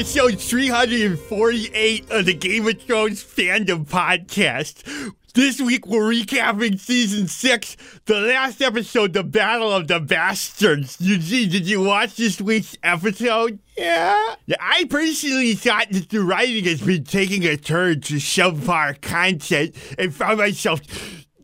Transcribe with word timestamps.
episode 0.00 0.40
348 0.40 2.10
of 2.10 2.24
the 2.24 2.32
Game 2.32 2.66
of 2.66 2.80
Thrones 2.80 3.22
fandom 3.22 3.86
podcast. 3.86 4.82
This 5.34 5.60
week 5.60 5.86
we're 5.86 6.10
recapping 6.10 6.80
season 6.80 7.28
six, 7.28 7.76
the 8.06 8.18
last 8.18 8.62
episode, 8.62 9.12
The 9.12 9.22
Battle 9.22 9.70
of 9.70 9.88
the 9.88 10.00
Bastards. 10.00 10.96
Eugene, 11.00 11.50
did 11.50 11.68
you 11.68 11.82
watch 11.82 12.16
this 12.16 12.40
week's 12.40 12.78
episode? 12.82 13.58
Yeah. 13.76 14.36
Yeah, 14.46 14.56
I 14.58 14.86
personally 14.88 15.52
thought 15.52 15.90
that 15.90 16.08
the 16.08 16.22
writing 16.22 16.64
has 16.64 16.80
been 16.80 17.04
taking 17.04 17.44
a 17.44 17.58
turn 17.58 18.00
to 18.00 18.14
subpar 18.14 18.98
content 19.02 19.74
and 19.98 20.14
found 20.14 20.38
myself 20.38 20.80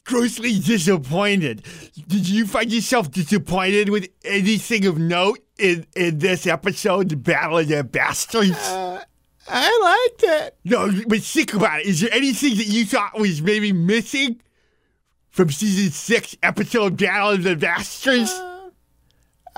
grossly 0.06 0.58
disappointed. 0.58 1.62
Did 2.08 2.28
you 2.28 2.46
find 2.46 2.72
yourself 2.72 3.10
disappointed 3.10 3.90
with 3.90 4.08
anything 4.24 4.86
of 4.86 4.98
note 4.98 5.40
in, 5.58 5.86
in 5.94 6.18
this 6.18 6.46
episode, 6.46 7.10
The 7.10 7.16
Battle 7.16 7.58
of 7.58 7.68
the 7.68 7.84
Bastards? 7.84 8.52
Uh, 8.52 9.02
I 9.48 10.08
liked 10.08 10.22
it. 10.22 10.56
No, 10.64 10.90
but 11.06 11.22
think 11.22 11.54
about 11.54 11.80
it. 11.80 11.86
Is 11.86 12.00
there 12.00 12.12
anything 12.12 12.56
that 12.56 12.66
you 12.66 12.86
thought 12.86 13.18
was 13.18 13.42
maybe 13.42 13.72
missing 13.72 14.40
from 15.28 15.50
season 15.50 15.90
six, 15.90 16.36
episode 16.42 16.96
Battle 16.96 17.30
of 17.30 17.42
the 17.42 17.56
Bastards? 17.56 18.32
Uh, 18.32 18.55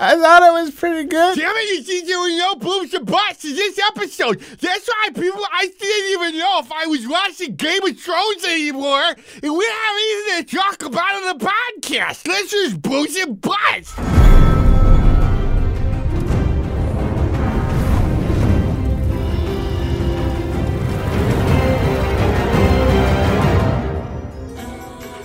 I 0.01 0.15
thought 0.15 0.43
it 0.43 0.53
was 0.53 0.71
pretty 0.73 1.09
good. 1.09 1.37
Damn 1.37 1.53
it, 1.57 1.77
you 1.77 1.83
see, 1.83 2.07
there 2.07 2.17
were 2.17 2.29
no 2.29 2.55
boobs 2.55 2.93
and 2.93 3.05
butts 3.05 3.43
in 3.43 3.53
this 3.53 3.77
episode. 3.79 4.39
That's 4.39 4.87
why 4.87 5.09
people, 5.09 5.45
I 5.51 5.67
didn't 5.77 6.11
even 6.11 6.39
know 6.39 6.59
if 6.59 6.71
I 6.71 6.85
was 6.85 7.05
watching 7.05 7.57
Game 7.57 7.83
of 7.83 7.99
Thrones 7.99 8.45
anymore. 8.45 9.03
And 9.43 9.57
we 9.57 9.65
have 9.65 9.95
anything 9.97 10.45
to 10.45 10.55
talk 10.55 10.85
about 10.85 11.15
on 11.15 11.37
the 11.37 11.45
podcast. 11.45 12.25
Let's 12.29 12.49
just 12.49 12.81
boobs 12.81 13.17
and 13.17 13.41
butts. 13.41 13.93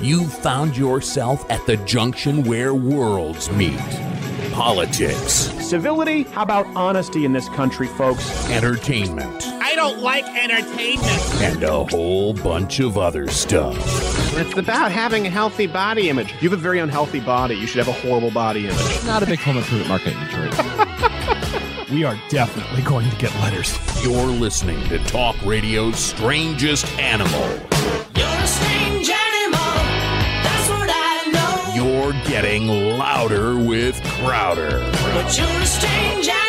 You 0.00 0.27
found 0.27 0.77
yourself 0.77 1.48
at 1.48 1.64
the 1.66 1.77
junction 1.86 2.42
where 2.42 2.75
worlds 2.75 3.48
meet. 3.53 4.14
Politics, 4.53 5.50
Civility? 5.64 6.23
How 6.25 6.42
about 6.42 6.67
honesty 6.77 7.25
in 7.25 7.33
this 7.33 7.48
country, 7.50 7.87
folks? 7.87 8.48
entertainment, 8.50 9.45
I 9.47 9.75
don't 9.75 10.00
like 10.00 10.25
entertainment. 10.25 11.09
and 11.42 11.62
a 11.62 11.84
whole 11.84 12.34
bunch 12.34 12.81
of 12.81 12.97
other 12.98 13.28
stuff. 13.28 13.77
It's 14.37 14.56
about 14.56 14.92
having 14.92 15.27
a 15.27 15.31
healthy 15.31 15.67
body 15.67 16.09
image. 16.09 16.33
You 16.41 16.50
have 16.50 16.59
a 16.59 16.62
very 16.62 16.78
unhealthy 16.78 17.20
body. 17.20 17.55
You 17.55 17.67
should 17.67 17.84
have 17.84 17.89
a 17.89 18.00
horrible 18.00 18.31
body 18.31 18.67
image. 18.67 19.05
Not 19.05 19.22
a 19.22 19.27
big 19.27 19.39
home 19.39 19.56
improvement 19.56 19.89
market 19.89 20.12
in 20.15 20.20
Detroit. 20.27 21.89
we 21.91 22.05
are 22.05 22.19
definitely 22.28 22.83
going 22.83 23.09
to 23.11 23.17
get 23.17 23.34
letters. 23.37 23.78
You're 24.05 24.27
listening 24.27 24.83
to 24.89 24.98
Talk 25.06 25.37
Radio's 25.45 25.98
Strangest 25.98 26.87
Animal. 26.98 27.48
You're 28.17 28.27
a 28.27 28.47
strange 28.47 28.94
You're 32.05 32.12
getting 32.24 32.69
louder 32.69 33.56
with 33.56 33.98
Crowder. 34.05 34.80
But 34.92 35.38
you're 35.38 35.47
a 35.47 35.64
strange 35.64 36.28
animal. 36.28 36.44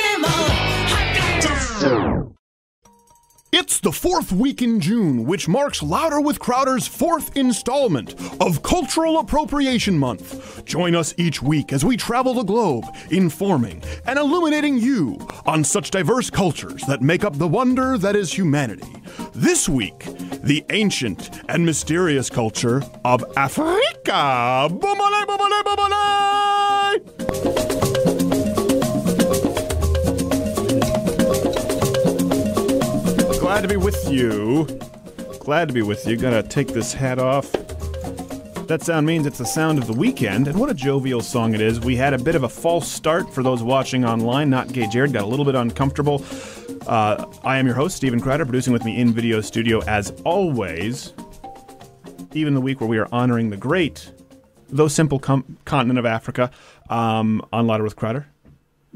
It's 3.57 3.79
the 3.79 3.93
fourth 3.93 4.33
week 4.33 4.61
in 4.61 4.81
June, 4.81 5.23
which 5.23 5.47
marks 5.47 5.81
Louder 5.81 6.19
with 6.19 6.39
Crowder's 6.39 6.87
fourth 6.87 7.37
installment 7.37 8.13
of 8.41 8.61
Cultural 8.63 9.19
Appropriation 9.19 9.97
Month. 9.97 10.65
Join 10.65 10.93
us 10.93 11.13
each 11.17 11.41
week 11.41 11.71
as 11.71 11.85
we 11.85 11.95
travel 11.95 12.33
the 12.33 12.43
globe, 12.43 12.83
informing 13.11 13.81
and 14.07 14.19
illuminating 14.19 14.77
you 14.77 15.25
on 15.45 15.63
such 15.63 15.89
diverse 15.89 16.29
cultures 16.29 16.81
that 16.87 17.01
make 17.01 17.23
up 17.23 17.37
the 17.37 17.47
wonder 17.47 17.97
that 17.97 18.17
is 18.17 18.33
humanity. 18.33 18.91
This 19.33 19.69
week, 19.69 19.99
the 20.43 20.65
ancient 20.71 21.29
and 21.47 21.65
mysterious 21.65 22.29
culture 22.29 22.83
of 23.05 23.23
Africa. 23.37 24.67
Bumale, 24.69 25.25
bumale, 25.25 25.63
bumale! 25.63 26.75
Glad 33.45 33.61
to 33.61 33.67
be 33.67 33.77
with 33.77 34.09
you. 34.09 34.65
Glad 35.39 35.67
to 35.67 35.73
be 35.75 35.83
with 35.83 36.07
you. 36.07 36.17
Gotta 36.17 36.41
take 36.41 36.69
this 36.69 36.93
hat 36.93 37.19
off. 37.19 37.51
That 38.65 38.81
sound 38.81 39.05
means 39.05 39.27
it's 39.27 39.37
the 39.37 39.45
sound 39.45 39.77
of 39.77 39.85
the 39.85 39.93
weekend, 39.93 40.47
and 40.47 40.59
what 40.59 40.71
a 40.71 40.73
jovial 40.73 41.21
song 41.21 41.53
it 41.53 41.61
is. 41.61 41.79
We 41.79 41.95
had 41.95 42.15
a 42.15 42.17
bit 42.17 42.33
of 42.33 42.41
a 42.41 42.49
false 42.49 42.91
start 42.91 43.31
for 43.31 43.43
those 43.43 43.61
watching 43.61 44.03
online. 44.03 44.49
Not 44.49 44.73
Gay 44.73 44.87
Jared 44.87 45.13
got 45.13 45.25
a 45.25 45.27
little 45.27 45.45
bit 45.45 45.53
uncomfortable. 45.53 46.25
Uh, 46.87 47.23
I 47.43 47.59
am 47.59 47.67
your 47.67 47.75
host, 47.75 47.95
Stephen 47.95 48.19
Crowder, 48.19 48.45
producing 48.45 48.73
with 48.73 48.83
me 48.83 48.99
in 48.99 49.13
video 49.13 49.41
studio 49.41 49.79
as 49.83 50.09
always. 50.25 51.13
Even 52.33 52.55
the 52.55 52.61
week 52.61 52.81
where 52.81 52.89
we 52.89 52.97
are 52.97 53.07
honoring 53.11 53.51
the 53.51 53.57
great, 53.57 54.11
though 54.69 54.87
simple 54.87 55.19
com- 55.19 55.59
continent 55.65 55.99
of 55.99 56.07
Africa, 56.07 56.49
um, 56.89 57.47
on 57.53 57.67
Louder 57.67 57.83
with 57.83 57.95
Crowder. 57.95 58.25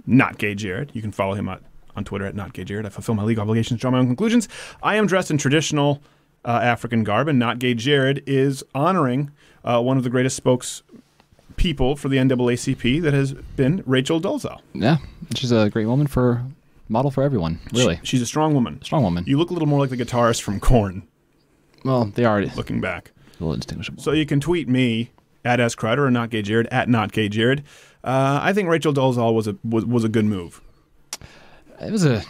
Not 0.07 0.39
Gay 0.39 0.55
Jared. 0.55 0.89
You 0.95 1.03
can 1.03 1.11
follow 1.11 1.35
him 1.35 1.47
at, 1.49 1.61
on 1.99 2.03
Twitter 2.05 2.25
at 2.25 2.33
Not 2.35 2.53
Gay 2.53 2.63
Jared. 2.63 2.85
I 2.85 2.89
fulfill 2.89 3.13
my 3.15 3.23
legal 3.23 3.43
obligations, 3.43 3.79
draw 3.79 3.91
my 3.91 3.99
own 3.99 4.07
conclusions. 4.07 4.47
I 4.81 4.95
am 4.95 5.05
dressed 5.05 5.29
in 5.29 5.37
traditional 5.37 6.01
uh, 6.45 6.59
African 6.63 7.03
garb, 7.03 7.27
and 7.27 7.37
Not 7.37 7.59
Gay 7.59 7.73
Jared 7.75 8.23
is 8.25 8.63
honoring 8.73 9.29
uh, 9.63 9.81
one 9.81 9.97
of 9.97 10.03
the 10.03 10.09
greatest 10.09 10.35
spokes 10.35 10.81
people 11.57 11.95
for 11.97 12.07
the 12.09 12.17
NAACP 12.17 13.01
that 13.01 13.13
has 13.13 13.33
been 13.33 13.83
Rachel 13.85 14.19
Dolezal. 14.21 14.59
yeah, 14.73 14.97
she's 15.35 15.51
a 15.51 15.69
great 15.69 15.85
woman 15.87 16.07
for 16.07 16.43
model 16.87 17.11
for 17.11 17.21
everyone. 17.21 17.59
Really, 17.73 17.97
She- 17.97 18.05
she's 18.17 18.21
a 18.21 18.25
strong 18.25 18.53
woman. 18.53 18.81
strong 18.81 19.03
woman. 19.03 19.25
You 19.27 19.37
look 19.37 19.49
a 19.49 19.53
little 19.53 19.67
more 19.67 19.79
like 19.79 19.89
the 19.89 19.97
guitarist 19.97 20.41
from 20.41 20.59
Korn, 20.59 21.03
well, 21.83 22.05
they 22.05 22.25
are 22.25 22.41
looking 22.55 22.79
back. 22.81 23.11
A 23.39 23.43
little 23.43 23.53
indistinguishable. 23.53 24.01
So 24.01 24.11
you 24.13 24.25
can 24.25 24.39
tweet 24.39 24.67
me 24.67 25.11
at 25.45 25.59
S 25.59 25.75
Crowder 25.75 26.05
or 26.05 26.11
Not 26.11 26.29
Gay 26.29 26.41
Jared 26.41 26.67
at 26.67 26.89
Not 26.89 27.11
Gay 27.11 27.29
Jared. 27.29 27.63
Uh, 28.03 28.39
I 28.41 28.53
think 28.53 28.69
Rachel 28.69 28.93
Dolezal 28.93 29.33
was 29.33 29.47
a 29.47 29.55
was, 29.63 29.85
was 29.85 30.03
a 30.05 30.09
good 30.09 30.25
move, 30.25 30.61
it 31.81 31.91
was 31.91 32.05
a 32.05 32.23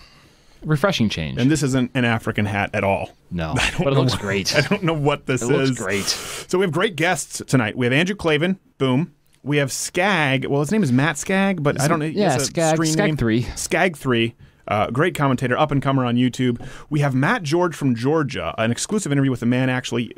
refreshing 0.63 1.09
change. 1.09 1.39
and 1.39 1.49
this 1.49 1.63
isn't 1.63 1.91
an 1.93 2.05
African 2.05 2.45
hat 2.45 2.69
at 2.73 2.83
all. 2.83 3.11
no, 3.31 3.53
but 3.77 3.93
it 3.93 3.95
looks 3.95 4.13
what- 4.13 4.21
great. 4.21 4.55
I 4.55 4.61
don't 4.61 4.83
know 4.83 4.93
what 4.93 5.25
this 5.25 5.41
It 5.41 5.51
is. 5.51 5.69
looks 5.69 5.81
great. 5.81 6.05
So 6.05 6.57
we 6.57 6.63
have 6.65 6.71
great 6.71 6.95
guests 6.95 7.41
tonight. 7.47 7.77
We 7.77 7.85
have 7.85 7.93
Andrew 7.93 8.15
Klavan. 8.15 8.59
Boom. 8.77 9.13
We 9.41 9.57
have 9.57 9.71
Skagg. 9.71 10.45
Well, 10.45 10.59
his 10.59 10.71
name 10.71 10.83
is 10.83 10.91
Matt 10.91 11.17
Skag, 11.17 11.63
but 11.63 11.79
I 11.79 11.87
don't 11.87 11.99
know. 11.99 12.05
Yeah, 12.05 12.37
Skagg- 12.39 12.85
Skagg 12.85 12.97
name. 13.07 13.17
3. 13.17 13.41
Skagg 13.55 13.95
three. 13.97 14.35
Uh, 14.67 14.91
great 14.91 15.15
commentator, 15.15 15.57
up 15.57 15.71
and 15.71 15.81
comer 15.81 16.05
on 16.05 16.15
YouTube. 16.15 16.63
We 16.91 16.99
have 16.99 17.15
Matt 17.15 17.41
George 17.41 17.73
from 17.75 17.95
Georgia, 17.95 18.53
an 18.59 18.69
exclusive 18.69 19.11
interview 19.11 19.31
with 19.31 19.41
a 19.41 19.47
man 19.47 19.67
actually, 19.67 20.13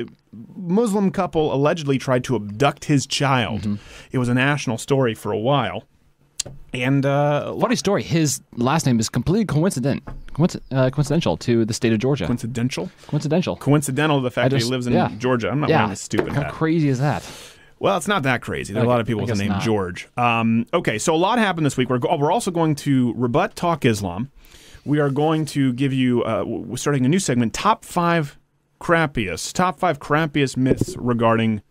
Muslim 0.57 1.11
couple 1.11 1.53
allegedly 1.53 1.97
tried 1.97 2.23
to 2.25 2.35
abduct 2.35 2.85
his 2.85 3.05
child. 3.05 3.61
Mm-hmm. 3.61 3.75
It 4.11 4.17
was 4.17 4.27
a 4.27 4.33
national 4.33 4.77
story 4.77 5.13
for 5.13 5.31
a 5.31 5.37
while. 5.37 5.85
And 6.73 7.05
uh, 7.05 7.55
Funny 7.57 7.75
story. 7.75 8.03
His 8.03 8.41
last 8.55 8.85
name 8.85 8.99
is 8.99 9.09
completely 9.09 9.45
coincident, 9.45 10.03
coinci- 10.33 10.61
uh, 10.71 10.89
coincidental 10.89 11.37
to 11.37 11.65
the 11.65 11.73
state 11.73 11.93
of 11.93 11.99
Georgia. 11.99 12.25
coincidental. 12.25 12.89
coincidental. 13.07 13.57
Coincidental 13.57 14.19
to 14.19 14.23
the 14.23 14.31
fact 14.31 14.45
I 14.45 14.49
that 14.49 14.63
he 14.63 14.69
lives 14.69 14.87
in 14.87 14.93
yeah. 14.93 15.11
Georgia. 15.17 15.49
I'm 15.49 15.59
not 15.59 15.69
yeah. 15.69 15.79
wearing 15.79 15.91
a 15.91 15.95
stupid 15.97 16.33
How 16.33 16.43
hat. 16.43 16.53
crazy 16.53 16.87
is 16.87 16.99
that? 16.99 17.29
Well, 17.79 17.97
it's 17.97 18.07
not 18.07 18.23
that 18.23 18.41
crazy. 18.41 18.73
There 18.73 18.83
are 18.83 18.85
a 18.85 18.89
lot 18.89 19.01
of 19.01 19.07
people 19.07 19.21
with 19.21 19.31
the 19.31 19.35
name 19.35 19.49
not. 19.49 19.61
George. 19.61 20.07
Um, 20.15 20.67
okay, 20.71 20.99
so 20.99 21.15
a 21.15 21.17
lot 21.17 21.39
happened 21.39 21.65
this 21.65 21.77
week. 21.77 21.89
We're, 21.89 21.97
go- 21.97 22.15
we're 22.15 22.31
also 22.31 22.51
going 22.51 22.75
to 22.75 23.13
rebut 23.15 23.55
Talk 23.55 23.85
Islam. 23.85 24.31
We 24.85 24.99
are 24.99 25.09
going 25.09 25.45
to 25.47 25.73
give 25.73 25.91
you, 25.91 26.23
uh, 26.23 26.43
we're 26.45 26.77
starting 26.77 27.05
a 27.05 27.09
new 27.09 27.19
segment, 27.19 27.53
Top 27.53 27.83
5 27.83 28.37
Crappiest, 28.79 29.53
Top 29.53 29.79
5 29.79 29.99
Crappiest 29.99 30.57
Myths 30.57 30.95
Regarding 30.97 31.61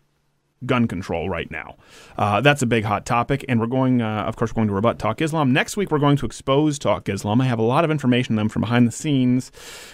Gun 0.65 0.87
Control 0.87 1.29
right 1.29 1.49
now. 1.49 1.75
Uh, 2.17 2.41
that's 2.41 2.61
a 2.61 2.65
big 2.65 2.83
hot 2.83 3.05
topic, 3.05 3.43
and 3.49 3.59
we're 3.59 3.67
going, 3.67 4.01
uh, 4.01 4.23
of 4.23 4.35
course, 4.35 4.51
we're 4.51 4.61
going 4.61 4.67
to 4.67 4.73
rebut 4.73 4.99
Talk 4.99 5.21
Islam. 5.21 5.51
Next 5.53 5.77
week, 5.77 5.91
we're 5.91 5.99
going 5.99 6.17
to 6.17 6.25
expose 6.25 6.77
Talk 6.77 7.09
Islam. 7.09 7.41
I 7.41 7.45
have 7.45 7.59
a 7.59 7.63
lot 7.63 7.83
of 7.83 7.91
information 7.91 8.33
on 8.33 8.37
them 8.37 8.49
from 8.49 8.61
behind 8.61 8.87
the 8.87 8.91
scenes 8.91 9.51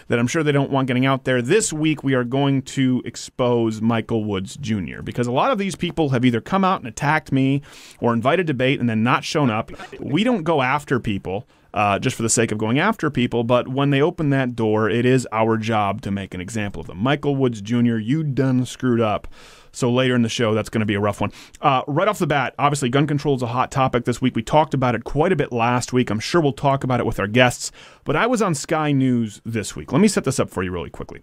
that 0.08 0.20
I'm 0.20 0.28
sure 0.28 0.44
they 0.44 0.52
don't 0.52 0.72
want 0.72 0.88
getting 0.88 1.06
out 1.06 1.24
there. 1.24 1.42
This 1.42 1.72
week, 1.72 2.04
we 2.04 2.14
are 2.14 2.24
going 2.24 2.62
to 2.64 3.02
expose 3.06 3.82
Michael 3.82 4.24
Woods 4.26 4.58
Jr. 4.58 5.02
because 5.02 5.28
a 5.28 5.32
lot 5.32 5.52
of 5.52 5.58
these 5.58 5.76
people 5.76 6.10
have 6.10 6.26
either 6.26 6.42
come 6.42 6.64
out 6.64 6.82
and 6.82 6.88
attacked 6.88 7.32
me 7.32 7.62
or 8.00 8.14
invited 8.14 8.48
debate 8.48 8.80
and 8.80 8.90
then 8.90 9.04
not 9.04 9.24
shown 9.24 9.50
up. 9.50 9.72
We 10.00 10.24
don't 10.24 10.44
go 10.44 10.62
after 10.62 11.00
people. 11.00 11.48
Uh, 11.74 12.00
just 12.00 12.16
for 12.16 12.24
the 12.24 12.30
sake 12.30 12.52
of 12.52 12.58
going 12.58 12.80
after 12.80 13.12
people, 13.12 13.44
but 13.44 13.68
when 13.68 13.92
they 13.92 14.02
open 14.02 14.32
that 14.32 14.56
door, 14.56 14.90
it 14.90 15.06
is 15.06 15.28
our 15.32 15.58
job 15.58 16.02
to 16.02 16.10
make 16.10 16.34
an 16.34 16.42
example 16.42 16.80
of 16.80 16.88
them. 16.88 16.98
Michael 16.98 17.36
Woods 17.36 17.62
Jr., 17.62 17.98
you 17.98 18.24
done 18.24 18.66
screwed 18.66 19.02
up. 19.02 19.28
So 19.78 19.92
later 19.92 20.16
in 20.16 20.24
the 20.24 20.30
show, 20.30 20.56
that's 20.56 20.70
going 20.70 20.80
to 20.80 20.88
be 20.88 20.96
a 20.96 21.00
rough 21.00 21.22
one. 21.22 21.32
Uh, 21.62 21.84
right 21.86 22.08
off 22.08 22.18
the 22.18 22.26
bat, 22.26 22.56
obviously, 22.58 22.90
gun 22.90 23.06
control 23.06 23.36
is 23.36 23.44
a 23.44 23.48
hot 23.48 23.70
topic 23.70 24.06
this 24.06 24.20
week. 24.20 24.36
We 24.36 24.42
talked 24.42 24.74
about 24.74 24.96
it 24.96 25.04
quite 25.04 25.32
a 25.32 25.36
bit 25.36 25.52
last 25.52 25.94
week. 25.94 26.10
I'm 26.10 26.20
sure 26.20 26.42
we'll 26.42 26.54
talk 26.54 26.84
about 26.84 27.00
it 27.00 27.06
with 27.06 27.20
our 27.20 27.28
guests. 27.28 27.72
But 28.04 28.16
I 28.16 28.26
was 28.26 28.42
on 28.42 28.56
Sky 28.56 28.92
News 28.92 29.40
this 29.46 29.76
week. 29.76 29.92
Let 29.92 30.02
me 30.02 30.08
set 30.08 30.24
this 30.24 30.40
up 30.40 30.50
for 30.50 30.64
you 30.64 30.72
really 30.72 30.90
quickly. 30.90 31.22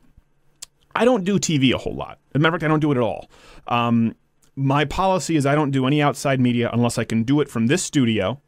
I 0.95 1.05
don't 1.05 1.25
do 1.25 1.41
TV 1.41 1.75
a 1.75 1.79
whole 1.79 1.97
lot. 1.97 2.21
As 2.33 2.37
a 2.37 2.39
matter 2.39 2.55
of 2.55 2.61
fact, 2.61 2.69
I 2.69 2.69
don't 2.69 2.79
do 2.79 2.93
it 2.93 2.97
at 2.97 3.03
all. 3.03 3.29
Um, 3.67 4.15
my 4.55 4.85
policy 4.85 5.35
is 5.35 5.47
I 5.47 5.57
don't 5.57 5.73
do 5.73 5.85
any 5.85 6.01
outside 6.01 6.39
media 6.39 6.71
unless 6.73 6.97
I 6.97 7.03
can 7.03 7.25
do 7.25 7.41
it 7.41 7.49
from 7.49 7.67
this 7.67 7.83
studio 7.83 8.41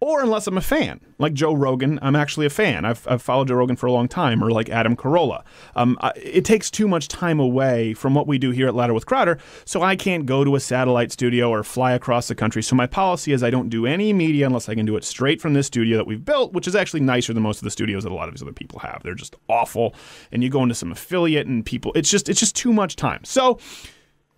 or 0.00 0.22
unless 0.22 0.46
I'm 0.46 0.56
a 0.56 0.62
fan, 0.62 1.00
like 1.18 1.34
Joe 1.34 1.52
Rogan. 1.52 1.98
I'm 2.00 2.16
actually 2.16 2.46
a 2.46 2.50
fan. 2.50 2.84
I've, 2.86 3.06
I've 3.06 3.20
followed 3.20 3.48
Joe 3.48 3.54
Rogan 3.56 3.76
for 3.76 3.86
a 3.86 3.92
long 3.92 4.08
time, 4.08 4.42
or 4.42 4.50
like 4.50 4.70
Adam 4.70 4.96
Carolla. 4.96 5.44
Um, 5.76 5.98
I, 6.00 6.12
it 6.16 6.44
takes 6.44 6.70
too 6.70 6.88
much 6.88 7.08
time 7.08 7.38
away 7.38 7.92
from 7.92 8.14
what 8.14 8.26
we 8.26 8.38
do 8.38 8.50
here 8.50 8.66
at 8.66 8.74
Louder 8.74 8.94
with 8.94 9.04
Crowder, 9.04 9.38
so 9.66 9.82
I 9.82 9.96
can't 9.96 10.24
go 10.24 10.42
to 10.42 10.56
a 10.56 10.60
satellite 10.60 11.12
studio 11.12 11.50
or 11.50 11.62
fly 11.62 11.92
across 11.92 12.28
the 12.28 12.34
country. 12.34 12.62
So 12.62 12.74
my 12.74 12.86
policy 12.86 13.32
is 13.32 13.42
I 13.42 13.50
don't 13.50 13.68
do 13.68 13.86
any 13.86 14.12
media 14.12 14.46
unless 14.46 14.68
I 14.68 14.74
can 14.74 14.86
do 14.86 14.96
it 14.96 15.04
straight 15.04 15.40
from 15.40 15.52
this 15.52 15.66
studio 15.66 15.98
that 15.98 16.06
we've 16.06 16.24
built, 16.24 16.54
which 16.54 16.66
is 16.66 16.74
actually 16.74 17.00
nicer 17.00 17.34
than 17.34 17.42
most 17.42 17.58
of 17.58 17.64
the 17.64 17.70
studios 17.70 18.04
that 18.04 18.12
a 18.12 18.14
lot 18.14 18.28
of 18.28 18.34
these 18.34 18.42
other 18.42 18.52
people 18.52 18.78
have. 18.78 19.02
They're 19.02 19.14
just 19.14 19.36
awful, 19.48 19.94
and 20.32 20.42
you 20.42 20.48
go 20.48 20.62
into 20.62 20.74
some 20.74 20.92
affiliate 20.92 21.46
and 21.46 21.64
people. 21.64 21.92
It's 21.94 22.10
just 22.10 22.28
it's 22.28 22.40
just 22.40 22.56
too 22.56 22.72
much 22.72 22.96
time. 22.96 23.24
So. 23.24 23.58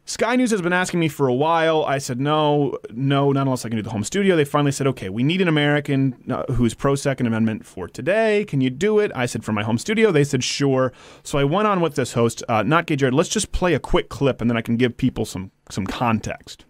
Sky 0.05 0.35
News 0.35 0.51
has 0.51 0.61
been 0.61 0.73
asking 0.73 0.99
me 0.99 1.07
for 1.09 1.29
a 1.29 1.33
while. 1.35 1.85
I 1.85 1.99
said 1.99 2.21
no, 2.21 2.77
no, 2.91 3.31
not 3.31 3.43
unless 3.43 3.65
I 3.65 3.69
can 3.69 3.77
do 3.77 3.83
the 3.83 3.91
home 3.91 4.03
studio. 4.03 4.35
They 4.35 4.45
finally 4.45 4.73
said, 4.73 4.87
okay, 4.89 5.09
we 5.09 5.23
need 5.23 5.41
an 5.41 5.47
American 5.47 6.17
uh, 6.29 6.43
who's 6.53 6.75
pro 6.75 6.97
Second 6.97 7.27
Amendment 7.29 7.65
for 7.65 7.87
today. 7.87 8.45
Can 8.45 8.61
you 8.61 8.69
do 8.69 8.99
it? 8.99 9.13
I 9.15 9.27
said 9.27 9.45
for 9.45 9.53
my 9.53 9.63
home 9.63 9.79
studio. 9.79 10.11
They 10.11 10.25
said 10.25 10.43
sure. 10.43 10.93
So 11.23 11.39
I 11.39 11.45
went 11.45 11.69
on 11.69 11.81
with 11.81 11.95
this 11.95 12.15
host, 12.15 12.43
uh, 12.49 12.65
not 12.65 12.87
Gay 12.87 12.97
Jared. 12.97 13.15
Let's 13.15 13.29
just 13.29 13.53
play 13.53 13.75
a 13.75 13.79
quick 13.79 14.09
clip 14.09 14.41
and 14.41 14.51
then 14.51 14.57
I 14.57 14.61
can 14.61 14.77
give 14.77 14.97
people 14.97 15.25
some 15.25 15.53
some 15.71 15.87
context. 15.87 16.65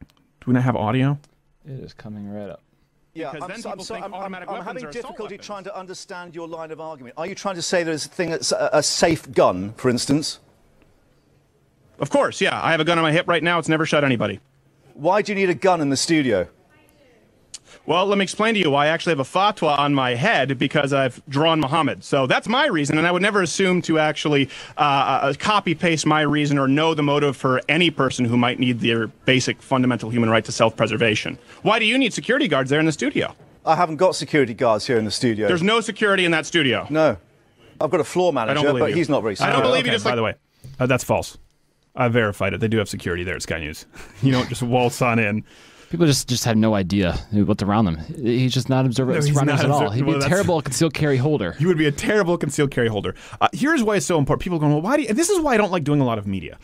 Do 0.00 0.44
we 0.48 0.54
not 0.54 0.64
have 0.64 0.74
audio? 0.76 1.18
It 1.64 1.78
is 1.80 1.94
coming 1.94 2.28
right 2.28 2.50
up. 2.50 2.62
Yeah, 3.14 3.30
Because 3.30 3.42
I'm, 3.44 3.48
then 3.50 3.62
so- 3.62 3.68
I'm, 3.70 3.72
people 3.74 3.84
so- 3.84 3.94
I'm, 3.94 4.04
I'm, 4.04 4.14
automatic 4.14 4.50
I'm 4.50 4.64
having 4.64 4.90
difficulty 4.90 5.38
trying 5.38 5.64
to 5.64 5.76
understand 5.76 6.34
your 6.34 6.48
line 6.48 6.72
of 6.72 6.80
argument. 6.80 7.14
Are 7.16 7.26
you 7.26 7.34
trying 7.36 7.54
to 7.54 7.62
say 7.62 7.84
there's 7.84 8.06
a 8.06 8.08
thing 8.08 8.30
that's 8.30 8.50
a, 8.50 8.70
a 8.72 8.82
safe 8.82 9.30
gun, 9.32 9.72
for 9.74 9.88
instance? 9.88 10.40
Of 11.98 12.10
course, 12.10 12.40
yeah. 12.40 12.60
I 12.62 12.70
have 12.70 12.80
a 12.80 12.84
gun 12.84 12.98
on 12.98 13.02
my 13.02 13.12
hip 13.12 13.26
right 13.28 13.42
now. 13.42 13.58
It's 13.58 13.68
never 13.68 13.84
shot 13.86 14.04
anybody. 14.04 14.40
Why 14.94 15.22
do 15.22 15.32
you 15.32 15.36
need 15.36 15.50
a 15.50 15.54
gun 15.54 15.80
in 15.80 15.90
the 15.90 15.96
studio? 15.96 16.48
Well, 17.86 18.04
let 18.06 18.18
me 18.18 18.22
explain 18.22 18.52
to 18.54 18.60
you 18.60 18.70
why 18.70 18.84
I 18.84 18.88
actually 18.88 19.12
have 19.12 19.20
a 19.20 19.24
fatwa 19.24 19.78
on 19.78 19.94
my 19.94 20.14
head 20.14 20.58
because 20.58 20.92
I've 20.92 21.22
drawn 21.26 21.58
Muhammad. 21.58 22.04
So 22.04 22.26
that's 22.26 22.46
my 22.46 22.66
reason, 22.66 22.98
and 22.98 23.06
I 23.06 23.10
would 23.10 23.22
never 23.22 23.40
assume 23.40 23.80
to 23.82 23.98
actually 23.98 24.50
uh, 24.76 24.80
uh, 24.80 25.34
copy 25.38 25.74
paste 25.74 26.04
my 26.04 26.20
reason 26.20 26.58
or 26.58 26.68
know 26.68 26.92
the 26.92 27.02
motive 27.02 27.34
for 27.36 27.62
any 27.68 27.90
person 27.90 28.26
who 28.26 28.36
might 28.36 28.58
need 28.58 28.80
their 28.80 29.06
basic 29.06 29.62
fundamental 29.62 30.10
human 30.10 30.28
right 30.28 30.44
to 30.44 30.52
self 30.52 30.76
preservation. 30.76 31.38
Why 31.62 31.78
do 31.78 31.86
you 31.86 31.96
need 31.96 32.12
security 32.12 32.46
guards 32.46 32.68
there 32.68 32.80
in 32.80 32.84
the 32.86 32.92
studio? 32.92 33.34
I 33.64 33.74
haven't 33.74 33.96
got 33.96 34.14
security 34.14 34.54
guards 34.54 34.86
here 34.86 34.98
in 34.98 35.04
the 35.06 35.10
studio. 35.10 35.48
There's 35.48 35.62
no 35.62 35.80
security 35.80 36.24
in 36.26 36.30
that 36.32 36.46
studio. 36.46 36.86
no. 36.90 37.16
I've 37.80 37.90
got 37.90 38.00
a 38.00 38.04
floor 38.04 38.32
I 38.32 38.34
manager, 38.34 38.62
don't 38.64 38.78
but 38.80 38.90
you. 38.90 38.96
he's 38.96 39.08
not 39.08 39.22
very 39.22 39.36
I 39.38 39.52
don't 39.52 39.62
believe 39.62 39.86
you. 39.86 39.90
Okay, 39.92 39.96
Just 39.96 40.04
by 40.04 40.10
like- 40.10 40.16
the 40.16 40.22
way, 40.24 40.34
uh, 40.80 40.86
that's 40.86 41.04
false. 41.04 41.38
I 41.98 42.08
verified 42.08 42.54
it. 42.54 42.60
They 42.60 42.68
do 42.68 42.78
have 42.78 42.88
security 42.88 43.24
there 43.24 43.34
at 43.34 43.42
Sky 43.42 43.58
News. 43.58 43.84
You 44.22 44.32
don't 44.32 44.48
just 44.48 44.62
waltz 44.62 45.02
on 45.02 45.18
in. 45.18 45.44
People 45.90 46.06
just 46.06 46.28
just 46.28 46.44
have 46.44 46.56
no 46.56 46.74
idea 46.74 47.12
what's 47.32 47.62
around 47.62 47.86
them. 47.86 47.98
He's 48.20 48.52
just 48.52 48.68
not 48.68 48.84
observant 48.84 49.14
No, 49.14 49.18
of 49.18 49.24
he's 49.24 49.34
surroundings 49.34 49.62
not 49.62 49.64
at 49.64 49.70
all. 49.70 49.90
He'd 49.90 50.04
be 50.04 50.12
a 50.12 50.20
terrible 50.20 50.60
concealed 50.60 50.92
carry 50.92 51.16
holder. 51.16 51.56
You 51.58 51.66
would 51.68 51.78
be 51.78 51.86
a 51.86 51.92
terrible 51.92 52.36
concealed 52.36 52.70
carry 52.70 52.88
holder. 52.88 53.14
Uh, 53.40 53.48
here's 53.52 53.82
why 53.82 53.96
it's 53.96 54.06
so 54.06 54.18
important. 54.18 54.42
People 54.42 54.58
are 54.58 54.60
going, 54.60 54.72
well, 54.72 54.82
why 54.82 54.96
do 54.96 55.02
you, 55.02 55.08
and 55.08 55.16
this 55.18 55.30
is 55.30 55.40
why 55.40 55.54
I 55.54 55.56
don't 55.56 55.72
like 55.72 55.84
doing 55.84 56.00
a 56.00 56.04
lot 56.04 56.18
of 56.18 56.26
media. 56.26 56.58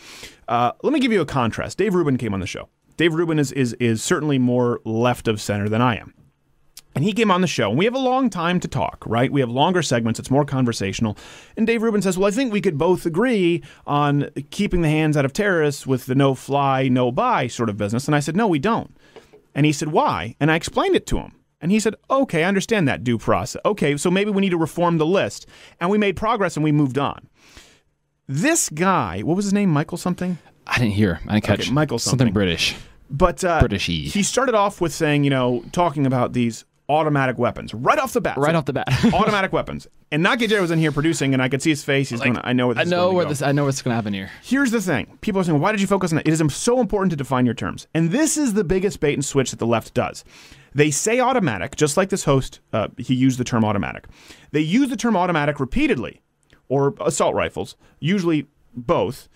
Uh, 0.48 0.72
let 0.82 0.92
me 0.92 1.00
give 1.00 1.12
you 1.12 1.20
a 1.20 1.26
contrast. 1.26 1.78
Dave 1.78 1.94
Rubin 1.94 2.18
came 2.18 2.34
on 2.34 2.40
the 2.40 2.46
show. 2.46 2.68
Dave 2.96 3.14
Rubin 3.14 3.38
is, 3.38 3.50
is, 3.52 3.72
is 3.74 4.02
certainly 4.02 4.38
more 4.38 4.80
left 4.84 5.26
of 5.26 5.40
center 5.40 5.68
than 5.68 5.80
I 5.80 5.96
am. 5.96 6.12
And 6.94 7.02
he 7.02 7.12
came 7.12 7.30
on 7.30 7.40
the 7.40 7.48
show, 7.48 7.70
and 7.70 7.78
we 7.78 7.86
have 7.86 7.94
a 7.94 7.98
long 7.98 8.30
time 8.30 8.60
to 8.60 8.68
talk, 8.68 9.02
right? 9.04 9.32
We 9.32 9.40
have 9.40 9.50
longer 9.50 9.82
segments, 9.82 10.20
it's 10.20 10.30
more 10.30 10.44
conversational. 10.44 11.16
And 11.56 11.66
Dave 11.66 11.82
Rubin 11.82 12.02
says, 12.02 12.16
Well, 12.16 12.28
I 12.28 12.30
think 12.30 12.52
we 12.52 12.60
could 12.60 12.78
both 12.78 13.04
agree 13.04 13.62
on 13.86 14.30
keeping 14.50 14.82
the 14.82 14.88
hands 14.88 15.16
out 15.16 15.24
of 15.24 15.32
terrorists 15.32 15.86
with 15.86 16.06
the 16.06 16.14
no 16.14 16.34
fly, 16.34 16.88
no 16.88 17.10
buy 17.10 17.48
sort 17.48 17.68
of 17.68 17.76
business. 17.76 18.06
And 18.06 18.14
I 18.14 18.20
said, 18.20 18.36
No, 18.36 18.46
we 18.46 18.60
don't. 18.60 18.96
And 19.54 19.66
he 19.66 19.72
said, 19.72 19.88
Why? 19.88 20.36
And 20.38 20.50
I 20.52 20.56
explained 20.56 20.94
it 20.94 21.06
to 21.08 21.18
him. 21.18 21.32
And 21.60 21.72
he 21.72 21.80
said, 21.80 21.96
Okay, 22.08 22.44
I 22.44 22.48
understand 22.48 22.86
that 22.86 23.02
due 23.02 23.18
process. 23.18 23.60
Okay, 23.64 23.96
so 23.96 24.10
maybe 24.10 24.30
we 24.30 24.42
need 24.42 24.50
to 24.50 24.58
reform 24.58 24.98
the 24.98 25.06
list. 25.06 25.46
And 25.80 25.90
we 25.90 25.98
made 25.98 26.16
progress 26.16 26.56
and 26.56 26.62
we 26.62 26.72
moved 26.72 26.98
on. 26.98 27.28
This 28.28 28.68
guy, 28.68 29.20
what 29.20 29.34
was 29.34 29.46
his 29.46 29.52
name? 29.52 29.70
Michael 29.70 29.98
something? 29.98 30.38
I 30.66 30.78
didn't 30.78 30.94
hear. 30.94 31.20
I 31.26 31.34
didn't 31.34 31.44
catch. 31.44 31.60
Okay, 31.62 31.70
Michael 31.70 31.98
something. 31.98 32.18
something 32.20 32.32
British. 32.32 32.76
But 33.10 33.44
uh, 33.44 33.60
British-y. 33.60 33.94
he 33.94 34.22
started 34.22 34.54
off 34.54 34.80
with 34.80 34.92
saying, 34.92 35.24
you 35.24 35.30
know, 35.30 35.62
talking 35.72 36.06
about 36.06 36.32
these 36.32 36.64
automatic 36.88 37.38
weapons 37.38 37.72
right 37.72 37.98
off 37.98 38.12
the 38.12 38.20
bat. 38.20 38.36
Right 38.36 38.52
So, 38.52 38.58
off 38.58 38.64
the 38.66 38.72
bat. 38.72 38.86
automatic 39.14 39.52
weapons. 39.52 39.86
And 40.12 40.22
Not 40.22 40.38
Gay 40.38 40.46
Jared 40.46 40.62
was 40.62 40.70
in 40.70 40.78
here 40.78 40.92
producing, 40.92 41.32
and 41.32 41.42
I 41.42 41.48
could 41.48 41.62
see 41.62 41.70
his 41.70 41.82
face. 41.82 42.10
He's 42.10 42.20
going, 42.20 42.38
I 42.44 42.52
know 42.52 42.66
where 42.68 42.74
this 42.74 42.80
I 42.82 42.84
is 42.84 42.90
know 42.90 42.96
going 42.96 43.10
to 43.10 43.16
where 43.16 43.24
go. 43.24 43.28
this. 43.30 43.42
I 43.42 43.52
know 43.52 43.64
what's 43.64 43.82
going 43.82 43.90
to 43.92 43.96
happen 43.96 44.12
here. 44.12 44.30
Here's 44.42 44.70
the 44.70 44.80
thing. 44.80 45.18
People 45.20 45.40
are 45.40 45.44
saying, 45.44 45.58
why 45.60 45.72
did 45.72 45.80
you 45.80 45.86
focus 45.86 46.12
on 46.12 46.16
that? 46.16 46.28
It 46.28 46.32
is 46.32 46.54
so 46.54 46.80
important 46.80 47.10
to 47.10 47.16
define 47.16 47.46
your 47.46 47.54
terms. 47.54 47.86
And 47.94 48.10
this 48.10 48.36
is 48.36 48.54
the 48.54 48.64
biggest 48.64 49.00
bait 49.00 49.14
and 49.14 49.24
switch 49.24 49.50
that 49.50 49.58
the 49.58 49.66
left 49.66 49.94
does. 49.94 50.24
They 50.74 50.90
say 50.90 51.20
automatic, 51.20 51.76
just 51.76 51.96
like 51.96 52.10
this 52.10 52.24
host, 52.24 52.60
uh, 52.72 52.88
he 52.98 53.14
used 53.14 53.38
the 53.38 53.44
term 53.44 53.64
automatic. 53.64 54.06
They 54.52 54.60
use 54.60 54.88
the 54.90 54.96
term 54.96 55.16
automatic 55.16 55.60
repeatedly, 55.60 56.20
or 56.68 56.94
assault 57.00 57.34
rifles, 57.34 57.76
usually 58.00 58.46
both. 58.74 59.28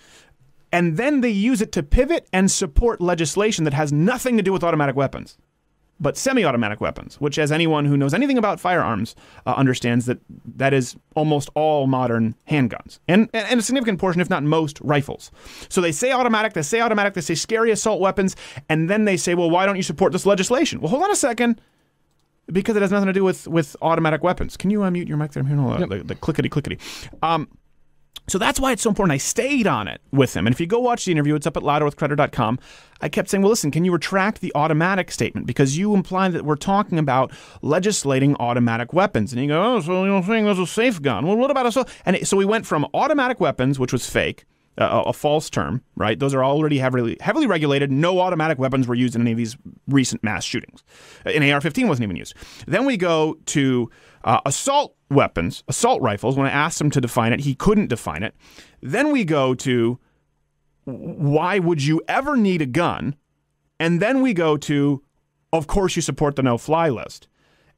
And 0.73 0.97
then 0.97 1.23
they 1.23 1.31
use 1.31 1.61
it 1.63 1.73
to 1.73 1.83
pivot 1.83 2.29
and 2.33 2.51
support 2.51 3.01
legislation 3.01 3.65
that 3.65 3.73
has 3.73 3.93
nothing 3.93 4.37
to 4.37 4.43
do 4.43 4.53
with 4.53 4.63
automatic 4.65 4.97
weapons 4.97 5.39
but 6.01 6.17
semi-automatic 6.17 6.81
weapons, 6.81 7.17
which, 7.21 7.39
as 7.39 7.51
anyone 7.51 7.85
who 7.85 7.97
knows 7.97 8.15
anything 8.15 8.39
about 8.39 8.61
firearms 8.61 9.15
uh, 9.47 9.55
understands, 9.57 10.07
that 10.07 10.19
that 10.57 10.73
is 10.73 10.97
almost 11.15 11.49
all 11.55 11.87
modern 11.87 12.35
handguns, 12.49 12.99
and 13.09 13.29
and 13.33 13.61
a 13.61 13.63
significant 13.63 13.99
portion, 13.99 14.21
if 14.21 14.31
not 14.31 14.43
most, 14.43 14.81
rifles. 14.81 15.31
So 15.69 15.81
they 15.81 15.93
say 15.93 16.13
automatic, 16.13 16.53
they 16.53 16.63
say 16.63 16.81
automatic, 16.81 17.15
they 17.15 17.21
say 17.21 17.35
scary 17.35 17.71
assault 17.71 18.01
weapons, 18.01 18.37
and 18.69 18.89
then 18.89 19.05
they 19.05 19.17
say, 19.17 19.35
well, 19.35 19.51
why 19.51 19.67
don't 19.67 19.77
you 19.77 19.83
support 19.83 20.13
this 20.13 20.27
legislation? 20.27 20.81
Well, 20.81 20.91
hold 20.91 21.03
on 21.03 21.11
a 21.11 21.17
second. 21.17 21.61
Because 22.51 22.77
it 22.77 22.81
has 22.81 22.91
nothing 22.91 23.09
to 23.09 23.13
do 23.13 23.25
with, 23.25 23.47
with 23.47 23.77
automatic 23.83 24.23
weapons. 24.23 24.57
Can 24.57 24.71
you 24.71 24.79
unmute 24.79 25.07
your 25.07 25.19
mic 25.19 25.33
there? 25.33 25.43
I'm 25.43 25.47
hearing 25.47 25.63
all 25.63 25.77
the, 25.77 25.87
the, 25.87 26.03
the 26.03 26.15
clickety 26.15 26.49
clickety. 26.49 26.79
Um, 27.23 27.47
so 28.27 28.39
that's 28.39 28.61
why 28.61 28.73
it's 28.73 28.83
so 28.83 28.91
important. 28.91 29.15
I 29.15 29.19
stayed 29.19 29.67
on 29.67 29.89
it 29.89 30.01
with 30.13 30.35
him. 30.35 30.47
And 30.47 30.55
if 30.55 30.61
you 30.61 30.67
go 30.67 30.79
watch 30.79 31.05
the 31.05 31.13
interview, 31.13 31.35
it's 31.35 31.47
up 31.47 31.57
at 31.57 31.63
louderwithcrowder.com. 31.63 32.59
I 33.01 33.09
kept 33.09 33.31
saying, 33.31 33.43
well, 33.43 33.51
listen, 33.51 33.71
can 33.71 33.85
you 33.85 33.93
retract 33.93 34.41
the 34.41 34.53
automatic 34.55 35.11
statement? 35.11 35.47
Because 35.47 35.79
you 35.79 35.95
imply 35.95 36.29
that 36.29 36.45
we're 36.45 36.57
talking 36.57 36.99
about 36.99 37.33
legislating 37.63 38.35
automatic 38.37 38.93
weapons. 38.93 39.33
And 39.33 39.41
you 39.41 39.49
go, 39.49 39.77
oh, 39.77 39.81
so 39.81 40.05
you're 40.05 40.23
saying 40.25 40.45
there's 40.45 40.59
a 40.59 40.67
safe 40.67 41.01
gun. 41.01 41.27
Well, 41.27 41.37
what 41.37 41.51
about 41.51 41.67
a 41.67 41.73
so? 41.73 41.85
And 42.05 42.27
so 42.27 42.37
we 42.37 42.45
went 42.45 42.67
from 42.67 42.87
automatic 42.93 43.41
weapons, 43.41 43.79
which 43.79 43.93
was 43.93 44.09
fake, 44.09 44.45
a, 44.79 45.03
a 45.09 45.13
false 45.13 45.51
term, 45.51 45.83
right? 45.97 46.19
Those 46.19 46.35
are 46.35 46.45
already 46.45 46.79
heavily, 46.79 47.17
heavily 47.21 47.47
regulated. 47.47 47.91
No 47.91 48.21
automatic 48.21 48.59
weapons 48.59 48.87
were 48.89 48.95
used 48.95 49.15
in 49.15 49.21
any 49.23 49.33
of 49.33 49.37
these 49.37 49.57
recent 49.89 50.23
mass 50.23 50.45
shootings. 50.45 50.83
Uh, 51.27 51.31
An 51.31 51.51
AR 51.51 51.61
15 51.61 51.89
wasn't 51.89 52.05
even 52.05 52.17
used. 52.17 52.35
Then 52.67 52.87
we 52.87 52.97
go 52.97 53.37
to 53.47 53.91
uh, 54.25 54.41
assault 54.47 54.95
weapons, 55.11 55.65
assault 55.69 56.01
rifles. 56.01 56.37
When 56.37 56.47
I 56.47 56.51
asked 56.51 56.81
him 56.81 56.91
to 56.91 57.01
define 57.01 57.33
it, 57.33 57.41
he 57.41 57.55
couldn't 57.55 57.89
define 57.89 58.23
it. 58.23 58.35
Then 58.81 59.13
we 59.13 59.25
go 59.25 59.55
to 59.57 59.99
why 60.85 61.59
would 61.59 61.85
you 61.85 62.01
ever 62.09 62.37
need 62.37 62.63
a 62.63 62.67
gun? 62.67 63.15
And 63.79 64.01
then 64.01 64.23
we 64.23 64.33
go 64.33 64.57
to, 64.57 65.03
of 65.53 65.67
course, 65.67 65.97
you 65.97 66.03
support 66.03 66.37
the 66.37 66.43
no 66.43 66.57
fly 66.57 66.89
list. 66.89 67.29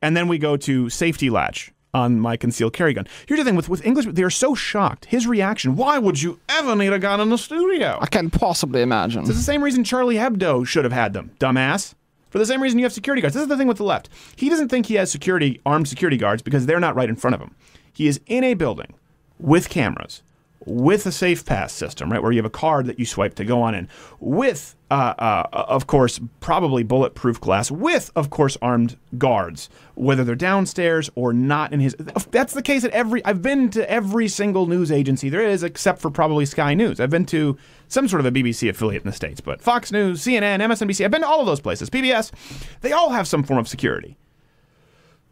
And 0.00 0.16
then 0.16 0.28
we 0.28 0.38
go 0.38 0.57
to 0.59 0.88
safety 0.88 1.28
latch 1.28 1.73
on 1.92 2.20
my 2.20 2.37
concealed 2.37 2.73
carry 2.73 2.92
gun. 2.94 3.06
Here's 3.26 3.38
the 3.38 3.44
thing 3.44 3.56
with, 3.56 3.68
with 3.68 3.85
English, 3.85 4.06
they're 4.11 4.30
so 4.30 4.54
shocked. 4.54 5.06
His 5.06 5.26
reaction, 5.26 5.76
why 5.76 5.99
would 5.99 6.23
you 6.23 6.38
ever 6.49 6.76
need 6.76 6.92
a 6.92 6.99
gun 6.99 7.20
in 7.20 7.30
the 7.30 7.38
studio? 7.38 7.99
I 8.00 8.06
can't 8.06 8.32
possibly 8.32 8.82
imagine. 8.82 9.20
It's 9.20 9.30
the 9.30 9.37
same 9.37 9.62
reason 9.62 9.85
Charlie 9.85 10.16
Hebdo 10.16 10.66
should 10.66 10.85
have 10.85 10.92
had 10.92 11.12
them, 11.12 11.32
dumbass. 11.38 11.94
For 12.30 12.38
the 12.38 12.47
same 12.47 12.62
reason 12.62 12.78
you 12.78 12.85
have 12.85 12.92
security 12.92 13.20
guards. 13.20 13.35
This 13.35 13.42
is 13.42 13.49
the 13.49 13.56
thing 13.56 13.66
with 13.66 13.78
the 13.78 13.85
left. 13.85 14.09
He 14.37 14.49
doesn't 14.49 14.68
think 14.68 14.87
he 14.87 14.94
has 14.94 15.11
security, 15.11 15.61
armed 15.66 15.88
security 15.88 16.16
guards 16.16 16.42
because 16.42 16.66
they're 16.66 16.78
not 16.78 16.94
right 16.94 17.09
in 17.09 17.16
front 17.16 17.35
of 17.35 17.40
him. 17.40 17.56
He 17.92 18.06
is 18.06 18.20
in 18.26 18.44
a 18.44 18.54
building 18.54 18.94
with 19.40 19.68
cameras, 19.68 20.23
with 20.64 21.06
a 21.06 21.12
safe 21.12 21.44
pass 21.44 21.73
system, 21.73 22.12
right, 22.12 22.23
where 22.23 22.30
you 22.30 22.38
have 22.38 22.44
a 22.47 22.50
card 22.50 22.87
that 22.87 23.00
you 23.00 23.04
swipe 23.04 23.35
to 23.35 23.44
go 23.44 23.62
on 23.62 23.75
in, 23.75 23.88
with, 24.20 24.76
uh, 24.90 25.14
uh, 25.18 25.47
of 25.52 25.87
course, 25.87 26.20
probably 26.40 26.82
bulletproof 26.82 27.40
glass, 27.40 27.70
with, 27.70 28.11
of 28.16 28.28
course, 28.28 28.56
armed 28.61 28.97
guards, 29.18 29.68
whether 29.94 30.25
they're 30.25 30.35
downstairs 30.35 31.09
or 31.14 31.32
not 31.32 31.73
in 31.73 31.80
his. 31.80 31.94
That's 32.30 32.52
the 32.54 32.62
case 32.62 32.85
at 32.85 32.90
every. 32.90 33.25
I've 33.25 33.40
been 33.40 33.70
to 33.70 33.88
every 33.88 34.26
single 34.26 34.66
news 34.66 34.90
agency 34.90 35.28
there 35.28 35.42
is, 35.42 35.62
except 35.62 36.00
for 36.00 36.11
probably 36.11 36.44
Sky 36.44 36.75
News. 36.75 36.99
I've 36.99 37.11
been 37.11 37.26
to 37.26 37.56
some 37.88 38.09
sort 38.09 38.25
of 38.25 38.26
a 38.26 38.32
BBC 38.32 38.68
affiliate 38.68 39.04
in 39.04 39.11
the 39.11 39.16
States, 39.16 39.40
but 39.40 39.61
Fox 39.61 39.92
News, 39.92 40.23
CNN, 40.23 40.59
MSNBC, 40.59 41.04
I've 41.04 41.11
been 41.11 41.23
to 41.23 41.28
all 41.28 41.40
of 41.40 41.47
those 41.47 41.61
places, 41.61 41.88
PBS, 41.88 42.32
they 42.80 42.92
all 42.92 43.11
have 43.11 43.28
some 43.28 43.42
form 43.42 43.59
of 43.59 43.68
security. 43.68 44.16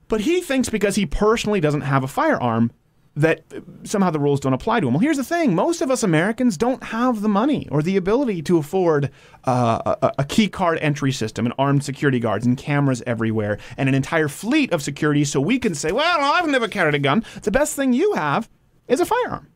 But 0.08 0.22
he 0.22 0.40
thinks 0.40 0.68
because 0.68 0.94
he 0.94 1.04
personally 1.04 1.60
doesn't 1.60 1.82
have 1.82 2.02
a 2.02 2.08
firearm 2.08 2.72
that 3.16 3.42
somehow 3.82 4.10
the 4.10 4.20
rules 4.20 4.38
don't 4.38 4.52
apply 4.52 4.80
to 4.80 4.86
him. 4.86 4.94
Well, 4.94 5.00
here's 5.00 5.16
the 5.16 5.24
thing 5.24 5.54
most 5.54 5.80
of 5.80 5.90
us 5.90 6.02
Americans 6.02 6.56
don't 6.56 6.82
have 6.84 7.20
the 7.20 7.28
money 7.28 7.68
or 7.70 7.82
the 7.82 7.96
ability 7.96 8.42
to 8.42 8.58
afford 8.58 9.10
uh, 9.44 9.96
a, 10.02 10.12
a 10.18 10.24
key 10.24 10.48
card 10.48 10.78
entry 10.80 11.10
system 11.10 11.44
and 11.44 11.54
armed 11.58 11.82
security 11.82 12.20
guards 12.20 12.46
and 12.46 12.56
cameras 12.56 13.02
everywhere 13.06 13.58
and 13.76 13.88
an 13.88 13.94
entire 13.94 14.28
fleet 14.28 14.72
of 14.72 14.82
security 14.82 15.24
so 15.24 15.40
we 15.40 15.58
can 15.58 15.74
say, 15.74 15.90
well, 15.90 16.20
I've 16.20 16.48
never 16.48 16.68
carried 16.68 16.94
a 16.94 16.98
gun. 16.98 17.24
The 17.42 17.50
best 17.50 17.74
thing 17.74 17.92
you 17.92 18.14
have 18.14 18.48
is 18.86 19.00
a 19.00 19.06
firearm. 19.06 19.48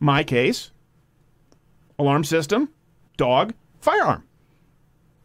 My 0.00 0.22
case, 0.22 0.70
alarm 1.98 2.24
system, 2.24 2.70
dog, 3.16 3.52
firearm. 3.80 4.24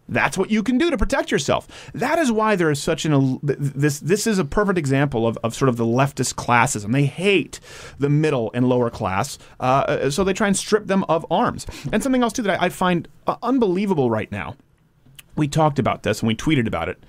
That's 0.09 0.37
what 0.37 0.51
you 0.51 0.63
can 0.63 0.77
do 0.77 0.89
to 0.91 0.97
protect 0.97 1.31
yourself. 1.31 1.89
That 1.93 2.19
is 2.19 2.31
why 2.31 2.55
there 2.57 2.69
is 2.69 2.81
such 2.81 3.05
an 3.05 3.39
this 3.41 3.99
this 3.99 4.27
is 4.27 4.37
a 4.37 4.43
perfect 4.45 4.77
example 4.77 5.25
of, 5.25 5.37
of 5.43 5.55
sort 5.55 5.69
of 5.69 5.77
the 5.77 5.85
leftist 5.85 6.35
classism. 6.35 6.91
They 6.91 7.05
hate 7.05 7.59
the 7.99 8.09
middle 8.09 8.51
and 8.53 8.67
lower 8.67 8.89
class, 8.89 9.37
uh, 9.61 10.09
so 10.09 10.23
they 10.25 10.33
try 10.33 10.47
and 10.47 10.57
strip 10.57 10.87
them 10.87 11.05
of 11.05 11.25
arms. 11.31 11.65
And 11.91 12.03
something 12.03 12.21
else 12.21 12.33
too 12.33 12.41
that 12.43 12.61
I, 12.61 12.65
I 12.65 12.69
find 12.69 13.07
uh, 13.27 13.37
unbelievable 13.41 14.09
right 14.09 14.31
now. 14.31 14.55
We 15.35 15.47
talked 15.47 15.79
about 15.79 16.03
this 16.03 16.19
and 16.19 16.27
we 16.27 16.35
tweeted 16.35 16.67
about 16.67 16.89
it, 16.89 17.01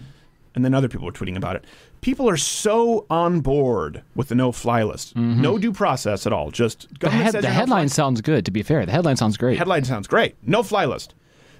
and 0.54 0.64
then 0.64 0.72
other 0.72 0.88
people 0.88 1.04
were 1.06 1.12
tweeting 1.12 1.36
about 1.36 1.56
it. 1.56 1.64
People 2.00 2.28
are 2.28 2.36
so 2.36 3.06
on 3.10 3.40
board 3.40 4.02
with 4.14 4.28
the 4.28 4.34
no-fly 4.34 4.82
list, 4.84 5.16
no 5.16 5.58
due 5.58 5.72
process 5.72 6.26
at 6.26 6.32
all. 6.32 6.50
Just 6.50 6.86
The, 7.00 7.10
head, 7.10 7.32
the 7.42 7.48
headline 7.50 7.88
sounds 7.88 8.20
good. 8.20 8.44
To 8.44 8.50
be 8.50 8.62
fair, 8.62 8.86
the 8.86 8.92
headline 8.92 9.16
sounds 9.16 9.36
great. 9.36 9.58
Headline 9.58 9.84
sounds 9.84 10.06
great. 10.06 10.36
No 10.42 10.62
fly 10.62 10.84
list. 10.84 11.14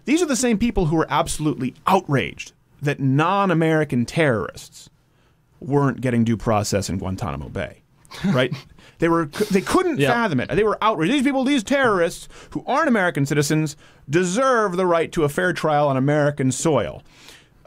These 0.04 0.22
are 0.22 0.26
the 0.26 0.36
same 0.36 0.58
people 0.58 0.86
who 0.86 0.96
were 0.96 1.06
absolutely 1.08 1.74
outraged 1.86 2.52
that 2.82 3.00
non 3.00 3.50
American 3.50 4.04
terrorists 4.04 4.90
weren't 5.60 6.00
getting 6.00 6.24
due 6.24 6.36
process 6.36 6.88
in 6.90 6.98
Guantanamo 6.98 7.48
Bay. 7.48 7.82
Right? 8.24 8.54
they 9.00 9.08
were 9.08 9.26
they 9.50 9.60
couldn't 9.60 9.98
Yeah. 9.98 10.10
fathom 10.12 10.38
it. 10.40 10.48
They 10.54 10.62
were 10.62 10.78
outraged. 10.80 11.12
These 11.12 11.22
people, 11.24 11.42
these 11.44 11.64
terrorists 11.64 12.28
who 12.50 12.62
aren't 12.66 12.88
American 12.88 13.26
citizens, 13.26 13.76
deserve 14.08 14.76
the 14.76 14.86
right 14.86 15.10
to 15.12 15.24
a 15.24 15.28
fair 15.28 15.52
trial 15.52 15.88
on 15.88 15.96
American 15.96 16.52
soil. 16.52 17.02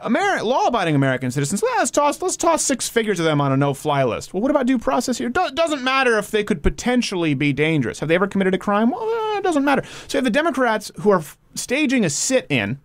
Ameri- 0.00 0.42
law-abiding 0.44 0.94
American 0.94 1.30
citizens, 1.30 1.60
let's 1.62 1.90
toss 1.90 2.22
let's 2.22 2.36
toss 2.36 2.62
six 2.62 2.88
figures 2.88 3.18
of 3.18 3.24
them 3.24 3.40
on 3.40 3.50
a 3.50 3.56
no-fly 3.56 4.04
list. 4.04 4.32
Well, 4.32 4.40
what 4.40 4.50
about 4.50 4.66
due 4.66 4.78
process 4.78 5.18
here? 5.18 5.28
Do- 5.28 5.50
doesn't 5.52 5.82
matter 5.82 6.18
if 6.18 6.30
they 6.30 6.44
could 6.44 6.62
potentially 6.62 7.34
be 7.34 7.52
dangerous. 7.52 7.98
Have 7.98 8.08
they 8.08 8.14
ever 8.14 8.28
committed 8.28 8.54
a 8.54 8.58
crime? 8.58 8.90
Well, 8.90 9.02
eh, 9.02 9.38
it 9.38 9.42
doesn't 9.42 9.64
matter. 9.64 9.82
So 10.06 10.16
you 10.16 10.18
have 10.18 10.24
the 10.24 10.30
Democrats 10.30 10.92
who 11.00 11.10
are 11.10 11.18
f- 11.18 11.36
staging 11.54 12.04
a 12.04 12.10
sit-in. 12.10 12.78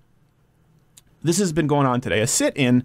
This 1.22 1.38
has 1.38 1.54
been 1.54 1.68
going 1.68 1.86
on 1.86 2.02
today. 2.02 2.20
A 2.20 2.28
sit-in, 2.28 2.84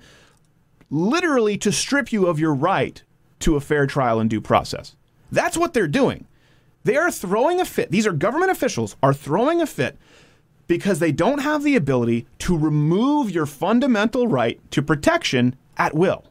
literally 0.90 1.56
to 1.58 1.72
strip 1.72 2.12
you 2.12 2.26
of 2.26 2.38
your 2.38 2.54
right 2.54 3.02
to 3.40 3.56
a 3.56 3.60
fair 3.60 3.86
trial 3.86 4.20
and 4.20 4.28
due 4.28 4.40
process. 4.42 4.94
That's 5.32 5.56
what 5.56 5.72
they're 5.72 5.88
doing. 5.88 6.26
They 6.84 6.96
are 6.96 7.10
throwing 7.10 7.60
a 7.60 7.64
fit. 7.64 7.90
These 7.90 8.06
are 8.06 8.12
government 8.12 8.50
officials 8.50 8.96
are 9.02 9.14
throwing 9.14 9.60
a 9.60 9.66
fit 9.66 9.98
because 10.68 11.00
they 11.00 11.10
don't 11.10 11.40
have 11.40 11.64
the 11.64 11.74
ability 11.74 12.26
to 12.38 12.56
remove 12.56 13.30
your 13.30 13.46
fundamental 13.46 14.28
right 14.28 14.60
to 14.70 14.80
protection 14.82 15.56
at 15.76 15.94
will. 15.94 16.24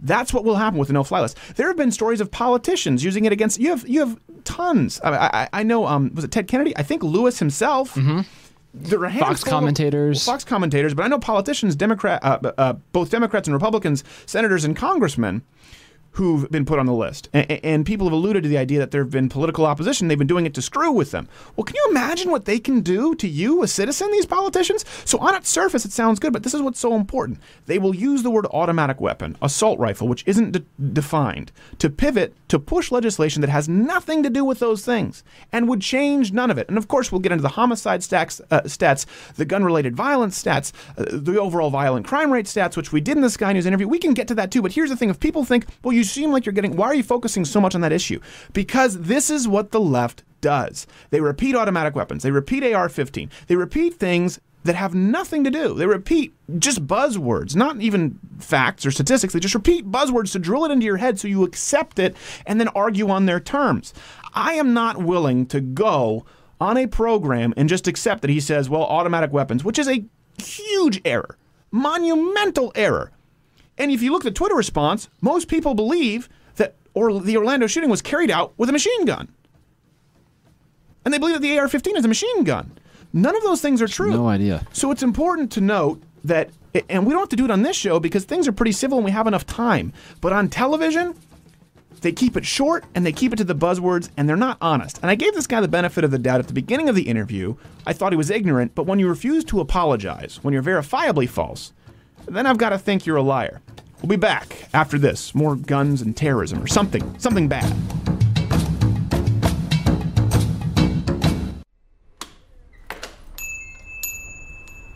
That's 0.00 0.32
what 0.32 0.44
will 0.44 0.56
happen 0.56 0.78
with 0.78 0.86
the 0.88 0.94
no-fly 0.94 1.20
list. 1.20 1.36
There 1.56 1.66
have 1.66 1.76
been 1.76 1.90
stories 1.90 2.20
of 2.20 2.30
politicians 2.30 3.02
using 3.02 3.24
it 3.24 3.32
against 3.32 3.58
you. 3.58 3.70
Have 3.70 3.88
you 3.88 3.98
have 4.00 4.16
tons. 4.44 5.00
I, 5.02 5.10
I, 5.10 5.48
I 5.52 5.62
know. 5.64 5.86
Um, 5.86 6.14
was 6.14 6.22
it 6.24 6.30
Ted 6.30 6.46
Kennedy? 6.46 6.76
I 6.76 6.84
think 6.84 7.02
Lewis 7.02 7.40
himself. 7.40 7.98
There 8.74 9.02
are 9.04 9.10
Fox 9.10 9.14
handful 9.14 9.32
of- 9.32 9.44
commentators. 9.44 10.24
well, 10.26 10.34
Fox 10.34 10.44
commentators, 10.44 10.94
but 10.94 11.04
I 11.04 11.08
know 11.08 11.18
politicians, 11.18 11.74
Democrat, 11.74 12.22
uh, 12.22 12.52
uh, 12.58 12.72
both 12.92 13.10
Democrats 13.10 13.48
and 13.48 13.54
Republicans, 13.54 14.04
senators 14.26 14.64
and 14.64 14.76
congressmen 14.76 15.42
who've 16.12 16.50
been 16.50 16.64
put 16.64 16.78
on 16.78 16.86
the 16.86 16.92
list. 16.92 17.28
And, 17.32 17.50
and 17.64 17.86
people 17.86 18.06
have 18.06 18.12
alluded 18.12 18.42
to 18.42 18.48
the 18.48 18.58
idea 18.58 18.78
that 18.78 18.90
there 18.90 19.02
have 19.02 19.10
been 19.10 19.28
political 19.28 19.66
opposition. 19.66 20.08
They've 20.08 20.18
been 20.18 20.26
doing 20.26 20.46
it 20.46 20.54
to 20.54 20.62
screw 20.62 20.90
with 20.90 21.10
them. 21.10 21.28
Well, 21.56 21.64
can 21.64 21.76
you 21.76 21.86
imagine 21.90 22.30
what 22.30 22.44
they 22.44 22.58
can 22.58 22.80
do 22.80 23.14
to 23.16 23.28
you, 23.28 23.62
a 23.62 23.68
citizen, 23.68 24.10
these 24.10 24.26
politicians? 24.26 24.84
So, 25.04 25.18
on 25.18 25.34
its 25.34 25.48
surface, 25.48 25.84
it 25.84 25.92
sounds 25.92 26.18
good, 26.18 26.32
but 26.32 26.42
this 26.42 26.54
is 26.54 26.62
what's 26.62 26.80
so 26.80 26.94
important. 26.94 27.40
They 27.66 27.78
will 27.78 27.94
use 27.94 28.22
the 28.22 28.30
word 28.30 28.46
automatic 28.46 29.00
weapon, 29.00 29.36
assault 29.42 29.78
rifle, 29.78 30.08
which 30.08 30.24
isn't 30.26 30.52
de- 30.52 30.64
defined, 30.92 31.52
to 31.78 31.90
pivot 31.90 32.34
to 32.48 32.58
push 32.58 32.90
legislation 32.90 33.40
that 33.42 33.50
has 33.50 33.68
nothing 33.68 34.22
to 34.22 34.30
do 34.30 34.44
with 34.44 34.58
those 34.58 34.84
things 34.84 35.22
and 35.52 35.68
would 35.68 35.80
change 35.80 36.32
none 36.32 36.50
of 36.50 36.58
it. 36.58 36.68
And 36.68 36.78
of 36.78 36.88
course, 36.88 37.12
we'll 37.12 37.20
get 37.20 37.32
into 37.32 37.42
the 37.42 37.48
homicide 37.48 38.02
stacks, 38.02 38.40
uh, 38.50 38.62
stats, 38.62 39.06
the 39.34 39.44
gun 39.44 39.64
related 39.64 39.94
violence 39.94 40.42
stats, 40.42 40.72
uh, 40.96 41.04
the 41.12 41.38
overall 41.38 41.70
violent 41.70 42.06
crime 42.06 42.32
rate 42.32 42.46
stats, 42.46 42.76
which 42.76 42.92
we 42.92 43.00
did 43.00 43.16
in 43.16 43.22
the 43.22 43.30
Sky 43.30 43.52
News 43.52 43.66
interview. 43.66 43.86
We 43.86 43.98
can 43.98 44.14
get 44.14 44.28
to 44.28 44.34
that 44.36 44.50
too. 44.50 44.62
But 44.62 44.72
here's 44.72 44.90
the 44.90 44.96
thing 44.96 45.10
if 45.10 45.20
people 45.20 45.44
think, 45.44 45.66
well, 45.82 45.92
you 45.98 46.04
seem 46.04 46.32
like 46.32 46.46
you're 46.46 46.52
getting, 46.52 46.76
why 46.76 46.86
are 46.86 46.94
you 46.94 47.02
focusing 47.02 47.44
so 47.44 47.60
much 47.60 47.74
on 47.74 47.80
that 47.82 47.92
issue? 47.92 48.20
Because 48.52 49.00
this 49.00 49.28
is 49.30 49.46
what 49.46 49.70
the 49.70 49.80
left 49.80 50.22
does. 50.40 50.86
They 51.10 51.20
repeat 51.20 51.54
automatic 51.54 51.94
weapons, 51.94 52.22
they 52.22 52.30
repeat 52.30 52.64
AR 52.64 52.88
15, 52.88 53.30
they 53.48 53.56
repeat 53.56 53.94
things 53.94 54.40
that 54.64 54.74
have 54.74 54.94
nothing 54.94 55.44
to 55.44 55.50
do. 55.50 55.74
They 55.74 55.86
repeat 55.86 56.34
just 56.58 56.86
buzzwords, 56.86 57.54
not 57.54 57.80
even 57.80 58.18
facts 58.38 58.84
or 58.84 58.90
statistics. 58.90 59.32
They 59.32 59.40
just 59.40 59.54
repeat 59.54 59.90
buzzwords 59.90 60.32
to 60.32 60.38
drill 60.38 60.64
it 60.64 60.72
into 60.72 60.84
your 60.84 60.96
head 60.96 61.18
so 61.18 61.28
you 61.28 61.44
accept 61.44 61.98
it 61.98 62.16
and 62.44 62.60
then 62.60 62.68
argue 62.68 63.08
on 63.08 63.26
their 63.26 63.40
terms. 63.40 63.94
I 64.34 64.54
am 64.54 64.74
not 64.74 64.98
willing 64.98 65.46
to 65.46 65.60
go 65.60 66.26
on 66.60 66.76
a 66.76 66.86
program 66.86 67.54
and 67.56 67.68
just 67.68 67.86
accept 67.86 68.20
that 68.22 68.30
he 68.30 68.40
says, 68.40 68.68
well, 68.68 68.82
automatic 68.82 69.32
weapons, 69.32 69.64
which 69.64 69.78
is 69.78 69.88
a 69.88 70.04
huge 70.42 71.00
error, 71.04 71.38
monumental 71.70 72.72
error. 72.74 73.12
And 73.78 73.90
if 73.90 74.02
you 74.02 74.12
look 74.12 74.22
at 74.22 74.30
the 74.32 74.36
Twitter 74.36 74.56
response, 74.56 75.08
most 75.20 75.48
people 75.48 75.74
believe 75.74 76.28
that 76.56 76.74
or 76.94 77.20
the 77.20 77.36
Orlando 77.36 77.66
shooting 77.66 77.90
was 77.90 78.02
carried 78.02 78.30
out 78.30 78.52
with 78.58 78.68
a 78.68 78.72
machine 78.72 79.04
gun. 79.04 79.28
And 81.04 81.14
they 81.14 81.18
believe 81.18 81.36
that 81.36 81.42
the 81.42 81.58
AR 81.58 81.68
15 81.68 81.96
is 81.96 82.04
a 82.04 82.08
machine 82.08 82.44
gun. 82.44 82.78
None 83.12 83.34
of 83.36 83.42
those 83.42 83.62
things 83.62 83.80
are 83.80 83.88
true. 83.88 84.10
No 84.10 84.28
idea. 84.28 84.66
So 84.72 84.90
it's 84.90 85.02
important 85.02 85.50
to 85.52 85.60
note 85.60 86.02
that, 86.24 86.50
and 86.90 87.06
we 87.06 87.12
don't 87.12 87.20
have 87.20 87.28
to 87.30 87.36
do 87.36 87.44
it 87.44 87.50
on 87.50 87.62
this 87.62 87.76
show 87.76 87.98
because 88.00 88.24
things 88.24 88.46
are 88.46 88.52
pretty 88.52 88.72
civil 88.72 88.98
and 88.98 89.04
we 89.04 89.12
have 89.12 89.26
enough 89.26 89.46
time. 89.46 89.92
But 90.20 90.32
on 90.32 90.48
television, 90.48 91.14
they 92.00 92.12
keep 92.12 92.36
it 92.36 92.44
short 92.44 92.84
and 92.94 93.06
they 93.06 93.12
keep 93.12 93.32
it 93.32 93.36
to 93.36 93.44
the 93.44 93.54
buzzwords 93.54 94.10
and 94.16 94.28
they're 94.28 94.36
not 94.36 94.58
honest. 94.60 94.98
And 95.00 95.10
I 95.10 95.14
gave 95.14 95.34
this 95.34 95.46
guy 95.46 95.60
the 95.60 95.68
benefit 95.68 96.04
of 96.04 96.10
the 96.10 96.18
doubt 96.18 96.40
at 96.40 96.46
the 96.48 96.52
beginning 96.52 96.88
of 96.88 96.94
the 96.94 97.08
interview. 97.08 97.54
I 97.86 97.92
thought 97.92 98.12
he 98.12 98.16
was 98.16 98.30
ignorant, 98.30 98.74
but 98.74 98.86
when 98.86 98.98
you 98.98 99.08
refuse 99.08 99.44
to 99.46 99.60
apologize, 99.60 100.40
when 100.42 100.52
you're 100.52 100.62
verifiably 100.62 101.28
false, 101.28 101.72
then 102.28 102.46
I've 102.46 102.58
got 102.58 102.70
to 102.70 102.78
think 102.78 103.06
you're 103.06 103.16
a 103.16 103.22
liar. 103.22 103.60
We'll 104.02 104.08
be 104.08 104.16
back 104.16 104.68
after 104.72 104.98
this. 104.98 105.34
More 105.34 105.56
guns 105.56 106.02
and 106.02 106.16
terrorism 106.16 106.62
or 106.62 106.66
something, 106.66 107.18
something 107.18 107.48
bad. 107.48 107.74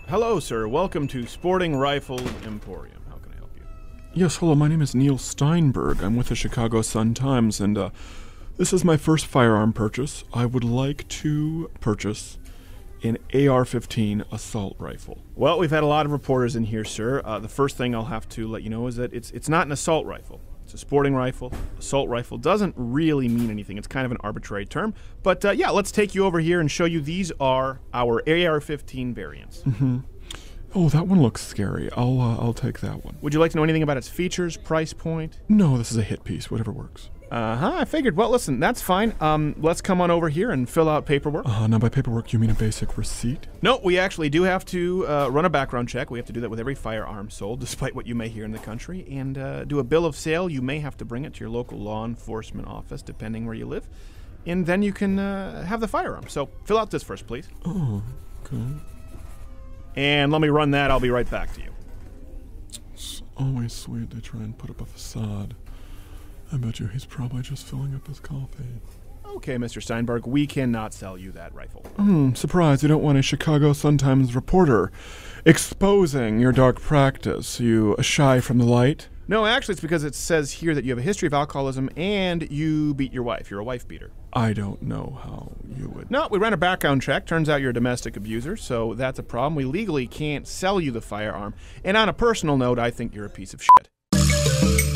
Hello, 0.08 0.38
sir. 0.40 0.68
Welcome 0.68 1.08
to 1.08 1.26
Sporting 1.26 1.74
Rifle 1.74 2.20
Emporium. 2.44 3.00
How 3.08 3.16
can 3.16 3.32
I 3.32 3.36
help 3.36 3.50
you? 3.56 3.62
Yes, 4.12 4.36
hello, 4.36 4.54
my 4.54 4.68
name 4.68 4.82
is 4.82 4.94
Neil 4.94 5.16
Steinberg. 5.16 6.02
I'm 6.02 6.16
with 6.16 6.28
the 6.28 6.34
Chicago 6.34 6.82
Sun 6.82 7.14
Times, 7.14 7.60
and 7.60 7.78
uh, 7.78 7.90
this 8.58 8.74
is 8.74 8.84
my 8.84 8.98
first 8.98 9.24
firearm 9.24 9.72
purchase. 9.72 10.24
I 10.34 10.44
would 10.44 10.64
like 10.64 11.08
to 11.08 11.70
purchase 11.80 12.36
an 13.02 13.18
AR 13.34 13.64
15 13.64 14.24
assault 14.30 14.76
rifle. 14.78 15.22
Well, 15.34 15.58
we've 15.58 15.70
had 15.70 15.82
a 15.82 15.86
lot 15.86 16.06
of 16.06 16.12
reporters 16.12 16.56
in 16.56 16.64
here, 16.64 16.84
sir. 16.84 17.20
Uh, 17.24 17.38
the 17.38 17.48
first 17.48 17.76
thing 17.76 17.94
I'll 17.94 18.04
have 18.04 18.28
to 18.30 18.48
let 18.48 18.62
you 18.62 18.70
know 18.70 18.86
is 18.86 18.96
that 18.96 19.12
it's 19.12 19.30
it's 19.32 19.48
not 19.48 19.66
an 19.66 19.72
assault 19.72 20.06
rifle. 20.06 20.40
It's 20.64 20.74
a 20.74 20.78
sporting 20.78 21.14
rifle. 21.14 21.52
Assault 21.78 22.08
rifle 22.08 22.38
doesn't 22.38 22.74
really 22.76 23.28
mean 23.28 23.50
anything. 23.50 23.76
It's 23.76 23.88
kind 23.88 24.06
of 24.06 24.12
an 24.12 24.18
arbitrary 24.20 24.64
term. 24.64 24.94
But 25.22 25.44
uh, 25.44 25.50
yeah, 25.50 25.70
let's 25.70 25.90
take 25.90 26.14
you 26.14 26.24
over 26.24 26.40
here 26.40 26.60
and 26.60 26.70
show 26.70 26.84
you 26.84 27.00
these 27.00 27.32
are 27.40 27.80
our 27.92 28.22
AR-15 28.28 29.12
variants. 29.14 29.62
Mm-hmm. 29.62 29.98
Oh, 30.74 30.88
that 30.88 31.06
one 31.06 31.20
looks 31.20 31.46
scary. 31.46 31.90
I'll, 31.94 32.20
uh, 32.20 32.36
I'll 32.38 32.54
take 32.54 32.80
that 32.80 33.04
one. 33.04 33.18
Would 33.20 33.34
you 33.34 33.40
like 33.40 33.50
to 33.50 33.58
know 33.58 33.64
anything 33.64 33.82
about 33.82 33.98
its 33.98 34.08
features, 34.08 34.56
price 34.56 34.94
point? 34.94 35.40
No, 35.48 35.76
this 35.76 35.90
is 35.90 35.98
a 35.98 36.02
hit 36.02 36.24
piece, 36.24 36.50
whatever 36.50 36.72
works. 36.72 37.10
Uh 37.32 37.56
huh. 37.56 37.72
I 37.76 37.86
figured. 37.86 38.14
Well, 38.14 38.28
listen, 38.28 38.60
that's 38.60 38.82
fine. 38.82 39.14
Um, 39.18 39.54
let's 39.58 39.80
come 39.80 40.02
on 40.02 40.10
over 40.10 40.28
here 40.28 40.50
and 40.50 40.68
fill 40.68 40.86
out 40.86 41.06
paperwork. 41.06 41.48
Uh, 41.48 41.66
now, 41.66 41.78
by 41.78 41.88
paperwork, 41.88 42.30
you 42.34 42.38
mean 42.38 42.50
a 42.50 42.54
basic 42.54 42.98
receipt? 42.98 43.46
No, 43.62 43.80
we 43.82 43.98
actually 43.98 44.28
do 44.28 44.42
have 44.42 44.66
to 44.66 45.08
uh, 45.08 45.28
run 45.28 45.46
a 45.46 45.48
background 45.48 45.88
check. 45.88 46.10
We 46.10 46.18
have 46.18 46.26
to 46.26 46.32
do 46.34 46.40
that 46.42 46.50
with 46.50 46.60
every 46.60 46.74
firearm 46.74 47.30
sold, 47.30 47.60
despite 47.66 47.94
what 47.94 48.06
you 48.06 48.14
may 48.14 48.28
hear 48.28 48.44
in 48.44 48.52
the 48.52 48.58
country, 48.58 49.06
and 49.10 49.38
uh, 49.38 49.64
do 49.64 49.78
a 49.78 49.82
bill 49.82 50.04
of 50.04 50.14
sale. 50.14 50.50
You 50.50 50.60
may 50.60 50.80
have 50.80 50.98
to 50.98 51.06
bring 51.06 51.24
it 51.24 51.32
to 51.32 51.40
your 51.40 51.48
local 51.48 51.78
law 51.78 52.04
enforcement 52.04 52.68
office, 52.68 53.00
depending 53.00 53.46
where 53.46 53.54
you 53.54 53.64
live, 53.64 53.88
and 54.44 54.66
then 54.66 54.82
you 54.82 54.92
can 54.92 55.18
uh, 55.18 55.64
have 55.64 55.80
the 55.80 55.88
firearm. 55.88 56.28
So 56.28 56.50
fill 56.66 56.76
out 56.76 56.90
this 56.90 57.02
first, 57.02 57.26
please. 57.26 57.48
Oh, 57.64 58.02
okay. 58.44 58.62
And 59.96 60.30
let 60.30 60.42
me 60.42 60.48
run 60.48 60.72
that. 60.72 60.90
I'll 60.90 61.00
be 61.00 61.08
right 61.08 61.30
back 61.30 61.54
to 61.54 61.62
you. 61.62 61.72
It's 62.92 63.22
always 63.38 63.72
sweet 63.72 64.10
to 64.10 64.20
try 64.20 64.40
and 64.40 64.56
put 64.58 64.68
up 64.68 64.82
a 64.82 64.84
facade. 64.84 65.54
I 66.52 66.56
bet 66.58 66.78
you 66.80 66.86
he's 66.86 67.06
probably 67.06 67.42
just 67.42 67.66
filling 67.66 67.94
up 67.94 68.06
his 68.06 68.20
coffee. 68.20 68.80
Okay, 69.36 69.56
Mr. 69.56 69.82
Steinberg, 69.82 70.26
we 70.26 70.46
cannot 70.46 70.92
sell 70.92 71.16
you 71.16 71.32
that 71.32 71.54
rifle. 71.54 71.82
Hmm, 71.96 72.34
surprised 72.34 72.82
you 72.82 72.88
don't 72.88 73.02
want 73.02 73.16
a 73.16 73.22
Chicago 73.22 73.72
Sun-Times 73.72 74.34
reporter 74.34 74.92
exposing 75.46 76.38
your 76.38 76.52
dark 76.52 76.78
practice. 76.80 77.58
You 77.58 77.96
shy 78.02 78.40
from 78.40 78.58
the 78.58 78.66
light? 78.66 79.08
No, 79.28 79.46
actually, 79.46 79.72
it's 79.72 79.80
because 79.80 80.04
it 80.04 80.14
says 80.14 80.52
here 80.52 80.74
that 80.74 80.84
you 80.84 80.90
have 80.90 80.98
a 80.98 81.02
history 81.02 81.26
of 81.26 81.32
alcoholism 81.32 81.88
and 81.96 82.50
you 82.50 82.92
beat 82.92 83.14
your 83.14 83.22
wife. 83.22 83.50
You're 83.50 83.60
a 83.60 83.64
wife 83.64 83.88
beater. 83.88 84.10
I 84.34 84.52
don't 84.52 84.82
know 84.82 85.18
how 85.22 85.52
you 85.74 85.88
would. 85.88 86.10
No, 86.10 86.28
we 86.30 86.38
ran 86.38 86.52
a 86.52 86.58
background 86.58 87.00
check. 87.00 87.24
Turns 87.24 87.48
out 87.48 87.62
you're 87.62 87.70
a 87.70 87.74
domestic 87.74 88.16
abuser, 88.16 88.56
so 88.58 88.92
that's 88.92 89.18
a 89.18 89.22
problem. 89.22 89.54
We 89.54 89.64
legally 89.64 90.06
can't 90.06 90.46
sell 90.46 90.80
you 90.80 90.90
the 90.90 91.00
firearm. 91.00 91.54
And 91.82 91.96
on 91.96 92.10
a 92.10 92.12
personal 92.12 92.58
note, 92.58 92.78
I 92.78 92.90
think 92.90 93.14
you're 93.14 93.24
a 93.24 93.30
piece 93.30 93.54
of 93.54 93.62
shit. 93.62 94.91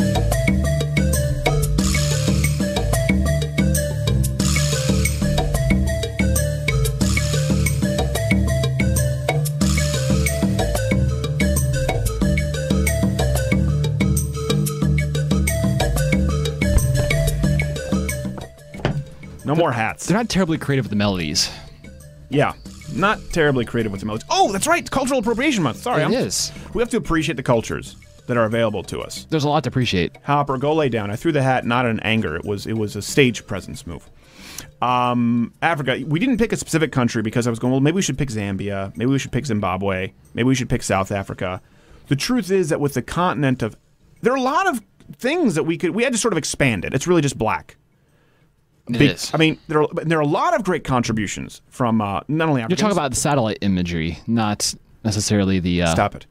More 19.54 19.72
hats. 19.72 20.06
They're 20.06 20.16
not 20.16 20.28
terribly 20.28 20.58
creative 20.58 20.84
with 20.84 20.90
the 20.90 20.96
melodies. 20.96 21.50
Yeah, 22.28 22.54
not 22.92 23.20
terribly 23.32 23.64
creative 23.64 23.92
with 23.92 24.00
the 24.00 24.06
melodies. 24.06 24.26
Oh, 24.30 24.50
that's 24.52 24.66
right, 24.66 24.88
Cultural 24.90 25.20
Appropriation 25.20 25.62
Month. 25.62 25.78
Sorry, 25.82 26.02
It 26.02 26.06
I'm- 26.06 26.12
is. 26.14 26.50
We 26.74 26.82
have 26.82 26.90
to 26.90 26.96
appreciate 26.96 27.36
the 27.36 27.42
cultures 27.42 27.96
that 28.26 28.36
are 28.36 28.44
available 28.44 28.82
to 28.84 29.00
us. 29.00 29.26
There's 29.30 29.44
a 29.44 29.48
lot 29.48 29.62
to 29.64 29.68
appreciate. 29.68 30.16
Hopper, 30.24 30.58
go 30.58 30.74
lay 30.74 30.88
down. 30.88 31.10
I 31.12 31.16
threw 31.16 31.30
the 31.30 31.42
hat 31.42 31.64
not 31.64 31.86
in 31.86 32.00
anger. 32.00 32.34
It 32.34 32.44
was 32.44 32.66
it 32.66 32.72
was 32.76 32.96
a 32.96 33.02
stage 33.02 33.46
presence 33.46 33.86
move. 33.86 34.08
Um, 34.82 35.52
Africa. 35.62 36.02
We 36.06 36.18
didn't 36.18 36.38
pick 36.38 36.52
a 36.52 36.56
specific 36.56 36.92
country 36.92 37.22
because 37.22 37.46
I 37.46 37.50
was 37.50 37.58
going. 37.58 37.70
Well, 37.72 37.80
maybe 37.80 37.94
we 37.96 38.02
should 38.02 38.18
pick 38.18 38.28
Zambia. 38.30 38.94
Maybe 38.96 39.10
we 39.10 39.18
should 39.18 39.32
pick 39.32 39.46
Zimbabwe. 39.46 40.12
Maybe 40.34 40.46
we 40.46 40.54
should 40.54 40.68
pick 40.68 40.82
South 40.82 41.12
Africa. 41.12 41.60
The 42.08 42.16
truth 42.16 42.50
is 42.50 42.68
that 42.68 42.80
with 42.80 42.94
the 42.94 43.02
continent 43.02 43.62
of, 43.62 43.76
there 44.22 44.32
are 44.32 44.36
a 44.36 44.40
lot 44.42 44.68
of 44.68 44.80
things 45.16 45.54
that 45.54 45.62
we 45.64 45.78
could. 45.78 45.90
We 45.90 46.02
had 46.02 46.12
to 46.12 46.18
sort 46.18 46.34
of 46.34 46.38
expand 46.38 46.84
it. 46.84 46.94
It's 46.94 47.06
really 47.06 47.22
just 47.22 47.38
black. 47.38 47.76
It 48.88 48.98
Be- 48.98 49.06
is. 49.06 49.30
I 49.34 49.36
mean, 49.38 49.58
there 49.68 49.82
are 49.82 49.88
there 50.04 50.18
are 50.18 50.22
a 50.22 50.26
lot 50.26 50.54
of 50.54 50.64
great 50.64 50.84
contributions 50.84 51.60
from 51.68 52.00
uh, 52.00 52.20
not 52.28 52.48
only 52.48 52.60
You're 52.60 52.66
Africans. 52.66 52.80
talking 52.80 52.96
about 52.96 53.10
the 53.10 53.16
satellite 53.16 53.58
imagery, 53.60 54.18
not 54.26 54.74
necessarily 55.04 55.58
the. 55.60 55.82
Uh, 55.82 55.86
Stop 55.92 56.14
it. 56.14 56.26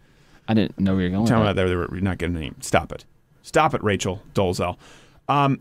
I 0.48 0.54
didn't 0.54 0.80
know 0.80 0.94
where 0.94 1.02
you're 1.02 1.10
going. 1.12 1.26
Tell 1.26 1.40
me 1.40 1.46
that 1.48 1.56
that. 1.56 1.68
there, 1.68 1.70
there- 1.70 1.88
you're 1.92 2.02
not 2.02 2.18
getting 2.18 2.38
any. 2.38 2.52
Stop 2.62 2.92
it. 2.92 3.04
Stop 3.42 3.74
it, 3.74 3.84
Rachel 3.84 4.22
Dolezal. 4.34 4.78
Um, 5.28 5.60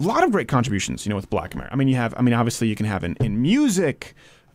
a 0.00 0.02
lot 0.02 0.24
of 0.24 0.32
great 0.32 0.48
contributions, 0.48 1.06
you 1.06 1.10
know, 1.10 1.16
with 1.16 1.30
Black 1.30 1.54
America. 1.54 1.72
I 1.72 1.76
mean, 1.76 1.88
you 1.88 1.96
have. 1.96 2.12
I 2.16 2.22
mean, 2.22 2.34
obviously, 2.34 2.68
you 2.68 2.74
can 2.76 2.86
have 2.86 3.02
in, 3.04 3.14
in 3.20 3.40
music. 3.40 4.14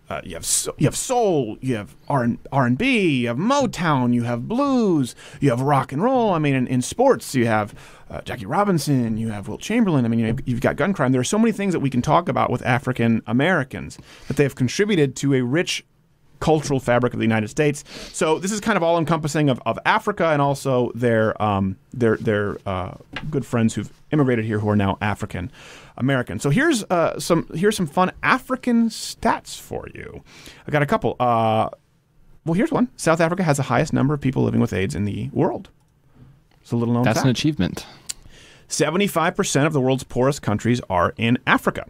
Uh, 0.09 0.21
you 0.23 0.33
have 0.33 0.45
so, 0.45 0.73
you 0.79 0.87
have 0.87 0.97
soul, 0.97 1.57
you 1.61 1.75
have 1.75 1.95
R 2.07 2.23
and 2.23 2.77
B, 2.77 3.21
you 3.21 3.27
have 3.27 3.37
Motown, 3.37 4.13
you 4.13 4.23
have 4.23 4.47
blues, 4.47 5.15
you 5.39 5.51
have 5.51 5.61
rock 5.61 5.91
and 5.91 6.03
roll. 6.03 6.33
I 6.33 6.39
mean, 6.39 6.55
in, 6.55 6.65
in 6.65 6.81
sports, 6.81 7.35
you 7.35 7.45
have 7.45 7.75
uh, 8.09 8.21
Jackie 8.21 8.47
Robinson, 8.47 9.17
you 9.17 9.29
have 9.29 9.47
Wilt 9.47 9.61
Chamberlain. 9.61 10.05
I 10.05 10.07
mean, 10.07 10.19
you 10.19 10.25
have, 10.27 10.39
you've 10.45 10.61
got 10.61 10.77
gun 10.77 10.93
crime. 10.93 11.11
There 11.11 11.21
are 11.21 11.25
so 11.25 11.37
many 11.37 11.51
things 11.51 11.73
that 11.73 11.79
we 11.79 11.91
can 11.91 12.01
talk 12.01 12.27
about 12.27 12.49
with 12.49 12.65
African 12.65 13.21
Americans 13.27 13.99
that 14.27 14.37
they 14.37 14.43
have 14.43 14.55
contributed 14.55 15.15
to 15.17 15.35
a 15.35 15.41
rich 15.43 15.85
cultural 16.39 16.79
fabric 16.79 17.13
of 17.13 17.19
the 17.19 17.25
United 17.25 17.49
States. 17.49 17.83
So 18.13 18.39
this 18.39 18.51
is 18.51 18.59
kind 18.59 18.77
of 18.77 18.83
all 18.83 18.97
encompassing 18.97 19.49
of, 19.49 19.61
of 19.65 19.77
Africa 19.85 20.27
and 20.27 20.41
also 20.41 20.91
their 20.95 21.39
um, 21.41 21.77
their 21.93 22.17
their 22.17 22.57
uh, 22.65 22.95
good 23.29 23.45
friends 23.45 23.75
who've 23.75 23.91
immigrated 24.11 24.45
here 24.45 24.59
who 24.59 24.69
are 24.69 24.75
now 24.75 24.97
African 25.01 25.51
American. 25.99 26.39
So 26.39 26.49
here's 26.49 26.83
uh, 26.85 27.19
some 27.19 27.47
here's 27.53 27.75
some 27.75 27.85
fun 27.87 28.11
African 28.23 28.89
stats 28.89 29.59
for 29.59 29.87
you. 29.93 30.23
I 30.67 30.71
got 30.71 30.81
a 30.81 30.85
couple. 30.85 31.15
Uh, 31.19 31.69
well, 32.45 32.53
here's 32.53 32.71
one. 32.71 32.89
South 32.95 33.19
Africa 33.19 33.43
has 33.43 33.57
the 33.57 33.63
highest 33.63 33.93
number 33.93 34.13
of 34.13 34.21
people 34.21 34.43
living 34.43 34.61
with 34.61 34.73
AIDS 34.73 34.95
in 34.95 35.05
the 35.05 35.29
world. 35.33 35.69
It's 36.61 36.71
a 36.71 36.75
little 36.77 36.93
known 36.93 37.03
That's 37.03 37.17
fact. 37.19 37.25
an 37.25 37.31
achievement. 37.31 37.85
75% 38.69 39.65
of 39.65 39.73
the 39.73 39.81
world's 39.81 40.03
poorest 40.03 40.41
countries 40.41 40.79
are 40.89 41.13
in 41.17 41.37
Africa. 41.47 41.85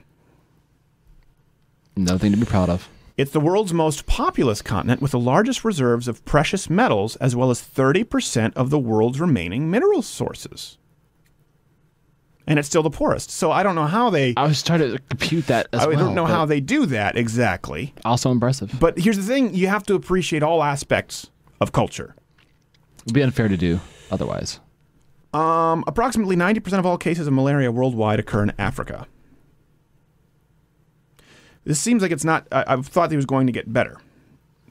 Nothing 1.96 2.32
to 2.32 2.38
be 2.38 2.46
proud 2.46 2.70
of. 2.70 2.88
It's 3.18 3.32
the 3.32 3.42
world's 3.42 3.74
most 3.74 4.06
populous 4.06 4.62
continent 4.62 5.02
with 5.02 5.12
the 5.12 5.20
largest 5.20 5.66
reserves 5.66 6.08
of 6.08 6.24
precious 6.24 6.70
metals, 6.70 7.18
as 7.18 7.36
well 7.36 7.50
as 7.50 7.62
30% 7.62 8.54
of 8.56 8.70
the 8.70 8.80
world's 8.80 9.20
remaining 9.20 9.70
mineral 9.70 10.02
sources. 10.02 10.78
And 12.50 12.58
it's 12.60 12.68
still 12.68 12.84
the 12.84 12.90
poorest. 12.90 13.30
So 13.30 13.52
I 13.52 13.62
don't 13.64 13.76
know 13.76 13.86
how 13.86 14.10
they. 14.10 14.34
I 14.36 14.48
was 14.48 14.64
trying 14.64 14.80
to 14.80 14.98
compute 15.10 15.48
that 15.48 15.68
as 15.72 15.82
I 15.82 15.88
well. 15.88 16.00
don't 16.00 16.16
know 16.16 16.26
how 16.26 16.46
they 16.46 16.60
do 16.60 16.88
that 16.88 17.16
exactly. 17.16 17.94
Also 18.04 18.32
impressive. 18.32 18.76
But 18.80 18.98
here's 18.98 19.18
the 19.18 19.24
thing 19.24 19.54
you 19.54 19.68
have 19.68 19.84
to 19.84 19.94
appreciate 19.94 20.42
all 20.42 20.64
aspects 20.64 21.30
of 21.62 21.72
culture. 21.72 22.16
It 22.98 23.06
would 23.06 23.14
be 23.14 23.22
unfair 23.22 23.48
to 23.48 23.56
do 23.56 23.80
otherwise. 24.12 24.60
Um, 25.32 25.84
approximately 25.86 26.36
90% 26.36 26.80
of 26.80 26.86
all 26.88 26.98
cases 26.98 27.28
of 27.28 27.34
malaria 27.34 27.72
worldwide 27.72 28.20
occur 28.20 28.42
in 28.44 28.52
Africa. 28.58 29.06
This 31.66 31.80
seems 31.80 32.02
like 32.02 32.12
it's 32.12 32.26
not. 32.26 32.48
I, 32.52 32.64
I've 32.68 32.88
thought 32.88 33.14
it 33.14 33.16
was 33.16 33.26
going 33.28 33.46
to 33.46 33.54
get 33.54 33.72
better. 33.72 33.98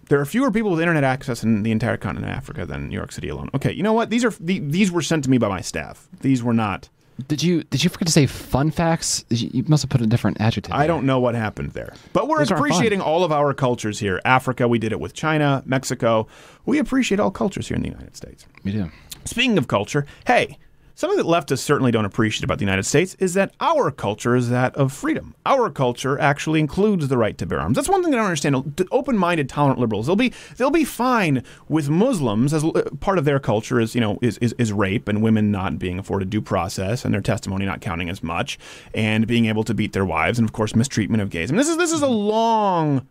There 0.08 0.18
are 0.18 0.24
fewer 0.24 0.50
people 0.50 0.70
with 0.72 0.80
internet 0.80 1.04
access 1.04 1.44
in 1.44 1.62
the 1.62 1.70
entire 1.70 1.96
continent 1.96 2.32
of 2.32 2.36
Africa 2.36 2.66
than 2.66 2.88
New 2.88 2.96
York 2.96 3.12
City 3.12 3.28
alone. 3.28 3.50
Okay, 3.54 3.70
you 3.72 3.82
know 3.84 3.92
what? 3.92 4.10
These 4.10 4.24
are 4.24 4.30
the, 4.40 4.58
these 4.58 4.90
were 4.90 5.02
sent 5.02 5.22
to 5.24 5.30
me 5.30 5.38
by 5.38 5.48
my 5.48 5.60
staff. 5.60 6.08
These 6.22 6.42
were 6.42 6.54
not. 6.54 6.88
Did 7.26 7.42
you 7.42 7.64
did 7.64 7.82
you 7.82 7.90
forget 7.90 8.06
to 8.06 8.12
say 8.12 8.26
fun 8.26 8.70
facts? 8.70 9.24
You 9.28 9.64
must 9.66 9.82
have 9.82 9.90
put 9.90 10.00
a 10.00 10.06
different 10.06 10.40
adjective. 10.40 10.72
I 10.72 10.78
there. 10.78 10.88
don't 10.88 11.04
know 11.04 11.18
what 11.18 11.34
happened 11.34 11.72
there. 11.72 11.94
But 12.12 12.28
we're 12.28 12.38
Those 12.38 12.52
appreciating 12.52 13.00
all 13.00 13.24
of 13.24 13.32
our 13.32 13.52
cultures 13.54 13.98
here. 13.98 14.20
Africa, 14.24 14.68
we 14.68 14.78
did 14.78 14.92
it 14.92 15.00
with 15.00 15.14
China, 15.14 15.62
Mexico. 15.66 16.28
We 16.64 16.78
appreciate 16.78 17.18
all 17.18 17.32
cultures 17.32 17.66
here 17.66 17.76
in 17.76 17.82
the 17.82 17.88
United 17.88 18.16
States. 18.16 18.46
We 18.62 18.70
do. 18.70 18.90
Speaking 19.24 19.58
of 19.58 19.66
culture, 19.66 20.06
hey, 20.26 20.58
something 20.98 21.16
that 21.16 21.26
leftists 21.26 21.60
certainly 21.60 21.92
don't 21.92 22.04
appreciate 22.04 22.42
about 22.42 22.58
the 22.58 22.64
United 22.64 22.82
States 22.82 23.14
is 23.20 23.34
that 23.34 23.54
our 23.60 23.92
culture 23.92 24.34
is 24.34 24.50
that 24.50 24.74
of 24.74 24.92
freedom. 24.92 25.32
Our 25.46 25.70
culture 25.70 26.18
actually 26.18 26.58
includes 26.58 27.06
the 27.06 27.16
right 27.16 27.38
to 27.38 27.46
bear 27.46 27.60
arms. 27.60 27.76
That's 27.76 27.88
one 27.88 28.02
thing 28.02 28.12
I 28.12 28.16
don't 28.16 28.26
understand. 28.26 28.84
Open-minded, 28.90 29.48
tolerant 29.48 29.78
liberals, 29.78 30.06
they'll 30.06 30.16
be 30.16 30.32
they'll 30.56 30.72
be 30.72 30.84
fine 30.84 31.44
with 31.68 31.88
Muslims 31.88 32.52
as 32.52 32.64
uh, 32.64 32.82
part 32.98 33.16
of 33.16 33.24
their 33.24 33.38
culture 33.38 33.78
is 33.78 33.94
you 33.94 34.00
know 34.00 34.18
is, 34.20 34.38
is 34.38 34.56
is 34.58 34.72
rape 34.72 35.06
and 35.06 35.22
women 35.22 35.52
not 35.52 35.78
being 35.78 36.00
afforded 36.00 36.30
due 36.30 36.42
process 36.42 37.04
and 37.04 37.14
their 37.14 37.20
testimony 37.20 37.64
not 37.64 37.80
counting 37.80 38.10
as 38.10 38.20
much 38.20 38.58
and 38.92 39.28
being 39.28 39.46
able 39.46 39.62
to 39.62 39.74
beat 39.74 39.92
their 39.92 40.04
wives 40.04 40.36
and 40.36 40.48
of 40.48 40.52
course 40.52 40.74
mistreatment 40.74 41.22
of 41.22 41.30
gays. 41.30 41.50
I 41.50 41.52
mean, 41.52 41.58
this 41.58 41.68
is 41.68 41.76
this 41.76 41.92
is 41.92 42.02
a 42.02 42.08
long 42.08 43.06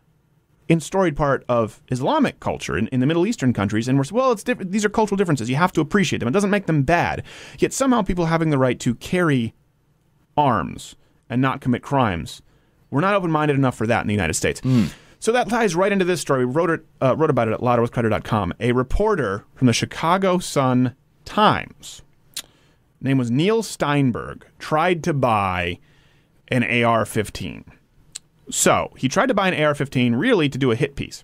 in 0.70 0.80
storied 0.80 1.16
part 1.16 1.46
of 1.48 1.82
Islamic 1.90 2.40
culture 2.40 2.78
in, 2.78 2.88
in 2.88 3.00
the 3.00 3.06
Middle 3.06 3.26
Eastern 3.26 3.54
countries, 3.54 3.88
and 3.88 3.98
we're 3.98 4.06
well, 4.12 4.32
it's 4.32 4.44
different. 4.44 4.72
These 4.72 4.84
are 4.86 4.90
cultural 4.90 5.18
differences. 5.18 5.50
You 5.50 5.56
have 5.56 5.72
to 5.74 5.82
appreciate 5.82 6.20
them. 6.20 6.28
It 6.28 6.32
doesn't 6.34 6.50
make 6.50 6.66
them 6.66 6.84
bad. 6.84 7.24
Yet 7.60 7.74
somehow 7.74 8.02
people 8.02 8.26
having 8.26 8.50
the 8.50 8.58
right 8.58 8.80
to 8.82 8.96
carry 8.96 9.54
arms 10.36 10.96
and 11.30 11.42
not 11.42 11.62
commit 11.62 11.82
crimes, 11.82 12.42
we're 12.92 13.02
not 13.02 13.16
open-minded 13.16 13.56
enough 13.56 13.76
for 13.76 13.88
that 13.88 14.02
in 14.02 14.08
the 14.08 14.14
United 14.14 14.36
States. 14.36 14.62
So 15.20 15.32
that 15.32 15.50
ties 15.50 15.76
right 15.76 15.92
into 15.92 16.06
this 16.06 16.22
story. 16.22 16.46
We 16.46 16.54
wrote 16.54 16.70
it, 16.70 16.86
uh, 17.02 17.16
wrote 17.18 17.32
about 17.32 17.48
it 17.48 17.54
at 17.54 17.60
louderwithcrowder.com. 17.60 18.54
A 18.60 18.72
reporter 18.72 19.46
from 19.56 19.68
the 19.68 19.74
Chicago 19.74 20.38
Sun 20.38 20.96
Times, 21.26 22.04
name 23.02 23.18
was 23.18 23.32
Neil 23.32 23.64
Steinberg, 23.64 24.46
tried 24.60 25.04
to 25.04 25.14
buy 25.14 25.80
an 26.50 26.64
AR-15. 26.64 27.64
So 28.50 28.94
he 28.98 29.10
tried 29.10 29.28
to 29.28 29.34
buy 29.34 29.50
an 29.50 29.62
AR-15 29.62 30.18
really 30.18 30.50
to 30.50 30.58
do 30.58 30.72
a 30.72 30.76
hit 30.76 30.96
piece 30.96 31.24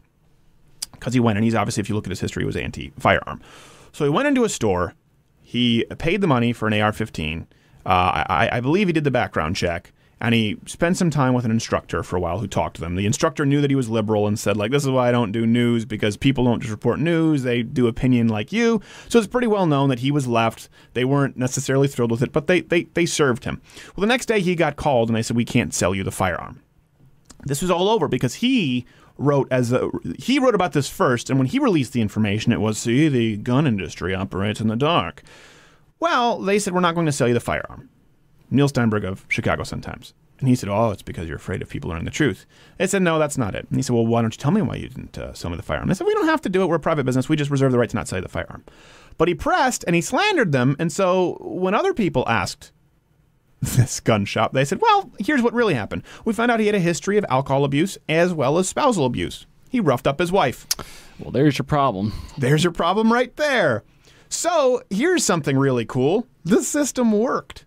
because 0.92 1.14
he 1.14 1.20
went 1.20 1.38
and 1.38 1.44
he's 1.44 1.56
obviously, 1.56 1.82
if 1.82 1.90
you 1.90 1.96
look 1.96 2.08
at 2.08 2.12
his 2.12 2.20
history, 2.20 2.46
was 2.46 2.56
anti-firearm. 2.56 3.42
So 3.92 4.04
he 4.04 4.10
went 4.10 4.28
into 4.28 4.44
a 4.44 4.50
store. 4.50 4.94
He 5.42 5.86
paid 5.98 6.22
the 6.22 6.28
money 6.28 6.54
for 6.54 6.68
an 6.68 6.74
AR-15. 6.74 7.42
Uh, 7.86 7.90
I, 8.30 8.50
I 8.54 8.60
believe 8.62 8.88
he 8.88 8.94
did 8.94 9.04
the 9.04 9.12
background 9.12 9.58
check, 9.58 9.92
and 10.22 10.34
he 10.34 10.58
spent 10.66 10.96
some 10.96 11.10
time 11.10 11.34
with 11.34 11.44
an 11.44 11.52
instructor 11.52 12.02
for 12.02 12.16
a 12.16 12.20
while 12.20 12.40
who 12.40 12.48
talked 12.48 12.78
to 12.78 12.82
them. 12.82 12.96
The 12.96 13.06
instructor 13.06 13.46
knew 13.46 13.60
that 13.60 13.70
he 13.70 13.76
was 13.76 13.90
liberal 13.90 14.26
and 14.26 14.40
said, 14.40 14.56
like, 14.56 14.72
this 14.72 14.84
is 14.84 14.90
why 14.90 15.10
I 15.10 15.12
don't 15.12 15.34
do 15.34 15.46
news 15.46 15.84
because 15.84 16.16
people 16.16 16.46
don't 16.46 16.62
just 16.62 16.72
report 16.72 17.00
news; 17.00 17.44
they 17.44 17.62
do 17.62 17.88
opinion 17.88 18.30
like 18.30 18.54
you. 18.54 18.82
So 19.10 19.20
it's 19.20 19.28
pretty 19.28 19.48
well 19.48 19.66
known 19.66 19.90
that 19.90 20.00
he 20.00 20.12
was 20.12 20.26
left. 20.26 20.70
They 20.94 21.04
weren't 21.04 21.36
necessarily 21.36 21.90
thrilled 21.90 22.12
with 22.12 22.24
it, 22.24 22.32
but 22.32 22.48
they 22.48 22.62
they 22.62 22.84
they 22.84 23.06
served 23.06 23.44
him. 23.44 23.62
Well, 23.96 24.02
the 24.02 24.08
next 24.08 24.28
day 24.28 24.40
he 24.40 24.56
got 24.56 24.78
called, 24.78 25.10
and 25.10 25.18
they 25.18 25.24
said, 25.24 25.36
we 25.36 25.46
can't 25.46 25.74
sell 25.74 25.94
you 25.94 26.06
the 26.06 26.12
firearm 26.12 26.62
this 27.46 27.62
was 27.62 27.72
all 27.72 27.90
over 27.90 28.08
because 28.08 28.36
he 28.36 28.86
wrote 29.18 29.48
as 29.52 29.72
a 29.72 29.90
he 30.18 30.40
wrote 30.40 30.56
about 30.56 30.74
this 30.74 30.90
first 30.90 31.30
and 31.30 31.38
when 31.38 31.48
he 31.48 31.60
released 31.60 31.94
the 31.94 32.02
information 32.02 32.52
it 32.52 32.60
was 32.60 32.78
see 32.78 33.08
the 33.08 33.38
gun 33.38 33.68
industry 33.68 34.14
operates 34.16 34.60
in 34.60 34.68
the 34.68 34.76
dark. 34.76 35.22
Well 36.00 36.40
they 36.40 36.60
said 36.60 36.74
we're 36.74 36.80
not 36.80 36.96
going 36.96 37.06
to 37.06 37.12
sell 37.12 37.28
you 37.28 37.34
the 37.34 37.40
firearm. 37.40 37.90
Neil 38.50 38.68
steinberg 38.68 39.04
of 39.04 39.26
chicago 39.30 39.64
sun-times. 39.64 40.14
And 40.40 40.50
he 40.50 40.56
said 40.56 40.70
oh 40.70 40.90
it's 40.90 41.04
because 41.04 41.28
you're 41.28 41.38
afraid 41.38 41.62
of 41.62 41.70
people 41.70 41.90
learning 41.90 42.06
the 42.06 42.12
truth. 42.12 42.46
They 42.78 42.88
said 42.88 43.04
no 43.04 43.20
that's 43.20 43.38
not 43.38 43.56
it. 43.56 43.68
And 43.70 43.78
he 43.78 43.84
said 43.84 43.94
well 43.94 44.08
why 44.08 44.22
don't 44.22 44.34
you 44.34 44.40
tell 44.40 44.52
me 44.52 44.62
why 44.62 44.76
you 44.76 44.90
didn't 44.90 45.18
uh, 45.18 45.34
sell 45.34 45.52
me 45.52 45.58
the 45.58 45.64
firearm? 45.64 45.88
They 45.88 45.94
said 45.94 46.08
we 46.08 46.14
don't 46.14 46.28
have 46.28 46.42
to 46.42 46.50
do 46.50 46.64
it. 46.64 46.68
We're 46.68 46.76
a 46.78 46.80
private 46.80 47.06
business. 47.06 47.30
We 47.30 47.36
just 47.36 47.52
reserve 47.52 47.72
the 47.72 47.78
right 47.78 47.90
to 47.90 47.96
not 47.96 48.08
sell 48.08 48.18
you 48.18 48.24
the 48.24 48.30
firearm. 48.30 48.64
But 49.18 49.28
he 49.28 49.36
pressed 49.36 49.84
and 49.86 49.96
he 49.96 50.02
slandered 50.02 50.52
them. 50.52 50.76
And 50.80 50.92
so 50.92 51.38
when 51.42 51.76
other 51.76 51.94
people 51.94 52.28
asked 52.28 52.72
this 53.78 54.00
gun 54.02 54.26
shop, 54.26 54.52
they 54.52 54.66
said, 54.66 54.82
well, 54.82 55.10
here's 55.20 55.42
what 55.42 55.54
really 55.54 55.74
happened. 55.74 56.04
We 56.26 56.34
found 56.34 56.52
out 56.52 56.60
he 56.60 56.66
had 56.66 56.76
a 56.76 56.80
history 56.80 57.18
of 57.18 57.26
alcohol 57.30 57.64
abuse 57.64 57.98
as 58.10 58.34
well 58.34 58.58
as 58.58 58.68
spousal 58.68 59.06
abuse. 59.06 59.46
He 59.70 59.80
roughed 59.80 60.06
up 60.06 60.20
his 60.20 60.32
wife. 60.32 60.68
Well, 61.18 61.32
there's 61.32 61.58
your 61.58 61.66
problem. 61.66 62.14
There's 62.38 62.64
your 62.64 62.74
problem 62.74 63.12
right 63.12 63.36
there. 63.38 63.84
So 64.28 64.82
here's 64.90 65.24
something 65.24 65.58
really 65.58 65.86
cool 65.86 66.28
the 66.44 66.62
system 66.62 67.12
worked. 67.14 67.66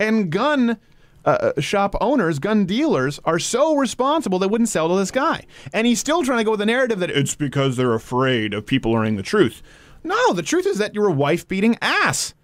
And 0.00 0.30
gun 0.30 0.78
uh, 1.24 1.52
shop 1.60 1.94
owners, 2.00 2.38
gun 2.38 2.64
dealers, 2.64 3.20
are 3.24 3.38
so 3.38 3.76
responsible 3.76 4.38
they 4.38 4.46
wouldn't 4.46 4.70
sell 4.70 4.88
to 4.88 4.96
this 4.96 5.10
guy. 5.10 5.44
And 5.72 5.86
he's 5.86 6.00
still 6.00 6.22
trying 6.24 6.38
to 6.38 6.44
go 6.44 6.52
with 6.52 6.60
the 6.60 6.66
narrative 6.66 7.00
that 7.00 7.10
it's 7.10 7.34
because 7.34 7.76
they're 7.76 7.94
afraid 7.94 8.54
of 8.54 8.64
people 8.64 8.92
learning 8.92 9.16
the 9.16 9.22
truth. 9.22 9.62
No, 10.02 10.32
the 10.32 10.42
truth 10.42 10.66
is 10.66 10.78
that 10.78 10.94
you're 10.94 11.08
a 11.08 11.12
wife 11.12 11.46
beating 11.46 11.76
ass. 11.82 12.34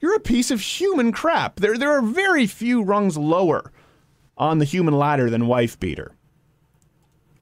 You're 0.00 0.16
a 0.16 0.20
piece 0.20 0.50
of 0.50 0.60
human 0.60 1.12
crap. 1.12 1.56
There, 1.56 1.78
there 1.78 1.90
are 1.90 2.02
very 2.02 2.46
few 2.46 2.82
rungs 2.82 3.16
lower 3.16 3.72
on 4.36 4.58
the 4.58 4.64
human 4.64 4.94
ladder 4.94 5.30
than 5.30 5.46
wife 5.46 5.78
beater. 5.80 6.12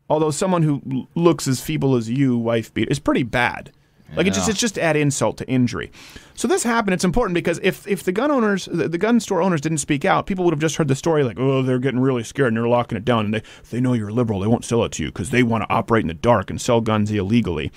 Although 0.08 0.30
someone 0.30 0.62
who 0.62 1.08
looks 1.14 1.48
as 1.48 1.60
feeble 1.60 1.96
as 1.96 2.10
you, 2.10 2.36
wife 2.36 2.72
beater, 2.72 2.90
is 2.90 2.98
pretty 2.98 3.22
bad. 3.22 3.72
Like 4.16 4.26
it's 4.26 4.36
just 4.36 4.48
it's 4.48 4.60
just 4.60 4.74
to 4.76 4.82
add 4.82 4.96
insult 4.96 5.38
to 5.38 5.48
injury. 5.48 5.90
So 6.34 6.46
this 6.46 6.62
happened. 6.62 6.94
It's 6.94 7.04
important 7.04 7.34
because 7.34 7.58
if 7.62 7.86
if 7.88 8.04
the 8.04 8.12
gun 8.12 8.30
owners, 8.30 8.66
the, 8.66 8.88
the 8.88 8.98
gun 8.98 9.18
store 9.18 9.42
owners 9.42 9.60
didn't 9.60 9.78
speak 9.78 10.04
out, 10.04 10.26
people 10.26 10.44
would 10.44 10.52
have 10.52 10.60
just 10.60 10.76
heard 10.76 10.88
the 10.88 10.94
story 10.94 11.24
like, 11.24 11.38
oh, 11.38 11.62
they're 11.62 11.78
getting 11.78 12.00
really 12.00 12.22
scared 12.22 12.48
and 12.48 12.56
they're 12.56 12.68
locking 12.68 12.96
it 12.96 13.04
down, 13.04 13.24
and 13.24 13.34
they 13.34 13.38
if 13.38 13.70
they 13.70 13.80
know 13.80 13.92
you're 13.92 14.12
liberal, 14.12 14.40
they 14.40 14.46
won't 14.46 14.64
sell 14.64 14.84
it 14.84 14.92
to 14.92 15.02
you 15.02 15.08
because 15.08 15.30
they 15.30 15.42
want 15.42 15.64
to 15.64 15.72
operate 15.72 16.02
in 16.02 16.08
the 16.08 16.14
dark 16.14 16.50
and 16.50 16.60
sell 16.60 16.80
guns 16.80 17.10
illegally. 17.10 17.72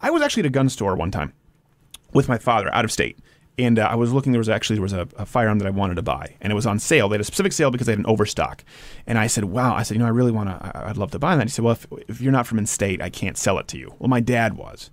I 0.00 0.10
was 0.10 0.22
actually 0.22 0.42
at 0.42 0.46
a 0.46 0.50
gun 0.50 0.68
store 0.68 0.94
one 0.94 1.10
time 1.10 1.32
with 2.12 2.28
my 2.28 2.38
father 2.38 2.72
out 2.74 2.84
of 2.84 2.92
state. 2.92 3.18
And 3.58 3.78
uh, 3.78 3.82
I 3.82 3.96
was 3.96 4.12
looking. 4.12 4.32
There 4.32 4.38
was 4.38 4.48
actually 4.48 4.76
there 4.76 4.82
was 4.82 4.94
a, 4.94 5.06
a 5.16 5.26
firearm 5.26 5.58
that 5.58 5.66
I 5.66 5.70
wanted 5.70 5.96
to 5.96 6.02
buy, 6.02 6.36
and 6.40 6.50
it 6.50 6.54
was 6.54 6.64
on 6.64 6.78
sale. 6.78 7.08
They 7.08 7.14
had 7.14 7.20
a 7.20 7.24
specific 7.24 7.52
sale 7.52 7.70
because 7.70 7.86
they 7.86 7.92
had 7.92 7.98
an 7.98 8.06
overstock. 8.06 8.64
And 9.06 9.18
I 9.18 9.26
said, 9.26 9.44
"Wow!" 9.44 9.74
I 9.74 9.82
said, 9.82 9.94
"You 9.94 9.98
know, 9.98 10.06
I 10.06 10.10
really 10.10 10.32
want 10.32 10.48
to. 10.48 10.86
I'd 10.88 10.96
love 10.96 11.10
to 11.10 11.18
buy 11.18 11.36
that." 11.36 11.44
He 11.44 11.50
said, 11.50 11.64
"Well, 11.64 11.72
if, 11.74 11.86
if 12.08 12.20
you're 12.22 12.32
not 12.32 12.46
from 12.46 12.58
in 12.58 12.66
state, 12.66 13.02
I 13.02 13.10
can't 13.10 13.36
sell 13.36 13.58
it 13.58 13.68
to 13.68 13.78
you." 13.78 13.94
Well, 13.98 14.08
my 14.08 14.20
dad 14.20 14.56
was, 14.56 14.90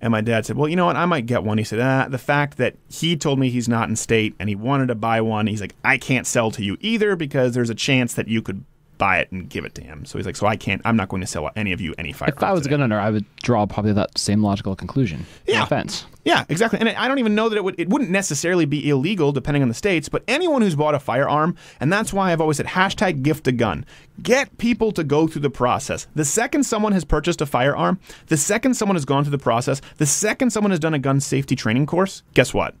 and 0.00 0.10
my 0.10 0.20
dad 0.20 0.46
said, 0.46 0.56
"Well, 0.56 0.68
you 0.68 0.74
know 0.74 0.86
what? 0.86 0.96
I 0.96 1.06
might 1.06 1.26
get 1.26 1.44
one." 1.44 1.58
He 1.58 1.64
said, 1.64 1.78
ah, 1.78 2.08
"The 2.08 2.18
fact 2.18 2.58
that 2.58 2.74
he 2.88 3.16
told 3.16 3.38
me 3.38 3.50
he's 3.50 3.68
not 3.68 3.88
in 3.88 3.94
state 3.94 4.34
and 4.40 4.48
he 4.48 4.56
wanted 4.56 4.88
to 4.88 4.96
buy 4.96 5.20
one, 5.20 5.46
he's 5.46 5.60
like, 5.60 5.76
I 5.84 5.96
can't 5.96 6.26
sell 6.26 6.50
to 6.50 6.64
you 6.64 6.76
either 6.80 7.14
because 7.14 7.54
there's 7.54 7.70
a 7.70 7.74
chance 7.74 8.14
that 8.14 8.26
you 8.26 8.42
could 8.42 8.64
buy 8.98 9.18
it 9.18 9.30
and 9.32 9.48
give 9.48 9.64
it 9.64 9.74
to 9.76 9.82
him." 9.82 10.04
So 10.04 10.18
he's 10.18 10.26
like, 10.26 10.36
"So 10.36 10.46
I 10.46 10.56
can't. 10.56 10.82
I'm 10.84 10.96
not 10.96 11.08
going 11.08 11.20
to 11.20 11.26
sell 11.26 11.50
any 11.56 11.72
of 11.72 11.80
you 11.80 11.94
any 11.98 12.12
firearms." 12.12 12.36
If 12.38 12.42
I 12.42 12.52
was 12.52 12.60
a 12.60 12.64
today." 12.64 12.74
gun 12.74 12.82
owner, 12.82 13.00
I 13.00 13.10
would 13.10 13.24
draw 13.42 13.66
probably 13.66 13.92
that 13.92 14.18
same 14.18 14.42
logical 14.42 14.76
conclusion. 14.76 15.26
Yeah. 15.46 15.58
No 15.58 15.64
offense. 15.64 16.06
Yeah, 16.24 16.44
exactly. 16.48 16.80
And 16.80 16.88
I 16.88 17.06
don't 17.06 17.20
even 17.20 17.36
know 17.36 17.48
that 17.48 17.56
it 17.56 17.62
would 17.62 17.78
it 17.78 17.88
wouldn't 17.88 18.10
necessarily 18.10 18.64
be 18.64 18.88
illegal 18.88 19.30
depending 19.30 19.62
on 19.62 19.68
the 19.68 19.74
states, 19.74 20.08
but 20.08 20.24
anyone 20.26 20.60
who's 20.60 20.74
bought 20.74 20.94
a 20.94 20.98
firearm, 20.98 21.54
and 21.78 21.92
that's 21.92 22.12
why 22.12 22.32
I've 22.32 22.40
always 22.40 22.56
said 22.56 22.66
hashtag 22.66 23.22
gift 23.22 23.46
a 23.46 23.52
gun. 23.52 23.84
Get 24.22 24.58
people 24.58 24.90
to 24.92 25.04
go 25.04 25.28
through 25.28 25.42
the 25.42 25.50
process. 25.50 26.08
The 26.16 26.24
second 26.24 26.64
someone 26.64 26.92
has 26.92 27.04
purchased 27.04 27.40
a 27.40 27.46
firearm, 27.46 28.00
the 28.26 28.36
second 28.36 28.74
someone 28.74 28.96
has 28.96 29.04
gone 29.04 29.22
through 29.22 29.30
the 29.30 29.38
process, 29.38 29.80
the 29.98 30.06
second 30.06 30.50
someone 30.50 30.70
has 30.70 30.80
done 30.80 30.94
a 30.94 30.98
gun 30.98 31.20
safety 31.20 31.54
training 31.54 31.86
course, 31.86 32.22
guess 32.34 32.52
what? 32.52 32.74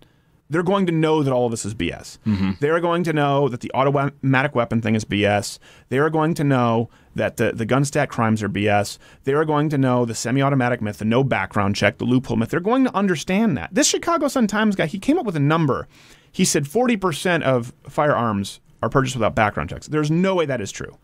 They're 0.48 0.62
going 0.62 0.86
to 0.86 0.92
know 0.92 1.22
that 1.22 1.32
all 1.32 1.46
of 1.46 1.50
this 1.50 1.64
is 1.64 1.74
BS. 1.74 2.18
Mm-hmm. 2.26 2.52
They're 2.60 2.80
going 2.80 3.02
to 3.04 3.12
know 3.12 3.48
that 3.48 3.60
the 3.60 3.70
automatic 3.74 4.54
weapon 4.54 4.80
thing 4.80 4.94
is 4.94 5.04
BS. 5.04 5.58
They 5.88 5.98
are 5.98 6.10
going 6.10 6.34
to 6.34 6.44
know 6.44 6.88
that 7.14 7.36
the, 7.36 7.52
the 7.52 7.66
gun 7.66 7.84
stat 7.84 8.08
crimes 8.10 8.42
are 8.42 8.48
BS. 8.48 8.98
They 9.24 9.32
are 9.32 9.44
going 9.44 9.68
to 9.70 9.78
know 9.78 10.04
the 10.04 10.14
semi 10.14 10.42
automatic 10.42 10.80
myth, 10.80 10.98
the 10.98 11.04
no 11.04 11.24
background 11.24 11.74
check, 11.74 11.98
the 11.98 12.04
loophole 12.04 12.36
myth. 12.36 12.50
They're 12.50 12.60
going 12.60 12.84
to 12.84 12.94
understand 12.94 13.56
that. 13.56 13.74
This 13.74 13.88
Chicago 13.88 14.28
Sun 14.28 14.46
Times 14.46 14.76
guy, 14.76 14.86
he 14.86 14.98
came 14.98 15.18
up 15.18 15.26
with 15.26 15.36
a 15.36 15.40
number. 15.40 15.88
He 16.30 16.44
said 16.44 16.64
40% 16.64 17.42
of 17.42 17.72
firearms 17.88 18.60
are 18.82 18.90
purchased 18.90 19.16
without 19.16 19.34
background 19.34 19.70
checks. 19.70 19.86
There's 19.88 20.10
no 20.10 20.34
way 20.34 20.46
that 20.46 20.60
is 20.60 20.70
true. 20.70 20.96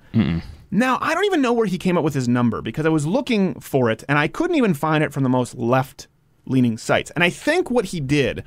Now, 0.70 0.98
I 1.00 1.14
don't 1.14 1.24
even 1.24 1.42
know 1.42 1.52
where 1.52 1.66
he 1.66 1.78
came 1.78 1.96
up 1.98 2.05
with 2.05 2.14
his 2.14 2.28
number 2.28 2.62
because 2.62 2.87
I 2.87 2.90
was 2.90 3.07
looking 3.07 3.59
for 3.61 3.90
it 3.90 4.05
and 4.09 4.18
I 4.18 4.28
couldn't 4.28 4.57
even 4.57 4.74
find 4.74 5.02
it 5.02 5.12
from 5.12 5.22
the 5.22 5.28
most 5.28 5.55
left 5.55 6.07
leaning 6.46 6.76
sites. 6.78 7.11
And 7.12 7.22
I 7.24 7.31
think 7.31 7.70
what 7.70 7.87
he 7.87 8.00
did, 8.00 8.44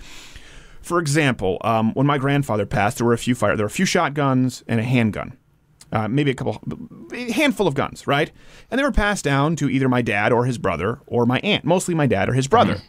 for 0.85 0.99
example, 0.99 1.57
um, 1.61 1.93
when 1.93 2.07
my 2.07 2.17
grandfather 2.17 2.65
passed, 2.65 2.97
there 2.97 3.07
were 3.07 3.13
a 3.13 3.17
few 3.17 3.35
fire, 3.35 3.55
there 3.55 3.65
were 3.65 3.67
a 3.67 3.71
few 3.71 3.85
shotguns 3.85 4.63
and 4.67 4.79
a 4.79 4.83
handgun. 4.83 5.37
Uh, 5.91 6.07
maybe 6.07 6.31
a 6.31 6.33
couple, 6.33 6.61
a 7.13 7.31
handful 7.31 7.67
of 7.67 7.73
guns, 7.73 8.05
right? 8.07 8.31
And 8.69 8.77
they 8.77 8.83
were 8.83 8.91
passed 8.91 9.23
down 9.23 9.55
to 9.57 9.69
either 9.69 9.87
my 9.87 10.01
dad 10.01 10.33
or 10.33 10.45
his 10.45 10.57
brother 10.57 10.99
or 11.07 11.25
my 11.25 11.39
aunt, 11.39 11.63
mostly 11.63 11.95
my 11.95 12.07
dad 12.07 12.27
or 12.27 12.33
his 12.33 12.47
brother 12.47 12.81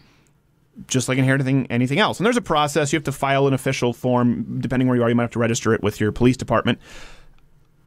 just 0.86 1.08
like 1.08 1.18
inheriting 1.18 1.66
anything 1.70 1.98
else. 1.98 2.18
And 2.18 2.26
there's 2.26 2.36
a 2.36 2.42
process. 2.42 2.92
You 2.92 2.98
have 2.98 3.04
to 3.04 3.12
file 3.12 3.46
an 3.46 3.54
official 3.54 3.92
form. 3.92 4.60
Depending 4.60 4.88
where 4.88 4.96
you 4.96 5.02
are, 5.02 5.08
you 5.08 5.14
might 5.14 5.24
have 5.24 5.30
to 5.32 5.38
register 5.38 5.72
it 5.72 5.82
with 5.82 6.00
your 6.00 6.12
police 6.12 6.36
department. 6.36 6.78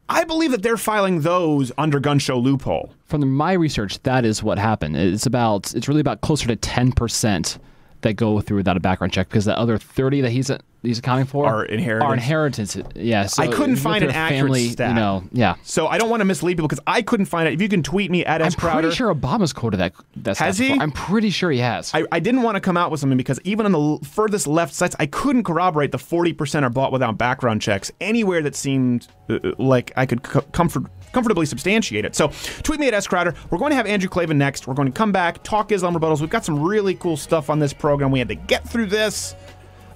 I 0.08 0.24
believe 0.24 0.50
that 0.50 0.62
they're 0.62 0.76
filing 0.76 1.20
those 1.20 1.70
under 1.78 2.00
gun 2.00 2.18
show 2.18 2.36
loophole. 2.36 2.92
From 3.04 3.32
my 3.32 3.52
research, 3.52 4.02
that 4.02 4.24
is 4.24 4.42
what 4.42 4.58
happened. 4.58 4.96
It's 4.96 5.26
about 5.26 5.72
it's 5.74 5.86
really 5.86 6.00
about 6.00 6.20
closer 6.20 6.48
to 6.48 6.56
ten 6.56 6.90
percent 6.90 7.58
that 8.02 8.14
go 8.14 8.40
through 8.40 8.58
without 8.58 8.76
a 8.76 8.80
background 8.80 9.12
check 9.12 9.28
because 9.28 9.44
the 9.44 9.58
other 9.58 9.78
thirty 9.78 10.20
that 10.20 10.30
he's 10.30 10.50
he's 10.82 10.98
accounting 10.98 11.26
for 11.26 11.46
Are 11.46 11.64
inheritance. 11.64 12.08
Are 12.08 12.14
inheritance. 12.14 12.76
Yeah. 12.94 13.26
So 13.26 13.42
I 13.42 13.48
couldn't 13.48 13.76
find 13.76 14.02
an 14.02 14.10
at 14.10 14.16
accurate 14.16 14.42
family, 14.42 14.68
stat. 14.68 14.90
You 14.90 14.94
know. 14.94 15.24
Yeah. 15.32 15.56
So 15.62 15.86
I 15.86 15.98
don't 15.98 16.10
want 16.10 16.20
to 16.20 16.24
mislead 16.24 16.56
people 16.56 16.68
because 16.68 16.82
I 16.86 17.02
couldn't 17.02 17.26
find 17.26 17.48
it. 17.48 17.54
If 17.54 17.62
you 17.62 17.68
can 17.68 17.82
tweet 17.82 18.10
me 18.10 18.24
at 18.24 18.40
I'm 18.40 18.46
S 18.48 18.54
pretty 18.54 18.90
sure 18.92 19.14
Obama's 19.14 19.52
quoted 19.52 19.78
that. 19.78 19.92
that 20.16 20.38
Has 20.38 20.58
he? 20.58 20.68
before. 20.68 20.82
I'm 20.82 20.92
pretty 20.92 21.30
sure 21.30 21.50
he 21.50 21.58
has. 21.58 21.92
I, 21.94 22.04
I 22.12 22.20
didn't 22.20 22.42
want 22.42 22.56
to 22.56 22.60
come 22.60 22.76
out 22.76 22.90
with 22.90 23.00
something 23.00 23.16
because 23.18 23.40
even 23.44 23.66
on 23.66 23.72
the 23.72 24.06
furthest 24.06 24.46
left 24.46 24.72
sites, 24.74 24.96
I 24.98 25.06
couldn't 25.06 25.44
corroborate 25.44 25.92
the 25.92 25.98
40% 25.98 26.62
are 26.62 26.70
bought 26.70 26.92
without 26.92 27.18
background 27.18 27.60
checks 27.62 27.90
anywhere 28.00 28.42
that 28.42 28.54
seemed 28.56 29.06
uh, 29.28 29.38
like 29.58 29.92
I 29.96 30.06
could 30.06 30.22
co- 30.22 30.40
comfort, 30.52 30.84
comfortably 31.12 31.46
substantiate 31.46 32.04
it. 32.04 32.14
So 32.14 32.28
tweet 32.62 32.80
me 32.80 32.88
at 32.88 32.94
S 32.94 33.06
Crowder. 33.06 33.34
We're 33.50 33.58
going 33.58 33.70
to 33.70 33.76
have 33.76 33.86
Andrew 33.86 34.08
Klavan 34.08 34.38
next. 34.38 34.66
We're 34.66 34.74
going 34.74 34.88
to 34.88 34.96
come 34.96 35.12
back, 35.12 35.42
talk 35.42 35.72
Islam 35.72 35.94
rebuttals. 35.94 36.20
We've 36.20 36.30
got 36.30 36.44
some 36.44 36.60
really 36.60 36.94
cool 36.94 37.16
stuff 37.16 37.50
on 37.50 37.58
this 37.58 37.72
program. 37.72 38.10
We 38.10 38.18
had 38.18 38.28
to 38.28 38.34
get 38.34 38.68
through 38.68 38.86
this. 38.86 39.34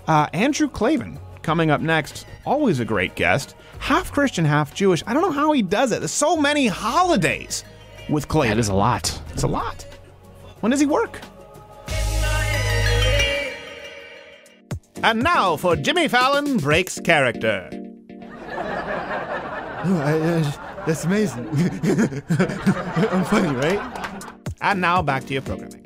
Uh, 0.07 0.29
Andrew 0.33 0.69
Klavan 0.69 1.19
coming 1.43 1.71
up 1.71 1.81
next. 1.81 2.27
Always 2.45 2.81
a 2.81 2.85
great 2.85 3.15
guest. 3.15 3.55
Half 3.79 4.13
Christian, 4.13 4.45
half 4.45 4.75
Jewish. 4.75 5.03
I 5.07 5.13
don't 5.13 5.23
know 5.23 5.31
how 5.31 5.53
he 5.53 5.63
does 5.63 5.93
it. 5.93 6.01
There's 6.01 6.11
so 6.11 6.37
many 6.37 6.67
holidays 6.67 7.65
with 8.09 8.29
Klavan. 8.29 8.57
that 8.57 8.61
is 8.61 8.69
a 8.69 8.75
lot. 8.75 9.21
It's 9.33 9.43
a 9.43 9.49
lot. 9.49 9.83
When 10.61 10.71
does 10.71 10.81
he 10.81 10.87
work? 10.87 11.21
And 15.03 15.23
now 15.23 15.57
for 15.59 15.77
Jimmy 15.77 16.09
Fallon 16.09 16.57
breaks 16.57 16.99
character. 16.99 17.69
I, 19.85 20.19
uh, 20.19 20.74
that's 20.87 21.05
amazing. 21.05 21.49
I'm 23.11 23.25
funny, 23.25 23.55
right? 23.55 23.81
And 24.61 24.81
now 24.81 25.03
back 25.03 25.25
to 25.27 25.33
your 25.33 25.43
programming. 25.43 25.84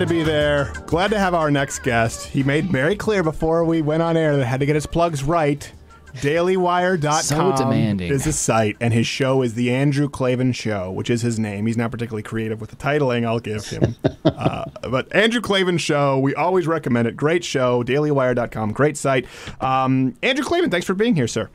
To 0.00 0.06
be 0.06 0.22
there. 0.22 0.72
Glad 0.86 1.10
to 1.10 1.18
have 1.18 1.34
our 1.34 1.50
next 1.50 1.80
guest. 1.82 2.26
He 2.26 2.42
made 2.42 2.64
very 2.64 2.96
clear 2.96 3.22
before 3.22 3.66
we 3.66 3.82
went 3.82 4.02
on 4.02 4.16
air 4.16 4.34
that 4.34 4.46
had 4.46 4.60
to 4.60 4.64
get 4.66 4.74
his 4.74 4.86
plugs 4.86 5.22
right. 5.22 5.70
DailyWire.com 6.14 7.22
So 7.22 7.54
demanding. 7.54 8.10
is 8.10 8.24
the 8.24 8.32
site, 8.32 8.78
and 8.80 8.94
his 8.94 9.06
show 9.06 9.42
is 9.42 9.52
The 9.52 9.70
Andrew 9.70 10.08
Klavan 10.08 10.52
Show, 10.52 10.90
which 10.90 11.10
is 11.10 11.20
his 11.20 11.38
name. 11.38 11.66
He's 11.66 11.76
not 11.76 11.90
particularly 11.90 12.22
creative 12.22 12.62
with 12.62 12.70
the 12.70 12.76
titling 12.76 13.26
I'll 13.26 13.40
give 13.40 13.66
him. 13.66 13.94
uh, 14.24 14.64
but 14.88 15.14
Andrew 15.14 15.42
Klavan 15.42 15.76
Show, 15.76 16.18
we 16.18 16.34
always 16.34 16.66
recommend 16.66 17.06
it. 17.06 17.14
Great 17.14 17.44
show, 17.44 17.82
DailyWire.com, 17.84 18.72
great 18.72 18.96
site. 18.96 19.26
Um, 19.60 20.16
Andrew 20.22 20.44
Klavan, 20.46 20.70
thanks 20.70 20.86
for 20.86 20.94
being 20.94 21.14
here, 21.14 21.28
sir. 21.28 21.50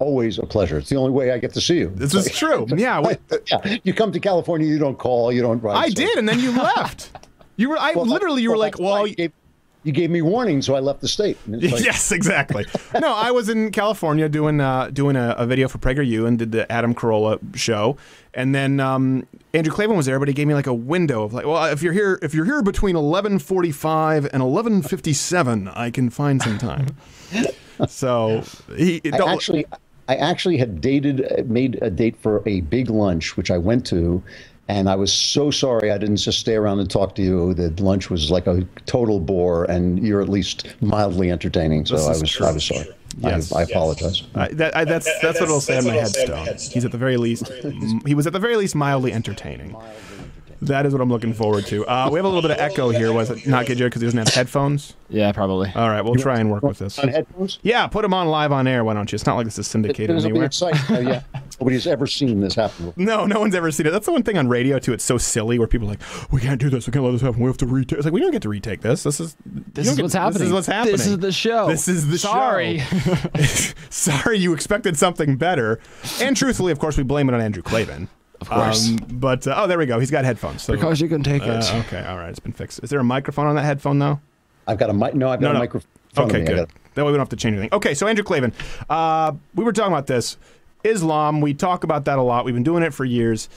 Always 0.00 0.40
a 0.40 0.44
pleasure. 0.46 0.76
It's 0.78 0.88
the 0.90 0.96
only 0.96 1.12
way 1.12 1.30
I 1.30 1.38
get 1.38 1.54
to 1.54 1.60
see 1.60 1.78
you. 1.78 1.92
This 1.94 2.14
is 2.14 2.30
true. 2.36 2.66
Yeah, 2.76 3.00
we- 3.00 3.14
yeah, 3.46 3.78
you 3.84 3.94
come 3.94 4.10
to 4.10 4.18
California, 4.18 4.66
you 4.66 4.78
don't 4.80 4.98
call, 4.98 5.30
you 5.32 5.40
don't 5.40 5.62
write. 5.62 5.76
I 5.76 5.88
so- 5.90 5.94
did, 5.94 6.18
and 6.18 6.28
then 6.28 6.40
you 6.40 6.50
left. 6.50 7.10
You 7.56 7.70
were, 7.70 7.78
I 7.78 7.92
Well, 7.92 8.06
literally, 8.06 8.42
you 8.42 8.50
were 8.50 8.56
like, 8.56 8.78
well, 8.78 9.06
you 9.06 9.14
gave, 9.14 9.32
you 9.82 9.92
gave 9.92 10.10
me 10.10 10.20
warning, 10.20 10.62
so 10.62 10.74
I 10.74 10.80
left 10.80 11.00
the 11.00 11.08
state. 11.08 11.38
Like- 11.46 11.62
yes, 11.84 12.10
exactly. 12.12 12.66
no, 13.00 13.14
I 13.14 13.30
was 13.30 13.48
in 13.48 13.70
California 13.70 14.28
doing 14.28 14.60
uh, 14.60 14.90
doing 14.92 15.16
a, 15.16 15.34
a 15.38 15.46
video 15.46 15.68
for 15.68 15.78
PragerU 15.78 16.26
and 16.26 16.38
did 16.38 16.52
the 16.52 16.70
Adam 16.70 16.94
Carolla 16.94 17.38
show, 17.56 17.96
and 18.34 18.54
then 18.54 18.80
um, 18.80 19.26
Andrew 19.54 19.72
Klavan 19.72 19.96
was 19.96 20.06
there, 20.06 20.18
but 20.18 20.28
he 20.28 20.34
gave 20.34 20.48
me 20.48 20.54
like 20.54 20.66
a 20.66 20.74
window 20.74 21.22
of 21.22 21.32
like, 21.32 21.46
well, 21.46 21.64
if 21.66 21.82
you're 21.82 21.92
here, 21.92 22.18
if 22.20 22.34
you're 22.34 22.44
here 22.44 22.62
between 22.62 22.96
11:45 22.96 24.28
and 24.32 24.42
11:57, 24.42 25.72
I 25.76 25.90
can 25.90 26.10
find 26.10 26.42
some 26.42 26.58
time. 26.58 26.88
so 27.88 28.42
he 28.76 29.00
I 29.12 29.18
actually, 29.18 29.66
I 30.08 30.16
actually 30.16 30.56
had 30.58 30.80
dated, 30.80 31.48
made 31.48 31.78
a 31.80 31.90
date 31.90 32.16
for 32.16 32.42
a 32.46 32.60
big 32.62 32.90
lunch, 32.90 33.36
which 33.36 33.50
I 33.50 33.58
went 33.58 33.86
to, 33.86 34.22
and 34.68 34.88
I 34.88 34.96
was 34.96 35.12
so 35.12 35.50
sorry 35.50 35.90
I 35.90 35.98
didn't 35.98 36.16
just 36.16 36.40
stay 36.40 36.54
around 36.56 36.80
and 36.80 36.90
talk 36.90 37.14
to 37.16 37.22
you. 37.22 37.54
The 37.54 37.70
lunch 37.82 38.10
was 38.10 38.30
like 38.30 38.46
a 38.46 38.66
total 38.86 39.20
bore, 39.20 39.64
and 39.64 40.04
you're 40.04 40.20
at 40.20 40.28
least 40.28 40.74
mildly 40.80 41.30
entertaining. 41.30 41.86
So 41.86 41.96
I 41.96 42.08
was, 42.08 42.30
true. 42.30 42.46
I 42.46 42.52
was 42.52 42.64
sorry. 42.64 42.88
Yes. 43.18 43.52
I, 43.52 43.60
I 43.60 43.62
apologize. 43.62 44.22
I, 44.34 44.48
that, 44.48 44.76
I, 44.76 44.84
that's 44.84 45.06
that's 45.20 45.40
what 45.40 45.48
it'll 45.48 45.60
say 45.60 45.78
on 45.78 45.86
my 45.86 45.94
headstone. 45.94 46.46
He's 46.72 46.84
at 46.84 46.92
the 46.92 46.98
very 46.98 47.16
least, 47.16 47.50
he 48.04 48.14
was 48.14 48.26
at 48.26 48.32
the 48.32 48.38
very 48.38 48.56
least 48.56 48.74
mildly 48.74 49.12
entertaining. 49.12 49.76
That 50.62 50.86
is 50.86 50.92
what 50.92 51.02
I'm 51.02 51.10
looking 51.10 51.34
forward 51.34 51.66
to. 51.66 51.86
Uh, 51.86 52.08
we 52.10 52.18
have 52.18 52.24
a 52.24 52.28
little 52.28 52.42
bit 52.42 52.50
of 52.50 52.58
echo 52.58 52.88
here. 52.88 53.12
Was 53.12 53.30
it 53.30 53.46
not 53.46 53.66
good, 53.66 53.76
Jared, 53.76 53.90
because 53.90 54.00
he 54.00 54.06
doesn't 54.06 54.18
have 54.18 54.28
headphones? 54.28 54.94
Yeah, 55.10 55.30
probably. 55.32 55.70
All 55.74 55.88
right, 55.90 56.00
we'll 56.02 56.14
try 56.14 56.38
and 56.40 56.50
work 56.50 56.62
with 56.62 56.78
this. 56.78 56.98
On 56.98 57.08
headphones? 57.08 57.58
Yeah, 57.62 57.86
put 57.86 58.02
them 58.02 58.14
on 58.14 58.28
live 58.28 58.52
on 58.52 58.66
air. 58.66 58.82
Why 58.82 58.94
don't 58.94 59.10
you? 59.12 59.16
It's 59.16 59.26
not 59.26 59.36
like 59.36 59.44
this 59.44 59.58
is 59.58 59.66
syndicated 59.66 60.16
This 60.16 60.24
will 60.24 60.30
be 60.30 60.32
anywhere. 60.32 60.46
exciting. 60.46 60.96
Oh, 60.96 61.00
yeah. 61.00 61.22
Nobody's 61.60 61.86
ever 61.86 62.06
seen 62.06 62.40
this 62.40 62.54
happen. 62.54 62.86
before. 62.86 63.02
No, 63.04 63.24
no 63.24 63.40
one's 63.40 63.54
ever 63.54 63.70
seen 63.70 63.86
it. 63.86 63.90
That's 63.90 64.04
the 64.06 64.12
one 64.12 64.22
thing 64.22 64.36
on 64.36 64.48
radio 64.48 64.78
too. 64.78 64.92
It's 64.92 65.04
so 65.04 65.16
silly 65.16 65.58
where 65.58 65.66
people 65.66 65.86
are 65.88 65.92
like, 65.92 66.32
we 66.32 66.40
can't 66.40 66.60
do 66.60 66.68
this. 66.68 66.86
We 66.86 66.92
can't 66.92 67.04
let 67.04 67.12
this 67.12 67.22
happen. 67.22 67.40
We 67.40 67.46
have 67.46 67.56
to 67.58 67.66
retake. 67.66 67.96
It's 67.98 68.04
like 68.04 68.12
we 68.12 68.20
don't 68.20 68.30
get 68.32 68.42
to 68.42 68.48
retake 68.50 68.82
this. 68.82 69.02
This 69.04 69.20
is 69.20 69.36
This 69.46 69.88
is 69.88 69.96
don't 69.96 70.04
what's 70.04 70.14
get- 70.14 70.20
happening. 70.20 70.38
This 70.40 70.46
is 70.48 70.52
what's 70.52 70.66
happening. 70.66 70.92
This 70.96 71.06
is 71.06 71.18
the 71.18 71.32
show. 71.32 71.68
This 71.68 71.88
is 71.88 72.08
the 72.08 72.18
Sorry. 72.18 72.80
show. 72.80 73.14
Sorry, 73.14 73.74
Sorry, 73.90 74.38
you 74.38 74.52
expected 74.52 74.96
something 74.98 75.36
better. 75.36 75.80
And 76.20 76.36
truthfully, 76.36 76.72
of 76.72 76.78
course, 76.78 76.96
we 76.96 77.02
blame 77.04 77.28
it 77.28 77.34
on 77.34 77.40
Andrew 77.40 77.62
Klavan. 77.62 78.08
Of 78.40 78.50
course. 78.50 78.90
but 79.10 79.46
uh, 79.46 79.54
oh, 79.56 79.66
there 79.66 79.78
we 79.78 79.86
go. 79.86 79.98
He's 79.98 80.10
got 80.10 80.26
headphones. 80.26 80.60
So, 80.62 80.74
Because 80.74 81.00
you 81.00 81.08
can 81.08 81.22
take 81.22 81.42
uh, 81.42 81.52
it. 81.62 81.74
okay, 81.86 82.04
all 82.04 82.18
right. 82.18 82.28
It's 82.28 82.38
been 82.38 82.52
fixed. 82.52 82.80
Is 82.82 82.90
there 82.90 83.00
a 83.00 83.04
microphone 83.04 83.46
on 83.46 83.54
that 83.56 83.64
headphone 83.64 83.98
though? 83.98 84.20
I've 84.66 84.76
got 84.78 84.90
a 84.90 84.92
mic. 84.92 85.14
No, 85.14 85.30
I've 85.30 85.40
got 85.40 85.52
No, 85.52 85.56
a 85.56 85.58
microphone. 85.60 85.88
in 86.10 86.14
front 86.14 86.30
of 86.32 86.36
Okay, 86.36 86.44
good. 86.54 86.68
That 86.94 87.04
way 87.04 87.12
we 87.12 87.16
don't 87.16 87.20
have 87.20 87.28
to 87.30 87.36
change 87.36 87.54
anything. 87.54 87.70
Okay, 87.72 87.94
so 87.94 88.06
Andrew 88.06 88.24
Klavan, 88.24 88.52
uh, 88.90 89.32
we 89.54 89.64
were 89.64 89.72
talking 89.72 89.92
about 89.92 90.06
this. 90.06 90.36
Islam, 90.86 91.40
we 91.40 91.54
talk 91.54 91.84
about 91.84 92.04
that 92.06 92.18
a 92.18 92.22
lot. 92.22 92.44
We've 92.44 92.54
been 92.54 92.62
doing 92.62 92.82
it 92.82 92.94
for 92.94 93.04
years. 93.04 93.48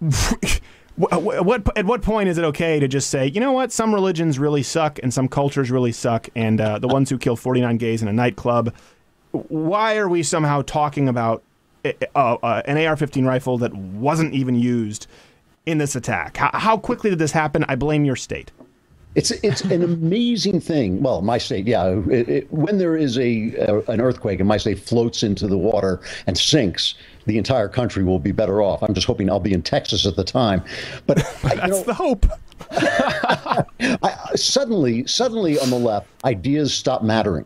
what, 0.96 1.76
at 1.76 1.86
what 1.86 2.02
point 2.02 2.28
is 2.28 2.38
it 2.38 2.44
okay 2.44 2.80
to 2.80 2.88
just 2.88 3.10
say, 3.10 3.26
you 3.26 3.40
know 3.40 3.52
what, 3.52 3.72
some 3.72 3.94
religions 3.94 4.38
really 4.38 4.62
suck 4.62 4.98
and 5.02 5.12
some 5.12 5.28
cultures 5.28 5.70
really 5.70 5.92
suck, 5.92 6.28
and 6.34 6.60
uh, 6.60 6.78
the 6.78 6.88
ones 6.88 7.10
who 7.10 7.18
killed 7.18 7.40
49 7.40 7.76
gays 7.76 8.02
in 8.02 8.08
a 8.08 8.12
nightclub, 8.12 8.74
why 9.30 9.96
are 9.96 10.08
we 10.08 10.22
somehow 10.22 10.62
talking 10.62 11.08
about 11.08 11.42
uh, 11.84 11.92
uh, 12.14 12.62
an 12.66 12.76
AR-15 12.76 13.26
rifle 13.26 13.58
that 13.58 13.72
wasn't 13.74 14.34
even 14.34 14.54
used 14.54 15.06
in 15.66 15.78
this 15.78 15.96
attack? 15.96 16.36
How, 16.36 16.50
how 16.52 16.76
quickly 16.76 17.10
did 17.10 17.18
this 17.18 17.32
happen? 17.32 17.64
I 17.68 17.76
blame 17.76 18.04
your 18.04 18.16
state. 18.16 18.52
It's 19.14 19.30
it's 19.30 19.62
an 19.62 19.82
amazing 19.92 20.60
thing. 20.60 21.02
Well, 21.02 21.22
my 21.22 21.38
state, 21.38 21.66
yeah. 21.66 22.00
It, 22.10 22.28
it, 22.28 22.52
when 22.52 22.78
there 22.78 22.96
is 22.96 23.18
a, 23.18 23.56
uh 23.58 23.92
an 23.92 24.00
earthquake 24.00 24.40
and 24.40 24.48
my 24.48 24.56
state 24.56 24.78
floats 24.78 25.22
into 25.22 25.46
the 25.46 25.58
water 25.58 26.00
and 26.26 26.36
sinks, 26.36 26.94
the 27.26 27.38
entire 27.38 27.68
country 27.68 28.04
will 28.04 28.18
be 28.18 28.32
better 28.32 28.62
off. 28.62 28.82
I'm 28.82 28.94
just 28.94 29.06
hoping 29.06 29.30
I'll 29.30 29.40
be 29.40 29.52
in 29.52 29.62
Texas 29.62 30.06
at 30.06 30.16
the 30.16 30.24
time. 30.24 30.62
But 31.06 31.18
That's 31.42 31.68
know, 31.68 31.82
the 31.84 31.94
hope. 31.94 32.26
I, 32.70 34.34
suddenly, 34.34 35.06
suddenly 35.06 35.58
on 35.58 35.70
the 35.70 35.78
left, 35.78 36.08
ideas 36.24 36.72
stop 36.72 37.02
mattering. 37.02 37.44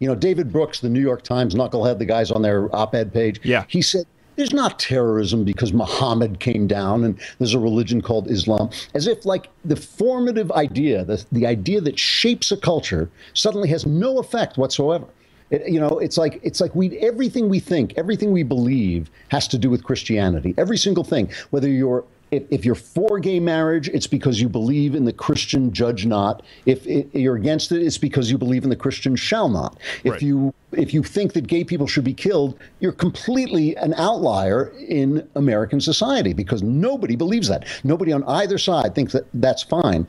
You 0.00 0.08
know, 0.08 0.14
David 0.14 0.52
Brooks, 0.52 0.80
the 0.80 0.88
New 0.88 1.00
York 1.00 1.22
Times 1.22 1.54
knucklehead, 1.54 1.98
the 1.98 2.04
guy's 2.04 2.30
on 2.30 2.42
their 2.42 2.74
op-ed 2.74 3.12
page. 3.12 3.40
Yeah. 3.44 3.64
he 3.68 3.80
said. 3.80 4.06
There's 4.36 4.52
not 4.52 4.78
terrorism 4.78 5.44
because 5.44 5.72
Muhammad 5.72 6.40
came 6.40 6.66
down 6.66 7.04
and 7.04 7.18
there's 7.38 7.54
a 7.54 7.58
religion 7.58 8.00
called 8.00 8.30
Islam. 8.30 8.70
As 8.94 9.06
if, 9.06 9.24
like, 9.24 9.48
the 9.64 9.76
formative 9.76 10.50
idea, 10.52 11.04
the, 11.04 11.24
the 11.30 11.46
idea 11.46 11.80
that 11.80 11.98
shapes 11.98 12.50
a 12.50 12.56
culture, 12.56 13.08
suddenly 13.32 13.68
has 13.68 13.86
no 13.86 14.18
effect 14.18 14.58
whatsoever. 14.58 15.06
It, 15.50 15.68
you 15.68 15.78
know, 15.78 15.98
it's 15.98 16.16
like 16.16 16.40
it's 16.42 16.60
like 16.60 16.74
we 16.74 16.98
everything 16.98 17.48
we 17.48 17.60
think, 17.60 17.92
everything 17.96 18.32
we 18.32 18.42
believe 18.42 19.10
has 19.28 19.46
to 19.48 19.58
do 19.58 19.70
with 19.70 19.84
Christianity. 19.84 20.54
Every 20.56 20.78
single 20.78 21.04
thing, 21.04 21.30
whether 21.50 21.68
you're 21.68 22.04
if, 22.36 22.42
if 22.50 22.64
you're 22.64 22.74
for 22.74 23.18
gay 23.18 23.40
marriage, 23.40 23.88
it's 23.88 24.06
because 24.06 24.40
you 24.40 24.48
believe 24.48 24.94
in 24.94 25.04
the 25.04 25.12
Christian 25.12 25.72
judge 25.72 26.04
not. 26.06 26.42
If 26.66 26.86
it, 26.86 27.08
you're 27.14 27.36
against 27.36 27.72
it, 27.72 27.82
it's 27.82 27.98
because 27.98 28.30
you 28.30 28.38
believe 28.38 28.64
in 28.64 28.70
the 28.70 28.76
Christian 28.76 29.16
shall 29.16 29.48
not. 29.48 29.78
If 30.02 30.12
Right. 30.14 30.22
you 30.22 30.54
if 30.72 30.92
you 30.92 31.04
think 31.04 31.34
that 31.34 31.46
gay 31.46 31.62
people 31.62 31.86
should 31.86 32.02
be 32.02 32.14
killed, 32.14 32.58
you're 32.80 32.90
completely 32.90 33.76
an 33.76 33.94
outlier 33.94 34.72
in 34.88 35.26
American 35.36 35.80
society 35.80 36.32
because 36.32 36.64
nobody 36.64 37.14
believes 37.14 37.46
that. 37.46 37.64
Nobody 37.84 38.12
on 38.12 38.24
either 38.24 38.58
side 38.58 38.94
thinks 38.94 39.12
that 39.12 39.26
that's 39.34 39.62
fine. 39.62 40.06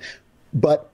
But 0.53 0.91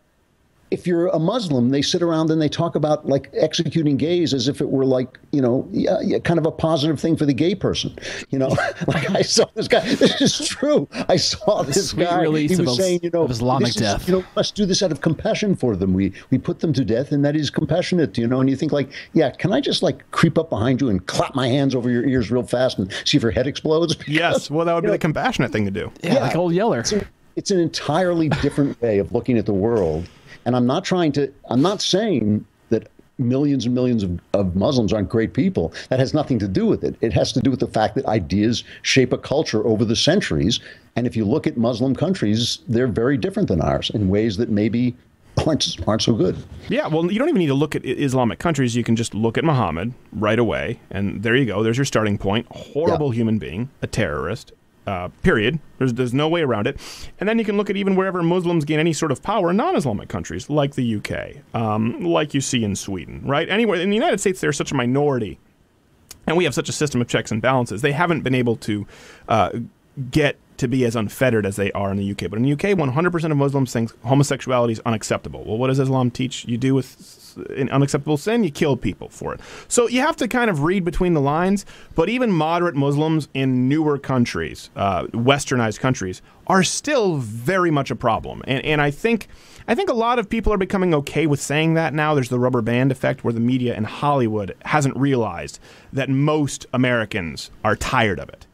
if 0.71 0.87
you're 0.87 1.07
a 1.07 1.19
Muslim, 1.19 1.69
they 1.69 1.81
sit 1.81 2.01
around 2.01 2.31
and 2.31 2.41
they 2.41 2.47
talk 2.49 2.75
about 2.75 3.05
like 3.05 3.29
executing 3.33 3.97
gays 3.97 4.33
as 4.33 4.47
if 4.47 4.61
it 4.61 4.69
were 4.69 4.85
like 4.85 5.19
you 5.31 5.41
know 5.41 5.67
yeah, 5.71 5.97
yeah, 6.01 6.19
kind 6.19 6.39
of 6.39 6.45
a 6.45 6.51
positive 6.51 6.99
thing 6.99 7.15
for 7.17 7.25
the 7.25 7.33
gay 7.33 7.53
person. 7.53 7.93
You 8.29 8.39
know, 8.39 8.47
like 8.87 9.09
I 9.11 9.21
saw 9.21 9.45
this 9.53 9.67
guy. 9.67 9.81
This 9.95 10.21
is 10.21 10.47
true. 10.47 10.87
I 11.09 11.17
saw 11.17 11.63
this 11.63 11.89
sweet 11.89 12.05
guy. 12.05 12.21
release 12.21 12.51
He 12.51 12.55
of 12.55 12.61
was 12.61 12.79
Is- 12.79 12.85
saying, 12.85 12.99
you 13.03 13.09
know, 13.13 13.23
of 13.23 13.31
Islamic 13.31 13.67
this 13.67 13.75
is- 13.75 13.81
death. 13.81 14.07
you 14.07 14.15
know, 14.15 14.23
must 14.35 14.55
do 14.55 14.65
this 14.65 14.81
out 14.81 14.91
of 14.91 15.01
compassion 15.01 15.55
for 15.55 15.75
them. 15.75 15.93
We 15.93 16.13
we 16.29 16.37
put 16.37 16.61
them 16.61 16.71
to 16.73 16.85
death, 16.85 17.11
and 17.11 17.23
that 17.25 17.35
is 17.35 17.49
compassionate. 17.49 18.17
You 18.17 18.27
know, 18.27 18.39
and 18.39 18.49
you 18.49 18.55
think 18.55 18.71
like, 18.71 18.89
yeah, 19.13 19.29
can 19.31 19.51
I 19.51 19.59
just 19.61 19.83
like 19.83 20.09
creep 20.11 20.37
up 20.37 20.49
behind 20.49 20.79
you 20.81 20.89
and 20.89 21.05
clap 21.05 21.35
my 21.35 21.47
hands 21.47 21.75
over 21.75 21.89
your 21.89 22.05
ears 22.05 22.31
real 22.31 22.43
fast 22.43 22.79
and 22.79 22.91
see 23.05 23.17
if 23.17 23.23
your 23.23 23.31
head 23.31 23.45
explodes? 23.47 23.97
Yes, 24.07 24.49
well, 24.51 24.65
that 24.65 24.73
would 24.73 24.81
be 24.81 24.85
you 24.85 24.87
know, 24.89 24.93
the 24.93 24.99
compassionate 24.99 25.51
thing 25.51 25.65
to 25.65 25.71
do. 25.71 25.91
Yeah, 26.03 26.15
like 26.19 26.35
old 26.35 26.53
Yeller. 26.53 26.79
it's, 26.79 26.91
a- 26.91 27.05
it's 27.35 27.49
an 27.51 27.59
entirely 27.59 28.29
different 28.29 28.79
way 28.81 28.99
of 28.99 29.11
looking 29.13 29.37
at 29.37 29.45
the 29.45 29.53
world. 29.53 30.07
And 30.45 30.55
I'm 30.55 30.65
not 30.65 30.83
trying 30.83 31.11
to, 31.13 31.31
I'm 31.49 31.61
not 31.61 31.81
saying 31.81 32.45
that 32.69 32.87
millions 33.17 33.65
and 33.65 33.75
millions 33.75 34.03
of, 34.03 34.19
of 34.33 34.55
Muslims 34.55 34.91
aren't 34.91 35.09
great 35.09 35.33
people. 35.33 35.73
That 35.89 35.99
has 35.99 36.13
nothing 36.13 36.39
to 36.39 36.47
do 36.47 36.65
with 36.65 36.83
it. 36.83 36.95
It 37.01 37.13
has 37.13 37.31
to 37.33 37.39
do 37.39 37.51
with 37.51 37.59
the 37.59 37.67
fact 37.67 37.95
that 37.95 38.05
ideas 38.05 38.63
shape 38.81 39.13
a 39.13 39.17
culture 39.17 39.65
over 39.65 39.85
the 39.85 39.95
centuries. 39.95 40.59
And 40.95 41.05
if 41.05 41.15
you 41.15 41.25
look 41.25 41.47
at 41.47 41.57
Muslim 41.57 41.95
countries, 41.95 42.59
they're 42.67 42.87
very 42.87 43.17
different 43.17 43.49
than 43.49 43.61
ours 43.61 43.91
in 43.91 44.09
ways 44.09 44.37
that 44.37 44.49
maybe 44.49 44.95
aren't, 45.45 45.77
aren't 45.87 46.01
so 46.01 46.13
good. 46.13 46.35
Yeah, 46.69 46.87
well, 46.87 47.11
you 47.11 47.19
don't 47.19 47.29
even 47.29 47.39
need 47.39 47.47
to 47.47 47.53
look 47.53 47.75
at 47.75 47.85
Islamic 47.85 48.39
countries. 48.39 48.75
You 48.75 48.83
can 48.83 48.95
just 48.95 49.13
look 49.13 49.37
at 49.37 49.43
Muhammad 49.43 49.93
right 50.11 50.39
away, 50.39 50.79
and 50.89 51.23
there 51.23 51.35
you 51.35 51.45
go. 51.45 51.63
There's 51.63 51.77
your 51.77 51.85
starting 51.85 52.17
point. 52.17 52.47
Horrible 52.49 53.11
human 53.11 53.37
being, 53.37 53.69
a 53.81 53.87
terrorist. 53.87 54.51
Uh, 54.87 55.09
period. 55.21 55.59
There's 55.77 55.93
there's 55.93 56.13
no 56.13 56.27
way 56.27 56.41
around 56.41 56.65
it. 56.65 56.79
And 57.19 57.29
then 57.29 57.37
you 57.37 57.45
can 57.45 57.55
look 57.55 57.69
at 57.69 57.77
even 57.77 57.95
wherever 57.95 58.23
Muslims 58.23 58.65
gain 58.65 58.79
any 58.79 58.93
sort 58.93 59.11
of 59.11 59.21
power 59.21 59.51
in 59.51 59.57
non-Islamic 59.57 60.09
countries, 60.09 60.49
like 60.49 60.73
the 60.73 60.95
UK, 60.95 61.35
um, 61.53 62.03
like 62.03 62.33
you 62.33 62.41
see 62.41 62.63
in 62.63 62.75
Sweden, 62.75 63.21
right? 63.23 63.47
Anywhere 63.47 63.79
in 63.79 63.91
the 63.91 63.95
United 63.95 64.19
States, 64.19 64.41
they're 64.41 64.51
such 64.51 64.71
a 64.71 64.75
minority 64.75 65.37
and 66.27 66.37
we 66.37 66.43
have 66.43 66.53
such 66.53 66.69
a 66.69 66.71
system 66.71 67.01
of 67.01 67.07
checks 67.07 67.31
and 67.31 67.41
balances. 67.41 67.81
They 67.81 67.91
haven't 67.91 68.21
been 68.21 68.35
able 68.35 68.55
to 68.57 68.87
uh, 69.27 69.51
get 70.09 70.37
to 70.57 70.67
be 70.67 70.85
as 70.85 70.95
unfettered 70.95 71.45
as 71.45 71.55
they 71.55 71.71
are 71.71 71.91
in 71.91 71.97
the 71.97 72.11
UK. 72.11 72.29
But 72.29 72.33
in 72.33 72.43
the 72.43 72.53
UK, 72.53 72.77
100% 72.77 73.31
of 73.31 73.37
Muslims 73.37 73.73
think 73.73 73.99
homosexuality 74.03 74.73
is 74.73 74.79
unacceptable. 74.85 75.43
Well, 75.43 75.57
what 75.57 75.67
does 75.67 75.79
Islam 75.79 76.11
teach 76.11 76.45
you 76.45 76.57
do 76.57 76.75
with 76.75 76.85
an 77.49 77.69
unacceptable 77.69 78.17
sin? 78.17 78.43
You 78.43 78.51
kill 78.51 78.77
people 78.77 79.09
for 79.09 79.33
it. 79.33 79.41
So 79.67 79.87
you 79.87 80.01
have 80.01 80.15
to 80.17 80.27
kind 80.27 80.49
of 80.49 80.63
read 80.63 80.83
between 80.83 81.13
the 81.13 81.21
lines. 81.21 81.65
But 81.95 82.09
even 82.09 82.31
moderate 82.31 82.75
Muslims 82.75 83.27
in 83.33 83.67
newer 83.67 83.97
countries, 83.97 84.69
uh, 84.75 85.03
westernized 85.07 85.79
countries, 85.79 86.21
are 86.47 86.63
still 86.63 87.17
very 87.17 87.71
much 87.71 87.91
a 87.91 87.95
problem. 87.95 88.41
And, 88.47 88.63
and 88.65 88.81
I 88.81 88.91
think. 88.91 89.27
I 89.67 89.75
think 89.75 89.89
a 89.89 89.93
lot 89.93 90.17
of 90.17 90.27
people 90.27 90.51
are 90.51 90.57
becoming 90.57 90.93
okay 90.95 91.27
with 91.27 91.39
saying 91.39 91.75
that 91.75 91.93
now. 91.93 92.15
There's 92.15 92.29
the 92.29 92.39
rubber 92.39 92.63
band 92.63 92.91
effect 92.91 93.23
where 93.23 93.31
the 93.31 93.39
media 93.39 93.75
in 93.75 93.83
Hollywood 93.83 94.55
hasn't 94.65 94.97
realized 94.97 95.59
that 95.93 96.09
most 96.09 96.65
Americans 96.73 97.51
are 97.63 97.75
tired 97.75 98.19
of 98.19 98.27
it. 98.27 98.47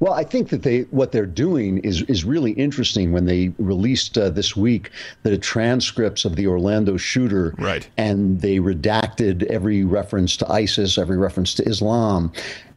Well, 0.00 0.12
I 0.12 0.24
think 0.24 0.50
that 0.50 0.62
they 0.62 0.82
what 0.90 1.12
they're 1.12 1.26
doing 1.26 1.78
is 1.78 2.02
is 2.02 2.24
really 2.24 2.52
interesting 2.52 3.12
when 3.12 3.26
they 3.26 3.52
released 3.58 4.16
uh, 4.18 4.30
this 4.30 4.56
week 4.56 4.90
the 5.22 5.38
transcripts 5.38 6.24
of 6.24 6.36
the 6.36 6.46
Orlando 6.46 6.96
shooter, 6.96 7.54
Right. 7.58 7.88
And 7.96 8.40
they 8.40 8.56
redacted 8.58 9.44
every 9.44 9.84
reference 9.84 10.36
to 10.38 10.50
ISIS, 10.50 10.98
every 10.98 11.16
reference 11.16 11.54
to 11.54 11.68
Islam. 11.68 12.32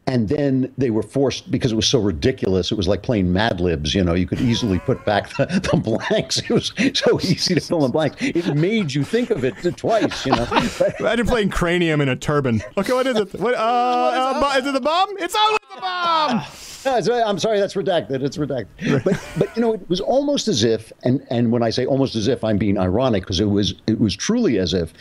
And 0.07 0.29
then 0.29 0.71
they 0.77 0.91
were 0.91 1.01
forced 1.01 1.49
because 1.49 1.71
it 1.71 1.75
was 1.75 1.87
so 1.87 1.99
ridiculous. 1.99 2.71
It 2.71 2.75
was 2.75 2.87
like 2.87 3.01
playing 3.01 3.33
Mad 3.33 3.59
Libs. 3.59 3.95
You 3.95 4.03
know, 4.03 4.13
you 4.13 4.27
could 4.27 4.39
easily 4.39 4.77
put 4.79 5.03
back 5.03 5.29
the, 5.35 5.45
the 5.71 5.77
blanks. 5.77 6.37
It 6.37 6.49
was 6.49 6.73
so 6.93 7.19
easy 7.21 7.55
to 7.55 7.61
fill 7.61 7.85
in 7.85 7.91
blanks. 7.91 8.17
It 8.19 8.55
made 8.55 8.93
you 8.93 9.03
think 9.03 9.31
of 9.31 9.43
it 9.43 9.55
twice. 9.77 10.25
You 10.25 10.33
know, 10.33 10.47
Imagine 10.99 11.25
playing 11.25 11.49
cranium 11.49 12.01
in 12.01 12.09
a 12.09 12.15
turban. 12.15 12.61
Okay, 12.77 12.93
what 12.93 13.07
is 13.07 13.17
it? 13.17 13.33
What, 13.39 13.55
uh, 13.55 13.57
uh, 13.57 14.53
is 14.57 14.67
it 14.67 14.73
the 14.73 14.79
bomb? 14.79 15.17
It's 15.17 15.35
always 15.35 15.59
the 15.73 15.81
bomb. 15.81 16.43
I'm 16.85 17.39
sorry, 17.39 17.59
that's 17.59 17.73
redacted. 17.73 18.21
It's 18.21 18.37
redacted. 18.37 19.03
But 19.03 19.19
but 19.37 19.55
you 19.55 19.61
know, 19.61 19.73
it 19.73 19.89
was 19.89 20.01
almost 20.01 20.47
as 20.47 20.63
if, 20.63 20.93
and 21.03 21.25
and 21.31 21.51
when 21.51 21.63
I 21.63 21.71
say 21.71 21.85
almost 21.85 22.15
as 22.15 22.27
if, 22.27 22.43
I'm 22.43 22.57
being 22.57 22.77
ironic 22.77 23.23
because 23.23 23.39
it 23.39 23.45
was 23.45 23.73
it 23.87 23.99
was 23.99 24.15
truly 24.15 24.59
as 24.59 24.73
if 24.73 24.93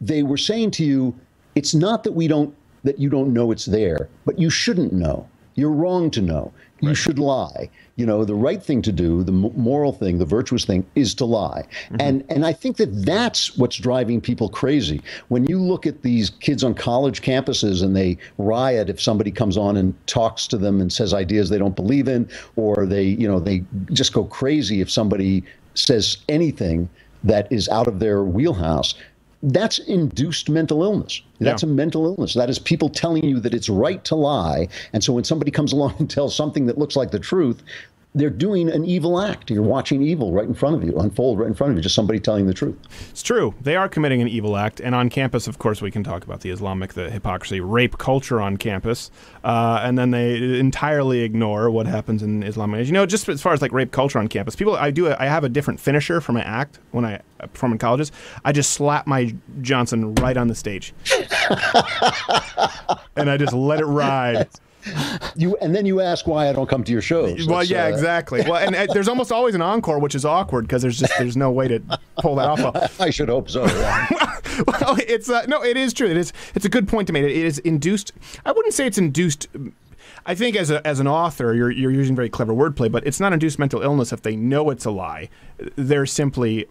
they 0.00 0.22
were 0.22 0.36
saying 0.36 0.72
to 0.72 0.84
you, 0.84 1.18
it's 1.54 1.74
not 1.74 2.04
that 2.04 2.12
we 2.12 2.28
don't 2.28 2.54
that 2.88 2.98
you 2.98 3.10
don't 3.10 3.34
know 3.34 3.52
it's 3.52 3.66
there, 3.66 4.08
but 4.24 4.38
you 4.38 4.48
shouldn't 4.48 4.94
know. 4.94 5.28
You're 5.56 5.70
wrong 5.72 6.10
to 6.12 6.22
know. 6.22 6.52
You 6.80 6.94
should 6.94 7.18
lie. 7.18 7.68
You 7.96 8.06
know, 8.06 8.24
the 8.24 8.34
right 8.34 8.62
thing 8.62 8.80
to 8.82 8.92
do, 8.92 9.24
the 9.24 9.32
m- 9.32 9.52
moral 9.56 9.92
thing, 9.92 10.18
the 10.18 10.24
virtuous 10.24 10.64
thing 10.64 10.86
is 10.94 11.14
to 11.16 11.24
lie. 11.24 11.64
Mm-hmm. 11.66 11.96
And 12.00 12.24
and 12.30 12.46
I 12.46 12.52
think 12.52 12.76
that 12.76 13.04
that's 13.04 13.58
what's 13.58 13.76
driving 13.76 14.20
people 14.20 14.48
crazy. 14.48 15.02
When 15.26 15.44
you 15.46 15.60
look 15.60 15.86
at 15.86 16.02
these 16.02 16.30
kids 16.30 16.64
on 16.64 16.74
college 16.74 17.20
campuses 17.20 17.82
and 17.82 17.94
they 17.94 18.16
riot 18.38 18.88
if 18.88 19.02
somebody 19.02 19.32
comes 19.32 19.56
on 19.58 19.76
and 19.76 19.92
talks 20.06 20.46
to 20.46 20.56
them 20.56 20.80
and 20.80 20.90
says 20.92 21.12
ideas 21.12 21.50
they 21.50 21.58
don't 21.58 21.76
believe 21.76 22.08
in, 22.08 22.30
or 22.56 22.86
they, 22.86 23.02
you 23.02 23.28
know, 23.28 23.40
they 23.40 23.64
just 23.92 24.12
go 24.12 24.24
crazy 24.24 24.80
if 24.80 24.90
somebody 24.90 25.42
says 25.74 26.18
anything 26.28 26.88
that 27.24 27.50
is 27.52 27.68
out 27.68 27.88
of 27.88 27.98
their 27.98 28.22
wheelhouse. 28.22 28.94
That's 29.42 29.78
induced 29.78 30.48
mental 30.50 30.82
illness. 30.82 31.22
That's 31.38 31.62
Yeah. 31.62 31.68
a 31.68 31.72
mental 31.72 32.06
illness. 32.06 32.34
That 32.34 32.50
is 32.50 32.58
people 32.58 32.88
telling 32.88 33.24
you 33.24 33.38
that 33.40 33.54
it's 33.54 33.68
right 33.68 34.04
to 34.06 34.16
lie. 34.16 34.68
And 34.92 35.04
so 35.04 35.12
when 35.12 35.24
somebody 35.24 35.50
comes 35.52 35.72
along 35.76 35.94
and 35.98 36.10
tells 36.10 36.34
something 36.34 36.66
that 36.66 36.76
looks 36.78 36.96
like 36.96 37.12
the 37.12 37.20
truth, 37.20 37.62
they're 38.20 38.30
doing 38.30 38.68
an 38.68 38.84
evil 38.84 39.20
act. 39.20 39.50
You're 39.50 39.62
watching 39.62 40.02
evil 40.02 40.32
right 40.32 40.46
in 40.46 40.54
front 40.54 40.76
of 40.76 40.84
you, 40.84 40.98
unfold 40.98 41.38
right 41.38 41.48
in 41.48 41.54
front 41.54 41.72
of 41.72 41.76
you, 41.76 41.82
just 41.82 41.94
somebody 41.94 42.20
telling 42.20 42.46
the 42.46 42.54
truth. 42.54 42.76
It's 43.10 43.22
true. 43.22 43.54
They 43.60 43.76
are 43.76 43.88
committing 43.88 44.20
an 44.20 44.28
evil 44.28 44.56
act. 44.56 44.80
And 44.80 44.94
on 44.94 45.10
campus, 45.10 45.46
of 45.46 45.58
course, 45.58 45.80
we 45.80 45.90
can 45.90 46.04
talk 46.04 46.24
about 46.24 46.40
the 46.40 46.50
Islamic, 46.50 46.94
the 46.94 47.10
hypocrisy, 47.10 47.60
rape 47.60 47.98
culture 47.98 48.40
on 48.40 48.56
campus. 48.56 49.10
Uh, 49.44 49.80
and 49.82 49.98
then 49.98 50.10
they 50.10 50.58
entirely 50.58 51.20
ignore 51.20 51.70
what 51.70 51.86
happens 51.86 52.22
in 52.22 52.42
Islamic. 52.42 52.86
You 52.86 52.92
know, 52.92 53.06
just 53.06 53.28
as 53.28 53.42
far 53.42 53.52
as 53.52 53.62
like 53.62 53.72
rape 53.72 53.92
culture 53.92 54.18
on 54.18 54.28
campus, 54.28 54.56
people, 54.56 54.76
I 54.76 54.90
do, 54.90 55.12
I 55.12 55.26
have 55.26 55.44
a 55.44 55.48
different 55.48 55.80
finisher 55.80 56.20
for 56.20 56.32
my 56.32 56.42
act 56.42 56.78
when 56.90 57.04
I 57.04 57.20
perform 57.52 57.72
in 57.72 57.78
colleges. 57.78 58.12
I 58.44 58.52
just 58.52 58.72
slap 58.72 59.06
my 59.06 59.34
Johnson 59.60 60.14
right 60.16 60.36
on 60.36 60.48
the 60.48 60.54
stage. 60.54 60.92
and 63.16 63.30
I 63.30 63.36
just 63.36 63.52
let 63.52 63.80
it 63.80 63.86
ride. 63.86 64.48
You 65.36 65.56
and 65.58 65.72
then 65.74 65.86
you 65.86 66.00
ask 66.00 66.26
why 66.26 66.48
I 66.48 66.52
don't 66.52 66.68
come 66.68 66.82
to 66.82 66.90
your 66.90 67.02
shows. 67.02 67.46
Well, 67.46 67.58
That's, 67.58 67.70
yeah, 67.70 67.84
uh, 67.84 67.88
exactly. 67.88 68.40
Well, 68.42 68.56
and 68.56 68.74
uh, 68.74 68.92
there's 68.92 69.06
almost 69.06 69.30
always 69.30 69.54
an 69.54 69.62
encore, 69.62 70.00
which 70.00 70.16
is 70.16 70.24
awkward 70.24 70.66
because 70.66 70.82
there's 70.82 70.98
just 70.98 71.12
there's 71.16 71.36
no 71.36 71.52
way 71.52 71.68
to 71.68 71.80
pull 72.18 72.34
that 72.36 72.48
off. 72.48 72.58
Well, 72.58 72.90
I 73.00 73.10
should 73.10 73.28
hope 73.28 73.48
so. 73.48 73.64
yeah. 73.66 74.06
well, 74.66 74.96
it's 74.98 75.28
uh, 75.28 75.44
no, 75.46 75.62
it 75.62 75.76
is 75.76 75.92
true. 75.92 76.08
It 76.08 76.16
is. 76.16 76.32
It's 76.56 76.64
a 76.64 76.68
good 76.68 76.88
point 76.88 77.06
to 77.06 77.12
make. 77.12 77.22
It 77.22 77.30
is 77.30 77.58
induced. 77.60 78.12
I 78.44 78.50
wouldn't 78.50 78.74
say 78.74 78.86
it's 78.86 78.98
induced. 78.98 79.46
I 80.26 80.34
think 80.34 80.56
as 80.56 80.70
a, 80.70 80.84
as 80.86 80.98
an 80.98 81.06
author, 81.06 81.54
you're 81.54 81.70
you're 81.70 81.92
using 81.92 82.16
very 82.16 82.28
clever 82.28 82.52
wordplay, 82.52 82.90
but 82.90 83.06
it's 83.06 83.20
not 83.20 83.32
induced 83.32 83.58
mental 83.58 83.82
illness 83.82 84.12
if 84.12 84.22
they 84.22 84.34
know 84.34 84.70
it's 84.70 84.84
a 84.84 84.90
lie. 84.90 85.28
They're 85.76 86.06
simply 86.06 86.66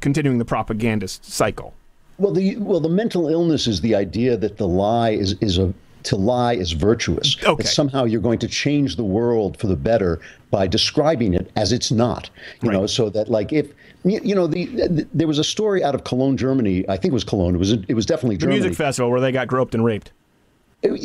continuing 0.00 0.38
the 0.38 0.44
propagandist 0.44 1.24
cycle. 1.24 1.74
Well, 2.18 2.32
the 2.32 2.56
well, 2.56 2.80
the 2.80 2.88
mental 2.88 3.28
illness 3.28 3.66
is 3.66 3.80
the 3.80 3.94
idea 3.94 4.36
that 4.36 4.56
the 4.56 4.66
lie 4.66 5.10
is 5.10 5.34
is 5.40 5.58
a 5.58 5.72
to 6.06 6.16
lie 6.16 6.54
is 6.54 6.72
virtuous. 6.72 7.36
Okay. 7.44 7.62
That 7.62 7.68
somehow 7.68 8.04
you're 8.04 8.20
going 8.20 8.38
to 8.40 8.48
change 8.48 8.96
the 8.96 9.04
world 9.04 9.58
for 9.58 9.66
the 9.66 9.76
better 9.76 10.20
by 10.50 10.66
describing 10.66 11.34
it 11.34 11.50
as 11.56 11.72
it's 11.72 11.90
not. 11.90 12.30
You 12.62 12.70
know, 12.70 12.86
so 12.86 13.10
that 13.10 13.28
like 13.28 13.52
if 13.52 13.66
you 14.04 14.20
you 14.22 14.34
know 14.34 14.46
the, 14.46 14.66
the 14.66 15.06
there 15.12 15.26
was 15.26 15.38
a 15.38 15.44
story 15.44 15.84
out 15.84 15.94
of 15.94 16.04
Cologne, 16.04 16.36
Germany. 16.36 16.84
I 16.88 16.96
think 16.96 17.12
it 17.12 17.14
was 17.14 17.24
Cologne. 17.24 17.54
It 17.54 17.58
was 17.58 17.72
it 17.72 17.94
was 17.94 18.06
definitely 18.06 18.36
The 18.36 18.42
Germany. 18.42 18.60
music 18.60 18.76
festival 18.76 19.10
where 19.10 19.20
they 19.20 19.32
got 19.32 19.46
groped 19.48 19.74
and 19.74 19.84
raped. 19.84 20.12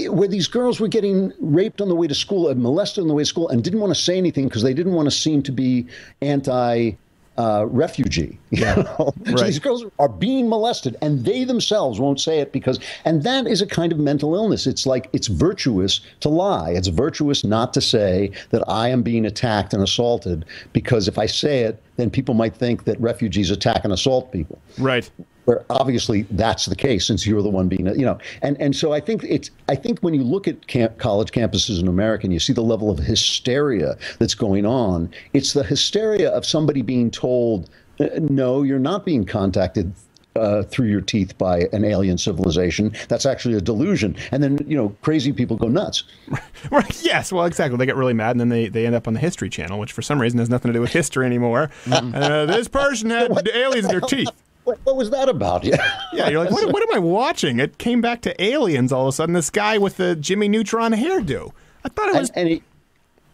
where 0.09 0.27
these 0.27 0.47
girls 0.47 0.79
were 0.79 0.87
getting 0.87 1.33
raped 1.39 1.81
on 1.81 1.89
the 1.89 1.95
way 1.95 2.07
to 2.07 2.15
school, 2.15 2.49
and 2.49 2.61
molested 2.61 3.01
on 3.01 3.07
the 3.07 3.13
way 3.13 3.23
to 3.23 3.27
school, 3.27 3.49
and 3.49 3.63
didn't 3.63 3.79
want 3.79 3.93
to 3.93 3.99
say 3.99 4.17
anything 4.17 4.45
because 4.47 4.63
they 4.63 4.73
didn't 4.73 4.93
want 4.93 5.07
to 5.07 5.11
seem 5.11 5.41
to 5.43 5.51
be 5.51 5.87
anti. 6.21 6.91
Uh, 7.37 7.65
refugee. 7.67 8.37
You 8.51 8.65
know? 8.65 9.13
So 9.25 9.45
these 9.45 9.59
girls 9.59 9.85
are 9.97 10.09
being 10.09 10.49
molested, 10.49 10.97
and 11.01 11.23
they 11.23 11.45
themselves 11.45 11.99
won't 12.01 12.19
say 12.19 12.39
it 12.39 12.51
because, 12.51 12.79
and 13.05 13.23
that 13.23 13.47
is 13.47 13.61
a 13.61 13.65
kind 13.65 13.93
of 13.93 13.97
mental 13.97 14.35
illness. 14.35 14.67
It's 14.67 14.85
like 14.85 15.09
it's 15.13 15.27
virtuous 15.27 16.01
to 16.19 16.27
lie. 16.27 16.71
It's 16.71 16.89
virtuous 16.89 17.45
not 17.45 17.73
to 17.75 17.81
say 17.81 18.31
that 18.49 18.63
I 18.67 18.89
am 18.89 19.01
being 19.01 19.25
attacked 19.25 19.73
and 19.73 19.81
assaulted 19.81 20.43
because 20.73 21.07
if 21.07 21.17
I 21.17 21.25
say 21.25 21.61
it, 21.61 21.81
then 21.95 22.09
people 22.09 22.33
might 22.33 22.55
think 22.55 22.83
that 22.83 22.99
refugees 22.99 23.49
attack 23.51 23.83
and 23.83 23.93
assault 23.93 24.31
people 24.31 24.59
Right. 24.77 25.09
Where 25.51 25.65
obviously 25.69 26.21
that's 26.31 26.65
the 26.65 26.75
case 26.75 27.05
since 27.05 27.27
you're 27.27 27.41
the 27.41 27.49
one 27.49 27.67
being 27.67 27.85
you 27.87 28.05
know 28.05 28.17
and 28.41 28.59
and 28.61 28.73
so 28.73 28.93
i 28.93 29.01
think 29.01 29.21
it's 29.25 29.51
i 29.67 29.75
think 29.75 29.99
when 29.99 30.13
you 30.13 30.23
look 30.23 30.47
at 30.47 30.67
camp, 30.67 30.97
college 30.97 31.31
campuses 31.31 31.77
in 31.77 31.89
america 31.89 32.23
and 32.23 32.31
you 32.31 32.39
see 32.39 32.53
the 32.53 32.61
level 32.61 32.89
of 32.89 32.97
hysteria 32.99 33.97
that's 34.17 34.33
going 34.33 34.65
on 34.65 35.11
it's 35.33 35.51
the 35.51 35.63
hysteria 35.63 36.29
of 36.29 36.45
somebody 36.45 36.81
being 36.81 37.11
told 37.11 37.69
"Uh, 37.99 38.07
no 38.29 38.63
you're 38.63 38.79
not 38.79 39.05
being 39.05 39.25
contacted 39.25 39.93
uh, 40.37 40.63
through 40.63 40.87
your 40.87 41.01
teeth 41.01 41.37
by 41.37 41.67
an 41.73 41.83
alien 41.83 42.17
civilization. 42.17 42.93
That's 43.09 43.25
actually 43.25 43.55
a 43.55 43.59
delusion. 43.59 44.15
And 44.31 44.41
then, 44.41 44.59
you 44.65 44.77
know, 44.77 44.95
crazy 45.01 45.33
people 45.33 45.57
go 45.57 45.67
nuts. 45.67 46.05
Right. 46.71 47.03
Yes. 47.03 47.33
Well, 47.33 47.45
exactly. 47.45 47.77
They 47.77 47.85
get 47.85 47.97
really 47.97 48.13
mad, 48.13 48.31
and 48.31 48.39
then 48.39 48.49
they, 48.49 48.69
they 48.69 48.85
end 48.85 48.95
up 48.95 49.07
on 49.07 49.13
the 49.13 49.19
History 49.19 49.49
Channel, 49.49 49.77
which 49.79 49.91
for 49.91 50.01
some 50.01 50.21
reason 50.21 50.39
has 50.39 50.49
nothing 50.49 50.69
to 50.69 50.73
do 50.73 50.79
with 50.79 50.93
history 50.93 51.25
anymore. 51.25 51.69
uh, 51.91 52.45
this 52.45 52.69
person 52.69 53.09
had 53.09 53.31
aliens 53.49 53.85
in 53.85 53.91
their 53.91 53.99
teeth. 53.99 54.29
What, 54.63 54.79
what 54.83 54.95
was 54.95 55.09
that 55.11 55.27
about? 55.29 55.63
Yeah. 55.71 55.77
Yeah, 56.13 56.29
you're 56.29 56.43
like, 56.43 56.51
what, 56.51 56.71
what 56.71 56.83
am 56.83 56.95
I 56.95 56.99
watching? 56.99 57.59
It 57.59 57.77
came 57.77 58.01
back 58.01 58.21
to 58.21 58.43
aliens 58.43 58.91
all 58.91 59.03
of 59.03 59.09
a 59.09 59.11
sudden. 59.13 59.33
This 59.33 59.49
guy 59.49 59.77
with 59.77 59.97
the 59.97 60.15
Jimmy 60.15 60.47
Neutron 60.49 60.91
hairdo. 60.93 61.51
I 61.85 61.89
thought 61.89 62.09
it 62.09 62.15
was. 62.15 62.29
and, 62.31 62.37
and 62.37 62.49
it, 62.57 62.63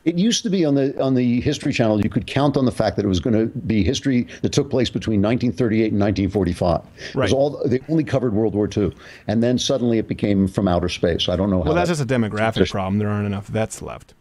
it 0.06 0.16
used 0.18 0.42
to 0.44 0.50
be 0.50 0.64
on 0.64 0.76
the 0.76 0.98
on 1.02 1.16
the 1.16 1.42
History 1.42 1.74
Channel. 1.74 2.02
You 2.02 2.10
could 2.10 2.28
count 2.28 2.56
on 2.56 2.64
the 2.66 2.72
fact 2.72 2.96
that 2.96 3.04
it 3.04 3.10
was 3.10 3.20
going 3.20 3.34
to 3.34 3.48
be 3.60 3.84
history 3.84 4.26
that 4.42 4.54
took 4.54 4.70
place 4.70 4.90
between 4.90 5.22
1938 5.22 5.92
and 5.92 6.00
1945. 6.00 6.80
It 6.80 7.16
Right. 7.16 7.24
was 7.24 7.34
all 7.34 7.62
they 7.66 7.82
only 7.90 8.06
covered 8.06 8.34
World 8.34 8.56
War 8.56 8.70
II, 8.76 8.94
and 9.28 9.44
then 9.44 9.58
suddenly 9.60 9.98
it 9.98 10.08
became 10.08 10.48
from 10.48 10.68
outer 10.70 10.88
space. 10.88 11.28
I 11.28 11.36
don't 11.36 11.50
know 11.50 11.58
how. 11.60 11.66
well, 11.66 11.74
that's 11.76 11.90
that- 11.90 11.98
just 12.06 12.10
a 12.10 12.14
demographic 12.14 12.70
problem. 12.72 13.00
There 13.00 13.10
aren't 13.10 13.26
enough 13.26 13.48
vets 13.48 13.82
left. 13.82 14.14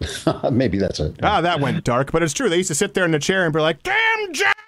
maybe 0.50 0.76
that's 0.78 1.00
it. 1.00 1.14
Ah, 1.22 1.40
that 1.40 1.60
went 1.60 1.82
dark, 1.84 2.12
but 2.12 2.22
it's 2.22 2.32
true. 2.34 2.48
They 2.50 2.56
used 2.58 2.68
to 2.68 2.74
sit 2.74 2.92
there 2.94 3.04
in 3.06 3.12
the 3.12 3.18
chair 3.20 3.44
and 3.44 3.54
be 3.54 3.60
like, 3.60 3.82
"Damn 3.84 4.32
Japs!" 4.34 4.58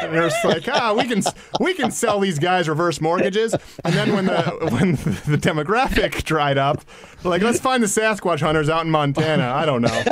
And 0.00 0.12
they're 0.12 0.28
just 0.28 0.44
like, 0.44 0.66
"Ah, 0.68 0.94
we 0.96 1.04
can 1.06 1.22
we 1.60 1.74
can 1.74 1.90
sell 1.90 2.18
these 2.18 2.38
guys 2.38 2.68
reverse 2.68 3.00
mortgages." 3.00 3.54
And 3.84 3.94
then 3.94 4.14
when 4.14 4.24
the 4.26 4.42
when 4.70 4.92
the 4.92 5.36
demographic 5.38 6.24
dried 6.24 6.56
up, 6.56 6.82
like, 7.24 7.42
"Let's 7.42 7.60
find 7.60 7.82
the 7.82 7.86
Sasquatch 7.86 8.40
hunters 8.40 8.68
out 8.68 8.84
in 8.84 8.90
Montana." 8.90 9.50
I 9.50 9.66
don't 9.66 9.82
know. 9.82 10.02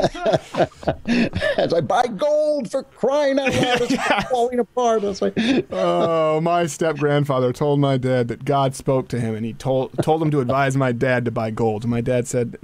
As 1.56 1.72
I 1.72 1.80
buy 1.80 2.06
gold 2.08 2.70
for 2.70 2.82
crying 2.82 3.38
out 3.38 3.54
loud, 3.54 3.80
it's 3.80 4.28
falling 4.30 4.58
apart. 4.58 5.02
It's 5.02 5.22
like, 5.22 5.34
Oh, 5.70 6.40
my 6.40 6.66
step 6.66 6.96
grandfather 6.96 7.52
told 7.52 7.80
my 7.80 7.96
dad 7.96 8.28
that 8.28 8.44
God 8.44 8.74
spoke 8.74 9.08
to 9.08 9.20
him, 9.20 9.34
and 9.34 9.46
he 9.46 9.54
told 9.54 9.92
told 10.02 10.20
him 10.22 10.30
to 10.32 10.40
advise 10.40 10.76
my 10.76 10.92
dad 10.92 11.24
to 11.24 11.30
buy 11.30 11.50
gold. 11.50 11.84
And 11.84 11.90
my 11.90 12.02
dad 12.02 12.28
said, 12.28 12.58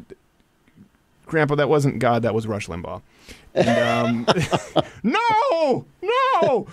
"Grandpa, 1.25 1.55
that 1.55 1.69
wasn't 1.71 1.99
God. 1.99 2.23
That 2.23 2.35
was 2.35 2.47
Rush 2.47 2.67
Limbaugh." 2.69 3.01
And, 3.57 4.27
um, 4.27 4.27
no, 5.03 5.87
no, 6.03 6.67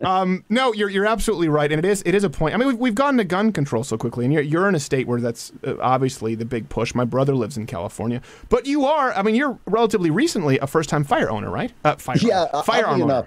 um, 0.00 0.44
no. 0.48 0.72
You're 0.72 0.88
you're 0.88 1.06
absolutely 1.06 1.48
right, 1.48 1.70
and 1.70 1.84
it 1.84 1.88
is 1.88 2.02
it 2.06 2.14
is 2.14 2.24
a 2.24 2.30
point. 2.30 2.54
I 2.54 2.58
mean, 2.58 2.68
we've, 2.68 2.78
we've 2.78 2.94
gotten 2.94 3.18
to 3.18 3.24
gun 3.24 3.52
control 3.52 3.84
so 3.84 3.98
quickly, 3.98 4.24
and 4.24 4.32
you're 4.32 4.42
you're 4.42 4.68
in 4.68 4.74
a 4.74 4.80
state 4.80 5.06
where 5.06 5.20
that's 5.20 5.52
uh, 5.66 5.74
obviously 5.80 6.34
the 6.34 6.44
big 6.44 6.68
push. 6.68 6.94
My 6.94 7.04
brother 7.04 7.34
lives 7.34 7.56
in 7.56 7.66
California, 7.66 8.22
but 8.48 8.66
you 8.66 8.86
are. 8.86 9.12
I 9.12 9.22
mean, 9.22 9.34
you're 9.34 9.58
relatively 9.66 10.10
recently 10.10 10.58
a 10.58 10.66
first 10.66 10.88
time 10.88 11.04
fire 11.04 11.30
owner, 11.30 11.50
right? 11.50 11.72
Uh, 11.84 11.96
fire 11.96 12.16
yeah, 12.20 12.46
owner. 12.52 12.62
firearm 12.64 13.02
owner. 13.02 13.04
enough. 13.04 13.26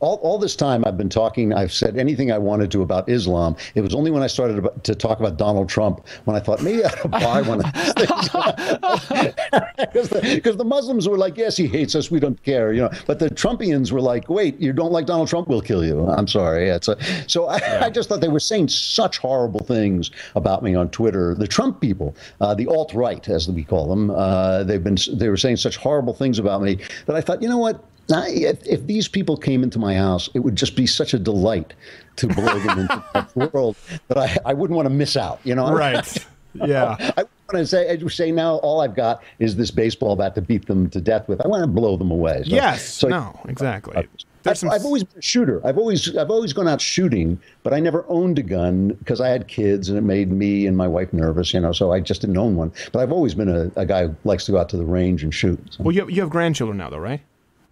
All, 0.00 0.16
all 0.16 0.38
this 0.38 0.54
time 0.54 0.84
I've 0.86 0.96
been 0.96 1.08
talking, 1.08 1.52
I've 1.52 1.72
said 1.72 1.96
anything 1.96 2.30
I 2.30 2.38
wanted 2.38 2.70
to 2.72 2.82
about 2.82 3.08
Islam. 3.08 3.56
It 3.74 3.80
was 3.80 3.94
only 3.94 4.10
when 4.10 4.22
I 4.22 4.28
started 4.28 4.68
to 4.84 4.94
talk 4.94 5.18
about 5.18 5.36
Donald 5.38 5.68
Trump 5.68 6.06
when 6.24 6.36
I 6.36 6.40
thought 6.40 6.62
maybe 6.62 6.84
I 6.84 6.88
ought 6.88 7.02
to 7.02 7.08
buy 7.08 7.42
one 7.42 7.64
of 7.64 7.72
these 7.72 7.92
things. 7.94 9.34
Because 9.78 10.08
the, 10.10 10.54
the 10.58 10.64
Muslims 10.64 11.08
were 11.08 11.16
like, 11.16 11.36
yes, 11.36 11.56
he 11.56 11.66
hates 11.66 11.94
us, 11.94 12.10
we 12.10 12.20
don't 12.20 12.40
care, 12.42 12.72
you 12.72 12.82
know. 12.82 12.90
But 13.06 13.18
the 13.18 13.30
Trumpians 13.30 13.90
were 13.92 14.00
like, 14.00 14.28
wait, 14.28 14.60
you 14.60 14.72
don't 14.72 14.92
like 14.92 15.06
Donald 15.06 15.28
Trump, 15.28 15.48
we'll 15.48 15.60
kill 15.60 15.84
you. 15.84 16.06
I'm 16.08 16.28
sorry. 16.28 16.68
It's 16.68 16.88
a, 16.88 16.96
so 17.28 17.46
I, 17.46 17.86
I 17.86 17.90
just 17.90 18.08
thought 18.08 18.20
they 18.20 18.28
were 18.28 18.40
saying 18.40 18.68
such 18.68 19.18
horrible 19.18 19.60
things 19.60 20.10
about 20.34 20.62
me 20.62 20.74
on 20.74 20.90
Twitter. 20.90 21.34
The 21.34 21.46
Trump 21.46 21.80
people, 21.80 22.14
uh, 22.40 22.54
the 22.54 22.66
alt 22.66 22.92
right, 22.92 23.26
as 23.28 23.48
we 23.48 23.64
call 23.64 23.88
them, 23.88 24.10
uh, 24.10 24.64
they've 24.64 24.82
been 24.82 24.96
they 25.14 25.28
were 25.28 25.36
saying 25.36 25.56
such 25.56 25.76
horrible 25.76 26.12
things 26.14 26.38
about 26.38 26.62
me 26.62 26.78
that 27.06 27.16
I 27.16 27.20
thought, 27.20 27.42
you 27.42 27.48
know 27.48 27.58
what? 27.58 27.84
Now, 28.08 28.24
if, 28.26 28.66
if 28.66 28.86
these 28.86 29.06
people 29.08 29.36
came 29.36 29.62
into 29.62 29.78
my 29.78 29.94
house, 29.94 30.28
it 30.34 30.40
would 30.40 30.56
just 30.56 30.74
be 30.76 30.86
such 30.86 31.12
a 31.14 31.18
delight 31.18 31.74
to 32.16 32.26
blow 32.26 32.58
them 32.58 32.78
into 32.80 33.04
that 33.14 33.36
world 33.36 33.76
that 34.08 34.16
I, 34.18 34.36
I 34.46 34.54
wouldn't 34.54 34.76
want 34.76 34.86
to 34.86 34.94
miss 34.94 35.16
out. 35.16 35.40
You 35.44 35.54
know, 35.54 35.72
Right. 35.72 36.26
Yeah. 36.54 36.96
I 37.16 37.22
want 37.22 37.28
to 37.52 37.66
say, 37.66 37.88
I 37.92 37.96
would 38.02 38.10
say 38.10 38.32
now 38.32 38.56
all 38.56 38.80
I've 38.80 38.96
got 38.96 39.22
is 39.38 39.54
this 39.56 39.70
baseball 39.70 40.16
bat 40.16 40.34
to 40.34 40.40
beat 40.40 40.66
them 40.66 40.88
to 40.90 41.00
death 41.00 41.28
with. 41.28 41.44
I 41.44 41.46
want 41.46 41.62
to 41.62 41.66
blow 41.68 41.96
them 41.98 42.10
away. 42.10 42.38
So- 42.44 42.50
Yes. 42.54 42.84
So 42.88 43.08
no. 43.08 43.38
Exactly. 43.46 44.08
I've, 44.46 44.56
some 44.58 44.70
I've 44.70 44.84
always 44.84 45.04
been 45.04 45.18
a 45.18 45.22
shooter. 45.22 45.60
I've 45.64 45.76
always 45.76 46.16
I've 46.16 46.30
always 46.30 46.54
gone 46.54 46.66
out 46.66 46.80
shooting, 46.80 47.38
but 47.62 47.74
I 47.74 47.80
never 47.80 48.04
owned 48.08 48.38
a 48.38 48.42
gun 48.42 48.88
because 48.94 49.20
I 49.20 49.28
had 49.28 49.46
kids 49.46 49.90
and 49.90 49.98
it 49.98 50.00
made 50.00 50.32
me 50.32 50.66
and 50.66 50.74
my 50.74 50.88
wife 50.88 51.12
nervous. 51.12 51.52
You 51.52 51.60
know, 51.60 51.72
so 51.72 51.92
I 51.92 52.00
just 52.00 52.22
didn't 52.22 52.38
own 52.38 52.56
one. 52.56 52.72
But 52.92 53.00
I've 53.00 53.12
always 53.12 53.34
been 53.34 53.50
a, 53.50 53.70
a 53.76 53.84
guy 53.84 54.06
who 54.06 54.16
likes 54.24 54.46
to 54.46 54.52
go 54.52 54.58
out 54.58 54.70
to 54.70 54.78
the 54.78 54.86
range 54.86 55.22
and 55.22 55.32
shoot. 55.34 55.60
So 55.70 55.84
Well, 55.84 55.92
you 55.94 56.00
have, 56.00 56.10
you 56.10 56.22
have 56.22 56.30
grandchildren 56.30 56.78
now, 56.78 56.88
though, 56.88 56.98
right? 56.98 57.20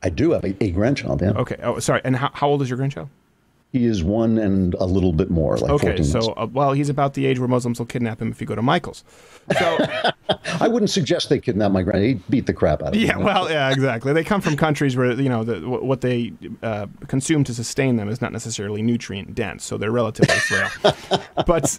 I 0.03 0.09
do 0.11 0.31
have 0.33 0.45
a, 0.45 0.55
a 0.63 0.71
grandchild. 0.71 1.23
Yeah. 1.23 1.31
Okay. 1.33 1.57
Oh, 1.63 1.79
sorry. 1.79 2.01
And 2.05 2.17
how, 2.17 2.31
how 2.35 2.49
old 2.49 2.63
is 2.63 2.69
your 2.71 2.77
grandchild? 2.77 3.09
He 3.73 3.85
is 3.85 4.03
one 4.03 4.39
and 4.39 4.75
a 4.75 4.85
little 4.87 5.13
bit 5.13 5.29
more, 5.29 5.59
like 5.59 5.71
Okay. 5.71 5.89
14 5.89 6.05
So, 6.05 6.19
months. 6.21 6.33
uh, 6.37 6.47
well, 6.53 6.73
he's 6.73 6.89
about 6.89 7.15
the 7.15 7.27
age 7.27 7.39
where 7.39 7.49
Muslims 7.49 7.79
will 7.79 7.87
kidnap 7.87 8.23
him 8.23 8.31
if 8.31 8.41
you 8.41 8.47
go 8.47 8.55
to 8.55 8.63
Michael's. 8.63 9.05
So, 9.59 9.79
I 10.61 10.69
wouldn't 10.69 10.91
suggest 10.91 11.29
they 11.29 11.39
kidnap 11.41 11.73
my 11.73 11.83
grand. 11.83 12.03
He'd 12.05 12.29
beat 12.31 12.47
the 12.47 12.53
crap 12.55 12.81
out 12.83 12.89
of 12.89 12.95
him. 12.95 13.03
yeah. 13.07 13.17
Well, 13.19 13.51
yeah. 13.51 13.71
Exactly. 13.71 14.13
They 14.13 14.25
come 14.25 14.41
from 14.41 14.57
countries 14.57 14.97
where 14.97 15.13
you 15.21 15.29
know 15.29 15.45
the, 15.45 15.61
what 15.69 16.01
they 16.01 16.33
uh, 16.63 16.87
consume 17.09 17.45
to 17.45 17.53
sustain 17.55 17.97
them 17.97 18.09
is 18.09 18.21
not 18.23 18.33
necessarily 18.33 18.83
nutrient 18.83 19.35
dense, 19.35 19.65
so 19.65 19.77
they're 19.77 19.91
relatively 19.93 20.35
frail. 20.37 20.71
but 21.47 21.79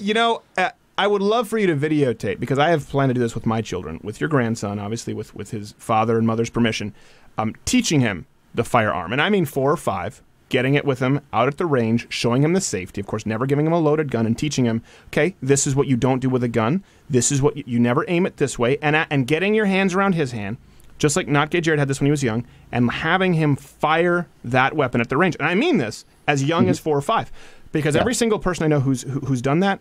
you 0.00 0.14
know. 0.14 0.42
Uh, 0.58 0.70
I 0.96 1.08
would 1.08 1.22
love 1.22 1.48
for 1.48 1.58
you 1.58 1.66
to 1.66 1.74
videotape 1.74 2.38
because 2.38 2.56
I 2.56 2.68
have 2.70 2.88
planned 2.88 3.10
to 3.10 3.14
do 3.14 3.20
this 3.20 3.34
with 3.34 3.46
my 3.46 3.60
children, 3.60 3.98
with 4.04 4.20
your 4.20 4.28
grandson, 4.28 4.78
obviously, 4.78 5.12
with, 5.12 5.34
with 5.34 5.50
his 5.50 5.74
father 5.76 6.18
and 6.18 6.24
mother's 6.24 6.50
permission, 6.50 6.94
um, 7.38 7.54
teaching 7.64 8.00
him 8.00 8.26
the 8.54 8.64
firearm. 8.64 9.12
And 9.12 9.20
I 9.20 9.30
mean 9.30 9.44
four 9.44 9.70
or 9.70 9.76
five, 9.76 10.22
getting 10.48 10.74
it 10.74 10.84
with 10.84 11.00
him 11.00 11.20
out 11.32 11.48
at 11.48 11.58
the 11.58 11.66
range, 11.66 12.06
showing 12.10 12.42
him 12.42 12.52
the 12.52 12.60
safety, 12.60 13.00
of 13.00 13.06
course, 13.06 13.26
never 13.26 13.46
giving 13.46 13.66
him 13.66 13.72
a 13.72 13.78
loaded 13.78 14.10
gun 14.10 14.26
and 14.26 14.38
teaching 14.38 14.64
him, 14.64 14.82
okay, 15.08 15.34
this 15.42 15.66
is 15.66 15.74
what 15.74 15.86
you 15.88 15.96
don't 15.96 16.20
do 16.20 16.28
with 16.28 16.44
a 16.44 16.48
gun. 16.48 16.84
This 17.10 17.32
is 17.32 17.42
what 17.42 17.56
you, 17.56 17.64
you 17.66 17.78
never 17.80 18.04
aim 18.08 18.26
it 18.26 18.36
this 18.36 18.58
way. 18.58 18.78
And, 18.80 18.94
uh, 18.94 19.06
and 19.10 19.26
getting 19.26 19.54
your 19.54 19.66
hands 19.66 19.94
around 19.94 20.14
his 20.14 20.30
hand, 20.32 20.58
just 20.98 21.16
like 21.16 21.26
Not 21.26 21.50
Gay 21.50 21.60
Jared 21.60 21.80
had 21.80 21.88
this 21.88 21.98
when 21.98 22.06
he 22.06 22.10
was 22.12 22.22
young, 22.22 22.46
and 22.70 22.88
having 22.90 23.34
him 23.34 23.56
fire 23.56 24.28
that 24.44 24.76
weapon 24.76 25.00
at 25.00 25.08
the 25.08 25.16
range. 25.16 25.34
And 25.40 25.48
I 25.48 25.54
mean 25.56 25.78
this 25.78 26.04
as 26.28 26.44
young 26.44 26.68
as 26.68 26.78
four 26.78 26.96
or 26.96 27.02
five, 27.02 27.32
because 27.72 27.96
every 27.96 28.14
single 28.14 28.38
person 28.38 28.62
I 28.64 28.68
know 28.68 28.78
who's 28.80 29.02
who, 29.02 29.18
who's 29.20 29.42
done 29.42 29.58
that, 29.60 29.80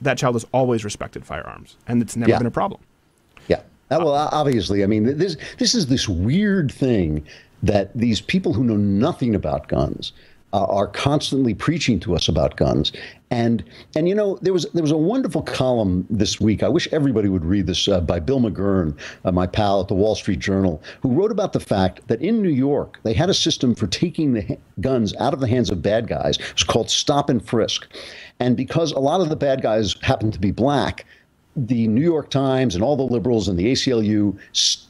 that 0.00 0.16
child 0.16 0.34
has 0.36 0.46
always 0.52 0.82
respected 0.84 1.26
firearms, 1.26 1.76
and 1.86 2.00
it's 2.00 2.16
never 2.16 2.30
Yeah. 2.30 2.38
been 2.38 2.46
a 2.46 2.50
problem. 2.50 2.80
Well, 3.98 4.12
obviously, 4.12 4.82
I 4.82 4.86
mean, 4.86 5.18
this 5.18 5.36
this 5.58 5.74
is 5.74 5.86
this 5.86 6.08
weird 6.08 6.72
thing 6.72 7.24
that 7.62 7.90
these 7.94 8.20
people 8.20 8.52
who 8.52 8.64
know 8.64 8.76
nothing 8.76 9.34
about 9.34 9.68
guns 9.68 10.12
uh, 10.54 10.64
are 10.66 10.86
constantly 10.86 11.52
preaching 11.52 11.98
to 11.98 12.14
us 12.14 12.28
about 12.28 12.56
guns. 12.56 12.92
And 13.30 13.64
and 13.96 14.08
you 14.08 14.14
know, 14.14 14.38
there 14.40 14.52
was 14.52 14.66
there 14.72 14.82
was 14.82 14.92
a 14.92 14.96
wonderful 14.96 15.42
column 15.42 16.06
this 16.08 16.40
week. 16.40 16.62
I 16.62 16.68
wish 16.68 16.86
everybody 16.92 17.28
would 17.28 17.44
read 17.44 17.66
this 17.66 17.88
uh, 17.88 18.00
by 18.00 18.20
Bill 18.20 18.40
McGurn, 18.40 18.96
uh, 19.24 19.32
my 19.32 19.48
pal 19.48 19.80
at 19.80 19.88
the 19.88 19.94
Wall 19.94 20.14
Street 20.14 20.38
Journal, 20.38 20.80
who 21.00 21.10
wrote 21.10 21.32
about 21.32 21.52
the 21.52 21.60
fact 21.60 22.06
that 22.06 22.22
in 22.22 22.40
New 22.40 22.50
York 22.50 23.00
they 23.02 23.12
had 23.12 23.28
a 23.28 23.34
system 23.34 23.74
for 23.74 23.88
taking 23.88 24.32
the 24.32 24.42
ha- 24.42 24.54
guns 24.80 25.12
out 25.16 25.34
of 25.34 25.40
the 25.40 25.48
hands 25.48 25.70
of 25.70 25.82
bad 25.82 26.06
guys. 26.06 26.38
It's 26.52 26.62
called 26.62 26.88
stop 26.88 27.28
and 27.28 27.44
frisk. 27.44 27.88
And 28.38 28.56
because 28.56 28.92
a 28.92 29.00
lot 29.00 29.20
of 29.20 29.30
the 29.30 29.36
bad 29.36 29.60
guys 29.60 29.96
happened 30.02 30.34
to 30.34 30.40
be 30.40 30.52
black, 30.52 31.04
the 31.56 31.86
New 31.88 32.02
York 32.02 32.30
Times 32.30 32.74
and 32.74 32.82
all 32.82 32.96
the 32.96 33.02
liberals 33.02 33.48
and 33.48 33.58
the 33.58 33.72
ACLU 33.72 34.38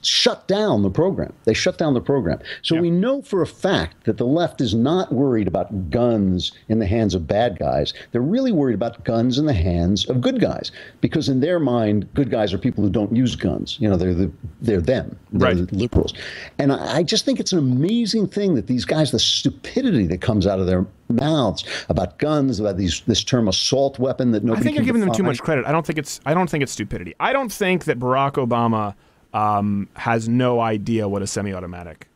shut 0.07 0.47
down 0.49 0.83
the 0.83 0.91
program. 0.91 1.33
They 1.45 1.55
shut 1.55 1.79
down 1.79 1.95
the 1.95 2.01
program. 2.01 2.41
So 2.63 2.77
we 2.77 2.91
know 2.91 3.23
for 3.23 3.43
a 3.43 3.47
fact 3.47 4.05
that 4.05 4.17
the 4.19 4.27
left 4.27 4.61
is 4.61 4.75
not 4.75 5.13
worried 5.13 5.49
about 5.49 5.91
guns 5.91 6.53
in 6.69 6.79
the 6.79 6.87
hands 6.87 7.15
of 7.15 7.27
bad 7.27 7.59
guys. 7.59 7.95
They're 8.13 8.21
really 8.21 8.53
worried 8.53 8.75
about 8.75 9.05
guns 9.05 9.39
in 9.39 9.47
the 9.47 9.53
hands 9.55 10.09
of 10.09 10.21
good 10.21 10.41
guys 10.41 10.73
because 11.01 11.29
in 11.29 11.41
their 11.41 11.59
mind, 11.59 12.09
good 12.15 12.31
guys 12.31 12.53
are 12.53 12.59
people 12.59 12.85
who 12.85 12.91
don't 12.91 13.15
use 13.15 13.37
guns. 13.37 13.77
You 13.81 13.89
know, 13.89 13.97
they're 13.97 14.15
the, 14.15 14.31
they're 14.61 14.81
them. 14.81 15.17
They're 15.33 15.55
Right. 15.55 15.69
the 15.69 15.77
liberals. 15.77 16.15
And 16.59 16.73
I, 16.73 16.97
I 16.99 17.03
just 17.03 17.25
think 17.25 17.41
it's 17.41 17.53
an 17.53 17.59
amazing 17.59 18.29
thing 18.29 18.55
that 18.55 18.67
these 18.67 18.85
guys, 18.85 19.11
the 19.11 19.19
stupidity 19.19 20.07
that 20.07 20.21
comes 20.21 20.47
out 20.47 20.61
of 20.61 20.67
their 20.67 20.87
mouths 21.09 21.65
about 21.89 22.19
guns, 22.19 22.61
about 22.61 22.77
these 22.77 23.03
this 23.07 23.23
term 23.23 23.49
assault 23.49 23.99
weapon 23.99 24.33
that 24.33 24.43
no, 24.45 24.53
I 24.53 24.57
nobody 24.57 24.65
think 24.65 24.77
you're 24.77 24.85
giving 24.87 25.01
them 25.01 25.13
too 25.13 25.23
much 25.23 25.41
credit. 25.41 25.67
I 25.67 25.73
don't 25.73 25.85
think 25.87 25.99
it's. 25.99 26.21
I 26.25 26.35
don't 26.35 26.49
think 26.49 26.63
it's 26.63 26.73
stupidity. 26.73 27.15
I 27.21 27.33
don't 27.33 27.53
think 27.53 27.85
that 27.85 27.99
Barack 27.99 28.33
Obama 28.35 28.95
um, 29.35 29.89
has 29.97 30.29
no 30.29 30.61
idea 30.61 31.07
what 31.09 31.21
a 31.21 31.27
semi-automatic 31.27 32.07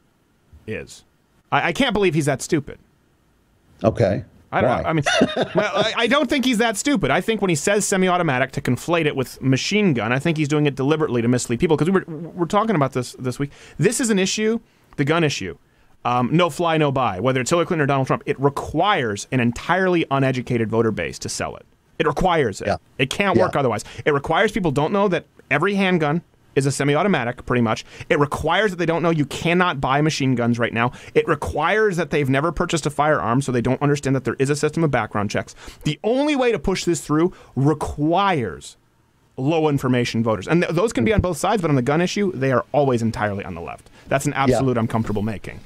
is. 0.67 1.05
I, 1.53 1.69
I 1.69 1.73
can't 1.73 1.93
believe 1.93 2.15
he's 2.15 2.27
that 2.27 2.41
stupid. 2.41 2.79
Okay. 3.85 4.25
I 4.51 4.63
don't 4.63 4.71
Why? 4.71 4.89
I 4.89 4.93
mean, 4.95 5.05
well, 5.55 5.71
I, 5.75 5.93
I 5.99 6.07
don't 6.07 6.31
think 6.31 6.47
he's 6.47 6.57
that 6.57 6.79
stupid. 6.79 7.11
I 7.11 7.21
think 7.21 7.43
when 7.43 7.51
he 7.51 7.55
says 7.55 7.87
semi-automatic 7.87 8.51
to 8.53 8.63
conflate 8.63 9.05
it 9.05 9.15
with 9.15 9.43
machine 9.43 9.93
gun, 9.93 10.11
I 10.11 10.19
think 10.19 10.39
he's 10.39 10.49
doing 10.49 10.65
it 10.65 10.75
deliberately 10.75 11.21
to 11.21 11.29
mislead 11.29 11.61
people. 11.61 11.77
Because 11.77 11.91
we 11.91 12.01
were 12.01 12.05
we're 12.31 12.47
talking 12.47 12.75
about 12.75 12.95
this 12.95 13.13
this 13.19 13.39
week. 13.39 13.51
This 13.77 14.01
is 14.01 14.09
an 14.09 14.19
issue, 14.19 14.61
the 14.97 15.05
gun 15.05 15.23
issue. 15.23 15.59
Um, 16.07 16.31
no 16.33 16.49
fly, 16.49 16.79
no 16.79 16.91
buy. 16.91 17.21
Whether 17.21 17.43
it's 17.43 17.51
Hillary 17.51 17.67
Clinton 17.67 17.83
or 17.83 17.87
Donald 17.87 18.07
Trump, 18.07 18.23
it 18.25 18.41
requires 18.41 19.27
an 19.33 19.41
entirely 19.41 20.07
uneducated 20.11 20.71
voter 20.71 20.93
base 20.93 21.19
to 21.19 21.29
sell 21.29 21.55
it. 21.57 21.67
It 21.99 22.07
requires 22.07 22.63
it. 22.63 22.69
Yeah. 22.69 22.77
It 22.97 23.11
can't 23.11 23.37
Yeah. 23.37 23.43
work 23.43 23.57
otherwise. 23.57 23.85
It 24.07 24.15
requires 24.15 24.51
people 24.51 24.71
don't 24.71 24.93
know 24.95 25.09
that 25.09 25.27
every 25.51 25.75
handgun 25.75 26.23
is 26.55 26.67
a 26.67 26.73
semi-automatic, 26.73 27.47
pretty 27.47 27.63
much. 27.63 27.85
It 28.09 28.19
requires 28.19 28.71
that 28.71 28.77
they 28.77 28.87
don't 28.87 29.03
know 29.03 29.11
you 29.11 29.27
cannot 29.27 29.81
buy 29.81 30.01
machine 30.01 30.35
guns 30.35 30.59
right 30.59 30.73
now. 30.73 30.93
It 31.15 31.27
requires 31.29 31.97
that 31.97 32.11
they've 32.11 32.29
never 32.29 32.51
purchased 32.53 32.87
a 32.87 32.91
firearm, 32.91 33.43
so 33.43 33.53
they 33.53 33.61
don't 33.61 33.81
understand 33.81 34.17
that 34.17 34.25
there 34.25 34.37
is 34.39 34.51
a 34.51 34.57
system 34.57 34.83
of 34.83 34.91
background 34.91 35.31
checks. 35.31 35.55
The 35.85 35.99
only 36.03 36.35
way 36.37 36.51
to 36.53 36.59
push 36.59 36.85
this 36.85 37.01
through 37.01 37.33
requires 37.55 38.77
low 39.37 39.69
information 39.69 40.25
voters, 40.25 40.49
and 40.49 40.63
th- 40.63 40.75
those 40.75 40.93
can 40.93 41.05
be 41.05 41.13
on 41.13 41.21
both 41.21 41.37
sides. 41.37 41.63
But 41.63 41.71
on 41.71 41.77
the 41.77 41.83
gun 41.83 42.01
issue, 42.01 42.33
they 42.33 42.51
are 42.51 42.65
always 42.73 43.03
entirely 43.03 43.45
on 43.45 43.55
the 43.55 43.61
left. 43.61 43.89
That's 44.09 44.27
an 44.27 44.33
absolute 44.33 44.77
I'm 44.77 44.89
comfortable 44.89 45.23
making. 45.23 45.61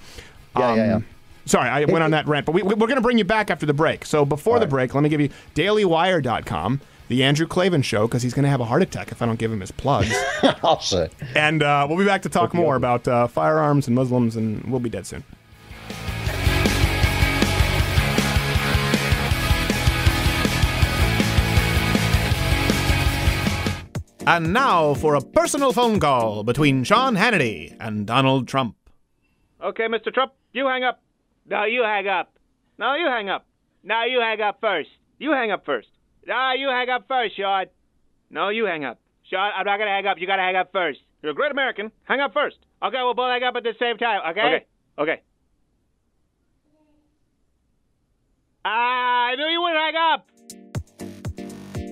Yeah, 0.56 0.74
yeah, 0.74 0.86
yeah. 0.86 0.94
Um, 0.96 1.06
Sorry, 1.44 1.68
I 1.68 1.84
went 1.86 2.04
on 2.04 2.12
that 2.12 2.28
rant, 2.28 2.46
but 2.46 2.52
we, 2.52 2.62
we're 2.62 2.74
going 2.76 2.94
to 2.94 3.00
bring 3.00 3.18
you 3.18 3.24
back 3.24 3.50
after 3.50 3.66
the 3.66 3.74
break. 3.74 4.06
So 4.06 4.24
before 4.24 4.60
the 4.60 4.66
break, 4.66 4.94
let 4.94 5.02
me 5.02 5.08
give 5.08 5.20
you 5.20 5.28
dailywire.com, 5.56 6.80
the 7.12 7.22
Andrew 7.22 7.46
Klavan 7.46 7.82
show, 7.82 8.06
because 8.08 8.22
he's 8.22 8.32
going 8.32 8.44
to 8.44 8.48
have 8.48 8.62
a 8.62 8.64
heart 8.64 8.80
attack 8.80 9.12
if 9.12 9.20
I 9.20 9.26
don't 9.26 9.38
give 9.38 9.52
him 9.52 9.60
his 9.60 9.70
plugs. 9.70 10.10
I'll 10.64 10.80
say. 10.80 11.10
and 11.36 11.62
uh, 11.62 11.84
we'll 11.86 11.98
be 11.98 12.06
back 12.06 12.22
to 12.22 12.30
talk 12.30 12.54
more 12.54 12.74
about 12.74 13.06
uh, 13.06 13.26
firearms 13.26 13.86
and 13.86 13.94
Muslims, 13.94 14.34
and 14.34 14.64
we'll 14.64 14.80
be 14.80 14.88
dead 14.88 15.06
soon. 15.06 15.22
And 24.26 24.54
now 24.54 24.94
for 24.94 25.14
a 25.14 25.20
personal 25.20 25.74
phone 25.74 26.00
call 26.00 26.44
between 26.44 26.82
Sean 26.84 27.16
Hannity 27.16 27.76
and 27.78 28.06
Donald 28.06 28.48
Trump. 28.48 28.74
Okay, 29.62 29.84
Mr. 29.84 30.14
Trump, 30.14 30.32
you 30.52 30.66
hang 30.66 30.82
up. 30.82 31.02
No, 31.44 31.64
you 31.64 31.82
hang 31.82 32.08
up. 32.08 32.32
No, 32.78 32.94
you 32.94 33.04
hang 33.06 33.28
up. 33.28 33.44
No, 33.84 34.02
you 34.04 34.18
hang 34.20 34.40
up 34.40 34.62
first. 34.62 34.88
You 35.18 35.32
hang 35.32 35.50
up 35.50 35.66
first. 35.66 35.88
No, 36.26 36.52
you 36.56 36.68
hang 36.68 36.88
up 36.88 37.06
first, 37.08 37.36
Sean. 37.36 37.66
No, 38.30 38.48
you 38.48 38.64
hang 38.64 38.84
up. 38.84 38.98
Sean, 39.28 39.50
I'm 39.56 39.66
not 39.66 39.78
gonna 39.78 39.90
hang 39.90 40.06
up. 40.06 40.18
You 40.18 40.26
gotta 40.26 40.42
hang 40.42 40.56
up 40.56 40.70
first. 40.72 41.00
You're 41.22 41.32
a 41.32 41.34
great 41.34 41.52
American. 41.52 41.90
Hang 42.04 42.20
up 42.20 42.32
first. 42.32 42.56
Okay, 42.82 42.98
we'll 42.98 43.14
both 43.14 43.30
hang 43.30 43.42
up 43.42 43.54
at 43.56 43.62
the 43.62 43.74
same 43.78 43.96
time. 43.96 44.20
Okay. 44.30 44.40
Okay. 44.40 44.66
Okay. 44.98 45.22
I 48.64 49.34
knew 49.36 49.46
you 49.46 49.60
would 49.62 49.74
hang 49.74 49.96
up. 49.96 50.28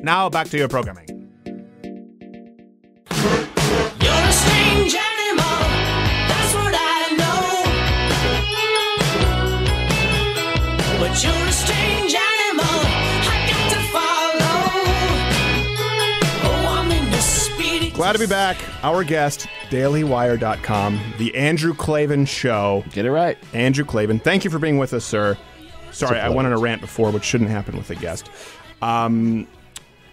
Now 0.03 0.28
back 0.28 0.49
to 0.49 0.59
your 0.59 0.68
programming. 0.68 1.19
Glad 18.11 18.18
to 18.18 18.26
be 18.26 18.28
back. 18.28 18.58
Our 18.82 19.04
guest, 19.04 19.46
dailywire.com, 19.68 21.00
the 21.18 21.32
Andrew 21.36 21.72
Klavan 21.72 22.24
Show. 22.24 22.82
Get 22.90 23.06
it 23.06 23.12
right. 23.12 23.38
Andrew 23.52 23.84
Klavan, 23.84 24.18
thank 24.18 24.44
you 24.44 24.50
for 24.50 24.58
being 24.58 24.78
with 24.78 24.92
us, 24.94 25.04
sir. 25.04 25.38
Sorry, 25.92 26.18
I 26.18 26.28
went 26.28 26.46
on 26.46 26.52
a 26.52 26.58
rant 26.58 26.80
before, 26.80 27.12
which 27.12 27.22
shouldn't 27.22 27.50
happen 27.50 27.76
with 27.76 27.88
a 27.90 27.94
guest. 27.94 28.28
Um, 28.82 29.46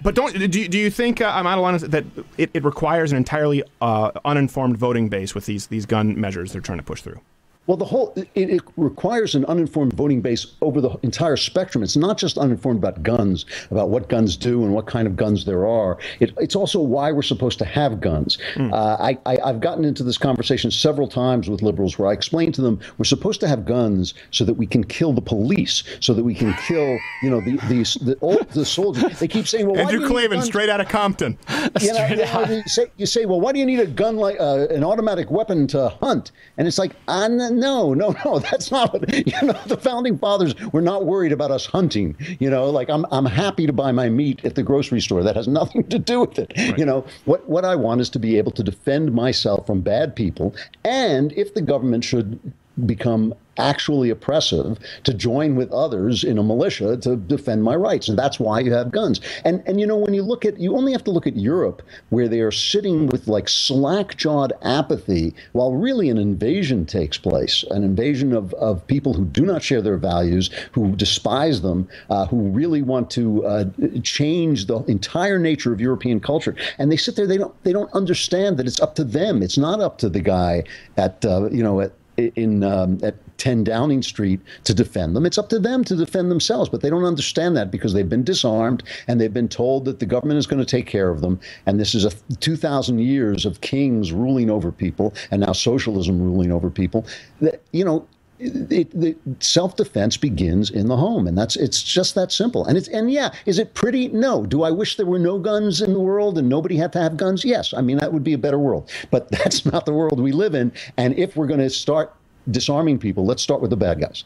but 0.03 0.13
don't 0.13 0.31
do 0.31 0.59
you, 0.59 0.67
do 0.67 0.77
you 0.77 0.91
think 0.91 1.21
uh, 1.21 1.31
I'm 1.33 1.47
out 1.47 1.57
of 1.57 1.63
line 1.63 1.89
that 1.89 2.05
it, 2.37 2.51
it 2.53 2.63
requires 2.63 3.11
an 3.11 3.17
entirely 3.17 3.63
uh, 3.81 4.11
uninformed 4.23 4.77
voting 4.77 5.09
base 5.09 5.33
with 5.33 5.47
these 5.47 5.65
these 5.65 5.87
gun 5.87 6.21
measures 6.21 6.51
they're 6.51 6.61
trying 6.61 6.77
to 6.77 6.83
push 6.83 7.01
through? 7.01 7.19
Well, 7.67 7.77
the 7.77 7.85
whole 7.85 8.13
it, 8.15 8.27
it 8.35 8.61
requires 8.77 9.35
an 9.35 9.45
uninformed 9.45 9.93
voting 9.93 10.21
base 10.21 10.47
over 10.61 10.81
the 10.81 10.97
entire 11.03 11.35
spectrum. 11.35 11.83
It's 11.83 11.97
not 11.97 12.17
just 12.17 12.37
uninformed 12.37 12.79
about 12.79 13.03
guns, 13.03 13.45
about 13.69 13.89
what 13.89 14.09
guns 14.09 14.37
do 14.37 14.63
and 14.63 14.73
what 14.73 14.87
kind 14.87 15.05
of 15.05 15.15
guns 15.15 15.45
there 15.45 15.67
are. 15.67 15.97
It, 16.19 16.33
it's 16.37 16.55
also 16.55 16.79
why 16.79 17.11
we're 17.11 17.21
supposed 17.21 17.59
to 17.59 17.65
have 17.65 18.01
guns. 18.01 18.37
Uh, 18.57 18.97
I, 18.99 19.17
I, 19.25 19.37
I've 19.43 19.59
gotten 19.59 19.83
into 19.85 20.03
this 20.03 20.17
conversation 20.17 20.71
several 20.71 21.07
times 21.07 21.49
with 21.49 21.61
liberals 21.61 21.99
where 21.99 22.09
I 22.09 22.13
explain 22.13 22.51
to 22.53 22.61
them 22.61 22.79
we're 22.97 23.05
supposed 23.05 23.39
to 23.41 23.47
have 23.47 23.65
guns 23.65 24.13
so 24.31 24.45
that 24.45 24.53
we 24.53 24.65
can 24.65 24.83
kill 24.83 25.13
the 25.13 25.21
police, 25.21 25.83
so 25.99 26.13
that 26.13 26.23
we 26.23 26.33
can 26.33 26.53
kill, 26.67 26.97
you 27.21 27.29
know, 27.29 27.41
the 27.41 27.57
the 27.67 27.83
the, 28.01 28.17
all, 28.21 28.41
the 28.53 28.65
soldiers. 28.65 29.19
They 29.19 29.27
keep 29.27 29.47
saying, 29.47 29.67
well, 29.67 29.77
Andrew 29.77 29.99
do 29.99 30.03
you 30.03 30.09
need 30.09 30.27
Klavan, 30.27 30.41
straight 30.41 30.69
out 30.69 30.79
of 30.79 30.87
Compton. 30.87 31.37
you 31.81 31.93
know, 31.93 32.45
you, 32.49 32.63
say, 32.67 32.87
you 32.95 33.05
say, 33.05 33.25
well, 33.25 33.41
why 33.41 33.51
do 33.51 33.59
you 33.59 33.65
need 33.65 33.79
a 33.79 33.87
gun 33.87 34.15
like 34.15 34.39
uh, 34.39 34.67
an 34.69 34.83
automatic 34.83 35.29
weapon 35.29 35.67
to 35.67 35.89
hunt? 35.89 36.31
And 36.57 36.67
it's 36.67 36.77
like, 36.77 36.93
uh, 37.07 37.27
n- 37.29 37.56
no, 37.57 37.93
no, 37.93 38.15
no, 38.23 38.39
that's 38.51 38.71
not 38.71 38.93
what, 38.93 39.13
you 39.27 39.47
know, 39.47 39.59
the 39.65 39.77
founding 39.77 40.17
fathers 40.17 40.55
were 40.71 40.81
not 40.81 41.05
worried 41.05 41.31
about 41.31 41.51
us 41.51 41.65
hunting. 41.65 42.15
You 42.39 42.49
know, 42.49 42.69
like 42.69 42.89
I'm, 42.89 43.05
I'm 43.11 43.25
happy 43.25 43.65
to 43.65 43.73
buy 43.73 43.91
my 43.91 44.09
meat 44.09 44.45
at 44.45 44.55
the 44.55 44.63
grocery 44.63 45.01
store. 45.01 45.23
That 45.23 45.35
has 45.35 45.47
nothing 45.59 45.83
to 45.85 45.99
do 45.99 46.21
with 46.21 46.39
it. 46.39 46.53
You 46.77 46.85
know, 46.85 47.05
what, 47.25 47.47
what 47.49 47.65
I 47.65 47.75
want 47.75 48.01
is 48.01 48.09
to 48.11 48.19
be 48.19 48.37
able 48.37 48.51
to 48.53 48.63
defend 48.63 49.13
myself 49.13 49.67
from 49.67 49.81
bad 49.81 50.15
people. 50.15 50.55
And 50.85 51.33
if 51.33 51.53
the 51.53 51.61
government 51.61 52.03
should 52.03 52.39
become 52.85 53.33
actually 53.57 54.09
oppressive 54.09 54.77
to 55.03 55.13
join 55.13 55.55
with 55.55 55.71
others 55.71 56.23
in 56.23 56.37
a 56.37 56.43
militia 56.43 56.97
to 56.97 57.15
defend 57.15 57.63
my 57.63 57.75
rights. 57.75 58.07
And 58.07 58.17
that's 58.17 58.39
why 58.39 58.59
you 58.59 58.71
have 58.73 58.91
guns. 58.91 59.19
And 59.45 59.63
and 59.65 59.79
you 59.79 59.87
know 59.87 59.97
when 59.97 60.13
you 60.13 60.23
look 60.23 60.45
at 60.45 60.59
you 60.59 60.75
only 60.75 60.91
have 60.91 61.03
to 61.05 61.11
look 61.11 61.27
at 61.27 61.35
Europe 61.35 61.81
where 62.09 62.27
they 62.27 62.41
are 62.41 62.51
sitting 62.51 63.07
with 63.07 63.27
like 63.27 63.49
slack-jawed 63.49 64.53
apathy 64.61 65.33
while 65.53 65.73
really 65.73 66.09
an 66.09 66.17
invasion 66.17 66.85
takes 66.85 67.17
place 67.17 67.63
an 67.71 67.83
invasion 67.83 68.33
of 68.33 68.53
of 68.55 68.85
people 68.87 69.13
who 69.13 69.25
do 69.25 69.45
not 69.45 69.63
share 69.63 69.81
their 69.81 69.97
values 69.97 70.49
who 70.71 70.95
despise 70.95 71.61
them 71.61 71.87
uh, 72.09 72.25
who 72.27 72.49
really 72.49 72.81
want 72.81 73.09
to 73.11 73.45
uh, 73.45 73.65
change 74.03 74.67
the 74.67 74.79
entire 74.83 75.39
nature 75.39 75.73
of 75.73 75.81
European 75.81 76.19
culture. 76.19 76.55
And 76.77 76.91
they 76.91 76.97
sit 76.97 77.15
there 77.15 77.27
they 77.27 77.37
don't 77.37 77.63
they 77.63 77.73
don't 77.73 77.91
understand 77.93 78.57
that 78.57 78.67
it's 78.67 78.79
up 78.79 78.95
to 78.95 79.03
them. 79.03 79.41
It's 79.41 79.57
not 79.57 79.79
up 79.79 79.97
to 79.99 80.09
the 80.09 80.19
guy 80.19 80.63
at 80.95 81.25
uh, 81.25 81.49
you 81.49 81.63
know 81.63 81.81
at 81.81 81.91
in 82.17 82.63
um, 82.63 82.99
at 83.03 83.15
10 83.37 83.63
Downing 83.63 84.01
Street 84.01 84.39
to 84.63 84.73
defend 84.73 85.15
them. 85.15 85.25
It's 85.25 85.37
up 85.37 85.49
to 85.49 85.59
them 85.59 85.83
to 85.83 85.95
defend 85.95 86.31
themselves, 86.31 86.69
but 86.69 86.81
they 86.81 86.89
don't 86.89 87.05
understand 87.05 87.55
that 87.57 87.71
because 87.71 87.93
they've 87.93 88.09
been 88.09 88.23
disarmed 88.23 88.83
and 89.07 89.21
they've 89.21 89.33
been 89.33 89.47
told 89.47 89.85
that 89.85 89.99
the 89.99 90.05
government 90.05 90.39
is 90.39 90.47
going 90.47 90.59
to 90.59 90.65
take 90.65 90.87
care 90.87 91.09
of 91.09 91.21
them. 91.21 91.39
And 91.65 91.79
this 91.79 91.93
is 91.93 92.05
a 92.05 92.11
2,000 92.39 92.99
years 92.99 93.45
of 93.45 93.61
kings 93.61 94.11
ruling 94.11 94.49
over 94.49 94.71
people 94.71 95.13
and 95.31 95.41
now 95.41 95.53
socialism 95.53 96.21
ruling 96.21 96.51
over 96.51 96.69
people. 96.69 97.05
That, 97.41 97.61
you 97.71 97.85
know, 97.85 98.07
it, 98.39 98.91
the 98.91 99.15
self-defense 99.39 100.17
begins 100.17 100.69
in 100.69 100.87
the 100.87 100.97
home 100.97 101.27
and 101.27 101.37
that's 101.37 101.55
it's 101.55 101.81
just 101.81 102.15
that 102.15 102.31
simple. 102.31 102.65
And 102.65 102.77
it's 102.77 102.87
and 102.89 103.11
yeah 103.11 103.33
is 103.45 103.59
it 103.59 103.73
pretty? 103.73 104.07
No. 104.09 104.45
Do 104.45 104.63
i 104.63 104.71
wish 104.71 104.95
there 104.97 105.05
were 105.05 105.19
no 105.19 105.39
guns 105.39 105.81
in 105.81 105.93
the 105.93 105.99
world 105.99 106.37
and 106.37 106.47
nobody 106.47 106.77
had 106.77 106.93
to 106.93 107.01
have 107.01 107.17
guns? 107.17 107.43
Yes. 107.43 107.73
I 107.73 107.81
mean 107.81 107.97
that 107.97 108.13
would 108.13 108.23
be 108.23 108.33
a 108.33 108.37
better 108.37 108.59
world. 108.59 108.89
But 109.11 109.29
that's 109.31 109.65
not 109.65 109.85
the 109.85 109.93
world 109.93 110.19
we 110.19 110.31
live 110.31 110.53
in. 110.55 110.71
And 110.97 111.17
if 111.17 111.35
we're 111.35 111.47
going 111.47 111.59
to 111.59 111.69
start 111.69 112.13
disarming 112.51 112.97
people 112.99 113.25
let's 113.25 113.41
start 113.41 113.61
with 113.61 113.71
the 113.71 113.77
bad 113.77 113.99
guys. 113.99 114.23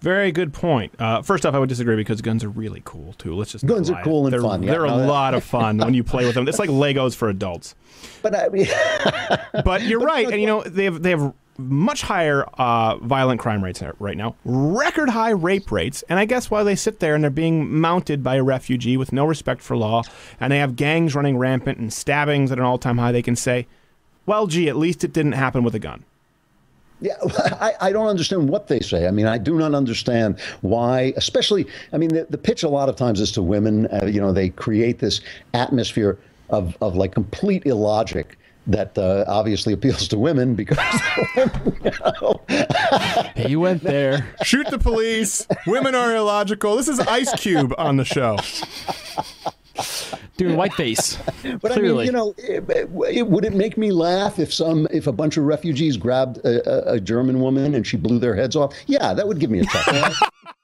Very 0.00 0.32
good 0.32 0.54
point. 0.54 0.94
Uh, 0.98 1.20
first 1.20 1.44
off, 1.44 1.54
I 1.54 1.58
would 1.58 1.68
disagree 1.68 1.94
because 1.96 2.22
guns 2.22 2.42
are 2.42 2.48
really 2.48 2.80
cool 2.86 3.12
too. 3.18 3.34
Let's 3.34 3.52
just 3.52 3.66
Guns 3.66 3.90
are 3.90 4.02
cool 4.02 4.24
and 4.24 4.32
they're, 4.32 4.40
fun, 4.40 4.62
They're 4.62 4.86
no, 4.86 4.94
a 4.94 4.98
that- 4.98 5.06
lot 5.06 5.34
of 5.34 5.44
fun 5.44 5.76
when 5.76 5.92
you 5.92 6.02
play 6.02 6.24
with 6.24 6.34
them. 6.34 6.48
It's 6.48 6.58
like 6.58 6.70
Legos 6.70 7.14
for 7.14 7.28
adults. 7.28 7.74
but 8.22 8.34
i 8.34 8.48
mean 8.48 8.66
But 9.64 9.82
you're 9.82 10.00
right, 10.00 10.26
and 10.26 10.40
you 10.40 10.46
know 10.46 10.62
they 10.62 10.84
have 10.84 11.02
they 11.02 11.10
have 11.10 11.34
much 11.60 12.02
higher 12.02 12.44
uh, 12.54 12.96
violent 12.96 13.40
crime 13.40 13.62
rates 13.62 13.82
right 13.98 14.16
now, 14.16 14.36
record 14.44 15.10
high 15.10 15.30
rape 15.30 15.70
rates, 15.70 16.02
and 16.08 16.18
I 16.18 16.24
guess 16.24 16.50
while 16.50 16.64
they 16.64 16.76
sit 16.76 17.00
there 17.00 17.14
and 17.14 17.22
they're 17.22 17.30
being 17.30 17.80
mounted 17.80 18.22
by 18.22 18.36
a 18.36 18.42
refugee 18.42 18.96
with 18.96 19.12
no 19.12 19.24
respect 19.24 19.62
for 19.62 19.76
law, 19.76 20.02
and 20.38 20.52
they 20.52 20.58
have 20.58 20.76
gangs 20.76 21.14
running 21.14 21.38
rampant 21.38 21.78
and 21.78 21.92
stabbings 21.92 22.50
at 22.50 22.58
an 22.58 22.64
all 22.64 22.78
time 22.78 22.98
high, 22.98 23.12
they 23.12 23.22
can 23.22 23.36
say, 23.36 23.66
"Well, 24.26 24.46
gee, 24.46 24.68
at 24.68 24.76
least 24.76 25.04
it 25.04 25.12
didn't 25.12 25.32
happen 25.32 25.62
with 25.62 25.74
a 25.74 25.78
gun." 25.78 26.04
Yeah, 27.00 27.14
I, 27.60 27.72
I 27.80 27.92
don't 27.92 28.06
understand 28.06 28.48
what 28.48 28.68
they 28.68 28.80
say. 28.80 29.06
I 29.06 29.10
mean, 29.10 29.26
I 29.26 29.38
do 29.38 29.56
not 29.58 29.74
understand 29.74 30.38
why, 30.60 31.12
especially, 31.16 31.66
I 31.92 31.98
mean, 31.98 32.10
the, 32.10 32.26
the 32.28 32.38
pitch 32.38 32.62
a 32.62 32.68
lot 32.68 32.88
of 32.88 32.96
times 32.96 33.20
is 33.20 33.32
to 33.32 33.42
women. 33.42 33.86
Uh, 33.86 34.06
you 34.06 34.20
know, 34.20 34.32
they 34.32 34.50
create 34.50 34.98
this 34.98 35.20
atmosphere 35.54 36.18
of, 36.50 36.76
of 36.80 36.96
like 36.96 37.12
complete 37.12 37.64
illogic 37.66 38.36
that 38.66 38.96
uh, 38.98 39.24
obviously 39.26 39.72
appeals 39.72 40.06
to 40.08 40.18
women 40.18 40.54
because 40.54 40.78
you 41.36 41.90
know, 42.04 42.40
He 43.36 43.56
went 43.56 43.82
there. 43.82 44.34
Shoot 44.44 44.68
the 44.70 44.78
police. 44.78 45.46
Women 45.66 45.94
are 45.94 46.14
illogical. 46.14 46.76
This 46.76 46.88
is 46.88 47.00
Ice 47.00 47.32
Cube 47.34 47.72
on 47.78 47.96
the 47.96 48.04
show. 48.04 48.36
Doing 50.36 50.56
whiteface. 50.56 51.18
But 51.60 51.72
I 51.72 51.80
mean, 51.80 51.96
you 52.06 52.12
know, 52.12 52.34
it, 52.38 52.64
it- 52.68 53.26
would 53.28 53.44
it 53.44 53.54
make 53.54 53.76
me 53.78 53.90
laugh 53.92 54.38
if 54.38 54.52
some 54.52 54.86
if 54.90 55.06
a 55.06 55.12
bunch 55.12 55.36
of 55.36 55.44
refugees 55.44 55.96
grabbed 55.96 56.38
a, 56.38 56.92
a, 56.92 56.94
a 56.94 57.00
German 57.00 57.40
woman 57.40 57.74
and 57.74 57.86
she 57.86 57.96
blew 57.96 58.18
their 58.18 58.34
heads 58.34 58.56
off? 58.56 58.74
Yeah, 58.86 59.14
that 59.14 59.26
would 59.26 59.38
give 59.38 59.50
me 59.50 59.60
a 59.60 59.64
chuckle. 59.64 60.14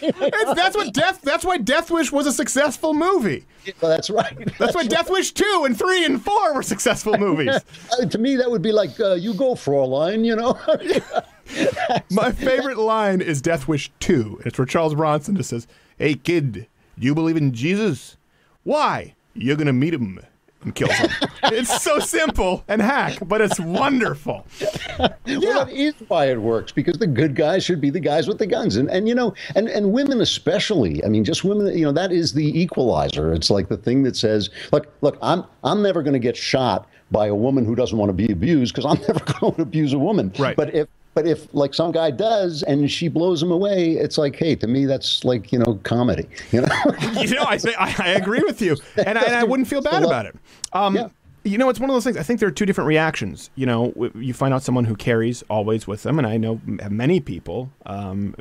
It's, 0.00 0.54
that's 0.54 0.76
what 0.76 0.92
Death. 0.92 1.20
That's 1.22 1.44
why 1.44 1.58
Death 1.58 1.90
Wish 1.90 2.12
was 2.12 2.26
a 2.26 2.32
successful 2.32 2.94
movie. 2.94 3.44
Well, 3.80 3.90
that's 3.90 4.10
right. 4.10 4.36
That's 4.58 4.74
why 4.74 4.86
Death 4.86 5.10
Wish 5.10 5.32
two 5.32 5.62
and 5.66 5.78
three 5.78 6.04
and 6.04 6.22
four 6.22 6.54
were 6.54 6.62
successful 6.62 7.16
movies. 7.18 7.56
Uh, 7.90 8.04
to 8.04 8.18
me, 8.18 8.36
that 8.36 8.50
would 8.50 8.60
be 8.60 8.70
like, 8.70 8.98
uh, 9.00 9.14
"You 9.14 9.32
go, 9.32 9.54
Fraulein," 9.54 10.24
you 10.24 10.36
know. 10.36 10.58
My 12.10 12.32
favorite 12.32 12.78
line 12.78 13.20
is 13.20 13.40
Death 13.40 13.66
Wish 13.66 13.90
2. 14.00 14.42
It's 14.44 14.58
where 14.58 14.66
Charles 14.66 14.94
Bronson 14.94 15.36
just 15.36 15.50
says, 15.50 15.66
Hey, 15.98 16.14
kid, 16.14 16.52
do 16.98 17.06
you 17.06 17.14
believe 17.14 17.36
in 17.36 17.52
Jesus? 17.52 18.16
Why? 18.64 19.14
You're 19.34 19.56
going 19.56 19.66
to 19.66 19.72
meet 19.72 19.94
him 19.94 20.20
and 20.62 20.74
kill 20.74 20.88
him. 20.88 21.10
it's 21.44 21.82
so 21.82 21.98
simple 21.98 22.64
and 22.68 22.82
hack, 22.82 23.18
but 23.26 23.40
it's 23.40 23.60
wonderful. 23.60 24.46
Well, 24.98 25.64
that 25.66 25.70
is 25.70 25.94
why 26.08 26.30
it 26.30 26.40
works 26.40 26.72
because 26.72 26.98
the 26.98 27.06
good 27.06 27.36
guys 27.36 27.62
should 27.62 27.80
be 27.80 27.90
the 27.90 28.00
guys 28.00 28.26
with 28.26 28.38
the 28.38 28.46
guns, 28.46 28.76
and 28.76 28.90
and 28.90 29.06
you 29.06 29.14
know, 29.14 29.34
and 29.54 29.68
and 29.68 29.92
women 29.92 30.20
especially. 30.20 31.04
I 31.04 31.08
mean, 31.08 31.22
just 31.22 31.44
women. 31.44 31.76
You 31.78 31.84
know, 31.84 31.92
that 31.92 32.10
is 32.10 32.32
the 32.32 32.60
equalizer. 32.60 33.32
It's 33.32 33.50
like 33.50 33.68
the 33.68 33.76
thing 33.76 34.02
that 34.04 34.16
says, 34.16 34.50
look, 34.72 34.92
look, 35.02 35.18
I'm 35.22 35.44
I'm 35.62 35.82
never 35.82 36.02
going 36.02 36.14
to 36.14 36.18
get 36.18 36.36
shot 36.36 36.88
by 37.10 37.26
a 37.26 37.34
woman 37.34 37.64
who 37.64 37.74
doesn't 37.74 37.96
want 37.96 38.08
to 38.08 38.14
be 38.14 38.32
abused 38.32 38.74
because 38.74 38.84
I'm 38.84 39.00
never 39.08 39.20
going 39.40 39.54
to 39.54 39.62
abuse 39.62 39.92
a 39.92 39.98
woman. 39.98 40.32
Right. 40.38 40.56
But 40.56 40.74
if 40.74 40.88
but 41.18 41.26
if 41.26 41.52
like 41.52 41.74
some 41.74 41.90
guy 41.90 42.12
does 42.12 42.62
and 42.62 42.88
she 42.88 43.08
blows 43.08 43.42
him 43.42 43.50
away, 43.50 43.94
it's 43.94 44.18
like, 44.18 44.36
hey, 44.36 44.54
to 44.54 44.68
me 44.68 44.86
that's 44.86 45.24
like 45.24 45.50
you 45.50 45.58
know 45.58 45.80
comedy. 45.82 46.28
You 46.52 46.60
know. 46.60 46.68
You 47.18 47.34
know, 47.34 47.44
I, 47.44 47.56
say, 47.56 47.74
I, 47.74 47.94
I 47.98 48.08
agree 48.10 48.42
with 48.44 48.62
you, 48.62 48.76
and 48.96 49.18
I, 49.18 49.22
and 49.22 49.34
I 49.34 49.42
wouldn't 49.42 49.68
feel 49.68 49.80
bad 49.80 50.04
about 50.04 50.26
it. 50.26 50.36
Um, 50.72 50.94
Yeah. 50.94 51.08
You 51.42 51.58
know, 51.58 51.68
it's 51.68 51.80
one 51.80 51.90
of 51.90 51.94
those 51.94 52.04
things. 52.04 52.16
I 52.16 52.22
think 52.22 52.38
there 52.38 52.48
are 52.48 52.52
two 52.52 52.66
different 52.66 52.86
reactions. 52.86 53.50
You 53.56 53.66
know, 53.66 54.10
you 54.14 54.34
find 54.34 54.52
out 54.54 54.62
someone 54.62 54.84
who 54.84 54.94
carries 54.94 55.42
always 55.50 55.86
with 55.86 56.04
them, 56.04 56.18
and 56.18 56.26
I 56.26 56.36
know 56.36 56.60
many 56.90 57.20
people 57.20 57.70
um, 57.86 58.34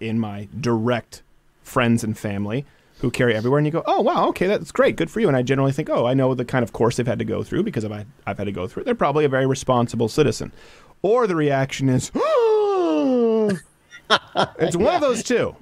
in 0.00 0.18
my 0.18 0.48
direct 0.58 1.22
friends 1.62 2.02
and 2.02 2.16
family 2.18 2.64
who 2.98 3.10
carry 3.10 3.34
everywhere, 3.34 3.58
and 3.58 3.66
you 3.66 3.72
go, 3.72 3.82
"Oh, 3.86 4.00
wow, 4.00 4.28
okay, 4.28 4.46
that's 4.46 4.72
great, 4.72 4.96
good 4.96 5.10
for 5.10 5.20
you." 5.20 5.28
And 5.28 5.36
I 5.36 5.42
generally 5.42 5.72
think, 5.72 5.90
"Oh, 5.90 6.06
I 6.06 6.14
know 6.14 6.34
the 6.34 6.44
kind 6.44 6.62
of 6.62 6.72
course 6.72 6.96
they've 6.96 7.06
had 7.06 7.18
to 7.18 7.24
go 7.24 7.42
through 7.42 7.62
because 7.62 7.84
I've 7.84 8.06
I've 8.26 8.38
had 8.38 8.44
to 8.44 8.52
go 8.52 8.66
through 8.66 8.82
it. 8.82 8.84
They're 8.86 8.94
probably 8.94 9.24
a 9.24 9.28
very 9.28 9.46
responsible 9.46 10.08
citizen." 10.08 10.52
Or 11.02 11.26
the 11.26 11.36
reaction 11.36 11.88
is, 11.88 12.10
"It's 14.58 14.76
one 14.76 14.94
of 14.94 15.00
those 15.00 15.22
two. 15.22 15.56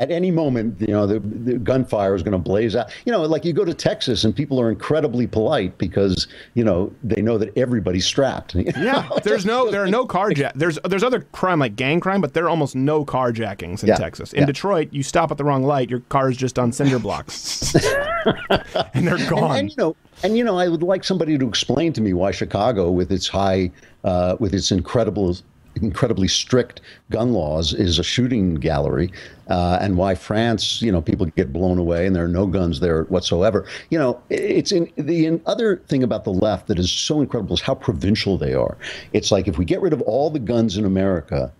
At 0.00 0.12
any 0.12 0.30
moment, 0.30 0.80
you 0.80 0.88
know, 0.88 1.06
the, 1.06 1.18
the 1.18 1.58
gunfire 1.58 2.14
is 2.14 2.22
going 2.22 2.32
to 2.32 2.38
blaze 2.38 2.76
out. 2.76 2.92
You 3.04 3.10
know, 3.12 3.22
like 3.22 3.44
you 3.44 3.52
go 3.52 3.64
to 3.64 3.74
Texas 3.74 4.22
and 4.24 4.34
people 4.34 4.60
are 4.60 4.70
incredibly 4.70 5.26
polite 5.26 5.76
because 5.76 6.28
you 6.54 6.62
know 6.62 6.92
they 7.02 7.20
know 7.20 7.36
that 7.38 7.56
everybody's 7.56 8.06
strapped. 8.06 8.54
Yeah, 8.78 9.08
there's 9.24 9.44
no, 9.44 9.70
there 9.70 9.82
are 9.82 9.88
no 9.88 10.06
carjack. 10.06 10.52
There's 10.54 10.78
there's 10.84 11.02
other 11.02 11.20
crime 11.32 11.58
like 11.58 11.74
gang 11.74 11.98
crime, 12.00 12.20
but 12.20 12.32
there 12.32 12.44
are 12.44 12.48
almost 12.48 12.76
no 12.76 13.04
carjackings 13.04 13.82
in 13.82 13.88
Yeah, 13.88 13.96
Texas. 13.96 14.32
In 14.32 14.40
yeah. 14.40 14.46
Detroit, 14.46 14.88
you 14.92 15.02
stop 15.02 15.30
at 15.32 15.36
the 15.36 15.44
wrong 15.44 15.64
light, 15.64 15.90
your 15.90 16.00
car 16.08 16.30
is 16.30 16.36
just 16.36 16.58
on 16.58 16.70
cinder 16.72 16.98
blocks, 17.00 17.74
and 18.94 19.06
they're 19.06 19.16
And, 19.16 19.28
gone. 19.28 19.56
and, 19.58 19.70
you 19.70 19.76
know, 19.78 19.96
and 20.22 20.36
you 20.38 20.44
know, 20.44 20.58
I 20.58 20.68
would 20.68 20.82
like 20.82 21.02
somebody 21.04 21.36
to 21.38 21.48
explain 21.48 21.92
to 21.94 22.00
me 22.00 22.12
why 22.12 22.30
Chicago, 22.30 22.90
with 22.90 23.10
its 23.10 23.26
high, 23.26 23.70
uh, 24.04 24.36
with 24.38 24.54
its 24.54 24.70
incredible, 24.70 25.36
incredibly 25.82 26.28
strict 26.28 26.80
gun 27.10 27.32
laws, 27.32 27.72
is 27.72 27.98
a 27.98 28.02
shooting 28.02 28.54
gallery, 28.54 29.12
uh, 29.48 29.78
and 29.80 29.96
why 29.96 30.14
France, 30.14 30.82
you 30.82 30.92
know, 30.92 31.00
people 31.00 31.26
get 31.26 31.52
blown 31.52 31.78
away 31.78 32.06
and 32.06 32.14
there 32.14 32.24
are 32.24 32.28
no 32.28 32.46
guns 32.46 32.80
there 32.80 33.04
whatsoever. 33.04 33.66
You 33.90 33.98
know, 33.98 34.20
it's 34.28 34.72
in 34.72 34.90
the 34.96 35.26
in 35.26 35.40
other 35.46 35.76
thing 35.88 36.02
about 36.02 36.24
the 36.24 36.32
left 36.32 36.66
that 36.68 36.78
is 36.78 36.90
so 36.90 37.20
incredible 37.20 37.54
is 37.54 37.60
how 37.60 37.74
provincial 37.74 38.36
they 38.36 38.54
are. 38.54 38.76
It's 39.12 39.32
like 39.32 39.48
if 39.48 39.56
we 39.58 39.64
get 39.64 39.80
rid 39.80 39.92
of 39.92 40.02
all 40.02 40.30
the 40.30 40.38
guns 40.38 40.76
in 40.76 40.84
America. 40.84 41.52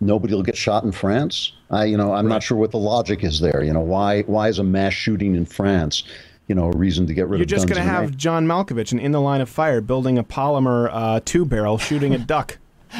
Nobody 0.00 0.32
will 0.32 0.42
get 0.42 0.56
shot 0.56 0.82
in 0.84 0.92
France. 0.92 1.52
I, 1.70 1.84
you 1.84 1.98
know, 1.98 2.14
I'm 2.14 2.26
not 2.26 2.42
sure 2.42 2.56
what 2.56 2.70
the 2.70 2.78
logic 2.78 3.22
is 3.22 3.40
there. 3.40 3.62
You 3.62 3.74
know, 3.74 3.82
why 3.82 4.22
why 4.22 4.48
is 4.48 4.58
a 4.58 4.64
mass 4.64 4.94
shooting 4.94 5.34
in 5.34 5.44
France, 5.44 6.04
you 6.48 6.54
know, 6.54 6.72
a 6.72 6.76
reason 6.76 7.06
to 7.06 7.12
get 7.12 7.28
rid 7.28 7.42
of 7.42 7.48
guns? 7.48 7.50
You're 7.50 7.58
just 7.58 7.68
going 7.68 7.76
to 7.76 7.82
have 7.82 8.04
America? 8.04 8.16
John 8.16 8.46
Malkovich 8.46 8.92
and 8.92 9.00
in 9.00 9.12
the 9.12 9.20
line 9.20 9.42
of 9.42 9.50
fire 9.50 9.82
building 9.82 10.16
a 10.16 10.24
polymer 10.24 10.88
uh, 10.90 11.20
two 11.22 11.44
barrel 11.44 11.76
shooting 11.76 12.14
a 12.14 12.18
duck. 12.18 12.56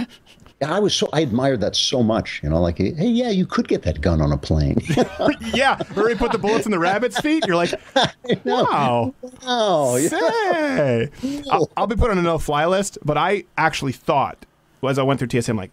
I 0.63 0.79
was 0.79 0.95
so 0.95 1.09
I 1.13 1.21
admired 1.21 1.61
that 1.61 1.77
so 1.77 2.03
much. 2.03 2.41
You 2.43 2.51
know, 2.51 2.61
like 2.61 2.79
hey, 2.79 2.93
yeah, 2.93 3.31
you 3.31 3.47
could 3.47 3.69
get 3.69 3.83
that 3.83 4.01
gun 4.01 4.21
on 4.21 4.33
a 4.33 4.39
plane. 4.39 4.79
yeah, 5.53 5.77
he 5.77 6.15
put 6.15 6.33
the 6.33 6.39
bullets 6.39 6.65
in 6.65 6.73
the 6.73 6.79
rabbit's 6.79 7.19
feet. 7.21 7.45
You're 7.47 7.57
like, 7.57 7.75
wow. 8.45 9.15
oh, 9.43 9.97
yeah. 9.97 10.09
Say, 10.09 11.43
I'll, 11.51 11.71
I'll 11.77 11.87
be 11.87 11.97
put 11.97 12.11
on 12.11 12.19
a 12.19 12.23
no-fly 12.23 12.67
list, 12.67 12.99
but 13.05 13.19
I 13.19 13.45
actually 13.59 13.93
thought 13.93 14.47
as 14.89 14.99
I 14.99 15.03
went 15.03 15.21
through 15.21 15.41
TSA, 15.41 15.53
I'm 15.53 15.57
like, 15.57 15.71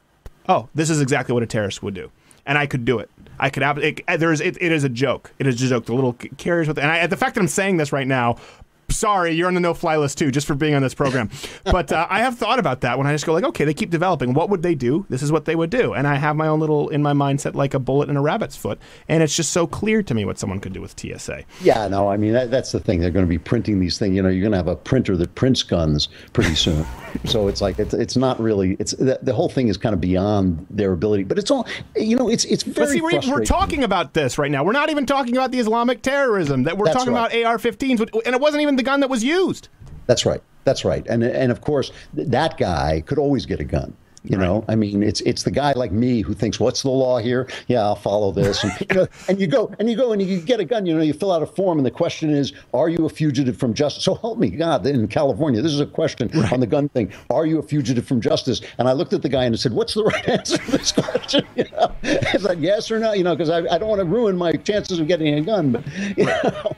oh, 0.48 0.70
this 0.74 0.90
is 0.90 1.02
exactly 1.02 1.34
what 1.34 1.44
a 1.44 1.48
terrorist 1.48 1.84
would 1.84 1.94
do, 1.94 2.12
and 2.46 2.58
I 2.58 2.66
could 2.66 2.86
do 2.86 3.00
it. 3.00 3.10
I 3.40 3.50
could 3.50 3.64
have 3.64 3.78
it. 3.78 4.02
There's 4.20 4.42
it, 4.42 4.58
it 4.62 4.72
is 4.72 4.84
a 4.84 4.90
joke. 4.90 5.32
It 5.40 5.48
is 5.48 5.62
a 5.62 5.68
joke. 5.68 5.86
The 5.86 5.94
little 5.94 6.14
carriers 6.14 6.68
with, 6.68 6.78
and 6.78 6.92
I, 6.92 7.08
the 7.08 7.18
fact 7.18 7.36
that 7.36 7.42
I'm 7.42 7.48
saying 7.48 7.78
this 7.78 7.92
right 7.92 8.08
now. 8.08 8.38
Sorry, 8.92 9.32
you're 9.32 9.48
on 9.48 9.54
the 9.54 9.60
no-fly 9.60 9.98
list 9.98 10.18
too, 10.18 10.32
just 10.32 10.48
for 10.48 10.56
being 10.56 10.76
on 10.76 10.82
this 10.82 10.94
program. 10.94 11.30
But 11.64 11.92
uh, 11.92 12.08
I 12.10 12.20
have 12.20 12.38
thought 12.38 12.60
about 12.60 12.82
that 12.82 12.98
when 12.98 13.08
I 13.08 13.14
just 13.14 13.26
go 13.26 13.34
like, 13.34 13.44
okay, 13.44 13.66
they 13.66 13.74
keep 13.74 13.90
developing. 13.90 14.34
What 14.34 14.50
would 14.50 14.62
they 14.62 14.76
do? 14.76 15.06
This 15.10 15.22
is 15.22 15.32
what 15.32 15.46
they 15.46 15.56
would 15.56 15.70
do, 15.70 15.94
and 15.94 16.08
I 16.08 16.16
have 16.16 16.36
my 16.36 16.48
own 16.48 16.60
little 16.60 16.90
in 16.90 17.02
my 17.02 17.14
mindset 17.14 17.56
like 17.56 17.74
a 17.74 17.80
bullet 17.80 18.10
in 18.10 18.18
a 18.18 18.22
rabbit's 18.22 18.56
foot, 18.56 18.80
and 19.08 19.24
it's 19.24 19.36
just 19.36 19.52
so 19.52 19.68
clear 19.68 20.04
to 20.04 20.14
me 20.14 20.26
what 20.26 20.38
someone 20.40 20.60
could 20.60 20.74
do 20.74 20.82
with 20.82 21.00
TSA. 21.00 21.44
Yeah, 21.62 21.88
no, 21.88 22.10
I 22.10 22.18
mean 22.18 22.34
that, 22.34 22.52
that's 22.52 22.72
the 22.72 22.80
thing. 22.80 23.00
They're 23.00 23.12
going 23.12 23.26
to 23.26 23.30
be 23.30 23.40
printing 23.40 23.80
these 23.80 23.98
things. 23.98 24.16
You 24.16 24.22
know, 24.22 24.30
you're 24.30 24.42
going 24.42 24.52
to 24.52 24.58
have 24.58 24.68
a 24.68 24.76
printer 24.76 25.16
that 25.18 25.34
prints 25.36 25.64
guns 25.64 26.10
pretty 26.34 26.56
soon. 26.56 26.86
so 27.26 27.48
it's 27.48 27.62
like 27.62 27.80
it's, 27.80 27.94
it's 27.94 28.18
not 28.18 28.40
really. 28.40 28.76
It's 28.80 28.92
the, 28.92 29.20
the 29.22 29.34
whole 29.34 29.50
thing 29.50 29.68
is 29.68 29.78
kind 29.78 29.94
of 29.94 30.02
beyond 30.02 30.66
their 30.70 30.92
ability. 30.94 31.24
But 31.24 31.38
it's 31.38 31.52
all 31.52 31.68
you 31.96 32.16
know. 32.16 32.30
It's 32.30 32.46
it's 32.46 32.64
very. 32.64 33.00
But 33.00 33.22
see, 33.22 33.30
we're, 33.30 33.40
we're 33.40 33.46
talking 33.46 33.84
about 33.84 34.14
this 34.14 34.38
right 34.38 34.52
now. 34.52 34.64
We're 34.64 34.72
not 34.72 34.90
even 34.90 35.06
talking 35.06 35.36
about 35.36 35.52
the 35.52 35.60
Islamic 35.60 36.02
terrorism. 36.02 36.64
That 36.64 36.78
we're 36.78 36.86
That's 36.86 36.98
talking 36.98 37.14
right. 37.14 37.34
about 37.34 37.52
AR-15s, 37.52 38.00
which- 38.00 38.10
and 38.26 38.36
it 38.36 38.42
wasn't 38.42 38.62
even 38.62 38.76
the 38.82 38.86
gun 38.90 39.00
that 39.02 39.10
was 39.10 39.24
used. 39.24 39.70
That's 40.08 40.26
right. 40.26 40.42
That's 40.64 40.84
right. 40.84 41.06
And 41.08 41.24
and 41.24 41.52
of 41.52 41.62
course, 41.62 41.92
that 42.14 42.58
guy 42.58 43.02
could 43.06 43.20
always 43.20 43.46
get 43.46 43.60
a 43.60 43.64
gun. 43.64 43.96
You 44.24 44.38
know, 44.38 44.64
I 44.68 44.76
mean, 44.76 45.02
it's 45.02 45.22
it's 45.22 45.42
the 45.42 45.50
guy 45.50 45.74
like 45.74 45.92
me 45.92 46.22
who 46.22 46.36
thinks, 46.36 46.60
"What's 46.60 46.84
the 46.84 46.92
law 46.92 47.18
here? 47.18 47.48
Yeah, 47.68 47.82
I'll 47.82 47.96
follow 47.96 48.32
this." 48.32 48.64
And, 48.64 48.72
you 48.80 48.96
know, 48.96 49.08
and 49.28 49.42
you 49.42 49.48
go 49.48 49.74
and 49.80 49.90
you 49.90 49.96
go 49.96 50.12
and 50.12 50.22
you 50.22 50.40
get 50.40 50.60
a 50.60 50.66
gun. 50.66 50.86
You 50.86 50.94
know, 50.94 51.02
you 51.02 51.14
fill 51.14 51.32
out 51.32 51.42
a 51.42 51.48
form, 51.48 51.80
and 51.80 51.86
the 51.86 51.92
question 51.92 52.30
is, 52.30 52.54
"Are 52.72 52.88
you 52.88 53.06
a 53.08 53.10
fugitive 53.10 53.58
from 53.58 53.74
justice?" 53.74 54.04
So 54.04 54.14
help 54.14 54.38
me, 54.38 54.50
God, 54.52 54.86
in 54.86 55.08
California, 55.08 55.60
this 55.60 55.74
is 55.74 55.80
a 55.80 55.88
question 55.88 56.30
on 56.52 56.60
the 56.60 56.68
gun 56.68 56.88
thing. 56.90 57.12
Are 57.32 57.48
you 57.48 57.58
a 57.58 57.64
fugitive 57.64 58.06
from 58.06 58.22
justice? 58.22 58.62
And 58.78 58.88
I 58.88 58.92
looked 58.94 59.14
at 59.14 59.24
the 59.24 59.30
guy 59.30 59.46
and 59.46 59.56
I 59.56 59.58
said, 59.58 59.74
"What's 59.74 59.96
the 59.96 60.04
right 60.04 60.30
answer 60.30 60.58
to 60.58 60.72
this 60.72 60.92
question?" 60.92 61.46
You 61.56 61.66
know, 61.74 61.94
it's 62.04 62.44
like 62.44 62.60
yes 62.60 62.92
or 62.92 63.00
no. 63.00 63.14
You 63.14 63.24
know, 63.24 63.36
because 63.36 63.50
I, 63.50 63.60
I 63.74 63.78
don't 63.80 63.90
want 63.90 64.00
to 64.00 64.06
ruin 64.06 64.38
my 64.38 64.54
chances 64.54 65.00
of 65.00 65.08
getting 65.08 65.34
a 65.34 65.42
gun. 65.42 65.72
But 65.72 65.84
you 66.18 66.26
know, 66.26 66.76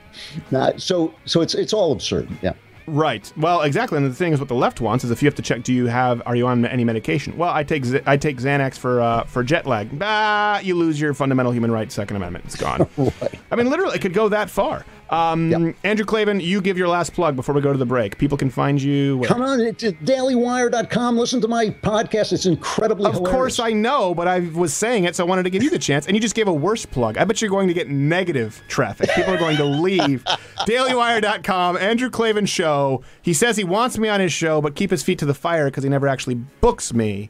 nah, 0.49 0.71
so 0.77 1.13
so 1.25 1.41
it's 1.41 1.55
it's 1.55 1.73
all 1.73 1.91
absurd. 1.91 2.29
Yeah. 2.41 2.53
Right. 2.87 3.31
Well, 3.37 3.61
exactly. 3.61 3.97
And 3.97 4.05
the 4.05 4.13
thing 4.13 4.33
is, 4.33 4.39
what 4.39 4.49
the 4.49 4.55
left 4.55 4.81
wants 4.81 5.03
is 5.03 5.11
if 5.11 5.21
you 5.21 5.27
have 5.27 5.35
to 5.35 5.41
check, 5.41 5.63
do 5.63 5.73
you 5.73 5.87
have, 5.87 6.21
are 6.25 6.35
you 6.35 6.47
on 6.47 6.65
any 6.65 6.83
medication? 6.83 7.37
Well, 7.37 7.49
I 7.49 7.63
take 7.63 7.83
I 8.07 8.17
take 8.17 8.37
Xanax 8.37 8.77
for 8.77 9.01
uh, 9.01 9.23
for 9.23 9.43
jet 9.43 9.65
lag. 9.65 9.97
Bah, 9.97 10.59
you 10.63 10.75
lose 10.75 10.99
your 10.99 11.13
fundamental 11.13 11.51
human 11.51 11.71
right, 11.71 11.91
Second 11.91 12.17
Amendment. 12.17 12.45
It's 12.45 12.55
gone. 12.55 12.87
I 13.51 13.55
mean, 13.55 13.69
literally, 13.69 13.95
it 13.95 14.01
could 14.01 14.13
go 14.13 14.29
that 14.29 14.49
far. 14.49 14.85
Um, 15.09 15.75
Andrew 15.83 16.05
Klavan, 16.05 16.39
you 16.39 16.59
give 16.61 16.77
your 16.77 16.87
last 16.87 17.13
plug 17.13 17.35
before 17.35 17.53
we 17.53 17.61
go 17.61 17.71
to 17.71 17.77
the 17.77 17.85
break. 17.85 18.17
People 18.17 18.37
can 18.37 18.49
find 18.49 18.81
you. 18.81 19.17
where? 19.17 19.27
Come 19.27 19.41
on, 19.41 19.61
it's 19.61 19.83
dailywire.com. 19.83 21.17
Listen 21.17 21.39
to 21.41 21.47
my 21.47 21.67
podcast. 21.67 22.33
It's 22.33 22.45
incredibly 22.45 23.05
Of 23.05 23.13
hilarious. 23.15 23.35
course, 23.35 23.59
I 23.59 23.71
know, 23.73 24.15
but 24.15 24.27
I 24.27 24.39
was 24.39 24.73
saying 24.73 25.03
it, 25.03 25.15
so 25.15 25.23
I 25.23 25.27
wanted 25.27 25.43
to 25.43 25.49
give 25.49 25.61
you 25.61 25.69
the 25.69 25.77
chance, 25.79 26.07
and 26.07 26.15
you 26.15 26.21
just 26.21 26.35
gave 26.35 26.47
a 26.47 26.53
worse 26.53 26.85
plug. 26.85 27.17
I 27.17 27.25
bet 27.25 27.41
you're 27.41 27.49
going 27.51 27.67
to 27.67 27.73
get 27.73 27.89
negative 27.89 28.61
traffic. 28.67 29.09
People 29.11 29.33
are 29.33 29.37
going 29.39 29.57
to 29.57 29.65
leave. 29.65 30.23
DailyWire.com, 30.67 31.77
Andrew 31.77 32.09
Klavan 32.09 32.45
Show. 32.45 33.03
He 33.21 33.33
says 33.33 33.57
he 33.57 33.63
wants 33.63 33.97
me 33.97 34.07
on 34.09 34.19
his 34.19 34.33
show, 34.33 34.61
but 34.61 34.75
keep 34.75 34.89
his 34.91 35.03
feet 35.03 35.19
to 35.19 35.25
the 35.25 35.33
fire 35.33 35.65
because 35.65 35.83
he 35.83 35.89
never 35.89 36.07
actually 36.07 36.35
books 36.35 36.93
me. 36.93 37.29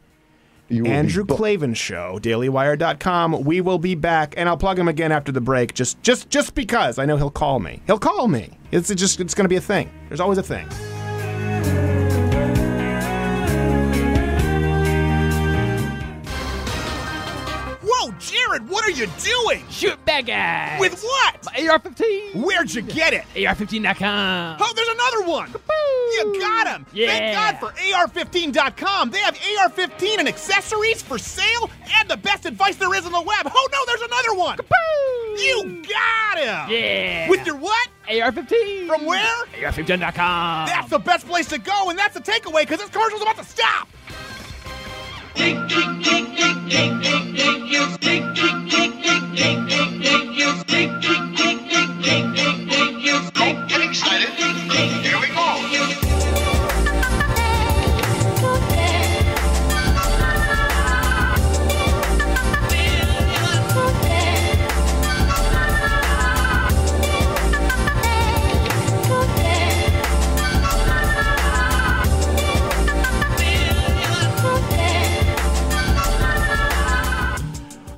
Andrew 0.70 1.24
booked. 1.24 1.38
Klavan 1.39 1.74
Show, 1.74 2.20
DailyWire.com. 2.22 3.43
We 3.43 3.61
will 3.61 3.78
be 3.78 3.95
back, 3.95 4.34
and 4.38 4.49
I'll 4.49 4.57
plug 4.57 4.80
him 4.80 4.88
again 4.88 5.11
after 5.11 5.32
the 5.32 5.41
break, 5.41 5.74
just 5.74 6.01
just 6.01 6.30
just 6.30 6.55
because 6.55 6.97
I 6.99 7.05
know 7.05 7.18
he'll 7.18 7.30
call 7.30 7.59
me. 7.59 7.82
He'll 7.86 7.99
call 7.99 8.28
me. 8.28 8.51
It's 8.72 8.93
just 8.93 9.20
it's 9.20 9.34
going 9.34 9.45
to 9.45 9.49
be 9.49 9.57
a 9.57 9.61
thing. 9.61 9.91
There's 10.07 10.20
always 10.20 10.38
a 10.38 10.43
thing. 10.43 10.68
Jared, 18.54 18.70
what 18.70 18.86
are 18.86 18.91
you 18.91 19.08
doing? 19.24 19.64
Shoot 19.70 19.97
guys. 20.06 20.80
With 20.80 21.01
what? 21.01 21.45
My 21.45 21.68
AR-15. 21.70 22.36
Where'd 22.36 22.72
you 22.74 22.84
get 22.84 23.14
it? 23.14 23.26
AR-15.com. 23.36 24.58
Oh, 24.60 24.74
there's 24.76 24.88
another 24.89 25.32
one. 25.32 25.49
You 26.14 26.39
got 26.39 26.68
him. 26.68 26.86
Yeah. 26.93 27.08
Thank 27.08 27.36
God 27.36 27.60
for 27.60 27.76
AR15.com. 27.80 29.10
They 29.10 29.18
have 29.20 29.36
AR15 29.36 30.20
and 30.20 30.28
accessories 30.28 31.01
for 31.01 31.18
sale 31.18 31.70
and 31.99 32.08
the 32.08 32.18
best 32.18 32.45
advice 32.45 32.76
there 32.76 32.93
is 32.93 33.08
on 33.08 33.12
the 33.12 33.22
web. 33.22 33.51
Oh, 33.51 33.70
no, 33.72 33.80
there's 33.88 34.01
another 34.01 34.36
one. 34.36 34.58
Kaboom. 34.58 35.43
You 35.43 35.84
got 35.89 36.38
him. 36.38 36.72
Yeah. 36.72 37.30
With 37.30 37.47
your 37.47 37.56
what? 37.56 37.88
AR-15. 38.08 38.88
From 38.88 39.06
where? 39.06 39.45
AR-15.com. 39.64 40.68
That's 40.68 40.89
the 40.89 40.99
best 40.99 41.26
place 41.26 41.47
to 41.47 41.58
go, 41.58 41.89
and 41.89 41.97
that's 41.97 42.14
the 42.14 42.22
takeaway 42.22 42.62
because 42.62 42.80
this 42.80 42.89
commercial's 42.89 43.24
about 43.24 43.38
to 43.38 43.45
stop. 43.45 43.88
Excited. 53.94 54.30
Here 55.04 55.20
we 55.20 55.28
go. 55.28 56.93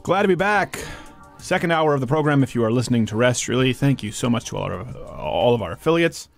Glad 0.05 0.21
to 0.21 0.27
be 0.27 0.35
back. 0.35 0.79
Second 1.39 1.71
hour 1.71 1.95
of 1.95 1.99
the 1.99 2.05
program. 2.05 2.43
If 2.43 2.53
you 2.53 2.63
are 2.63 2.71
listening 2.71 3.07
terrestrially, 3.07 3.75
thank 3.75 4.03
you 4.03 4.11
so 4.11 4.29
much 4.29 4.45
to 4.45 4.55
all 4.55 4.71
of, 4.71 4.95
all 4.97 5.55
of 5.55 5.63
our 5.63 5.71
affiliates. 5.71 6.29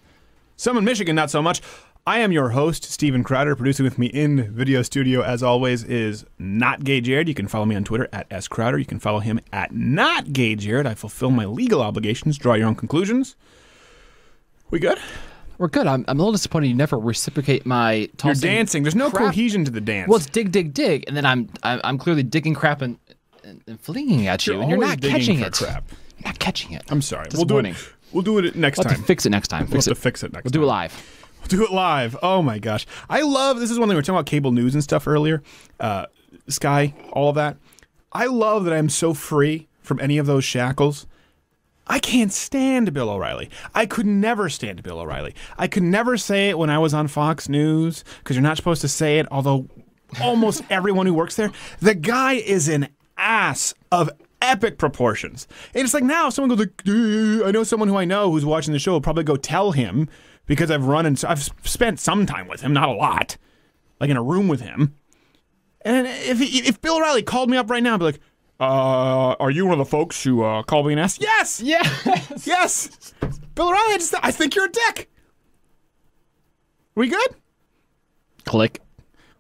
Some 0.55 0.77
in 0.77 0.85
Michigan, 0.85 1.17
not 1.17 1.29
so 1.29 1.41
much. 1.41 1.59
I 2.05 2.19
am 2.19 2.31
your 2.31 2.51
host, 2.51 2.85
Steven 2.85 3.25
Crowder. 3.25 3.57
Producing 3.57 3.83
with 3.83 3.99
me 3.99 4.07
in 4.07 4.53
video 4.53 4.83
studio, 4.83 5.21
as 5.21 5.43
always, 5.43 5.83
is 5.83 6.23
Not 6.39 6.85
Gay 6.85 7.01
Jared. 7.01 7.27
You 7.27 7.33
can 7.33 7.49
follow 7.49 7.65
me 7.65 7.75
on 7.75 7.83
Twitter 7.83 8.07
at 8.13 8.25
S 8.31 8.47
Crowder. 8.47 8.77
You 8.77 8.85
can 8.85 8.99
follow 8.99 9.19
him 9.19 9.37
at 9.51 9.73
Not 9.73 10.31
Gay 10.31 10.55
Jared. 10.55 10.87
I 10.87 10.93
fulfill 10.93 11.31
my 11.31 11.43
legal 11.43 11.81
obligations. 11.81 12.37
Draw 12.37 12.53
your 12.53 12.67
own 12.69 12.75
conclusions. 12.75 13.35
We 14.69 14.79
good? 14.79 14.97
We're 15.57 15.67
good. 15.67 15.87
I'm, 15.87 16.05
I'm 16.07 16.17
a 16.17 16.21
little 16.21 16.31
disappointed 16.31 16.67
you 16.67 16.75
never 16.75 16.97
reciprocate 16.97 17.65
my 17.65 18.09
You're 18.23 18.33
dancing. 18.35 18.83
There's 18.83 18.95
no 18.95 19.09
crap. 19.09 19.25
cohesion 19.25 19.65
to 19.65 19.71
the 19.71 19.81
dance. 19.81 20.07
Well, 20.07 20.17
it's 20.17 20.27
dig, 20.27 20.53
dig, 20.53 20.73
dig, 20.73 21.03
and 21.07 21.17
then 21.17 21.25
I'm 21.25 21.49
I'm, 21.63 21.81
I'm 21.83 21.97
clearly 21.97 22.23
digging 22.23 22.53
crap 22.53 22.81
and, 22.81 22.97
and, 23.67 23.79
flinging 23.81 24.27
at 24.27 24.45
you, 24.45 24.53
You're 24.53 24.61
and 24.61 24.69
you're 24.71 24.79
not 24.79 25.01
catching 25.01 25.39
it. 25.39 25.53
crap. 25.53 25.83
You're 26.17 26.29
not 26.29 26.39
catching 26.39 26.71
it. 26.73 26.83
I'm 26.89 27.01
sorry. 27.01 27.27
We'll 27.33 27.45
do 27.45 27.59
it. 27.59 27.75
We'll 28.11 28.23
do 28.23 28.37
it 28.39 28.55
next 28.55 28.77
We'll 28.77 28.85
time. 28.85 29.03
fix 29.03 29.25
it 29.25 29.29
next 29.29 29.49
time. 29.49 29.63
We'll 29.65 29.73
Fix 29.81 29.87
it. 29.87 29.97
fix 29.97 30.23
it 30.23 30.33
next 30.33 30.45
We'll 30.45 30.51
do 30.51 30.63
it 30.63 30.67
live. 30.67 31.29
We'll 31.41 31.47
do 31.47 31.63
it 31.65 31.71
live. 31.71 32.17
Oh 32.23 32.41
my 32.41 32.57
gosh. 32.59 32.85
I 33.09 33.21
love 33.21 33.59
this 33.59 33.69
is 33.71 33.77
one 33.79 33.87
thing 33.87 33.95
we 33.95 33.97
were 33.97 34.01
talking 34.01 34.15
about 34.15 34.25
cable 34.25 34.51
news 34.51 34.73
and 34.73 34.83
stuff 34.83 35.07
earlier. 35.07 35.43
Uh, 35.79 36.05
Sky, 36.47 36.93
all 37.11 37.29
of 37.29 37.35
that. 37.35 37.57
I 38.13 38.25
love 38.27 38.63
that 38.65 38.73
I'm 38.73 38.89
so 38.89 39.13
free 39.13 39.67
from 39.81 39.99
any 39.99 40.17
of 40.17 40.25
those 40.25 40.43
shackles. 40.43 41.05
I 41.85 41.99
can't 41.99 42.33
stand 42.33 42.93
Bill 42.93 43.09
O'Reilly. 43.09 43.49
I 43.75 43.85
could 43.85 44.05
never 44.05 44.49
stand 44.49 44.83
Bill 44.83 44.99
O'Reilly. 44.99 45.33
I 45.57 45.67
could 45.67 45.83
never 45.83 46.17
say 46.17 46.49
it 46.49 46.57
when 46.57 46.69
I 46.69 46.79
was 46.79 46.93
on 46.93 47.07
Fox 47.07 47.47
News 47.47 48.03
because 48.19 48.35
you're 48.35 48.43
not 48.43 48.57
supposed 48.57 48.81
to 48.81 48.87
say 48.89 49.19
it, 49.19 49.27
although 49.31 49.67
almost 50.21 50.63
everyone 50.69 51.05
who 51.05 51.13
works 51.13 51.35
there, 51.35 51.51
the 51.79 51.95
guy 51.95 52.33
is 52.33 52.67
an 52.67 52.87
ass 53.17 53.73
of 53.91 54.09
epic 54.41 54.77
proportions. 54.77 55.47
And 55.73 55.83
it's 55.83 55.93
like 55.93 56.03
now 56.03 56.29
someone 56.29 56.55
goes 56.55 56.67
like, 56.67 56.81
I 56.87 57.51
know 57.51 57.63
someone 57.63 57.89
who 57.89 57.97
I 57.97 58.05
know 58.05 58.31
who's 58.31 58.45
watching 58.45 58.73
the 58.73 58.79
show 58.79 58.93
will 58.93 59.01
probably 59.01 59.23
go 59.23 59.35
tell 59.35 59.71
him 59.71 60.09
because 60.45 60.71
I've 60.71 60.85
run 60.85 61.05
and 61.05 61.21
I've 61.27 61.43
spent 61.63 61.99
some 61.99 62.25
time 62.25 62.47
with 62.47 62.61
him, 62.61 62.73
not 62.73 62.89
a 62.89 62.93
lot, 62.93 63.37
like 63.99 64.09
in 64.09 64.17
a 64.17 64.23
room 64.23 64.47
with 64.47 64.61
him. 64.61 64.95
And 65.81 66.07
if 66.07 66.39
he, 66.39 66.59
if 66.67 66.81
Bill 66.81 66.97
O'Reilly 66.97 67.23
called 67.23 67.49
me 67.49 67.57
up 67.57 67.69
right 67.69 67.83
now, 67.83 67.93
I'd 67.93 67.99
be 67.99 68.05
like, 68.05 68.19
uh, 68.59 69.35
"Are 69.39 69.51
you 69.51 69.65
one 69.65 69.79
of 69.79 69.85
the 69.85 69.89
folks 69.89 70.21
who 70.21 70.43
uh, 70.43 70.63
called 70.63 70.85
me 70.87 70.93
and 70.93 70.99
asked?" 70.99 71.21
Yes, 71.21 71.61
yes, 71.61 72.43
yes. 72.47 73.13
Bill 73.55 73.69
O'Reilly, 73.69 73.93
I 73.93 73.97
just 73.97 74.13
I 74.21 74.31
think 74.31 74.55
you're 74.55 74.65
a 74.65 74.71
dick. 74.71 75.09
We 76.95 77.07
good? 77.07 77.35
Click. 78.43 78.81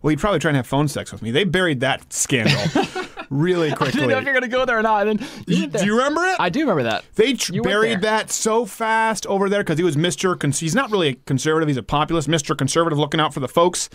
Well, 0.01 0.11
he'd 0.11 0.19
probably 0.19 0.39
try 0.39 0.49
and 0.49 0.55
have 0.55 0.67
phone 0.67 0.87
sex 0.87 1.11
with 1.11 1.21
me. 1.21 1.31
They 1.31 1.43
buried 1.43 1.79
that 1.79 2.13
scandal 2.13 2.61
really 3.29 3.71
quickly. 3.71 3.87
I 3.87 3.91
didn't 3.91 4.09
know 4.09 4.17
if 4.17 4.23
you're 4.25 4.33
gonna 4.33 4.47
go 4.47 4.65
there 4.65 4.79
or 4.79 4.83
not. 4.83 5.07
And 5.07 5.19
then 5.19 5.27
you 5.47 5.67
Do 5.67 5.85
you 5.85 5.97
remember 5.97 6.25
it? 6.25 6.37
I 6.39 6.49
do 6.49 6.61
remember 6.61 6.83
that. 6.83 7.05
They 7.15 7.33
tr- 7.33 7.61
buried 7.61 8.01
that 8.01 8.31
so 8.31 8.65
fast 8.65 9.25
over 9.27 9.49
there 9.49 9.61
because 9.61 9.77
he 9.77 9.83
was 9.83 9.95
Mr. 9.95 10.39
Cons- 10.39 10.59
he's 10.59 10.75
not 10.75 10.91
really 10.91 11.09
a 11.09 11.13
conservative. 11.13 11.67
He's 11.67 11.77
a 11.77 11.83
populist, 11.83 12.27
Mr. 12.27 12.57
Conservative, 12.57 12.97
looking 12.97 13.19
out 13.19 13.33
for 13.33 13.39
the 13.39 13.47
folks. 13.47 13.89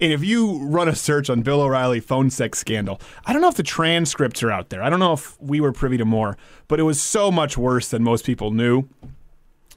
And 0.00 0.12
if 0.12 0.24
you 0.24 0.64
run 0.64 0.88
a 0.88 0.94
search 0.94 1.28
on 1.28 1.42
Bill 1.42 1.60
O'Reilly 1.60 2.00
phone 2.00 2.30
sex 2.30 2.58
scandal, 2.58 3.00
I 3.26 3.32
don't 3.32 3.42
know 3.42 3.48
if 3.48 3.56
the 3.56 3.62
transcripts 3.62 4.42
are 4.42 4.50
out 4.50 4.70
there. 4.70 4.82
I 4.82 4.90
don't 4.90 5.00
know 5.00 5.12
if 5.12 5.40
we 5.40 5.60
were 5.60 5.72
privy 5.72 5.96
to 5.98 6.04
more, 6.04 6.36
but 6.68 6.78
it 6.78 6.84
was 6.84 7.00
so 7.00 7.30
much 7.30 7.58
worse 7.58 7.88
than 7.88 8.02
most 8.02 8.24
people 8.24 8.50
knew. 8.52 8.84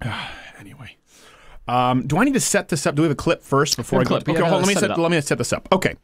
anyway, 0.60 0.96
um, 1.68 2.06
do 2.06 2.18
I 2.18 2.24
need 2.24 2.34
to 2.34 2.40
set 2.40 2.70
this 2.70 2.86
up? 2.86 2.96
Do 2.96 3.02
we 3.02 3.08
have 3.08 3.14
a 3.14 3.16
clip 3.16 3.44
first 3.44 3.78
before 3.78 4.00
I 4.00 4.02
a 4.04 4.06
go? 4.06 4.16
Okay, 4.18 4.34
Yeah, 4.34 4.50
hold. 4.50 4.62
Let 4.62 4.68
me 4.68 4.76
set. 4.76 4.98
Let 4.98 5.12
me 5.12 5.22
set 5.22 5.38
this 5.38 5.54
up. 5.54 5.68
Okay. 5.72 5.96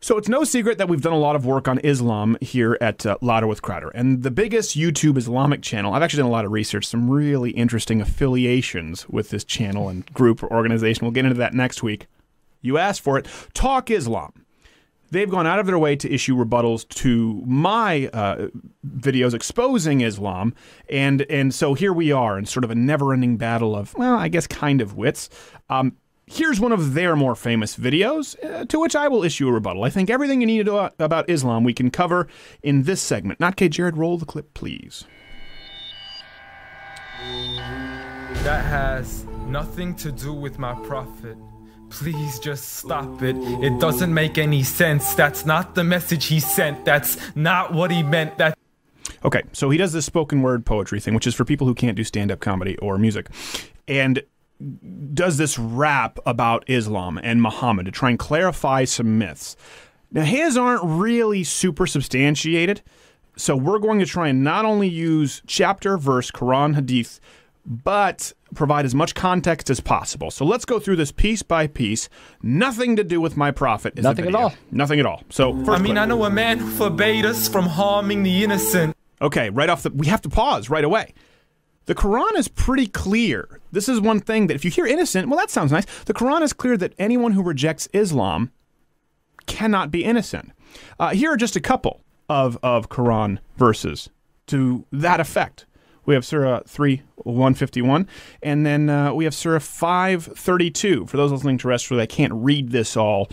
So 0.00 0.18
it's 0.18 0.28
no 0.28 0.44
secret 0.44 0.78
that 0.78 0.88
we've 0.88 1.00
done 1.00 1.14
a 1.14 1.18
lot 1.18 1.36
of 1.36 1.46
work 1.46 1.68
on 1.68 1.78
Islam 1.78 2.36
here 2.40 2.76
at 2.80 3.06
uh, 3.06 3.16
with 3.20 3.62
Crowder. 3.62 3.88
And 3.88 4.22
the 4.22 4.30
biggest 4.30 4.76
YouTube 4.76 5.16
Islamic 5.16 5.62
channel, 5.62 5.94
I've 5.94 6.02
actually 6.02 6.22
done 6.22 6.28
a 6.30 6.32
lot 6.32 6.44
of 6.44 6.52
research, 6.52 6.84
some 6.86 7.10
really 7.10 7.50
interesting 7.50 8.00
affiliations 8.00 9.08
with 9.08 9.30
this 9.30 9.42
channel 9.42 9.88
and 9.88 10.06
group 10.12 10.42
or 10.42 10.52
organization. 10.52 11.04
We'll 11.04 11.12
get 11.12 11.24
into 11.24 11.38
that 11.38 11.54
next 11.54 11.82
week. 11.82 12.06
You 12.60 12.78
asked 12.78 13.00
for 13.00 13.18
it. 13.18 13.26
Talk 13.54 13.90
Islam. 13.90 14.32
They've 15.10 15.30
gone 15.30 15.46
out 15.46 15.60
of 15.60 15.66
their 15.66 15.78
way 15.78 15.94
to 15.96 16.12
issue 16.12 16.36
rebuttals 16.36 16.86
to 16.88 17.42
my 17.46 18.08
uh, 18.08 18.48
videos 18.84 19.34
exposing 19.34 20.00
Islam, 20.00 20.52
and 20.90 21.22
and 21.30 21.54
so 21.54 21.74
here 21.74 21.92
we 21.92 22.10
are 22.10 22.36
in 22.36 22.44
sort 22.44 22.64
of 22.64 22.72
a 22.72 22.74
never-ending 22.74 23.36
battle 23.36 23.76
of 23.76 23.94
well, 23.94 24.16
I 24.16 24.26
guess 24.26 24.48
kind 24.48 24.80
of 24.80 24.96
wits. 24.96 25.30
Um, 25.70 25.96
here's 26.26 26.58
one 26.58 26.72
of 26.72 26.94
their 26.94 27.16
more 27.16 27.34
famous 27.34 27.76
videos, 27.76 28.36
uh, 28.44 28.64
to 28.66 28.80
which 28.80 28.96
I 28.96 29.08
will 29.08 29.24
issue 29.24 29.48
a 29.48 29.52
rebuttal. 29.52 29.84
I 29.84 29.90
think 29.90 30.10
everything 30.10 30.40
you 30.40 30.46
need 30.46 30.58
to 30.58 30.64
know 30.64 30.90
about 30.98 31.30
Islam 31.30 31.64
we 31.64 31.72
can 31.72 31.90
cover 31.90 32.26
in 32.62 32.82
this 32.82 33.00
segment. 33.00 33.40
Not 33.40 33.56
Gay 33.56 33.68
Jared, 33.68 33.96
roll 33.96 34.18
the 34.18 34.26
clip, 34.26 34.52
please. 34.54 35.04
That 38.42 38.64
has 38.64 39.24
nothing 39.46 39.94
to 39.96 40.12
do 40.12 40.32
with 40.32 40.58
my 40.58 40.74
prophet. 40.86 41.36
Please 41.88 42.40
just 42.40 42.74
stop 42.74 43.22
it. 43.22 43.36
It 43.62 43.80
doesn't 43.80 44.12
make 44.12 44.38
any 44.38 44.64
sense. 44.64 45.14
That's 45.14 45.46
not 45.46 45.76
the 45.76 45.84
message 45.84 46.26
he 46.26 46.40
sent. 46.40 46.84
That's 46.84 47.16
not 47.36 47.72
what 47.72 47.92
he 47.92 48.02
meant. 48.02 48.36
That 48.38 48.58
Okay, 49.24 49.42
so 49.52 49.70
he 49.70 49.78
does 49.78 49.92
this 49.92 50.04
spoken 50.04 50.42
word 50.42 50.66
poetry 50.66 51.00
thing, 51.00 51.14
which 51.14 51.26
is 51.26 51.34
for 51.34 51.44
people 51.44 51.66
who 51.66 51.74
can't 51.74 51.96
do 51.96 52.04
stand 52.04 52.30
up 52.30 52.40
comedy 52.40 52.76
or 52.78 52.98
music, 52.98 53.28
and 53.88 54.22
does 55.14 55.36
this 55.36 55.58
rap 55.58 56.18
about 56.24 56.64
Islam 56.68 57.18
and 57.22 57.42
Muhammad 57.42 57.86
to 57.86 57.92
try 57.92 58.10
and 58.10 58.18
clarify 58.18 58.84
some 58.84 59.18
myths. 59.18 59.56
Now, 60.10 60.22
his 60.22 60.56
aren't 60.56 60.82
really 60.84 61.44
super 61.44 61.86
substantiated, 61.86 62.82
so 63.36 63.56
we're 63.56 63.78
going 63.78 63.98
to 63.98 64.06
try 64.06 64.28
and 64.28 64.42
not 64.42 64.64
only 64.64 64.88
use 64.88 65.42
chapter, 65.46 65.98
verse, 65.98 66.30
Quran, 66.30 66.74
Hadith, 66.74 67.20
but 67.66 68.32
provide 68.54 68.84
as 68.84 68.94
much 68.94 69.14
context 69.14 69.68
as 69.68 69.80
possible. 69.80 70.30
So 70.30 70.44
let's 70.44 70.64
go 70.64 70.78
through 70.78 70.96
this 70.96 71.12
piece 71.12 71.42
by 71.42 71.66
piece. 71.66 72.08
Nothing 72.42 72.96
to 72.96 73.04
do 73.04 73.20
with 73.20 73.36
my 73.36 73.50
prophet. 73.50 73.98
Is 73.98 74.04
Nothing 74.04 74.26
at 74.26 74.34
all. 74.34 74.54
Nothing 74.70 75.00
at 75.00 75.06
all. 75.06 75.22
So 75.30 75.52
first 75.64 75.68
I 75.68 75.78
mean, 75.78 75.94
clip. 75.94 76.02
I 76.02 76.06
know 76.06 76.24
a 76.24 76.30
man 76.30 76.58
who 76.58 76.70
forbade 76.70 77.26
us 77.26 77.48
from 77.48 77.66
harming 77.66 78.22
the 78.22 78.44
innocent. 78.44 78.96
Okay, 79.20 79.50
right 79.50 79.68
off 79.68 79.82
the 79.82 79.90
we 79.90 80.06
have 80.06 80.22
to 80.22 80.28
pause 80.28 80.70
right 80.70 80.84
away. 80.84 81.12
The 81.86 81.94
Quran 81.94 82.36
is 82.36 82.48
pretty 82.48 82.86
clear. 82.86 83.60
This 83.72 83.88
is 83.88 84.00
one 84.00 84.20
thing 84.20 84.48
that 84.48 84.54
if 84.54 84.64
you 84.64 84.70
hear 84.70 84.86
innocent, 84.86 85.28
well 85.28 85.38
that 85.38 85.50
sounds 85.50 85.72
nice. 85.72 85.86
The 86.04 86.14
Quran 86.14 86.42
is 86.42 86.52
clear 86.52 86.76
that 86.76 86.94
anyone 86.98 87.32
who 87.32 87.42
rejects 87.42 87.88
Islam 87.92 88.52
cannot 89.46 89.90
be 89.90 90.04
innocent. 90.04 90.52
Uh, 90.98 91.10
here 91.10 91.32
are 91.32 91.36
just 91.36 91.56
a 91.56 91.60
couple 91.60 92.02
of 92.28 92.58
of 92.62 92.88
Quran 92.88 93.38
verses 93.56 94.10
to 94.48 94.84
that 94.92 95.20
effect. 95.20 95.66
We 96.04 96.14
have 96.14 96.24
Surah 96.24 96.60
3, 96.66 97.02
151, 97.16 98.06
and 98.40 98.64
then 98.64 98.88
uh, 98.88 99.12
we 99.12 99.24
have 99.24 99.34
Surah 99.34 99.58
532. 99.58 101.06
For 101.06 101.16
those 101.16 101.32
listening 101.32 101.58
terrestrially, 101.58 102.00
I 102.00 102.06
can't 102.06 102.32
read 102.32 102.70
this 102.70 102.96
all 102.96 103.28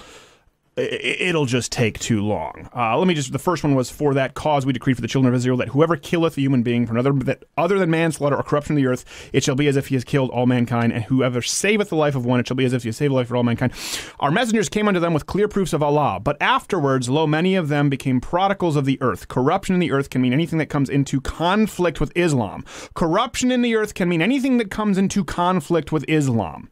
it'll 0.75 1.45
just 1.45 1.71
take 1.71 1.99
too 1.99 2.21
long. 2.21 2.69
Uh, 2.75 2.97
let 2.97 3.07
me 3.07 3.13
just. 3.13 3.31
The 3.31 3.39
first 3.39 3.63
one 3.63 3.75
was 3.75 3.89
for 3.89 4.13
that 4.15 4.33
cause 4.33 4.65
we 4.65 4.73
decree 4.73 4.93
for 4.93 5.01
the 5.01 5.07
children 5.07 5.33
of 5.33 5.37
Israel 5.37 5.57
that 5.57 5.69
whoever 5.69 5.95
killeth 5.95 6.37
a 6.37 6.41
human 6.41 6.63
being 6.63 6.87
for 6.87 6.93
another 6.93 7.11
that 7.25 7.43
other 7.57 7.77
than 7.77 7.91
manslaughter 7.91 8.35
or 8.35 8.43
corruption 8.43 8.75
of 8.75 8.81
the 8.81 8.87
earth, 8.87 9.29
it 9.33 9.43
shall 9.43 9.55
be 9.55 9.67
as 9.67 9.75
if 9.75 9.87
he 9.87 9.95
has 9.95 10.03
killed 10.03 10.31
all 10.31 10.45
mankind, 10.45 10.91
and 10.91 11.03
whoever 11.03 11.41
saveth 11.41 11.89
the 11.89 11.95
life 11.95 12.15
of 12.15 12.25
one, 12.25 12.39
it 12.39 12.47
shall 12.47 12.57
be 12.57 12.65
as 12.65 12.73
if 12.73 12.83
he 12.83 12.89
has 12.89 12.97
saved 12.97 13.11
the 13.11 13.15
life 13.15 13.29
of 13.29 13.35
all 13.35 13.43
mankind. 13.43 13.73
Our 14.19 14.31
messengers 14.31 14.69
came 14.69 14.87
unto 14.87 14.99
them 14.99 15.13
with 15.13 15.25
clear 15.25 15.47
proofs 15.47 15.73
of 15.73 15.83
Allah, 15.83 16.19
but 16.19 16.41
afterwards, 16.41 17.09
lo, 17.09 17.27
many 17.27 17.55
of 17.55 17.67
them 17.67 17.89
became 17.89 18.19
prodigals 18.19 18.75
of 18.75 18.85
the 18.85 18.99
earth. 19.01 19.27
Corruption 19.27 19.75
in 19.75 19.79
the 19.79 19.91
earth 19.91 20.09
can 20.09 20.21
mean 20.21 20.33
anything 20.33 20.59
that 20.59 20.67
comes 20.67 20.89
into 20.89 21.21
conflict 21.21 21.99
with 21.99 22.11
Islam. 22.15 22.65
Corruption 22.95 23.51
in 23.51 23.61
the 23.61 23.75
earth 23.75 23.93
can 23.93 24.09
mean 24.09 24.21
anything 24.21 24.57
that 24.57 24.71
comes 24.71 24.97
into 24.97 25.23
conflict 25.23 25.91
with 25.91 26.05
Islam. 26.07 26.69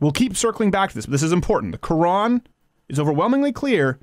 We'll 0.00 0.12
keep 0.12 0.36
circling 0.36 0.72
back 0.72 0.90
to 0.90 0.96
this, 0.96 1.06
but 1.06 1.12
this 1.12 1.22
is 1.22 1.32
important. 1.32 1.70
The 1.70 1.78
Quran 1.78 2.42
is 2.92 3.00
overwhelmingly 3.00 3.52
clear 3.52 3.98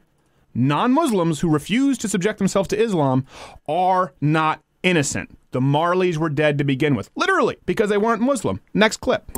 non 0.53 0.91
Muslims 0.91 1.39
who 1.39 1.49
refuse 1.49 1.97
to 1.99 2.09
subject 2.09 2.39
themselves 2.39 2.67
to 2.69 2.81
Islam 2.81 3.25
are 3.67 4.13
not 4.19 4.61
innocent. 4.83 5.37
The 5.51 5.59
Marleys 5.59 6.17
were 6.17 6.29
dead 6.29 6.57
to 6.57 6.63
begin 6.63 6.95
with, 6.95 7.09
literally, 7.15 7.57
because 7.65 7.89
they 7.89 7.97
weren't 7.97 8.21
Muslim. 8.21 8.61
Next 8.73 8.97
clip. 8.97 9.31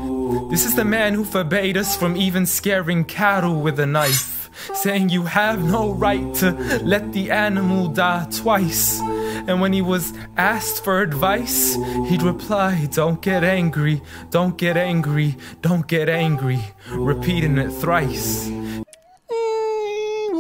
This 0.49 0.65
is 0.65 0.75
the 0.75 0.85
man 0.85 1.13
who 1.13 1.23
forbade 1.23 1.77
us 1.77 1.95
from 1.95 2.17
even 2.17 2.45
scaring 2.45 3.05
cattle 3.05 3.61
with 3.61 3.79
a 3.79 3.85
knife, 3.85 4.49
saying 4.73 5.09
you 5.09 5.23
have 5.23 5.63
no 5.63 5.91
right 5.91 6.33
to 6.35 6.51
let 6.83 7.13
the 7.13 7.31
animal 7.31 7.87
die 7.87 8.27
twice. 8.29 8.99
And 8.99 9.61
when 9.61 9.73
he 9.73 9.81
was 9.81 10.13
asked 10.37 10.83
for 10.83 11.01
advice, 11.01 11.75
he'd 12.09 12.23
reply, 12.23 12.87
Don't 12.91 13.21
get 13.21 13.43
angry, 13.43 14.01
don't 14.29 14.57
get 14.57 14.75
angry, 14.75 15.37
don't 15.61 15.87
get 15.87 16.09
angry, 16.09 16.59
repeating 16.89 17.57
it 17.57 17.71
thrice. 17.71 18.51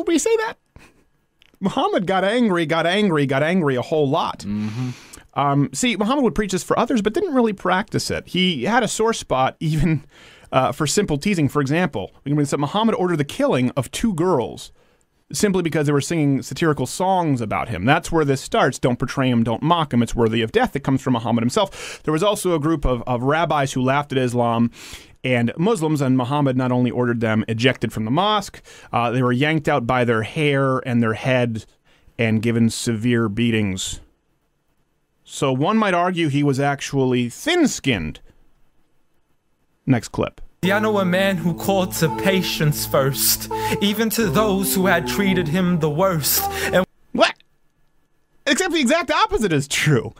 We 0.07 0.17
say 0.17 0.35
that? 0.37 0.55
Muhammad 1.59 2.07
got 2.07 2.23
angry, 2.23 2.65
got 2.65 2.87
angry, 2.87 3.25
got 3.25 3.43
angry 3.43 3.75
a 3.75 3.81
whole 3.81 4.09
lot. 4.09 4.43
Um, 5.33 5.69
see, 5.73 5.95
Muhammad 5.95 6.23
would 6.23 6.35
preach 6.35 6.51
this 6.51 6.63
for 6.63 6.77
others, 6.77 7.01
but 7.01 7.13
didn't 7.13 7.33
really 7.33 7.53
practice 7.53 8.11
it. 8.11 8.27
He 8.27 8.63
had 8.63 8.83
a 8.83 8.87
sore 8.87 9.13
spot 9.13 9.55
even 9.59 10.03
uh, 10.51 10.71
for 10.71 10.85
simple 10.87 11.17
teasing. 11.17 11.47
For 11.47 11.61
example, 11.61 12.11
we 12.23 12.31
can 12.31 12.37
this. 12.37 12.51
Muhammad 12.57 12.95
ordered 12.95 13.17
the 13.17 13.25
killing 13.25 13.71
of 13.71 13.89
two 13.91 14.13
girls 14.13 14.71
simply 15.33 15.63
because 15.63 15.87
they 15.87 15.93
were 15.93 16.01
singing 16.01 16.41
satirical 16.41 16.85
songs 16.85 17.39
about 17.39 17.69
him. 17.69 17.85
That's 17.85 18.11
where 18.11 18.25
this 18.25 18.41
starts. 18.41 18.77
Don't 18.79 18.99
portray 18.99 19.29
him, 19.29 19.43
don't 19.43 19.63
mock 19.63 19.93
him. 19.93 20.03
It's 20.03 20.15
worthy 20.15 20.41
of 20.41 20.51
death. 20.51 20.75
It 20.75 20.81
comes 20.81 21.01
from 21.01 21.13
Muhammad 21.13 21.41
himself. 21.41 22.01
There 22.03 22.11
was 22.11 22.23
also 22.23 22.53
a 22.53 22.59
group 22.59 22.85
of, 22.85 23.01
of 23.07 23.23
rabbis 23.23 23.71
who 23.71 23.81
laughed 23.81 24.11
at 24.11 24.17
Islam 24.17 24.71
and 25.23 25.51
Muslims, 25.57 26.01
and 26.01 26.17
Muhammad 26.17 26.57
not 26.57 26.71
only 26.71 26.89
ordered 26.89 27.21
them 27.21 27.45
ejected 27.47 27.93
from 27.93 28.05
the 28.05 28.11
mosque, 28.11 28.61
uh, 28.91 29.11
they 29.11 29.21
were 29.21 29.31
yanked 29.31 29.69
out 29.69 29.85
by 29.85 30.03
their 30.03 30.23
hair 30.23 30.79
and 30.79 31.01
their 31.01 31.13
head 31.13 31.65
and 32.17 32.41
given 32.41 32.69
severe 32.69 33.29
beatings. 33.29 33.99
So 35.23 35.53
one 35.53 35.77
might 35.77 35.93
argue 35.93 36.27
he 36.27 36.43
was 36.43 36.59
actually 36.59 37.29
thin 37.29 37.67
skinned. 37.67 38.19
Next 39.85 40.09
clip. 40.09 40.41
I 40.63 40.77
know 40.77 40.99
a 40.99 41.05
man 41.05 41.37
who 41.37 41.55
called 41.55 41.93
to 41.93 42.15
patience 42.17 42.85
first, 42.85 43.49
even 43.81 44.11
to 44.11 44.29
those 44.29 44.75
who 44.75 44.85
had 44.85 45.07
treated 45.07 45.47
him 45.47 45.79
the 45.79 45.89
worst. 45.89 46.43
And 46.71 46.85
what? 47.13 47.33
Except 48.45 48.71
the 48.71 48.79
exact 48.79 49.09
opposite 49.09 49.53
is 49.53 49.67
true. 49.67 50.13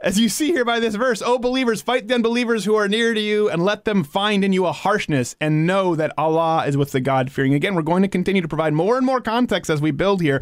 As 0.00 0.20
you 0.20 0.28
see 0.28 0.52
here 0.52 0.64
by 0.64 0.78
this 0.78 0.94
verse, 0.94 1.22
O 1.22 1.38
believers, 1.38 1.82
fight 1.82 2.06
the 2.06 2.14
unbelievers 2.14 2.64
who 2.64 2.76
are 2.76 2.86
near 2.86 3.14
to 3.14 3.20
you 3.20 3.50
and 3.50 3.64
let 3.64 3.84
them 3.84 4.04
find 4.04 4.44
in 4.44 4.52
you 4.52 4.64
a 4.64 4.72
harshness 4.72 5.34
and 5.40 5.66
know 5.66 5.96
that 5.96 6.12
Allah 6.16 6.66
is 6.66 6.76
with 6.76 6.92
the 6.92 7.00
God 7.00 7.32
fearing. 7.32 7.52
Again, 7.52 7.74
we're 7.74 7.82
going 7.82 8.02
to 8.02 8.08
continue 8.08 8.40
to 8.40 8.46
provide 8.46 8.74
more 8.74 8.96
and 8.96 9.04
more 9.04 9.20
context 9.20 9.68
as 9.68 9.80
we 9.80 9.90
build 9.90 10.20
here. 10.22 10.40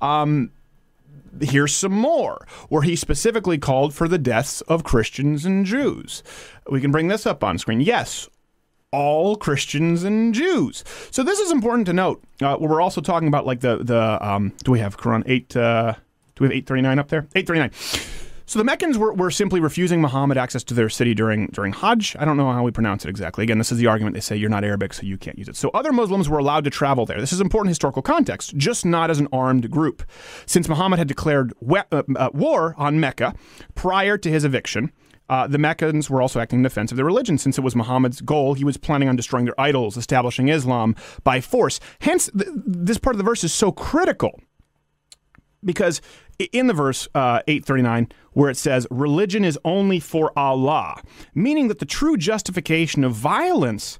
Um, 0.00 0.52
here's 1.38 1.74
some 1.74 1.92
more 1.92 2.46
where 2.70 2.80
he 2.80 2.96
specifically 2.96 3.58
called 3.58 3.92
for 3.92 4.08
the 4.08 4.16
deaths 4.16 4.62
of 4.62 4.84
Christians 4.84 5.44
and 5.44 5.66
Jews. 5.66 6.22
We 6.70 6.80
can 6.80 6.90
bring 6.90 7.08
this 7.08 7.26
up 7.26 7.44
on 7.44 7.58
screen. 7.58 7.82
Yes, 7.82 8.26
all 8.90 9.36
Christians 9.36 10.02
and 10.02 10.32
Jews. 10.32 10.82
So 11.10 11.22
this 11.22 11.40
is 11.40 11.50
important 11.50 11.84
to 11.86 11.92
note. 11.92 12.22
Uh, 12.40 12.56
we're 12.58 12.80
also 12.80 13.02
talking 13.02 13.28
about 13.28 13.44
like 13.44 13.60
the 13.60 13.84
the 13.84 14.26
um, 14.26 14.54
do 14.64 14.72
we 14.72 14.78
have 14.78 14.96
Quran 14.96 15.24
eight? 15.26 15.54
Uh, 15.54 15.92
do 16.36 16.44
we 16.44 16.46
have 16.46 16.56
eight 16.56 16.66
thirty 16.66 16.80
nine 16.80 16.98
up 16.98 17.08
there? 17.08 17.26
Eight 17.34 17.46
thirty 17.46 17.60
nine. 17.60 17.70
So 18.46 18.58
the 18.58 18.64
Meccans 18.64 18.98
were, 18.98 19.12
were 19.14 19.30
simply 19.30 19.58
refusing 19.58 20.02
Muhammad 20.02 20.36
access 20.36 20.62
to 20.64 20.74
their 20.74 20.88
city 20.90 21.14
during 21.14 21.46
during 21.46 21.72
Hajj. 21.72 22.14
I 22.18 22.24
don't 22.24 22.36
know 22.36 22.52
how 22.52 22.62
we 22.62 22.70
pronounce 22.70 23.04
it 23.04 23.08
exactly. 23.08 23.42
Again, 23.42 23.58
this 23.58 23.72
is 23.72 23.78
the 23.78 23.86
argument 23.86 24.14
they 24.14 24.20
say 24.20 24.36
you're 24.36 24.50
not 24.50 24.64
Arabic, 24.64 24.92
so 24.92 25.02
you 25.02 25.16
can't 25.16 25.38
use 25.38 25.48
it. 25.48 25.56
So 25.56 25.70
other 25.72 25.92
Muslims 25.92 26.28
were 26.28 26.38
allowed 26.38 26.64
to 26.64 26.70
travel 26.70 27.06
there. 27.06 27.20
This 27.20 27.32
is 27.32 27.40
important 27.40 27.70
historical 27.70 28.02
context, 28.02 28.54
just 28.56 28.84
not 28.84 29.10
as 29.10 29.18
an 29.18 29.28
armed 29.32 29.70
group. 29.70 30.02
Since 30.44 30.68
Muhammad 30.68 30.98
had 30.98 31.08
declared 31.08 31.54
we- 31.60 31.80
uh, 31.90 32.02
uh, 32.16 32.30
war 32.34 32.74
on 32.76 33.00
Mecca 33.00 33.34
prior 33.74 34.18
to 34.18 34.30
his 34.30 34.44
eviction, 34.44 34.92
uh, 35.30 35.46
the 35.46 35.56
Meccans 35.58 36.10
were 36.10 36.20
also 36.20 36.38
acting 36.38 36.58
in 36.58 36.62
defense 36.64 36.92
of 36.92 36.96
their 36.96 37.06
religion. 37.06 37.38
Since 37.38 37.56
it 37.56 37.62
was 37.62 37.74
Muhammad's 37.74 38.20
goal, 38.20 38.52
he 38.52 38.64
was 38.64 38.76
planning 38.76 39.08
on 39.08 39.16
destroying 39.16 39.46
their 39.46 39.58
idols, 39.58 39.96
establishing 39.96 40.48
Islam 40.48 40.94
by 41.22 41.40
force. 41.40 41.80
Hence, 42.00 42.28
th- 42.36 42.50
this 42.54 42.98
part 42.98 43.14
of 43.14 43.18
the 43.18 43.24
verse 43.24 43.42
is 43.42 43.54
so 43.54 43.72
critical 43.72 44.38
because 45.64 46.02
in 46.38 46.66
the 46.66 46.74
verse 46.74 47.08
uh, 47.14 47.40
839 47.46 48.08
where 48.32 48.50
it 48.50 48.56
says 48.56 48.86
religion 48.90 49.44
is 49.44 49.58
only 49.64 50.00
for 50.00 50.32
allah 50.36 51.00
meaning 51.34 51.68
that 51.68 51.78
the 51.78 51.86
true 51.86 52.16
justification 52.16 53.04
of 53.04 53.12
violence 53.12 53.98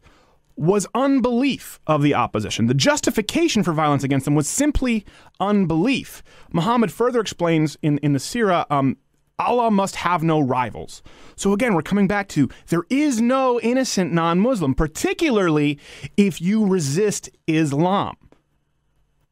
was 0.57 0.87
unbelief 0.95 1.81
of 1.87 2.03
the 2.03 2.15
opposition. 2.15 2.67
The 2.67 2.75
justification 2.75 3.63
for 3.63 3.73
violence 3.73 4.05
against 4.05 4.25
them 4.25 4.35
was 4.35 4.49
simply 4.49 5.05
unbelief. 5.41 6.23
Muhammad 6.53 6.93
further 6.93 7.21
explains 7.21 7.77
in, 7.83 7.99
in 7.99 8.13
the 8.13 8.19
sirah 8.21 8.65
um, 8.71 8.97
Allah 9.39 9.71
must 9.71 9.97
have 9.97 10.23
no 10.23 10.39
rivals. 10.39 11.03
So 11.35 11.53
again, 11.53 11.75
we're 11.75 11.83
coming 11.83 12.07
back 12.07 12.29
to 12.31 12.49
there 12.69 12.85
is 12.89 13.21
no 13.21 13.61
innocent 13.61 14.13
non 14.13 14.39
Muslim, 14.39 14.75
particularly 14.75 15.79
if 16.17 16.41
you 16.41 16.65
resist 16.67 17.31
Islam 17.49 18.17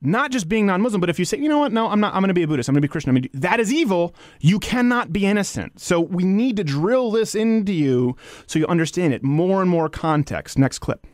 not 0.02 0.30
just 0.30 0.48
being 0.48 0.66
non-Muslim, 0.66 1.00
but 1.00 1.08
if 1.08 1.18
you 1.18 1.24
say, 1.24 1.38
you 1.38 1.48
know 1.48 1.58
what, 1.58 1.72
no, 1.72 1.88
I'm 1.88 2.00
not. 2.00 2.14
I'm 2.14 2.20
going 2.20 2.28
to 2.28 2.34
be 2.34 2.42
a 2.42 2.48
Buddhist. 2.48 2.68
I'm 2.68 2.74
going 2.74 2.82
to 2.82 2.88
be 2.88 2.90
Christian. 2.90 3.10
I'm 3.10 3.22
gonna 3.22 3.28
that 3.34 3.60
is 3.60 3.72
evil. 3.72 4.14
You 4.40 4.58
cannot 4.58 5.12
be 5.12 5.26
innocent. 5.26 5.80
So 5.80 6.00
we 6.00 6.24
need 6.24 6.56
to 6.56 6.64
drill 6.64 7.10
this 7.10 7.34
into 7.34 7.72
you 7.72 8.16
so 8.46 8.58
you 8.58 8.66
understand 8.66 9.14
it. 9.14 9.22
More 9.22 9.62
and 9.62 9.70
more 9.70 9.88
context. 9.88 10.58
Next 10.58 10.80
clip. 10.80 11.06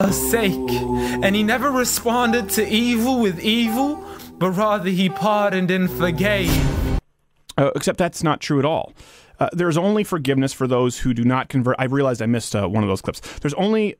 a 0.00 0.12
sake. 0.12 0.70
And 1.22 1.36
he 1.36 1.42
never 1.42 1.70
responded 1.70 2.48
to 2.50 2.66
evil 2.66 3.20
with 3.20 3.38
evil, 3.40 4.02
but 4.38 4.52
rather 4.52 4.88
he 4.88 5.08
pardoned 5.10 5.70
and 5.70 5.90
forgave. 5.90 6.50
Uh, 7.56 7.70
except 7.76 7.98
that's 7.98 8.22
not 8.22 8.40
true 8.40 8.58
at 8.58 8.64
all. 8.64 8.94
Uh, 9.38 9.48
there's 9.52 9.76
only 9.76 10.04
forgiveness 10.04 10.52
for 10.52 10.66
those 10.66 10.98
who 10.98 11.14
do 11.14 11.24
not 11.24 11.48
convert. 11.48 11.76
I 11.78 11.84
realized 11.84 12.20
I 12.20 12.26
missed 12.26 12.56
uh, 12.56 12.66
one 12.66 12.82
of 12.82 12.88
those 12.88 13.00
clips. 13.00 13.20
There's 13.40 13.54
only 13.54 13.96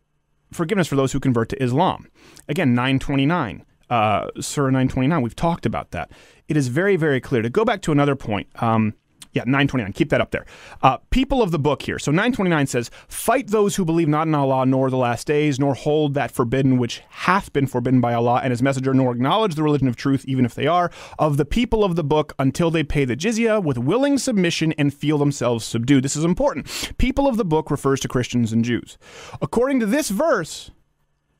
forgiveness 0.53 0.86
for 0.88 0.96
those 0.96 1.12
who 1.12 1.20
convert 1.20 1.48
to 1.51 1.62
Islam. 1.62 2.09
Again, 2.48 2.74
929, 2.74 3.64
uh, 3.88 4.28
Surah 4.40 4.66
929. 4.68 5.22
We've 5.22 5.36
talked 5.36 5.66
about 5.66 5.90
that. 5.92 6.11
It 6.48 6.57
is 6.57 6.68
very, 6.68 6.96
very 6.96 7.20
clear. 7.20 7.42
To 7.42 7.51
go 7.51 7.64
back 7.64 7.82
to 7.82 7.92
another 7.92 8.16
point, 8.16 8.48
um, 8.62 8.94
Yeah, 9.33 9.43
929. 9.45 9.93
Keep 9.93 10.11
that 10.11 10.20
up 10.20 10.33
there. 10.33 10.45
Uh, 10.83 10.97
people 11.11 11.41
of 11.41 11.53
the 11.53 11.59
book 11.59 11.83
here. 11.83 12.01
So 12.01 12.11
929 12.11 12.66
says, 12.66 12.91
Fight 13.07 13.49
those 13.49 13.76
who 13.76 13.85
believe 13.85 14.09
not 14.09 14.26
in 14.26 14.35
Allah 14.35 14.66
nor 14.66 14.91
the 14.91 14.97
last 14.97 15.26
days, 15.26 15.61
nor 15.61 15.74
hold 15.74 16.14
that 16.14 16.33
forbidden 16.33 16.78
which 16.78 17.03
hath 17.11 17.53
been 17.53 17.68
forbidden 17.68 18.01
by 18.01 18.12
Allah 18.12 18.41
and 18.43 18.51
his 18.51 18.61
messenger, 18.61 18.93
nor 18.93 19.12
acknowledge 19.12 19.55
the 19.55 19.62
religion 19.62 19.87
of 19.87 19.95
truth, 19.95 20.24
even 20.26 20.45
if 20.45 20.57
they 20.57 20.66
are, 20.66 20.91
of 21.18 21.37
the 21.37 21.45
people 21.45 21.85
of 21.85 21.95
the 21.95 22.03
book 22.03 22.35
until 22.41 22.72
they 22.72 22.83
pay 22.83 23.05
the 23.05 23.16
jizya 23.16 23.62
with 23.62 23.78
willing 23.78 24.18
submission 24.18 24.72
and 24.72 24.93
feel 24.93 25.18
themselves 25.18 25.64
subdued. 25.64 26.03
This 26.03 26.16
is 26.16 26.24
important. 26.24 26.93
People 26.99 27.28
of 27.28 27.37
the 27.37 27.45
book 27.45 27.70
refers 27.70 28.01
to 28.01 28.09
Christians 28.09 28.53
and 28.53 28.64
Jews. 28.64 28.99
According 29.41 29.78
to 29.78 29.87
this 29.87 30.09
verse, 30.09 30.72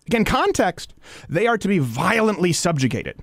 again, 0.07 0.24
context, 0.24 0.95
they 1.28 1.49
are 1.49 1.59
to 1.59 1.66
be 1.66 1.80
violently 1.80 2.53
subjugated 2.53 3.20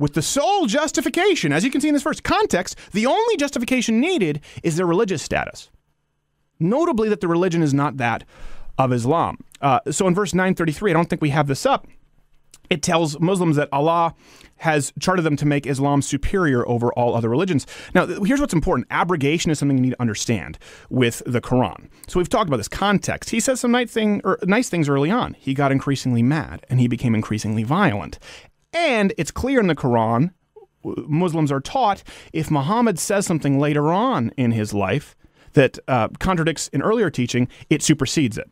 with 0.00 0.14
the 0.14 0.22
sole 0.22 0.66
justification, 0.66 1.52
as 1.52 1.62
you 1.62 1.70
can 1.70 1.80
see 1.80 1.88
in 1.88 1.94
this 1.94 2.02
first 2.02 2.24
context, 2.24 2.76
the 2.92 3.06
only 3.06 3.36
justification 3.36 4.00
needed 4.00 4.40
is 4.62 4.76
their 4.76 4.86
religious 4.86 5.22
status. 5.22 5.70
Notably, 6.58 7.08
that 7.08 7.20
the 7.20 7.28
religion 7.28 7.62
is 7.62 7.72
not 7.72 7.98
that 7.98 8.24
of 8.78 8.92
Islam. 8.92 9.38
Uh, 9.60 9.80
so 9.90 10.08
in 10.08 10.14
verse 10.14 10.34
933, 10.34 10.90
I 10.90 10.94
don't 10.94 11.08
think 11.08 11.22
we 11.22 11.30
have 11.30 11.46
this 11.46 11.66
up. 11.66 11.86
It 12.70 12.82
tells 12.82 13.18
Muslims 13.18 13.56
that 13.56 13.68
Allah 13.72 14.14
has 14.58 14.92
charted 15.00 15.24
them 15.24 15.36
to 15.36 15.46
make 15.46 15.66
Islam 15.66 16.02
superior 16.02 16.66
over 16.68 16.92
all 16.92 17.16
other 17.16 17.28
religions. 17.28 17.66
Now, 17.94 18.06
here's 18.06 18.40
what's 18.40 18.54
important 18.54 18.86
abrogation 18.90 19.50
is 19.50 19.58
something 19.58 19.76
you 19.76 19.82
need 19.82 19.90
to 19.90 20.00
understand 20.00 20.58
with 20.88 21.22
the 21.26 21.40
Quran. 21.40 21.88
So, 22.06 22.20
we've 22.20 22.28
talked 22.28 22.48
about 22.48 22.58
this 22.58 22.68
context. 22.68 23.30
He 23.30 23.40
says 23.40 23.58
some 23.58 23.72
nice, 23.72 23.90
thing, 23.90 24.20
or 24.22 24.38
nice 24.44 24.68
things 24.68 24.88
early 24.88 25.10
on. 25.10 25.34
He 25.34 25.52
got 25.52 25.72
increasingly 25.72 26.22
mad 26.22 26.64
and 26.70 26.78
he 26.78 26.86
became 26.86 27.14
increasingly 27.14 27.64
violent. 27.64 28.18
And 28.72 29.12
it's 29.18 29.30
clear 29.30 29.60
in 29.60 29.66
the 29.66 29.74
Quran, 29.74 30.30
Muslims 30.84 31.52
are 31.52 31.60
taught 31.60 32.02
if 32.32 32.50
Muhammad 32.50 32.98
says 32.98 33.26
something 33.26 33.58
later 33.58 33.92
on 33.92 34.30
in 34.36 34.52
his 34.52 34.72
life 34.72 35.16
that 35.52 35.78
uh, 35.88 36.08
contradicts 36.18 36.70
an 36.72 36.82
earlier 36.82 37.10
teaching, 37.10 37.48
it 37.68 37.82
supersedes 37.82 38.38
it. 38.38 38.50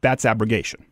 That's 0.00 0.24
abrogation. 0.24 0.84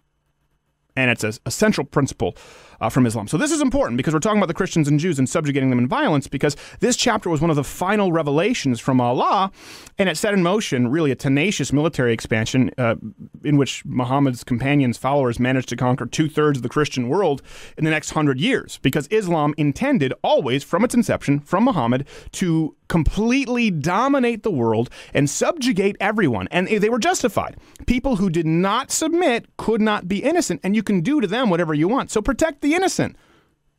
And 0.97 1.11
it's 1.11 1.23
a, 1.23 1.35
a 1.45 1.51
central 1.51 1.87
principle 1.87 2.37
uh, 2.81 2.89
from 2.89 3.07
Islam. 3.07 3.29
So 3.29 3.37
this 3.37 3.51
is 3.51 3.61
important 3.61 3.97
because 3.97 4.15
we're 4.15 4.21
talking 4.21 4.39
about 4.39 4.49
the 4.49 4.55
Christians 4.55 4.89
and 4.89 4.99
Jews 4.99 5.19
and 5.19 5.29
subjugating 5.29 5.71
them 5.71 5.79
in 5.79 5.89
violence 5.89 6.27
because 6.27 6.57
this 6.81 6.97
chapter 6.97 7.31
was 7.31 7.41
one 7.41 7.51
of 7.51 7.57
the 7.57 7.65
final 7.65 8.13
revelations 8.13 8.81
from 8.81 9.01
Allah, 9.01 9.51
and 9.99 10.09
it 10.09 10.17
set 10.17 10.35
in 10.35 10.43
motion 10.43 10.89
really 10.89 11.11
a 11.11 11.17
tenacious 11.17 11.73
military 11.73 12.13
expansion 12.13 12.71
uh, 12.79 12.97
in 13.45 13.57
which 13.57 13.85
Muhammad's 13.85 14.45
companions, 14.45 14.99
followers, 14.99 15.39
managed 15.39 15.69
to 15.71 15.77
conquer 15.77 16.07
two 16.07 16.29
thirds 16.29 16.59
of 16.59 16.63
the 16.63 16.69
Christian 16.69 17.09
world 17.09 17.43
in 17.77 17.85
the 17.85 17.91
next 17.91 18.11
hundred 18.11 18.41
years 18.41 18.79
because 18.83 19.07
Islam 19.09 19.55
intended 19.57 20.13
always, 20.23 20.65
from 20.65 20.85
its 20.85 20.95
inception, 20.95 21.41
from 21.41 21.65
Muhammad, 21.65 22.07
to 22.33 22.77
completely 22.89 23.71
dominate 23.71 24.43
the 24.43 24.51
world 24.51 24.91
and 25.13 25.29
subjugate 25.29 25.97
everyone. 26.01 26.49
And 26.51 26.69
they 26.69 26.89
were 26.89 26.99
justified. 26.99 27.57
People 27.87 28.17
who 28.17 28.31
did 28.31 28.47
not 28.47 28.91
submit 28.91 29.47
could 29.57 29.81
not 29.81 30.09
be 30.09 30.23
innocent, 30.23 30.61
and 30.63 30.77
you 30.77 30.83
can 30.83 31.01
do 31.01 31.21
to 31.21 31.27
them 31.27 31.51
whatever 31.51 31.75
you 31.75 31.89
want. 31.89 32.11
So 32.11 32.23
protect 32.23 32.61
the 32.67 32.75
innocent. 32.75 33.17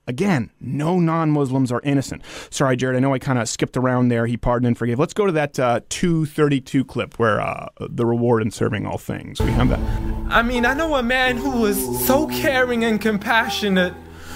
Again, 0.10 0.52
no 0.62 1.00
non 1.00 1.32
Muslims 1.32 1.70
are 1.70 1.82
innocent. 1.84 2.22
Sorry, 2.50 2.78
Jared, 2.78 2.96
I 2.96 3.00
know 3.00 3.14
I 3.14 3.20
kind 3.20 3.38
of 3.38 3.50
skipped 3.50 3.76
around 3.76 4.08
there. 4.08 4.26
He 4.26 4.38
pardoned 4.38 4.68
and 4.68 4.78
forgave. 4.78 4.98
Let's 4.98 5.14
go 5.14 5.26
to 5.26 5.34
that 5.34 5.60
uh, 5.60 5.82
232 5.90 6.86
clip 6.86 7.20
where 7.20 7.42
uh, 7.42 7.68
the 7.82 8.06
reward 8.06 8.42
in 8.42 8.50
serving 8.50 8.86
all 8.86 8.98
things. 8.98 9.42
We 9.42 9.52
have 9.52 9.68
that. 9.68 9.80
I 10.30 10.44
mean, 10.44 10.66
I 10.66 10.74
know 10.74 10.96
a 10.96 11.04
man 11.04 11.36
who 11.36 11.52
was 11.60 12.08
so 12.08 12.28
caring 12.28 12.86
and 12.86 13.02
compassionate, 13.02 13.94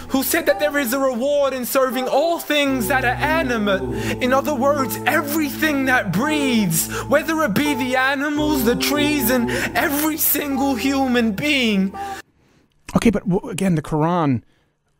who 0.10 0.24
said 0.24 0.46
that 0.48 0.60
there 0.60 0.78
is 0.78 0.92
a 0.92 1.00
reward 1.00 1.54
in 1.54 1.66
serving 1.66 2.10
all 2.10 2.38
things 2.38 2.90
that 2.90 3.06
are 3.06 3.08
animate. 3.08 3.82
In 4.22 4.34
other 4.34 4.54
words, 4.54 5.00
everything 5.06 5.86
that 5.86 6.12
breathes, 6.12 6.92
whether 7.04 7.42
it 7.44 7.54
be 7.54 7.76
the 7.76 7.96
animals, 7.96 8.66
the 8.66 8.76
trees, 8.76 9.30
and 9.30 9.50
every 9.74 10.18
single 10.18 10.76
human 10.76 11.32
being. 11.32 11.96
Okay, 12.96 13.10
but 13.10 13.24
again, 13.50 13.76
the 13.76 13.82
Quran, 13.82 14.44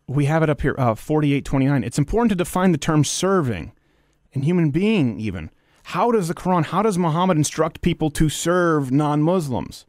we 0.08 0.26
have 0.26 0.44
it 0.44 0.50
up 0.50 0.62
here, 0.62 0.76
uh, 0.78 0.96
4829. 0.96 1.84
It's 1.84 1.98
important 1.98 2.30
to 2.30 2.36
define 2.36 2.72
the 2.72 2.78
term 2.78 3.04
serving 3.04 3.74
and 4.34 4.44
human 4.44 4.72
being, 4.72 5.20
even. 5.20 5.52
How 5.86 6.12
does 6.12 6.28
the 6.28 6.34
Quran, 6.34 6.66
how 6.66 6.82
does 6.82 6.98
Muhammad 6.98 7.38
instruct 7.38 7.82
people 7.82 8.10
to 8.12 8.30
serve 8.30 8.92
non 8.92 9.22
Muslims? 9.22 9.86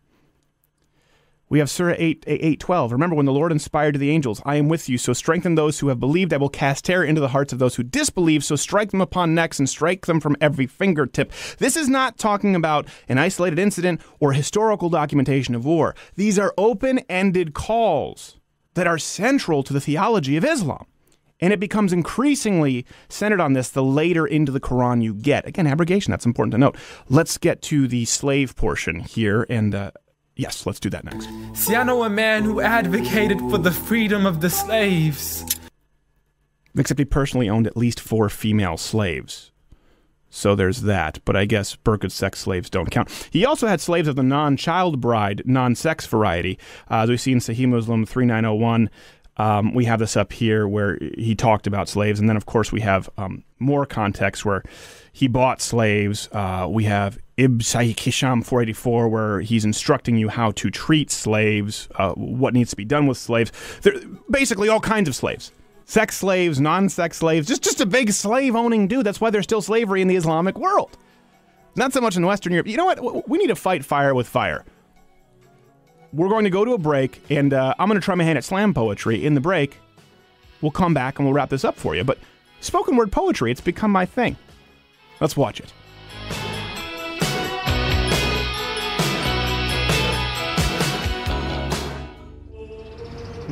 We 1.53 1.59
have 1.59 1.69
Surah 1.69 1.97
8, 1.99 2.25
8 2.27 2.61
12. 2.61 2.93
Remember 2.93 3.15
when 3.15 3.27
the 3.27 3.33
Lord 3.33 3.53
inspired 3.53 3.93
to 3.93 3.99
the 3.99 4.09
angels, 4.09 4.41
I 4.47 4.57
am 4.57 4.71
with 4.71 4.89
you, 4.89 4.97
so 4.97 5.13
strengthen 5.13 5.55
those 5.55 5.79
who 5.79 5.89
have 5.89 6.01
believed. 6.01 6.33
I 6.33 6.39
will 6.39 6.49
cast 6.49 6.87
terror 6.87 7.05
into 7.05 7.21
the 7.21 7.29
hearts 7.29 7.53
of 7.53 7.59
those 7.59 7.75
who 7.75 7.83
disbelieve, 7.83 8.43
so 8.43 8.57
strike 8.57 8.91
them 8.91 9.03
upon 9.03 9.35
necks 9.35 9.59
and 9.59 9.69
strike 9.69 10.07
them 10.07 10.19
from 10.19 10.35
every 10.41 10.67
fingertip. 10.67 11.31
This 11.59 11.77
is 11.77 11.91
not 11.91 12.17
talking 12.17 12.57
about 12.57 12.89
an 13.07 13.19
isolated 13.19 13.59
incident 13.59 14.01
or 14.19 14.33
historical 14.33 14.89
documentation 14.89 15.55
of 15.55 15.67
war. 15.67 15.95
These 16.17 16.39
are 16.39 16.55
open 16.57 17.01
ended 17.11 17.53
calls 17.53 18.41
that 18.73 18.87
are 18.87 18.97
central 18.97 19.63
to 19.65 19.75
the 19.75 19.81
theology 19.81 20.39
of 20.39 20.47
Islam. 20.47 20.87
And 21.39 21.53
it 21.53 21.61
becomes 21.61 21.93
increasingly 21.93 22.87
centered 23.11 23.43
on 23.43 23.53
this 23.53 23.69
the 23.69 23.85
later 23.85 24.27
into 24.27 24.53
the 24.53 24.61
Quran 24.61 25.03
you 25.03 25.13
get. 25.13 25.47
Again, 25.47 25.67
abrogation, 25.67 26.13
that's 26.13 26.25
important 26.25 26.53
to 26.53 26.59
note. 26.59 26.79
Let's 27.11 27.37
get 27.37 27.61
to 27.63 27.87
the 27.87 28.07
slave 28.07 28.57
portion 28.57 29.01
here. 29.01 29.45
And 29.51 29.75
uh, 29.75 29.91
yes, 30.37 30.67
let's 30.67 30.81
do 30.81 30.91
that 30.91 31.05
next. 31.05 31.29
See, 31.55 31.75
I 31.75 31.83
know 31.83 32.05
a 32.05 32.11
man 32.11 32.45
who 32.45 32.61
advocated 32.61 33.39
for 33.39 33.59
the 33.59 33.73
freedom 33.73 34.27
of 34.27 34.41
the 34.41 34.51
slaves. 34.51 35.45
Except 36.77 36.99
he 36.99 37.05
personally 37.05 37.49
owned 37.49 37.67
at 37.67 37.77
least 37.77 38.01
four 38.01 38.29
female 38.29 38.77
slaves. 38.77 39.53
So 40.31 40.55
there's 40.55 40.83
that. 40.83 41.19
But 41.27 41.37
I 41.37 41.45
guess 41.45 41.77
Burkett's 41.77 42.15
sex 42.15 42.41
slaves 42.41 42.71
don't 42.71 42.91
count. 42.91 43.29
He 43.31 43.45
also 43.45 43.67
had 43.67 43.81
slaves 43.81 44.09
of 44.09 44.17
the 44.17 44.23
non 44.23 44.57
child 44.57 45.01
bride, 45.01 45.43
non 45.45 45.75
sex 45.75 46.07
variety. 46.07 46.59
Uh, 46.91 47.01
as 47.01 47.11
we 47.11 47.19
see 47.19 47.33
in 47.33 47.39
Sahih 47.39 47.69
Muslim 47.69 48.07
3901. 48.07 48.91
Um, 49.39 49.73
we 49.73 49.87
have 49.87 49.99
this 49.99 50.15
up 50.17 50.33
here 50.33 50.69
where 50.69 50.99
he 51.17 51.35
talked 51.35 51.67
about 51.67 51.89
slaves. 51.89 52.21
And 52.21 52.29
then, 52.29 52.37
of 52.37 52.45
course, 52.47 52.71
we 52.71 52.83
have 52.83 53.09
um, 53.17 53.45
more 53.59 53.87
context 53.87 54.45
where 54.45 54.63
he 55.13 55.27
bought 55.27 55.63
slaves. 55.63 56.29
Uh, 56.33 56.67
we 56.69 56.85
have 56.85 57.19
Ibn 57.37 57.61
Hisham 57.61 58.43
484, 58.43 59.09
where 59.09 59.41
he's 59.41 59.65
instructing 59.65 60.17
you 60.17 60.29
how 60.29 60.51
to 60.53 60.71
treat 60.71 61.11
slaves, 61.11 61.89
uh, 61.97 62.13
what 62.13 62.53
needs 62.53 62.71
to 62.71 62.77
be 62.77 62.85
done 62.85 63.07
with 63.07 63.17
slaves. 63.17 63.53
They're 63.81 63.99
basically 64.31 64.69
all 64.69 64.81
kinds 64.81 65.09
of 65.09 65.15
slaves. 65.15 65.51
Sex 65.87 66.17
slaves, 66.17 66.61
non-sex 66.61 67.19
slaves, 67.19 67.49
just 67.49 67.63
just 67.63 67.81
a 67.81 67.87
big 67.87 68.13
slave-owning 68.13 68.87
dude. 68.87 69.05
That's 69.05 69.21
why 69.21 69.31
there's 69.31 69.45
still 69.45 69.63
slavery 69.63 70.03
in 70.03 70.09
the 70.09 70.17
Islamic 70.17 70.59
world. 70.59 70.97
Not 71.75 71.93
so 71.93 72.01
much 72.01 72.17
in 72.17 72.25
Western 72.27 72.53
Europe. 72.53 72.67
You 72.67 72.77
know 72.77 72.85
what? 72.85 73.29
We 73.29 73.39
need 73.39 73.49
to 73.49 73.57
fight 73.57 73.85
fire 73.85 74.15
with 74.15 74.29
fire. 74.29 74.65
We're 76.13 76.29
going 76.29 76.45
to 76.45 76.51
go 76.51 76.65
to 76.67 76.75
a 76.75 76.79
break, 76.79 77.23
and 77.31 77.55
uh, 77.55 77.75
I'm 77.79 77.89
going 77.89 77.99
to 77.99 78.05
try 78.05 78.15
my 78.15 78.25
hand 78.25 78.37
at 78.37 78.45
slam 78.45 78.75
poetry. 78.75 79.25
In 79.25 79.33
the 79.35 79.41
break, 79.41 79.79
we'll 80.61 80.71
come 80.71 80.93
back 80.93 81.19
and 81.19 81.27
we'll 81.27 81.33
wrap 81.33 81.49
this 81.49 81.65
up 81.65 81.77
for 81.77 81.97
you. 81.97 82.05
But 82.05 82.19
spoken 82.61 82.97
word 82.97 83.11
poetry, 83.11 83.51
it's 83.51 83.63
become 83.63 83.91
my 83.91 84.05
thing. 84.05 84.37
Let's 85.21 85.37
watch 85.37 85.61
it. 85.61 85.73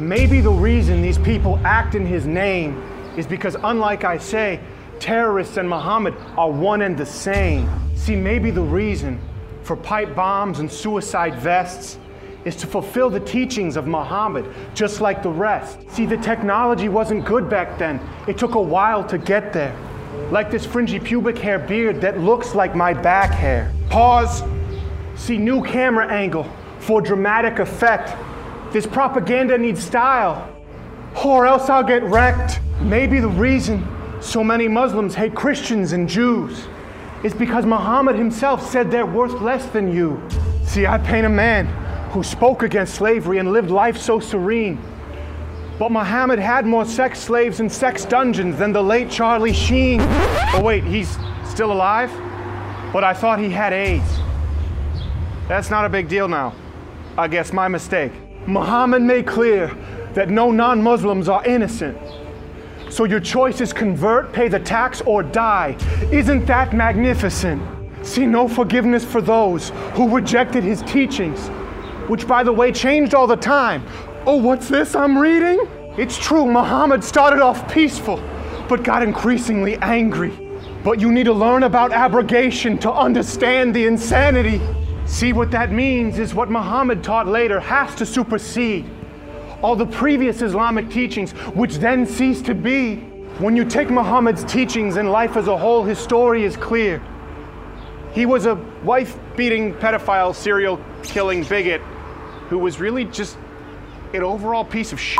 Maybe 0.01 0.40
the 0.40 0.51
reason 0.51 1.03
these 1.03 1.18
people 1.18 1.61
act 1.62 1.94
in 1.94 2.07
his 2.07 2.26
name 2.26 2.82
is 3.18 3.26
because, 3.26 3.55
unlike 3.62 4.03
I 4.03 4.16
say, 4.16 4.59
terrorists 4.98 5.59
and 5.59 5.68
Muhammad 5.68 6.14
are 6.38 6.51
one 6.51 6.80
and 6.80 6.96
the 6.96 7.05
same. 7.05 7.68
See, 7.96 8.16
maybe 8.16 8.51
the 8.51 8.62
reason 8.62 9.20
for 9.62 9.76
pipe 9.76 10.14
bombs 10.14 10.59
and 10.59 10.72
suicide 10.72 11.34
vests 11.34 11.98
is 12.46 12.57
to 12.57 12.66
fulfill 12.66 13.11
the 13.11 13.20
teachings 13.20 13.76
of 13.76 13.86
Muhammad, 13.86 14.46
just 14.74 15.03
like 15.03 15.22
the 15.22 15.28
rest. 15.28 15.78
See, 15.90 16.07
the 16.07 16.16
technology 16.16 16.88
wasn't 16.88 17.26
good 17.26 17.51
back 17.51 17.78
then, 17.78 18.01
it 18.26 18.38
took 18.38 18.55
a 18.55 18.61
while 18.61 19.05
to 19.05 19.18
get 19.18 19.53
there. 19.53 19.76
Like 20.30 20.51
this 20.51 20.64
fringy 20.64 20.98
pubic 20.98 21.36
hair 21.36 21.59
beard 21.59 22.01
that 22.01 22.18
looks 22.18 22.55
like 22.55 22.74
my 22.74 22.94
back 22.94 23.30
hair. 23.32 23.70
Pause. 23.90 24.44
See, 25.14 25.36
new 25.36 25.62
camera 25.62 26.11
angle 26.11 26.51
for 26.78 27.03
dramatic 27.03 27.59
effect. 27.59 28.16
This 28.72 28.86
propaganda 28.86 29.58
needs 29.58 29.82
style, 29.82 30.48
or 31.24 31.44
else 31.44 31.68
I'll 31.68 31.82
get 31.82 32.04
wrecked. 32.04 32.60
Maybe 32.80 33.18
the 33.18 33.28
reason 33.28 33.86
so 34.20 34.44
many 34.44 34.68
Muslims 34.68 35.14
hate 35.14 35.34
Christians 35.34 35.92
and 35.92 36.08
Jews 36.08 36.68
is 37.24 37.34
because 37.34 37.66
Muhammad 37.66 38.16
himself 38.16 38.64
said 38.70 38.90
they're 38.90 39.06
worth 39.06 39.40
less 39.40 39.66
than 39.66 39.92
you. 39.92 40.22
See, 40.64 40.86
I 40.86 40.98
paint 40.98 41.26
a 41.26 41.30
man 41.30 41.66
who 42.12 42.22
spoke 42.22 42.62
against 42.62 42.94
slavery 42.94 43.38
and 43.38 43.52
lived 43.52 43.70
life 43.70 43.98
so 43.98 44.20
serene. 44.20 44.80
But 45.78 45.90
Muhammad 45.90 46.38
had 46.38 46.64
more 46.64 46.84
sex 46.84 47.18
slaves 47.18 47.58
and 47.58 47.72
sex 47.72 48.04
dungeons 48.04 48.58
than 48.58 48.72
the 48.72 48.82
late 48.82 49.10
Charlie 49.10 49.52
Sheen. 49.52 50.00
Oh, 50.00 50.60
wait, 50.62 50.84
he's 50.84 51.18
still 51.44 51.72
alive? 51.72 52.10
But 52.92 53.02
I 53.02 53.14
thought 53.14 53.40
he 53.40 53.50
had 53.50 53.72
AIDS. 53.72 54.18
That's 55.48 55.70
not 55.70 55.84
a 55.84 55.88
big 55.88 56.08
deal 56.08 56.28
now. 56.28 56.54
I 57.18 57.26
guess 57.26 57.52
my 57.52 57.66
mistake. 57.66 58.12
Muhammad 58.47 59.03
made 59.03 59.26
clear 59.26 59.76
that 60.14 60.30
no 60.30 60.51
non 60.51 60.82
Muslims 60.82 61.28
are 61.28 61.45
innocent. 61.45 61.97
So 62.91 63.05
your 63.05 63.20
choice 63.20 63.61
is 63.61 63.72
convert, 63.72 64.32
pay 64.32 64.49
the 64.49 64.59
tax, 64.59 65.01
or 65.03 65.22
die. 65.22 65.76
Isn't 66.11 66.47
that 66.47 66.72
magnificent? 66.72 67.62
See 68.03 68.26
no 68.26 68.49
forgiveness 68.49 69.05
for 69.05 69.20
those 69.20 69.70
who 69.93 70.09
rejected 70.09 70.64
his 70.64 70.82
teachings, 70.82 71.49
which, 72.09 72.26
by 72.26 72.43
the 72.43 72.53
way, 72.53 72.72
changed 72.72 73.14
all 73.14 73.26
the 73.26 73.36
time. 73.36 73.84
Oh, 74.26 74.36
what's 74.36 74.68
this 74.68 74.97
I'm 74.97 75.16
reading? 75.16 75.61
It's 75.97 76.18
true, 76.18 76.47
Muhammad 76.47 77.05
started 77.05 77.41
off 77.41 77.72
peaceful, 77.72 78.22
but 78.68 78.82
got 78.82 79.03
increasingly 79.03 79.76
angry. 79.76 80.36
But 80.82 80.99
you 80.99 81.12
need 81.12 81.24
to 81.24 81.32
learn 81.32 81.64
about 81.64 81.93
abrogation 81.93 82.78
to 82.78 82.93
understand 82.93 83.74
the 83.74 83.86
insanity. 83.86 84.61
See, 85.11 85.32
what 85.32 85.50
that 85.50 85.72
means 85.72 86.20
is 86.20 86.36
what 86.36 86.52
Muhammad 86.52 87.02
taught 87.02 87.26
later 87.26 87.58
has 87.58 87.96
to 87.96 88.06
supersede 88.06 88.88
all 89.61 89.74
the 89.74 89.84
previous 89.84 90.40
Islamic 90.40 90.88
teachings, 90.88 91.32
which 91.32 91.74
then 91.78 92.06
cease 92.06 92.40
to 92.42 92.54
be. 92.54 92.96
When 93.40 93.56
you 93.56 93.64
take 93.64 93.90
Muhammad's 93.90 94.44
teachings 94.44 94.96
and 94.96 95.11
life 95.11 95.36
as 95.36 95.48
a 95.48 95.56
whole, 95.58 95.82
his 95.82 95.98
story 95.98 96.44
is 96.44 96.56
clear. 96.56 97.02
He 98.12 98.24
was 98.24 98.46
a 98.46 98.54
wife 98.84 99.18
beating 99.36 99.74
pedophile, 99.74 100.32
serial 100.32 100.80
killing 101.02 101.42
bigot 101.42 101.80
who 102.48 102.58
was 102.58 102.78
really 102.78 103.04
just 103.04 103.36
an 104.14 104.22
overall 104.22 104.64
piece 104.64 104.92
of 104.92 105.00
shit. 105.00 105.18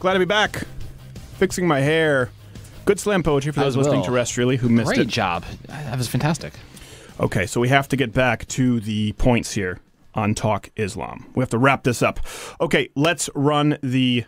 Glad 0.00 0.14
to 0.14 0.18
be 0.18 0.24
back. 0.24 0.62
Fixing 1.36 1.68
my 1.68 1.80
hair. 1.80 2.30
Good 2.86 2.98
slam 2.98 3.22
poetry 3.22 3.52
for 3.52 3.60
those 3.60 3.76
As 3.76 3.76
listening 3.76 4.02
terrestrially 4.02 4.56
who 4.56 4.70
missed 4.70 4.92
it. 4.92 4.94
Great 4.94 5.06
it. 5.06 5.10
job. 5.10 5.44
That 5.66 5.96
was 5.96 6.08
fantastic. 6.08 6.54
Okay, 7.20 7.44
so 7.46 7.60
we 7.60 7.68
have 7.68 7.86
to 7.88 7.96
get 7.96 8.14
back 8.14 8.48
to 8.48 8.80
the 8.80 9.12
points 9.12 9.52
here 9.52 9.78
on 10.14 10.34
Talk 10.34 10.70
Islam. 10.74 11.30
We 11.34 11.42
have 11.42 11.50
to 11.50 11.58
wrap 11.58 11.84
this 11.84 12.02
up. 12.02 12.18
Okay, 12.62 12.88
let's 12.96 13.28
run 13.34 13.76
the 13.82 14.24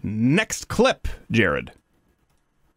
next 0.00 0.68
clip, 0.68 1.08
Jared. 1.28 1.72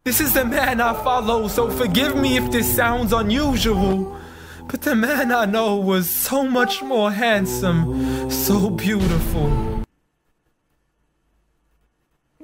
This 0.02 0.20
is 0.20 0.34
the 0.34 0.44
man 0.44 0.80
I 0.80 0.94
follow, 1.04 1.46
so 1.46 1.70
forgive 1.70 2.16
me 2.16 2.36
if 2.36 2.50
this 2.50 2.74
sounds 2.74 3.12
unusual. 3.12 4.18
But 4.66 4.82
the 4.82 4.96
man 4.96 5.30
I 5.30 5.44
know 5.44 5.76
was 5.76 6.10
so 6.10 6.42
much 6.48 6.82
more 6.82 7.12
handsome, 7.12 8.28
so 8.28 8.70
beautiful. 8.70 9.81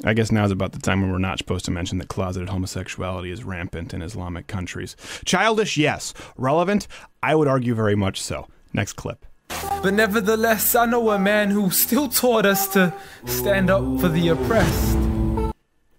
I 0.04 0.14
guess 0.14 0.30
now 0.30 0.44
is 0.44 0.52
about 0.52 0.72
the 0.72 0.78
time 0.78 1.00
when 1.02 1.10
we're 1.10 1.18
not 1.18 1.38
supposed 1.38 1.64
to 1.64 1.72
mention 1.72 1.98
that 1.98 2.08
closeted 2.08 2.48
homosexuality 2.48 3.32
is 3.32 3.42
rampant 3.42 3.92
in 3.92 4.00
Islamic 4.00 4.46
countries. 4.46 4.94
Childish, 5.24 5.76
yes. 5.76 6.14
Relevant, 6.36 6.86
I 7.20 7.34
would 7.34 7.48
argue 7.48 7.74
very 7.74 7.96
much 7.96 8.22
so. 8.22 8.46
Next 8.72 8.92
clip. 8.92 9.26
But 9.48 9.94
nevertheless, 9.94 10.76
I 10.76 10.86
know 10.86 11.10
a 11.10 11.18
man 11.18 11.50
who 11.50 11.70
still 11.70 12.08
taught 12.08 12.46
us 12.46 12.68
to 12.74 12.94
stand 13.26 13.70
up 13.70 13.82
for 14.00 14.08
the 14.08 14.28
oppressed. 14.28 14.98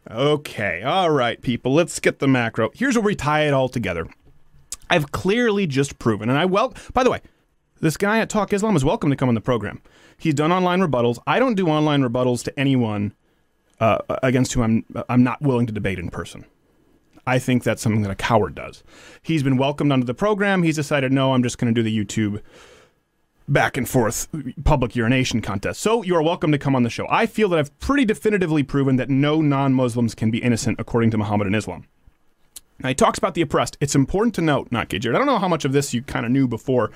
Okay, 0.09 0.81
all 0.81 1.09
right, 1.09 1.41
people, 1.41 1.73
let's 1.73 1.99
get 1.99 2.19
the 2.19 2.27
macro. 2.27 2.69
Here's 2.73 2.95
where 2.95 3.03
we 3.03 3.15
tie 3.15 3.47
it 3.47 3.53
all 3.53 3.67
together. 3.67 4.07
I've 4.89 5.11
clearly 5.11 5.67
just 5.67 5.99
proven, 5.99 6.29
and 6.29 6.37
I 6.37 6.45
well, 6.45 6.73
by 6.93 7.03
the 7.03 7.11
way, 7.11 7.19
this 7.81 7.97
guy 7.97 8.19
at 8.19 8.29
Talk 8.29 8.53
Islam 8.53 8.75
is 8.75 8.85
welcome 8.85 9.09
to 9.09 9.15
come 9.15 9.29
on 9.29 9.35
the 9.35 9.41
program. 9.41 9.81
He's 10.17 10.33
done 10.33 10.51
online 10.51 10.79
rebuttals. 10.79 11.19
I 11.27 11.37
don't 11.37 11.55
do 11.55 11.67
online 11.67 12.01
rebuttals 12.01 12.43
to 12.45 12.59
anyone 12.59 13.13
uh, 13.79 13.99
against 14.23 14.53
whom 14.53 14.63
I'm 14.63 15.03
I'm 15.09 15.23
not 15.23 15.41
willing 15.41 15.67
to 15.67 15.73
debate 15.73 15.99
in 15.99 16.09
person. 16.09 16.45
I 17.25 17.37
think 17.37 17.63
that's 17.63 17.81
something 17.81 18.01
that 18.01 18.11
a 18.11 18.15
coward 18.15 18.55
does. 18.55 18.83
He's 19.21 19.43
been 19.43 19.57
welcomed 19.57 19.91
onto 19.91 20.05
the 20.05 20.15
program. 20.15 20.63
He's 20.63 20.75
decided, 20.75 21.11
no, 21.11 21.33
I'm 21.33 21.43
just 21.43 21.59
going 21.59 21.73
to 21.73 21.79
do 21.79 21.83
the 21.83 22.05
YouTube 22.05 22.41
back 23.47 23.77
and 23.77 23.87
forth 23.87 24.27
public 24.63 24.95
urination 24.95 25.41
contest. 25.41 25.79
So 25.81 26.01
you 26.03 26.15
are 26.15 26.23
welcome 26.23 26.51
to 26.51 26.57
come 26.57 26.75
on 26.75 26.83
the 26.83 26.89
show. 26.89 27.05
I 27.09 27.25
feel 27.25 27.49
that 27.49 27.59
I've 27.59 27.77
pretty 27.79 28.05
definitively 28.05 28.63
proven 28.63 28.95
that 28.95 29.09
no 29.09 29.41
non 29.41 29.73
Muslims 29.73 30.15
can 30.15 30.31
be 30.31 30.39
innocent 30.39 30.79
according 30.79 31.11
to 31.11 31.17
Muhammad 31.17 31.47
and 31.47 31.55
Islam. 31.55 31.85
Now, 32.81 32.89
he 32.89 32.95
talks 32.95 33.19
about 33.19 33.33
the 33.33 33.41
oppressed. 33.41 33.77
It's 33.81 33.95
important 33.95 34.33
to 34.35 34.41
note, 34.41 34.71
not 34.71 34.87
Jared. 34.89 35.13
I 35.13 35.17
don't 35.17 35.27
know 35.27 35.37
how 35.37 35.49
much 35.49 35.65
of 35.65 35.73
this 35.73 35.93
you 35.93 36.01
kind 36.01 36.25
of 36.25 36.31
knew 36.31 36.47
before 36.47 36.91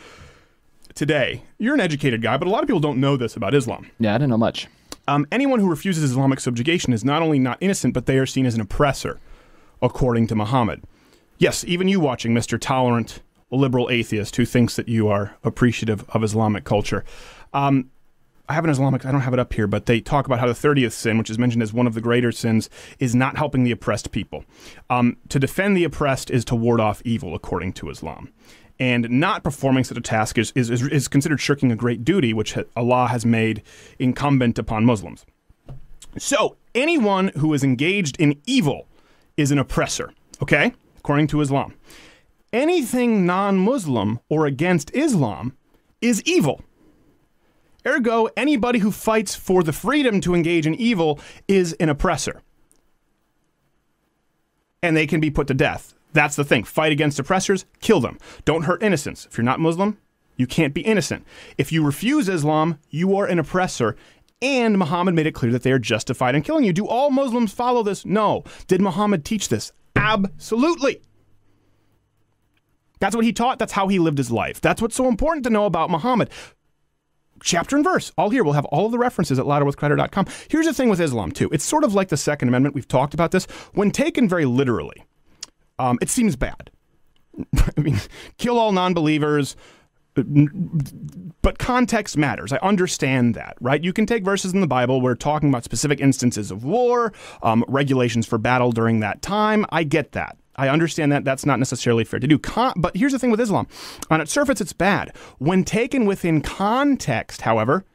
today. 0.95 1.43
You're 1.57 1.73
an 1.73 1.81
educated 1.81 2.21
guy, 2.21 2.37
but 2.37 2.47
a 2.47 2.51
lot 2.51 2.63
of 2.63 2.67
people 2.67 2.79
don't 2.79 2.99
know 2.99 3.17
this 3.17 3.35
about 3.35 3.53
Islam. 3.53 3.89
Yeah, 3.99 4.15
I 4.15 4.17
didn't 4.17 4.29
know 4.29 4.37
much. 4.37 4.67
Um, 5.07 5.27
anyone 5.31 5.59
who 5.59 5.69
refuses 5.69 6.03
Islamic 6.03 6.39
subjugation 6.39 6.93
is 6.93 7.03
not 7.03 7.21
only 7.21 7.39
not 7.39 7.57
innocent, 7.59 7.93
but 7.93 8.05
they 8.05 8.17
are 8.17 8.25
seen 8.25 8.45
as 8.45 8.55
an 8.55 8.61
oppressor, 8.61 9.19
according 9.81 10.27
to 10.27 10.35
Muhammad. 10.35 10.83
Yes, 11.37 11.63
even 11.65 11.87
you 11.87 11.99
watching, 11.99 12.33
Mr. 12.33 12.59
Tolerant 12.59 13.21
liberal 13.51 13.89
atheist 13.89 14.35
who 14.35 14.45
thinks 14.45 14.75
that 14.75 14.87
you 14.87 15.07
are 15.07 15.35
appreciative 15.43 16.05
of 16.09 16.23
Islamic 16.23 16.63
culture. 16.63 17.03
Um, 17.53 17.91
I 18.49 18.53
have 18.53 18.65
an 18.65 18.69
Islamic, 18.69 19.05
I 19.05 19.11
don't 19.11 19.21
have 19.21 19.33
it 19.33 19.39
up 19.39 19.53
here, 19.53 19.67
but 19.67 19.85
they 19.85 20.01
talk 20.01 20.25
about 20.25 20.39
how 20.39 20.47
the 20.47 20.53
30th 20.53 20.91
sin, 20.91 21.17
which 21.17 21.29
is 21.29 21.39
mentioned 21.39 21.63
as 21.63 21.71
one 21.71 21.87
of 21.87 21.93
the 21.93 22.01
greater 22.01 22.31
sins, 22.31 22.69
is 22.99 23.15
not 23.15 23.37
helping 23.37 23.63
the 23.63 23.71
oppressed 23.71 24.11
people. 24.11 24.43
Um, 24.89 25.17
to 25.29 25.39
defend 25.39 25.77
the 25.77 25.85
oppressed 25.85 26.29
is 26.29 26.43
to 26.45 26.55
ward 26.55 26.81
off 26.81 27.01
evil, 27.05 27.35
according 27.35 27.73
to 27.73 27.89
Islam. 27.89 28.33
And 28.79 29.09
not 29.09 29.43
performing 29.43 29.83
such 29.83 29.97
a 29.97 30.01
task 30.01 30.37
is, 30.37 30.51
is, 30.55 30.69
is, 30.69 31.07
considered 31.07 31.39
shirking 31.39 31.71
a 31.71 31.75
great 31.75 32.03
duty, 32.03 32.33
which 32.33 32.57
Allah 32.75 33.07
has 33.07 33.25
made 33.25 33.61
incumbent 33.99 34.57
upon 34.57 34.83
Muslims. 34.83 35.25
So, 36.17 36.57
anyone 36.73 37.29
who 37.37 37.53
is 37.53 37.63
engaged 37.63 38.19
in 38.19 38.41
evil 38.45 38.87
is 39.37 39.51
an 39.51 39.59
oppressor, 39.59 40.11
okay? 40.41 40.73
According 40.97 41.27
to 41.27 41.41
Islam. 41.41 41.75
Anything 42.51 43.25
non 43.25 43.57
Muslim 43.57 44.19
or 44.29 44.45
against 44.45 44.93
Islam 44.95 45.55
is 46.01 46.21
evil. 46.23 46.61
Ergo, 47.85 48.29
anybody 48.37 48.79
who 48.79 48.91
fights 48.91 49.35
for 49.35 49.63
the 49.63 49.73
freedom 49.73 50.21
to 50.21 50.35
engage 50.35 50.65
in 50.65 50.75
evil 50.75 51.19
is 51.47 51.73
an 51.73 51.89
oppressor. 51.89 52.41
And 54.81 54.95
they 54.95 55.07
can 55.07 55.19
be 55.19 55.29
put 55.29 55.47
to 55.47 55.53
death. 55.53 55.93
That's 56.13 56.35
the 56.35 56.43
thing. 56.43 56.63
Fight 56.63 56.91
against 56.91 57.19
oppressors, 57.19 57.65
kill 57.81 57.99
them. 57.99 58.17
Don't 58.45 58.63
hurt 58.63 58.83
innocents. 58.83 59.25
If 59.25 59.37
you're 59.37 59.43
not 59.43 59.59
Muslim, 59.59 59.97
you 60.37 60.47
can't 60.47 60.73
be 60.73 60.81
innocent. 60.81 61.25
If 61.57 61.71
you 61.71 61.83
refuse 61.83 62.29
Islam, 62.29 62.79
you 62.89 63.15
are 63.17 63.25
an 63.25 63.39
oppressor. 63.39 63.95
And 64.41 64.77
Muhammad 64.77 65.15
made 65.15 65.27
it 65.27 65.33
clear 65.33 65.51
that 65.51 65.63
they 65.63 65.71
are 65.71 65.79
justified 65.79 66.35
in 66.35 66.41
killing 66.41 66.65
you. 66.65 66.73
Do 66.73 66.87
all 66.87 67.09
Muslims 67.09 67.53
follow 67.53 67.81
this? 67.81 68.05
No. 68.05 68.43
Did 68.67 68.81
Muhammad 68.81 69.23
teach 69.23 69.49
this? 69.49 69.71
Absolutely. 69.95 71.01
That's 72.99 73.15
what 73.15 73.25
he 73.25 73.33
taught. 73.33 73.59
That's 73.59 73.73
how 73.73 73.87
he 73.87 73.99
lived 73.99 74.17
his 74.17 74.31
life. 74.31 74.61
That's 74.61 74.81
what's 74.81 74.95
so 74.95 75.07
important 75.07 75.43
to 75.45 75.49
know 75.49 75.65
about 75.65 75.89
Muhammad. 75.89 76.29
Chapter 77.41 77.75
and 77.75 77.83
verse, 77.83 78.11
all 78.17 78.29
here. 78.29 78.43
We'll 78.43 78.53
have 78.53 78.65
all 78.65 78.85
of 78.85 78.91
the 78.93 78.97
references 78.97 79.37
at 79.37 79.45
louderwithcrowder.com. 79.45 80.25
Here's 80.49 80.65
the 80.65 80.73
thing 80.73 80.89
with 80.89 81.01
Islam, 81.01 81.31
too. 81.31 81.49
It's 81.51 81.65
sort 81.65 81.83
of 81.83 81.93
like 81.93 82.07
the 82.07 82.17
Second 82.17 82.47
Amendment. 82.47 82.75
We've 82.75 82.87
talked 82.87 83.13
about 83.13 83.31
this. 83.31 83.45
When 83.73 83.91
taken 83.91 84.29
very 84.29 84.45
literally, 84.45 85.03
um, 85.79 85.97
it 86.01 86.09
seems 86.09 86.35
bad. 86.35 86.71
I 87.77 87.81
mean, 87.81 87.99
kill 88.37 88.57
all 88.57 88.71
non 88.71 88.93
believers, 88.93 89.55
but 90.13 91.57
context 91.57 92.17
matters. 92.17 92.53
I 92.53 92.57
understand 92.57 93.35
that, 93.35 93.57
right? 93.59 93.83
You 93.83 93.93
can 93.93 94.05
take 94.05 94.23
verses 94.23 94.53
in 94.53 94.61
the 94.61 94.67
Bible 94.67 95.01
where 95.01 95.15
talking 95.15 95.49
about 95.49 95.63
specific 95.63 95.99
instances 95.99 96.51
of 96.51 96.63
war, 96.63 97.13
um, 97.41 97.65
regulations 97.67 98.27
for 98.27 98.37
battle 98.37 98.71
during 98.71 98.99
that 98.99 99.21
time. 99.21 99.65
I 99.69 99.83
get 99.83 100.11
that. 100.11 100.37
I 100.55 100.69
understand 100.69 101.11
that 101.11 101.25
that's 101.25 101.47
not 101.47 101.57
necessarily 101.57 102.03
fair 102.03 102.19
to 102.19 102.27
do. 102.27 102.37
Con- 102.37 102.73
but 102.77 102.95
here's 102.95 103.11
the 103.11 103.19
thing 103.19 103.31
with 103.31 103.41
Islam 103.41 103.67
on 104.11 104.21
its 104.21 104.31
surface, 104.31 104.61
it's 104.61 104.73
bad. 104.73 105.15
When 105.39 105.63
taken 105.63 106.05
within 106.05 106.41
context, 106.41 107.41
however, 107.41 107.85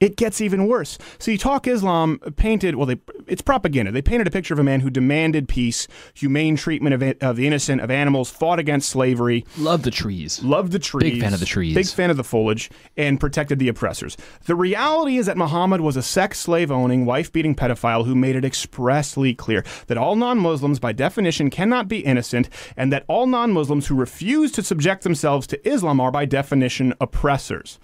it 0.00 0.16
gets 0.16 0.40
even 0.40 0.66
worse. 0.66 0.98
So 1.18 1.30
you 1.30 1.38
talk 1.38 1.66
Islam 1.66 2.18
painted, 2.36 2.76
well, 2.76 2.86
they, 2.86 3.00
it's 3.26 3.42
propaganda. 3.42 3.90
They 3.90 4.02
painted 4.02 4.26
a 4.26 4.30
picture 4.30 4.54
of 4.54 4.60
a 4.60 4.64
man 4.64 4.80
who 4.80 4.90
demanded 4.90 5.48
peace, 5.48 5.88
humane 6.14 6.56
treatment 6.56 6.94
of, 6.94 7.16
of 7.20 7.36
the 7.36 7.46
innocent, 7.46 7.80
of 7.80 7.90
animals, 7.90 8.30
fought 8.30 8.58
against 8.58 8.88
slavery. 8.88 9.44
loved 9.56 9.84
the 9.84 9.90
trees. 9.90 10.42
Loved 10.42 10.72
the 10.72 10.78
trees. 10.78 11.14
Big 11.14 11.22
fan 11.22 11.34
of 11.34 11.40
the 11.40 11.46
trees. 11.46 11.74
Big 11.74 11.86
fan 11.86 12.10
of 12.10 12.16
the 12.16 12.24
foliage, 12.24 12.70
and 12.96 13.18
protected 13.18 13.58
the 13.58 13.68
oppressors. 13.68 14.16
The 14.46 14.54
reality 14.54 15.16
is 15.16 15.26
that 15.26 15.36
Muhammad 15.36 15.80
was 15.80 15.96
a 15.96 16.02
sex 16.02 16.38
slave 16.38 16.70
owning, 16.70 17.04
wife 17.04 17.32
beating 17.32 17.54
pedophile 17.54 18.04
who 18.04 18.14
made 18.14 18.36
it 18.36 18.44
expressly 18.44 19.34
clear 19.34 19.64
that 19.88 19.98
all 19.98 20.16
non 20.16 20.38
Muslims, 20.38 20.78
by 20.78 20.92
definition, 20.92 21.50
cannot 21.50 21.88
be 21.88 22.00
innocent, 22.00 22.48
and 22.76 22.92
that 22.92 23.04
all 23.08 23.26
non 23.26 23.52
Muslims 23.52 23.88
who 23.88 23.94
refuse 23.94 24.52
to 24.52 24.62
subject 24.62 25.02
themselves 25.02 25.46
to 25.48 25.68
Islam 25.68 26.00
are, 26.00 26.10
by 26.10 26.24
definition, 26.24 26.94
oppressors 27.00 27.78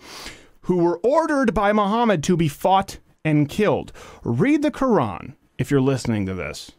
who 0.65 0.77
were 0.77 0.99
ordered 0.99 1.55
by 1.55 1.73
Muhammad 1.73 2.23
to 2.25 2.37
be 2.37 2.49
fought 2.49 2.99
and 3.25 3.49
killed. 3.49 3.93
Read 4.23 4.63
the 4.63 4.71
Quran 4.71 5.35
if 5.59 5.71
you're 5.71 5.81
listening 5.81 6.27
to 6.27 6.35
this. 6.35 6.73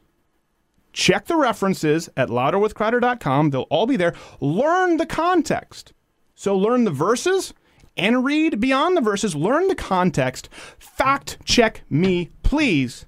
Check 0.94 1.26
the 1.26 1.36
references 1.36 2.10
at 2.16 2.30
louderwithcrowder.com. 2.30 3.50
They'll 3.50 3.64
all 3.64 3.86
be 3.88 3.98
there. 3.98 4.14
Learn 4.40 4.98
the 4.98 5.06
context. 5.06 5.94
So 6.36 6.56
learn 6.58 6.84
the 6.86 6.92
verses 6.92 7.54
and 7.98 8.26
read 8.26 8.60
beyond 8.60 8.98
the 8.98 9.02
verses, 9.02 9.36
learn 9.36 9.68
the 9.70 9.76
context, 9.76 10.50
fact 10.78 11.38
check 11.46 11.82
me, 11.90 12.30
please, 12.44 13.06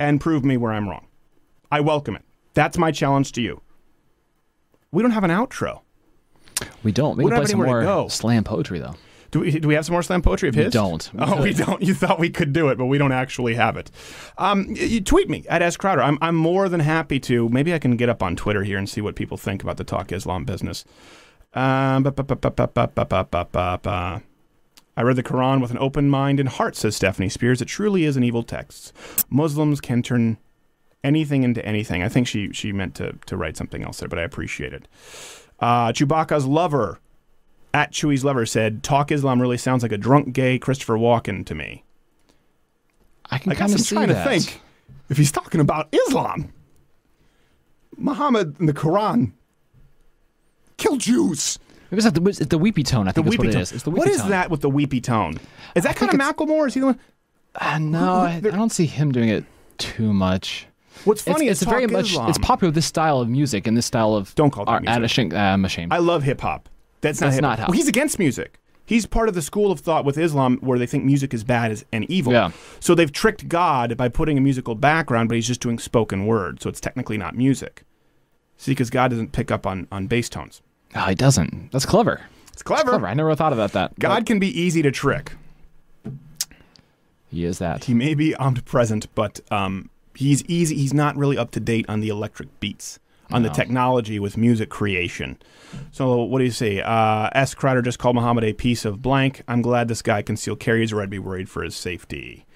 and 0.00 0.20
prove 0.20 0.44
me 0.44 0.56
where 0.56 0.72
I'm 0.72 0.88
wrong. 0.88 1.06
I 1.70 1.80
welcome 1.80 2.16
it. 2.16 2.22
That's 2.54 2.78
my 2.78 2.90
challenge 2.90 3.32
to 3.32 3.42
you. 3.42 3.60
We 4.90 5.02
don't 5.02 5.12
have 5.12 5.24
an 5.24 5.30
outro. 5.30 5.82
We 6.82 6.90
don't. 6.90 7.16
We, 7.16 7.24
We 7.24 7.30
don't 7.30 7.36
play 7.38 7.42
have 7.42 7.50
some 7.50 7.60
anywhere 7.60 7.80
to 7.82 7.86
more 7.86 8.04
go. 8.04 8.08
slam 8.08 8.42
poetry 8.44 8.78
though. 8.78 8.94
Do 9.36 9.40
we, 9.40 9.50
do 9.50 9.68
we 9.68 9.74
have 9.74 9.84
some 9.84 9.92
more 9.92 10.02
slam 10.02 10.22
poetry 10.22 10.48
of 10.48 10.54
his? 10.54 10.66
We 10.66 10.70
don't. 10.70 11.10
Oh, 11.18 11.42
we 11.42 11.52
don't. 11.52 11.82
You 11.82 11.92
thought 11.92 12.18
we 12.18 12.30
could 12.30 12.54
do 12.54 12.68
it, 12.70 12.78
but 12.78 12.86
we 12.86 12.96
don't 12.96 13.12
actually 13.12 13.54
have 13.54 13.76
it. 13.76 13.90
Um, 14.38 14.64
you 14.70 15.02
tweet 15.02 15.28
me 15.28 15.44
at 15.50 15.60
S 15.60 15.76
Crowder. 15.76 16.00
I'm, 16.00 16.16
I'm 16.22 16.36
more 16.36 16.70
than 16.70 16.80
happy 16.80 17.20
to. 17.20 17.50
Maybe 17.50 17.74
I 17.74 17.78
can 17.78 17.98
get 17.98 18.08
up 18.08 18.22
on 18.22 18.34
Twitter 18.34 18.62
here 18.62 18.78
and 18.78 18.88
see 18.88 19.02
what 19.02 19.14
people 19.14 19.36
think 19.36 19.62
about 19.62 19.76
the 19.76 19.84
Talk 19.84 20.10
Islam 20.10 20.46
business. 20.46 20.86
I 24.96 25.02
read 25.02 25.16
the 25.16 25.22
Quran 25.22 25.60
with 25.60 25.70
an 25.70 25.78
open 25.78 26.08
mind 26.08 26.40
and 26.40 26.48
heart, 26.48 26.74
says 26.74 26.96
Stephanie 26.96 27.28
Spears. 27.28 27.60
It 27.60 27.66
truly 27.66 28.04
is 28.04 28.16
an 28.16 28.24
evil 28.24 28.42
text. 28.42 28.94
Muslims 29.28 29.82
can 29.82 30.02
turn 30.02 30.38
anything 31.04 31.42
into 31.42 31.62
anything. 31.62 32.02
I 32.02 32.08
think 32.08 32.26
she, 32.26 32.54
she 32.54 32.72
meant 32.72 32.94
to, 32.94 33.12
to 33.26 33.36
write 33.36 33.58
something 33.58 33.82
else 33.82 33.98
there, 33.98 34.08
but 34.08 34.18
I 34.18 34.22
appreciate 34.22 34.72
it. 34.72 34.88
Uh, 35.60 35.92
Chewbacca's 35.92 36.46
lover 36.46 37.00
at 37.76 37.92
Chewie's 37.92 38.24
lover 38.24 38.46
said, 38.46 38.82
"Talk 38.82 39.12
Islam 39.12 39.40
really 39.40 39.58
sounds 39.58 39.82
like 39.82 39.92
a 39.92 39.98
drunk 39.98 40.32
gay 40.32 40.58
Christopher 40.58 40.94
Walken 40.96 41.44
to 41.46 41.54
me." 41.54 41.84
I 43.30 43.38
can 43.38 43.50
guess 43.50 43.58
kind 43.58 43.72
of 43.72 43.78
I'm 43.78 43.84
see 43.84 43.94
trying 43.94 44.08
that. 44.08 44.24
to 44.24 44.30
think 44.30 44.60
if 45.10 45.16
he's 45.16 45.30
talking 45.32 45.60
about 45.60 45.88
Islam. 45.92 46.52
Muhammad 47.98 48.58
in 48.60 48.66
the 48.66 48.72
Quran 48.74 49.32
killed 50.76 51.00
Jews. 51.00 51.58
Maybe 51.90 51.98
it's 51.98 52.04
like 52.04 52.14
the, 52.14 52.28
it's 52.28 52.46
the 52.46 52.58
weepy 52.58 52.82
tone. 52.82 53.08
I 53.08 53.12
The 53.12 53.22
think 53.22 53.26
that's 53.26 53.38
what 53.38 53.46
it 53.48 53.54
is. 53.54 53.72
It's 53.72 53.84
the 53.84 53.90
what 53.90 54.08
is 54.08 54.18
tone. 54.20 54.30
that 54.30 54.50
with 54.50 54.60
the 54.60 54.68
weepy 54.70 55.00
tone? 55.00 55.38
Is 55.74 55.84
that 55.84 55.90
I 55.90 55.92
kind 55.94 56.12
of 56.12 56.18
Macklemore? 56.20 56.66
Is 56.66 56.74
he 56.74 56.80
the 56.80 56.86
one? 56.86 57.00
Uh, 57.54 57.78
no, 57.78 58.14
I, 58.16 58.32
I 58.36 58.40
don't 58.40 58.70
see 58.72 58.86
him 58.86 59.12
doing 59.12 59.28
it 59.28 59.44
too 59.78 60.12
much. 60.12 60.66
What's 61.04 61.22
funny 61.22 61.46
it's, 61.48 61.58
is 61.58 61.62
it's 61.62 61.70
very 61.70 61.86
Talk 61.86 61.92
much 61.92 62.28
it's 62.28 62.38
popular 62.38 62.68
with 62.68 62.74
this 62.74 62.86
style 62.86 63.20
of 63.20 63.28
music 63.28 63.66
and 63.66 63.76
this 63.76 63.86
style 63.86 64.14
of 64.14 64.34
don't 64.34 64.50
call 64.50 64.64
it 64.64 64.80
music. 64.82 65.32
I'm 65.34 65.64
ashamed. 65.64 65.92
I 65.92 65.98
love 65.98 66.22
hip 66.22 66.40
hop. 66.40 66.68
That's 67.06 67.20
not 67.20 67.30
That's 67.30 67.42
not 67.42 67.58
how- 67.58 67.66
Well, 67.66 67.72
he's 67.76 67.88
against 67.88 68.18
music. 68.18 68.58
He's 68.84 69.04
part 69.04 69.28
of 69.28 69.34
the 69.34 69.42
school 69.42 69.72
of 69.72 69.80
thought 69.80 70.04
with 70.04 70.16
Islam 70.16 70.58
where 70.60 70.78
they 70.78 70.86
think 70.86 71.04
music 71.04 71.34
is 71.34 71.42
bad 71.42 71.72
as- 71.72 71.84
and 71.92 72.04
evil. 72.08 72.32
Yeah. 72.32 72.50
So 72.78 72.94
they've 72.94 73.10
tricked 73.10 73.48
God 73.48 73.96
by 73.96 74.08
putting 74.08 74.38
a 74.38 74.40
musical 74.40 74.74
background, 74.76 75.28
but 75.28 75.34
he's 75.34 75.46
just 75.46 75.60
doing 75.60 75.78
spoken 75.78 76.24
word, 76.26 76.62
so 76.62 76.68
it's 76.70 76.80
technically 76.80 77.18
not 77.18 77.34
music. 77.36 77.82
See, 78.58 78.70
because 78.70 78.90
God 78.90 79.08
doesn't 79.10 79.32
pick 79.32 79.50
up 79.50 79.66
on, 79.66 79.88
on 79.90 80.06
bass 80.06 80.28
tones. 80.28 80.62
Oh, 80.94 81.00
he 81.06 81.14
doesn't. 81.16 81.72
That's 81.72 81.84
clever. 81.84 82.20
It's 82.52 82.62
clever. 82.62 83.04
I 83.06 83.12
never 83.14 83.34
thought 83.34 83.52
about 83.52 83.72
that. 83.72 83.98
God 83.98 84.24
can 84.24 84.38
be 84.38 84.48
easy 84.48 84.80
to 84.82 84.90
trick. 84.90 85.32
He 87.28 87.44
is 87.44 87.58
that. 87.58 87.84
He 87.84 87.92
may 87.94 88.14
be 88.14 88.34
omnipresent, 88.36 89.12
but 89.14 89.40
um, 89.50 89.90
he's 90.14 90.44
easy. 90.44 90.76
He's 90.76 90.94
not 90.94 91.16
really 91.16 91.36
up 91.36 91.50
to 91.52 91.60
date 91.60 91.84
on 91.88 92.00
the 92.00 92.08
electric 92.08 92.60
beats, 92.60 92.98
on 93.32 93.42
the 93.42 93.50
technology 93.50 94.18
with 94.18 94.36
music 94.36 94.70
creation. 94.70 95.38
So 95.92 96.22
what 96.22 96.38
do 96.38 96.44
you 96.44 96.50
say? 96.50 96.80
Uh, 96.80 97.28
S. 97.34 97.54
Crowder 97.54 97.82
just 97.82 97.98
called 97.98 98.16
Muhammad 98.16 98.44
a 98.44 98.52
piece 98.52 98.84
of 98.84 99.02
blank. 99.02 99.42
I'm 99.48 99.62
glad 99.62 99.88
this 99.88 100.02
guy 100.02 100.22
concealed 100.22 100.60
carries, 100.60 100.92
or 100.92 101.02
I'd 101.02 101.10
be 101.10 101.18
worried 101.18 101.48
for 101.48 101.62
his 101.62 101.74
safety. 101.74 102.46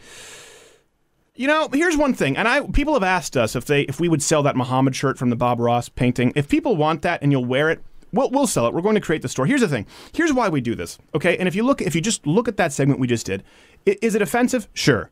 You 1.35 1.47
know, 1.47 1.68
here's 1.73 1.97
one 1.97 2.12
thing, 2.12 2.37
and 2.37 2.47
I 2.47 2.66
people 2.66 2.95
have 2.95 3.03
asked 3.03 3.37
us 3.37 3.57
if 3.57 3.64
they 3.64 3.83
if 3.83 3.99
we 3.99 4.09
would 4.09 4.23
sell 4.23 4.43
that 4.43 4.57
Muhammad 4.57 4.95
shirt 4.95 5.16
from 5.16 5.31
the 5.31 5.37
Bob 5.37 5.59
Ross 5.59 5.89
painting. 5.89 6.33
If 6.37 6.49
people 6.49 6.77
want 6.77 7.03
that 7.03 7.23
and 7.23 7.33
you'll 7.33 7.47
wear 7.47 7.71
it, 7.71 7.83
we'll 8.12 8.31
we'll 8.31 8.47
sell 8.47 8.66
it. 8.66 8.75
We're 8.75 8.83
going 8.83 8.95
to 8.97 9.01
create 9.01 9.23
the 9.23 9.29
store. 9.29 9.47
Here's 9.47 9.62
the 9.62 9.68
thing. 9.68 9.87
Here's 10.12 10.33
why 10.33 10.49
we 10.51 10.61
do 10.61 10.75
this. 10.75 10.99
Okay, 11.14 11.39
and 11.39 11.49
if 11.49 11.55
you 11.55 11.62
look, 11.62 11.81
if 11.81 11.95
you 11.95 12.01
just 12.01 12.27
look 12.27 12.47
at 12.47 12.59
that 12.59 12.73
segment 12.73 13.01
we 13.01 13.07
just 13.07 13.25
did, 13.27 13.43
is 13.87 14.14
it 14.14 14.23
offensive? 14.23 14.68
Sure. 14.75 15.11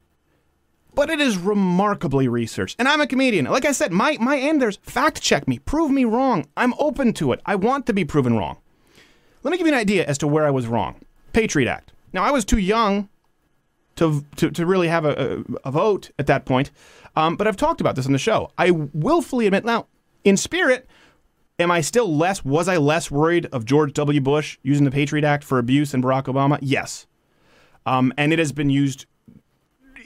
But 0.99 1.11
it 1.11 1.21
is 1.21 1.39
remarkably 1.39 2.27
researched. 2.27 2.75
And 2.81 2.89
I'm 2.89 3.01
a 3.01 3.07
comedian. 3.07 3.45
Like 3.45 3.65
I 3.65 3.71
said, 3.71 3.93
my, 3.93 4.17
my 4.21 4.37
end 4.37 4.61
there's 4.61 4.79
fact 4.79 5.23
check 5.23 5.47
me, 5.47 5.61
prove 5.61 5.93
me 5.93 6.05
wrong. 6.05 6.49
I'm 6.57 6.75
open 6.77 7.13
to 7.13 7.31
it. 7.31 7.41
I 7.47 7.55
want 7.55 7.87
to 7.87 7.93
be 7.93 8.05
proven 8.05 8.37
wrong. 8.37 8.57
Let 9.45 9.53
me 9.53 9.59
give 9.59 9.69
you 9.69 9.73
an 9.73 9.79
idea 9.79 10.05
as 10.07 10.19
to 10.19 10.27
where 10.27 10.45
I 10.45 10.51
was 10.51 10.67
wrong. 10.67 10.97
Patriot 11.33 11.71
Act. 11.71 11.93
Now, 12.13 12.25
I 12.25 12.33
was 12.33 12.45
too 12.45 12.59
young 12.59 13.09
to, 13.95 14.25
to, 14.39 14.51
to 14.51 14.67
really 14.67 14.89
have 14.89 15.05
a, 15.05 15.45
a, 15.63 15.69
a 15.69 15.71
vote 15.71 16.11
at 16.19 16.27
that 16.27 16.45
point, 16.45 16.73
um, 17.15 17.37
but 17.37 17.47
I've 17.47 17.57
talked 17.57 17.81
about 17.81 17.95
this 17.95 18.07
on 18.07 18.13
the 18.13 18.19
show. 18.19 18.51
I 18.59 18.73
willfully 18.73 19.47
admit 19.47 19.65
now, 19.65 19.87
in 20.25 20.37
spirit, 20.37 20.89
am 21.61 21.71
I 21.71 21.81
still 21.81 22.13
less, 22.13 22.45
was 22.45 22.67
I 22.67 22.77
less 22.77 23.09
worried 23.09 23.47
of 23.53 23.65
George 23.65 23.93
W. 23.93 24.21
Bush 24.21 24.59
using 24.65 24.85
the 24.85 24.91
Patriot 24.91 25.25
Act 25.25 25.45
for 25.45 25.61
abuse 25.61 25.93
than 25.93 26.03
Barack 26.03 26.25
Obama? 26.25 26.59
Yes. 26.61 27.07
Um, 27.87 28.13
and 28.19 28.33
it 28.33 28.41
has 28.41 28.51
been 28.51 28.69
used 28.69 29.07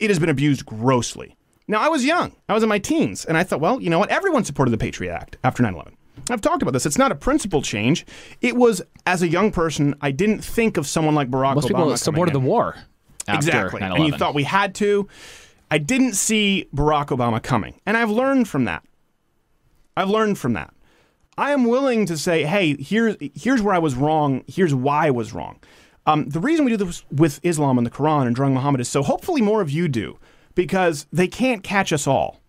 it 0.03 0.11
has 0.11 0.19
been 0.19 0.29
abused 0.29 0.67
grossly. 0.67 1.37
Now, 1.69 1.81
I 1.81 1.89
was 1.89 2.05
young. 2.05 2.33
I 2.49 2.55
was 2.55 2.63
in 2.63 2.69
my 2.69 2.79
teens, 2.79 3.25
and 3.25 3.37
I 3.39 3.45
thought, 3.45 3.61
well, 3.61 3.81
you 3.81 3.89
know 3.89 3.99
what? 3.99 4.11
Everyone 4.11 4.45
supported 4.45 4.73
the 4.73 4.79
Patriot 4.79 5.13
Act 5.13 5.37
after 5.45 5.63
9 5.63 5.73
11. 5.75 5.97
I've 6.29 6.41
talked 6.41 6.61
about 6.63 6.73
this. 6.73 6.85
It's 6.85 6.99
not 6.99 7.13
a 7.13 7.15
principle 7.15 7.63
change. 7.63 8.05
It 8.41 8.57
was, 8.57 8.83
as 9.07 9.23
a 9.23 9.29
young 9.29 9.51
person, 9.53 9.95
I 10.01 10.11
didn't 10.11 10.45
think 10.45 10.77
of 10.77 10.87
someone 10.87 11.15
like 11.15 11.31
Barack 11.31 11.55
Most 11.55 11.65
Obama. 11.65 11.69
people 11.69 11.85
coming 11.85 11.97
supported 11.97 12.35
the 12.35 12.41
war. 12.41 12.77
After 13.29 13.37
Exactly. 13.49 13.81
9/11. 13.81 13.97
And 13.97 14.07
you 14.07 14.13
thought 14.19 14.35
we 14.35 14.43
had 14.43 14.75
to. 14.77 15.09
I 15.71 15.79
didn't 15.79 16.15
see 16.15 16.69
Barack 16.75 17.07
Obama 17.07 17.43
coming. 17.43 17.81
And 17.87 17.97
I've 17.97 18.11
learned 18.11 18.49
from 18.49 18.65
that. 18.67 18.83
I've 19.97 20.11
learned 20.11 20.39
from 20.39 20.53
that. 20.55 20.75
I 21.39 21.53
am 21.53 21.65
willing 21.65 22.05
to 22.07 22.19
say, 22.19 22.45
hey, 22.45 22.77
here's 22.77 23.17
here's 23.35 23.63
where 23.63 23.75
I 23.75 23.79
was 23.79 23.95
wrong. 23.95 24.43
Here's 24.47 24.75
why 24.75 25.07
I 25.07 25.11
was 25.11 25.33
wrong. 25.33 25.61
Um, 26.07 26.29
the 26.29 26.41
reason 26.41 26.65
we 26.65 26.75
do 26.75 26.85
this 26.85 27.05
with 27.11 27.41
Islam 27.43 27.79
and 27.79 27.87
the 27.87 27.91
Quran 27.91 28.27
and 28.27 28.35
drawing 28.35 28.55
Muhammad 28.55 28.81
is 28.81 28.89
so 28.89 29.03
hopefully 29.03 29.41
more 29.41 29.61
of 29.61 29.71
you 29.71 29.89
do, 29.89 30.19
because 30.55 31.07
they 31.13 31.29
can't 31.29 31.63
catch 31.63 31.93
us 31.93 32.07
all. 32.07 32.41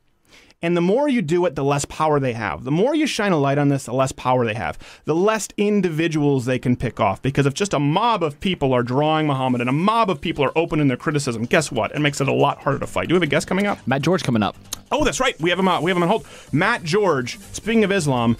And 0.64 0.78
the 0.78 0.82
more 0.82 1.10
you 1.10 1.22
do 1.22 1.46
it, 1.46 1.56
the 1.56 1.64
less 1.64 1.84
power 1.84 2.22
they 2.22 2.32
have. 2.32 2.64
The 2.64 2.72
more 2.72 2.96
you 2.96 3.06
shine 3.06 3.34
a 3.34 3.38
light 3.38 3.58
on 3.58 3.68
this, 3.68 3.84
the 3.84 3.94
less 3.94 4.14
power 4.14 4.46
they 4.46 4.54
have. 4.54 4.80
The 5.04 5.14
less 5.14 5.50
individuals 5.58 6.46
they 6.46 6.58
can 6.58 6.78
pick 6.78 7.02
off. 7.02 7.22
Because 7.22 7.46
if 7.46 7.54
just 7.54 7.74
a 7.74 7.80
mob 7.80 8.24
of 8.24 8.40
people 8.40 8.72
are 8.72 8.82
drawing 8.82 9.28
Muhammad 9.28 9.60
and 9.60 9.70
a 9.70 9.74
mob 9.74 10.10
of 10.10 10.22
people 10.22 10.42
are 10.46 10.58
open 10.58 10.80
in 10.80 10.88
their 10.88 10.96
criticism, 10.96 11.44
guess 11.44 11.70
what? 11.70 11.94
It 11.94 12.00
makes 12.00 12.22
it 12.22 12.30
a 12.30 12.34
lot 12.34 12.60
harder 12.60 12.80
to 12.80 12.88
fight. 12.88 13.10
Do 13.10 13.16
we 13.16 13.18
have 13.18 13.24
a 13.24 13.28
guest 13.28 13.46
coming 13.46 13.68
up? 13.68 13.86
Matt 13.86 14.04
George 14.04 14.24
coming 14.24 14.42
up. 14.42 14.56
Oh, 14.90 15.04
that's 15.04 15.20
right. 15.20 15.38
We 15.42 15.50
have 15.50 15.60
him 15.60 15.68
out. 15.68 15.84
We 15.84 15.92
have 15.92 15.98
him 15.98 16.04
on 16.04 16.10
hold. 16.10 16.26
Matt 16.54 16.86
George. 16.86 17.40
Speaking 17.52 17.84
of 17.84 17.92
Islam, 17.92 18.38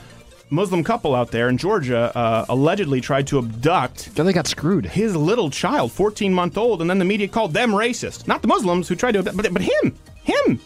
Muslim 0.50 0.84
couple 0.84 1.16
out 1.16 1.32
there 1.32 1.50
in 1.50 1.58
Georgia 1.58 2.16
uh, 2.16 2.46
allegedly 2.50 3.02
tried 3.02 3.28
to 3.28 3.40
abduct. 3.40 4.16
They 4.16 4.34
got 4.34 4.48
screwed. 4.48 4.86
His 4.86 5.16
little 5.16 5.50
child, 5.50 5.92
14 5.92 6.34
month 6.34 6.58
old, 6.58 6.82
and 6.82 6.90
then 6.90 7.00
the 7.00 7.06
media 7.06 7.28
called 7.28 7.54
them 7.54 7.72
racist. 7.72 8.28
Not 8.28 8.42
the 8.42 8.48
Muslims 8.48 8.88
who 8.88 8.96
tried 8.96 9.14
to 9.14 9.20
abduct, 9.20 9.38
but, 9.38 9.54
but 9.54 9.62
him. 9.62 9.98
Him. 10.24 10.60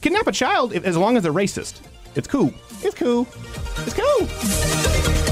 Kidnap 0.00 0.26
a 0.26 0.32
child 0.32 0.72
if, 0.72 0.84
as 0.84 0.96
long 0.96 1.16
as 1.16 1.22
they're 1.22 1.32
racist. 1.32 1.80
It's 2.14 2.28
cool. 2.28 2.52
It's 2.82 2.94
cool. 2.94 3.26
It's 3.78 3.94
cool. 3.94 5.27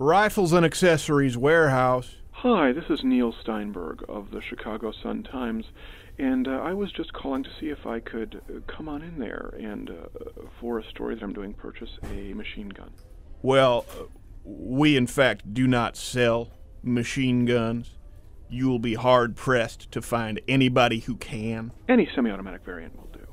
Rifles 0.00 0.52
and 0.52 0.64
Accessories 0.64 1.36
Warehouse. 1.36 2.14
Hi, 2.30 2.70
this 2.70 2.84
is 2.88 3.02
Neil 3.02 3.34
Steinberg 3.42 4.04
of 4.08 4.30
the 4.30 4.40
Chicago 4.40 4.92
Sun 4.92 5.24
Times, 5.24 5.64
and 6.18 6.46
uh, 6.46 6.52
I 6.52 6.72
was 6.72 6.92
just 6.92 7.12
calling 7.12 7.42
to 7.42 7.50
see 7.58 7.70
if 7.70 7.84
I 7.84 7.98
could 7.98 8.40
uh, 8.48 8.60
come 8.72 8.88
on 8.88 9.02
in 9.02 9.18
there 9.18 9.52
and, 9.58 9.90
uh, 9.90 9.94
for 10.60 10.78
a 10.78 10.84
story 10.84 11.16
that 11.16 11.24
I'm 11.24 11.32
doing, 11.32 11.52
purchase 11.52 11.98
a 12.12 12.32
machine 12.32 12.68
gun. 12.68 12.92
Well, 13.42 13.86
uh, 13.90 14.04
we 14.44 14.96
in 14.96 15.08
fact 15.08 15.52
do 15.52 15.66
not 15.66 15.96
sell 15.96 16.52
machine 16.84 17.44
guns. 17.44 17.96
You 18.48 18.68
will 18.68 18.78
be 18.78 18.94
hard 18.94 19.34
pressed 19.34 19.90
to 19.90 20.00
find 20.00 20.40
anybody 20.46 21.00
who 21.00 21.16
can. 21.16 21.72
Any 21.88 22.08
semi 22.14 22.30
automatic 22.30 22.64
variant 22.64 22.96
will 22.96 23.10
do. 23.12 23.26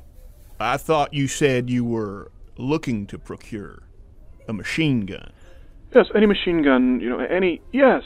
I 0.60 0.77
thought 0.77 1.14
you 1.14 1.27
said 1.27 1.69
you 1.69 1.85
were 1.85 2.31
looking 2.57 3.06
to 3.06 3.19
procure 3.19 3.84
a 4.48 4.53
machine 4.53 5.06
gun. 5.06 5.31
Yes, 5.95 6.07
any 6.13 6.26
machine 6.26 6.61
gun, 6.61 6.99
you 6.99 7.09
know, 7.09 7.19
any. 7.19 7.61
Yes, 7.72 8.03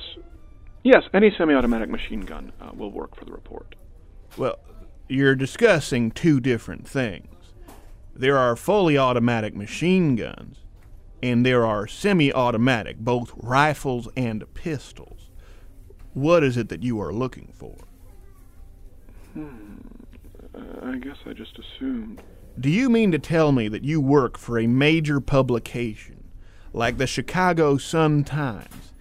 yes, 0.84 1.04
any 1.12 1.34
semi 1.36 1.56
automatic 1.56 1.90
machine 1.90 2.22
gun 2.22 2.52
uh, 2.62 2.70
will 2.76 2.92
work 2.92 3.16
for 3.16 3.26
the 3.26 3.32
report. 3.32 3.74
Well, 4.38 4.60
you're 5.08 5.34
discussing 5.34 6.12
two 6.12 6.40
different 6.40 6.88
things. 6.88 7.34
There 8.16 8.38
are 8.38 8.56
fully 8.56 8.96
automatic 8.96 9.56
machine 9.56 10.16
guns, 10.16 10.58
and 11.24 11.44
there 11.44 11.66
are 11.66 11.88
semi 11.88 12.32
automatic, 12.32 13.00
both 13.00 13.32
rifles 13.36 14.08
and 14.16 14.44
pistols. 14.54 15.32
What 16.14 16.44
is 16.44 16.58
it 16.58 16.70
that 16.70 16.84
you 16.84 17.02
are 17.02 17.12
looking 17.12 17.54
for? 17.56 17.76
Hmm. 19.34 19.78
Uh, 20.54 20.92
I 20.92 20.98
guess 20.98 21.18
I 21.26 21.34
just 21.34 21.58
assumed. 21.58 22.22
Do 22.60 22.70
you 22.70 22.88
mean 22.88 23.12
to 23.14 23.20
tell 23.20 23.52
me 23.52 23.68
that 23.68 23.84
you 23.84 24.00
work 24.00 24.38
for 24.38 24.60
a 24.60 24.68
major 24.68 25.20
publication 25.20 26.19
like 26.74 26.98
the 26.98 27.08
Chicago 27.08 27.78
Sun 27.78 28.24
Times 28.26 28.94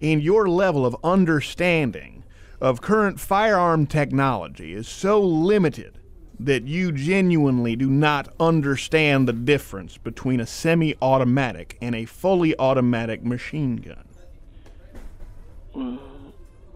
and 0.00 0.22
your 0.22 0.48
level 0.48 0.84
of 0.84 0.96
understanding 1.02 2.24
of 2.60 2.80
current 2.80 3.20
firearm 3.20 3.86
technology 3.86 4.72
is 4.72 4.88
so 4.88 5.20
limited 5.20 5.98
that 6.38 6.64
you 6.64 6.92
genuinely 6.92 7.76
do 7.76 7.88
not 7.88 8.28
understand 8.38 9.26
the 9.26 9.32
difference 9.32 9.96
between 9.96 10.40
a 10.40 10.46
semi 10.46 10.94
automatic 11.00 11.78
and 11.80 11.94
a 11.94 12.04
fully 12.04 12.58
automatic 12.58 13.24
machine 13.24 13.76
gun. 13.76 14.04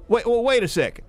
Wait, 0.09 0.27
well, 0.27 0.43
wait 0.43 0.62
a 0.62 0.68
second. 0.68 1.05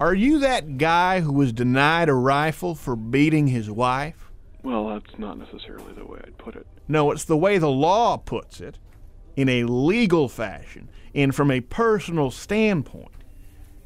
Are 0.00 0.14
you 0.14 0.38
that 0.40 0.78
guy 0.78 1.20
who 1.20 1.32
was 1.32 1.52
denied 1.52 2.08
a 2.08 2.14
rifle 2.14 2.74
for 2.74 2.96
beating 2.96 3.48
his 3.48 3.70
wife? 3.70 4.30
Well, 4.62 4.88
that's 4.88 5.18
not 5.18 5.38
necessarily 5.38 5.92
the 5.94 6.04
way 6.04 6.20
I'd 6.24 6.38
put 6.38 6.56
it. 6.56 6.66
No, 6.88 7.10
it's 7.10 7.24
the 7.24 7.36
way 7.36 7.58
the 7.58 7.70
law 7.70 8.16
puts 8.16 8.60
it, 8.60 8.78
in 9.36 9.48
a 9.48 9.64
legal 9.64 10.28
fashion, 10.28 10.88
and 11.14 11.34
from 11.34 11.50
a 11.50 11.60
personal 11.60 12.30
standpoint. 12.30 13.12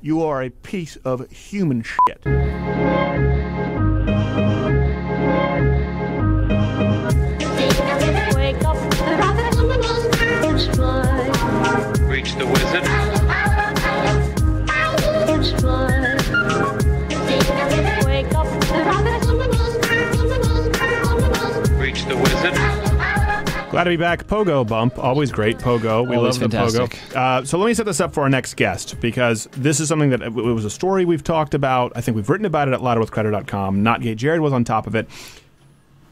You 0.00 0.22
are 0.22 0.42
a 0.42 0.50
piece 0.50 0.96
of 1.04 1.28
human 1.30 1.82
shit. 1.82 2.22
Glad 23.72 23.84
to 23.84 23.90
be 23.90 23.96
back. 23.96 24.26
Pogo 24.26 24.68
bump. 24.68 24.98
Always 24.98 25.32
great. 25.32 25.56
Pogo. 25.56 26.06
We 26.06 26.16
Always 26.16 26.38
love 26.38 26.50
the. 26.50 26.58
Pogo. 26.58 27.16
Uh, 27.16 27.42
so 27.42 27.56
let 27.56 27.68
me 27.68 27.72
set 27.72 27.86
this 27.86 28.02
up 28.02 28.12
for 28.12 28.22
our 28.22 28.28
next 28.28 28.52
guest 28.56 29.00
because 29.00 29.48
this 29.52 29.80
is 29.80 29.88
something 29.88 30.10
that 30.10 30.20
it 30.20 30.30
was 30.30 30.66
a 30.66 30.70
story 30.70 31.06
we've 31.06 31.24
talked 31.24 31.54
about. 31.54 31.90
I 31.94 32.02
think 32.02 32.14
we've 32.14 32.28
written 32.28 32.44
about 32.44 32.68
it 32.68 32.74
at 32.74 32.80
louderwithcrowder.com. 32.80 33.82
Not 33.82 34.02
gay. 34.02 34.14
Jared 34.14 34.42
was 34.42 34.52
on 34.52 34.64
top 34.64 34.86
of 34.86 34.94
it. 34.94 35.08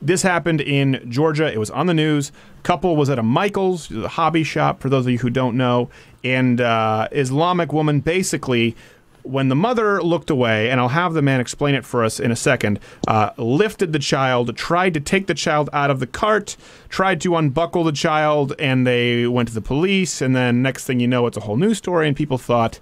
This 0.00 0.22
happened 0.22 0.62
in 0.62 1.04
Georgia. 1.10 1.52
It 1.52 1.58
was 1.58 1.70
on 1.70 1.86
the 1.86 1.92
news. 1.92 2.32
Couple 2.62 2.96
was 2.96 3.10
at 3.10 3.18
a 3.18 3.22
Michaels 3.22 3.90
a 3.90 4.08
hobby 4.08 4.42
shop. 4.42 4.80
For 4.80 4.88
those 4.88 5.04
of 5.04 5.12
you 5.12 5.18
who 5.18 5.28
don't 5.28 5.58
know, 5.58 5.90
and 6.24 6.62
uh, 6.62 7.08
Islamic 7.12 7.74
woman 7.74 8.00
basically, 8.00 8.74
when 9.22 9.48
the 9.48 9.54
mother 9.56 10.02
looked 10.02 10.30
away, 10.30 10.70
and 10.70 10.80
I'll 10.80 10.88
have 10.88 11.14
the 11.14 11.22
man 11.22 11.40
explain 11.40 11.74
it 11.74 11.84
for 11.84 12.04
us 12.04 12.20
in 12.20 12.30
a 12.30 12.36
second, 12.36 12.80
uh, 13.06 13.30
lifted 13.36 13.92
the 13.92 13.98
child, 13.98 14.56
tried 14.56 14.94
to 14.94 15.00
take 15.00 15.26
the 15.26 15.34
child 15.34 15.70
out 15.72 15.90
of 15.90 16.00
the 16.00 16.06
cart, 16.06 16.56
tried 16.88 17.20
to 17.22 17.36
unbuckle 17.36 17.84
the 17.84 17.92
child, 17.92 18.54
and 18.58 18.86
they 18.86 19.26
went 19.26 19.48
to 19.48 19.54
the 19.54 19.60
police. 19.60 20.20
And 20.20 20.34
then 20.34 20.62
next 20.62 20.84
thing 20.84 21.00
you 21.00 21.08
know, 21.08 21.26
it's 21.26 21.36
a 21.36 21.40
whole 21.40 21.56
news 21.56 21.78
story, 21.78 22.08
and 22.08 22.16
people 22.16 22.38
thought 22.38 22.80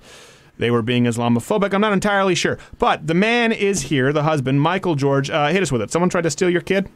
they 0.58 0.70
were 0.70 0.82
being 0.82 1.04
Islamophobic. 1.04 1.72
I'm 1.72 1.80
not 1.80 1.92
entirely 1.92 2.34
sure. 2.34 2.58
But 2.78 3.06
the 3.06 3.14
man 3.14 3.52
is 3.52 3.82
here, 3.82 4.12
the 4.12 4.24
husband, 4.24 4.60
Michael 4.60 4.96
George. 4.96 5.30
Uh, 5.30 5.48
hit 5.48 5.62
us 5.62 5.70
with 5.70 5.82
it. 5.82 5.90
Someone 5.90 6.10
tried 6.10 6.22
to 6.24 6.30
steal 6.30 6.50
your 6.50 6.60
kid? 6.60 6.88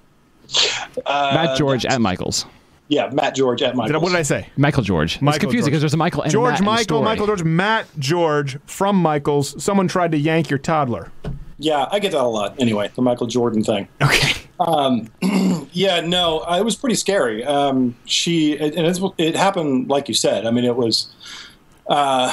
Matt 1.07 1.57
George 1.57 1.87
at 1.87 2.01
Michaels. 2.01 2.47
Yeah, 2.93 3.09
Matt 3.11 3.35
George 3.35 3.63
at 3.63 3.75
Michaels. 3.75 3.89
Did 3.89 3.97
I, 3.97 3.99
what 4.01 4.09
did 4.11 4.19
I 4.19 4.23
say? 4.23 4.49
Michael 4.59 4.83
George. 4.83 5.15
it's 5.15 5.23
Michael 5.23 5.41
confusing 5.41 5.71
because 5.71 5.81
there's 5.81 5.95
a 5.95 5.97
Michael 5.97 6.25
and 6.25 6.31
a 6.31 6.33
George 6.33 6.51
Matt 6.51 6.59
in 6.59 6.65
the 6.67 6.71
Michael, 6.71 6.83
story. 6.83 7.05
Michael 7.05 7.27
George, 7.27 7.43
Matt 7.43 7.87
George 7.99 8.59
from 8.67 8.97
Michaels. 8.97 9.65
Someone 9.65 9.89
tried 9.89 10.13
to 10.13 10.19
yank 10.19 10.51
your 10.51 10.59
toddler. 10.59 11.11
Yeah, 11.57 11.89
I 11.91 12.01
get 12.01 12.13
that 12.13 12.21
a 12.21 12.25
lot. 12.25 12.61
Anyway, 12.61 12.91
the 12.95 13.01
Michael 13.01 13.29
Jordan 13.29 13.65
thing. 13.65 13.89
Okay. 14.03 14.43
Um, 14.61 15.11
yeah, 15.73 16.03
no, 16.03 16.41
uh, 16.41 16.59
it 16.59 16.67
was 16.67 16.77
pretty 16.77 16.97
scary. 16.97 17.43
Um, 17.45 17.97
she 18.05 18.59
and 18.59 18.87
it's, 18.87 19.01
it 19.17 19.37
happened 19.37 19.89
like 19.89 20.09
you 20.09 20.15
said. 20.15 20.45
I 20.45 20.51
mean, 20.51 20.67
it 20.67 20.77
was. 20.77 21.11
Uh, 21.87 22.31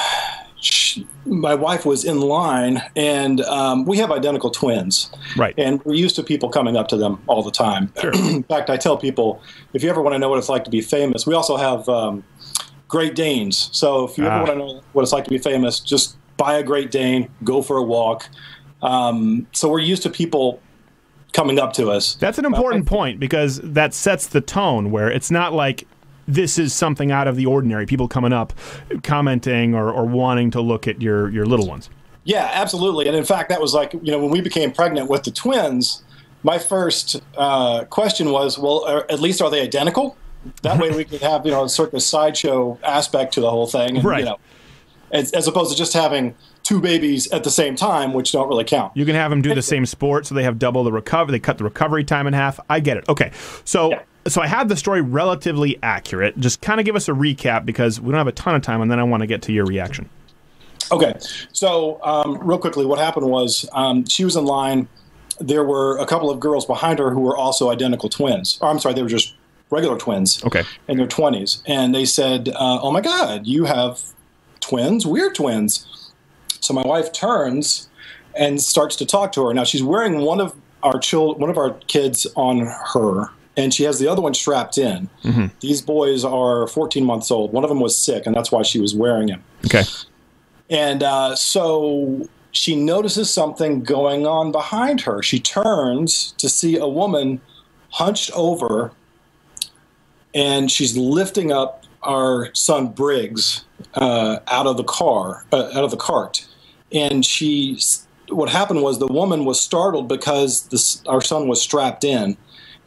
she, 0.60 1.06
my 1.24 1.54
wife 1.54 1.86
was 1.86 2.04
in 2.04 2.20
line, 2.20 2.82
and 2.94 3.40
um, 3.42 3.84
we 3.84 3.96
have 3.98 4.10
identical 4.10 4.50
twins. 4.50 5.10
Right. 5.36 5.54
And 5.56 5.82
we're 5.84 5.94
used 5.94 6.16
to 6.16 6.22
people 6.22 6.48
coming 6.50 6.76
up 6.76 6.88
to 6.88 6.96
them 6.96 7.20
all 7.26 7.42
the 7.42 7.50
time. 7.50 7.92
in 8.04 8.42
fact, 8.44 8.68
I 8.70 8.76
tell 8.76 8.96
people 8.96 9.42
if 9.72 9.82
you 9.82 9.90
ever 9.90 10.02
want 10.02 10.14
to 10.14 10.18
know 10.18 10.28
what 10.28 10.38
it's 10.38 10.48
like 10.48 10.64
to 10.64 10.70
be 10.70 10.80
famous, 10.82 11.26
we 11.26 11.34
also 11.34 11.56
have 11.56 11.88
um, 11.88 12.22
Great 12.88 13.14
Danes. 13.14 13.70
So 13.72 14.04
if 14.04 14.18
you 14.18 14.26
Ah. 14.26 14.36
ever 14.36 14.44
want 14.44 14.50
to 14.50 14.58
know 14.58 14.82
what 14.92 15.02
it's 15.02 15.12
like 15.12 15.24
to 15.24 15.30
be 15.30 15.38
famous, 15.38 15.80
just 15.80 16.16
buy 16.36 16.54
a 16.58 16.62
Great 16.62 16.90
Dane, 16.90 17.28
go 17.44 17.62
for 17.62 17.76
a 17.76 17.82
walk. 17.82 18.28
Um, 18.82 19.46
so 19.52 19.68
we're 19.68 19.80
used 19.80 20.02
to 20.04 20.10
people 20.10 20.60
coming 21.32 21.58
up 21.58 21.72
to 21.74 21.90
us. 21.90 22.14
That's 22.16 22.38
an 22.38 22.44
important 22.44 22.86
point 22.86 23.20
because 23.20 23.60
that 23.62 23.94
sets 23.94 24.26
the 24.26 24.40
tone 24.40 24.90
where 24.90 25.10
it's 25.10 25.30
not 25.30 25.52
like 25.52 25.86
this 26.30 26.58
is 26.58 26.72
something 26.72 27.10
out 27.10 27.28
of 27.28 27.36
the 27.36 27.46
ordinary. 27.46 27.86
People 27.86 28.08
coming 28.08 28.32
up, 28.32 28.52
commenting, 29.02 29.74
or, 29.74 29.90
or 29.90 30.06
wanting 30.06 30.50
to 30.52 30.60
look 30.60 30.86
at 30.86 31.02
your, 31.02 31.28
your 31.30 31.46
little 31.46 31.66
ones. 31.66 31.90
Yeah, 32.24 32.50
absolutely. 32.52 33.08
And 33.08 33.16
in 33.16 33.24
fact, 33.24 33.48
that 33.48 33.60
was 33.60 33.74
like, 33.74 33.92
you 33.94 34.12
know, 34.12 34.18
when 34.18 34.30
we 34.30 34.40
became 34.40 34.72
pregnant 34.72 35.08
with 35.08 35.24
the 35.24 35.30
twins, 35.30 36.04
my 36.42 36.58
first 36.58 37.20
uh, 37.36 37.84
question 37.86 38.30
was, 38.30 38.58
well, 38.58 38.84
are, 38.86 39.06
at 39.10 39.20
least 39.20 39.42
are 39.42 39.50
they 39.50 39.62
identical? 39.62 40.16
That 40.62 40.78
way 40.78 40.90
we 40.90 41.04
could 41.04 41.20
have, 41.22 41.44
you 41.44 41.52
know, 41.52 41.64
a 41.64 41.68
sort 41.68 41.92
of 41.92 42.02
sideshow 42.02 42.78
aspect 42.82 43.34
to 43.34 43.40
the 43.40 43.50
whole 43.50 43.66
thing. 43.66 43.96
And, 43.96 44.04
Right. 44.04 44.20
You 44.20 44.24
know, 44.26 44.38
as, 45.12 45.32
as 45.32 45.48
opposed 45.48 45.72
to 45.72 45.76
just 45.76 45.92
having 45.92 46.34
two 46.62 46.80
babies 46.80 47.30
at 47.32 47.42
the 47.42 47.50
same 47.50 47.74
time, 47.74 48.12
which 48.12 48.32
don't 48.32 48.48
really 48.48 48.64
count. 48.64 48.96
You 48.96 49.04
can 49.04 49.16
have 49.16 49.30
them 49.30 49.42
do 49.42 49.54
the 49.54 49.62
same 49.62 49.84
sport, 49.86 50.26
so 50.26 50.34
they 50.34 50.44
have 50.44 50.58
double 50.58 50.84
the 50.84 50.92
recovery. 50.92 51.32
They 51.32 51.40
cut 51.40 51.58
the 51.58 51.64
recovery 51.64 52.04
time 52.04 52.26
in 52.26 52.32
half. 52.32 52.60
I 52.68 52.80
get 52.80 52.96
it. 52.96 53.08
Okay, 53.08 53.32
so 53.64 53.98
so 54.26 54.40
I 54.40 54.46
have 54.46 54.68
the 54.68 54.76
story 54.76 55.00
relatively 55.00 55.78
accurate. 55.82 56.38
Just 56.38 56.60
kind 56.60 56.80
of 56.80 56.86
give 56.86 56.96
us 56.96 57.08
a 57.08 57.12
recap 57.12 57.64
because 57.64 58.00
we 58.00 58.10
don't 58.10 58.18
have 58.18 58.26
a 58.26 58.32
ton 58.32 58.54
of 58.54 58.62
time, 58.62 58.80
and 58.80 58.90
then 58.90 58.98
I 58.98 59.02
want 59.02 59.22
to 59.22 59.26
get 59.26 59.42
to 59.42 59.52
your 59.52 59.64
reaction. 59.64 60.08
Okay, 60.92 61.14
so 61.52 62.00
um, 62.02 62.38
real 62.42 62.58
quickly, 62.58 62.84
what 62.84 62.98
happened 62.98 63.26
was 63.26 63.68
um, 63.72 64.04
she 64.06 64.24
was 64.24 64.36
in 64.36 64.44
line. 64.44 64.88
There 65.38 65.64
were 65.64 65.96
a 65.98 66.06
couple 66.06 66.30
of 66.30 66.40
girls 66.40 66.66
behind 66.66 66.98
her 66.98 67.10
who 67.10 67.20
were 67.20 67.36
also 67.36 67.70
identical 67.70 68.08
twins. 68.08 68.58
Or 68.60 68.68
I'm 68.68 68.78
sorry, 68.78 68.94
they 68.94 69.02
were 69.02 69.08
just 69.08 69.34
regular 69.70 69.96
twins. 69.96 70.44
Okay. 70.44 70.64
In 70.88 70.98
their 70.98 71.06
20s, 71.06 71.62
and 71.66 71.94
they 71.94 72.04
said, 72.04 72.48
uh, 72.48 72.80
"Oh 72.82 72.90
my 72.90 73.00
God, 73.00 73.46
you 73.46 73.64
have 73.64 74.00
twins, 74.60 75.06
We're 75.06 75.32
twins." 75.32 75.86
So 76.60 76.74
my 76.74 76.82
wife 76.82 77.12
turns 77.12 77.88
and 78.34 78.60
starts 78.60 78.96
to 78.96 79.06
talk 79.06 79.32
to 79.32 79.46
her. 79.46 79.54
Now 79.54 79.64
she's 79.64 79.82
wearing 79.82 80.20
one 80.20 80.40
of 80.40 80.54
our 80.82 80.98
chil- 80.98 81.34
one 81.36 81.50
of 81.50 81.58
our 81.58 81.74
kids 81.86 82.26
on 82.36 82.66
her, 82.92 83.30
and 83.56 83.74
she 83.74 83.84
has 83.84 83.98
the 83.98 84.08
other 84.08 84.22
one 84.22 84.34
strapped 84.34 84.78
in. 84.78 85.08
These 85.60 85.82
boys 85.82 86.24
are 86.24 86.66
14 86.66 87.04
months 87.04 87.30
old. 87.30 87.52
One 87.52 87.64
of 87.64 87.70
them 87.70 87.80
was 87.80 87.98
sick, 87.98 88.26
and 88.26 88.34
that's 88.34 88.52
why 88.52 88.62
she 88.62 88.80
was 88.80 88.94
wearing 88.94 89.28
him. 89.28 89.42
Okay. 89.66 89.84
And 90.68 91.02
uh, 91.02 91.34
so 91.34 92.28
she 92.52 92.76
notices 92.76 93.32
something 93.32 93.82
going 93.82 94.26
on 94.26 94.52
behind 94.52 95.02
her. 95.02 95.22
She 95.22 95.40
turns 95.40 96.32
to 96.38 96.48
see 96.48 96.76
a 96.76 96.88
woman 96.88 97.40
hunched 97.90 98.30
over, 98.34 98.92
and 100.34 100.70
she's 100.70 100.96
lifting 100.96 101.52
up 101.52 101.84
our 102.02 102.54
son 102.54 102.88
Briggs 102.88 103.64
uh, 103.94 104.38
out 104.46 104.66
of 104.66 104.76
the 104.76 104.84
car, 104.84 105.44
uh, 105.52 105.70
out 105.74 105.84
of 105.84 105.90
the 105.90 105.96
cart. 105.96 106.46
And 106.92 107.24
she, 107.24 107.78
what 108.28 108.48
happened 108.48 108.82
was 108.82 108.98
the 108.98 109.06
woman 109.06 109.44
was 109.44 109.60
startled 109.60 110.08
because 110.08 110.66
this, 110.68 111.02
our 111.06 111.20
son 111.20 111.46
was 111.48 111.60
strapped 111.60 112.04
in, 112.04 112.36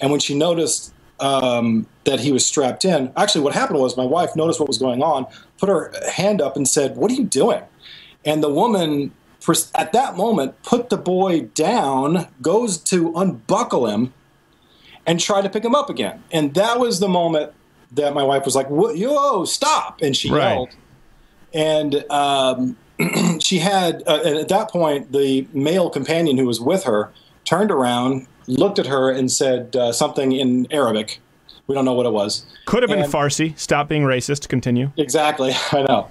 and 0.04 0.12
when 0.12 0.20
she 0.20 0.36
noticed 0.36 0.94
um, 1.22 1.88
that 2.04 2.20
he 2.20 2.34
was 2.34 2.46
strapped 2.46 2.84
in, 2.84 3.14
actually, 3.16 3.40
what 3.40 3.54
happened 3.54 3.80
was 3.80 3.96
my 3.96 4.04
wife 4.04 4.36
noticed 4.36 4.60
what 4.60 4.68
was 4.68 4.78
going 4.78 5.02
on, 5.02 5.26
put 5.58 5.70
her 5.70 5.94
hand 6.12 6.42
up, 6.42 6.58
and 6.58 6.68
said, 6.68 6.98
"What 6.98 7.10
are 7.10 7.14
you 7.14 7.24
doing?" 7.24 7.62
And 8.26 8.44
the 8.44 8.50
woman, 8.50 9.14
at 9.76 9.94
that 9.94 10.18
moment, 10.18 10.62
put 10.64 10.90
the 10.90 10.98
boy 10.98 11.44
down, 11.56 12.28
goes 12.42 12.78
to 12.80 13.14
unbuckle 13.16 13.88
him, 13.88 14.14
and 15.06 15.22
try 15.22 15.42
to 15.42 15.50
pick 15.50 15.64
him 15.64 15.74
up 15.74 15.90
again. 15.90 16.22
And 16.34 16.54
that 16.56 16.82
was 16.82 17.00
the 17.00 17.08
moment 17.08 17.54
that 17.94 18.14
my 18.14 18.24
wife 18.24 18.44
was 18.44 18.58
like, 18.58 18.68
"Whoa, 18.68 18.90
yo, 18.92 19.46
stop!" 19.46 20.02
And 20.02 20.18
she 20.18 20.30
Right. 20.30 20.50
yelled. 20.50 20.76
And 21.54 22.04
um, 22.12 22.76
she 23.40 23.60
had, 23.60 24.04
uh, 24.06 24.20
and 24.26 24.38
at 24.38 24.50
that 24.50 24.70
point, 24.70 25.14
the 25.14 25.48
male 25.54 25.90
companion 25.90 26.38
who 26.38 26.46
was 26.46 26.60
with 26.60 26.84
her 26.84 27.10
turned 27.46 27.72
around, 27.72 28.28
looked 28.48 28.80
at 28.80 28.88
her, 28.88 29.10
and 29.10 29.32
said 29.32 29.76
uh, 29.76 29.92
something 29.92 30.32
in 30.32 30.68
Arabic. 30.72 31.20
We 31.68 31.76
don't 31.76 31.86
know 31.86 31.94
what 31.94 32.06
it 32.06 32.12
was. 32.12 32.46
Could 32.66 32.84
have 32.84 32.90
been 32.90 33.00
And- 33.00 33.12
Farsi. 33.12 33.58
Stop 33.58 33.88
being 33.88 34.04
racist. 34.04 34.50
Continue. 34.50 34.92
Exactly. 34.98 35.54
I 35.72 35.84
know. 35.84 36.10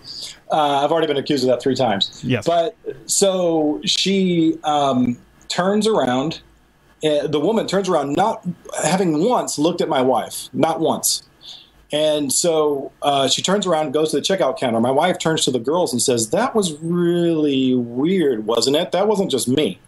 Uh, 0.51 0.85
I've 0.85 0.91
already 0.91 1.07
been 1.07 1.19
accused 1.19 1.45
of 1.45 1.49
that 1.51 1.61
three 1.63 1.75
times. 1.75 2.23
Yes. 2.25 2.47
But 2.47 2.77
so 3.07 3.81
she 3.85 4.57
um, 4.65 5.19
turns 5.49 5.87
around. 5.87 6.41
Uh, 7.05 7.27
the 7.27 7.41
woman 7.41 7.67
turns 7.67 7.89
around, 7.89 8.15
not 8.17 8.47
having 8.83 9.25
once 9.25 9.59
looked 9.59 9.81
at 9.81 9.89
my 9.89 10.01
wife, 10.01 10.49
not 10.53 10.81
once. 10.81 11.23
And 11.91 12.33
so 12.33 12.91
uh, 13.03 13.29
she 13.29 13.43
turns 13.43 13.67
around 13.67 13.87
and 13.87 13.95
goes 13.95 14.13
to 14.13 14.17
the 14.17 14.23
checkout 14.23 14.59
counter. 14.59 14.81
My 14.81 14.91
wife 14.91 15.19
turns 15.19 15.45
to 15.45 15.51
the 15.51 15.59
girls 15.59 15.93
and 15.93 16.01
says, 16.01 16.31
That 16.31 16.55
was 16.55 16.79
really 16.81 17.75
weird, 17.75 18.47
wasn't 18.47 18.77
it? 18.77 18.93
That 18.93 19.07
wasn't 19.09 19.31
just 19.31 19.49
me. 19.49 19.79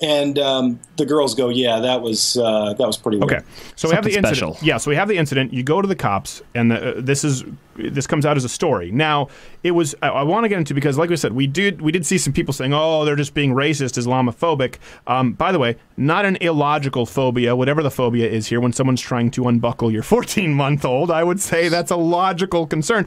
And 0.00 0.38
um, 0.38 0.80
the 0.96 1.04
girls 1.06 1.34
go, 1.34 1.48
"Yeah, 1.48 1.80
that 1.80 2.00
was 2.00 2.36
uh, 2.36 2.74
that 2.74 2.86
was 2.86 2.96
pretty 2.96 3.18
weird." 3.18 3.32
Okay, 3.32 3.44
so 3.76 3.88
we 3.88 3.94
have 3.94 4.04
the 4.04 4.12
Something 4.12 4.30
incident. 4.30 4.54
special. 4.56 4.66
Yeah, 4.66 4.78
so 4.78 4.90
we 4.90 4.96
have 4.96 5.08
the 5.08 5.16
incident. 5.18 5.52
You 5.52 5.62
go 5.62 5.82
to 5.82 5.88
the 5.88 5.94
cops, 5.96 6.42
and 6.54 6.70
the, 6.70 6.96
uh, 6.96 7.00
this 7.00 7.24
is 7.24 7.44
this 7.76 8.06
comes 8.06 8.26
out 8.26 8.36
as 8.36 8.44
a 8.44 8.48
story. 8.48 8.90
Now, 8.90 9.28
it 9.62 9.70
was 9.72 9.94
I, 10.02 10.08
I 10.08 10.22
want 10.22 10.44
to 10.44 10.48
get 10.48 10.58
into 10.58 10.74
because, 10.74 10.96
like 10.98 11.10
we 11.10 11.16
said, 11.16 11.32
we 11.32 11.46
did 11.46 11.80
we 11.82 11.92
did 11.92 12.06
see 12.06 12.16
some 12.18 12.32
people 12.32 12.54
saying, 12.54 12.72
"Oh, 12.72 13.04
they're 13.04 13.16
just 13.16 13.34
being 13.34 13.52
racist, 13.52 13.98
Islamophobic." 13.98 14.76
Um, 15.06 15.32
by 15.34 15.52
the 15.52 15.58
way, 15.58 15.76
not 15.96 16.24
an 16.24 16.36
illogical 16.40 17.04
phobia, 17.06 17.54
whatever 17.54 17.82
the 17.82 17.90
phobia 17.90 18.28
is 18.28 18.46
here. 18.46 18.60
When 18.60 18.72
someone's 18.72 19.02
trying 19.02 19.30
to 19.32 19.48
unbuckle 19.48 19.90
your 19.90 20.02
14 20.04 20.52
month 20.54 20.84
old, 20.84 21.10
I 21.10 21.22
would 21.24 21.40
say 21.40 21.68
that's 21.68 21.90
a 21.90 21.96
logical 21.96 22.66
concern. 22.66 23.06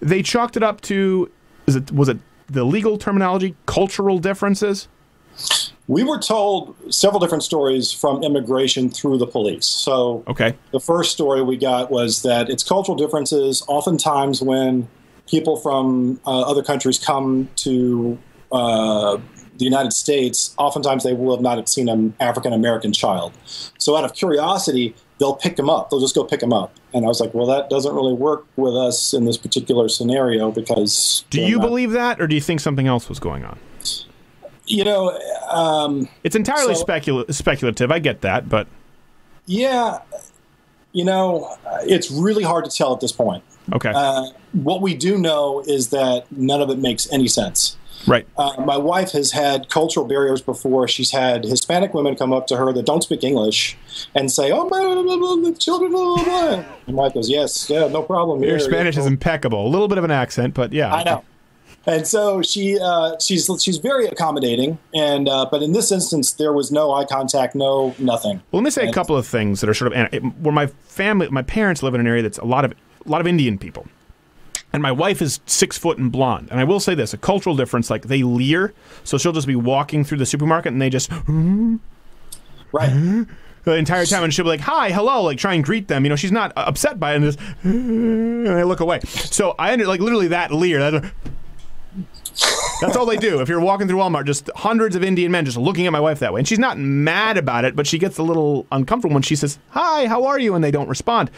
They 0.00 0.22
chalked 0.22 0.56
it 0.56 0.62
up 0.62 0.80
to 0.82 1.30
is 1.66 1.76
it 1.76 1.92
was 1.92 2.08
it 2.08 2.18
the 2.48 2.64
legal 2.64 2.98
terminology, 2.98 3.54
cultural 3.66 4.18
differences. 4.18 4.88
We 5.88 6.04
were 6.04 6.18
told 6.18 6.76
several 6.94 7.18
different 7.20 7.42
stories 7.42 7.92
from 7.92 8.22
immigration 8.22 8.88
through 8.88 9.18
the 9.18 9.26
police. 9.26 9.66
So, 9.66 10.22
okay, 10.28 10.56
the 10.70 10.80
first 10.80 11.12
story 11.12 11.42
we 11.42 11.56
got 11.56 11.90
was 11.90 12.22
that 12.22 12.48
it's 12.48 12.62
cultural 12.62 12.96
differences. 12.96 13.64
Oftentimes, 13.66 14.40
when 14.40 14.88
people 15.28 15.56
from 15.56 16.20
uh, 16.24 16.42
other 16.42 16.62
countries 16.62 16.98
come 16.98 17.48
to 17.56 18.16
uh, 18.52 19.18
the 19.58 19.64
United 19.64 19.92
States, 19.92 20.54
oftentimes 20.56 21.02
they 21.02 21.14
will 21.14 21.34
have 21.34 21.42
not 21.42 21.68
seen 21.68 21.88
an 21.88 22.14
African 22.20 22.52
American 22.52 22.92
child. 22.92 23.32
So, 23.78 23.96
out 23.96 24.04
of 24.04 24.14
curiosity, 24.14 24.94
they'll 25.18 25.34
pick 25.34 25.56
them 25.56 25.68
up. 25.68 25.90
They'll 25.90 26.00
just 26.00 26.14
go 26.14 26.22
pick 26.22 26.40
them 26.40 26.52
up. 26.52 26.74
And 26.94 27.04
I 27.04 27.08
was 27.08 27.20
like, 27.20 27.34
well, 27.34 27.46
that 27.46 27.70
doesn't 27.70 27.94
really 27.94 28.14
work 28.14 28.46
with 28.56 28.76
us 28.76 29.12
in 29.12 29.24
this 29.24 29.36
particular 29.36 29.88
scenario 29.88 30.52
because. 30.52 31.24
Do 31.30 31.40
you 31.40 31.58
not- 31.58 31.66
believe 31.66 31.90
that, 31.90 32.20
or 32.20 32.28
do 32.28 32.36
you 32.36 32.40
think 32.40 32.60
something 32.60 32.86
else 32.86 33.08
was 33.08 33.18
going 33.18 33.44
on? 33.44 33.58
You 34.72 34.84
know, 34.84 35.18
um, 35.50 36.08
it's 36.24 36.34
entirely 36.36 36.74
so- 36.74 36.80
specula- 36.80 37.32
speculative. 37.32 37.90
I 37.92 37.98
get 37.98 38.22
that, 38.22 38.48
but 38.48 38.66
Yeah, 39.46 39.98
you 40.92 41.04
know, 41.04 41.54
it's 41.82 42.10
really 42.10 42.42
hard 42.44 42.64
to 42.64 42.70
tell 42.70 42.92
at 42.94 43.00
this 43.00 43.12
point. 43.12 43.42
okay, 43.74 43.92
Uh, 43.94 44.26
what 44.52 44.80
we 44.80 44.94
do 44.94 45.18
know 45.18 45.62
is 45.66 45.88
that 45.90 46.24
none 46.30 46.60
of 46.62 46.70
it 46.70 46.78
makes 46.78 47.10
any 47.12 47.28
sense. 47.28 47.76
right. 48.06 48.26
Uh, 48.36 48.50
my 48.64 48.76
wife 48.76 49.12
has 49.12 49.30
had 49.30 49.68
cultural 49.68 50.04
barriers 50.06 50.40
before. 50.42 50.88
She's 50.88 51.12
had 51.12 51.44
Hispanic 51.44 51.94
women 51.94 52.16
come 52.16 52.32
up 52.32 52.46
to 52.48 52.56
her 52.56 52.72
that 52.72 52.84
don't 52.84 53.02
speak 53.02 53.22
English 53.22 53.76
and 54.14 54.28
say, 54.32 54.50
"Oh 54.50 54.64
my, 54.68 54.80
blah, 54.82 55.02
blah, 55.02 55.16
blah, 55.16 55.36
the 55.50 55.56
children." 55.56 55.92
Blah, 55.92 56.24
blah. 56.24 56.64
And 56.86 56.96
my 56.96 57.02
wife 57.04 57.14
goes, 57.14 57.30
"Yes, 57.30 57.68
yeah, 57.70 57.86
no 57.86 58.02
problem." 58.02 58.42
Your 58.42 58.58
here, 58.58 58.58
Spanish 58.58 58.96
yeah, 58.96 59.02
is 59.02 59.06
impeccable. 59.06 59.64
A 59.66 59.70
little 59.70 59.86
bit 59.86 59.98
of 59.98 60.04
an 60.04 60.10
accent, 60.10 60.52
but 60.54 60.72
yeah. 60.72 60.92
I 60.92 61.04
know. 61.04 61.22
And 61.84 62.06
so 62.06 62.42
she 62.42 62.78
uh, 62.78 63.16
she's 63.18 63.50
she's 63.60 63.78
very 63.78 64.06
accommodating, 64.06 64.78
and 64.94 65.28
uh, 65.28 65.46
but 65.50 65.62
in 65.62 65.72
this 65.72 65.90
instance 65.90 66.32
there 66.32 66.52
was 66.52 66.70
no 66.70 66.94
eye 66.94 67.04
contact, 67.04 67.54
no 67.54 67.94
nothing. 67.98 68.40
Well, 68.50 68.62
let 68.62 68.64
me 68.64 68.70
say 68.70 68.88
a 68.88 68.92
couple 68.92 69.16
of 69.16 69.26
things 69.26 69.60
that 69.60 69.68
are 69.68 69.74
sort 69.74 69.92
of 69.92 70.34
where 70.40 70.52
my 70.52 70.66
family, 70.66 71.28
my 71.30 71.42
parents 71.42 71.82
live 71.82 71.94
in 71.94 72.00
an 72.00 72.06
area 72.06 72.22
that's 72.22 72.38
a 72.38 72.44
lot 72.44 72.64
of 72.64 72.72
a 72.72 73.08
lot 73.08 73.20
of 73.20 73.26
Indian 73.26 73.58
people, 73.58 73.88
and 74.72 74.80
my 74.80 74.92
wife 74.92 75.20
is 75.20 75.40
six 75.46 75.76
foot 75.76 75.98
and 75.98 76.12
blonde. 76.12 76.48
And 76.52 76.60
I 76.60 76.64
will 76.64 76.78
say 76.78 76.94
this: 76.94 77.12
a 77.14 77.18
cultural 77.18 77.56
difference. 77.56 77.90
Like 77.90 78.02
they 78.02 78.22
leer, 78.22 78.74
so 79.02 79.18
she'll 79.18 79.32
just 79.32 79.48
be 79.48 79.56
walking 79.56 80.04
through 80.04 80.18
the 80.18 80.26
supermarket 80.26 80.72
and 80.72 80.80
they 80.80 80.90
just 80.90 81.10
right. 82.72 83.26
The 83.64 83.76
entire 83.76 84.04
time, 84.06 84.24
and 84.24 84.34
she'll 84.34 84.44
be 84.44 84.48
like, 84.48 84.60
"Hi, 84.62 84.90
hello," 84.90 85.22
like 85.22 85.38
try 85.38 85.54
and 85.54 85.62
greet 85.62 85.86
them. 85.86 86.04
You 86.04 86.08
know, 86.08 86.16
she's 86.16 86.32
not 86.32 86.52
upset 86.56 86.98
by 86.98 87.12
it, 87.12 87.16
and 87.16 87.24
just 87.24 87.38
and 87.62 88.44
they 88.44 88.64
look 88.64 88.80
away. 88.80 88.98
So 89.04 89.54
I 89.56 89.72
under 89.72 89.86
like 89.86 90.00
literally 90.00 90.26
that 90.28 90.50
leer. 90.50 90.90
That, 90.90 91.12
that's 92.80 92.96
all 92.96 93.06
they 93.06 93.16
do. 93.16 93.40
If 93.40 93.48
you're 93.48 93.60
walking 93.60 93.88
through 93.88 93.98
Walmart, 93.98 94.26
just 94.26 94.50
hundreds 94.56 94.96
of 94.96 95.04
Indian 95.04 95.30
men 95.30 95.44
just 95.44 95.56
looking 95.56 95.86
at 95.86 95.92
my 95.92 96.00
wife 96.00 96.18
that 96.20 96.32
way. 96.32 96.40
And 96.40 96.48
she's 96.48 96.58
not 96.58 96.78
mad 96.78 97.36
about 97.36 97.64
it, 97.64 97.76
but 97.76 97.86
she 97.86 97.98
gets 97.98 98.18
a 98.18 98.22
little 98.22 98.66
uncomfortable 98.72 99.14
when 99.14 99.22
she 99.22 99.36
says, 99.36 99.58
Hi, 99.70 100.06
how 100.06 100.24
are 100.24 100.38
you? 100.38 100.54
And 100.54 100.64
they 100.64 100.70
don't 100.70 100.88
respond. 100.88 101.30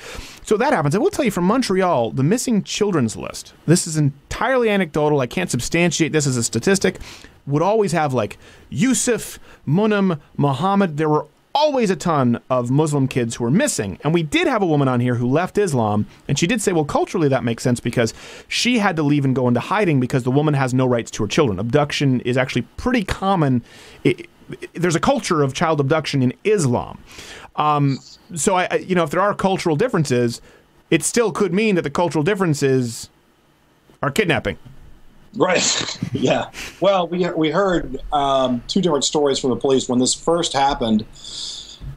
So 0.45 0.57
that 0.57 0.73
happens. 0.73 0.95
I 0.95 0.99
will 0.99 1.11
tell 1.11 1.25
you 1.25 1.31
from 1.31 1.45
Montreal, 1.45 2.13
the 2.13 2.23
missing 2.23 2.63
children's 2.63 3.17
list, 3.17 3.55
this 3.67 3.87
is 3.87 3.97
entirely 3.97 4.69
anecdotal. 4.71 5.21
I 5.21 5.27
can't 5.27 5.51
substantiate 5.51 6.13
this 6.13 6.27
as 6.27 6.37
a 6.37 6.43
statistic, 6.43 6.99
would 7.47 7.63
always 7.63 7.93
have 7.93 8.15
like 8.15 8.39
Yusuf, 8.71 9.39
Munam, 9.67 10.21
Muhammad. 10.37 10.97
There 10.97 11.09
were 11.09 11.27
always 11.55 11.89
a 11.89 11.97
ton 11.97 12.41
of 12.51 12.71
Muslim 12.71 13.07
kids 13.07 13.37
who 13.37 13.45
were 13.45 13.51
missing. 13.51 13.99
And 14.03 14.13
we 14.13 14.23
did 14.23 14.47
have 14.49 14.61
a 14.63 14.67
woman 14.67 14.89
on 14.89 15.01
here 15.01 15.15
who 15.15 15.29
left 15.29 15.57
Islam, 15.57 16.07
and 16.27 16.39
she 16.39 16.47
did 16.47 16.61
say, 16.61 16.73
well, 16.73 16.85
culturally 16.85 17.29
that 17.29 17.45
makes 17.45 17.63
sense 17.63 17.79
because 17.81 18.13
she 18.49 18.79
had 18.79 18.97
to 18.97 19.03
leave 19.03 19.25
and 19.25 19.35
go 19.37 19.47
into 19.47 19.61
hiding 19.61 20.01
because 20.01 20.25
the 20.25 20.31
woman 20.33 20.55
has 20.55 20.75
no 20.75 20.87
rights 20.87 21.11
to 21.13 21.23
her 21.23 21.29
children. 21.29 21.59
Abduction 21.59 22.21
is 22.21 22.37
actually 22.37 22.63
pretty 22.77 23.05
common. 23.05 23.63
It, 24.03 24.29
there's 24.75 24.97
a 24.97 25.01
culture 25.01 25.43
of 25.43 25.55
child 25.55 25.81
abduction 25.81 26.23
in 26.23 26.35
Islam. 26.45 26.99
Um, 27.57 27.99
so, 28.35 28.57
I- 28.57 28.75
you 28.87 28.95
know, 28.95 29.05
if 29.05 29.11
there 29.11 29.21
are 29.21 29.35
cultural 29.35 29.77
differences, 29.77 30.41
it 30.91 31.03
still 31.03 31.31
could 31.33 31.55
mean 31.55 31.77
that 31.77 31.83
the 31.83 31.91
cultural 31.91 32.25
differences 32.25 33.09
are 34.03 34.11
kidnapping. 34.11 34.59
Right. 35.37 35.99
yeah. 36.13 36.51
Well, 36.81 37.09
we 37.09 37.29
we 37.31 37.51
heard 37.51 38.01
um, 38.13 38.63
two 38.69 38.81
different 38.81 39.05
stories 39.05 39.39
from 39.39 39.51
the 39.51 39.57
police 39.57 39.89
when 39.89 39.99
this 39.99 40.15
first 40.15 40.53
happened. 40.53 41.05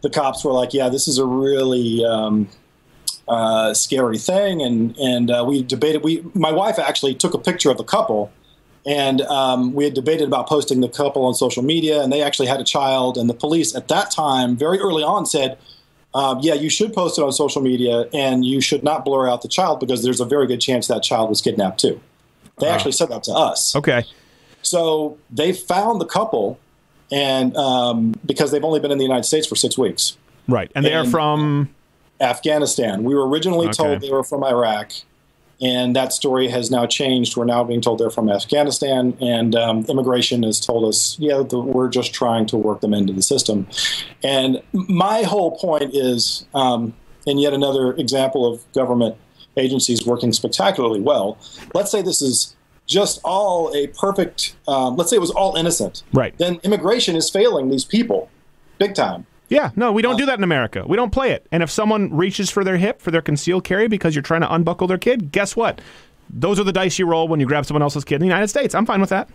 The 0.01 0.09
cops 0.09 0.43
were 0.43 0.51
like, 0.53 0.73
"Yeah, 0.73 0.89
this 0.89 1.07
is 1.07 1.17
a 1.17 1.25
really 1.25 2.03
um, 2.05 2.49
uh, 3.27 3.73
scary 3.73 4.17
thing," 4.17 4.61
and 4.61 4.97
and 4.97 5.29
uh, 5.29 5.43
we 5.47 5.63
debated. 5.63 6.03
We 6.03 6.23
my 6.33 6.51
wife 6.51 6.79
actually 6.79 7.15
took 7.15 7.33
a 7.33 7.37
picture 7.39 7.69
of 7.69 7.77
the 7.77 7.83
couple, 7.83 8.31
and 8.85 9.21
um, 9.21 9.73
we 9.73 9.83
had 9.83 9.93
debated 9.93 10.27
about 10.27 10.47
posting 10.47 10.81
the 10.81 10.89
couple 10.89 11.25
on 11.25 11.33
social 11.33 11.63
media, 11.63 12.01
and 12.01 12.11
they 12.11 12.21
actually 12.21 12.47
had 12.47 12.59
a 12.59 12.65
child. 12.65 13.17
And 13.17 13.29
the 13.29 13.35
police 13.35 13.75
at 13.75 13.87
that 13.89 14.11
time, 14.11 14.55
very 14.55 14.79
early 14.79 15.03
on, 15.03 15.25
said. 15.25 15.57
Um, 16.13 16.39
yeah, 16.41 16.55
you 16.55 16.69
should 16.69 16.93
post 16.93 17.19
it 17.19 17.21
on 17.21 17.31
social 17.31 17.61
media, 17.61 18.07
and 18.11 18.43
you 18.43 18.59
should 18.59 18.81
not 18.81 19.05
blur 19.05 19.29
out 19.29 19.43
the 19.43 19.47
child 19.47 19.79
because 19.79 20.03
there's 20.03 20.21
a 20.21 20.25
very 20.25 20.47
good 20.47 20.61
chance 20.61 20.87
that 20.87 21.03
child 21.03 21.29
was 21.29 21.41
kidnapped 21.41 21.79
too. 21.79 22.01
They 22.59 22.67
actually 22.67 22.91
said 22.93 23.09
that 23.09 23.23
to 23.23 23.31
us. 23.33 23.75
Okay. 23.75 24.03
So 24.61 25.17
they 25.29 25.53
found 25.53 26.01
the 26.01 26.05
couple, 26.05 26.59
and 27.11 27.55
um, 27.55 28.15
because 28.25 28.51
they've 28.51 28.63
only 28.63 28.79
been 28.79 28.91
in 28.91 28.97
the 28.97 29.03
United 29.03 29.23
States 29.23 29.47
for 29.47 29.55
six 29.55 29.77
weeks, 29.77 30.17
Right. 30.47 30.71
And 30.75 30.85
they 30.85 30.93
are 30.93 31.05
from. 31.05 31.69
Afghanistan. 32.19 33.03
We 33.03 33.13
were 33.13 33.27
originally 33.27 33.67
Okay. 33.67 33.73
told 33.73 34.01
they 34.01 34.09
were 34.09 34.23
from 34.23 34.43
Iraq, 34.43 34.91
and 35.61 35.95
that 35.95 36.11
story 36.13 36.47
has 36.47 36.71
now 36.71 36.87
changed. 36.87 37.37
We're 37.37 37.45
now 37.45 37.63
being 37.63 37.79
told 37.79 37.99
they're 37.99 38.09
from 38.09 38.27
Afghanistan, 38.29 39.15
and 39.21 39.53
um, 39.55 39.85
immigration 39.87 40.41
has 40.43 40.59
told 40.59 40.87
us, 40.89 41.15
yeah, 41.19 41.43
the, 41.47 41.59
we're 41.59 41.89
just 41.89 42.13
trying 42.13 42.47
to 42.47 42.57
work 42.57 42.81
them 42.81 42.93
into 42.93 43.13
the 43.13 43.21
system. 43.21 43.67
And 44.23 44.63
my 44.73 45.21
whole 45.23 45.57
point 45.57 45.93
is, 45.93 46.45
um, 46.55 46.93
and 47.27 47.39
yet 47.39 47.53
another 47.53 47.93
example 47.93 48.51
of 48.51 48.61
government 48.73 49.15
agencies 49.57 50.05
working 50.05 50.31
spectacularly 50.33 51.01
well. 51.01 51.37
Let's 51.73 51.91
say 51.91 52.01
this 52.01 52.21
is 52.21 52.55
just 52.85 53.19
all 53.23 53.73
a 53.75 53.87
perfect. 53.87 54.55
Um, 54.67 54.95
let's 54.95 55.09
say 55.09 55.17
it 55.17 55.21
was 55.21 55.31
all 55.31 55.55
innocent. 55.55 56.03
Right. 56.13 56.37
Then 56.37 56.59
immigration 56.63 57.15
is 57.15 57.29
failing 57.29 57.69
these 57.69 57.85
people, 57.85 58.29
big 58.77 58.95
time. 58.95 59.25
Yeah, 59.49 59.71
no, 59.77 59.93
we 59.93 60.01
don't 60.01 60.17
do 60.17 60.25
that 60.25 60.37
in 60.37 60.43
America. 60.43 60.83
We 60.85 60.97
don't 60.97 61.11
play 61.11 61.31
it. 61.31 61.47
And 61.53 61.63
if 61.63 61.71
someone 61.71 62.13
reaches 62.13 62.49
for 62.49 62.65
their 62.65 62.75
hip 62.75 63.01
for 63.01 63.11
their 63.11 63.21
concealed 63.21 63.63
carry 63.63 63.87
because 63.87 64.13
you're 64.13 64.21
trying 64.21 64.41
to 64.41 64.53
unbuckle 64.53 64.87
their 64.87 64.97
kid, 64.97 65.31
guess 65.31 65.55
what? 65.55 65.79
Those 66.29 66.59
are 66.59 66.65
the 66.65 66.73
dice 66.73 66.99
you 66.99 67.05
roll 67.05 67.29
when 67.29 67.39
you 67.39 67.45
grab 67.45 67.65
someone 67.65 67.81
else's 67.81 68.03
kid 68.03 68.15
in 68.15 68.21
the 68.21 68.27
United 68.27 68.49
States. 68.49 68.75
I'm 68.75 68.85
fine 68.85 68.99
with 68.99 69.09
that. 69.09 69.29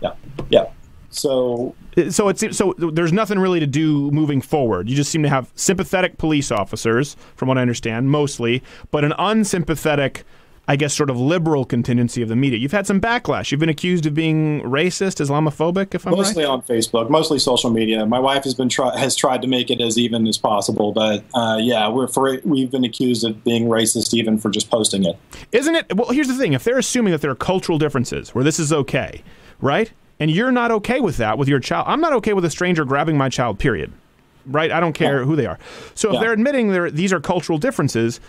Yeah. 0.00 0.14
Yeah. 0.50 0.64
So 1.12 1.74
so 2.10 2.28
it's 2.28 2.56
so 2.56 2.74
there's 2.78 3.12
nothing 3.12 3.38
really 3.38 3.60
to 3.60 3.66
do 3.66 4.10
moving 4.10 4.40
forward. 4.40 4.88
You 4.88 4.96
just 4.96 5.10
seem 5.10 5.22
to 5.22 5.28
have 5.28 5.50
sympathetic 5.54 6.18
police 6.18 6.50
officers, 6.50 7.16
from 7.36 7.48
what 7.48 7.58
I 7.58 7.60
understand, 7.62 8.10
mostly, 8.10 8.62
but 8.90 9.04
an 9.04 9.12
unsympathetic, 9.18 10.24
I 10.66 10.76
guess, 10.76 10.94
sort 10.94 11.10
of 11.10 11.20
liberal 11.20 11.66
contingency 11.66 12.22
of 12.22 12.30
the 12.30 12.36
media. 12.36 12.58
You've 12.58 12.72
had 12.72 12.86
some 12.86 12.98
backlash. 12.98 13.50
You've 13.50 13.60
been 13.60 13.68
accused 13.68 14.06
of 14.06 14.14
being 14.14 14.62
racist, 14.62 15.20
Islamophobic, 15.20 15.94
if 15.94 16.06
I'm 16.06 16.14
mostly 16.14 16.44
right. 16.44 16.50
on 16.50 16.62
Facebook, 16.62 17.10
mostly 17.10 17.38
social 17.38 17.68
media. 17.68 18.06
My 18.06 18.18
wife 18.18 18.44
has 18.44 18.54
been 18.54 18.70
try- 18.70 18.98
has 18.98 19.14
tried 19.14 19.42
to 19.42 19.48
make 19.48 19.70
it 19.70 19.82
as 19.82 19.98
even 19.98 20.26
as 20.26 20.38
possible, 20.38 20.92
but 20.92 21.24
uh, 21.34 21.58
yeah, 21.60 21.88
we're 21.88 22.08
for 22.08 22.40
we've 22.44 22.70
been 22.70 22.84
accused 22.84 23.22
of 23.24 23.44
being 23.44 23.66
racist 23.66 24.14
even 24.14 24.38
for 24.38 24.50
just 24.50 24.70
posting 24.70 25.04
it. 25.04 25.18
Isn't 25.52 25.74
it? 25.74 25.94
Well, 25.94 26.10
here's 26.10 26.28
the 26.28 26.36
thing: 26.36 26.54
if 26.54 26.64
they're 26.64 26.78
assuming 26.78 27.12
that 27.12 27.20
there 27.20 27.30
are 27.30 27.36
cultural 27.36 27.76
differences 27.76 28.34
where 28.34 28.44
this 28.44 28.58
is 28.58 28.72
okay, 28.72 29.22
right? 29.60 29.92
And 30.20 30.30
you're 30.30 30.52
not 30.52 30.70
okay 30.70 31.00
with 31.00 31.16
that 31.16 31.38
with 31.38 31.48
your 31.48 31.60
child. 31.60 31.86
I'm 31.88 32.00
not 32.00 32.12
okay 32.14 32.32
with 32.32 32.44
a 32.44 32.50
stranger 32.50 32.84
grabbing 32.84 33.16
my 33.16 33.28
child. 33.28 33.58
Period. 33.58 33.92
Right? 34.46 34.70
I 34.72 34.80
don't 34.80 34.92
care 34.92 35.24
who 35.24 35.36
they 35.36 35.46
are. 35.46 35.58
So 35.94 36.14
if 36.14 36.20
they're 36.20 36.32
admitting 36.32 36.68
there 36.68 36.90
these 36.90 37.12
are 37.12 37.20
cultural 37.20 37.58
differences, 37.58 38.20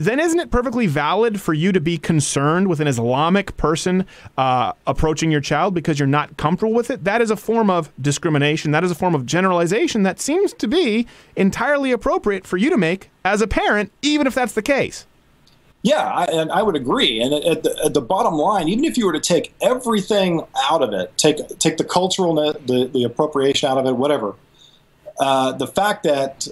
then 0.00 0.18
isn't 0.18 0.40
it 0.40 0.50
perfectly 0.50 0.86
valid 0.86 1.38
for 1.38 1.52
you 1.52 1.72
to 1.72 1.80
be 1.80 1.98
concerned 1.98 2.68
with 2.68 2.80
an 2.80 2.86
Islamic 2.86 3.54
person 3.58 4.06
uh, 4.38 4.72
approaching 4.86 5.30
your 5.30 5.42
child 5.42 5.74
because 5.74 5.98
you're 5.98 6.08
not 6.08 6.38
comfortable 6.38 6.72
with 6.72 6.90
it? 6.90 7.04
That 7.04 7.20
is 7.20 7.30
a 7.30 7.36
form 7.36 7.68
of 7.68 7.92
discrimination. 8.00 8.70
That 8.70 8.82
is 8.82 8.90
a 8.90 8.94
form 8.94 9.14
of 9.14 9.26
generalization 9.26 10.02
that 10.04 10.18
seems 10.18 10.54
to 10.54 10.66
be 10.66 11.06
entirely 11.36 11.92
appropriate 11.92 12.46
for 12.46 12.56
you 12.56 12.70
to 12.70 12.78
make 12.78 13.10
as 13.26 13.42
a 13.42 13.46
parent, 13.46 13.92
even 14.00 14.26
if 14.26 14.34
that's 14.34 14.54
the 14.54 14.62
case. 14.62 15.06
Yeah, 15.82 16.02
I, 16.02 16.24
and 16.26 16.52
I 16.52 16.62
would 16.62 16.76
agree. 16.76 17.20
And 17.22 17.32
at, 17.32 17.62
the, 17.62 17.80
at 17.84 17.94
the 17.94 18.02
bottom 18.02 18.34
line, 18.34 18.68
even 18.68 18.84
if 18.84 18.98
you 18.98 19.06
were 19.06 19.14
to 19.14 19.20
take 19.20 19.54
everything 19.62 20.42
out 20.70 20.82
of 20.82 20.92
it, 20.92 21.16
take 21.16 21.36
take 21.58 21.78
the 21.78 21.84
cultural, 21.84 22.34
the 22.34 22.90
the 22.92 23.04
appropriation 23.04 23.68
out 23.70 23.78
of 23.78 23.86
it, 23.86 23.96
whatever, 23.96 24.34
uh, 25.18 25.52
the 25.52 25.66
fact 25.66 26.02
that 26.02 26.48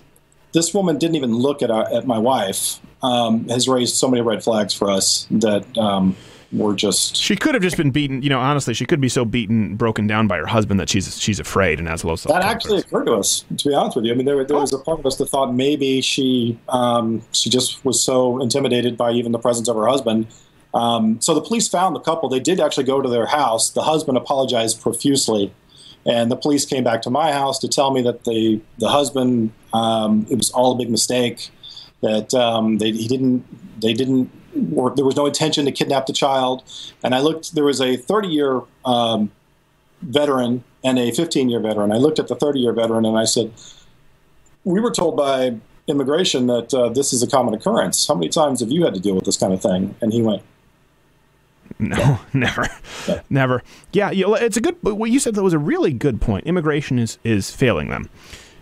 this 0.52 0.72
woman 0.72 0.98
didn't 0.98 1.16
even 1.16 1.34
look 1.34 1.62
at 1.62 1.70
our, 1.70 1.92
at 1.92 2.06
my 2.06 2.18
wife 2.18 2.80
um, 3.02 3.48
has 3.48 3.68
raised 3.68 3.96
so 3.96 4.08
many 4.08 4.22
red 4.22 4.42
flags 4.42 4.72
for 4.72 4.90
us 4.90 5.26
that 5.30 5.76
um, 5.76 6.16
we're 6.50 6.74
just. 6.74 7.16
She 7.16 7.36
could 7.36 7.54
have 7.54 7.62
just 7.62 7.76
been 7.76 7.90
beaten. 7.90 8.22
You 8.22 8.30
know, 8.30 8.40
honestly, 8.40 8.72
she 8.72 8.86
could 8.86 9.00
be 9.00 9.08
so 9.08 9.24
beaten, 9.24 9.76
broken 9.76 10.06
down 10.06 10.28
by 10.28 10.38
her 10.38 10.46
husband 10.46 10.80
that 10.80 10.88
she's 10.88 11.20
she's 11.20 11.38
afraid 11.38 11.78
and 11.78 11.88
has 11.88 12.04
low 12.04 12.16
self. 12.16 12.34
That 12.34 12.42
actually 12.42 12.78
occurred 12.78 13.04
to 13.04 13.14
us, 13.14 13.44
to 13.56 13.68
be 13.68 13.74
honest 13.74 13.96
with 13.96 14.06
you. 14.06 14.12
I 14.12 14.14
mean, 14.14 14.24
there, 14.24 14.42
there 14.44 14.56
was 14.56 14.72
a 14.72 14.78
part 14.78 14.98
of 14.98 15.06
us 15.06 15.16
that 15.16 15.26
thought 15.26 15.54
maybe 15.54 16.00
she 16.00 16.58
um, 16.68 17.22
she 17.32 17.50
just 17.50 17.84
was 17.84 18.02
so 18.02 18.40
intimidated 18.40 18.96
by 18.96 19.12
even 19.12 19.32
the 19.32 19.38
presence 19.38 19.68
of 19.68 19.76
her 19.76 19.86
husband. 19.86 20.26
Um, 20.72 21.20
so 21.20 21.34
the 21.34 21.42
police 21.42 21.68
found 21.68 21.94
the 21.94 22.00
couple. 22.00 22.28
They 22.28 22.40
did 22.40 22.60
actually 22.60 22.84
go 22.84 23.02
to 23.02 23.08
their 23.08 23.26
house. 23.26 23.70
The 23.70 23.82
husband 23.82 24.16
apologized 24.16 24.80
profusely, 24.80 25.52
and 26.06 26.30
the 26.30 26.36
police 26.36 26.64
came 26.64 26.84
back 26.84 27.02
to 27.02 27.10
my 27.10 27.32
house 27.32 27.58
to 27.58 27.68
tell 27.68 27.90
me 27.90 28.00
that 28.02 28.24
the 28.24 28.60
the 28.78 28.88
husband 28.88 29.52
um, 29.74 30.26
it 30.30 30.36
was 30.36 30.50
all 30.52 30.72
a 30.72 30.76
big 30.76 30.90
mistake. 30.90 31.50
That 32.00 32.32
um, 32.32 32.78
they, 32.78 32.92
he 32.92 33.06
didn't 33.06 33.44
they 33.82 33.92
didn't 33.92 34.30
work. 34.58 34.96
There 34.96 35.04
was 35.04 35.16
no 35.16 35.26
intention 35.26 35.64
to 35.64 35.72
kidnap 35.72 36.06
the 36.06 36.12
child. 36.12 36.62
And 37.02 37.14
I 37.14 37.20
looked. 37.20 37.54
There 37.54 37.64
was 37.64 37.80
a 37.80 37.96
30 37.96 38.28
year 38.28 38.62
um, 38.84 39.30
veteran 40.02 40.64
and 40.84 40.98
a 40.98 41.10
15 41.10 41.48
year 41.48 41.60
veteran. 41.60 41.92
I 41.92 41.96
looked 41.96 42.18
at 42.18 42.28
the 42.28 42.36
30 42.36 42.60
year 42.60 42.72
veteran 42.72 43.04
and 43.04 43.18
I 43.18 43.24
said, 43.24 43.52
"We 44.64 44.80
were 44.80 44.90
told 44.90 45.16
by 45.16 45.56
immigration 45.86 46.46
that 46.48 46.72
uh, 46.74 46.90
this 46.90 47.12
is 47.12 47.22
a 47.22 47.26
common 47.26 47.54
occurrence. 47.54 48.06
How 48.06 48.14
many 48.14 48.28
times 48.28 48.60
have 48.60 48.70
you 48.70 48.84
had 48.84 48.94
to 48.94 49.00
deal 49.00 49.14
with 49.14 49.24
this 49.24 49.36
kind 49.36 49.52
of 49.52 49.62
thing?" 49.62 49.94
And 50.00 50.12
he 50.12 50.22
went, 50.22 50.42
No, 51.78 52.20
never, 52.32 52.68
never. 53.30 53.62
Yeah, 53.92 54.10
you 54.10 54.26
know, 54.26 54.34
it's 54.34 54.56
a 54.56 54.60
good. 54.60 54.76
What 54.82 55.10
you 55.10 55.20
said 55.20 55.34
that 55.34 55.42
was 55.42 55.52
a 55.52 55.58
really 55.58 55.92
good 55.92 56.20
point. 56.20 56.46
Immigration 56.46 56.98
is 56.98 57.18
is 57.24 57.50
failing 57.50 57.88
them. 57.88 58.08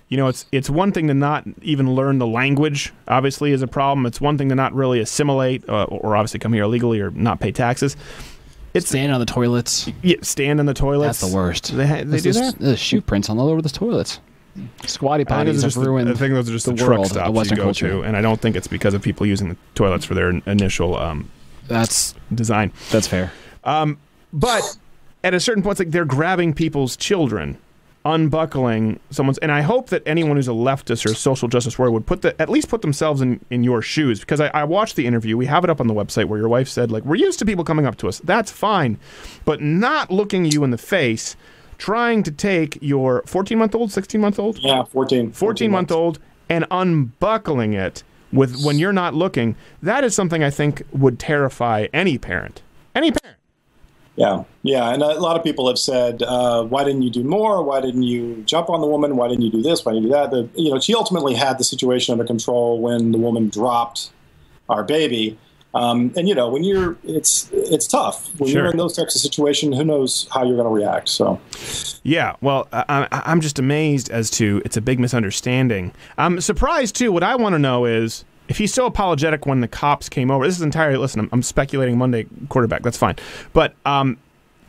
You 0.09 0.17
know, 0.17 0.29
it's 0.29 0.47
it's 0.53 0.71
one 0.71 0.93
thing 0.93 1.09
to 1.09 1.15
not 1.15 1.45
even 1.63 1.95
learn 1.95 2.19
the 2.19 2.27
language. 2.27 2.93
Obviously, 3.09 3.51
is 3.53 3.63
a 3.63 3.67
problem. 3.67 4.07
It's 4.07 4.21
one 4.21 4.39
thing 4.39 4.49
to 4.51 4.55
not 4.55 4.73
really 4.73 5.01
assimilate, 5.01 5.69
uh, 5.69 5.85
or 5.85 6.15
obviously 6.17 6.39
come 6.39 6.53
here 6.53 6.63
illegally 6.63 7.01
or 7.01 7.11
not 7.11 7.41
pay 7.41 7.51
taxes. 7.51 7.97
It's 8.73 8.89
stand 8.89 9.11
on 9.13 9.19
the 9.21 9.27
toilets. 9.27 9.91
Yeah, 10.03 10.17
stand 10.23 10.61
on 10.61 10.67
the 10.67 10.75
toilets. 10.75 11.21
That's 11.21 11.31
the 11.33 11.37
worst. 11.37 11.77
They, 11.77 11.87
ha- 11.87 11.97
they 12.05 12.19
do 12.19 12.21
this- 12.21 12.37
that. 12.37 12.59
There's 12.59 12.79
shoe 12.79 13.01
prints 13.01 13.29
on 13.31 13.39
all 13.39 13.49
over 13.49 13.61
the 13.63 13.69
toilets. 13.71 14.21
Squatty 14.87 15.25
potties 15.25 15.31
are 15.31 15.47
have 15.47 15.61
just 15.63 15.77
the- 15.81 15.83
ruined 15.87 16.09
I 16.09 16.15
think 16.15 16.33
those 16.35 16.49
are 16.49 16.53
just 16.53 16.67
the, 16.67 16.73
the 16.73 16.79
truck 16.79 16.91
world 16.91 17.07
stops 17.09 17.29
of 17.29 17.35
Western 17.35 17.57
you 17.57 17.63
go 17.63 17.67
culture. 17.67 17.89
to, 17.89 18.03
and 18.03 18.17
I 18.17 18.23
don't 18.23 18.41
think 18.41 18.57
it's 18.57 18.67
because 18.69 18.95
of 18.95 19.03
people 19.03 19.27
using 19.27 19.49
the 19.51 19.57
toilets 19.75 20.05
for 20.07 20.15
their 20.15 20.31
initial 20.47 20.97
um, 20.97 21.31
that's 21.69 22.15
design. 22.35 22.73
That's 22.91 23.07
fair. 23.07 23.33
Um, 23.65 23.99
but 24.33 24.63
at 25.25 25.35
a 25.35 25.41
certain 25.41 25.63
point, 25.63 25.73
it's 25.73 25.81
like 25.81 25.91
they're 25.91 26.05
grabbing 26.07 26.55
people's 26.55 26.97
children, 26.97 27.59
unbuckling 28.07 29.01
someone's. 29.11 29.39
And 29.39 29.51
I 29.51 29.63
hope 29.63 29.89
that 29.91 30.03
anyone 30.07 30.37
who's 30.37 30.47
a 30.49 30.53
leftist 30.53 31.05
or 31.05 31.13
a 31.13 31.15
social 31.15 31.49
justice 31.49 31.77
warrior 31.79 31.91
would 31.93 32.07
put 32.07 32.23
the 32.23 32.41
at 32.41 32.49
least 32.49 32.69
put 32.69 32.81
themselves 32.81 33.21
in 33.21 33.45
in 33.51 33.65
your 33.65 33.83
shoes. 33.83 34.21
Because 34.21 34.41
I, 34.41 34.47
I 34.49 34.65
watched 34.65 34.97
the 34.97 35.07
interview. 35.07 35.37
We 35.37 35.47
have 35.47 35.65
it 35.65 35.71
up 35.71 35.81
on 35.81 35.89
the 35.89 35.95
website 35.95 36.27
where 36.27 36.39
your 36.39 36.49
wife 36.49 36.69
said, 36.69 36.91
like, 36.91 37.05
we're 37.05 37.17
used 37.17 37.39
to 37.41 37.45
people 37.45 37.65
coming 37.65 37.85
up 37.85 37.97
to 37.97 38.09
us. 38.09 38.21
That's 38.21 38.51
fine, 38.51 38.99
but 39.45 39.61
not 39.61 40.11
looking 40.11 40.45
you 40.45 40.65
in 40.65 40.71
the 40.71 40.79
face. 40.79 41.37
Trying 41.79 42.23
to 42.23 42.31
take 42.31 42.79
your 42.81 43.23
14 43.27 43.59
month 43.59 43.75
old, 43.75 43.93
16 43.93 44.19
month 44.19 44.39
old? 44.39 44.59
Yeah, 44.61 44.85
14. 44.85 45.33
14 45.33 45.71
month 45.71 45.93
old 45.93 46.19
and 46.49 46.65
unbuckling 46.71 47.75
it 47.75 48.03
with 48.33 48.65
when 48.65 48.79
you're 48.79 48.95
not 48.95 49.15
looking. 49.15 49.57
That 49.83 50.05
is 50.05 50.15
something 50.15 50.43
I 50.43 50.51
think 50.51 50.83
would 50.93 51.19
terrify 51.19 51.89
any 51.93 52.17
parent. 52.17 52.63
Any 52.95 53.13
parent. 53.13 53.37
Yeah, 54.17 54.45
yeah, 54.63 54.95
and 54.95 55.03
a 55.03 55.21
lot 55.21 55.37
of 55.37 55.45
people 55.45 55.69
have 55.69 55.79
said, 55.79 56.23
uh, 56.23 56.63
"Why 56.65 56.85
didn't 56.85 57.03
you 57.03 57.11
do 57.11 57.23
more? 57.23 57.63
Why 57.63 57.83
didn't 57.83 58.05
you 58.05 58.43
jump 58.47 58.71
on 58.71 58.81
the 58.81 58.87
woman? 58.87 59.17
Why 59.17 59.29
didn't 59.29 59.43
you 59.45 59.51
do 59.51 59.61
this? 59.61 59.85
Why 59.85 59.93
didn't 59.93 60.05
you 60.05 60.09
do 60.09 60.15
that?" 60.15 60.31
The, 60.31 60.49
you 60.55 60.73
know, 60.73 60.81
she 60.81 60.95
ultimately 60.95 61.35
had 61.35 61.59
the 61.59 61.65
situation 61.65 62.13
under 62.13 62.25
control 62.25 62.81
when 62.81 63.13
the 63.13 63.19
woman 63.19 63.49
dropped 63.51 64.11
our 64.71 64.83
baby. 64.85 65.39
Um, 65.75 66.15
and 66.17 66.27
you 66.27 66.35
know, 66.35 66.49
when 66.49 66.65
you're, 66.65 66.97
it's 67.05 67.51
it's 67.53 67.87
tough 67.87 68.31
when 68.41 68.49
Sure. 68.49 68.63
you're 68.63 68.71
in 68.71 68.79
those 68.79 68.97
types 68.97 69.15
of 69.15 69.21
situations. 69.21 69.77
Who 69.77 69.85
knows 69.85 70.27
how 70.33 70.43
you're 70.45 70.57
going 70.57 70.65
to 70.69 70.73
react? 70.73 71.11
So, 71.11 71.39
Yeah, 72.03 72.37
well, 72.41 72.67
I, 72.73 73.07
I- 73.13 73.23
I'm 73.27 73.43
just 73.43 73.59
amazed 73.59 74.11
as 74.11 74.31
to 74.31 74.63
it's 74.65 74.79
a 74.79 74.81
big 74.81 74.99
misunderstanding. 74.99 75.93
I'm 76.17 76.41
surprised 76.41 76.97
too. 76.97 77.13
What 77.13 77.23
I 77.23 77.37
want 77.37 77.53
to 77.55 77.59
know 77.59 77.85
is 77.85 78.25
if 78.49 78.59
he's 78.59 78.73
so 78.73 78.87
apologetic 78.87 79.47
when 79.47 79.61
the 79.61 79.69
cops 79.69 80.09
came 80.09 80.31
over. 80.31 80.47
This 80.47 80.57
is 80.57 80.63
entirely 80.63 80.97
listen. 80.97 81.21
I'm, 81.21 81.29
I'm 81.33 81.43
speculating 81.43 81.99
Monday 81.99 82.27
quarterback. 82.49 82.83
That's 82.83 82.99
fine, 82.99 83.17
but 83.53 83.75
um, 83.85 84.19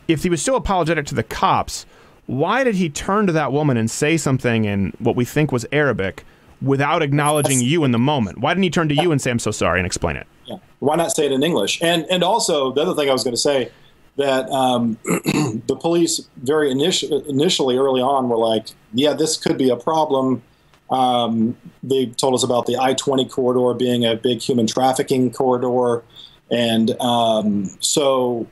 if 0.07 0.23
he 0.23 0.29
was 0.29 0.41
so 0.41 0.55
apologetic 0.55 1.05
to 1.07 1.15
the 1.15 1.23
cops, 1.23 1.85
why 2.25 2.63
did 2.63 2.75
he 2.75 2.89
turn 2.89 3.27
to 3.27 3.33
that 3.33 3.51
woman 3.51 3.77
and 3.77 3.89
say 3.89 4.17
something 4.17 4.65
in 4.65 4.93
what 4.99 5.15
we 5.15 5.25
think 5.25 5.51
was 5.51 5.65
Arabic 5.71 6.23
without 6.61 7.01
acknowledging 7.01 7.61
you 7.61 7.83
in 7.83 7.91
the 7.91 7.99
moment? 7.99 8.39
Why 8.39 8.53
didn't 8.53 8.63
he 8.63 8.69
turn 8.69 8.89
to 8.89 8.95
you 8.95 9.11
and 9.11 9.21
say 9.21 9.31
I'm 9.31 9.39
so 9.39 9.51
sorry 9.51 9.79
and 9.79 9.85
explain 9.85 10.15
it? 10.15 10.27
yeah, 10.47 10.57
why 10.79 10.95
not 10.95 11.11
say 11.11 11.25
it 11.25 11.31
in 11.31 11.43
English? 11.43 11.81
And 11.81 12.05
and 12.09 12.23
also 12.23 12.71
the 12.71 12.81
other 12.81 12.95
thing 12.95 13.09
I 13.09 13.13
was 13.13 13.23
going 13.23 13.35
to 13.35 13.41
say 13.41 13.71
that 14.15 14.49
um, 14.49 14.97
the 15.03 15.77
police 15.79 16.27
very 16.37 16.73
initi- 16.73 17.27
initially 17.27 17.77
early 17.77 18.01
on 18.01 18.29
were 18.29 18.37
like, 18.37 18.67
yeah, 18.93 19.13
this 19.13 19.37
could 19.37 19.57
be 19.57 19.69
a 19.69 19.75
problem. 19.75 20.41
Um, 20.89 21.57
they 21.83 22.07
told 22.07 22.33
us 22.33 22.43
about 22.43 22.65
the 22.65 22.77
I 22.77 22.93
20 22.93 23.27
corridor 23.27 23.77
being 23.77 24.05
a 24.05 24.15
big 24.15 24.41
human 24.41 24.67
trafficking 24.67 25.31
corridor. 25.31 26.03
And 26.49 26.99
um, 27.01 27.69
so, 27.79 28.47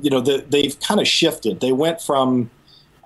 you 0.00 0.10
know, 0.10 0.20
the, 0.20 0.44
they've 0.48 0.78
kind 0.80 1.00
of 1.00 1.06
shifted. 1.06 1.60
They 1.60 1.72
went 1.72 2.00
from, 2.00 2.50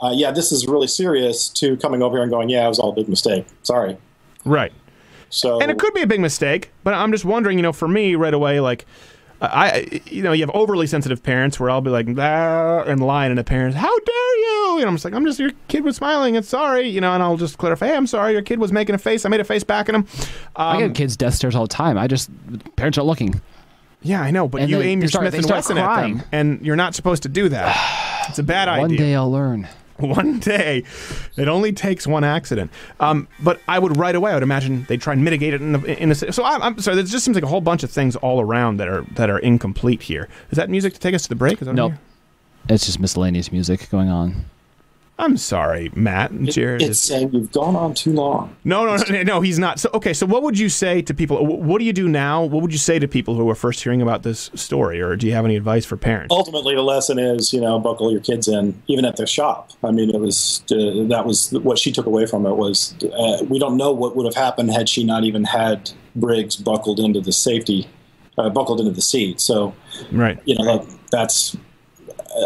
uh, 0.02 0.12
yeah, 0.14 0.30
this 0.30 0.52
is 0.52 0.66
really 0.66 0.86
serious, 0.86 1.48
to 1.50 1.76
coming 1.76 2.02
over 2.02 2.16
here 2.16 2.22
and 2.22 2.30
going, 2.30 2.48
yeah, 2.48 2.64
it 2.64 2.68
was 2.68 2.78
all 2.78 2.92
a 2.92 2.94
big 2.94 3.08
mistake. 3.08 3.46
Sorry. 3.62 3.96
Right. 4.44 4.72
So, 5.28 5.60
and 5.60 5.70
it 5.70 5.78
could 5.78 5.92
be 5.92 6.02
a 6.02 6.06
big 6.06 6.20
mistake, 6.20 6.70
but 6.84 6.94
I'm 6.94 7.10
just 7.12 7.24
wondering, 7.24 7.58
you 7.58 7.62
know, 7.62 7.72
for 7.72 7.88
me 7.88 8.14
right 8.14 8.32
away, 8.32 8.60
like, 8.60 8.86
I, 9.40 10.00
you 10.06 10.22
know, 10.22 10.32
you 10.32 10.42
have 10.46 10.54
overly 10.54 10.86
sensitive 10.86 11.22
parents 11.22 11.60
where 11.60 11.68
I'll 11.70 11.80
be 11.82 11.90
like, 11.90 12.06
"Ah," 12.18 12.82
and 12.86 13.00
lying, 13.04 13.30
and 13.30 13.38
a 13.38 13.44
parent's, 13.44 13.76
how 13.76 13.98
dare 13.98 14.36
you? 14.38 14.76
And 14.80 14.86
I'm 14.88 14.94
just 14.94 15.04
like, 15.04 15.14
I'm 15.14 15.24
just, 15.26 15.38
your 15.38 15.50
kid 15.68 15.84
was 15.84 15.96
smiling, 15.96 16.36
and 16.36 16.44
sorry, 16.44 16.88
you 16.88 17.00
know, 17.00 17.12
and 17.12 17.22
I'll 17.22 17.36
just 17.36 17.58
clarify, 17.58 17.88
hey, 17.88 17.96
I'm 17.96 18.06
sorry, 18.06 18.32
your 18.32 18.42
kid 18.42 18.58
was 18.58 18.72
making 18.72 18.94
a 18.94 18.98
face. 18.98 19.24
I 19.26 19.28
made 19.28 19.40
a 19.40 19.44
face 19.44 19.64
back 19.64 19.88
at 19.88 19.94
him. 19.94 20.06
I 20.56 20.74
Um, 20.74 20.78
get 20.88 20.94
kids 20.94 21.16
death 21.16 21.34
stares 21.34 21.54
all 21.54 21.64
the 21.64 21.68
time. 21.74 21.98
I 21.98 22.06
just 22.06 22.30
parents 22.76 22.96
are 22.98 23.02
looking. 23.04 23.40
Yeah, 24.02 24.20
I 24.22 24.30
know, 24.30 24.46
but 24.48 24.60
And 24.62 24.70
you 24.70 24.78
they- 24.78 24.88
aim 24.88 25.00
they 25.00 25.04
your 25.04 25.08
start- 25.10 25.22
Smith 25.32 25.44
and 25.44 25.50
Wesson 25.50 25.78
at 25.78 26.00
them, 26.00 26.22
and 26.32 26.60
you're 26.64 26.76
not 26.76 26.94
supposed 26.94 27.22
to 27.24 27.28
do 27.28 27.48
that. 27.50 28.26
It's 28.28 28.38
a 28.38 28.42
bad 28.42 28.68
idea. 28.68 28.82
One 28.82 28.96
day 28.96 29.14
I'll 29.14 29.30
learn. 29.30 29.68
One 29.98 30.38
day. 30.40 30.84
It 31.36 31.48
only 31.48 31.72
takes 31.72 32.06
one 32.06 32.22
accident. 32.22 32.70
Um, 33.00 33.28
but 33.40 33.60
I 33.66 33.78
would 33.78 33.96
right 33.96 34.14
away. 34.14 34.32
I 34.32 34.34
would 34.34 34.42
imagine 34.42 34.84
they'd 34.88 35.00
try 35.00 35.14
and 35.14 35.24
mitigate 35.24 35.54
it 35.54 35.62
in 35.62 35.72
the 35.72 36.02
in 36.02 36.10
the. 36.10 36.14
So 36.14 36.44
I'm, 36.44 36.60
I'm 36.62 36.78
sorry. 36.80 36.96
There 36.96 37.04
just 37.04 37.24
seems 37.24 37.34
like 37.34 37.44
a 37.44 37.48
whole 37.48 37.62
bunch 37.62 37.82
of 37.82 37.90
things 37.90 38.14
all 38.16 38.40
around 38.40 38.76
that 38.76 38.88
are 38.88 39.02
that 39.14 39.30
are 39.30 39.38
incomplete 39.38 40.02
here. 40.02 40.28
Is 40.50 40.56
that 40.56 40.68
music 40.68 40.92
to 40.94 41.00
take 41.00 41.14
us 41.14 41.22
to 41.22 41.28
the 41.30 41.34
break? 41.34 41.62
Is 41.62 41.66
that 41.66 41.74
Nope. 41.74 41.94
It's 42.68 42.84
just 42.84 43.00
miscellaneous 43.00 43.50
music 43.52 43.88
going 43.90 44.08
on. 44.08 44.44
I'm 45.18 45.38
sorry, 45.38 45.90
Matt 45.94 46.30
and 46.30 46.52
Jared. 46.52 46.82
it's 46.82 47.00
saying 47.02 47.32
you've 47.32 47.50
gone 47.50 47.74
on 47.74 47.94
too 47.94 48.12
long. 48.12 48.54
no, 48.64 48.84
no, 48.84 49.02
no, 49.08 49.22
no, 49.22 49.40
he's 49.40 49.58
not. 49.58 49.80
So 49.80 49.88
okay. 49.94 50.12
So 50.12 50.26
what 50.26 50.42
would 50.42 50.58
you 50.58 50.68
say 50.68 51.00
to 51.02 51.14
people? 51.14 51.44
What 51.46 51.78
do 51.78 51.86
you 51.86 51.94
do 51.94 52.06
now? 52.06 52.44
What 52.44 52.60
would 52.60 52.70
you 52.72 52.78
say 52.78 52.98
to 52.98 53.08
people 53.08 53.34
who 53.34 53.48
are 53.48 53.54
first 53.54 53.82
hearing 53.82 54.02
about 54.02 54.24
this 54.24 54.50
story, 54.54 55.00
or 55.00 55.16
do 55.16 55.26
you 55.26 55.32
have 55.32 55.46
any 55.46 55.56
advice 55.56 55.86
for 55.86 55.96
parents? 55.96 56.34
ultimately 56.34 56.74
the 56.74 56.82
lesson 56.82 57.18
is 57.18 57.52
you 57.52 57.60
know 57.60 57.78
buckle 57.78 58.12
your 58.12 58.20
kids 58.20 58.46
in 58.46 58.80
even 58.88 59.04
at 59.04 59.16
the 59.16 59.26
shop 59.26 59.70
i 59.84 59.90
mean 59.90 60.10
it 60.10 60.18
was 60.20 60.62
uh, 60.70 60.74
that 61.08 61.22
was 61.24 61.50
what 61.62 61.78
she 61.78 61.90
took 61.92 62.04
away 62.06 62.26
from 62.26 62.44
it 62.46 62.56
was 62.56 62.94
uh, 63.04 63.42
we 63.48 63.58
don't 63.58 63.76
know 63.76 63.92
what 63.92 64.16
would 64.16 64.26
have 64.26 64.34
happened 64.34 64.70
had 64.70 64.88
she 64.88 65.02
not 65.04 65.24
even 65.24 65.44
had 65.44 65.90
briggs 66.14 66.56
buckled 66.56 66.98
into 67.00 67.20
the 67.20 67.32
safety 67.32 67.86
uh, 68.38 68.50
buckled 68.50 68.80
into 68.80 68.92
the 68.92 69.00
seat 69.00 69.40
so 69.40 69.74
Right. 70.12 70.38
you 70.44 70.54
know 70.58 70.64
that, 70.78 70.98
that's 71.10 71.56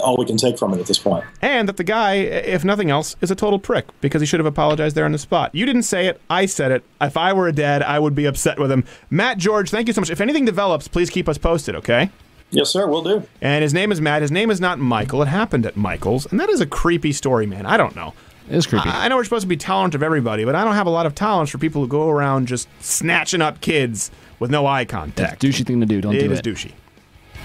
all 0.03 0.17
we 0.17 0.25
can 0.25 0.37
take 0.37 0.59
from 0.59 0.73
it 0.75 0.79
at 0.81 0.87
this 0.87 0.99
point 0.99 1.25
and 1.43 1.69
that 1.69 1.77
the 1.77 1.85
guy, 1.85 2.15
if 2.15 2.65
nothing 2.65 2.91
else, 2.91 3.17
is 3.21 3.31
a 3.31 3.35
total 3.35 3.59
prick 3.59 3.87
because 4.01 4.21
he 4.23 4.27
should 4.27 4.41
have 4.41 4.47
apologized 4.47 4.95
there 4.97 5.05
on 5.05 5.12
the 5.12 5.19
spot. 5.19 5.55
You 5.55 5.67
didn't 5.67 5.83
say 5.83 6.07
it, 6.07 6.21
I 6.31 6.47
said 6.47 6.71
it. 6.71 6.85
If 7.01 7.17
I 7.17 7.33
were 7.33 7.49
a 7.49 7.53
dad, 7.53 7.83
I 7.83 7.99
would 7.99 8.15
be 8.15 8.25
upset 8.27 8.59
with 8.59 8.71
him. 8.71 8.85
Matt 9.11 9.39
George, 9.39 9.71
thank 9.71 9.89
you 9.89 9.93
so 9.95 10.01
much. 10.01 10.11
If 10.11 10.21
anything 10.21 10.45
develops, 10.45 10.87
please 10.89 11.11
keep 11.11 11.29
us 11.29 11.39
posted, 11.39 11.75
okay? 11.77 12.11
yes 12.53 12.69
sir 12.71 12.85
we'll 12.89 13.03
do 13.05 13.23
And 13.41 13.62
his 13.62 13.73
name 13.73 13.93
is 13.93 14.01
Matt. 14.01 14.23
His 14.23 14.33
name 14.33 14.51
is 14.51 14.61
not 14.61 14.79
Michael. 14.81 15.23
It 15.23 15.29
happened 15.29 15.67
at 15.67 15.77
Michael's, 15.77 16.27
and 16.27 16.41
that 16.41 16.49
is 16.51 16.61
a 16.61 16.67
creepy 16.67 17.12
story, 17.12 17.47
man. 17.47 17.65
I 17.67 17.77
don't 17.77 17.95
know. 17.95 18.12
It 18.49 18.57
is 18.57 18.67
creepy. 18.67 18.89
I 18.89 19.05
I 19.05 19.09
know 19.09 19.17
we're 19.17 19.25
supposed 19.25 19.43
to 19.45 19.49
be 19.49 19.57
tolerant 19.57 19.95
of 19.95 20.03
everybody, 20.03 20.45
but 20.45 20.57
I 20.57 20.65
don't 20.65 20.75
have 20.75 20.89
a 20.89 20.91
lot 20.91 21.07
of 21.07 21.15
tolerance 21.15 21.51
for 21.51 21.59
people 21.59 21.81
who 21.83 21.87
go 21.89 22.09
around 22.09 22.49
just 22.49 22.69
snatching 22.81 23.41
up 23.41 23.61
kids 23.61 24.11
with 24.41 24.51
no 24.51 24.67
eye 24.67 24.85
contact. 24.85 25.43
Douchey 25.43 25.65
thing 25.65 25.79
to 25.81 25.87
do. 25.87 26.01
Don't 26.01 26.15
It 26.17 26.23
do 26.27 26.33
is 26.33 26.41
it. 26.41 26.45
douchey. 26.45 26.73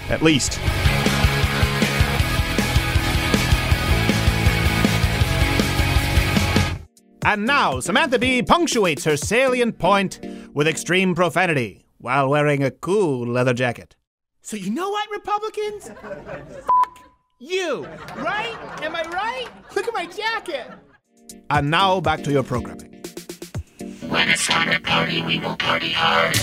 At 0.08 0.22
least. 0.22 0.58
And 7.26 7.44
now, 7.44 7.80
Samantha 7.80 8.20
Bee 8.20 8.40
punctuates 8.40 9.02
her 9.02 9.16
salient 9.16 9.80
point 9.80 10.20
with 10.54 10.68
extreme 10.68 11.12
profanity 11.12 11.84
while 11.98 12.28
wearing 12.28 12.62
a 12.62 12.70
cool 12.70 13.26
leather 13.26 13.52
jacket. 13.52 13.96
So 14.42 14.56
you 14.56 14.70
know 14.70 14.88
what, 14.88 15.10
Republicans? 15.10 15.90
F- 16.04 16.68
you, 17.40 17.84
right? 18.18 18.56
Am 18.80 18.94
I 18.94 19.02
right? 19.10 19.48
Look 19.74 19.88
at 19.88 19.92
my 19.92 20.06
jacket. 20.06 20.70
And 21.50 21.68
now 21.68 22.00
back 22.00 22.22
to 22.22 22.30
your 22.30 22.44
programming. 22.44 22.92
When 24.08 24.28
it's 24.28 24.46
time 24.46 24.70
to 24.70 24.78
party, 24.78 25.20
we 25.22 25.40
will 25.40 25.56
party 25.56 25.90
hard. 25.90 26.36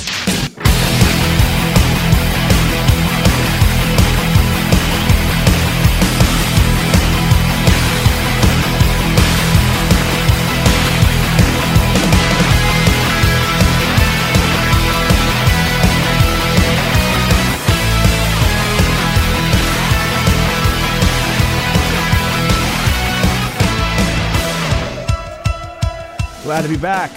Glad 26.43 26.63
to 26.63 26.67
be 26.67 26.75
back. 26.75 27.11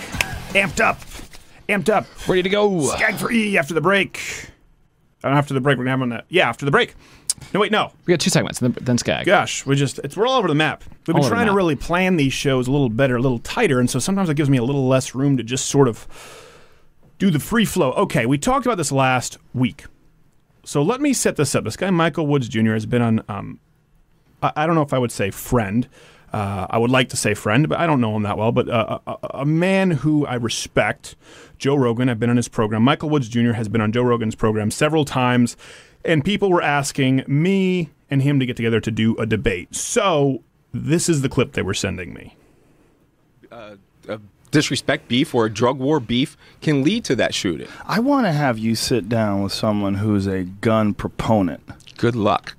Amped 0.55 0.81
up. 0.81 1.01
Amped 1.69 1.89
up. 1.89 2.07
Ready 2.29 2.45
to 2.45 2.49
go. 2.49 2.71
Skagg3 2.71 3.57
after 3.57 3.75
the 3.75 3.81
break. 3.81 4.21
And 5.25 5.35
after 5.35 5.53
the 5.53 5.61
break, 5.61 5.79
we're 5.79 5.85
to 5.85 5.91
have 5.91 6.01
on 6.01 6.11
that. 6.11 6.27
Yeah, 6.29 6.49
after 6.49 6.65
the 6.65 6.71
break. 6.71 6.95
No, 7.53 7.59
wait, 7.59 7.73
no. 7.73 7.93
We 8.07 8.13
got 8.13 8.21
two 8.21 8.31
segments, 8.31 8.61
then, 8.61 8.77
then 8.81 8.99
Skagg. 8.99 9.27
Gosh, 9.27 9.67
we 9.67 9.75
just, 9.75 9.99
it's, 9.99 10.17
we're 10.17 10.29
all 10.29 10.39
over 10.39 10.47
the 10.47 10.55
map. 10.55 10.85
We've 11.09 11.17
been 11.17 11.25
All 11.25 11.29
trying 11.29 11.47
to 11.49 11.53
really 11.55 11.75
plan 11.75 12.17
these 12.17 12.33
shows 12.33 12.69
a 12.69 12.71
little 12.71 12.89
better, 12.89 13.17
a 13.17 13.21
little 13.21 13.41
tighter, 13.41 13.81
and 13.81 13.91
so 13.91 13.99
sometimes 13.99 14.29
it 14.29 14.37
gives 14.37 14.49
me 14.49 14.59
a 14.59 14.63
little 14.63 14.87
less 14.87 15.13
room 15.13 15.37
to 15.39 15.43
just 15.43 15.67
sort 15.67 15.89
of 15.89 16.07
do 17.19 17.29
the 17.31 17.41
free 17.41 17.65
flow. 17.65 17.93
Okay, 17.95 18.27
we 18.27 18.39
talked 18.39 18.65
about 18.65 18.79
this 18.79 18.93
last 18.93 19.39
week. 19.53 19.87
So 20.65 20.83
let 20.83 21.01
me 21.01 21.13
set 21.13 21.35
this 21.35 21.53
up. 21.57 21.65
This 21.65 21.77
guy, 21.77 21.91
Michael 21.91 22.29
Woods 22.29 22.49
Jr., 22.49 22.75
has 22.75 22.87
been 22.87 23.03
on, 23.03 23.25
um, 23.29 23.59
I, 24.41 24.53
I 24.55 24.67
don't 24.67 24.77
know 24.77 24.83
if 24.83 24.93
I 24.93 24.99
would 24.99 25.13
say 25.13 25.33
friend. 25.33 25.89
Uh, 26.37 26.67
I 26.69 26.77
would 26.77 26.91
like 26.91 27.09
to 27.11 27.17
say 27.17 27.33
friend, 27.33 27.67
but 27.67 27.79
I 27.79 27.87
don't 27.87 28.01
know 28.01 28.15
him 28.15 28.25
that 28.25 28.37
well. 28.37 28.53
But 28.53 28.69
uh, 28.69 28.99
a, 29.07 29.17
a 29.39 29.45
man 29.47 29.91
who 29.91 30.27
I 30.27 30.35
respect, 30.35 31.17
Joe 31.57 31.77
Rogan. 31.77 32.11
I've 32.11 32.21
been 32.21 32.29
on 32.29 32.37
his 32.37 32.49
program. 32.49 32.83
Michael 32.83 33.09
Woods 33.09 33.29
Jr. 33.31 33.53
has 33.53 33.69
been 33.69 33.81
on 33.81 33.91
Joe 33.91 34.03
Rogan's 34.03 34.35
program 34.35 34.71
several 34.71 35.07
times, 35.07 35.57
and 36.05 36.23
people 36.23 36.51
were 36.51 36.61
asking 36.61 37.25
me 37.27 37.89
and 38.11 38.21
him 38.21 38.39
to 38.39 38.45
get 38.45 38.57
together 38.57 38.81
to 38.81 38.91
do 38.91 39.17
a 39.17 39.25
debate. 39.25 39.75
So 39.75 40.43
this 40.73 41.09
is 41.09 41.23
the 41.23 41.31
clip 41.31 41.53
they 41.55 41.63
were 41.63 41.73
sending 41.75 42.13
me. 42.13 42.37
uh, 44.07 44.19
disrespect 44.51 45.09
beef 45.09 45.35
or 45.35 45.47
a 45.47 45.51
drug 45.51 45.79
war 45.79 46.01
beef 46.01 46.37
can 46.61 46.83
lead 46.85 47.05
to 47.05 47.17
that 47.17 47.35
shooting. 47.35 47.69
I 47.87 47.99
want 48.01 48.27
to 48.27 48.33
have 48.33 48.59
you 48.59 48.75
sit 48.75 49.09
down 49.09 49.43
with 49.43 49.53
someone 49.53 49.95
who's 49.95 50.27
a 50.27 50.45
gun 50.45 50.93
proponent. 50.93 51.63
Good 51.97 52.15
luck. 52.15 52.57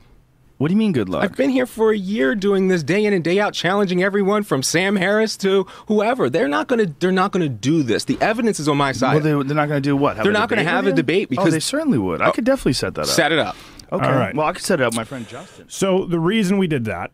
What 0.58 0.70
do 0.70 0.74
you 0.74 0.78
mean, 0.78 0.92
good 0.92 1.08
luck? 1.08 1.24
I've 1.24 1.36
been 1.36 1.52
here 1.52 1.68
for 1.68 1.92
a 1.92 1.98
year 1.98 2.34
doing 2.34 2.68
this 2.68 2.82
day 2.82 3.06
in 3.06 3.14
and 3.14 3.24
day 3.24 3.40
out, 3.40 3.54
challenging 3.54 4.02
everyone 4.02 4.42
from 4.42 4.64
Sam 4.64 4.96
Harris 4.96 5.38
to 5.38 5.64
whoever. 5.88 6.30
They're 6.32 6.48
not 6.48 6.68
gonna. 6.68 6.88
They're 7.00 7.12
not 7.12 7.32
gonna 7.32 7.48
do 7.50 7.84
this. 7.84 8.06
The 8.06 8.18
evidence 8.22 8.60
is 8.60 8.68
on 8.68 8.76
my 8.78 8.92
side. 8.92 9.22
Well, 9.24 9.42
they, 9.42 9.48
they're 9.48 9.56
not 9.56 9.68
going 9.68 9.82
to 9.84 9.88
do 9.88 9.96
what? 9.96 10.16
Have 10.16 10.24
They're 10.24 10.34
not 10.34 10.50
gonna 10.50 10.64
have 10.64 10.86
a 10.88 10.90
you? 10.90 10.96
debate 10.96 11.28
oh, 11.28 11.30
because- 11.30 11.54
they 11.54 11.60
certainly 11.60 12.00
would. 12.00 12.22
I 12.22 12.30
Oh, 12.30 12.32
could 12.32 12.44
definitely 12.46 12.74
set 12.74 12.96
that 12.96 13.02
up. 13.02 13.08
set 13.08 13.32
it 13.32 13.38
up. 13.40 13.56
Okay. 13.92 14.06
All 14.06 14.12
right. 14.16 14.36
Well, 14.36 14.48
I 14.48 14.54
could 14.54 14.64
set 14.64 14.80
it 14.82 14.84
up. 14.84 14.96
My 14.96 15.04
friend 15.04 15.28
Justin. 15.28 15.66
So 15.70 16.06
the 16.06 16.20
reason 16.20 16.58
we 16.58 16.66
did 16.68 16.86
that, 16.86 17.12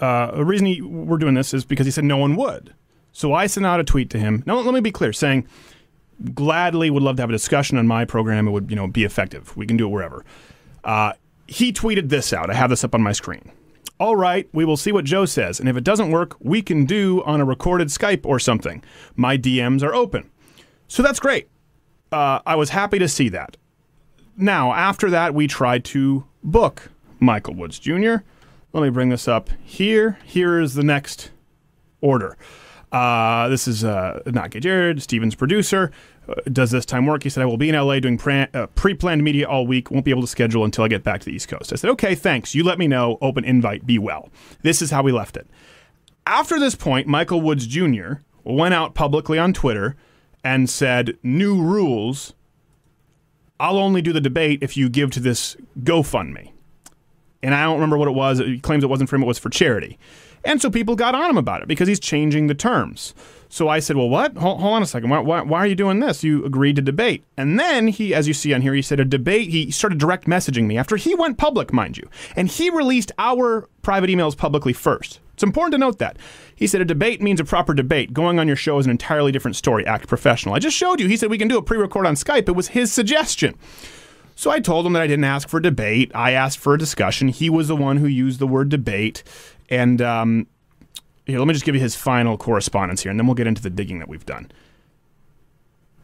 uh, 0.00 0.36
the 0.36 0.44
reason 0.44 0.66
he, 0.66 0.80
we're 0.80 1.18
doing 1.18 1.34
this 1.34 1.52
is 1.52 1.64
because 1.64 1.84
he 1.84 1.90
said 1.90 2.04
no 2.04 2.16
one 2.16 2.36
would. 2.36 2.74
So 3.12 3.32
I 3.34 3.48
sent 3.48 3.66
out 3.66 3.80
a 3.80 3.84
tweet 3.84 4.08
to 4.10 4.18
him. 4.20 4.42
Now 4.46 4.54
let 4.60 4.72
me 4.72 4.80
be 4.80 4.92
clear, 4.92 5.12
saying 5.12 5.46
gladly 6.34 6.90
would 6.90 7.02
love 7.02 7.16
to 7.16 7.22
have 7.22 7.30
a 7.30 7.32
discussion 7.32 7.76
on 7.78 7.86
my 7.86 8.04
program. 8.04 8.46
It 8.48 8.52
would 8.52 8.70
you 8.70 8.76
know 8.76 8.86
be 8.86 9.02
effective. 9.04 9.56
We 9.56 9.66
can 9.66 9.76
do 9.76 9.86
it 9.86 9.90
wherever. 9.90 10.24
Uh, 10.84 11.12
he 11.48 11.72
tweeted 11.72 12.10
this 12.10 12.32
out. 12.32 12.50
I 12.50 12.54
have 12.54 12.70
this 12.70 12.84
up 12.84 12.94
on 12.94 13.02
my 13.02 13.12
screen. 13.12 13.50
All 13.98 14.14
right, 14.14 14.48
we 14.52 14.64
will 14.64 14.76
see 14.76 14.92
what 14.92 15.04
Joe 15.04 15.24
says, 15.24 15.58
and 15.58 15.68
if 15.68 15.76
it 15.76 15.82
doesn't 15.82 16.12
work, 16.12 16.36
we 16.38 16.62
can 16.62 16.84
do 16.84 17.20
on 17.24 17.40
a 17.40 17.44
recorded 17.44 17.88
Skype 17.88 18.24
or 18.24 18.38
something. 18.38 18.84
My 19.16 19.36
DMs 19.36 19.82
are 19.82 19.92
open, 19.92 20.30
so 20.86 21.02
that's 21.02 21.18
great. 21.18 21.48
Uh, 22.12 22.38
I 22.46 22.54
was 22.54 22.70
happy 22.70 23.00
to 23.00 23.08
see 23.08 23.28
that. 23.30 23.56
Now, 24.36 24.72
after 24.72 25.10
that, 25.10 25.34
we 25.34 25.48
tried 25.48 25.84
to 25.86 26.24
book 26.44 26.90
Michael 27.18 27.54
Woods 27.54 27.80
Jr. 27.80 28.18
Let 28.72 28.82
me 28.84 28.90
bring 28.90 29.08
this 29.08 29.26
up 29.26 29.50
here. 29.64 30.18
Here 30.24 30.60
is 30.60 30.74
the 30.74 30.84
next 30.84 31.30
order. 32.00 32.36
Uh, 32.92 33.48
this 33.48 33.66
is 33.66 33.82
uh, 33.82 34.20
not 34.26 34.50
Gay 34.50 34.60
Jared, 34.60 35.02
Steven's 35.02 35.34
producer. 35.34 35.90
Uh, 36.28 36.34
does 36.52 36.70
this 36.70 36.84
time 36.84 37.06
work? 37.06 37.22
He 37.22 37.30
said, 37.30 37.42
I 37.42 37.46
will 37.46 37.56
be 37.56 37.68
in 37.68 37.74
LA 37.74 38.00
doing 38.00 38.18
pre 38.18 38.46
uh, 38.54 38.66
planned 38.66 39.24
media 39.24 39.48
all 39.48 39.66
week. 39.66 39.90
Won't 39.90 40.04
be 40.04 40.10
able 40.10 40.22
to 40.22 40.28
schedule 40.28 40.64
until 40.64 40.84
I 40.84 40.88
get 40.88 41.02
back 41.02 41.20
to 41.20 41.26
the 41.26 41.32
East 41.32 41.48
Coast. 41.48 41.72
I 41.72 41.76
said, 41.76 41.90
okay, 41.90 42.14
thanks. 42.14 42.54
You 42.54 42.64
let 42.64 42.78
me 42.78 42.86
know. 42.86 43.18
Open 43.20 43.44
invite. 43.44 43.86
Be 43.86 43.98
well. 43.98 44.28
This 44.62 44.82
is 44.82 44.90
how 44.90 45.02
we 45.02 45.12
left 45.12 45.36
it. 45.36 45.46
After 46.26 46.60
this 46.60 46.74
point, 46.74 47.06
Michael 47.06 47.40
Woods 47.40 47.66
Jr. 47.66 48.14
went 48.44 48.74
out 48.74 48.94
publicly 48.94 49.38
on 49.38 49.52
Twitter 49.52 49.96
and 50.44 50.68
said, 50.68 51.16
new 51.22 51.60
rules. 51.60 52.34
I'll 53.60 53.78
only 53.78 54.02
do 54.02 54.12
the 54.12 54.20
debate 54.20 54.62
if 54.62 54.76
you 54.76 54.88
give 54.88 55.10
to 55.12 55.20
this 55.20 55.56
GoFundMe. 55.80 56.52
And 57.42 57.54
I 57.54 57.64
don't 57.64 57.74
remember 57.74 57.96
what 57.96 58.08
it 58.08 58.14
was. 58.14 58.38
He 58.38 58.58
claims 58.58 58.84
it 58.84 58.88
wasn't 58.88 59.08
for 59.10 59.16
him, 59.16 59.22
it 59.22 59.26
was 59.26 59.38
for 59.38 59.50
charity. 59.50 59.98
And 60.44 60.62
so 60.62 60.70
people 60.70 60.96
got 60.96 61.14
on 61.14 61.30
him 61.30 61.36
about 61.36 61.62
it 61.62 61.68
because 61.68 61.88
he's 61.88 62.00
changing 62.00 62.46
the 62.46 62.54
terms. 62.54 63.14
So 63.48 63.68
I 63.68 63.78
said, 63.78 63.96
Well, 63.96 64.08
what? 64.08 64.36
Hold, 64.36 64.60
hold 64.60 64.74
on 64.74 64.82
a 64.82 64.86
second. 64.86 65.10
Why, 65.10 65.20
why, 65.20 65.42
why 65.42 65.58
are 65.60 65.66
you 65.66 65.74
doing 65.74 66.00
this? 66.00 66.22
You 66.22 66.44
agreed 66.44 66.76
to 66.76 66.82
debate. 66.82 67.24
And 67.36 67.58
then 67.58 67.88
he, 67.88 68.14
as 68.14 68.28
you 68.28 68.34
see 68.34 68.52
on 68.52 68.62
here, 68.62 68.74
he 68.74 68.82
said 68.82 69.00
a 69.00 69.04
debate. 69.04 69.50
He 69.50 69.70
started 69.70 69.98
direct 69.98 70.26
messaging 70.26 70.66
me 70.66 70.76
after 70.76 70.96
he 70.96 71.14
went 71.14 71.38
public, 71.38 71.72
mind 71.72 71.96
you. 71.96 72.08
And 72.36 72.48
he 72.48 72.70
released 72.70 73.12
our 73.18 73.68
private 73.82 74.10
emails 74.10 74.36
publicly 74.36 74.72
first. 74.72 75.20
It's 75.32 75.42
important 75.44 75.72
to 75.72 75.78
note 75.78 75.98
that. 75.98 76.18
He 76.54 76.66
said 76.66 76.80
a 76.80 76.84
debate 76.84 77.22
means 77.22 77.38
a 77.38 77.44
proper 77.44 77.72
debate. 77.72 78.12
Going 78.12 78.40
on 78.40 78.48
your 78.48 78.56
show 78.56 78.78
is 78.78 78.86
an 78.86 78.90
entirely 78.90 79.30
different 79.30 79.56
story. 79.56 79.86
Act 79.86 80.08
professional. 80.08 80.54
I 80.54 80.58
just 80.58 80.76
showed 80.76 81.00
you. 81.00 81.06
He 81.06 81.16
said 81.16 81.30
we 81.30 81.38
can 81.38 81.48
do 81.48 81.58
a 81.58 81.62
pre 81.62 81.78
record 81.78 82.06
on 82.06 82.16
Skype. 82.16 82.48
It 82.48 82.56
was 82.56 82.68
his 82.68 82.92
suggestion. 82.92 83.54
So 84.34 84.50
I 84.50 84.60
told 84.60 84.84
him 84.84 84.92
that 84.92 85.02
I 85.02 85.06
didn't 85.06 85.24
ask 85.24 85.48
for 85.48 85.58
a 85.58 85.62
debate. 85.62 86.12
I 86.14 86.32
asked 86.32 86.58
for 86.58 86.74
a 86.74 86.78
discussion. 86.78 87.28
He 87.28 87.48
was 87.50 87.68
the 87.68 87.76
one 87.76 87.96
who 87.96 88.06
used 88.06 88.40
the 88.40 88.46
word 88.46 88.68
debate. 88.68 89.22
And 89.70 90.02
um, 90.02 90.46
here, 91.28 91.38
let 91.38 91.46
me 91.46 91.54
just 91.54 91.64
give 91.64 91.74
you 91.74 91.80
his 91.80 91.94
final 91.94 92.36
correspondence 92.36 93.02
here, 93.02 93.10
and 93.10 93.20
then 93.20 93.26
we'll 93.26 93.34
get 93.34 93.46
into 93.46 93.62
the 93.62 93.70
digging 93.70 93.98
that 94.00 94.08
we've 94.08 94.26
done. 94.26 94.50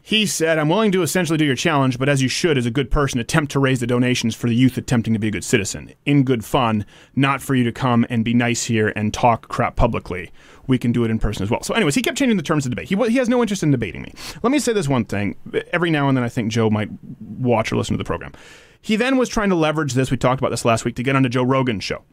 He 0.01 0.27
said, 0.27 0.59
I'm 0.59 0.69
willing 0.69 0.91
to 0.91 1.01
essentially 1.01 1.35
do 1.35 1.45
your 1.45 1.55
challenge, 1.55 1.97
but 1.97 2.07
as 2.07 2.21
you 2.21 2.27
should, 2.27 2.59
as 2.59 2.67
a 2.67 2.71
good 2.71 2.91
person, 2.91 3.19
attempt 3.19 3.51
to 3.53 3.59
raise 3.59 3.79
the 3.79 3.87
donations 3.87 4.35
for 4.35 4.47
the 4.47 4.55
youth 4.55 4.77
attempting 4.77 5.13
to 5.13 5.19
be 5.19 5.29
a 5.29 5.31
good 5.31 5.43
citizen. 5.43 5.91
In 6.05 6.23
good 6.23 6.45
fun, 6.45 6.85
not 7.15 7.41
for 7.41 7.55
you 7.55 7.63
to 7.63 7.71
come 7.71 8.05
and 8.07 8.23
be 8.23 8.35
nice 8.35 8.65
here 8.65 8.93
and 8.95 9.11
talk 9.11 9.47
crap 9.47 9.75
publicly. 9.75 10.31
We 10.67 10.77
can 10.77 10.91
do 10.91 11.03
it 11.05 11.09
in 11.09 11.17
person 11.17 11.41
as 11.41 11.49
well. 11.49 11.63
So, 11.63 11.73
anyways, 11.73 11.95
he 11.95 12.03
kept 12.03 12.19
changing 12.19 12.37
the 12.37 12.43
terms 12.43 12.67
of 12.67 12.69
debate. 12.69 12.87
He, 12.87 12.95
he 12.95 13.17
has 13.17 13.29
no 13.29 13.41
interest 13.41 13.63
in 13.63 13.71
debating 13.71 14.03
me. 14.03 14.13
Let 14.43 14.51
me 14.51 14.59
say 14.59 14.73
this 14.73 14.87
one 14.87 15.05
thing. 15.05 15.37
Every 15.73 15.89
now 15.89 16.07
and 16.07 16.15
then, 16.15 16.23
I 16.23 16.29
think 16.29 16.51
Joe 16.51 16.69
might 16.69 16.89
watch 17.19 17.71
or 17.71 17.75
listen 17.75 17.95
to 17.95 17.97
the 17.97 18.03
program. 18.03 18.33
He 18.79 18.97
then 18.97 19.17
was 19.17 19.27
trying 19.27 19.49
to 19.49 19.55
leverage 19.55 19.93
this. 19.93 20.11
We 20.11 20.17
talked 20.17 20.39
about 20.39 20.51
this 20.51 20.65
last 20.65 20.85
week 20.85 20.97
to 20.97 21.03
get 21.03 21.15
onto 21.15 21.29
Joe 21.29 21.41
Rogan's 21.41 21.83
show. 21.83 22.03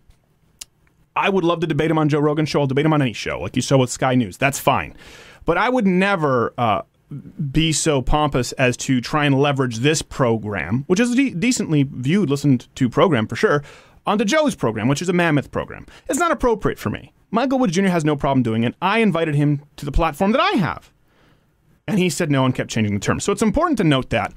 I 1.15 1.29
would 1.29 1.45
love 1.45 1.61
to 1.61 1.67
debate 1.67 1.91
him 1.91 1.99
on 1.99 2.09
Joe 2.09 2.21
Rogan's 2.21 2.49
show. 2.49 2.61
I'll 2.61 2.67
debate 2.67 2.87
him 2.87 2.93
on 2.93 3.03
any 3.03 3.13
show, 3.13 3.41
like 3.41 3.57
you 3.57 3.63
saw 3.63 3.77
with 3.77 3.91
Sky 3.91 4.15
News. 4.15 4.37
That's 4.37 4.59
fine. 4.59 4.97
But 5.45 5.59
I 5.59 5.69
would 5.69 5.87
never 5.87 6.55
uh, 6.57 6.83
be 7.51 7.73
so 7.73 8.01
pompous 8.01 8.53
as 8.53 8.77
to 8.79 9.01
try 9.01 9.25
and 9.25 9.39
leverage 9.39 9.79
this 9.79 10.03
program, 10.03 10.85
which 10.87 11.01
is 11.01 11.13
a 11.13 11.17
de- 11.17 11.35
decently 11.35 11.83
viewed, 11.83 12.31
listened 12.31 12.69
to 12.77 12.89
program 12.89 13.27
for 13.27 13.37
sure, 13.37 13.63
onto 14.07 14.25
Joe's 14.25 14.55
program, 14.55 14.89
which 14.89 15.03
is 15.03 15.09
a 15.09 15.13
mammoth 15.13 15.51
program. 15.51 15.87
It's 16.09 16.19
not 16.19 16.33
appropriate 16.33 16.79
for 16.79 16.91
me. 16.91 17.13
Michael 17.31 17.59
Wood 17.59 17.73
Jr. 17.73 17.87
has 17.87 18.05
no 18.05 18.17
problem 18.17 18.43
doing 18.43 18.65
it. 18.65 18.75
I 18.83 18.99
invited 18.99 19.35
him 19.35 19.63
to 19.77 19.85
the 19.85 19.93
platform 19.93 20.33
that 20.33 20.41
I 20.41 20.53
have. 20.53 20.93
And 21.89 21.99
he 21.99 22.11
said 22.11 22.31
no 22.31 22.45
and 22.45 22.55
kept 22.55 22.71
changing 22.71 22.95
the 22.95 23.01
terms. 23.01 23.25
So 23.25 23.33
it's 23.33 23.43
important 23.43 23.79
to 23.79 23.85
note 23.85 24.11
that 24.11 24.33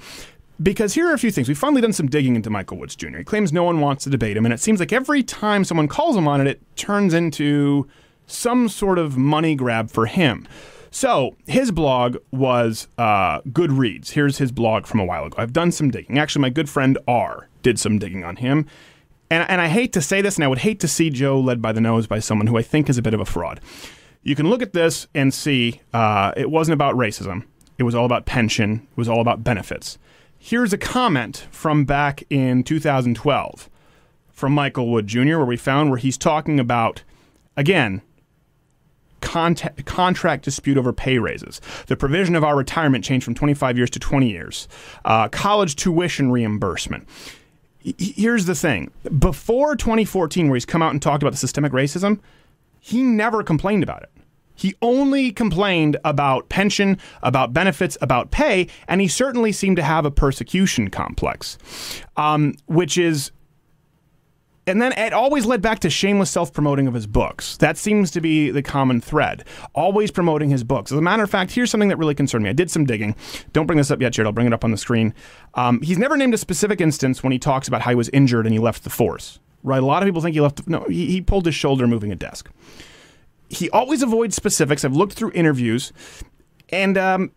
because 0.62 0.94
here 0.94 1.08
are 1.08 1.14
a 1.14 1.18
few 1.18 1.32
things. 1.32 1.48
We've 1.48 1.58
finally 1.58 1.82
done 1.82 1.94
some 1.94 2.08
digging 2.08 2.36
into 2.36 2.50
Michael 2.50 2.78
Woods 2.78 2.96
Jr. 2.96 3.18
He 3.18 3.24
claims 3.24 3.52
no 3.52 3.64
one 3.64 3.82
wants 3.82 4.04
to 4.06 4.10
debate 4.10 4.38
him, 4.38 4.46
and 4.46 4.54
it 4.54 4.60
seems 4.60 4.80
like 4.80 4.94
every 4.94 5.24
time 5.24 5.64
someone 5.64 5.88
calls 5.88 6.16
him 6.16 6.28
on 6.28 6.42
it, 6.42 6.48
it 6.48 6.62
turns 6.76 7.14
into 7.14 7.88
some 8.28 8.70
sort 8.70 8.98
of 8.98 9.18
money 9.18 9.56
grab 9.56 9.92
for 9.92 10.06
him. 10.06 10.48
So 10.92 11.36
his 11.46 11.72
blog 11.72 12.18
was 12.32 12.88
uh, 12.98 13.42
Goodreads. 13.42 14.12
Here's 14.12 14.38
his 14.38 14.52
blog 14.54 14.86
from 14.86 15.02
a 15.02 15.06
while 15.06 15.26
ago. 15.26 15.36
I've 15.38 15.52
done 15.52 15.72
some 15.72 15.92
digging. 15.92 16.18
Actually, 16.18 16.44
my 16.44 16.50
good 16.50 16.70
friend 16.70 16.98
R 17.06 17.50
did 17.64 17.78
some 17.78 18.00
digging 18.00 18.24
on 18.24 18.38
him. 18.38 18.66
And, 19.30 19.50
and 19.50 19.60
I 19.60 19.68
hate 19.68 19.92
to 19.94 20.02
say 20.02 20.22
this, 20.22 20.36
and 20.36 20.46
I 20.46 20.48
would 20.48 20.60
hate 20.60 20.80
to 20.80 20.88
see 20.88 21.10
Joe 21.10 21.40
led 21.40 21.62
by 21.62 21.74
the 21.74 21.82
nose 21.82 22.08
by 22.08 22.20
someone 22.20 22.48
who 22.48 22.58
I 22.58 22.62
think 22.62 22.90
is 22.90 22.98
a 22.98 23.02
bit 23.02 23.14
of 23.14 23.20
a 23.20 23.26
fraud. 23.26 23.60
You 24.24 24.36
can 24.36 24.50
look 24.50 24.62
at 24.62 24.72
this 24.72 25.08
and 25.14 25.34
see 25.34 25.82
uh, 25.94 26.32
it 26.38 26.50
wasn't 26.50 26.74
about 26.74 26.96
racism. 26.96 27.44
It 27.78 27.84
was 27.84 27.94
all 27.94 28.06
about 28.06 28.26
pension. 28.26 28.88
It 28.92 28.98
was 28.98 29.10
all 29.10 29.20
about 29.20 29.44
benefits. 29.44 29.98
Here's 30.48 30.74
a 30.74 30.78
comment 30.78 31.48
from 31.50 31.86
back 31.86 32.24
in 32.30 32.62
2012 32.64 33.68
from 34.32 34.54
Michael 34.54 34.92
Wood 34.92 35.08
Jr., 35.08 35.38
where 35.38 35.46
we 35.46 35.58
found 35.58 35.90
where 35.90 35.98
he's 35.98 36.20
talking 36.20 36.60
about, 36.60 37.02
again, 37.58 38.04
conta- 39.22 39.84
contract 39.86 40.46
dispute 40.46 40.78
over 40.78 40.94
pay 40.94 41.18
raises. 41.18 41.62
The 41.88 41.96
provision 41.96 42.36
of 42.36 42.44
our 42.44 42.56
retirement 42.56 43.04
changed 43.04 43.24
from 43.26 43.34
25 43.34 43.76
years 43.76 43.90
to 43.90 44.00
20 44.00 44.30
years. 44.30 44.68
Uh, 45.04 45.30
college 45.30 45.76
tuition 45.78 46.32
reimbursement. 46.32 47.08
Y- 47.84 47.96
Here's 47.98 48.46
the 48.46 48.54
thing 48.54 48.92
before 49.18 49.76
2014, 49.76 50.48
where 50.48 50.58
he's 50.58 50.64
come 50.64 50.84
out 50.84 50.92
and 50.92 51.02
talked 51.02 51.24
about 51.24 51.32
the 51.32 51.38
systemic 51.38 51.72
racism, 51.72 52.20
he 52.80 53.02
never 53.02 53.42
complained 53.42 53.82
about 53.82 54.04
it. 54.04 54.12
He 54.56 54.74
only 54.82 55.32
complained 55.32 55.98
about 56.06 56.50
pension, 56.50 56.98
about 57.22 57.54
benefits, 57.54 57.98
about 58.02 58.32
pay, 58.32 58.68
and 58.88 59.02
he 59.02 59.08
certainly 59.08 59.52
seemed 59.52 59.78
to 59.78 59.84
have 59.84 60.06
a 60.06 60.12
persecution 60.12 60.90
complex, 60.90 61.58
um, 62.18 62.56
which 62.68 62.98
is. 62.98 63.32
And 64.68 64.82
then 64.82 64.94
it 64.94 65.14
always 65.14 65.46
led 65.46 65.62
back 65.62 65.78
to 65.82 65.92
shameless 65.92 66.32
self 66.32 66.52
promoting 66.52 66.88
of 66.88 66.96
his 66.96 67.06
books. 67.06 67.56
That 67.58 67.78
seems 67.78 68.10
to 68.12 68.22
be 68.22 68.50
the 68.50 68.64
common 68.64 69.00
thread. 69.00 69.44
Always 69.76 70.10
promoting 70.10 70.50
his 70.50 70.64
books. 70.64 70.92
As 70.92 70.98
a 70.98 71.02
matter 71.02 71.22
of 71.22 71.30
fact, 71.30 71.52
here's 71.52 71.70
something 71.70 71.90
that 71.90 71.98
really 71.98 72.16
concerned 72.16 72.44
me. 72.44 72.50
I 72.50 72.54
did 72.54 72.72
some 72.72 72.84
digging. 72.84 73.16
Don't 73.54 73.68
bring 73.68 73.78
this 73.78 73.92
up 73.92 74.02
yet, 74.02 74.14
Jared. 74.14 74.26
I'll 74.26 74.34
bring 74.34 74.48
it 74.48 74.54
up 74.54 74.64
on 74.64 74.72
the 74.72 74.78
screen. 74.78 75.14
Um, 75.54 75.82
he's 75.82 76.00
never 76.00 76.18
named 76.18 76.34
a 76.34 76.38
specific 76.40 76.82
instance 76.82 77.22
when 77.22 77.32
he 77.32 77.38
talks 77.38 77.68
about 77.68 77.82
how 77.82 77.92
he 77.92 77.96
was 77.96 78.10
injured 78.10 78.48
and 78.48 78.54
he 78.54 78.60
left 78.60 78.84
the 78.84 78.90
force. 78.90 79.40
Right? 79.62 79.84
A 79.84 79.86
lot 79.86 80.02
of 80.02 80.08
people 80.08 80.22
think 80.22 80.34
he 80.34 80.42
left. 80.42 80.68
No, 80.68 80.84
he, 80.90 81.12
he 81.12 81.22
pulled 81.22 81.46
his 81.46 81.54
shoulder 81.54 81.86
moving 81.86 82.12
a 82.12 82.16
desk 82.16 82.50
he 83.50 83.70
always 83.70 84.02
avoids 84.02 84.36
specifics. 84.36 84.84
I've 84.84 84.96
looked 84.96 85.14
through 85.14 85.32
interviews, 85.34 85.94
and 86.70 86.98
um, 86.98 87.32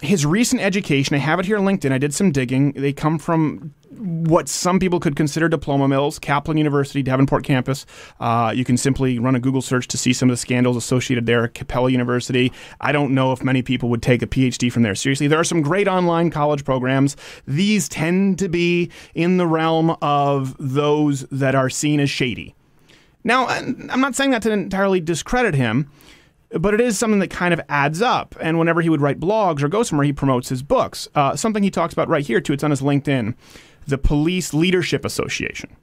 his 0.00 0.24
recent 0.24 0.62
education, 0.62 1.14
I 1.16 1.18
have 1.18 1.40
it 1.40 1.46
here 1.46 1.58
on 1.58 1.64
LinkedIn. 1.64 1.92
I 1.92 1.98
did 1.98 2.14
some 2.14 2.30
digging. 2.30 2.72
They 2.72 2.92
come 2.92 3.18
from 3.18 3.74
what 3.90 4.48
some 4.48 4.78
people 4.78 5.00
could 5.00 5.16
consider 5.16 5.48
diploma 5.48 5.88
mills, 5.88 6.18
Kaplan 6.18 6.56
University, 6.56 7.02
Davenport 7.02 7.42
campus. 7.42 7.84
Uh, 8.20 8.52
you 8.54 8.64
can 8.64 8.76
simply 8.76 9.18
run 9.18 9.34
a 9.34 9.40
Google 9.40 9.62
search 9.62 9.88
to 9.88 9.98
see 9.98 10.12
some 10.12 10.28
of 10.28 10.32
the 10.32 10.36
scandals 10.36 10.76
associated 10.76 11.26
there. 11.26 11.48
Capella 11.48 11.90
University. 11.90 12.52
I 12.80 12.92
don't 12.92 13.12
know 13.12 13.32
if 13.32 13.42
many 13.42 13.62
people 13.62 13.88
would 13.88 14.02
take 14.02 14.22
a 14.22 14.26
PhD 14.26 14.70
from 14.70 14.82
there 14.82 14.94
seriously. 14.94 15.26
There 15.26 15.40
are 15.40 15.44
some 15.44 15.62
great 15.62 15.88
online 15.88 16.30
college 16.30 16.64
programs. 16.64 17.16
These 17.46 17.88
tend 17.88 18.38
to 18.38 18.48
be 18.48 18.90
in 19.14 19.36
the 19.36 19.46
realm 19.46 19.96
of 20.00 20.54
those 20.58 21.22
that 21.30 21.54
are 21.54 21.70
seen 21.70 21.98
as 21.98 22.10
shady. 22.10 22.54
Now, 23.24 23.46
I'm 23.46 24.00
not 24.00 24.14
saying 24.14 24.30
that 24.30 24.42
to 24.42 24.50
entirely 24.50 25.00
discredit 25.00 25.54
him, 25.54 25.90
but 26.50 26.72
it 26.72 26.80
is 26.80 26.98
something 26.98 27.20
that 27.20 27.30
kind 27.30 27.52
of 27.52 27.60
adds 27.68 28.00
up. 28.00 28.34
And 28.40 28.58
whenever 28.58 28.80
he 28.80 28.88
would 28.88 29.00
write 29.00 29.20
blogs 29.20 29.62
or 29.62 29.68
go 29.68 29.82
somewhere, 29.82 30.06
he 30.06 30.12
promotes 30.12 30.48
his 30.48 30.62
books. 30.62 31.08
Uh, 31.14 31.36
something 31.36 31.62
he 31.62 31.70
talks 31.70 31.92
about 31.92 32.08
right 32.08 32.26
here, 32.26 32.40
too, 32.40 32.52
it's 32.52 32.64
on 32.64 32.70
his 32.70 32.80
LinkedIn 32.80 33.34
the 33.86 33.98
Police 33.98 34.52
Leadership 34.52 35.04
Association. 35.04 35.74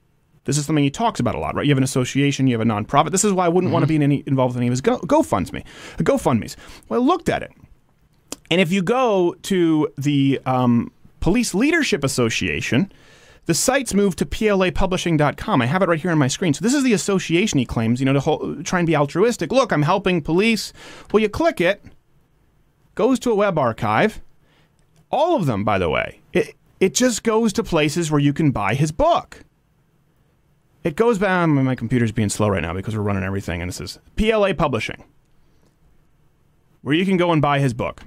This 0.44 0.56
is 0.56 0.64
something 0.64 0.84
he 0.84 0.90
talks 0.90 1.18
about 1.18 1.34
a 1.34 1.38
lot, 1.38 1.56
right? 1.56 1.66
You 1.66 1.72
have 1.72 1.78
an 1.78 1.84
association, 1.84 2.46
you 2.46 2.56
have 2.56 2.66
a 2.66 2.70
nonprofit. 2.70 3.10
This 3.10 3.24
is 3.24 3.32
why 3.32 3.46
I 3.46 3.48
wouldn't 3.48 3.72
want 3.72 3.82
to 3.82 3.88
be 3.88 3.96
in 3.96 4.02
any, 4.02 4.22
involved 4.26 4.54
with 4.54 4.58
any 4.58 4.68
of 4.68 4.72
his 4.72 4.80
Go, 4.80 4.98
GoFundMe, 5.00 5.64
GoFundMe's. 5.98 6.56
Well, 6.88 7.02
I 7.02 7.04
looked 7.04 7.28
at 7.28 7.42
it. 7.42 7.50
And 8.48 8.60
if 8.60 8.70
you 8.70 8.80
go 8.80 9.34
to 9.42 9.88
the 9.98 10.40
um, 10.46 10.92
Police 11.18 11.52
Leadership 11.52 12.04
Association, 12.04 12.92
the 13.46 13.54
site's 13.54 13.94
moved 13.94 14.18
to 14.18 14.26
plapublishing.com. 14.26 15.62
I 15.62 15.66
have 15.66 15.82
it 15.82 15.88
right 15.88 16.00
here 16.00 16.10
on 16.10 16.18
my 16.18 16.28
screen. 16.28 16.52
So 16.52 16.64
this 16.64 16.74
is 16.74 16.82
the 16.82 16.92
association 16.92 17.58
he 17.58 17.64
claims, 17.64 18.00
you 18.00 18.06
know, 18.06 18.12
to 18.12 18.20
whole, 18.20 18.62
try 18.62 18.80
and 18.80 18.86
be 18.86 18.96
altruistic. 18.96 19.52
Look, 19.52 19.72
I'm 19.72 19.82
helping 19.82 20.20
police. 20.20 20.72
Well, 21.12 21.22
you 21.22 21.28
click 21.28 21.60
it, 21.60 21.82
goes 22.96 23.18
to 23.20 23.30
a 23.30 23.34
web 23.34 23.56
archive. 23.58 24.20
All 25.10 25.36
of 25.36 25.46
them, 25.46 25.64
by 25.64 25.78
the 25.78 25.88
way. 25.88 26.20
It, 26.32 26.56
it 26.80 26.92
just 26.92 27.22
goes 27.22 27.52
to 27.54 27.62
places 27.62 28.10
where 28.10 28.20
you 28.20 28.32
can 28.32 28.50
buy 28.50 28.74
his 28.74 28.90
book. 28.90 29.44
It 30.82 30.96
goes 30.96 31.18
back. 31.18 31.48
My 31.48 31.74
computer's 31.74 32.12
being 32.12 32.28
slow 32.28 32.48
right 32.48 32.62
now 32.62 32.72
because 32.72 32.96
we're 32.96 33.02
running 33.02 33.24
everything, 33.24 33.62
and 33.62 33.68
this 33.68 33.80
is 33.80 33.98
PLA 34.16 34.52
Publishing, 34.52 35.04
where 36.82 36.94
you 36.94 37.04
can 37.04 37.16
go 37.16 37.32
and 37.32 37.40
buy 37.40 37.58
his 37.60 37.74
book. 37.74 38.02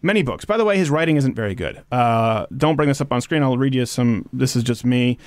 Many 0.00 0.22
books. 0.22 0.44
By 0.44 0.56
the 0.56 0.64
way, 0.64 0.78
his 0.78 0.90
writing 0.90 1.16
isn't 1.16 1.34
very 1.34 1.54
good. 1.54 1.82
Uh, 1.90 2.46
don't 2.56 2.76
bring 2.76 2.88
this 2.88 3.00
up 3.00 3.12
on 3.12 3.20
screen. 3.20 3.42
I'll 3.42 3.58
read 3.58 3.74
you 3.74 3.84
some. 3.86 4.28
This 4.32 4.54
is 4.54 4.62
just 4.62 4.84
me. 4.84 5.18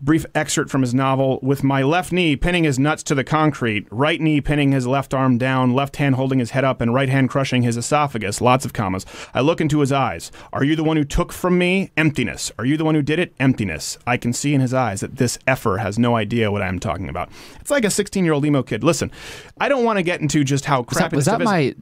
Brief 0.00 0.26
excerpt 0.34 0.70
from 0.70 0.82
his 0.82 0.92
novel. 0.92 1.38
With 1.42 1.64
my 1.64 1.82
left 1.82 2.12
knee 2.12 2.36
pinning 2.36 2.64
his 2.64 2.78
nuts 2.78 3.02
to 3.04 3.14
the 3.14 3.24
concrete, 3.24 3.86
right 3.90 4.20
knee 4.20 4.40
pinning 4.40 4.72
his 4.72 4.86
left 4.86 5.14
arm 5.14 5.38
down, 5.38 5.72
left 5.72 5.96
hand 5.96 6.16
holding 6.16 6.40
his 6.40 6.50
head 6.50 6.64
up, 6.64 6.80
and 6.80 6.92
right 6.92 7.08
hand 7.08 7.30
crushing 7.30 7.62
his 7.62 7.76
esophagus. 7.76 8.40
Lots 8.40 8.64
of 8.64 8.72
commas. 8.72 9.06
I 9.32 9.40
look 9.40 9.60
into 9.60 9.80
his 9.80 9.92
eyes. 9.92 10.30
Are 10.52 10.62
you 10.64 10.76
the 10.76 10.84
one 10.84 10.96
who 10.96 11.04
took 11.04 11.32
from 11.32 11.56
me? 11.58 11.90
Emptiness. 11.96 12.52
Are 12.58 12.64
you 12.66 12.76
the 12.76 12.84
one 12.84 12.94
who 12.94 13.02
did 13.02 13.18
it? 13.18 13.34
Emptiness. 13.40 13.96
I 14.06 14.16
can 14.16 14.32
see 14.32 14.52
in 14.52 14.60
his 14.60 14.74
eyes 14.74 15.00
that 15.00 15.16
this 15.16 15.38
effer 15.46 15.78
has 15.78 15.98
no 15.98 16.16
idea 16.16 16.52
what 16.52 16.62
I'm 16.62 16.78
talking 16.80 17.08
about. 17.08 17.30
It's 17.60 17.70
like 17.70 17.84
a 17.84 17.90
16 17.90 18.24
year 18.24 18.34
old 18.34 18.44
emo 18.44 18.62
kid. 18.62 18.84
Listen, 18.84 19.10
I 19.58 19.68
don't 19.68 19.84
want 19.84 19.98
to 19.98 20.02
get 20.02 20.20
into 20.20 20.44
just 20.44 20.66
how 20.66 20.80
Was 20.82 20.88
that, 20.88 20.94
crappy 20.98 21.16
was 21.16 21.24
that 21.24 21.40
my? 21.40 21.74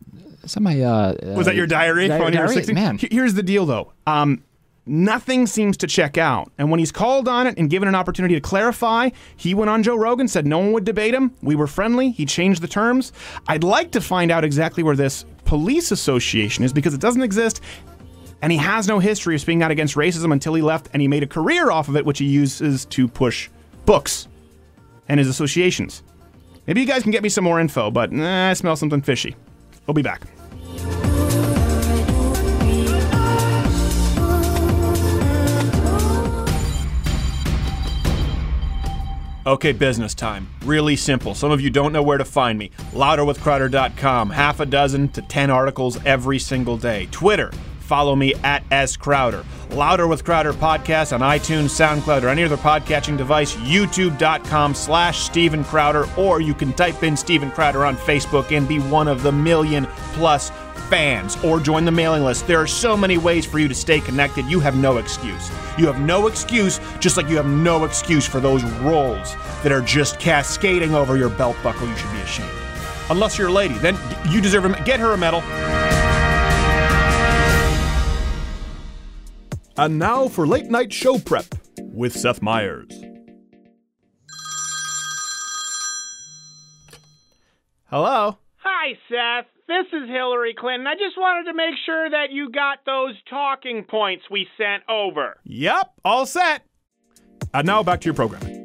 Is 0.42 0.54
that 0.54 0.60
my? 0.60 0.80
Uh, 0.80 1.14
Was 1.36 1.46
that 1.46 1.54
your 1.54 1.66
diary 1.66 2.08
Di- 2.08 2.18
when 2.18 2.32
you 2.32 2.40
were 2.40 2.46
diary? 2.46 2.54
16? 2.54 2.74
Man. 2.74 2.98
Here's 2.98 3.34
the 3.34 3.42
deal, 3.42 3.66
though. 3.66 3.92
Um, 4.06 4.42
nothing 4.86 5.46
seems 5.46 5.76
to 5.78 5.86
check 5.86 6.18
out. 6.18 6.50
And 6.58 6.70
when 6.70 6.80
he's 6.80 6.92
called 6.92 7.28
on 7.28 7.46
it 7.46 7.56
and 7.58 7.70
given 7.70 7.88
an 7.88 7.94
opportunity 7.94 8.34
to 8.34 8.40
clarify, 8.40 9.10
he 9.36 9.54
went 9.54 9.70
on 9.70 9.82
Joe 9.82 9.96
Rogan, 9.96 10.28
said 10.28 10.46
no 10.46 10.58
one 10.58 10.72
would 10.72 10.84
debate 10.84 11.14
him. 11.14 11.32
We 11.42 11.54
were 11.54 11.66
friendly. 11.66 12.10
He 12.10 12.26
changed 12.26 12.62
the 12.62 12.68
terms. 12.68 13.12
I'd 13.46 13.64
like 13.64 13.92
to 13.92 14.00
find 14.00 14.30
out 14.30 14.44
exactly 14.44 14.82
where 14.82 14.96
this 14.96 15.24
police 15.44 15.90
association 15.92 16.64
is 16.64 16.72
because 16.72 16.94
it 16.94 17.00
doesn't 17.00 17.22
exist. 17.22 17.60
And 18.42 18.50
he 18.50 18.58
has 18.58 18.88
no 18.88 18.98
history 18.98 19.36
of 19.36 19.40
speaking 19.40 19.62
out 19.62 19.70
against 19.70 19.94
racism 19.94 20.32
until 20.32 20.54
he 20.54 20.62
left, 20.62 20.88
and 20.92 21.00
he 21.00 21.06
made 21.06 21.22
a 21.22 21.28
career 21.28 21.70
off 21.70 21.88
of 21.88 21.96
it, 21.96 22.04
which 22.04 22.18
he 22.18 22.24
uses 22.26 22.84
to 22.86 23.06
push 23.06 23.48
books 23.86 24.26
and 25.08 25.20
his 25.20 25.28
associations. 25.28 26.02
Maybe 26.66 26.80
you 26.80 26.86
guys 26.86 27.02
can 27.02 27.12
get 27.12 27.22
me 27.22 27.28
some 27.28 27.44
more 27.44 27.60
info, 27.60 27.90
but 27.90 28.12
eh, 28.12 28.50
I 28.50 28.52
smell 28.54 28.74
something 28.74 29.00
fishy. 29.02 29.36
We'll 29.86 29.94
be 29.94 30.02
back. 30.02 30.22
Okay, 39.44 39.72
business 39.72 40.14
time. 40.14 40.46
Really 40.64 40.94
simple. 40.94 41.34
Some 41.34 41.50
of 41.50 41.60
you 41.60 41.68
don't 41.68 41.92
know 41.92 42.02
where 42.02 42.18
to 42.18 42.24
find 42.24 42.56
me. 42.56 42.70
Louderwithcrowder.com. 42.92 44.30
Half 44.30 44.60
a 44.60 44.66
dozen 44.66 45.08
to 45.08 45.22
10 45.22 45.50
articles 45.50 45.98
every 46.04 46.38
single 46.38 46.76
day. 46.76 47.08
Twitter. 47.10 47.50
Follow 47.82 48.16
me 48.16 48.34
at 48.42 48.64
S 48.70 48.96
Crowder. 48.96 49.44
Louder 49.70 50.06
with 50.06 50.24
Crowder 50.24 50.52
podcast 50.52 51.12
on 51.12 51.20
iTunes, 51.20 51.70
SoundCloud, 51.70 52.22
or 52.22 52.28
any 52.28 52.44
other 52.44 52.56
podcatching 52.56 53.16
device. 53.16 53.54
YouTube.com 53.56 54.74
slash 54.74 55.20
Steven 55.20 55.64
Crowder, 55.64 56.06
or 56.16 56.40
you 56.40 56.54
can 56.54 56.72
type 56.72 57.02
in 57.02 57.16
Steven 57.16 57.50
Crowder 57.50 57.84
on 57.84 57.96
Facebook 57.96 58.56
and 58.56 58.66
be 58.68 58.78
one 58.78 59.08
of 59.08 59.22
the 59.22 59.32
million 59.32 59.86
plus 60.14 60.50
fans, 60.88 61.42
or 61.42 61.58
join 61.58 61.86
the 61.86 61.90
mailing 61.90 62.22
list. 62.22 62.46
There 62.46 62.60
are 62.60 62.66
so 62.66 62.96
many 62.96 63.16
ways 63.16 63.46
for 63.46 63.58
you 63.58 63.66
to 63.66 63.74
stay 63.74 64.00
connected. 64.00 64.44
You 64.44 64.60
have 64.60 64.76
no 64.76 64.98
excuse. 64.98 65.50
You 65.78 65.86
have 65.86 66.00
no 66.00 66.26
excuse, 66.26 66.80
just 67.00 67.16
like 67.16 67.28
you 67.28 67.36
have 67.36 67.46
no 67.46 67.84
excuse 67.84 68.26
for 68.26 68.40
those 68.40 68.62
rolls 68.80 69.34
that 69.62 69.72
are 69.72 69.80
just 69.80 70.20
cascading 70.20 70.94
over 70.94 71.16
your 71.16 71.30
belt 71.30 71.56
buckle. 71.62 71.88
You 71.88 71.96
should 71.96 72.12
be 72.12 72.20
ashamed. 72.20 72.50
Unless 73.08 73.38
you're 73.38 73.48
a 73.48 73.52
lady, 73.52 73.74
then 73.74 73.96
you 74.28 74.40
deserve 74.42 74.66
a 74.66 74.82
get 74.84 75.00
her 75.00 75.12
a 75.12 75.16
medal. 75.16 75.42
And 79.82 79.98
now 79.98 80.28
for 80.28 80.46
late 80.46 80.70
night 80.70 80.92
show 80.92 81.18
prep 81.18 81.56
with 81.80 82.16
Seth 82.16 82.40
Meyers. 82.40 83.02
Hello? 87.90 88.38
Hi, 88.58 88.92
Seth. 89.08 89.50
This 89.66 89.86
is 89.92 90.08
Hillary 90.08 90.54
Clinton. 90.56 90.86
I 90.86 90.94
just 90.94 91.18
wanted 91.18 91.50
to 91.50 91.56
make 91.56 91.74
sure 91.84 92.08
that 92.08 92.30
you 92.30 92.52
got 92.52 92.84
those 92.86 93.16
talking 93.28 93.82
points 93.82 94.22
we 94.30 94.46
sent 94.56 94.84
over. 94.88 95.40
Yep, 95.42 95.94
all 96.04 96.26
set. 96.26 96.62
And 97.52 97.66
now 97.66 97.82
back 97.82 98.02
to 98.02 98.04
your 98.04 98.14
programming. 98.14 98.62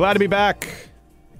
Glad 0.00 0.14
to 0.14 0.18
be 0.18 0.28
back. 0.28 0.66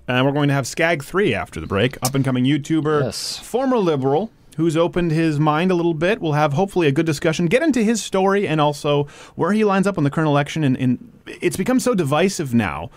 And 0.07 0.27
we're 0.27 0.33
going 0.33 0.49
to 0.49 0.55
have 0.55 0.67
Skagg 0.67 1.03
3 1.03 1.33
after 1.33 1.63
the 1.63 1.67
break. 1.67 1.97
Up 2.05 2.15
and 2.15 2.23
coming 2.23 2.45
YouTuber, 2.45 3.43
former 3.43 3.79
liberal, 3.79 4.31
who's 4.59 4.77
opened 4.77 5.13
his 5.13 5.41
mind 5.41 5.71
a 5.71 5.75
little 5.75 5.95
bit. 5.95 6.21
We'll 6.21 6.35
have 6.35 6.53
hopefully 6.53 6.87
a 6.87 6.93
good 6.93 7.07
discussion, 7.07 7.47
get 7.47 7.63
into 7.63 7.83
his 7.83 8.03
story 8.03 8.47
and 8.47 8.61
also 8.61 9.05
where 9.35 9.53
he 9.53 9.65
lines 9.65 9.87
up 9.87 9.97
on 9.97 10.05
the 10.05 10.11
current 10.11 10.29
election. 10.29 10.63
And, 10.63 10.77
and 10.77 11.11
it's 11.41 11.57
become 11.57 11.81
so 11.81 11.95
divisive 11.95 12.53
now. 12.53 12.91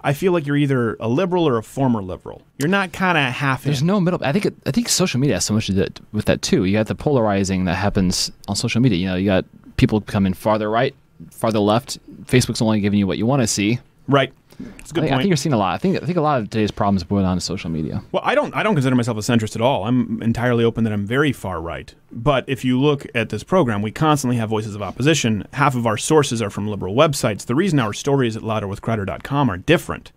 I 0.00 0.12
feel 0.12 0.30
like 0.30 0.46
you're 0.46 0.56
either 0.56 0.96
a 1.00 1.08
liberal 1.08 1.48
or 1.48 1.58
a 1.58 1.62
former 1.64 2.02
liberal. 2.02 2.42
You're 2.58 2.68
not 2.68 2.92
kind 2.92 3.18
of 3.18 3.24
half 3.34 3.64
There's 3.64 3.80
in. 3.80 3.88
no 3.88 3.98
middle. 3.98 4.20
I 4.22 4.30
think 4.30 4.46
it, 4.46 4.54
I 4.64 4.70
think 4.70 4.88
social 4.88 5.18
media 5.18 5.34
has 5.34 5.44
so 5.44 5.54
much 5.54 5.66
to 5.66 5.72
do 5.72 5.86
with 6.12 6.26
that 6.26 6.40
too. 6.40 6.66
You 6.66 6.74
got 6.74 6.86
the 6.86 6.94
polarizing 6.94 7.64
that 7.64 7.74
happens 7.74 8.30
on 8.46 8.54
social 8.54 8.80
media. 8.80 8.98
You 8.98 9.06
know, 9.08 9.16
you 9.16 9.26
got 9.26 9.44
people 9.76 10.02
coming 10.02 10.34
farther 10.34 10.70
right, 10.70 10.94
farther 11.32 11.58
left. 11.58 11.98
Facebook's 12.26 12.62
only 12.62 12.78
giving 12.80 13.00
you 13.00 13.08
what 13.08 13.18
you 13.18 13.26
want 13.26 13.42
to 13.42 13.48
see. 13.48 13.80
Right. 14.06 14.32
It's 14.78 14.90
a 14.90 14.94
good 14.94 15.04
I 15.04 15.06
think, 15.06 15.14
I 15.14 15.18
think 15.18 15.28
you're 15.28 15.36
seeing 15.36 15.52
a 15.52 15.58
lot. 15.58 15.74
I 15.74 15.78
think 15.78 16.02
I 16.02 16.06
think 16.06 16.18
a 16.18 16.20
lot 16.22 16.40
of 16.40 16.50
today's 16.50 16.70
problems 16.70 17.04
boil 17.04 17.22
down 17.22 17.36
to 17.36 17.40
social 17.40 17.70
media. 17.70 18.02
Well, 18.12 18.22
I 18.24 18.34
don't. 18.34 18.54
I 18.54 18.62
don't 18.62 18.74
consider 18.74 18.96
myself 18.96 19.18
a 19.18 19.20
centrist 19.20 19.56
at 19.56 19.62
all. 19.62 19.84
I'm 19.84 20.22
entirely 20.22 20.64
open 20.64 20.84
that 20.84 20.92
I'm 20.92 21.06
very 21.06 21.32
far 21.32 21.60
right. 21.60 21.94
But 22.12 22.44
if 22.48 22.64
you 22.64 22.80
look 22.80 23.06
at 23.14 23.28
this 23.28 23.42
program, 23.42 23.82
we 23.82 23.90
constantly 23.90 24.36
have 24.36 24.48
voices 24.48 24.74
of 24.74 24.82
opposition. 24.82 25.46
Half 25.52 25.74
of 25.74 25.86
our 25.86 25.96
sources 25.96 26.42
are 26.42 26.50
from 26.50 26.68
liberal 26.68 26.94
websites. 26.94 27.46
The 27.46 27.54
reason 27.54 27.78
our 27.78 27.92
stories 27.92 28.36
at 28.36 28.42
louderwithcrowder.com 28.42 29.50
are 29.50 29.56
different 29.56 30.12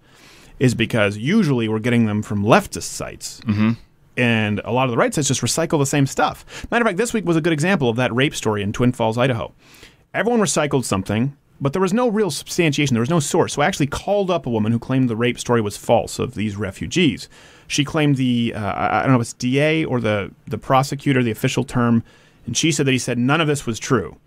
is 0.59 0.75
because 0.75 1.17
usually 1.17 1.67
we're 1.67 1.79
getting 1.79 2.05
them 2.05 2.21
from 2.21 2.43
leftist 2.43 2.83
sites. 2.83 3.41
Mm-hmm. 3.41 3.71
And 4.15 4.61
a 4.63 4.71
lot 4.71 4.85
of 4.85 4.91
the 4.91 4.97
right 4.97 5.13
sites 5.13 5.27
just 5.27 5.41
recycle 5.41 5.79
the 5.79 5.85
same 5.85 6.05
stuff. 6.05 6.45
Matter 6.69 6.83
of 6.83 6.87
fact, 6.87 6.97
this 6.97 7.13
week 7.13 7.25
was 7.25 7.35
a 7.35 7.41
good 7.41 7.53
example 7.53 7.89
of 7.89 7.95
that 7.95 8.13
rape 8.13 8.35
story 8.35 8.61
in 8.61 8.71
Twin 8.71 8.91
Falls, 8.91 9.17
Idaho. 9.17 9.53
Everyone 10.13 10.39
recycled 10.39 10.85
something, 10.85 11.35
but 11.63 11.71
there 11.71 11.81
was 11.81 11.93
no 11.93 12.09
real 12.09 12.29
substantiation. 12.29 12.93
There 12.93 12.99
was 12.99 13.09
no 13.09 13.21
source. 13.21 13.53
So 13.53 13.61
I 13.61 13.65
actually 13.65 13.87
called 13.87 14.29
up 14.29 14.45
a 14.45 14.49
woman 14.49 14.73
who 14.73 14.79
claimed 14.79 15.09
the 15.09 15.15
rape 15.15 15.39
story 15.39 15.61
was 15.61 15.77
false 15.77 16.19
of 16.19 16.35
these 16.35 16.57
refugees. 16.57 17.29
She 17.67 17.85
claimed 17.85 18.17
the, 18.17 18.53
uh, 18.53 18.73
I 18.75 19.01
don't 19.03 19.11
know 19.11 19.15
if 19.15 19.21
it's 19.21 19.33
DA 19.33 19.85
or 19.85 20.01
the, 20.01 20.31
the 20.45 20.57
prosecutor, 20.57 21.23
the 21.23 21.31
official 21.31 21.63
term, 21.63 22.03
and 22.45 22.57
she 22.57 22.73
said 22.73 22.85
that 22.85 22.91
he 22.91 22.97
said 22.97 23.17
none 23.17 23.39
of 23.39 23.47
this 23.47 23.65
was 23.65 23.79
true. 23.79 24.17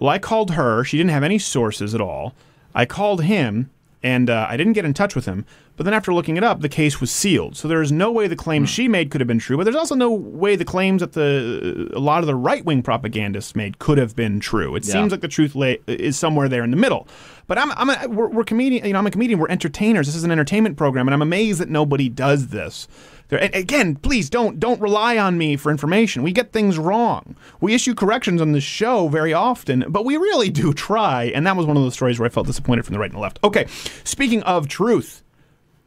Well, 0.00 0.10
I 0.10 0.18
called 0.18 0.50
her. 0.52 0.82
She 0.82 0.96
didn't 0.96 1.12
have 1.12 1.22
any 1.22 1.38
sources 1.38 1.94
at 1.94 2.00
all. 2.00 2.34
I 2.74 2.86
called 2.86 3.22
him, 3.22 3.70
and 4.02 4.28
uh, 4.28 4.48
I 4.50 4.56
didn't 4.56 4.72
get 4.72 4.84
in 4.84 4.92
touch 4.92 5.14
with 5.14 5.26
him. 5.26 5.46
But 5.80 5.84
then 5.84 5.94
after 5.94 6.12
looking 6.12 6.36
it 6.36 6.44
up, 6.44 6.60
the 6.60 6.68
case 6.68 7.00
was 7.00 7.10
sealed. 7.10 7.56
So 7.56 7.66
there 7.66 7.80
is 7.80 7.90
no 7.90 8.12
way 8.12 8.26
the 8.26 8.36
claims 8.36 8.68
hmm. 8.68 8.74
she 8.74 8.86
made 8.86 9.10
could 9.10 9.22
have 9.22 9.26
been 9.26 9.38
true. 9.38 9.56
But 9.56 9.64
there's 9.64 9.74
also 9.74 9.94
no 9.94 10.10
way 10.12 10.54
the 10.54 10.62
claims 10.62 11.00
that 11.00 11.14
the 11.14 11.90
a 11.94 11.98
lot 11.98 12.22
of 12.22 12.26
the 12.26 12.34
right 12.34 12.62
wing 12.62 12.82
propagandists 12.82 13.56
made 13.56 13.78
could 13.78 13.96
have 13.96 14.14
been 14.14 14.40
true. 14.40 14.76
It 14.76 14.84
Yeah. 14.84 14.92
seems 14.92 15.10
like 15.10 15.22
the 15.22 15.28
truth 15.28 15.54
lay, 15.54 15.78
is 15.86 16.18
somewhere 16.18 16.50
there 16.50 16.64
in 16.64 16.70
the 16.70 16.76
middle. 16.76 17.08
But 17.46 17.56
I'm, 17.56 17.72
I'm 17.72 17.88
a, 17.88 18.08
we're, 18.08 18.28
we're 18.28 18.44
comedian. 18.44 18.84
You 18.84 18.92
know, 18.92 18.98
I'm 18.98 19.06
a 19.06 19.10
comedian. 19.10 19.40
We're 19.40 19.48
entertainers. 19.48 20.04
This 20.04 20.16
is 20.16 20.22
an 20.22 20.30
entertainment 20.30 20.76
program, 20.76 21.08
and 21.08 21.14
I'm 21.14 21.22
amazed 21.22 21.60
that 21.60 21.70
nobody 21.70 22.10
does 22.10 22.48
this. 22.48 22.86
There, 23.28 23.42
and 23.42 23.54
again, 23.54 23.96
please 23.96 24.28
don't 24.28 24.60
don't 24.60 24.82
rely 24.82 25.16
on 25.16 25.38
me 25.38 25.56
for 25.56 25.70
information. 25.70 26.22
We 26.22 26.32
get 26.32 26.52
things 26.52 26.76
wrong. 26.76 27.36
We 27.62 27.72
issue 27.72 27.94
corrections 27.94 28.42
on 28.42 28.52
the 28.52 28.60
show 28.60 29.08
very 29.08 29.32
often, 29.32 29.86
but 29.88 30.04
we 30.04 30.18
really 30.18 30.50
do 30.50 30.74
try. 30.74 31.32
And 31.34 31.46
that 31.46 31.56
was 31.56 31.64
one 31.64 31.78
of 31.78 31.82
those 31.82 31.94
stories 31.94 32.18
where 32.18 32.26
I 32.26 32.28
felt 32.28 32.46
disappointed 32.46 32.84
from 32.84 32.92
the 32.92 32.98
right 32.98 33.08
and 33.08 33.16
the 33.16 33.22
left. 33.22 33.38
Okay, 33.42 33.64
speaking 34.04 34.42
of 34.42 34.68
truth, 34.68 35.22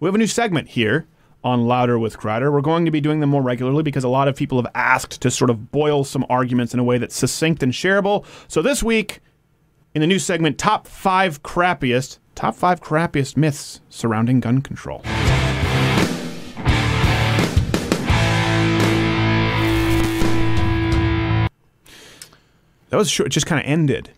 we 0.04 0.08
have 0.10 0.16
a 0.16 0.18
new 0.18 0.28
segment 0.28 0.68
here 0.68 1.08
on 1.46 1.66
Louder 1.66 1.98
with 1.98 2.18
Crowder. 2.18 2.52
We're 2.52 2.60
going 2.60 2.84
to 2.84 2.92
be 2.92 3.00
doing 3.00 3.22
them 3.22 3.30
more 3.30 3.42
regularly 3.42 3.84
because 3.84 4.04
a 4.04 4.10
lot 4.10 4.28
of 4.28 4.36
people 4.36 4.62
have 4.62 4.70
asked 4.76 5.22
to 5.22 5.32
sort 5.32 5.50
of 5.50 5.72
boil 5.72 6.04
some 6.04 6.26
arguments 6.30 6.74
in 6.74 6.80
a 6.82 6.84
way 6.84 6.98
that's 6.98 7.16
succinct 7.16 7.64
and 7.64 7.72
shareable. 7.72 8.26
So 8.50 8.62
this 8.62 8.84
week, 8.84 9.22
in 9.96 10.02
the 10.02 10.08
new 10.08 10.20
segment, 10.20 10.58
top 10.58 10.88
five 10.88 11.42
crappiest, 11.42 12.20
top 12.36 12.54
five 12.54 12.82
crappiest 12.82 13.38
myths 13.38 13.80
surrounding 13.88 14.42
gun 14.42 14.62
control. 14.62 15.04
That 22.90 22.98
was 22.98 23.10
short, 23.10 23.28
it 23.28 23.30
just 23.30 23.46
kind 23.46 23.62
of 23.62 23.66
ended. 23.66 24.10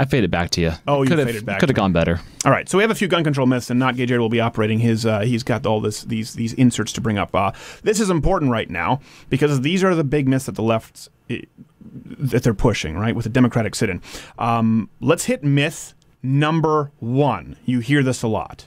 I 0.00 0.06
faded 0.06 0.30
back 0.30 0.48
to 0.52 0.62
you. 0.62 0.72
Oh, 0.88 1.02
you 1.02 1.10
could 1.10 1.22
faded 1.26 1.44
back 1.44 1.60
Could 1.60 1.68
have 1.68 1.76
gone 1.76 1.92
better. 1.92 2.22
All 2.46 2.50
right, 2.50 2.66
so 2.66 2.78
we 2.78 2.82
have 2.82 2.90
a 2.90 2.94
few 2.94 3.06
gun 3.06 3.22
control 3.22 3.46
myths, 3.46 3.68
and 3.68 3.78
not 3.78 3.96
Gay 3.96 4.06
Jared 4.06 4.22
will 4.22 4.30
be 4.30 4.40
operating 4.40 4.78
his. 4.78 5.04
Uh, 5.04 5.20
he's 5.20 5.42
got 5.42 5.66
all 5.66 5.78
this 5.78 6.04
these 6.04 6.32
these 6.32 6.54
inserts 6.54 6.90
to 6.94 7.02
bring 7.02 7.18
up. 7.18 7.34
Uh, 7.34 7.52
this 7.82 8.00
is 8.00 8.08
important 8.08 8.50
right 8.50 8.70
now 8.70 9.00
because 9.28 9.60
these 9.60 9.84
are 9.84 9.94
the 9.94 10.02
big 10.02 10.26
myths 10.26 10.46
that 10.46 10.54
the 10.54 10.62
left 10.62 11.10
eh, 11.28 11.42
that 11.82 12.42
they're 12.42 12.54
pushing 12.54 12.96
right 12.96 13.14
with 13.14 13.24
the 13.24 13.30
Democratic 13.30 13.74
sit-in. 13.74 14.00
Um, 14.38 14.88
let's 15.02 15.26
hit 15.26 15.44
myth 15.44 15.92
number 16.22 16.92
one. 16.98 17.56
You 17.66 17.80
hear 17.80 18.02
this 18.02 18.22
a 18.22 18.28
lot. 18.28 18.64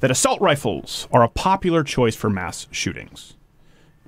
That 0.00 0.10
assault 0.10 0.40
rifles 0.40 1.06
are 1.12 1.22
a 1.22 1.28
popular 1.28 1.84
choice 1.84 2.16
for 2.16 2.28
mass 2.28 2.66
shootings. 2.72 3.34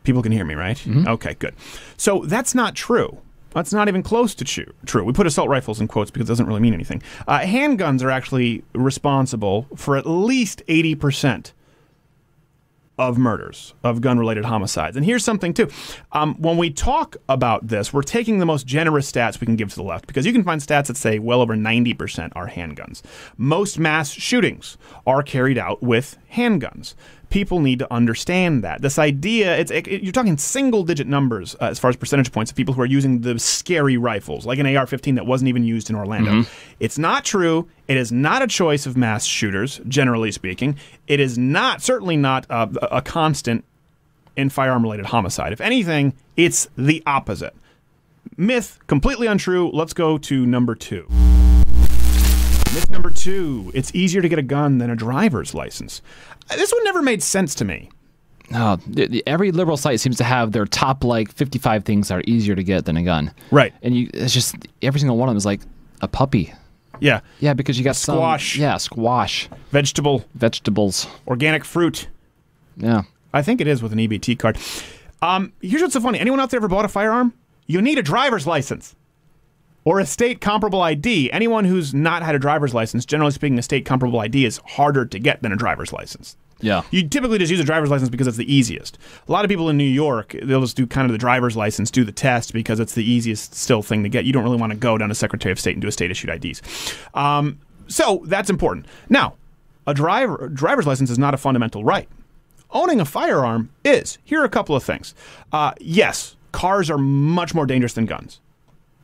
People 0.03 0.21
can 0.25 0.33
hear 0.33 0.45
me, 0.45 0.55
right? 0.55 0.85
Okay, 1.07 1.35
good. 1.35 1.55
So 1.97 2.25
that's 2.25 2.57
not 2.57 2.75
true. 2.75 3.19
That's 3.51 3.73
not 3.73 3.89
even 3.89 4.03
close 4.03 4.35
to 4.37 4.45
true. 4.45 4.73
True. 4.87 5.05
We 5.05 5.13
put 5.13 5.27
assault 5.27 5.49
rifles 5.49 5.81
in 5.81 5.89
quotes 5.89 6.11
because 6.11 6.29
it 6.29 6.33
doesn't 6.33 6.47
really 6.47 6.61
mean 6.61 6.75
anything. 6.75 7.03
Uh, 7.27 7.41
handguns 7.41 8.03
are 8.03 8.11
actually 8.11 8.63
responsible 8.75 9.67
for 9.75 9.97
at 9.97 10.07
least 10.07 10.63
eighty 10.69 10.95
percent 10.95 11.53
of 12.99 13.17
murders, 13.17 13.75
of 13.85 14.01
gun 14.01 14.19
related 14.19 14.45
homicides. 14.45 14.97
And 14.97 15.07
here's 15.07 15.25
something, 15.25 15.55
too. 15.55 15.69
Um, 16.13 16.35
when 16.35 16.57
we 16.57 16.71
talk 16.71 17.17
about 17.29 17.69
this, 17.69 17.93
we're 17.93 18.03
taking 18.03 18.39
the 18.41 18.47
most 18.47 18.67
generous 18.67 19.11
stats 19.11 19.41
we 19.41 19.45
can 19.47 19.55
give 19.55 19.71
to 19.71 19.77
the 19.77 19.85
left 19.85 20.09
because 20.09 20.27
you 20.27 20.33
can 20.33 20.43
find 20.43 20.61
stats 20.61 20.89
that 20.89 20.97
say 20.97 21.21
well 21.21 21.41
over 21.41 21.55
90% 21.55 22.33
are 22.35 22.49
handguns. 22.49 23.03
Most 23.37 23.79
mass 23.79 24.11
shootings 24.11 24.77
are 25.07 25.23
carried 25.23 25.59
out 25.59 25.81
with 25.81 26.19
handguns. 26.33 26.95
People 27.31 27.61
need 27.61 27.79
to 27.81 27.93
understand 27.93 28.65
that. 28.65 28.81
This 28.81 28.99
idea, 28.99 29.57
it's 29.59 29.71
it, 29.71 29.87
you're 29.87 30.13
talking 30.13 30.39
single 30.39 30.83
digit 30.83 31.07
numbers 31.07 31.55
uh, 31.61 31.65
as 31.67 31.79
far 31.79 31.91
as 31.91 31.97
percentage 31.97 32.33
points 32.33 32.51
of 32.51 32.57
people 32.57 32.73
who 32.73 32.81
are 32.81 32.87
using 32.87 33.21
the 33.21 33.39
scary 33.39 33.99
rifles, 33.99 34.47
like 34.47 34.59
an 34.59 34.77
AR 34.77 34.87
15 34.87 35.17
that 35.17 35.27
wasn't 35.27 35.49
even 35.49 35.63
used 35.63 35.91
in 35.91 35.97
Orlando. 35.97 36.31
Mhm. 36.31 36.49
It's 36.81 36.97
not 36.97 37.27
true. 37.27 37.69
It 37.87 37.99
is 37.99 38.11
not 38.11 38.41
a 38.41 38.47
choice 38.47 38.87
of 38.87 38.97
mass 38.97 39.25
shooters, 39.27 39.81
generally 39.87 40.33
speaking. 40.33 40.77
It 41.07 41.21
is 41.21 41.37
not, 41.37 41.83
certainly 41.83 42.17
not 42.17 42.47
uh, 42.49 42.69
a 42.91 43.03
constant 43.03 43.65
in 44.37 44.49
firearm 44.49 44.83
related 44.83 45.07
homicide. 45.07 45.53
If 45.53 45.61
anything, 45.61 46.15
it's 46.37 46.69
the 46.79 47.03
opposite. 47.07 47.55
Myth, 48.37 48.79
completely 48.87 49.27
untrue. 49.27 49.71
Let's 49.73 49.93
go 49.93 50.17
to 50.17 50.47
number 50.47 50.75
two. 50.75 51.07
Myth 52.79 52.91
number 52.91 53.11
two 53.11 53.73
it's 53.75 53.93
easier 53.93 54.23
to 54.23 54.29
get 54.29 54.39
a 54.39 54.43
gun 54.43 54.79
than 54.79 54.89
a 54.89 54.95
driver's 54.95 55.53
license. 55.53 56.01
Uh, 56.49 56.55
This 56.55 56.71
one 56.73 56.85
never 56.85 57.03
made 57.03 57.25
sense 57.25 57.55
to 57.57 57.65
me. 57.65 57.91
No, 58.51 58.79
every 59.27 59.51
liberal 59.51 59.77
site 59.77 59.99
seems 59.99 60.17
to 60.19 60.25
have 60.25 60.53
their 60.53 60.65
top 60.65 61.03
like 61.03 61.33
55 61.33 61.85
things 61.85 62.07
that 62.09 62.15
are 62.19 62.23
easier 62.25 62.55
to 62.55 62.63
get 62.63 62.85
than 62.85 62.97
a 62.97 63.03
gun. 63.03 63.33
Right. 63.51 63.75
And 63.83 63.97
you, 63.97 64.09
it's 64.15 64.33
just 64.33 64.55
every 64.81 65.01
single 65.01 65.17
one 65.19 65.29
of 65.29 65.33
them 65.33 65.37
is 65.39 65.45
like 65.45 65.61
a 66.03 66.09
puppy. 66.09 66.55
Yeah. 67.01 67.21
Yeah, 67.41 67.53
because 67.55 67.79
you 67.79 67.85
got 67.85 67.97
some- 67.97 68.15
Squash. 68.17 68.57
yeah, 68.57 68.77
squash. 68.79 69.49
Vegetable. 69.73 70.25
Vegetables. 70.35 71.07
Organic 71.27 71.65
fruit. 71.65 72.07
Yeah. 72.77 73.03
I 73.35 73.43
think 73.43 73.61
it 73.61 73.67
is 73.67 73.83
with 73.83 73.93
an 73.93 73.99
EBT 73.99 74.39
card. 74.39 74.57
Um, 75.21 75.53
here's 75.61 75.83
what's 75.83 75.95
so 75.95 76.01
funny. 76.01 76.19
Anyone 76.21 76.39
out 76.41 76.51
there 76.51 76.59
ever 76.59 76.69
bought 76.69 76.85
a 76.85 76.89
firearm? 76.89 77.35
You 77.67 77.83
need 77.83 77.99
a 77.99 78.03
driver's 78.03 78.47
license 78.47 78.95
or 79.89 80.01
a 80.01 80.05
state 80.05 80.43
comparable 80.43 80.83
ID. 80.83 81.33
Anyone 81.33 81.65
who's 81.65 81.95
not 81.95 82.23
had 82.23 82.35
a 82.35 82.39
driver's 82.39 82.75
license, 82.75 83.07
generally 83.07 83.33
speaking, 83.33 83.59
a 83.59 83.63
state 83.63 83.87
comparable 83.87 84.21
ID 84.21 84.45
is 84.45 84.61
harder 84.67 85.07
to 85.07 85.19
get 85.19 85.41
than 85.41 85.51
a 85.51 85.57
driver's 85.57 85.95
license. 85.95 86.37
Yeah. 86.61 86.83
You 86.91 87.09
typically 87.09 87.39
just 87.39 87.51
use 87.51 87.59
a 87.59 87.65
driver's 87.65 87.91
license 87.91 88.11
because 88.11 88.27
it's 88.27 88.37
the 88.37 88.53
easiest. 88.53 88.99
A 89.27 89.33
lot 89.33 89.47
of 89.47 89.49
people 89.49 89.71
in 89.71 89.79
New 89.79 89.85
York, 89.85 90.37
they'll 90.43 90.61
just 90.61 90.77
do 90.77 90.87
kind 90.87 91.07
of 91.07 91.13
the 91.13 91.19
driver's 91.19 91.57
license, 91.57 91.91
do 91.91 92.05
the 92.05 92.13
test 92.13 92.53
because 92.53 92.81
it's 92.81 92.93
the 92.93 93.11
easiest 93.11 93.55
still 93.55 93.81
thing 93.81 94.03
to 94.03 94.11
get. 94.11 94.27
You 94.27 94.33
don't 94.35 94.43
really 94.45 94.59
want 94.59 94.73
to 94.73 94.79
go 94.79 94.99
down 94.99 95.09
to 95.09 95.15
Secretary 95.15 95.53
of 95.53 95.59
State 95.59 95.73
and 95.73 95.81
do 95.81 95.89
a 95.89 95.93
state 95.93 96.11
issued 96.11 96.29
IDs. 96.29 96.61
Um, 97.15 97.59
so 97.87 98.23
that's 98.27 98.51
important. 98.51 98.85
Now, 99.09 99.37
a 99.87 99.95
driver 99.95 100.51
driver's 100.53 100.87
license 100.87 101.09
is 101.09 101.19
not 101.19 101.33
a 101.33 101.39
fundamental 101.39 101.83
right. 101.83 102.11
Owning 102.73 103.01
a 103.01 103.07
firearm 103.07 103.71
is. 103.87 104.19
Here 104.23 104.43
are 104.43 104.45
a 104.45 104.51
couple 104.51 104.77
of 104.77 104.85
things. 104.85 105.15
Uh, 105.51 105.73
yes, 105.81 106.37
cars 106.53 106.91
are 106.91 106.99
much 106.99 107.55
more 107.55 107.65
dangerous 107.65 107.95
than 107.95 108.05
guns. 108.05 108.41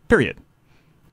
Period. 0.09 0.37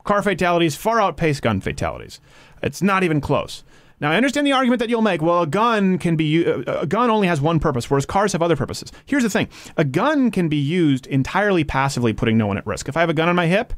Car 0.03 0.21
fatalities 0.21 0.75
far 0.75 0.99
outpace 1.01 1.39
gun 1.39 1.61
fatalities. 1.61 2.19
It's 2.63 2.81
not 2.81 3.03
even 3.03 3.21
close. 3.21 3.63
Now 3.99 4.11
I 4.11 4.17
understand 4.17 4.47
the 4.47 4.51
argument 4.51 4.79
that 4.79 4.89
you'll 4.89 5.03
make. 5.03 5.21
Well, 5.21 5.43
a 5.43 5.47
gun 5.47 5.99
can 5.99 6.15
be 6.15 6.45
uh, 6.45 6.81
a 6.81 6.87
gun 6.87 7.11
only 7.11 7.27
has 7.27 7.39
one 7.39 7.59
purpose, 7.59 7.89
whereas 7.89 8.05
cars 8.05 8.33
have 8.33 8.41
other 8.41 8.55
purposes. 8.55 8.91
Here's 9.05 9.23
the 9.23 9.29
thing: 9.29 9.47
a 9.77 9.83
gun 9.83 10.31
can 10.31 10.49
be 10.49 10.57
used 10.57 11.05
entirely 11.07 11.63
passively, 11.63 12.11
putting 12.11 12.37
no 12.37 12.47
one 12.47 12.57
at 12.57 12.65
risk. 12.65 12.89
If 12.89 12.97
I 12.97 13.01
have 13.01 13.09
a 13.09 13.13
gun 13.13 13.29
on 13.29 13.35
my 13.35 13.45
hip, 13.45 13.73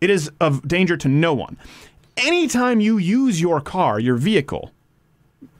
it 0.00 0.08
is 0.08 0.30
of 0.40 0.66
danger 0.66 0.96
to 0.96 1.08
no 1.08 1.34
one. 1.34 1.58
Anytime 2.16 2.80
you 2.80 2.96
use 2.96 3.40
your 3.40 3.60
car, 3.60 4.00
your 4.00 4.16
vehicle, 4.16 4.70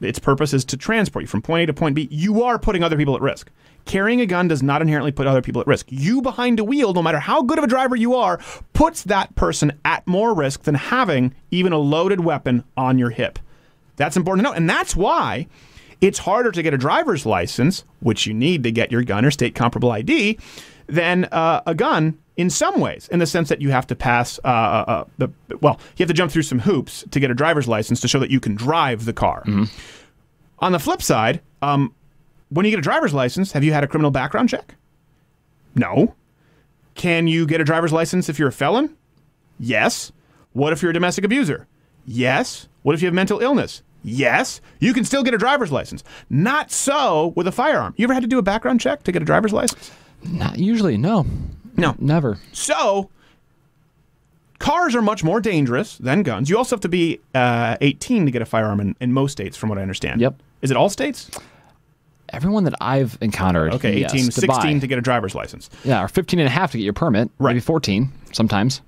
its 0.00 0.18
purpose 0.18 0.52
is 0.52 0.64
to 0.66 0.76
transport 0.76 1.22
you 1.22 1.26
from 1.28 1.42
point 1.42 1.64
A 1.64 1.66
to 1.66 1.74
point 1.74 1.94
B. 1.94 2.08
You 2.10 2.42
are 2.42 2.58
putting 2.58 2.82
other 2.82 2.96
people 2.96 3.16
at 3.16 3.22
risk. 3.22 3.50
Carrying 3.84 4.20
a 4.20 4.26
gun 4.26 4.48
does 4.48 4.62
not 4.62 4.80
inherently 4.80 5.12
put 5.12 5.26
other 5.26 5.42
people 5.42 5.60
at 5.60 5.66
risk. 5.66 5.86
You 5.90 6.22
behind 6.22 6.58
a 6.58 6.64
wheel, 6.64 6.94
no 6.94 7.02
matter 7.02 7.18
how 7.18 7.42
good 7.42 7.58
of 7.58 7.64
a 7.64 7.68
driver 7.68 7.94
you 7.96 8.14
are, 8.14 8.40
puts 8.72 9.02
that 9.04 9.34
person 9.34 9.78
at 9.84 10.06
more 10.06 10.34
risk 10.34 10.62
than 10.62 10.74
having 10.74 11.34
even 11.50 11.72
a 11.72 11.78
loaded 11.78 12.20
weapon 12.20 12.64
on 12.76 12.98
your 12.98 13.10
hip. 13.10 13.38
That's 13.96 14.16
important 14.16 14.44
to 14.44 14.50
know. 14.50 14.56
And 14.56 14.68
that's 14.68 14.96
why 14.96 15.46
it's 16.00 16.18
harder 16.18 16.50
to 16.50 16.62
get 16.62 16.74
a 16.74 16.78
driver's 16.78 17.26
license, 17.26 17.84
which 18.00 18.26
you 18.26 18.34
need 18.34 18.62
to 18.64 18.72
get 18.72 18.90
your 18.90 19.02
gun 19.02 19.24
or 19.24 19.30
state 19.30 19.54
comparable 19.54 19.90
ID, 19.90 20.38
than 20.86 21.24
uh, 21.26 21.62
a 21.66 21.74
gun 21.74 22.18
in 22.36 22.50
some 22.50 22.80
ways, 22.80 23.08
in 23.12 23.18
the 23.20 23.26
sense 23.26 23.48
that 23.48 23.60
you 23.60 23.70
have 23.70 23.86
to 23.86 23.94
pass, 23.94 24.40
uh, 24.44 24.48
uh, 24.48 24.84
uh, 24.88 25.04
the, 25.18 25.28
well, 25.60 25.78
you 25.96 26.02
have 26.02 26.08
to 26.08 26.14
jump 26.14 26.32
through 26.32 26.42
some 26.42 26.58
hoops 26.58 27.04
to 27.10 27.20
get 27.20 27.30
a 27.30 27.34
driver's 27.34 27.68
license 27.68 28.00
to 28.00 28.08
show 28.08 28.18
that 28.18 28.30
you 28.30 28.40
can 28.40 28.54
drive 28.54 29.04
the 29.04 29.12
car. 29.12 29.44
On 30.58 30.72
the 30.72 30.78
flip 30.78 31.00
side, 31.02 31.40
um, 31.62 31.94
when 32.48 32.64
you 32.64 32.70
get 32.70 32.78
a 32.78 32.82
driver's 32.82 33.14
license, 33.14 33.52
have 33.52 33.62
you 33.64 33.72
had 33.72 33.84
a 33.84 33.86
criminal 33.86 34.10
background 34.10 34.48
check? 34.48 34.74
No. 35.74 36.14
Can 36.94 37.26
you 37.26 37.46
get 37.46 37.60
a 37.60 37.64
driver's 37.64 37.92
license 37.92 38.28
if 38.28 38.38
you're 38.38 38.48
a 38.48 38.52
felon? 38.52 38.96
Yes. 39.58 40.12
What 40.52 40.72
if 40.72 40.82
you're 40.82 40.90
a 40.90 40.94
domestic 40.94 41.24
abuser? 41.24 41.66
Yes. 42.06 42.68
What 42.82 42.94
if 42.94 43.02
you 43.02 43.06
have 43.06 43.14
mental 43.14 43.40
illness? 43.40 43.82
Yes. 44.02 44.60
You 44.78 44.92
can 44.92 45.04
still 45.04 45.22
get 45.22 45.34
a 45.34 45.38
driver's 45.38 45.72
license. 45.72 46.04
Not 46.30 46.70
so 46.70 47.32
with 47.36 47.46
a 47.46 47.52
firearm. 47.52 47.94
You 47.96 48.04
ever 48.04 48.14
had 48.14 48.22
to 48.22 48.28
do 48.28 48.38
a 48.38 48.42
background 48.42 48.80
check 48.80 49.02
to 49.04 49.12
get 49.12 49.22
a 49.22 49.24
driver's 49.24 49.52
license? 49.52 49.90
Not 50.22 50.58
usually, 50.58 50.96
no. 50.96 51.26
No. 51.76 51.94
Never. 51.98 52.38
So, 52.52 53.10
cars 54.58 54.94
are 54.94 55.02
much 55.02 55.24
more 55.24 55.40
dangerous 55.40 55.98
than 55.98 56.22
guns. 56.22 56.48
You 56.48 56.56
also 56.58 56.76
have 56.76 56.80
to 56.82 56.88
be 56.88 57.20
uh, 57.34 57.76
18 57.80 58.26
to 58.26 58.30
get 58.30 58.42
a 58.42 58.46
firearm 58.46 58.80
in, 58.80 58.96
in 59.00 59.12
most 59.12 59.32
states, 59.32 59.56
from 59.56 59.68
what 59.68 59.78
I 59.78 59.82
understand. 59.82 60.20
Yep. 60.20 60.40
Is 60.62 60.70
it 60.70 60.76
all 60.76 60.88
states? 60.88 61.30
Everyone 62.30 62.64
that 62.64 62.74
I've 62.80 63.18
encountered. 63.20 63.74
Okay, 63.74 64.04
18, 64.04 64.24
yes, 64.24 64.26
to 64.26 64.40
16 64.40 64.48
buy. 64.48 64.78
to 64.80 64.86
get 64.86 64.98
a 64.98 65.02
driver's 65.02 65.34
license. 65.34 65.68
Yeah, 65.84 66.02
or 66.02 66.08
15 66.08 66.40
and 66.40 66.46
a 66.46 66.50
half 66.50 66.72
to 66.72 66.78
get 66.78 66.84
your 66.84 66.92
permit. 66.94 67.30
Right. 67.38 67.50
Maybe 67.52 67.60
14 67.60 68.10
sometimes. 68.32 68.80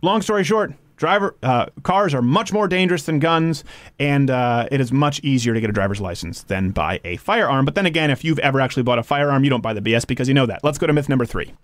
Long 0.00 0.22
story 0.22 0.42
short, 0.42 0.72
driver 1.02 1.34
uh, 1.42 1.66
cars 1.82 2.14
are 2.14 2.22
much 2.22 2.52
more 2.52 2.68
dangerous 2.68 3.02
than 3.02 3.18
guns, 3.18 3.64
and 3.98 4.30
uh, 4.30 4.68
it 4.70 4.80
is 4.80 4.92
much 4.92 5.18
easier 5.24 5.52
to 5.52 5.60
get 5.60 5.68
a 5.68 5.72
driver's 5.72 6.00
license 6.00 6.44
than 6.44 6.70
buy 6.70 7.00
a 7.02 7.16
firearm. 7.16 7.64
But 7.64 7.74
then 7.74 7.86
again, 7.86 8.08
if 8.08 8.22
you've 8.22 8.38
ever 8.38 8.60
actually 8.60 8.84
bought 8.84 9.00
a 9.00 9.02
firearm, 9.02 9.42
you 9.42 9.50
don't 9.50 9.62
buy 9.62 9.72
the 9.72 9.80
BS 9.80 10.06
because 10.06 10.28
you 10.28 10.34
know 10.34 10.46
that. 10.46 10.62
Let's 10.62 10.78
go 10.78 10.86
to 10.86 10.92
myth 10.92 11.08
number 11.08 11.26
three. 11.26 11.54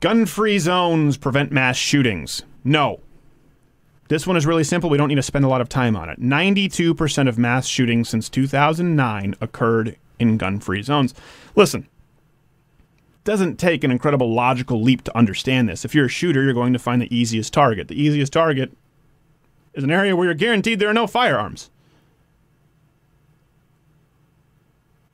Gun-free 0.00 0.58
zones 0.58 1.16
prevent 1.16 1.52
mass 1.52 1.76
shootings. 1.76 2.42
No. 2.64 2.98
This 4.08 4.26
one 4.26 4.36
is 4.36 4.44
really 4.44 4.64
simple. 4.64 4.90
We 4.90 4.98
don't 4.98 5.10
need 5.10 5.14
to 5.14 5.22
spend 5.22 5.44
a 5.44 5.48
lot 5.48 5.60
of 5.60 5.68
time 5.68 5.94
on 5.94 6.08
it. 6.08 6.20
92% 6.20 7.28
of 7.28 7.38
mass 7.38 7.68
shootings 7.68 8.08
since 8.08 8.28
2009 8.28 9.36
occurred 9.40 9.96
in 10.18 10.38
gun-free 10.38 10.82
zones. 10.82 11.14
Listen, 11.54 11.86
doesn't 13.24 13.56
take 13.56 13.84
an 13.84 13.90
incredible 13.90 14.32
logical 14.32 14.82
leap 14.82 15.02
to 15.04 15.16
understand 15.16 15.68
this. 15.68 15.84
If 15.84 15.94
you're 15.94 16.06
a 16.06 16.10
shooter, 16.10 16.42
you're 16.42 16.54
going 16.54 16.72
to 16.72 16.78
find 16.78 17.00
the 17.00 17.14
easiest 17.14 17.52
target. 17.52 17.88
The 17.88 18.00
easiest 18.00 18.32
target 18.32 18.76
is 19.74 19.84
an 19.84 19.90
area 19.90 20.16
where 20.16 20.26
you're 20.26 20.34
guaranteed 20.34 20.78
there 20.78 20.90
are 20.90 20.94
no 20.94 21.06
firearms. 21.06 21.70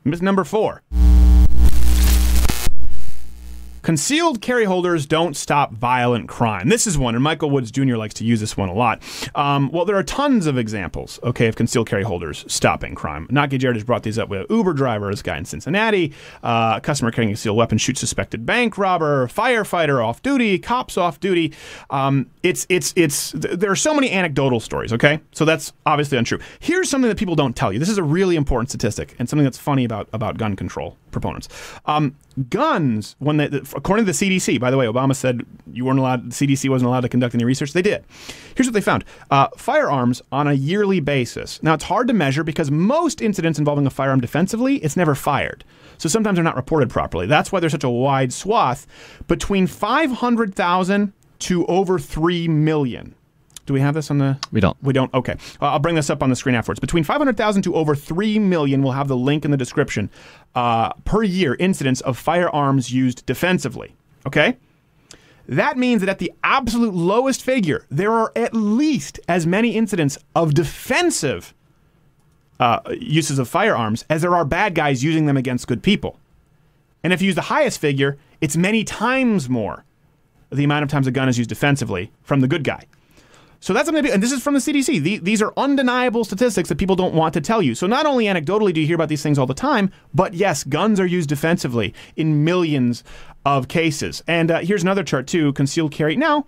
Myth 0.05 0.23
number 0.23 0.45
four. 0.45 0.83
Concealed 3.89 4.43
carry 4.43 4.67
holders 4.67 5.07
don't 5.07 5.35
stop 5.35 5.73
violent 5.73 6.29
crime. 6.29 6.69
This 6.69 6.87
is 6.87 6.99
one, 6.99 7.15
and 7.15 7.25
Michael 7.25 7.49
Woods 7.49 7.71
Jr. 7.71 7.97
likes 7.97 8.13
to 8.17 8.25
use 8.25 8.39
this 8.39 8.55
one 8.55 8.69
a 8.69 8.75
lot. 8.75 9.01
Um, 9.35 9.71
well, 9.73 9.87
there 9.87 9.97
are 9.97 10.03
tons 10.03 10.47
of 10.47 10.59
examples, 10.59 11.19
okay, 11.23 11.47
of 11.47 11.57
concealed 11.57 11.89
carry 11.89 12.03
holders 12.03 12.45
stopping 12.49 12.95
crime. 12.95 13.27
Not 13.31 13.49
Gay 13.49 13.57
Jared 13.57 13.77
has 13.77 13.85
brought 13.85 14.03
these 14.03 14.19
up 14.19 14.29
with 14.29 14.45
Uber 14.51 14.75
driver, 14.75 15.11
this 15.11 15.23
guy 15.23 15.39
in 15.39 15.47
Cincinnati, 15.47 16.13
uh, 16.43 16.81
customer 16.81 17.11
carrying 17.11 17.31
a 17.31 17.33
concealed 17.33 17.57
weapon 17.57 17.79
shoots 17.79 17.99
suspected 17.99 18.45
bank 18.45 18.77
robber, 18.77 19.27
firefighter 19.29 20.05
off 20.07 20.21
duty, 20.21 20.59
cops 20.59 20.99
off 20.99 21.19
duty. 21.19 21.55
Um, 21.89 22.27
it's 22.43 22.67
it's 22.69 22.93
it's. 22.95 23.33
th- 23.33 23.59
There 23.59 23.71
are 23.71 23.75
so 23.77 23.95
many 23.95 24.11
anecdotal 24.11 24.61
stories, 24.61 24.93
okay, 24.93 25.19
so 25.33 25.47
that's 25.47 25.73
obviously 25.87 26.19
untrue. 26.19 26.41
Here's 26.61 26.91
something 26.91 27.09
that 27.09 27.17
people 27.17 27.37
don't 27.37 27.57
tell 27.57 27.73
you. 27.73 27.79
This 27.79 27.89
is 27.89 27.97
a 27.97 28.03
really 28.03 28.37
important 28.37 28.69
statistic 28.69 29.17
and 29.19 29.31
something 29.31 29.45
that's 29.45 29.57
funny 29.57 29.87
about 29.87 30.11
about 30.13 30.37
gun 30.37 30.57
control 30.57 30.99
proponents. 31.11 31.49
Um, 31.87 32.15
guns, 32.51 33.17
when 33.19 33.37
they, 33.37 33.47
according 33.47 34.07
to 34.07 34.13
the 34.13 34.17
CDC, 34.17 34.61
by 34.61 34.71
the 34.71 34.77
way, 34.77 34.87
Obama 34.87 35.15
said 35.15 35.45
you 35.73 35.85
weren't 35.85 35.99
allowed, 35.99 36.31
the 36.31 36.35
CDC 36.35 36.69
wasn't 36.69 36.89
allowed 36.89 37.01
to 37.01 37.09
conduct 37.09 37.35
any 37.35 37.45
research. 37.45 37.73
They 37.73 37.83
did. 37.83 38.05
Here's 38.55 38.67
what 38.67 38.75
they 38.75 38.81
found 38.81 39.05
uh, 39.31 39.49
firearms 39.57 40.23
on 40.33 40.47
a 40.47 40.53
yearly 40.53 41.01
basis. 41.01 41.63
Now, 41.63 41.75
it's 41.75 41.85
hard 41.85 42.09
to 42.09 42.15
measure 42.15 42.45
because 42.45 42.71
most 42.71 43.21
incidents 43.21 43.59
involving 43.59 43.87
a 43.87 43.91
firearm 43.91 44.21
defensively, 44.21 44.77
it's 44.77 44.97
never 44.97 45.15
fired. 45.15 45.65
So 45.99 46.09
sometimes 46.09 46.37
they're 46.37 46.45
not 46.45 46.57
reported 46.57 46.91
properly. 46.91 47.27
That's 47.27 47.51
why 47.51 47.61
there's 47.61 47.73
such 47.73 47.85
a 47.85 47.91
wide 47.91 48.33
swath 48.33 48.87
between 49.27 49.67
500,000 49.67 51.13
to 51.41 51.67
over 51.67 51.99
3 51.99 52.49
million. 52.49 53.15
Do 53.69 53.75
we 53.75 53.81
have 53.81 53.93
this 53.93 54.11
on 54.11 54.17
the? 54.17 54.39
We 54.51 54.63
don't. 54.63 54.83
We 54.83 54.95
don't. 54.95 55.13
Okay, 55.13 55.35
uh, 55.61 55.67
I'll 55.67 55.79
bring 55.79 55.95
this 55.95 56.09
up 56.09 56.23
on 56.23 56.31
the 56.31 56.37
screen 56.37 56.55
afterwards. 56.55 56.81
Between 56.81 57.05
500,000 57.05 57.61
to 57.65 57.75
over 57.75 57.95
3 57.95 58.39
million, 58.39 58.83
we'll 58.83 58.93
have 58.93 59.09
the 59.09 59.17
link 59.17 59.45
in 59.45 59.51
the 59.51 59.59
description, 59.59 60.09
uh, 60.55 60.95
per 61.05 61.23
year 61.23 61.55
incidents 61.57 62.01
of 62.01 62.17
firearms 62.17 62.91
used 62.91 63.27
defensively. 63.27 63.95
Okay? 64.27 64.57
That 65.47 65.77
means 65.77 66.01
that 66.01 66.09
at 66.09 66.19
the 66.19 66.33
absolute 66.43 66.95
lowest 66.95 67.43
figure, 67.43 67.85
there 67.91 68.11
are 68.11 68.33
at 68.35 68.55
least 68.55 69.21
as 69.29 69.47
many 69.47 69.77
incidents 69.77 70.17
of 70.35 70.55
defensive 70.55 71.53
uh, 72.59 72.81
uses 72.99 73.39
of 73.39 73.51
firearms 73.51 74.07
as 74.09 74.23
there 74.23 74.35
are 74.35 74.47
bad 74.47 74.75
guys 74.75 75.05
using 75.05 75.27
them 75.27 75.37
against 75.37 75.69
good 75.69 75.83
people. 75.83 76.19
And 77.05 77.13
if 77.13 77.21
you 77.21 77.27
use 77.27 77.35
the 77.35 77.43
highest 77.43 77.83
figure, 77.83 78.17
it's 78.41 78.57
many 78.57 78.83
times 78.83 79.47
more 79.51 79.85
the 80.51 80.65
amount 80.65 80.85
of 80.85 80.89
times 80.89 81.07
a 81.07 81.11
gun 81.11 81.29
is 81.29 81.37
used 81.37 81.51
defensively 81.51 82.11
from 82.23 82.41
the 82.41 82.49
good 82.49 82.65
guy. 82.65 82.87
So 83.61 83.73
that's 83.73 83.87
something, 83.87 84.05
to 84.05 84.09
be, 84.09 84.13
and 84.13 84.23
this 84.23 84.31
is 84.31 84.43
from 84.43 84.55
the 84.55 84.61
CDC. 84.61 85.03
The, 85.03 85.19
these 85.19 85.43
are 85.43 85.53
undeniable 85.57 86.25
statistics 86.25 86.69
that 86.69 86.79
people 86.79 86.95
don't 86.95 87.15
want 87.15 87.35
to 87.35 87.41
tell 87.41 87.61
you. 87.61 87.75
So 87.75 87.87
not 87.87 88.07
only 88.07 88.27
anecdotally 88.27 88.73
do 88.73 88.81
you 88.81 88.87
hear 88.87 88.95
about 88.95 89.09
these 89.09 89.23
things 89.23 89.39
all 89.39 89.47
the 89.47 89.55
time, 89.55 89.91
but 90.15 90.35
yes, 90.35 90.63
guns 90.63 91.01
are 91.01 91.07
used 91.07 91.29
defensively 91.29 91.93
in 92.17 92.45
millions 92.45 93.03
of 93.45 93.67
cases. 93.67 94.23
And 94.29 94.51
uh, 94.51 94.61
here's 94.61 94.83
another 94.83 95.03
chart 95.03 95.27
too: 95.27 95.53
concealed 95.55 95.91
carry. 95.91 96.15
Now, 96.15 96.47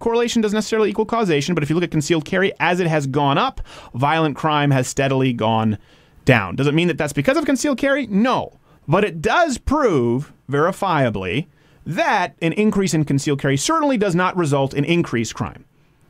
correlation 0.00 0.42
doesn't 0.42 0.56
necessarily 0.56 0.90
equal 0.90 1.06
causation, 1.06 1.54
but 1.54 1.62
if 1.62 1.70
you 1.70 1.76
look 1.76 1.84
at 1.84 1.90
concealed 1.90 2.26
carry 2.26 2.52
as 2.60 2.78
it 2.78 2.88
has 2.88 3.06
gone 3.06 3.38
up, 3.38 3.62
violent 3.94 4.36
crime 4.36 4.70
has 4.70 4.86
steadily 4.86 5.32
gone 5.32 5.78
down. 6.26 6.56
Does 6.56 6.66
it 6.66 6.74
mean 6.74 6.88
that 6.88 6.98
that's 6.98 7.12
because 7.12 7.38
of 7.38 7.46
concealed 7.46 7.78
carry? 7.78 8.06
No, 8.06 8.58
but 8.86 9.04
it 9.04 9.22
does 9.22 9.56
prove 9.56 10.32
verifiably 10.50 11.46
that 11.86 12.34
an 12.42 12.52
increase 12.54 12.92
in 12.92 13.04
concealed 13.04 13.40
carry 13.40 13.56
certainly 13.56 13.96
does 13.96 14.14
not 14.14 14.36
result 14.36 14.74
in 14.74 14.84
increased 14.84 15.34
crime. 15.34 15.64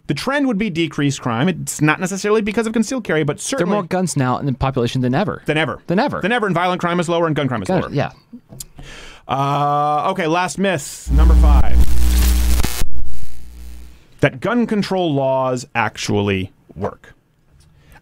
The 0.07 0.15
trend 0.15 0.47
would 0.49 0.59
be 0.59 0.69
decreased 0.69 1.23
crime. 1.23 1.49
It's 1.49 1.81
not 1.81 1.99
necessarily 1.99 2.43
because 2.43 2.67
of 2.67 2.73
concealed 2.75 3.05
carry, 3.05 3.25
but 3.25 3.41
certainly 3.41 3.71
There 3.71 3.79
are 3.79 3.83
more 3.83 3.89
guns 3.89 4.17
now 4.19 4.37
in 4.39 4.45
the 4.47 4.53
population 4.53 5.01
than 5.01 5.15
ever. 5.15 5.43
than 5.47 5.57
ever. 5.57 5.81
Than 5.87 5.99
ever. 5.99 6.21
Than 6.21 6.31
ever, 6.33 6.47
and 6.47 6.55
violent 6.55 6.81
crime 6.81 7.01
is 7.01 7.09
lower 7.09 7.27
and 7.27 7.35
gun 7.35 7.49
crime 7.49 7.63
is 7.63 7.69
Gun- 7.69 7.81
lower. 7.83 7.91
yeah. 7.91 8.13
Uh, 9.27 10.11
okay, 10.11 10.27
last 10.27 10.59
myth, 10.59 11.11
number 11.13 11.35
five. 11.37 11.79
That 14.21 14.41
gun 14.41 14.67
control 14.67 15.13
laws 15.15 15.67
actually 15.75 16.53
work. 16.77 17.15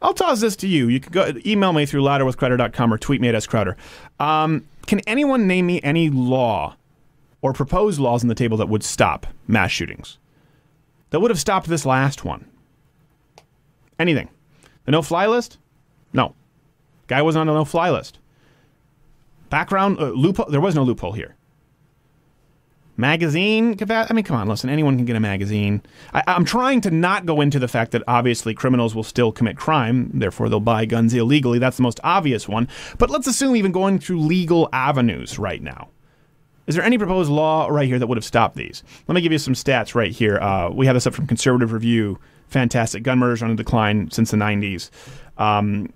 I'll 0.00 0.14
toss 0.14 0.40
this 0.40 0.56
to 0.56 0.66
you. 0.68 0.88
You 0.88 0.98
can 0.98 1.12
go 1.12 1.32
email 1.46 1.72
me 1.72 1.86
through 1.86 2.02
louderwithcrowder.com 2.02 2.92
or 2.92 2.98
tweet 2.98 3.20
me 3.20 3.28
at 3.28 3.34
scrowder. 3.36 3.76
Um, 4.18 4.64
can 4.86 4.98
anyone 5.06 5.46
name 5.46 5.66
me 5.66 5.80
any 5.82 6.10
law 6.10 6.74
or 7.40 7.52
proposed 7.52 8.00
laws 8.00 8.22
on 8.24 8.28
the 8.28 8.34
table 8.34 8.56
that 8.56 8.68
would 8.68 8.82
stop 8.82 9.26
mass 9.46 9.70
shootings? 9.70 10.18
That 11.12 11.20
would 11.20 11.30
have 11.30 11.39
stopped 11.39 11.68
this 11.68 11.86
last 11.86 12.24
one? 12.24 12.47
Anything? 13.98 14.30
The 14.86 14.93
no-fly 14.93 15.26
list? 15.26 15.59
No. 16.12 16.34
Guy 17.06 17.20
wasn't 17.20 17.43
on 17.43 17.47
the 17.47 17.52
no-fly 17.52 17.90
list. 17.90 18.18
Background 19.51 19.98
uh, 20.01 20.06
loophole. 20.06 20.47
There 20.47 20.60
was 20.60 20.74
no 20.74 20.82
loophole 20.82 21.12
here. 21.12 21.36
Magazine. 22.97 23.76
I 23.90 24.12
mean, 24.14 24.24
come 24.24 24.36
on, 24.36 24.48
listen. 24.48 24.70
Anyone 24.70 24.97
can 24.97 25.05
get 25.05 25.14
a 25.14 25.20
magazine. 25.20 25.82
I, 26.14 26.22
I'm 26.26 26.47
trying 26.47 26.80
to 26.82 26.90
not 26.90 27.26
go 27.26 27.43
into 27.43 27.59
the 27.59 27.68
fact 27.68 27.93
that 27.93 28.02
obviously 28.09 28.55
criminals 28.55 28.94
will 28.94 29.02
still 29.02 29.32
commit 29.32 29.59
crime, 29.59 30.10
therefore 30.14 30.48
they'll 30.48 30.60
buy 30.60 30.86
guns 30.86 31.12
illegally. 31.12 31.59
That's 31.59 31.76
the 31.76 31.82
most 31.82 32.01
obvious 32.02 32.48
one. 32.48 32.68
But 32.97 33.10
let's 33.10 33.26
assume 33.26 33.55
even 33.56 33.72
going 33.72 33.98
through 33.98 34.20
legal 34.20 34.70
avenues 34.72 35.39
right 35.39 35.62
now. 35.62 35.90
Is 36.66 36.74
there 36.76 36.84
any 36.84 36.97
proposed 36.98 37.30
law 37.30 37.66
right 37.68 37.89
here 37.89 37.98
that 37.98 38.06
would 38.06 38.16
have 38.16 38.24
stopped 38.24 38.56
these? 38.56 38.84
Let 39.09 39.14
me 39.14 39.20
give 39.20 39.32
you 39.32 39.39
some 39.39 39.55
stats 39.55 39.94
right 39.94 40.12
here. 40.12 40.39
Uh, 40.39 40.70
we 40.70 40.86
have 40.86 40.94
this 40.94 41.06
up 41.06 41.14
from 41.14 41.26
Conservative 41.26 41.72
Review. 41.72 42.18
Fantastic. 42.48 43.02
Gun 43.02 43.18
murders 43.18 43.43
on 43.43 43.51
a 43.51 43.56
decline 43.56 44.10
since 44.10 44.30
the 44.30 44.36
90s. 44.36 44.90
Um, 45.39 45.93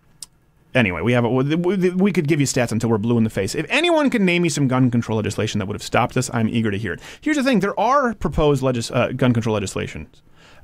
anyway, 0.74 1.02
we 1.02 1.12
have 1.12 1.24
a, 1.24 1.28
we 1.28 2.12
could 2.12 2.26
give 2.26 2.40
you 2.40 2.46
stats 2.46 2.72
until 2.72 2.90
we're 2.90 2.98
blue 2.98 3.16
in 3.18 3.24
the 3.24 3.30
face. 3.30 3.54
If 3.54 3.66
anyone 3.68 4.10
can 4.10 4.24
name 4.24 4.42
me 4.42 4.48
some 4.48 4.66
gun 4.66 4.90
control 4.90 5.16
legislation 5.16 5.58
that 5.58 5.66
would 5.66 5.74
have 5.74 5.82
stopped 5.82 6.14
this, 6.14 6.30
I'm 6.32 6.48
eager 6.48 6.70
to 6.70 6.78
hear 6.78 6.94
it. 6.94 7.00
Here's 7.20 7.36
the 7.36 7.44
thing: 7.44 7.60
there 7.60 7.78
are 7.78 8.14
proposed 8.14 8.62
legis- 8.62 8.90
uh, 8.90 9.08
gun 9.08 9.32
control 9.32 9.54
legislation, 9.54 10.08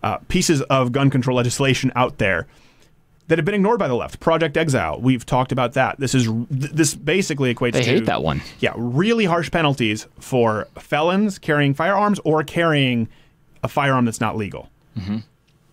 uh, 0.02 0.18
pieces 0.28 0.62
of 0.62 0.92
gun 0.92 1.10
control 1.10 1.36
legislation 1.36 1.92
out 1.94 2.18
there 2.18 2.46
that 3.28 3.38
have 3.38 3.44
been 3.44 3.54
ignored 3.54 3.78
by 3.78 3.88
the 3.88 3.94
left. 3.94 4.20
Project 4.20 4.56
Exile. 4.56 5.00
We've 5.00 5.24
talked 5.24 5.52
about 5.52 5.74
that. 5.74 5.98
This 5.98 6.14
is 6.14 6.28
this 6.50 6.94
basically 6.94 7.54
equates. 7.54 7.72
To. 7.72 7.78
They 7.78 7.84
to, 7.84 7.90
hate 7.90 8.06
that 8.06 8.22
one. 8.22 8.42
Yeah, 8.60 8.74
really 8.76 9.24
harsh 9.24 9.50
penalties 9.50 10.06
for 10.18 10.68
felons 10.78 11.38
carrying 11.38 11.74
firearms 11.74 12.20
or 12.24 12.42
carrying 12.44 13.08
a 13.62 13.68
firearm 13.68 14.04
that's 14.04 14.20
not 14.20 14.36
legal 14.36 14.68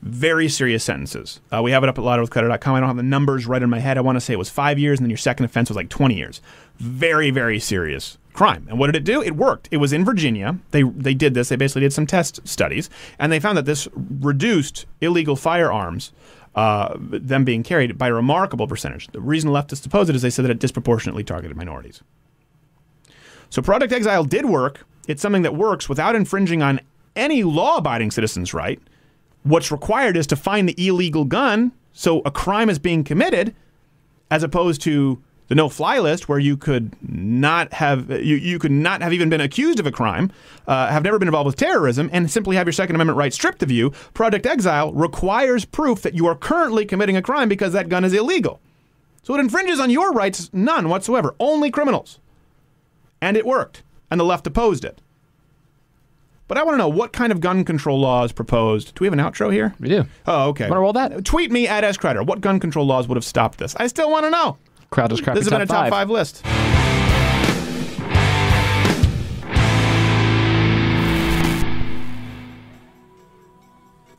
very 0.01 0.47
serious 0.47 0.83
sentences. 0.83 1.41
Uh, 1.51 1.61
we 1.61 1.71
have 1.71 1.83
it 1.83 1.89
up 1.89 1.97
at 1.97 2.03
louderwithcrowder.com. 2.03 2.75
I 2.75 2.79
don't 2.79 2.87
have 2.87 2.97
the 2.97 3.03
numbers 3.03 3.45
right 3.45 3.61
in 3.61 3.69
my 3.69 3.79
head. 3.79 3.97
I 3.97 4.01
want 4.01 4.15
to 4.15 4.21
say 4.21 4.33
it 4.33 4.39
was 4.39 4.49
five 4.49 4.79
years, 4.79 4.99
and 4.99 5.05
then 5.05 5.09
your 5.09 5.17
second 5.17 5.45
offense 5.45 5.69
was 5.69 5.75
like 5.75 5.89
20 5.89 6.15
years. 6.15 6.41
Very, 6.77 7.31
very 7.31 7.59
serious 7.59 8.17
crime. 8.31 8.65
And 8.69 8.79
what 8.79 8.87
did 8.87 8.95
it 8.95 9.03
do? 9.03 9.21
It 9.21 9.35
worked. 9.35 9.67
It 9.71 9.77
was 9.77 9.91
in 9.91 10.05
Virginia. 10.05 10.57
They 10.71 10.83
they 10.83 11.13
did 11.13 11.33
this. 11.33 11.49
They 11.49 11.57
basically 11.57 11.81
did 11.81 11.91
some 11.91 12.07
test 12.07 12.47
studies, 12.47 12.89
and 13.17 13.31
they 13.31 13.39
found 13.39 13.57
that 13.57 13.65
this 13.65 13.87
reduced 13.95 14.85
illegal 15.01 15.35
firearms. 15.35 16.13
Uh, 16.59 16.97
them 16.99 17.45
being 17.45 17.63
carried 17.63 17.97
by 17.97 18.09
a 18.09 18.13
remarkable 18.13 18.67
percentage. 18.67 19.07
The 19.13 19.21
reason 19.21 19.49
leftists 19.49 19.85
oppose 19.85 20.09
it 20.09 20.15
is 20.17 20.21
they 20.21 20.29
said 20.29 20.43
that 20.43 20.51
it 20.51 20.59
disproportionately 20.59 21.23
targeted 21.23 21.55
minorities. 21.55 22.03
So 23.49 23.61
Project 23.61 23.93
Exile 23.93 24.25
did 24.25 24.43
work. 24.43 24.85
It's 25.07 25.21
something 25.21 25.43
that 25.43 25.55
works 25.55 25.87
without 25.87 26.15
infringing 26.15 26.61
on 26.61 26.81
any 27.15 27.43
law-abiding 27.43 28.11
citizen's 28.11 28.53
right. 28.53 28.77
What's 29.43 29.71
required 29.71 30.17
is 30.17 30.27
to 30.27 30.35
find 30.35 30.67
the 30.67 30.75
illegal 30.85 31.23
gun, 31.23 31.71
so 31.93 32.21
a 32.25 32.31
crime 32.31 32.69
is 32.69 32.77
being 32.77 33.05
committed, 33.05 33.55
as 34.29 34.43
opposed 34.43 34.81
to 34.81 35.23
the 35.49 35.55
no-fly 35.55 35.99
list, 35.99 36.29
where 36.29 36.39
you 36.39 36.55
could 36.55 36.95
not 37.01 37.73
have 37.73 38.09
you, 38.09 38.35
you 38.37 38.57
could 38.59 38.71
not 38.71 39.01
have 39.01 39.11
even 39.11 39.29
been 39.29 39.41
accused 39.41 39.79
of 39.79 39.85
a 39.87 39.91
crime, 39.91 40.31
uh, 40.67 40.87
have 40.87 41.03
never 41.03 41.19
been 41.19 41.27
involved 41.27 41.47
with 41.47 41.55
terrorism, 41.55 42.09
and 42.13 42.31
simply 42.31 42.55
have 42.55 42.67
your 42.67 42.73
Second 42.73 42.95
Amendment 42.95 43.17
rights 43.17 43.35
stripped 43.35 43.61
of 43.61 43.71
you. 43.71 43.89
Project 44.13 44.45
Exile 44.45 44.93
requires 44.93 45.65
proof 45.65 46.03
that 46.03 46.13
you 46.13 46.27
are 46.27 46.35
currently 46.35 46.85
committing 46.85 47.17
a 47.17 47.21
crime 47.21 47.49
because 47.49 47.73
that 47.73 47.89
gun 47.89 48.05
is 48.05 48.13
illegal. 48.13 48.61
So 49.23 49.35
it 49.35 49.39
infringes 49.39 49.79
on 49.79 49.89
your 49.89 50.11
rights, 50.11 50.49
none 50.53 50.87
whatsoever, 50.87 51.35
only 51.39 51.71
criminals. 51.71 52.19
And 53.21 53.35
it 53.35 53.45
worked, 53.45 53.83
and 54.09 54.19
the 54.19 54.25
left 54.25 54.47
opposed 54.47 54.85
it. 54.85 55.01
But 56.47 56.57
I 56.57 56.63
want 56.63 56.73
to 56.73 56.77
know 56.79 56.89
what 56.89 57.13
kind 57.13 57.31
of 57.31 57.41
gun 57.41 57.63
control 57.63 57.99
laws 57.99 58.31
proposed. 58.31 58.95
Do 58.95 59.01
we 59.01 59.07
have 59.07 59.13
an 59.13 59.19
outro 59.19 59.53
here? 59.53 59.75
We 59.79 59.89
do. 59.89 60.05
Oh, 60.25 60.49
okay. 60.49 60.63
Want 60.63 60.77
to 60.77 60.79
roll 60.79 60.93
that? 60.93 61.25
Tweet 61.25 61.51
me 61.51 61.67
at 61.67 61.83
S. 61.83 61.95
Crowder. 61.95 62.23
What 62.23 62.41
gun 62.41 62.59
control 62.59 62.87
laws 62.87 63.07
would 63.07 63.17
have 63.17 63.25
stopped 63.25 63.59
this? 63.59 63.75
I 63.75 63.85
still 63.85 64.09
want 64.09 64.25
to 64.25 64.31
know. 64.31 64.57
Crowder's 64.91 65.21
crappy 65.21 65.39
This 65.39 65.45
has 65.45 65.51
been 65.51 65.61
a 65.61 65.65
top 65.65 65.85
five. 65.85 65.89
five 65.91 66.09
list. 66.09 66.41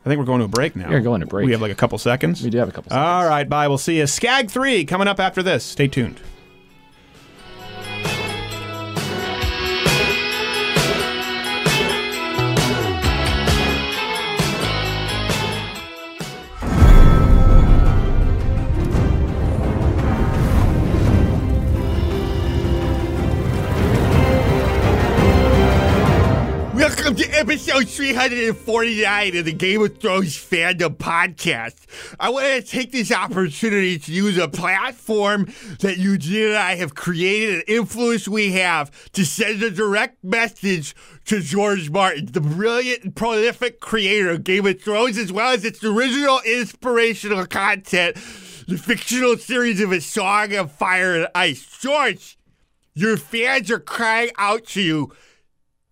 I 0.03 0.09
think 0.09 0.17
we're 0.17 0.25
going 0.25 0.39
to 0.39 0.45
a 0.45 0.47
break 0.47 0.75
now. 0.75 0.89
We're 0.89 1.01
going 1.01 1.21
to 1.21 1.27
break. 1.27 1.45
We 1.45 1.51
have 1.51 1.61
like 1.61 1.71
a 1.71 1.75
couple 1.75 1.97
seconds. 1.99 2.41
We 2.41 2.49
do 2.49 2.57
have 2.57 2.69
a 2.69 2.71
couple 2.71 2.91
All 2.91 3.27
right, 3.27 3.47
bye. 3.47 3.67
We'll 3.67 3.77
see 3.77 3.99
you. 3.99 4.07
Skagg 4.07 4.49
3 4.49 4.85
coming 4.85 5.07
up 5.07 5.19
after 5.19 5.43
this. 5.43 5.63
Stay 5.63 5.87
tuned. 5.87 6.19
To 27.21 27.39
episode 27.39 27.87
349 27.87 29.37
of 29.37 29.45
the 29.45 29.53
Game 29.53 29.83
of 29.83 29.95
Thrones 29.99 30.35
Fandom 30.35 30.95
Podcast. 30.95 31.75
I 32.19 32.29
want 32.29 32.47
to 32.47 32.63
take 32.63 32.91
this 32.91 33.11
opportunity 33.11 33.99
to 33.99 34.11
use 34.11 34.39
a 34.39 34.47
platform 34.47 35.53
that 35.81 35.99
Eugene 35.99 36.47
and 36.47 36.57
I 36.57 36.77
have 36.77 36.95
created, 36.95 37.57
an 37.57 37.63
influence 37.67 38.27
we 38.27 38.53
have, 38.53 39.11
to 39.11 39.23
send 39.23 39.61
a 39.61 39.69
direct 39.69 40.23
message 40.23 40.95
to 41.25 41.41
George 41.41 41.91
Martin, 41.91 42.25
the 42.25 42.41
brilliant 42.41 43.03
and 43.03 43.15
prolific 43.15 43.81
creator 43.81 44.31
of 44.31 44.43
Game 44.43 44.65
of 44.65 44.81
Thrones, 44.81 45.19
as 45.19 45.31
well 45.31 45.53
as 45.53 45.63
its 45.63 45.83
original 45.83 46.39
inspirational 46.43 47.45
content, 47.45 48.15
the 48.67 48.79
fictional 48.79 49.37
series 49.37 49.79
of 49.79 49.91
A 49.91 50.01
Song 50.01 50.55
of 50.55 50.71
Fire 50.71 51.17
and 51.17 51.27
Ice. 51.35 51.77
George, 51.79 52.39
your 52.95 53.15
fans 53.15 53.69
are 53.69 53.79
crying 53.79 54.31
out 54.39 54.65
to 54.69 54.81
you 54.81 55.11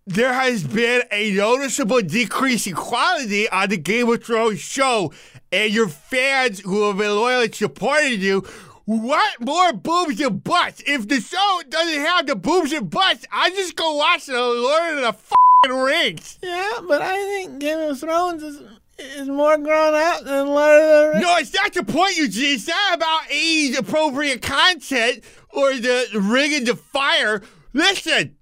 there 0.10 0.34
has 0.34 0.64
been 0.64 1.04
a 1.12 1.32
noticeable 1.32 2.02
decrease 2.02 2.66
in 2.66 2.74
quality 2.74 3.48
on 3.50 3.70
the 3.70 3.78
Game 3.78 4.10
of 4.10 4.24
Thrones 4.24 4.60
show, 4.60 5.14
and 5.52 5.72
your 5.72 5.88
fans 5.88 6.60
who 6.62 6.88
have 6.88 6.98
been 6.98 7.10
loyal 7.10 7.40
loyally 7.40 7.52
supporting 7.52 8.20
you 8.20 8.46
want 8.88 9.40
more 9.40 9.72
boobs 9.72 10.20
and 10.20 10.44
butts. 10.44 10.82
If 10.88 11.08
the 11.08 11.22
show 11.22 11.62
doesn't 11.70 12.02
have 12.02 12.26
the 12.26 12.36
boobs 12.36 12.74
and 12.74 12.90
butts, 12.90 13.26
I 13.32 13.52
just 13.52 13.76
go 13.76 13.96
watch 13.96 14.26
the 14.26 14.34
Lord 14.34 14.98
of 14.98 15.02
the 15.02 15.14
fucking 15.14 15.78
Rings. 15.78 16.40
Yeah, 16.42 16.80
but 16.88 17.04
I 17.04 17.16
think 17.16 17.60
Game 17.60 17.80
of 17.80 18.00
Thrones 18.00 18.42
is 18.42 18.62
is 18.98 19.30
more 19.30 19.58
grown 19.58 19.94
up 19.94 20.24
than 20.24 20.48
Lord 20.48 20.82
of 20.82 20.88
the 20.88 21.10
Rings. 21.14 21.22
No, 21.22 21.38
it's 21.38 21.54
not 21.54 21.72
the 21.72 21.84
point, 21.84 22.18
Eugene. 22.18 22.56
It's 22.56 22.68
not 22.68 22.96
about 22.96 23.22
age 23.30 23.78
appropriate 23.78 24.42
content 24.42 25.24
or 25.52 25.76
the 25.76 26.08
ring 26.20 26.56
and 26.56 26.66
the 26.66 26.76
fire. 26.76 27.44
Listen. 27.74 28.36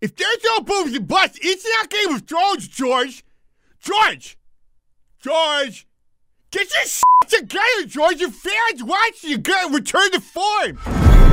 If 0.00 0.16
there's 0.16 0.38
no 0.44 0.60
boobs 0.60 0.94
and 0.94 1.06
butts, 1.06 1.38
it's 1.42 1.66
not 1.68 1.90
Game 1.90 2.14
of 2.14 2.22
Thrones, 2.22 2.68
George. 2.68 3.22
George. 3.80 4.38
George. 5.20 5.86
Get 6.50 6.68
your 6.72 6.84
shit 6.86 7.28
together, 7.28 7.86
George. 7.86 8.20
Your 8.20 8.30
fans 8.30 8.82
watch 8.82 9.22
you. 9.22 9.36
Get 9.38 9.70
return 9.70 10.10
to 10.12 10.20
form. 10.20 11.29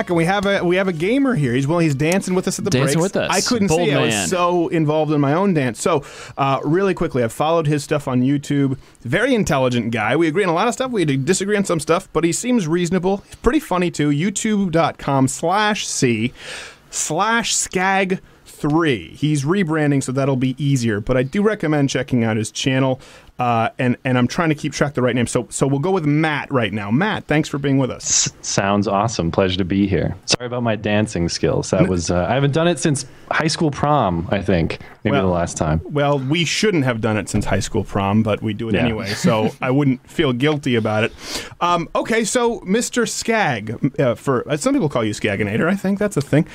Back, 0.00 0.08
and 0.08 0.16
we 0.16 0.24
have 0.24 0.46
a 0.46 0.64
we 0.64 0.76
have 0.76 0.88
a 0.88 0.94
gamer 0.94 1.34
here. 1.34 1.52
He's 1.52 1.66
well, 1.66 1.78
he's 1.78 1.94
dancing 1.94 2.34
with 2.34 2.48
us 2.48 2.58
at 2.58 2.64
the 2.64 2.70
break. 2.70 2.84
Dancing 2.84 3.00
breaks. 3.00 3.14
with 3.14 3.22
us. 3.22 3.30
I 3.30 3.42
couldn't 3.42 3.68
Bold 3.68 3.86
see. 3.86 3.92
I 3.92 4.06
was 4.06 4.30
so 4.30 4.68
involved 4.68 5.12
in 5.12 5.20
my 5.20 5.34
own 5.34 5.52
dance. 5.52 5.78
So, 5.78 6.02
uh, 6.38 6.58
really 6.64 6.94
quickly, 6.94 7.22
I've 7.22 7.34
followed 7.34 7.66
his 7.66 7.84
stuff 7.84 8.08
on 8.08 8.22
YouTube. 8.22 8.78
Very 9.02 9.34
intelligent 9.34 9.90
guy. 9.90 10.16
We 10.16 10.26
agree 10.26 10.42
on 10.42 10.48
a 10.48 10.54
lot 10.54 10.68
of 10.68 10.72
stuff. 10.72 10.90
We 10.90 11.04
disagree 11.04 11.54
on 11.58 11.66
some 11.66 11.80
stuff, 11.80 12.08
but 12.14 12.24
he 12.24 12.32
seems 12.32 12.66
reasonable. 12.66 13.18
He's 13.26 13.34
pretty 13.36 13.60
funny 13.60 13.90
too. 13.90 14.08
YouTube.com/slash 14.08 15.86
c 15.86 16.32
slash 16.90 17.54
skagg. 17.54 18.20
Three. 18.60 19.08
He's 19.14 19.44
rebranding, 19.44 20.02
so 20.02 20.12
that'll 20.12 20.36
be 20.36 20.54
easier. 20.62 21.00
But 21.00 21.16
I 21.16 21.22
do 21.22 21.40
recommend 21.42 21.88
checking 21.88 22.24
out 22.24 22.36
his 22.36 22.50
channel, 22.50 23.00
uh, 23.38 23.70
and 23.78 23.96
and 24.04 24.18
I'm 24.18 24.28
trying 24.28 24.50
to 24.50 24.54
keep 24.54 24.74
track 24.74 24.90
of 24.90 24.94
the 24.96 25.02
right 25.02 25.14
name. 25.14 25.26
So 25.26 25.46
so 25.48 25.66
we'll 25.66 25.78
go 25.78 25.90
with 25.90 26.04
Matt 26.04 26.52
right 26.52 26.70
now. 26.72 26.90
Matt, 26.90 27.24
thanks 27.26 27.48
for 27.48 27.56
being 27.56 27.78
with 27.78 27.90
us. 27.90 28.28
Sounds 28.42 28.86
awesome. 28.86 29.30
Pleasure 29.30 29.56
to 29.56 29.64
be 29.64 29.86
here. 29.86 30.14
Sorry 30.26 30.46
about 30.46 30.62
my 30.62 30.76
dancing 30.76 31.30
skills. 31.30 31.70
That 31.70 31.88
was 31.88 32.10
uh, 32.10 32.26
I 32.28 32.34
haven't 32.34 32.52
done 32.52 32.68
it 32.68 32.78
since 32.78 33.06
high 33.30 33.46
school 33.46 33.70
prom. 33.70 34.28
I 34.30 34.42
think 34.42 34.78
maybe 35.04 35.12
Well- 35.12 35.22
the 35.28 35.32
last 35.32 35.56
time. 35.56 35.80
Well, 35.84 36.18
we 36.18 36.44
shouldn't 36.44 36.84
have 36.84 37.00
done 37.00 37.16
it 37.16 37.30
since 37.30 37.46
high 37.46 37.60
school 37.60 37.84
prom, 37.84 38.22
but 38.22 38.42
we 38.42 38.52
do 38.52 38.68
it 38.68 38.74
Yeah. 38.74 38.82
anyway, 38.84 39.08
so 39.08 39.48
I 39.62 39.70
wouldn't 39.70 40.06
feel 40.08 40.34
guilty 40.34 40.74
about 40.76 41.04
it. 41.04 41.12
Um, 41.62 41.88
okay, 41.94 42.24
so 42.24 42.60
Mr. 42.60 43.08
Skagg, 43.08 43.98
uh, 43.98 44.14
for 44.16 44.46
uh, 44.50 44.58
some 44.58 44.74
people 44.74 44.90
call 44.90 45.02
you 45.04 45.12
Skaginator. 45.14 45.66
I 45.66 45.76
think 45.76 45.98
that's 45.98 46.18
a 46.18 46.20
thing. 46.20 46.46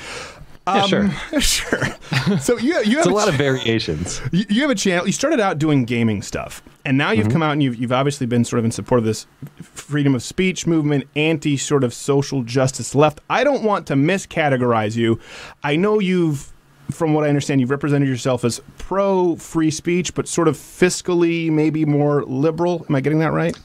Yeah, 0.66 0.86
sure. 0.86 1.10
sure. 1.40 2.38
So 2.40 2.58
you 2.58 2.74
you 2.82 2.96
have 2.96 2.98
It's 2.98 3.06
a 3.06 3.10
lot 3.10 3.28
of 3.28 3.34
variations. 3.36 4.20
you, 4.32 4.44
you 4.48 4.62
have 4.62 4.70
a 4.70 4.74
channel. 4.74 5.06
You 5.06 5.12
started 5.12 5.38
out 5.40 5.58
doing 5.58 5.84
gaming 5.84 6.22
stuff, 6.22 6.62
and 6.84 6.98
now 6.98 7.12
you've 7.12 7.28
Mhm. 7.28 7.32
come 7.32 7.42
out 7.42 7.52
and 7.52 7.62
you've, 7.62 7.76
you've 7.76 7.92
obviously 7.92 8.26
been 8.26 8.44
sort 8.44 8.58
of 8.58 8.64
in 8.64 8.70
support 8.72 8.98
of 8.98 9.04
this 9.04 9.26
freedom 9.62 10.14
of 10.14 10.22
speech 10.24 10.66
movement, 10.66 11.04
anti 11.14 11.56
sort 11.56 11.84
of 11.84 11.94
social 11.94 12.42
justice 12.42 12.94
left. 12.94 13.20
I 13.30 13.44
don't 13.44 13.62
want 13.62 13.86
to 13.88 13.94
miscategorize 13.94 14.96
you. 14.96 15.20
I 15.62 15.76
know 15.76 16.00
you've, 16.00 16.52
from 16.90 17.14
what 17.14 17.24
I 17.24 17.28
understand, 17.28 17.60
you've 17.60 17.70
represented 17.70 18.08
yourself 18.08 18.44
as 18.44 18.60
pro 18.78 19.36
free 19.36 19.70
speech, 19.70 20.14
but 20.14 20.26
sort 20.26 20.48
of 20.48 20.56
fiscally 20.56 21.50
maybe 21.50 21.84
more 21.84 22.24
liberal. 22.24 22.84
Am 22.88 22.94
I 22.96 23.00
getting 23.00 23.20
that 23.20 23.32
right? 23.32 23.56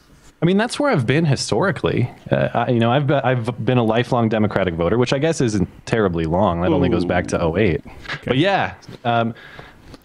I 0.41 0.45
mean, 0.45 0.57
that's 0.57 0.79
where 0.79 0.91
I've 0.91 1.05
been 1.05 1.25
historically. 1.25 2.09
Uh, 2.31 2.49
I, 2.53 2.71
you 2.71 2.79
know, 2.79 2.91
I've 2.91 3.05
been, 3.05 3.21
I've 3.23 3.65
been 3.65 3.77
a 3.77 3.83
lifelong 3.83 4.27
Democratic 4.27 4.73
voter, 4.73 4.97
which 4.97 5.13
I 5.13 5.19
guess 5.19 5.39
isn't 5.39 5.69
terribly 5.85 6.25
long. 6.25 6.61
That 6.61 6.71
only 6.71 6.89
goes 6.89 7.05
back 7.05 7.27
to 7.27 7.55
08. 7.55 7.83
But 8.25 8.37
yeah, 8.37 8.73
um, 9.05 9.35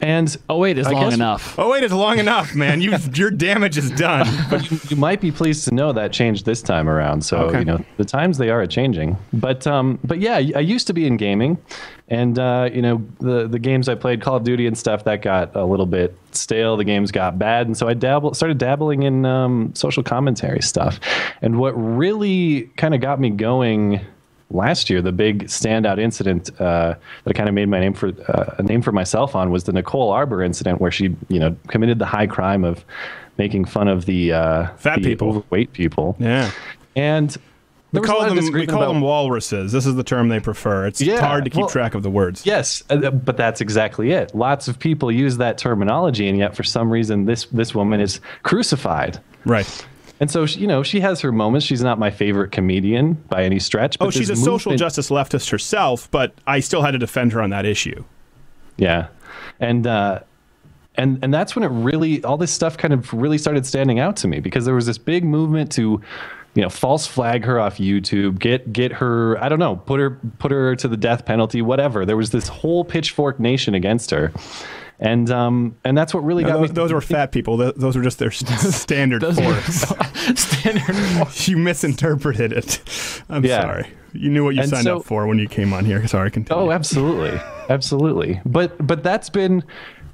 And 0.00 0.36
oh 0.50 0.58
wait, 0.58 0.76
is 0.76 0.86
I 0.86 0.92
long 0.92 1.04
guess- 1.04 1.14
enough. 1.14 1.58
Oh 1.58 1.70
wait, 1.70 1.82
it's 1.82 1.92
long 1.92 2.18
enough, 2.18 2.54
man. 2.54 2.80
You 2.82 2.96
your 3.14 3.30
damage 3.30 3.78
is 3.78 3.90
done. 3.92 4.26
But 4.50 4.70
you, 4.70 4.78
you 4.90 4.96
might 4.96 5.20
be 5.20 5.32
pleased 5.32 5.64
to 5.68 5.74
know 5.74 5.92
that 5.92 6.12
changed 6.12 6.44
this 6.44 6.60
time 6.62 6.88
around. 6.88 7.22
So 7.22 7.38
Okay. 7.46 7.60
you 7.60 7.64
know 7.64 7.84
the 7.96 8.04
times 8.04 8.36
they 8.38 8.50
are 8.50 8.60
a 8.60 8.68
changing. 8.68 9.16
But 9.32 9.66
um, 9.66 9.98
but 10.04 10.20
yeah, 10.20 10.34
I 10.34 10.60
used 10.60 10.86
to 10.88 10.92
be 10.92 11.06
in 11.06 11.16
gaming, 11.16 11.56
and 12.08 12.38
uh, 12.38 12.68
you 12.72 12.82
know 12.82 13.02
the 13.20 13.48
the 13.48 13.58
games 13.58 13.88
I 13.88 13.94
played, 13.94 14.20
Call 14.20 14.36
of 14.36 14.44
Duty 14.44 14.66
and 14.66 14.76
stuff, 14.76 15.04
that 15.04 15.22
got 15.22 15.56
a 15.56 15.64
little 15.64 15.86
bit 15.86 16.14
stale. 16.32 16.76
The 16.76 16.84
games 16.84 17.10
got 17.10 17.38
bad, 17.38 17.66
and 17.66 17.76
so 17.76 17.88
I 17.88 17.94
dabble 17.94 18.34
started 18.34 18.58
dabbling 18.58 19.02
in 19.04 19.24
um, 19.24 19.74
social 19.74 20.02
commentary 20.02 20.60
stuff. 20.60 21.00
And 21.40 21.58
what 21.58 21.72
really 21.72 22.70
kind 22.76 22.94
of 22.94 23.00
got 23.00 23.18
me 23.18 23.30
going 23.30 24.00
last 24.50 24.88
year, 24.90 25.02
the 25.02 25.12
big 25.12 25.44
standout 25.46 25.98
incident 25.98 26.50
uh, 26.60 26.94
that 27.24 27.30
I 27.30 27.32
kind 27.32 27.48
of 27.48 27.54
made 27.54 27.68
my 27.68 27.80
name 27.80 27.94
for 27.94 28.08
uh, 28.28 28.54
a 28.58 28.62
name 28.62 28.82
for 28.82 28.92
myself 28.92 29.34
on 29.34 29.50
was 29.50 29.64
the 29.64 29.72
Nicole 29.72 30.10
Arbour 30.10 30.42
incident, 30.42 30.80
where 30.80 30.90
she, 30.90 31.16
you 31.28 31.38
know, 31.38 31.56
committed 31.68 31.98
the 31.98 32.06
high 32.06 32.26
crime 32.26 32.64
of 32.64 32.84
making 33.38 33.64
fun 33.66 33.88
of 33.88 34.06
the 34.06 34.32
uh, 34.32 34.66
Fat 34.76 34.96
the 35.02 35.02
people. 35.10 35.28
overweight 35.28 35.72
people. 35.72 36.16
Yeah. 36.18 36.50
And 36.94 37.36
We 37.92 38.00
there 38.00 38.02
was 38.02 38.08
a 38.08 38.12
call 38.12 38.34
them 38.34 38.52
we 38.52 38.66
call 38.66 38.82
about- 38.82 38.92
them 38.94 39.00
walruses. 39.02 39.72
This 39.72 39.84
is 39.84 39.94
the 39.94 40.02
term 40.04 40.28
they 40.28 40.40
prefer. 40.40 40.86
It's 40.86 41.00
Yeah, 41.02 41.20
hard 41.20 41.44
to 41.44 41.50
keep 41.50 41.60
well- 41.60 41.68
track 41.68 41.94
of 41.94 42.02
the 42.02 42.10
words. 42.10 42.46
Yes, 42.46 42.82
uh, 42.88 43.10
but 43.10 43.36
that's 43.36 43.60
exactly 43.60 44.12
it. 44.12 44.34
Lots 44.34 44.68
of 44.68 44.78
people 44.78 45.10
use 45.12 45.36
that 45.38 45.58
terminology, 45.58 46.28
and 46.28 46.38
yet 46.38 46.56
for 46.56 46.62
some 46.62 46.88
reason, 46.90 47.26
this 47.26 47.44
this 47.46 47.74
woman 47.74 48.00
is 48.00 48.20
crucified. 48.42 49.18
Right. 49.44 49.86
And 50.18 50.30
so, 50.30 50.46
she, 50.46 50.60
you 50.60 50.66
know, 50.66 50.82
she 50.82 51.00
has 51.00 51.20
her 51.20 51.30
moments. 51.30 51.66
She's 51.66 51.82
not 51.82 51.98
my 51.98 52.10
favorite 52.10 52.50
comedian 52.50 53.14
by 53.28 53.44
any 53.44 53.58
stretch. 53.58 53.98
But 53.98 54.06
Oh, 54.06 54.10
she's 54.10 54.30
a 54.30 54.32
this 54.32 54.44
social 54.44 54.74
justice 54.76 55.10
leftist 55.10 55.50
herself, 55.50 56.10
but 56.10 56.32
I 56.46 56.60
still 56.60 56.82
had 56.82 56.92
to 56.92 56.98
defend 56.98 57.32
her 57.32 57.42
on 57.42 57.50
that 57.50 57.66
issue. 57.66 58.02
Yeah, 58.78 59.08
and 59.60 59.86
uh, 59.86 60.20
and 60.96 61.18
and 61.22 61.32
that's 61.32 61.54
when 61.54 61.64
it 61.64 61.68
really 61.68 62.22
all 62.24 62.36
this 62.36 62.50
stuff 62.50 62.76
kind 62.78 62.94
of 62.94 63.12
really 63.12 63.38
started 63.38 63.66
standing 63.66 63.98
out 63.98 64.16
to 64.18 64.28
me 64.28 64.40
because 64.40 64.64
there 64.64 64.74
was 64.74 64.86
this 64.86 64.98
big 64.98 65.24
movement 65.24 65.70
to 65.72 66.00
you 66.54 66.62
know 66.62 66.68
false 66.70 67.06
flag 67.06 67.44
her 67.44 67.60
off 67.60 67.76
YouTube, 67.76 68.38
get 68.38 68.72
get 68.72 68.92
her 68.92 69.42
I 69.42 69.48
don't 69.48 69.58
know 69.58 69.76
put 69.76 70.00
her 70.00 70.10
put 70.38 70.50
her 70.50 70.76
to 70.76 70.88
the 70.88 70.96
death 70.96 71.24
penalty, 71.26 71.60
whatever. 71.62 72.06
There 72.06 72.16
was 72.16 72.30
this 72.30 72.48
whole 72.48 72.84
pitchfork 72.84 73.38
nation 73.38 73.74
against 73.74 74.10
her. 74.10 74.32
And 74.98 75.30
um 75.30 75.76
and 75.84 75.96
that's 75.96 76.14
what 76.14 76.24
really 76.24 76.42
No, 76.42 76.50
got 76.50 76.58
those, 76.60 76.68
me. 76.70 76.74
those 76.74 76.92
were 76.92 77.00
fat 77.02 77.30
people. 77.32 77.56
Those 77.58 77.96
were 77.96 78.02
just 78.02 78.18
their 78.18 78.30
standard 78.30 79.22
forms. 79.22 79.84
standard 80.40 81.46
You 81.48 81.56
misinterpreted 81.58 82.52
it. 82.52 82.80
I'm 83.28 83.44
Yeah. 83.44 83.60
sorry. 83.60 83.86
You 84.14 84.30
knew 84.30 84.44
what 84.44 84.54
you 84.54 84.62
And 84.62 84.70
signed 84.70 84.84
so- 84.84 84.98
up 84.98 85.04
for 85.04 85.26
when 85.26 85.38
you 85.38 85.48
came 85.48 85.72
on 85.74 85.84
here. 85.84 86.06
Sorry, 86.06 86.30
continue. 86.30 86.62
Oh, 86.62 86.70
absolutely, 86.70 87.38
absolutely. 87.68 88.40
But 88.46 88.86
but 88.86 89.02
that's 89.02 89.28
been, 89.28 89.62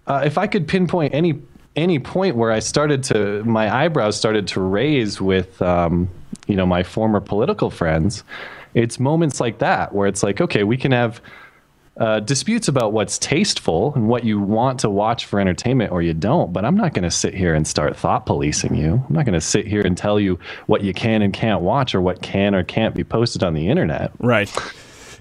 uh, 0.09 0.22
if 0.24 0.36
I 0.38 0.46
could 0.48 0.66
pinpoint 0.66 1.14
any 1.14 1.34
any 1.76 1.98
point 2.00 2.34
where 2.36 2.50
I 2.50 2.59
started 2.59 3.04
to 3.04 3.44
my 3.44 3.72
eyebrows 3.72 4.16
started 4.16 4.48
to 4.48 4.60
raise 4.60 5.20
with, 5.20 5.62
um, 5.62 6.09
you 6.48 6.56
know, 6.56 6.66
my 6.66 6.82
former 6.82 7.20
political 7.20 7.70
friends, 7.70 8.24
it's 8.74 8.98
moments 8.98 9.38
like 9.40 9.59
that 9.60 9.94
where 9.94 10.09
it's 10.09 10.22
like, 10.24 10.40
okay, 10.40 10.64
we 10.64 10.76
can 10.76 10.90
have. 10.92 11.20
Uh, 11.98 12.20
disputes 12.20 12.69
about 12.69 12.94
what's 12.94 13.19
tasteful 13.19 13.93
and 13.94 14.09
what 14.09 14.24
you 14.24 14.40
want 14.40 14.81
to 14.81 14.89
watch 14.89 15.27
for 15.27 15.39
entertainment 15.39 15.93
or 15.93 16.01
you 16.01 16.14
don't, 16.14 16.51
but 16.51 16.64
I'm 16.64 16.74
not 16.74 16.94
going 16.94 17.02
to 17.02 17.10
sit 17.10 17.35
here 17.35 17.55
and 17.55 17.66
start 17.66 17.94
thought 17.98 18.24
policing 18.24 18.74
you. 18.74 19.05
I'm 19.06 19.14
not 19.14 19.27
going 19.27 19.35
to 19.35 19.43
sit 19.43 19.66
here 19.66 19.82
and 19.82 19.94
tell 19.94 20.19
you 20.19 20.39
what 20.69 20.82
you 20.82 20.94
can 20.94 21.20
and 21.20 21.35
can't 21.35 21.60
watch 21.60 21.94
or 21.94 22.01
what 22.01 22.23
can 22.23 22.55
or 22.55 22.64
can't 22.64 22.94
be 22.94 23.05
posted 23.05 23.43
on 23.43 23.52
the 23.52 23.69
internet. 23.69 24.10
Right. 24.20 24.51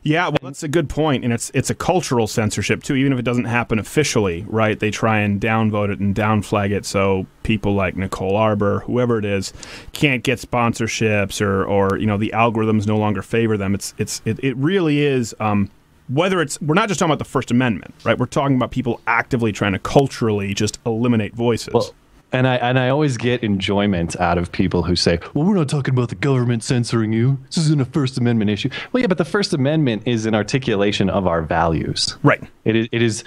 Yeah, 0.03 0.29
well, 0.29 0.37
that's 0.41 0.63
a 0.63 0.67
good 0.67 0.89
point, 0.89 1.23
and 1.23 1.31
it's 1.31 1.51
it's 1.53 1.69
a 1.69 1.75
cultural 1.75 2.25
censorship 2.25 2.81
too. 2.81 2.95
Even 2.95 3.13
if 3.13 3.19
it 3.19 3.25
doesn't 3.25 3.45
happen 3.45 3.77
officially, 3.77 4.43
right? 4.47 4.79
They 4.79 4.89
try 4.89 5.19
and 5.19 5.39
downvote 5.39 5.91
it 5.91 5.99
and 5.99 6.15
downflag 6.15 6.71
it, 6.71 6.85
so 6.87 7.27
people 7.43 7.75
like 7.75 7.95
Nicole 7.95 8.35
Arbour, 8.35 8.79
whoever 8.79 9.19
it 9.19 9.25
is, 9.25 9.53
can't 9.93 10.23
get 10.23 10.39
sponsorships, 10.39 11.39
or 11.39 11.65
or 11.65 11.99
you 11.99 12.07
know 12.07 12.17
the 12.17 12.31
algorithms 12.33 12.87
no 12.87 12.97
longer 12.97 13.21
favor 13.21 13.57
them. 13.57 13.75
It's 13.75 13.93
it's 13.99 14.23
it, 14.25 14.43
it 14.43 14.57
really 14.57 15.01
is. 15.01 15.35
Um, 15.39 15.69
whether 16.09 16.41
it's 16.41 16.61
we're 16.61 16.75
not 16.75 16.87
just 16.87 16.99
talking 16.99 17.11
about 17.11 17.19
the 17.19 17.29
First 17.29 17.51
Amendment, 17.51 17.93
right? 18.03 18.17
We're 18.17 18.25
talking 18.25 18.55
about 18.55 18.71
people 18.71 19.01
actively 19.07 19.51
trying 19.51 19.73
to 19.73 19.79
culturally 19.79 20.53
just 20.53 20.79
eliminate 20.85 21.33
voices. 21.33 21.91
And 22.33 22.47
I 22.47 22.55
and 22.55 22.79
I 22.79 22.89
always 22.89 23.17
get 23.17 23.43
enjoyment 23.43 24.15
out 24.19 24.37
of 24.37 24.51
people 24.51 24.83
who 24.83 24.95
say, 24.95 25.19
"Well, 25.33 25.45
we're 25.45 25.55
not 25.55 25.67
talking 25.67 25.93
about 25.93 26.09
the 26.09 26.15
government 26.15 26.63
censoring 26.63 27.11
you. 27.11 27.37
This 27.47 27.57
isn't 27.57 27.81
a 27.81 27.85
First 27.85 28.17
Amendment 28.17 28.49
issue." 28.49 28.69
Well, 28.91 29.01
yeah, 29.01 29.07
but 29.07 29.17
the 29.17 29.25
First 29.25 29.53
Amendment 29.53 30.03
is 30.05 30.25
an 30.25 30.33
articulation 30.33 31.09
of 31.09 31.27
our 31.27 31.41
values. 31.41 32.15
Right. 32.23 32.41
It 32.63 32.75
is. 32.75 32.87
It 32.91 33.01
is 33.01 33.23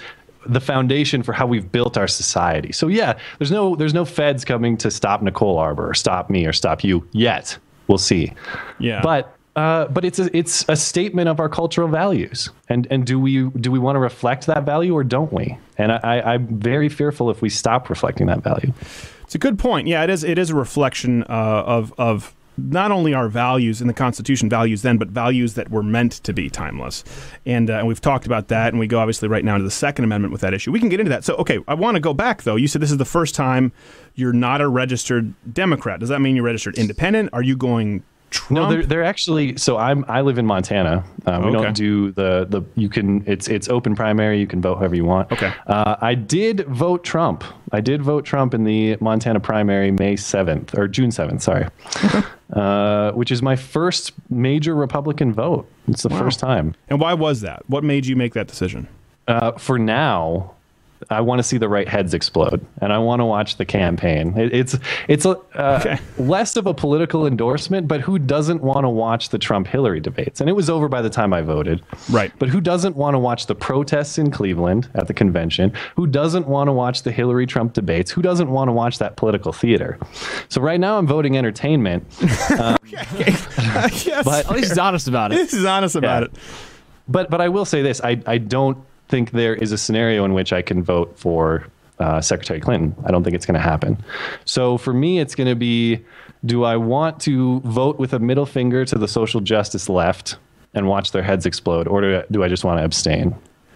the 0.47 0.61
foundation 0.61 1.23
for 1.23 1.33
how 1.33 1.47
we've 1.47 1.71
built 1.71 1.97
our 1.97 2.07
society. 2.07 2.71
So 2.71 2.87
yeah, 2.87 3.17
there's 3.37 3.51
no 3.51 3.75
there's 3.75 3.93
no 3.93 4.05
feds 4.05 4.45
coming 4.45 4.77
to 4.77 4.89
stop 4.91 5.21
Nicole 5.21 5.57
Arbour 5.57 5.89
or 5.89 5.93
stop 5.93 6.29
me 6.29 6.45
or 6.45 6.53
stop 6.53 6.83
you 6.83 7.07
yet. 7.11 7.57
We'll 7.87 7.97
see. 7.97 8.33
Yeah. 8.79 9.01
But 9.01 9.34
uh, 9.55 9.87
but 9.87 10.03
it's 10.03 10.19
a, 10.19 10.35
it's 10.35 10.65
a 10.67 10.75
statement 10.75 11.29
of 11.29 11.39
our 11.39 11.49
cultural 11.49 11.87
values, 11.87 12.49
and 12.67 12.87
and 12.91 13.05
do 13.05 13.19
we 13.19 13.49
do 13.51 13.71
we 13.71 13.79
want 13.79 13.95
to 13.95 13.99
reflect 13.99 14.47
that 14.47 14.63
value 14.65 14.93
or 14.93 15.03
don't 15.03 15.31
we? 15.31 15.57
And 15.77 15.91
I, 15.91 16.21
I'm 16.21 16.59
very 16.59 16.89
fearful 16.89 17.29
if 17.29 17.41
we 17.41 17.49
stop 17.49 17.89
reflecting 17.89 18.27
that 18.27 18.43
value. 18.43 18.73
It's 19.23 19.35
a 19.35 19.39
good 19.39 19.57
point. 19.57 19.87
Yeah, 19.87 20.03
it 20.03 20.09
is. 20.09 20.23
It 20.23 20.37
is 20.37 20.49
a 20.49 20.55
reflection 20.55 21.23
uh, 21.23 21.63
of 21.65 21.93
of 21.97 22.35
not 22.57 22.91
only 22.91 23.13
our 23.13 23.27
values 23.27 23.81
in 23.81 23.87
the 23.87 23.93
Constitution, 23.93 24.49
values 24.49 24.81
then, 24.81 24.97
but 24.97 25.09
values 25.09 25.55
that 25.55 25.69
were 25.69 25.83
meant 25.83 26.13
to 26.23 26.33
be 26.33 26.49
timeless. 26.49 27.03
And, 27.45 27.69
uh, 27.69 27.79
and 27.79 27.87
we've 27.87 27.99
talked 27.99 28.25
about 28.25 28.47
that, 28.47 28.69
and 28.69 28.79
we 28.79 28.87
go 28.87 28.99
obviously 28.99 29.27
right 29.27 29.43
now 29.43 29.57
to 29.57 29.63
the 29.63 29.71
Second 29.71 30.05
Amendment 30.05 30.31
with 30.31 30.39
that 30.41 30.53
issue. 30.53 30.71
We 30.71 30.79
can 30.79 30.89
get 30.89 30.99
into 30.99 31.09
that. 31.09 31.25
So, 31.25 31.35
okay, 31.35 31.59
I 31.67 31.73
want 31.73 31.95
to 31.95 32.01
go 32.01 32.13
back 32.13 32.43
though. 32.43 32.55
You 32.55 32.67
said 32.67 32.81
this 32.81 32.91
is 32.91 32.97
the 32.97 33.05
first 33.05 33.35
time 33.35 33.73
you're 34.15 34.33
not 34.33 34.61
a 34.61 34.67
registered 34.67 35.33
Democrat. 35.53 35.99
Does 35.99 36.09
that 36.09 36.19
mean 36.19 36.35
you're 36.35 36.45
registered 36.45 36.77
independent? 36.77 37.29
Are 37.33 37.43
you 37.43 37.57
going 37.57 38.03
Trump? 38.35 38.51
No, 38.51 38.69
they're 38.69 38.85
they're 38.85 39.03
actually. 39.03 39.57
So 39.57 39.77
I'm 39.77 40.03
I 40.07 40.21
live 40.21 40.37
in 40.37 40.45
Montana. 40.45 41.03
Um, 41.25 41.43
we 41.43 41.49
Okay. 41.49 41.63
don't 41.63 41.75
do 41.75 42.11
the 42.11 42.45
the 42.49 42.61
you 42.75 42.89
can 42.89 43.23
it's 43.25 43.47
it's 43.47 43.67
open 43.69 43.95
primary. 43.95 44.39
You 44.39 44.47
can 44.47 44.61
vote 44.61 44.75
however 44.77 44.95
you 44.95 45.05
want. 45.05 45.31
Okay. 45.31 45.51
Uh, 45.67 45.95
I 46.01 46.13
did 46.15 46.65
vote 46.67 47.03
Trump. 47.03 47.43
I 47.71 47.81
did 47.81 48.01
vote 48.01 48.25
Trump 48.25 48.53
in 48.53 48.63
the 48.63 48.97
Montana 48.99 49.39
primary 49.39 49.91
May 49.91 50.15
seventh 50.15 50.77
or 50.77 50.87
June 50.87 51.11
seventh. 51.11 51.41
Sorry. 51.41 51.65
Uh, 52.53 53.11
which 53.13 53.31
is 53.31 53.41
my 53.41 53.55
first 53.55 54.11
major 54.29 54.75
Republican 54.75 55.33
vote. 55.33 55.67
It's 55.87 56.03
the 56.03 56.09
Wow. 56.09 56.19
first 56.19 56.39
time. 56.39 56.75
And 56.89 56.99
why 57.01 57.13
was 57.15 57.41
that? 57.41 57.63
What 57.67 57.83
made 57.83 58.05
you 58.05 58.15
make 58.15 58.33
that 58.35 58.45
decision? 58.47 58.87
Uh, 59.27 59.53
for 59.53 59.79
now, 59.79 60.51
I 61.09 61.21
want 61.21 61.39
to 61.39 61.43
see 61.43 61.57
the 61.57 61.69
right 61.69 61.87
heads 61.87 62.13
explode, 62.13 62.65
and 62.81 62.91
I 62.93 62.97
want 62.97 63.19
to 63.19 63.25
watch 63.25 63.57
the 63.57 63.65
campaign. 63.65 64.37
It, 64.37 64.53
it's 64.53 64.77
it's 65.07 65.25
a, 65.25 65.37
uh, 65.55 65.97
less 66.17 66.55
of 66.55 66.65
a 66.67 66.73
political 66.73 67.27
endorsement, 67.27 67.87
but 67.87 68.01
who 68.01 68.17
doesn't 68.19 68.61
want 68.61 68.83
to 68.85 68.89
watch 68.89 69.29
the 69.29 69.37
Trump 69.37 69.67
Hillary 69.67 69.99
debates? 69.99 70.41
And 70.41 70.49
it 70.49 70.53
was 70.53 70.69
over 70.69 70.87
by 70.89 71.01
the 71.01 71.09
time 71.09 71.33
I 71.33 71.41
voted. 71.41 71.83
Right. 72.09 72.31
But 72.39 72.49
who 72.49 72.61
doesn't 72.61 72.95
want 72.95 73.13
to 73.15 73.19
watch 73.19 73.45
the 73.47 73.55
protests 73.55 74.17
in 74.17 74.31
Cleveland 74.31 74.89
at 74.95 75.07
the 75.07 75.13
convention? 75.13 75.73
Who 75.95 76.07
doesn't 76.07 76.47
want 76.47 76.67
to 76.67 76.71
watch 76.73 77.03
the 77.03 77.11
Hillary 77.11 77.45
Trump 77.45 77.73
debates? 77.73 78.11
Who 78.11 78.21
doesn't 78.21 78.49
want 78.49 78.67
to 78.69 78.71
watch 78.73 78.97
that 78.99 79.15
political 79.15 79.53
theater? 79.53 79.97
So 80.49 80.61
right 80.61 80.79
now, 80.79 80.97
I'm 80.97 81.07
voting 81.07 81.37
entertainment. 81.37 82.05
Um, 82.59 82.77
yes, 82.85 84.23
but 84.23 84.45
At 84.45 84.51
least 84.51 84.69
he's 84.69 84.77
honest 84.77 85.07
about 85.07 85.31
it. 85.31 85.35
This 85.35 85.53
is 85.53 85.65
honest 85.65 85.95
about 85.95 86.23
Yeah. 86.23 86.27
it. 86.27 86.35
But 87.07 87.29
but 87.29 87.41
I 87.41 87.49
will 87.49 87.65
say 87.65 87.81
this: 87.81 87.99
I 88.01 88.21
I 88.25 88.37
don't 88.37 88.77
think 89.07 89.31
there 89.31 89.55
is 89.55 89.71
a 89.71 89.77
scenario 89.77 90.25
in 90.25 90.33
which 90.33 90.53
I 90.53 90.61
can 90.61 90.83
vote 90.83 91.17
for 91.17 91.67
uh, 91.99 92.21
Secretary 92.21 92.59
Clinton. 92.59 92.95
I 93.05 93.11
don't 93.11 93.23
think 93.23 93.35
it's 93.35 93.45
going 93.45 93.55
to 93.55 93.61
happen. 93.61 94.03
So 94.45 94.77
for 94.77 94.93
me, 94.93 95.19
it's 95.19 95.35
going 95.35 95.47
to 95.47 95.55
be: 95.55 96.03
Do 96.45 96.63
I 96.63 96.75
want 96.75 97.19
to 97.21 97.59
vote 97.61 97.99
with 97.99 98.13
a 98.13 98.19
middle 98.19 98.45
finger 98.45 98.85
to 98.85 98.97
the 98.97 99.07
social 99.07 99.41
justice 99.41 99.89
left 99.89 100.37
and 100.73 100.87
watch 100.87 101.11
their 101.11 101.23
heads 101.23 101.45
explode, 101.45 101.87
or 101.87 102.01
do 102.01 102.17
I, 102.17 102.23
do 102.31 102.43
I 102.43 102.47
just 102.47 102.63
want 102.63 102.79
to 102.79 102.85
abstain? 102.85 103.35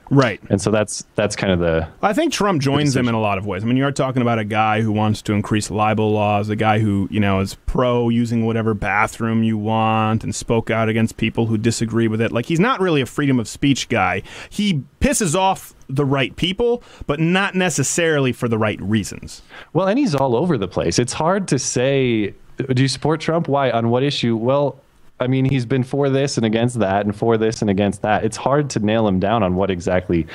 Right. 0.10 0.42
And 0.50 0.60
so 0.60 0.72
that's 0.72 1.06
that's 1.16 1.36
kind 1.36 1.54
of 1.54 1.60
the 1.60 1.88
I 2.02 2.14
think 2.14 2.34
Trump 2.34 2.62
joins 2.62 2.94
them 2.94 3.08
in 3.08 3.14
a 3.14 3.20
lot 3.20 3.38
of 3.38 3.46
ways. 3.46 3.64
I 3.64 3.68
mean, 3.68 3.78
you're 3.78 3.92
talking 3.92 4.22
about 4.22 4.40
a 4.40 4.44
guy 4.44 4.82
who 4.82 4.92
wants 4.92 5.22
to 5.24 5.34
increase 5.34 5.70
libel 5.70 6.12
laws, 6.12 6.50
a 6.50 6.56
guy 6.56 6.80
who, 6.80 7.08
you 7.12 7.20
know, 7.20 7.40
is 7.40 7.56
pro 7.66 8.10
using 8.10 8.46
whatever 8.46 8.74
bathroom 8.74 9.44
you 9.44 9.58
want 9.58 10.24
and 10.24 10.34
spoke 10.34 10.70
out 10.72 10.90
against 10.90 11.18
people 11.18 11.46
who 11.46 11.58
disagree 11.58 12.08
with 12.08 12.22
it. 12.22 12.32
Like, 12.32 12.48
he's 12.48 12.60
not 12.60 12.80
really 12.80 13.02
a 13.02 13.06
freedom 13.06 13.40
of 13.40 13.48
speech 13.48 13.90
guy. 13.90 14.24
He 14.50 14.84
pisses 15.00 15.36
off 15.36 15.76
the 15.88 16.06
right 16.06 16.36
people, 16.36 16.84
but 17.06 17.20
not 17.20 17.56
necessarily 17.56 18.32
for 18.32 18.48
the 18.48 18.58
right 18.58 18.82
reasons. 18.82 19.42
Well, 19.74 19.88
and 19.88 20.00
he's 20.00 20.16
all 20.16 20.36
over 20.36 20.58
the 20.58 20.68
place. 20.68 20.98
It's 21.00 21.14
hard 21.14 21.48
to 21.50 21.60
say, 21.60 22.34
do 22.74 22.82
you 22.82 22.88
support 22.88 23.22
Trump? 23.22 23.48
Why? 23.48 23.72
On 23.72 23.90
what 23.90 24.04
issue? 24.04 24.36
Well, 24.36 24.80
I 25.20 25.28
mean, 25.28 25.46
he's 25.46 25.66
been 25.66 25.84
for 25.84 26.10
this 26.10 26.38
and 26.38 26.46
against 26.46 26.80
that, 26.80 27.06
and 27.06 27.16
for 27.16 27.38
this 27.38 27.62
and 27.62 27.70
against 27.70 28.02
that. 28.04 28.24
It's 28.24 28.38
hard 28.38 28.70
to 28.72 28.80
nail 28.80 29.08
him 29.08 29.20
down 29.20 29.44
on 29.44 29.56
what 29.56 29.70
exactly 29.70 30.26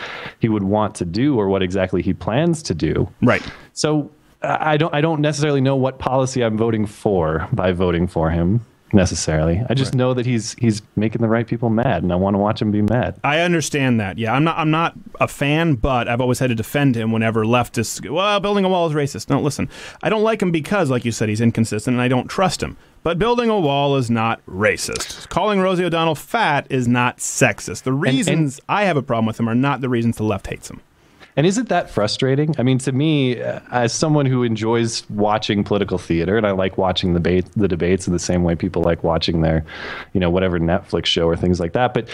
he 0.40 0.48
would 0.48 0.64
want 0.64 0.94
to 0.96 1.04
do 1.04 1.38
or 1.38 1.48
what 1.48 1.62
exactly 1.62 2.02
he 2.02 2.12
plans 2.12 2.62
to 2.64 2.74
do. 2.74 3.08
Right. 3.22 3.42
So 3.72 4.10
I 4.42 4.76
don't. 4.76 4.94
I 4.94 5.00
don't 5.00 5.20
necessarily 5.20 5.60
know 5.60 5.76
what 5.76 5.98
policy 5.98 6.42
I'm 6.44 6.56
voting 6.58 6.86
for 6.86 7.48
by 7.52 7.72
voting 7.72 8.06
for 8.06 8.30
him. 8.30 8.60
necessarily. 8.92 9.60
I 9.68 9.74
just 9.74 9.94
know 9.94 10.14
that 10.14 10.24
he's 10.26 10.54
he's 10.54 10.80
making 10.96 11.20
the 11.22 11.28
right 11.28 11.46
people 11.46 11.68
mad, 11.70 12.02
and 12.02 12.12
I 12.12 12.16
want 12.16 12.34
to 12.34 12.38
watch 12.38 12.62
him 12.62 12.70
be 12.70 12.82
mad. 12.82 13.18
I 13.24 13.40
understand 13.40 13.98
that. 14.00 14.18
Yeah, 14.18 14.32
I'm 14.34 14.44
not. 14.44 14.56
I'm 14.58 14.70
not 14.70 14.94
a 15.20 15.26
fan, 15.28 15.74
but 15.74 16.08
I've 16.08 16.20
always 16.20 16.38
had 16.38 16.48
to 16.48 16.54
defend 16.54 16.94
him 16.96 17.10
whenever 17.10 17.44
leftists. 17.44 18.00
go, 18.00 18.12
Well, 18.14 18.38
building 18.40 18.64
a 18.64 18.68
wall 18.68 18.86
is 18.86 18.92
racist. 18.94 19.28
No, 19.30 19.40
listen. 19.40 19.68
I 20.02 20.10
don't 20.10 20.22
like 20.22 20.40
him 20.40 20.50
because, 20.52 20.90
like 20.90 21.04
you 21.04 21.12
said, 21.12 21.28
he's 21.28 21.40
inconsistent, 21.40 21.94
and 21.94 22.02
I 22.02 22.08
don't 22.08 22.28
trust 22.28 22.62
him. 22.62 22.76
But 23.04 23.18
building 23.18 23.50
a 23.50 23.60
wall 23.60 23.96
is 23.96 24.10
not 24.10 24.44
racist. 24.46 25.28
Calling 25.28 25.60
Rosie 25.60 25.84
O'Donnell 25.84 26.14
fat 26.14 26.66
is 26.70 26.88
not 26.88 27.18
sexist. 27.18 27.82
The 27.82 27.92
reasons 27.92 28.60
I 28.66 28.84
have 28.84 28.96
a 28.96 29.02
problem 29.02 29.26
with 29.26 29.38
him 29.38 29.46
are 29.46 29.54
not 29.54 29.82
the 29.82 29.90
reasons 29.90 30.16
the 30.16 30.24
left 30.24 30.46
hates 30.46 30.70
him. 30.70 30.80
And 31.36 31.46
isn't 31.46 31.68
that 31.68 31.90
frustrating? 31.90 32.54
I 32.58 32.62
mean, 32.62 32.78
to 32.78 32.92
me, 32.92 33.42
uh, 33.42 33.60
as 33.70 33.92
someone 33.92 34.24
who 34.24 34.42
enjoys 34.42 35.08
watching 35.10 35.64
political 35.64 35.98
theater, 35.98 36.38
and 36.38 36.46
I 36.46 36.52
like 36.52 36.78
watching 36.78 37.12
the 37.12 37.20
debate, 37.20 37.44
the 37.56 37.68
debates 37.68 38.06
in 38.06 38.14
the 38.14 38.18
same 38.18 38.42
way 38.42 38.54
people 38.54 38.82
like 38.82 39.04
watching 39.04 39.42
their, 39.42 39.66
you 40.14 40.20
know, 40.20 40.30
whatever 40.30 40.58
Netflix 40.58 41.06
show 41.06 41.26
or 41.28 41.36
things 41.36 41.60
like 41.60 41.74
that. 41.74 41.92
But 41.92 42.08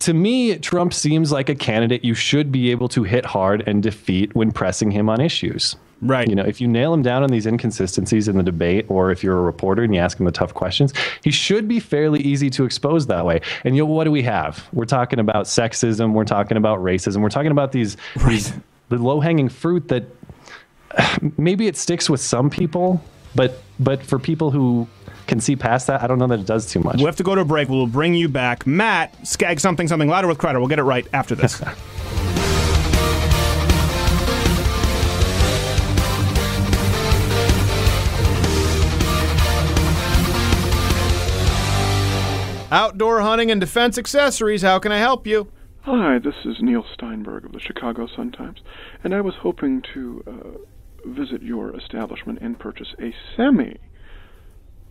to 0.00 0.12
me, 0.12 0.56
Trump 0.58 0.92
seems 0.92 1.32
like 1.32 1.48
a 1.48 1.54
candidate 1.54 2.04
you 2.04 2.14
should 2.14 2.50
be 2.50 2.70
able 2.70 2.88
to 2.88 3.04
hit 3.04 3.24
hard 3.24 3.62
and 3.66 3.82
defeat 3.82 4.34
when 4.34 4.52
pressing 4.52 4.90
him 4.90 5.08
on 5.08 5.20
issues. 5.20 5.76
Right. 6.02 6.28
You 6.28 6.34
know, 6.34 6.42
if 6.42 6.60
you 6.60 6.68
nail 6.68 6.92
him 6.92 7.02
down 7.02 7.22
on 7.22 7.30
these 7.30 7.46
inconsistencies 7.46 8.28
in 8.28 8.36
the 8.36 8.42
debate, 8.42 8.84
or 8.88 9.10
if 9.10 9.22
you're 9.22 9.38
a 9.38 9.42
reporter 9.42 9.82
and 9.82 9.94
you 9.94 10.00
ask 10.00 10.18
him 10.18 10.26
the 10.26 10.32
tough 10.32 10.52
questions, 10.52 10.92
he 11.22 11.30
should 11.30 11.66
be 11.66 11.80
fairly 11.80 12.20
easy 12.20 12.50
to 12.50 12.64
expose 12.64 13.06
that 13.06 13.24
way. 13.24 13.40
And 13.64 13.74
you 13.74 13.82
know, 13.82 13.90
what 13.90 14.04
do 14.04 14.10
we 14.10 14.22
have? 14.22 14.68
We're 14.72 14.84
talking 14.84 15.18
about 15.18 15.46
sexism. 15.46 16.12
We're 16.12 16.24
talking 16.24 16.58
about 16.58 16.80
racism. 16.80 17.22
We're 17.22 17.30
talking 17.30 17.52
about 17.52 17.72
these, 17.72 17.96
these 18.26 18.52
the 18.90 18.98
low 18.98 19.20
hanging 19.20 19.48
fruit 19.48 19.88
that 19.88 20.04
maybe 21.38 21.66
it 21.66 21.76
sticks 21.76 22.10
with 22.10 22.20
some 22.20 22.50
people, 22.50 23.02
but 23.34 23.62
but 23.80 24.02
for 24.02 24.18
people 24.18 24.50
who 24.50 24.86
can 25.26 25.40
see 25.40 25.56
past 25.56 25.86
that, 25.86 26.02
I 26.02 26.06
don't 26.06 26.18
know 26.18 26.26
that 26.28 26.40
it 26.40 26.46
does 26.46 26.70
too 26.70 26.80
much. 26.80 26.96
We 26.96 27.04
have 27.04 27.16
to 27.16 27.22
go 27.22 27.34
to 27.34 27.40
a 27.40 27.44
break. 27.44 27.68
We'll 27.68 27.86
bring 27.86 28.14
you 28.14 28.28
back. 28.28 28.66
Matt, 28.66 29.26
skagg 29.26 29.60
something, 29.60 29.88
something 29.88 30.08
louder 30.08 30.28
with 30.28 30.38
Crowder. 30.38 30.58
We'll 30.58 30.68
get 30.68 30.78
it 30.78 30.84
right 30.84 31.06
after 31.12 31.34
this. 31.34 31.62
Outdoor 42.70 43.20
hunting 43.20 43.52
and 43.52 43.60
defense 43.60 43.98
accessories. 43.98 44.62
How 44.62 44.80
can 44.80 44.90
I 44.90 44.98
help 44.98 45.28
you? 45.28 45.48
Hi, 45.82 46.18
this 46.18 46.34
is 46.44 46.56
Neil 46.60 46.84
Steinberg 46.92 47.44
of 47.44 47.52
the 47.52 47.60
Chicago 47.60 48.08
Sun-Times, 48.08 48.58
and 49.04 49.14
I 49.14 49.20
was 49.20 49.34
hoping 49.36 49.80
to 49.94 50.24
uh, 50.26 51.08
visit 51.08 51.40
your 51.40 51.76
establishment 51.76 52.40
and 52.40 52.58
purchase 52.58 52.94
a 52.98 53.14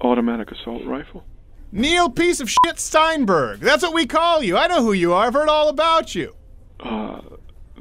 semi-automatic 0.03 0.51
assault 0.51 0.83
rifle. 0.85 1.23
Neil, 1.71 2.09
piece 2.09 2.39
of 2.39 2.49
shit 2.49 2.79
Steinberg. 2.79 3.59
That's 3.59 3.81
what 3.81 3.93
we 3.93 4.05
call 4.05 4.43
you. 4.43 4.57
I 4.57 4.67
know 4.67 4.83
who 4.83 4.93
you 4.93 5.13
are. 5.13 5.27
I've 5.27 5.33
heard 5.33 5.49
all 5.49 5.69
about 5.69 6.13
you. 6.13 6.35
Uh, 6.79 7.21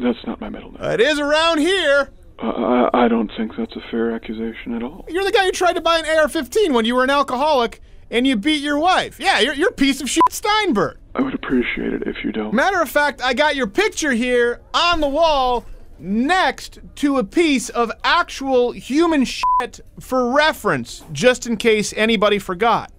that's 0.01 0.19
not 0.27 0.41
my 0.41 0.49
middle 0.49 0.73
name. 0.73 0.83
It 0.83 1.01
is 1.01 1.19
around 1.19 1.59
here. 1.59 2.11
Uh, 2.39 2.47
I 2.47 3.05
I 3.05 3.09
don't 3.09 3.31
think 3.37 3.53
that's 3.57 3.77
a 3.77 3.83
fair 3.91 4.13
accusation 4.13 4.75
at 4.75 4.83
all. 4.83 5.05
You're 5.09 5.25
the 5.25 5.33
guy 5.33 5.45
who 5.45 5.53
tried 5.53 5.75
to 5.75 5.81
buy 5.81 5.99
an 5.99 6.07
AR-15 6.07 6.73
when 6.73 6.85
you 6.85 6.95
were 6.95 7.05
an 7.05 7.11
alcoholic 7.11 7.81
and 8.11 8.27
you 8.27 8.37
beat 8.37 8.63
your 8.63 8.79
wife. 8.79 9.19
Yeah, 9.21 9.41
you're, 9.41 9.55
you're 9.55 9.73
piece 9.73 10.01
of 10.01 10.09
shit 10.09 10.23
Steinberg. 10.31 10.99
I 11.15 11.21
would 11.21 11.35
appreciate 11.35 11.93
it 11.93 12.03
if 12.07 12.25
you 12.25 12.33
don't. 12.33 12.55
Matter 12.55 12.81
of 12.81 12.89
fact, 12.89 13.21
I 13.23 13.35
got 13.35 13.57
your 13.57 13.67
picture 13.67 14.13
here 14.13 14.61
on 14.73 15.01
the 15.01 15.09
wall 15.09 15.67
next 16.03 16.81
to 16.97 17.19
a 17.19 17.25
piece 17.25 17.69
of 17.69 17.93
actual 18.03 18.73
human 18.73 19.25
shit 19.25 19.81
for 20.01 20.33
reference, 20.33 21.05
just 21.13 21.47
in 21.47 21.57
case 21.57 21.95
anybody 21.97 22.39
forgot. 22.39 22.93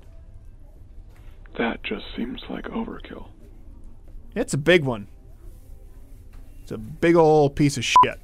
That 1.57 1.84
just 1.84 2.05
seems 2.15 2.41
like 2.49 2.65
overkill. 2.65 3.27
It's 4.35 4.53
a 4.53 4.57
big 4.57 4.84
one. 4.84 5.07
It's 6.63 6.71
a 6.71 6.77
big 6.77 7.15
old 7.15 7.55
piece 7.55 7.77
of 7.77 7.84
shit. 7.84 8.19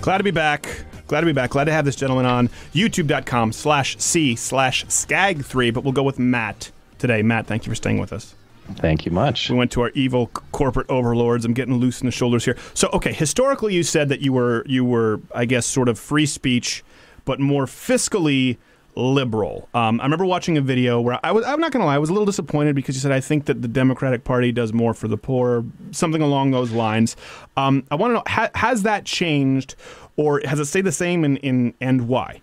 Glad 0.00 0.18
to 0.18 0.24
be 0.24 0.30
back. 0.30 0.66
Glad 1.06 1.20
to 1.20 1.26
be 1.26 1.32
back. 1.32 1.50
Glad 1.50 1.64
to 1.64 1.72
have 1.72 1.84
this 1.84 1.96
gentleman 1.96 2.24
on. 2.24 2.48
YouTube.com 2.72 3.52
slash 3.52 3.98
C 3.98 4.34
slash 4.36 4.86
Skagg3. 4.86 5.74
But 5.74 5.84
we'll 5.84 5.92
go 5.92 6.02
with 6.02 6.18
Matt 6.18 6.70
today. 6.98 7.22
Matt, 7.22 7.46
thank 7.46 7.66
you 7.66 7.70
for 7.70 7.76
staying 7.76 7.98
with 7.98 8.12
us. 8.12 8.34
Thank 8.76 9.04
you 9.04 9.10
much. 9.10 9.50
We 9.50 9.56
went 9.56 9.72
to 9.72 9.82
our 9.82 9.90
evil 9.90 10.28
corporate 10.52 10.88
overlords. 10.88 11.44
I'm 11.44 11.54
getting 11.54 11.74
loose 11.74 12.00
in 12.00 12.06
the 12.06 12.12
shoulders 12.12 12.44
here. 12.44 12.56
So, 12.72 12.88
okay, 12.92 13.12
historically, 13.12 13.74
you 13.74 13.82
said 13.82 14.08
that 14.10 14.20
you 14.20 14.32
were 14.32 14.64
you 14.66 14.84
were, 14.84 15.20
I 15.34 15.44
guess, 15.44 15.66
sort 15.66 15.88
of 15.88 15.98
free 15.98 16.26
speech, 16.26 16.84
but 17.24 17.40
more 17.40 17.66
fiscally 17.66 18.58
liberal. 18.96 19.68
Um, 19.74 20.00
I 20.00 20.04
remember 20.04 20.24
watching 20.24 20.58
a 20.58 20.60
video 20.60 21.00
where 21.00 21.18
I 21.22 21.32
was 21.32 21.44
I'm 21.44 21.60
not 21.60 21.72
going 21.72 21.80
to 21.80 21.86
lie, 21.86 21.94
I 21.94 21.98
was 21.98 22.10
a 22.10 22.12
little 22.12 22.26
disappointed 22.26 22.74
because 22.74 22.94
you 22.94 23.00
said 23.00 23.12
I 23.12 23.20
think 23.20 23.46
that 23.46 23.62
the 23.62 23.68
Democratic 23.68 24.24
Party 24.24 24.52
does 24.52 24.72
more 24.72 24.94
for 24.94 25.08
the 25.08 25.16
poor, 25.16 25.64
something 25.90 26.22
along 26.22 26.50
those 26.50 26.72
lines. 26.72 27.16
Um, 27.56 27.84
I 27.90 27.94
want 27.94 28.10
to 28.10 28.14
know 28.14 28.22
ha- 28.26 28.50
has 28.54 28.82
that 28.82 29.04
changed, 29.04 29.76
or 30.16 30.40
has 30.44 30.60
it 30.60 30.66
stayed 30.66 30.84
the 30.84 30.92
same, 30.92 31.24
in, 31.24 31.36
in 31.38 31.74
and 31.80 32.08
why? 32.08 32.40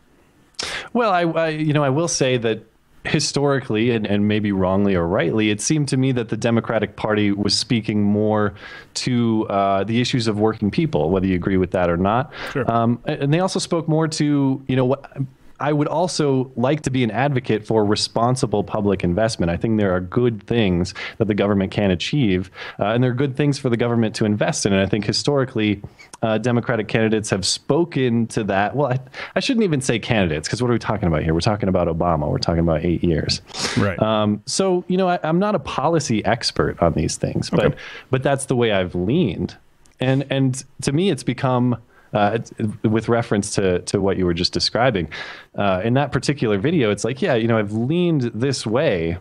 Well, 0.93 1.11
I, 1.11 1.21
I 1.21 1.49
you 1.49 1.73
know 1.73 1.83
I 1.83 1.89
will 1.89 2.07
say 2.07 2.37
that 2.37 2.63
historically 3.07 3.91
and, 3.91 4.05
and 4.05 4.27
maybe 4.27 4.51
wrongly 4.51 4.95
or 4.95 5.07
rightly, 5.07 5.49
it 5.49 5.61
seemed 5.61 5.87
to 5.89 5.97
me 5.97 6.11
that 6.11 6.29
the 6.29 6.37
Democratic 6.37 6.95
Party 6.95 7.31
was 7.31 7.57
speaking 7.57 8.03
more 8.03 8.53
to 8.95 9.47
uh, 9.49 9.83
the 9.83 10.01
issues 10.01 10.27
of 10.27 10.39
working 10.39 10.69
people, 10.69 11.09
whether 11.09 11.25
you 11.25 11.35
agree 11.35 11.57
with 11.57 11.71
that 11.71 11.89
or 11.89 11.97
not. 11.97 12.31
Sure. 12.51 12.69
Um, 12.69 12.99
and 13.05 13.33
they 13.33 13.39
also 13.39 13.59
spoke 13.59 13.87
more 13.87 14.07
to 14.07 14.63
you 14.67 14.75
know 14.75 14.85
what. 14.85 15.11
I 15.59 15.73
would 15.73 15.87
also 15.87 16.51
like 16.55 16.81
to 16.81 16.89
be 16.89 17.03
an 17.03 17.11
advocate 17.11 17.65
for 17.65 17.83
responsible 17.83 18.63
public 18.63 19.03
investment. 19.03 19.49
I 19.49 19.57
think 19.57 19.77
there 19.77 19.91
are 19.91 19.99
good 19.99 20.43
things 20.43 20.93
that 21.17 21.25
the 21.25 21.33
government 21.33 21.71
can 21.71 21.91
achieve, 21.91 22.51
uh, 22.79 22.85
and 22.85 23.03
there 23.03 23.11
are 23.11 23.15
good 23.15 23.35
things 23.35 23.57
for 23.57 23.69
the 23.69 23.77
government 23.77 24.15
to 24.15 24.25
invest 24.25 24.65
in. 24.65 24.73
And 24.73 24.81
I 24.81 24.85
think 24.85 25.05
historically, 25.05 25.81
uh, 26.21 26.37
Democratic 26.37 26.87
candidates 26.87 27.29
have 27.29 27.45
spoken 27.45 28.27
to 28.27 28.43
that. 28.45 28.75
Well, 28.75 28.91
I, 28.91 28.99
I 29.35 29.39
shouldn't 29.39 29.63
even 29.63 29.81
say 29.81 29.99
candidates 29.99 30.47
because 30.47 30.61
what 30.61 30.69
are 30.69 30.73
we 30.73 30.79
talking 30.79 31.07
about 31.07 31.23
here? 31.23 31.33
We're 31.33 31.39
talking 31.41 31.69
about 31.69 31.87
Obama. 31.87 32.29
We're 32.29 32.37
talking 32.37 32.59
about 32.59 32.83
eight 32.83 33.03
years. 33.03 33.41
Right. 33.77 33.99
Um, 34.01 34.41
so 34.45 34.83
you 34.87 34.97
know, 34.97 35.09
I, 35.09 35.19
I'm 35.23 35.39
not 35.39 35.55
a 35.55 35.59
policy 35.59 36.23
expert 36.25 36.81
on 36.81 36.93
these 36.93 37.17
things, 37.17 37.49
but 37.49 37.75
but 38.11 38.23
that's 38.23 38.45
the 38.45 38.55
way 38.55 38.71
I've 38.71 38.95
leaned, 38.95 39.57
and 39.99 40.25
and 40.29 40.63
to 40.81 40.91
me, 40.91 41.09
it's 41.09 41.23
become. 41.23 41.77
Uh, 42.17 42.39
with 42.83 43.07
reference 43.07 43.53
to, 43.55 43.79
to 43.81 44.01
what 44.01 44.17
you 44.17 44.25
were 44.25 44.33
just 44.33 44.51
describing, 44.51 45.07
uh, 45.55 45.81
in 45.83 45.93
that 45.93 46.11
particular 46.11 46.57
video, 46.57 46.89
it's 46.89 47.03
like, 47.03 47.21
yeah, 47.21 47.35
you 47.35 47.47
know, 47.47 47.59
I've 47.59 47.73
leaned 47.73 48.23
this 48.33 48.65
way, 48.65 49.17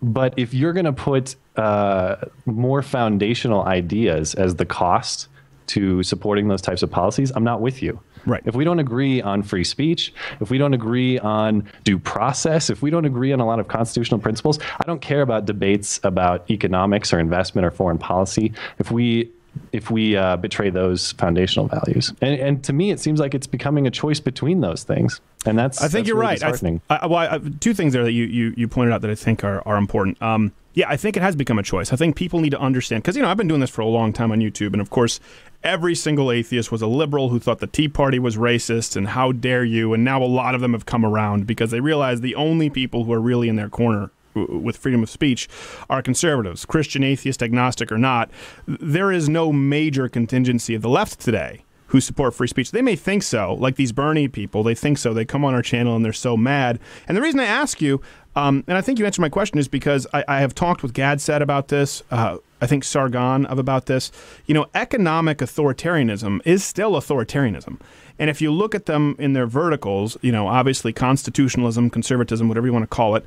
but 0.00 0.32
if 0.36 0.54
you're 0.54 0.72
going 0.72 0.84
to 0.86 0.92
put 0.92 1.34
uh, 1.56 2.16
more 2.46 2.82
foundational 2.82 3.62
ideas 3.64 4.34
as 4.36 4.54
the 4.54 4.64
cost 4.64 5.28
to 5.66 6.02
supporting 6.04 6.46
those 6.48 6.62
types 6.62 6.82
of 6.82 6.90
policies, 6.90 7.32
I'm 7.34 7.44
not 7.44 7.60
with 7.60 7.82
you. 7.82 7.98
Right. 8.26 8.42
If 8.44 8.54
we 8.54 8.64
don't 8.64 8.78
agree 8.78 9.22
on 9.22 9.42
free 9.42 9.64
speech, 9.64 10.12
if 10.40 10.50
we 10.50 10.58
don't 10.58 10.74
agree 10.74 11.18
on 11.18 11.68
due 11.84 11.98
process, 11.98 12.70
if 12.70 12.82
we 12.82 12.90
don't 12.90 13.06
agree 13.06 13.32
on 13.32 13.40
a 13.40 13.46
lot 13.46 13.58
of 13.58 13.66
constitutional 13.66 14.20
principles, 14.20 14.58
I 14.78 14.84
don't 14.86 15.00
care 15.00 15.22
about 15.22 15.46
debates 15.46 15.98
about 16.04 16.48
economics 16.50 17.12
or 17.12 17.18
investment 17.18 17.66
or 17.66 17.70
foreign 17.70 17.98
policy. 17.98 18.52
If 18.78 18.90
we 18.90 19.30
if 19.72 19.90
we 19.90 20.16
uh, 20.16 20.36
betray 20.36 20.70
those 20.70 21.12
foundational 21.12 21.68
values, 21.68 22.12
and, 22.20 22.40
and 22.40 22.64
to 22.64 22.72
me, 22.72 22.90
it 22.90 23.00
seems 23.00 23.20
like 23.20 23.34
it's 23.34 23.46
becoming 23.46 23.86
a 23.86 23.90
choice 23.90 24.20
between 24.20 24.60
those 24.60 24.82
things, 24.82 25.20
and 25.46 25.58
that's 25.58 25.78
I 25.78 25.82
think 25.82 25.92
that's 25.92 26.08
you're 26.08 26.16
really 26.16 26.38
right. 26.40 26.42
I 26.42 26.52
th-. 26.52 26.80
I, 26.90 27.06
well, 27.06 27.18
I, 27.18 27.40
two 27.60 27.74
things 27.74 27.92
there 27.92 28.04
that 28.04 28.12
you, 28.12 28.24
you, 28.24 28.54
you 28.56 28.68
pointed 28.68 28.92
out 28.92 29.02
that 29.02 29.10
I 29.10 29.14
think 29.14 29.44
are, 29.44 29.66
are 29.66 29.76
important. 29.76 30.20
Um, 30.22 30.52
yeah, 30.74 30.88
I 30.88 30.96
think 30.96 31.16
it 31.16 31.22
has 31.22 31.34
become 31.34 31.58
a 31.58 31.62
choice. 31.62 31.92
I 31.92 31.96
think 31.96 32.14
people 32.14 32.40
need 32.40 32.50
to 32.50 32.60
understand 32.60 33.02
because 33.02 33.16
you 33.16 33.22
know 33.22 33.28
I've 33.28 33.36
been 33.36 33.48
doing 33.48 33.60
this 33.60 33.70
for 33.70 33.82
a 33.82 33.86
long 33.86 34.12
time 34.12 34.30
on 34.30 34.40
YouTube, 34.40 34.72
and 34.72 34.80
of 34.80 34.90
course, 34.90 35.18
every 35.64 35.94
single 35.94 36.30
atheist 36.30 36.70
was 36.70 36.82
a 36.82 36.86
liberal 36.86 37.30
who 37.30 37.40
thought 37.40 37.58
the 37.58 37.66
Tea 37.66 37.88
Party 37.88 38.18
was 38.18 38.36
racist, 38.36 38.96
and 38.96 39.08
how 39.08 39.32
dare 39.32 39.64
you? 39.64 39.92
And 39.92 40.04
now 40.04 40.22
a 40.22 40.24
lot 40.24 40.54
of 40.54 40.60
them 40.60 40.72
have 40.72 40.86
come 40.86 41.04
around 41.04 41.46
because 41.46 41.70
they 41.70 41.80
realize 41.80 42.20
the 42.20 42.36
only 42.36 42.70
people 42.70 43.04
who 43.04 43.12
are 43.12 43.20
really 43.20 43.48
in 43.48 43.56
their 43.56 43.68
corner 43.68 44.10
with 44.34 44.76
freedom 44.76 45.02
of 45.02 45.10
speech 45.10 45.48
are 45.88 46.02
conservatives, 46.02 46.64
Christian, 46.64 47.02
atheist, 47.02 47.42
agnostic, 47.42 47.90
or 47.90 47.98
not. 47.98 48.30
There 48.66 49.12
is 49.12 49.28
no 49.28 49.52
major 49.52 50.08
contingency 50.08 50.74
of 50.74 50.82
the 50.82 50.88
left 50.88 51.20
today 51.20 51.64
who 51.90 52.00
support 52.00 52.34
free 52.34 52.46
speech. 52.46 52.70
They 52.70 52.82
may 52.82 52.94
think 52.94 53.24
so, 53.24 53.54
like 53.54 53.74
these 53.74 53.90
Bernie 53.90 54.28
people. 54.28 54.62
They 54.62 54.76
think 54.76 54.96
so. 54.96 55.12
They 55.12 55.24
come 55.24 55.44
on 55.44 55.54
our 55.54 55.62
channel 55.62 55.96
and 55.96 56.04
they're 56.04 56.12
so 56.12 56.36
mad. 56.36 56.78
And 57.08 57.16
the 57.16 57.20
reason 57.20 57.40
I 57.40 57.46
ask 57.46 57.82
you, 57.82 58.00
um, 58.36 58.62
and 58.68 58.78
I 58.78 58.80
think 58.80 59.00
you 59.00 59.06
answered 59.06 59.22
my 59.22 59.28
question, 59.28 59.58
is 59.58 59.66
because 59.66 60.06
I, 60.12 60.24
I 60.28 60.40
have 60.40 60.54
talked 60.54 60.84
with 60.84 60.94
Gad 60.94 61.20
Saad 61.20 61.42
about 61.42 61.66
this. 61.66 62.04
Uh, 62.12 62.38
I 62.60 62.66
think 62.66 62.84
Sargon 62.84 63.44
of 63.46 63.58
about 63.58 63.86
this. 63.86 64.12
You 64.46 64.54
know, 64.54 64.66
economic 64.72 65.38
authoritarianism 65.38 66.40
is 66.44 66.62
still 66.62 66.92
authoritarianism. 66.92 67.80
And 68.20 68.30
if 68.30 68.40
you 68.40 68.52
look 68.52 68.74
at 68.74 68.86
them 68.86 69.16
in 69.18 69.32
their 69.32 69.46
verticals, 69.46 70.16
you 70.22 70.30
know, 70.30 70.46
obviously 70.46 70.92
constitutionalism, 70.92 71.90
conservatism, 71.90 72.48
whatever 72.48 72.66
you 72.68 72.72
want 72.72 72.84
to 72.84 72.94
call 72.94 73.16
it, 73.16 73.24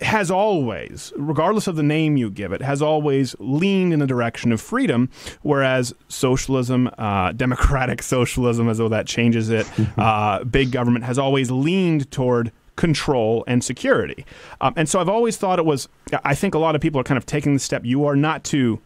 has 0.00 0.30
always, 0.30 1.12
regardless 1.16 1.66
of 1.66 1.76
the 1.76 1.82
name 1.82 2.16
you 2.16 2.28
give 2.30 2.52
it, 2.52 2.60
has 2.60 2.82
always 2.82 3.34
leaned 3.38 3.92
in 3.92 3.98
the 3.98 4.06
direction 4.06 4.52
of 4.52 4.60
freedom, 4.60 5.08
whereas 5.42 5.94
socialism, 6.08 6.90
uh, 6.98 7.32
democratic 7.36 8.02
socialism, 8.02 8.68
as 8.68 8.78
though 8.78 8.88
that 8.88 9.06
changes 9.06 9.48
it, 9.48 9.66
uh, 9.98 10.44
big 10.44 10.70
government 10.70 11.04
has 11.04 11.18
always 11.18 11.50
leaned 11.50 12.10
toward 12.10 12.52
control 12.76 13.42
and 13.46 13.64
security. 13.64 14.26
Um, 14.60 14.74
and 14.76 14.88
so 14.88 15.00
I've 15.00 15.08
always 15.08 15.38
thought 15.38 15.58
it 15.58 15.64
was, 15.64 15.88
I 16.24 16.34
think 16.34 16.54
a 16.54 16.58
lot 16.58 16.74
of 16.74 16.82
people 16.82 17.00
are 17.00 17.04
kind 17.04 17.16
of 17.16 17.24
taking 17.24 17.54
the 17.54 17.58
step 17.60 17.84
you 17.84 18.04
are 18.04 18.16
not 18.16 18.44
to 18.44 18.80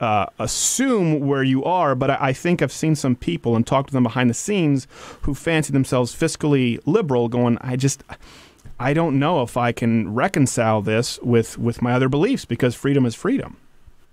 uh, 0.00 0.26
assume 0.38 1.26
where 1.26 1.42
you 1.42 1.64
are, 1.64 1.94
but 1.94 2.10
I, 2.10 2.18
I 2.20 2.32
think 2.32 2.62
I've 2.62 2.72
seen 2.72 2.94
some 2.94 3.16
people 3.16 3.56
and 3.56 3.66
talked 3.66 3.88
to 3.88 3.92
them 3.92 4.02
behind 4.02 4.28
the 4.28 4.34
scenes 4.34 4.86
who 5.22 5.34
fancy 5.34 5.72
themselves 5.72 6.14
fiscally 6.14 6.80
liberal 6.86 7.28
going, 7.28 7.58
I 7.60 7.76
just. 7.76 8.02
I 8.80 8.94
don't 8.94 9.18
know 9.18 9.42
if 9.42 9.56
I 9.56 9.72
can 9.72 10.14
reconcile 10.14 10.80
this 10.80 11.18
with, 11.22 11.58
with 11.58 11.82
my 11.82 11.92
other 11.92 12.08
beliefs 12.08 12.44
because 12.46 12.74
freedom 12.74 13.04
is 13.06 13.14
freedom. 13.14 13.58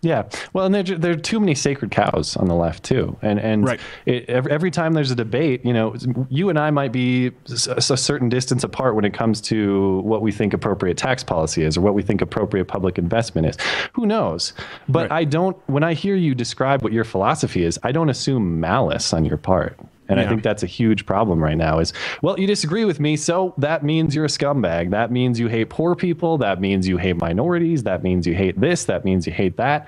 Yeah, 0.02 0.30
well, 0.54 0.66
and 0.68 0.76
there, 0.76 0.84
there 0.84 1.14
are 1.14 1.16
too 1.16 1.40
many 1.40 1.56
sacred 1.56 1.90
cows 1.90 2.38
on 2.38 2.48
the 2.48 2.54
left 2.54 2.84
too, 2.84 3.18
and 3.24 3.40
and 3.40 3.66
Right. 3.66 3.80
it, 4.06 4.30
every, 4.30 4.52
every 4.52 4.70
time 4.70 4.94
there's 4.94 5.10
a 5.10 5.16
debate, 5.16 5.66
you 5.66 5.74
know, 5.74 5.96
you 6.30 6.50
and 6.50 6.60
I 6.60 6.70
might 6.70 6.92
be 6.92 7.32
a 7.50 7.82
certain 7.82 8.30
distance 8.30 8.64
apart 8.64 8.94
when 8.94 9.06
it 9.06 9.16
comes 9.16 9.42
to 9.42 10.02
what 10.02 10.22
we 10.22 10.32
think 10.32 10.54
appropriate 10.54 10.98
tax 10.98 11.24
policy 11.24 11.64
is 11.64 11.78
or 11.78 11.82
what 11.82 11.96
we 11.96 12.04
think 12.04 12.22
appropriate 12.22 12.66
public 12.66 13.00
investment 13.00 13.48
is. 13.48 13.58
Who 13.94 14.06
knows? 14.06 14.54
But 14.88 15.12
I 15.12 15.24
don't. 15.24 15.58
When 15.68 15.84
I 15.84 15.96
hear 15.96 16.16
you 16.16 16.36
describe 16.36 16.84
what 16.84 16.94
your 16.94 17.04
philosophy 17.04 17.64
is, 17.64 17.80
I 17.82 17.92
don't 17.92 18.10
assume 18.10 18.60
malice 18.60 19.14
on 19.14 19.26
your 19.26 19.38
part. 19.38 19.80
And 20.10 20.20
I 20.20 20.28
think 20.28 20.44
that's 20.44 20.64
a 20.64 20.68
huge 20.68 21.06
problem 21.06 21.44
right 21.44 21.58
now 21.58 21.80
is, 21.80 21.94
well, 22.22 22.40
you 22.40 22.48
disagree 22.48 22.86
with 22.86 23.00
me, 23.00 23.18
so 23.18 23.54
that 23.58 23.84
means 23.84 24.16
you're 24.16 24.26
a 24.26 24.30
scumbag. 24.30 24.92
That 24.92 25.12
means 25.12 25.40
you 25.40 25.48
hate 25.48 25.70
poor 25.70 25.96
people. 25.96 26.38
That 26.38 26.62
means 26.62 26.88
you 26.88 26.98
hate 26.98 27.18
minorities. 27.18 27.84
That 27.84 28.04
means 28.04 28.26
you 28.26 28.34
hate 28.34 28.60
this. 28.60 28.86
That 28.86 29.04
means 29.04 29.28
you 29.28 29.34
hate 29.34 29.58
that. 29.58 29.88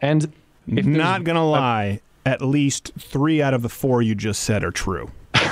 And 0.00 0.32
if 0.66 0.84
Not 0.84 1.24
going 1.24 1.36
to 1.36 1.42
lie, 1.42 2.00
at 2.26 2.42
least 2.42 2.92
three 2.98 3.42
out 3.42 3.54
of 3.54 3.62
the 3.62 3.68
four 3.68 4.02
you 4.02 4.14
just 4.14 4.42
said 4.42 4.64
are 4.64 4.70
true. 4.70 5.10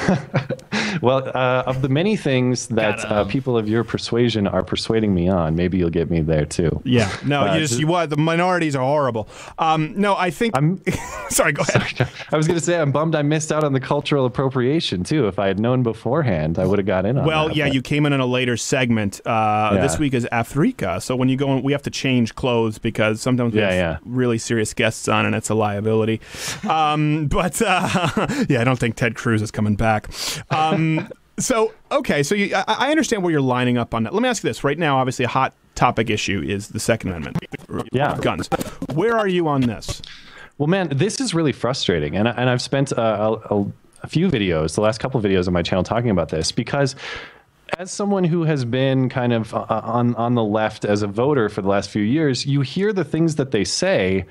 well, 1.02 1.28
uh, 1.34 1.62
of 1.66 1.82
the 1.82 1.88
many 1.88 2.16
things 2.16 2.68
that 2.68 3.04
uh, 3.10 3.24
people 3.24 3.56
of 3.56 3.68
your 3.68 3.84
persuasion 3.84 4.46
are 4.46 4.62
persuading 4.62 5.14
me 5.14 5.28
on, 5.28 5.54
maybe 5.56 5.78
you'll 5.78 5.90
get 5.90 6.10
me 6.10 6.20
there 6.20 6.44
too. 6.44 6.80
Yeah, 6.84 7.10
no, 7.24 7.42
Uh, 7.42 7.54
you 7.54 7.60
just 7.60 7.78
you 7.80 7.86
what 7.86 8.10
the 8.10 8.16
minorities 8.16 8.74
are 8.76 8.82
horrible. 8.84 9.28
Um, 9.58 9.94
no, 9.96 10.16
I 10.16 10.30
think. 10.30 10.56
I'm 10.56 10.82
sorry. 11.30 11.52
Go 11.52 11.62
ahead. 11.68 12.08
I 12.30 12.36
was 12.36 12.46
going 12.46 12.58
to 12.58 12.64
say 12.64 12.78
I'm 12.80 12.92
bummed 12.92 13.14
I 13.14 13.22
missed 13.22 13.52
out 13.52 13.64
on 13.64 13.72
the 13.72 13.80
cultural 13.80 14.26
appropriation 14.26 15.04
too. 15.04 15.26
If 15.28 15.38
I 15.38 15.46
had 15.46 15.58
known 15.58 15.82
beforehand, 15.82 16.58
I 16.58 16.64
would 16.66 16.78
have 16.78 16.86
got 16.86 17.06
in 17.06 17.18
on 17.18 17.24
Well, 17.24 17.48
that, 17.48 17.56
yeah, 17.56 17.66
but- 17.66 17.74
you 17.74 17.82
came 17.82 18.06
in 18.06 18.12
in 18.12 18.20
a 18.20 18.26
later 18.26 18.56
segment. 18.56 19.20
Uh, 19.26 19.70
Yeah. 19.74 19.80
This 19.82 19.98
week 19.98 20.14
is 20.14 20.26
Africa, 20.32 21.00
so 21.00 21.16
when 21.16 21.28
you 21.28 21.36
go, 21.36 21.52
in, 21.56 21.62
we 21.62 21.72
have 21.72 21.82
to 21.82 21.90
change 21.90 22.34
clothes 22.34 22.78
because 22.78 23.20
sometimes 23.20 23.52
we 23.54 23.60
Yeah, 23.60 23.70
have 23.70 23.74
yeah. 23.76 23.98
really 24.04 24.38
serious 24.38 24.74
guests 24.74 25.08
on, 25.08 25.26
and 25.26 25.34
it's 25.34 25.48
a 25.50 25.54
liability. 25.54 26.20
Um, 26.68 27.26
but 27.30 27.60
uh, 27.62 28.08
yeah, 28.48 28.60
I 28.60 28.64
don't 28.64 28.78
think 28.78 28.96
Ted 28.96 29.14
Cruz 29.14 29.42
is 29.42 29.50
coming 29.50 29.74
back. 29.76 29.91
Um, 30.50 31.08
so 31.38 31.72
okay, 31.90 32.22
so 32.22 32.34
you, 32.34 32.54
I, 32.54 32.64
I 32.66 32.90
understand 32.90 33.22
where 33.22 33.32
you're 33.32 33.40
lining 33.40 33.78
up 33.78 33.94
on 33.94 34.04
that. 34.04 34.12
Let 34.14 34.22
me 34.22 34.28
ask 34.28 34.42
you 34.44 34.50
this: 34.50 34.64
right 34.64 34.78
now, 34.78 34.98
obviously, 34.98 35.24
a 35.24 35.28
hot 35.28 35.54
topic 35.74 36.10
issue 36.10 36.42
is 36.46 36.68
the 36.68 36.80
Second 36.80 37.10
Amendment. 37.10 37.38
Yeah. 37.92 38.18
guns. 38.20 38.48
Where 38.92 39.16
are 39.16 39.28
you 39.28 39.48
on 39.48 39.62
this? 39.62 40.02
Well, 40.58 40.66
man, 40.66 40.88
this 40.90 41.20
is 41.20 41.34
really 41.34 41.52
frustrating, 41.52 42.16
and 42.16 42.28
I- 42.28 42.32
and 42.32 42.50
I've 42.50 42.62
spent 42.62 42.92
uh, 42.92 43.38
a, 43.50 43.54
a, 43.60 43.72
a 44.02 44.06
few 44.06 44.28
videos, 44.28 44.74
the 44.74 44.82
last 44.82 44.98
couple 45.00 45.18
of 45.18 45.24
videos 45.24 45.46
on 45.46 45.52
my 45.54 45.62
channel, 45.62 45.82
talking 45.84 46.10
about 46.10 46.28
this 46.28 46.52
because. 46.52 46.94
As 47.78 47.90
someone 47.90 48.24
who 48.24 48.44
has 48.44 48.66
been 48.66 49.08
kind 49.08 49.32
of 49.32 49.54
uh, 49.54 49.64
on 49.70 50.14
on 50.16 50.34
the 50.34 50.44
left 50.44 50.84
as 50.84 51.00
a 51.00 51.06
voter 51.06 51.48
for 51.48 51.62
the 51.62 51.68
last 51.68 51.88
few 51.88 52.02
years, 52.02 52.44
you 52.44 52.60
hear 52.60 52.92
the 52.92 53.02
things 53.02 53.36
that 53.36 53.50
they 53.50 53.64
say, 53.64 54.26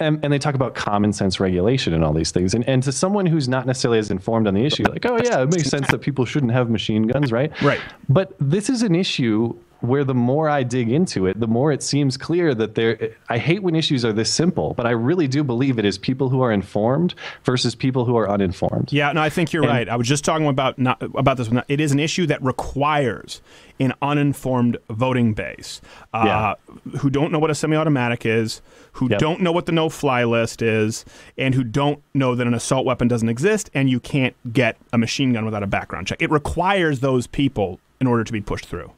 and, 0.00 0.24
and 0.24 0.32
they 0.32 0.38
talk 0.38 0.54
about 0.54 0.74
common 0.74 1.12
sense 1.12 1.38
regulation 1.38 1.92
and 1.94 2.02
all 2.02 2.12
these 2.12 2.30
things. 2.30 2.54
And 2.54 2.68
and 2.68 2.82
to 2.82 2.92
someone 2.92 3.26
who's 3.26 3.48
not 3.48 3.66
necessarily 3.66 3.98
as 3.98 4.10
informed 4.10 4.46
on 4.46 4.54
the 4.54 4.64
issue, 4.64 4.84
like, 4.84 5.06
oh 5.06 5.18
yeah, 5.22 5.42
it 5.42 5.54
makes 5.54 5.68
sense 5.68 5.88
that 5.88 5.98
people 5.98 6.24
shouldn't 6.24 6.52
have 6.52 6.70
machine 6.70 7.06
guns, 7.06 7.30
right? 7.30 7.52
Right. 7.62 7.80
But 8.08 8.34
this 8.38 8.70
is 8.70 8.82
an 8.82 8.94
issue 8.94 9.56
where 9.80 10.04
the 10.04 10.14
more 10.14 10.48
I 10.48 10.62
dig 10.62 10.90
into 10.90 11.26
it, 11.26 11.38
the 11.40 11.46
more 11.46 11.72
it 11.72 11.82
seems 11.82 12.16
clear 12.16 12.54
that 12.54 12.74
there. 12.74 13.10
I 13.28 13.38
hate 13.38 13.62
when 13.62 13.74
issues 13.74 14.04
are 14.04 14.12
this 14.12 14.30
simple, 14.32 14.74
but 14.74 14.86
I 14.86 14.90
really 14.90 15.28
do 15.28 15.42
believe 15.42 15.78
it 15.78 15.84
is 15.84 15.98
people 15.98 16.28
who 16.28 16.42
are 16.42 16.52
informed 16.52 17.14
versus 17.44 17.74
people 17.74 18.04
who 18.04 18.16
are 18.16 18.28
uninformed. 18.28 18.92
Yeah, 18.92 19.12
no, 19.12 19.22
I 19.22 19.30
think 19.30 19.52
you're 19.52 19.62
And- 19.62 19.72
right. 19.72 19.88
I 19.88 19.96
was 19.96 20.06
just 20.06 20.24
talking 20.24 20.46
about 20.46 20.78
not, 20.78 21.02
about 21.02 21.36
this 21.36 21.48
one. 21.48 21.62
It 21.68 21.80
is 21.80 21.92
an 21.92 21.98
issue 21.98 22.26
that 22.26 22.42
requires 22.42 23.40
an 23.78 23.94
uninformed 24.02 24.76
voting 24.90 25.32
base 25.32 25.80
uh, 26.12 26.54
who 26.98 27.08
don't 27.08 27.32
know 27.32 27.38
what 27.38 27.50
a 27.50 27.54
semi-automatic 27.54 28.26
is, 28.26 28.60
who 28.92 29.08
don't 29.08 29.40
know 29.40 29.52
what 29.52 29.64
the 29.64 29.72
no-fly 29.72 30.24
list 30.24 30.60
is, 30.60 31.04
and 31.38 31.54
who 31.54 31.64
don't 31.64 32.02
know 32.12 32.34
that 32.34 32.46
an 32.46 32.52
assault 32.52 32.84
weapon 32.84 33.08
doesn't 33.08 33.30
exist, 33.30 33.70
and 33.72 33.88
you 33.88 33.98
can't 33.98 34.34
get 34.52 34.76
a 34.92 34.98
machine 34.98 35.32
gun 35.32 35.46
without 35.46 35.62
a 35.62 35.66
background 35.66 36.06
check. 36.06 36.20
It 36.20 36.30
requires 36.30 37.00
those 37.00 37.26
people 37.26 37.80
in 38.00 38.06
order 38.06 38.22
to 38.24 38.32
be 38.32 38.40
pushed 38.42 38.66
through. 38.66 38.90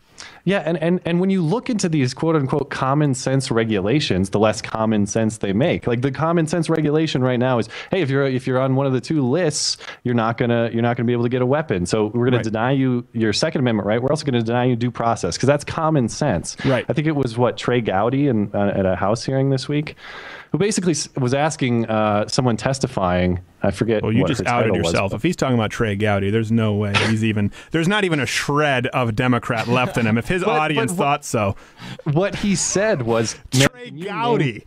Yeah, 0.44 0.59
and, 0.66 0.77
and 0.78 1.01
and 1.05 1.20
when 1.20 1.31
you 1.31 1.40
look 1.43 1.70
into 1.70 1.89
these 1.89 2.14
quote 2.14 2.35
unquote 2.35 2.70
common 2.70 3.14
sense 3.14 3.51
regulations, 3.51 4.31
the 4.31 4.39
less 4.40 4.60
common 4.60 5.06
sense 5.06 5.39
they 5.39 5.52
make. 5.52 5.86
Like 5.86 6.02
the 6.02 6.10
common 6.10 6.47
sense 6.47 6.69
regulation 6.69 7.23
right 7.23 7.39
now 7.39 7.59
is, 7.59 7.69
hey, 7.90 8.02
if 8.02 8.10
you're 8.10 8.27
if 8.27 8.47
you're 8.47 8.59
on 8.59 8.74
one 8.74 8.86
of 8.86 8.93
the 8.93 9.01
two 9.01 9.23
lists, 9.27 9.77
you're 10.02 10.14
not 10.16 10.39
gonna 10.39 10.69
you're 10.73 10.82
not 10.82 10.97
gonna 10.97 11.06
be 11.06 11.12
able 11.12 11.23
to 11.24 11.28
get 11.28 11.43
a 11.43 11.47
weapon. 11.47 11.86
So 11.86 12.06
we're 12.06 12.24
gonna 12.27 12.39
Right. 12.39 12.44
deny 12.44 12.70
you 12.73 13.06
your 13.12 13.32
Second 13.32 13.60
Amendment 13.60 13.86
right. 13.86 14.02
We're 14.02 14.10
also 14.10 14.24
gonna 14.24 14.43
deny 14.43 14.64
you 14.64 14.74
due 14.74 14.90
process 14.90 15.36
because 15.36 15.47
that's 15.47 15.64
common 15.64 16.09
sense. 16.09 16.56
Right. 16.64 16.85
I 16.89 16.93
think 16.93 17.06
it 17.06 17.14
was 17.16 17.39
what 17.39 17.56
Trey 17.56 17.81
Gowdy 17.81 18.27
in, 18.28 18.51
uh, 18.52 18.73
at 18.74 18.85
a 18.86 18.97
House 18.97 19.24
hearing 19.24 19.51
this 19.51 19.69
week, 19.69 19.94
who 20.52 20.58
basically 20.58 20.94
was 21.18 21.34
asking 21.34 21.86
uh, 21.86 22.28
someone 22.28 22.56
testifying. 22.56 23.40
I 23.62 23.70
forget. 23.70 24.02
Well, 24.02 24.12
you 24.12 24.26
just 24.26 24.46
outed 24.46 24.68
title 24.68 24.78
was, 24.78 24.92
yourself. 24.92 25.14
if 25.14 25.22
he's 25.22 25.36
talking 25.36 25.54
about 25.54 25.70
Trey 25.70 25.96
Gowdy, 25.96 26.30
there's 26.30 26.52
no 26.52 26.74
way 26.74 26.92
he's 27.08 27.24
even. 27.24 27.50
There's 27.70 27.88
not 27.88 28.04
even 28.04 28.20
a 28.20 28.26
shred 28.26 28.86
of 28.88 29.16
Democrat 29.16 29.66
left 29.66 29.96
in 29.96 30.06
him. 30.06 30.18
If 30.18 30.28
his 30.28 30.42
But- 30.44 30.52
but 30.52 30.60
audience 30.60 30.92
what- 30.92 30.98
thought 30.98 31.24
so, 31.24 31.56
what 32.04 32.36
he 32.36 32.54
said 32.54 33.02
was 33.02 33.36
Trey 33.50 33.90
Gowdy. 33.90 34.64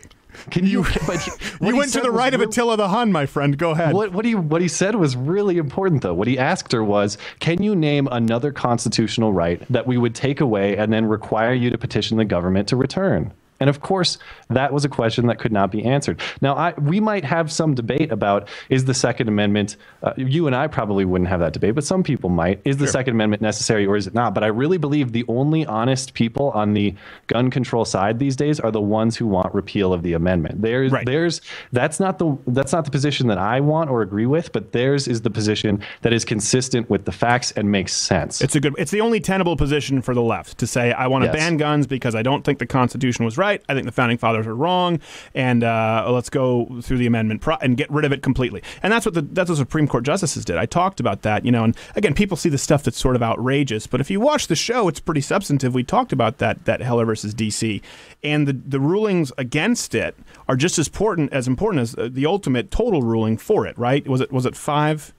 Can 0.49 0.65
you? 0.65 0.83
But 1.07 1.25
You 1.61 1.77
went 1.77 1.93
to 1.93 2.01
the 2.01 2.11
right 2.11 2.33
of 2.33 2.41
Attila 2.41 2.75
the 2.77 2.89
Hun, 2.89 3.11
my 3.11 3.25
friend. 3.25 3.57
Go 3.57 3.71
ahead. 3.71 3.93
What, 3.93 4.11
what 4.11 4.25
he 4.25 4.35
what 4.35 4.61
he 4.61 4.67
said 4.67 4.95
was 4.95 5.15
really 5.15 5.57
important 5.57 6.01
though. 6.01 6.13
What 6.13 6.27
he 6.27 6.37
asked 6.37 6.71
her 6.71 6.83
was, 6.83 7.17
"Can 7.39 7.61
you 7.63 7.75
name 7.75 8.07
another 8.11 8.51
constitutional 8.51 9.31
right 9.33 9.61
that 9.69 9.87
we 9.87 9.97
would 9.97 10.15
take 10.15 10.41
away 10.41 10.75
and 10.77 10.91
then 10.91 11.05
require 11.05 11.53
you 11.53 11.69
to 11.69 11.77
petition 11.77 12.17
the 12.17 12.25
government 12.25 12.67
to 12.69 12.75
return?" 12.75 13.33
And 13.59 13.69
of 13.69 13.81
course, 13.81 14.17
that 14.49 14.73
was 14.73 14.83
a 14.85 14.89
question 14.89 15.27
that 15.27 15.39
could 15.39 15.51
not 15.51 15.71
be 15.71 15.83
answered. 15.83 16.21
Now, 16.41 16.55
I, 16.55 16.73
we 16.73 16.99
might 16.99 17.23
have 17.23 17.51
some 17.51 17.73
debate 17.73 18.11
about 18.11 18.47
is 18.69 18.85
the 18.85 18.93
Second 18.93 19.27
Amendment. 19.29 19.77
Uh, 20.03 20.13
you 20.17 20.47
and 20.47 20.55
I 20.55 20.67
probably 20.67 21.05
wouldn't 21.05 21.29
have 21.29 21.39
that 21.39 21.53
debate, 21.53 21.75
but 21.75 21.83
some 21.83 22.03
people 22.03 22.29
might. 22.29 22.59
Is 22.65 22.77
the 22.77 22.87
Second 22.87 23.13
Amendment 23.13 23.41
necessary 23.41 23.85
or 23.85 23.95
is 23.95 24.07
it 24.07 24.13
not? 24.13 24.33
But 24.33 24.43
I 24.43 24.47
really 24.47 24.77
believe 24.77 25.11
the 25.13 25.23
only 25.27 25.65
honest 25.65 26.13
people 26.13 26.51
on 26.51 26.73
the 26.73 26.93
gun 27.27 27.49
control 27.49 27.85
side 27.85 28.19
these 28.19 28.35
days 28.35 28.59
are 28.59 28.71
the 28.71 28.81
ones 28.81 29.15
who 29.15 29.25
want 29.27 29.53
repeal 29.53 29.93
of 29.93 30.03
the 30.03 30.13
amendment. 30.13 30.61
There's, 30.61 30.91
there's 31.05 31.41
that's 31.71 31.99
not 31.99 32.19
the 32.19 32.37
that's 32.47 32.73
not 32.73 32.85
the 32.85 32.91
position 32.91 33.27
that 33.27 33.37
I 33.37 33.59
want 33.61 33.89
or 33.89 34.01
agree 34.01 34.25
with, 34.25 34.51
but 34.51 34.71
theirs 34.73 35.07
is 35.07 35.21
the 35.21 35.29
position 35.29 35.81
that 36.01 36.11
is 36.13 36.25
consistent 36.25 36.89
with 36.89 37.05
the 37.05 37.11
facts 37.11 37.51
and 37.51 37.71
makes 37.71 37.93
sense. 37.93 38.41
It's 38.41 38.55
a 38.55 38.59
good. 38.59 38.75
It's 38.77 38.91
the 38.91 39.01
only 39.01 39.19
tenable 39.19 39.55
position 39.55 40.01
for 40.01 40.13
the 40.13 40.21
left 40.21 40.57
to 40.57 40.67
say 40.67 40.91
I 40.91 41.07
want 41.07 41.23
to 41.23 41.25
Yes. 41.25 41.35
ban 41.35 41.57
guns 41.57 41.87
because 41.87 42.15
I 42.15 42.21
don't 42.21 42.43
think 42.43 42.59
the 42.59 42.65
Constitution 42.67 43.25
was 43.25 43.37
right. 43.37 43.44
I 43.53 43.73
think 43.73 43.85
the 43.85 43.91
founding 43.91 44.17
fathers 44.17 44.47
are 44.47 44.55
wrong, 44.55 44.99
and 45.33 45.63
uh, 45.63 46.07
let's 46.09 46.29
go 46.29 46.81
through 46.81 46.97
the 46.97 47.07
amendment 47.07 47.41
pro- 47.41 47.57
and 47.57 47.77
get 47.77 47.89
rid 47.89 48.05
of 48.05 48.11
it 48.11 48.21
completely. 48.21 48.61
And 48.83 48.91
that's 48.91 49.05
what 49.05 49.15
the 49.15 49.21
that's 49.21 49.49
what 49.49 49.57
Supreme 49.57 49.87
Court 49.87 50.03
justices 50.03 50.45
did. 50.45 50.57
I 50.57 50.65
talked 50.65 50.99
about 50.99 51.23
that, 51.23 51.45
you 51.45 51.51
know. 51.51 51.63
And 51.63 51.75
again, 51.95 52.13
people 52.13 52.37
see 52.37 52.49
the 52.49 52.57
stuff 52.57 52.83
that's 52.83 52.99
sort 52.99 53.15
of 53.15 53.23
outrageous, 53.23 53.87
but 53.87 54.01
if 54.01 54.11
you 54.11 54.19
watch 54.19 54.47
the 54.47 54.55
show, 54.55 54.87
it's 54.87 54.99
pretty 54.99 55.21
substantive. 55.21 55.73
We 55.73 55.83
talked 55.83 56.13
about 56.13 56.37
that 56.39 56.65
that 56.65 56.81
Heller 56.81 57.05
versus 57.05 57.33
D.C. 57.33 57.81
and 58.23 58.47
the 58.47 58.53
the 58.53 58.79
rulings 58.79 59.31
against 59.37 59.95
it 59.95 60.15
are 60.47 60.55
just 60.55 60.77
as 60.77 60.87
important 60.87 61.33
as 61.33 61.47
important 61.47 61.81
as 61.81 61.95
uh, 61.95 62.09
the 62.11 62.25
ultimate 62.25 62.71
total 62.71 63.01
ruling 63.01 63.37
for 63.37 63.65
it. 63.65 63.77
Right? 63.77 64.07
Was 64.07 64.21
it 64.21 64.31
was 64.31 64.45
it 64.45 64.55
five? 64.55 65.14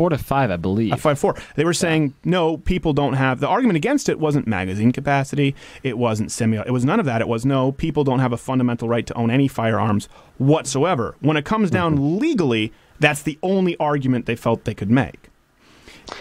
Four 0.00 0.08
to 0.08 0.16
five, 0.16 0.50
I 0.50 0.56
believe. 0.56 0.94
A 0.94 0.96
five 0.96 1.18
four. 1.18 1.36
They 1.56 1.64
were 1.66 1.74
saying 1.74 2.14
no, 2.24 2.56
people 2.56 2.94
don't 2.94 3.12
have 3.12 3.40
the 3.40 3.46
argument 3.46 3.76
against 3.76 4.08
it 4.08 4.18
wasn't 4.18 4.46
magazine 4.46 4.92
capacity. 4.92 5.54
It 5.82 5.98
wasn't 5.98 6.32
semi. 6.32 6.56
It 6.56 6.70
was 6.70 6.86
none 6.86 7.00
of 7.00 7.04
that. 7.04 7.20
It 7.20 7.28
was 7.28 7.44
no, 7.44 7.72
people 7.72 8.02
don't 8.02 8.20
have 8.20 8.32
a 8.32 8.38
fundamental 8.38 8.88
right 8.88 9.06
to 9.06 9.12
own 9.12 9.30
any 9.30 9.46
firearms 9.46 10.08
whatsoever. 10.38 11.16
When 11.20 11.36
it 11.36 11.44
comes 11.44 11.70
down 11.70 11.96
mm-hmm. 11.96 12.16
legally, 12.16 12.72
that's 12.98 13.20
the 13.20 13.38
only 13.42 13.76
argument 13.76 14.24
they 14.24 14.36
felt 14.36 14.64
they 14.64 14.72
could 14.72 14.90
make. 14.90 15.28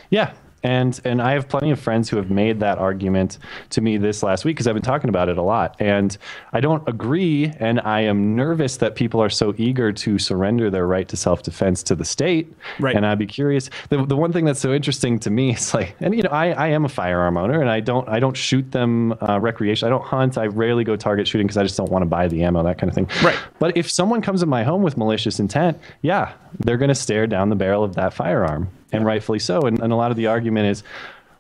Yeah, 0.10 0.34
And 0.64 1.00
and 1.06 1.22
I 1.22 1.32
have 1.34 1.48
plenty 1.48 1.72
of 1.72 1.80
friends 1.80 2.10
who 2.10 2.18
have 2.18 2.30
made 2.30 2.60
that 2.60 2.78
argument 2.78 3.38
to 3.72 3.82
me 3.82 3.98
this 3.98 4.24
last 4.24 4.46
week 4.46 4.56
because 4.56 4.68
I've 4.68 4.74
been 4.74 4.84
talking 4.84 5.10
about 5.10 5.30
it 5.30 5.38
a 5.38 5.42
lot. 5.42 5.76
And 5.80 6.18
I 6.54 6.60
don't 6.60 6.88
agree, 6.88 7.52
and 7.60 7.80
I 7.82 8.02
am 8.02 8.36
nervous 8.36 8.78
that 8.78 8.96
people 8.96 9.22
are 9.22 9.30
so 9.30 9.54
eager 9.58 9.92
to 9.92 10.20
surrender 10.20 10.70
their 10.70 10.88
right 10.88 11.08
to 11.08 11.18
self-defense 11.18 11.84
to 11.84 11.96
the 11.96 12.06
state. 12.06 12.54
Right. 12.80 12.96
And 12.96 13.06
I'd 13.06 13.20
be 13.20 13.28
curious. 13.28 13.70
The, 13.90 14.06
the 14.06 14.18
one 14.18 14.34
thing 14.34 14.46
that's 14.46 14.60
so 14.60 14.74
interesting 14.74 15.20
to 15.20 15.30
me 15.30 15.52
is 15.56 15.74
like, 15.74 15.96
and 16.00 16.16
you 16.16 16.24
know, 16.24 16.32
I, 16.32 16.52
I 16.52 16.68
am 16.68 16.86
a 16.86 16.90
firearm 16.90 17.38
owner, 17.38 17.62
and 17.62 17.70
I 17.70 17.80
don't 17.80 18.08
I 18.10 18.20
don't 18.20 18.36
shoot 18.36 18.72
them 18.72 19.14
uh, 19.22 19.40
recreation. 19.40 19.88
I 19.88 19.90
don't 19.90 20.04
hunt. 20.04 20.38
I 20.38 20.48
rarely 20.48 20.84
go 20.84 20.96
target 20.96 21.28
shooting 21.28 21.48
because 21.48 21.58
I 21.58 21.64
just 21.64 21.78
don't 21.78 21.92
want 21.92 22.02
to 22.02 22.08
buy 22.08 22.28
the 22.28 22.44
ammo, 22.44 22.64
that 22.64 22.78
kind 22.78 22.90
of 22.90 22.96
thing. 22.96 23.10
Right. 23.24 23.38
But 23.60 23.78
if 23.78 23.90
someone 23.90 24.22
comes 24.22 24.44
in 24.44 24.50
my 24.50 24.64
home 24.64 24.84
with 24.84 24.98
malicious 24.98 25.40
intent, 25.40 25.80
yeah, 26.02 26.34
they're 26.60 26.78
going 26.78 26.90
to 26.90 26.96
stare 26.96 27.28
down 27.28 27.50
the 27.50 27.56
barrel 27.56 27.84
of 27.84 27.96
that 27.96 28.14
firearm, 28.14 28.70
and 28.92 29.06
rightfully 29.06 29.40
so. 29.40 29.62
And, 29.62 29.80
and 29.80 29.94
a 29.94 29.96
lot 29.96 30.12
of 30.12 30.18
the 30.18 30.28
argument 30.28 30.68
is, 30.68 30.84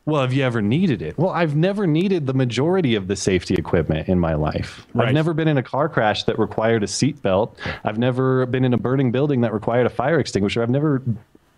well, 0.05 0.21
have 0.21 0.33
you 0.33 0.43
ever 0.43 0.61
needed 0.61 1.01
it? 1.01 1.17
Well, 1.17 1.29
I've 1.29 1.55
never 1.55 1.85
needed 1.85 2.25
the 2.25 2.33
majority 2.33 2.95
of 2.95 3.07
the 3.07 3.15
safety 3.15 3.53
equipment 3.55 4.07
in 4.07 4.19
my 4.19 4.33
life. 4.33 4.87
Right. 4.93 5.07
I've 5.07 5.13
never 5.13 5.33
been 5.33 5.47
in 5.47 5.57
a 5.57 5.63
car 5.63 5.87
crash 5.87 6.23
that 6.23 6.39
required 6.39 6.83
a 6.83 6.87
seatbelt. 6.87 7.55
I've 7.83 7.99
never 7.99 8.45
been 8.47 8.65
in 8.65 8.73
a 8.73 8.77
burning 8.77 9.11
building 9.11 9.41
that 9.41 9.53
required 9.53 9.85
a 9.85 9.89
fire 9.89 10.19
extinguisher. 10.19 10.63
I've 10.63 10.69
never 10.69 11.03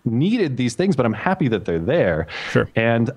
needed 0.04 0.56
these 0.56 0.74
things, 0.74 0.96
but 0.96 1.06
I'm 1.06 1.12
happy 1.12 1.48
that 1.48 1.64
they're 1.64 1.78
there. 1.78 2.26
Sure. 2.50 2.68
And 2.76 3.10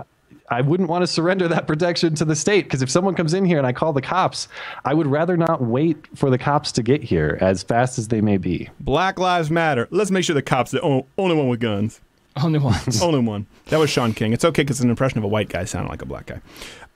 I 0.50 0.62
wouldn't 0.62 0.90
want 0.90 1.02
to 1.02 1.08
surrender 1.08 1.48
that 1.48 1.66
protection 1.66 2.14
to 2.16 2.26
the 2.26 2.36
state 2.36 2.66
because 2.66 2.82
if 2.82 2.90
someone 2.90 3.16
comes 3.16 3.34
in 3.34 3.46
here 3.46 3.58
and 3.58 3.66
I 3.66 3.74
call 3.74 3.94
the 3.94 4.02
cops, 4.02 4.48
I 4.84 4.94
would 4.94 5.08
rather 5.08 5.36
not 5.36 5.62
wait 5.62 5.98
for 6.16 6.30
the 6.30 6.38
cops 6.38 6.72
to 6.74 6.84
get 6.84 7.04
here 7.04 7.38
as 7.42 7.64
fast 7.64 7.98
as 7.98 8.08
they 8.08 8.22
may 8.22 8.38
be. 8.38 8.70
Black 8.80 9.20
Lives 9.20 9.50
Matter. 9.50 9.88
Let's 9.90 10.12
make 10.12 10.24
sure 10.24 10.36
the 10.36 10.44
cops 10.44 10.74
are 10.74 10.78
the 10.78 10.84
only, 10.84 11.06
only 11.18 11.36
one 11.36 11.48
with 11.48 11.60
guns. 11.60 12.00
Only 12.42 12.60
ones. 12.60 13.02
only 13.02 13.20
one. 13.20 13.48
That 13.68 13.78
was 13.80 13.90
Shaun 13.90 14.14
King. 14.14 14.34
It's 14.34 14.44
okay 14.44 14.64
because 14.64 14.78
it's 14.78 14.84
an 14.84 14.90
impression 14.90 15.18
of 15.18 15.24
a 15.24 15.28
white 15.28 15.50
guy 15.50 15.64
sounding 15.66 15.90
like 15.90 16.02
a 16.02 16.06
black 16.06 16.26
guy. 16.28 16.42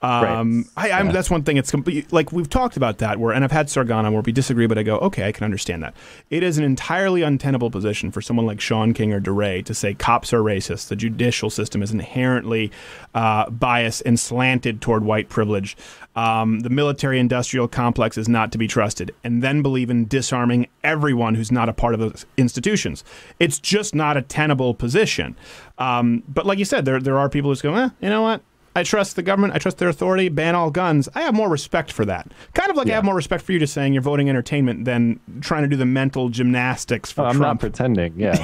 Um, 0.02 0.64
I, 0.78 0.92
I'm, 0.92 1.12
That's 1.12 1.30
one 1.30 1.42
thing. 1.42 1.58
It's 1.58 1.70
complete, 1.70 2.10
like 2.10 2.32
we've 2.32 2.48
talked 2.48 2.78
about 2.78 2.98
that. 2.98 3.20
Where 3.20 3.34
and 3.34 3.44
I've 3.44 3.52
had 3.52 3.68
Sargon 3.68 4.06
on 4.06 4.12
where 4.12 4.22
we 4.22 4.32
disagree, 4.32 4.66
but 4.66 4.78
I 4.78 4.82
go, 4.82 4.96
okay, 4.98 5.28
I 5.28 5.32
can 5.32 5.44
understand 5.44 5.82
that. 5.82 5.94
It 6.30 6.42
is 6.42 6.56
an 6.56 6.64
entirely 6.64 7.20
untenable 7.20 7.70
position 7.70 8.10
for 8.10 8.22
someone 8.22 8.46
like 8.46 8.60
Shaun 8.62 8.94
King 8.94 9.12
or 9.12 9.20
DeRay 9.20 9.60
to 9.62 9.74
say 9.74 9.92
cops 9.92 10.32
are 10.32 10.40
racist. 10.40 10.88
The 10.88 10.96
judicial 10.96 11.50
system 11.50 11.82
is 11.82 11.92
inherently 11.92 12.72
uh, 13.14 13.50
biased 13.50 14.02
and 14.06 14.18
slanted 14.18 14.80
toward 14.80 15.04
white 15.04 15.28
privilege. 15.28 15.76
Um, 16.16 16.60
the 16.60 16.70
military-industrial 16.70 17.68
complex 17.68 18.16
is 18.16 18.28
not 18.28 18.52
to 18.52 18.58
be 18.58 18.66
trusted, 18.66 19.14
and 19.22 19.42
then 19.42 19.60
believe 19.62 19.90
in 19.90 20.08
disarming 20.08 20.66
everyone 20.82 21.34
who's 21.34 21.52
not 21.52 21.68
a 21.68 21.72
part 21.72 21.92
of 21.94 22.00
those 22.00 22.24
institutions. 22.36 23.04
It's 23.38 23.58
just 23.58 23.94
not 23.94 24.16
a 24.16 24.22
tenable 24.22 24.74
position. 24.74 25.36
Um, 25.78 26.22
but 26.26 26.46
like 26.46 26.58
you 26.58 26.64
said, 26.64 26.84
there 26.84 27.00
there 27.00 27.18
are 27.18 27.28
people 27.28 27.54
who 27.54 27.60
go, 27.60 27.74
eh, 27.74 27.90
you 28.00 28.08
know 28.08 28.22
what? 28.22 28.42
I 28.76 28.84
trust 28.84 29.16
the 29.16 29.22
government. 29.22 29.52
I 29.54 29.58
trust 29.58 29.78
their 29.78 29.88
authority. 29.88 30.28
Ban 30.28 30.54
all 30.54 30.70
guns. 30.70 31.08
I 31.14 31.22
have 31.22 31.34
more 31.34 31.48
respect 31.48 31.90
for 31.90 32.04
that. 32.04 32.30
Kind 32.54 32.70
of 32.70 32.76
like 32.76 32.88
I 32.88 32.92
have 32.92 33.04
more 33.04 33.16
respect 33.16 33.42
for 33.44 33.50
you 33.50 33.58
just 33.58 33.74
saying 33.74 33.92
you're 33.94 34.02
voting 34.02 34.28
entertainment 34.28 34.84
than 34.84 35.18
trying 35.40 35.62
to 35.62 35.68
do 35.68 35.74
the 35.76 35.84
mental 35.86 36.28
gymnastics 36.28 37.10
for 37.10 37.22
Oh, 37.22 37.24
I'm 37.24 37.36
Trump. 37.36 37.40
not 37.42 37.60
pretending. 37.60 38.14
Yeah, 38.16 38.36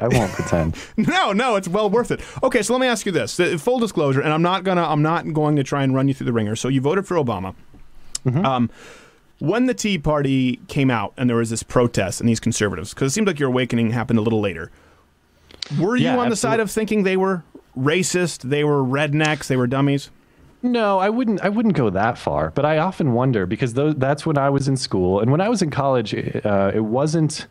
I, 0.00 0.04
I, 0.04 0.08
won't 0.08 0.32
pretend. 0.32 0.76
No, 0.96 1.32
no, 1.32 1.56
it's 1.56 1.68
well 1.68 1.90
worth 1.90 2.10
it. 2.10 2.20
Okay, 2.42 2.62
so 2.62 2.72
let 2.72 2.80
me 2.80 2.86
ask 2.86 3.04
you 3.04 3.12
this: 3.12 3.38
full 3.62 3.78
disclosure, 3.78 4.22
and 4.22 4.32
I'm 4.32 4.40
not 4.42 4.64
gonna, 4.64 4.82
I'm 4.82 5.02
not 5.02 5.32
going 5.34 5.56
to 5.56 5.62
try 5.62 5.82
and 5.82 5.94
run 5.94 6.08
you 6.08 6.14
through 6.14 6.26
the 6.26 6.32
ringer. 6.32 6.56
So 6.56 6.68
you 6.68 6.80
voted 6.80 7.06
for 7.06 7.16
Obama. 7.16 7.54
Mm-hmm. 8.24 8.44
Um, 8.46 8.70
when 9.40 9.66
the 9.66 9.74
Tea 9.74 9.98
Party 9.98 10.58
came 10.68 10.90
out 10.90 11.12
and 11.18 11.28
there 11.28 11.36
was 11.36 11.50
this 11.50 11.62
protest 11.62 12.20
and 12.20 12.28
these 12.28 12.40
conservatives, 12.40 12.94
because 12.94 13.12
it 13.12 13.14
seemed 13.14 13.26
like 13.26 13.38
your 13.38 13.50
awakening 13.50 13.90
happened 13.90 14.18
a 14.18 14.22
little 14.22 14.40
later. 14.40 14.70
Were 15.78 15.96
you 15.96 16.04
Yeah, 16.04 16.16
on 16.18 16.30
the 16.30 16.36
side 16.36 16.60
of 16.60 16.70
thinking 16.70 17.02
they 17.02 17.16
were 17.18 17.42
racist, 17.76 18.42
they 18.42 18.64
were 18.64 18.82
rednecks, 18.82 19.46
they 19.46 19.56
were 19.56 19.66
dummies? 19.66 20.10
No, 20.62 20.98
I 20.98 21.10
wouldn't. 21.10 21.40
I 21.42 21.48
wouldn't 21.48 21.76
go 21.76 21.90
that 21.90 22.18
far. 22.18 22.50
But 22.50 22.64
I 22.64 22.78
often 22.78 23.12
wonder 23.12 23.46
because 23.46 23.74
that's 23.74 24.26
when 24.26 24.38
I 24.38 24.50
was 24.50 24.68
in 24.68 24.76
school, 24.76 25.20
and 25.20 25.30
when 25.30 25.40
I 25.40 25.48
was 25.48 25.62
in 25.62 25.70
college, 25.70 26.14
uh, 26.14 26.72
it 26.74 26.84
wasn't 26.84 27.46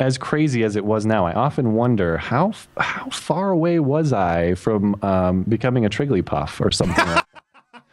as 0.00 0.18
crazy 0.18 0.62
as 0.62 0.76
it 0.76 0.84
was 0.84 1.06
now. 1.06 1.26
I 1.26 1.32
often 1.32 1.74
wonder 1.74 2.18
how 2.18 2.52
how 2.76 3.08
far 3.10 3.50
away 3.50 3.78
was 3.78 4.12
I 4.12 4.54
from 4.54 4.96
um, 5.02 5.42
becoming 5.44 5.86
a 5.86 5.90
Trigglypuff 5.90 6.64
or 6.64 6.70
something. 6.70 7.06
like 7.06 7.24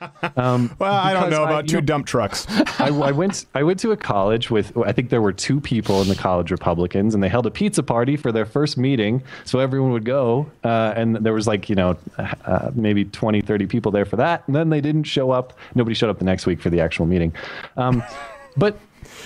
Um, 0.37 0.75
Well, 0.79 0.93
I 0.93 1.13
don't 1.13 1.29
know 1.29 1.43
about 1.43 1.67
two 1.67 1.81
dump 1.81 2.05
trucks. 2.05 2.45
I, 2.79 2.87
I 2.87 3.11
went. 3.11 3.45
I 3.55 3.63
went 3.63 3.79
to 3.81 3.91
a 3.91 3.97
college 3.97 4.51
with. 4.51 4.75
I 4.77 4.91
think 4.91 5.09
there 5.09 5.21
were 5.21 5.31
two 5.31 5.61
people 5.61 6.01
in 6.01 6.07
the 6.07 6.15
college 6.15 6.51
Republicans, 6.51 7.13
and 7.13 7.23
they 7.23 7.29
held 7.29 7.45
a 7.45 7.51
pizza 7.51 7.81
party 7.83 8.17
for 8.17 8.31
their 8.31 8.45
first 8.45 8.77
meeting, 8.77 9.23
so 9.45 9.59
everyone 9.59 9.91
would 9.91 10.03
go. 10.05 10.51
Uh, 10.63 10.93
and 10.95 11.15
there 11.17 11.33
was 11.33 11.47
like 11.47 11.69
you 11.69 11.75
know, 11.75 11.97
uh, 12.17 12.71
maybe 12.75 13.05
20, 13.05 13.41
30 13.41 13.67
people 13.67 13.91
there 13.91 14.05
for 14.05 14.17
that, 14.17 14.43
and 14.47 14.55
then 14.55 14.69
they 14.69 14.81
didn't 14.81 15.03
show 15.05 15.31
up. 15.31 15.57
Nobody 15.75 15.93
showed 15.95 16.09
up 16.09 16.19
the 16.19 16.25
next 16.25 16.45
week 16.45 16.61
for 16.61 16.69
the 16.69 16.81
actual 16.81 17.05
meeting. 17.05 17.33
Um, 17.77 18.03
but 18.57 18.77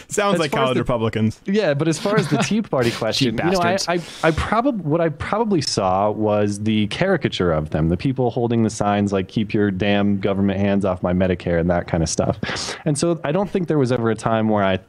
sounds 0.09 0.35
as 0.35 0.39
like 0.39 0.51
college 0.51 0.75
the- 0.75 0.81
Republicans. 0.81 1.39
yeah, 1.45 1.73
but 1.73 1.87
as 1.87 1.97
far 1.99 2.17
as 2.17 2.27
the 2.29 2.37
Tea 2.43 2.61
Party 2.61 2.91
question, 2.91 3.37
you 3.37 3.51
know, 3.51 3.59
I. 3.59 3.77
I, 3.87 3.99
I 4.23 4.31
probably 4.31 4.81
what 4.81 5.01
I 5.01 5.09
probably 5.09 5.61
saw 5.61 6.09
was 6.11 6.59
the 6.59 6.87
caricature 6.87 7.51
of 7.51 7.69
them, 7.69 7.89
the 7.89 7.97
people 7.97 8.29
holding 8.31 8.63
the 8.63 8.69
signs 8.69 9.13
like 9.13 9.27
"Keep 9.27 9.53
your 9.53 9.71
damn 9.71 10.19
government 10.19 10.59
hands 10.59 10.85
off 10.85 11.01
my 11.03 11.13
Medicare" 11.13 11.59
and 11.59 11.69
that 11.69 11.87
kind 11.87 12.03
of 12.03 12.09
stuff. 12.09 12.37
And 12.85 12.97
so 12.97 13.19
I 13.23 13.31
don't 13.31 13.49
think 13.49 13.67
there 13.67 13.77
was 13.77 13.91
ever 13.91 14.09
a 14.09 14.15
time 14.15 14.49
where 14.49 14.63
I 14.63 14.79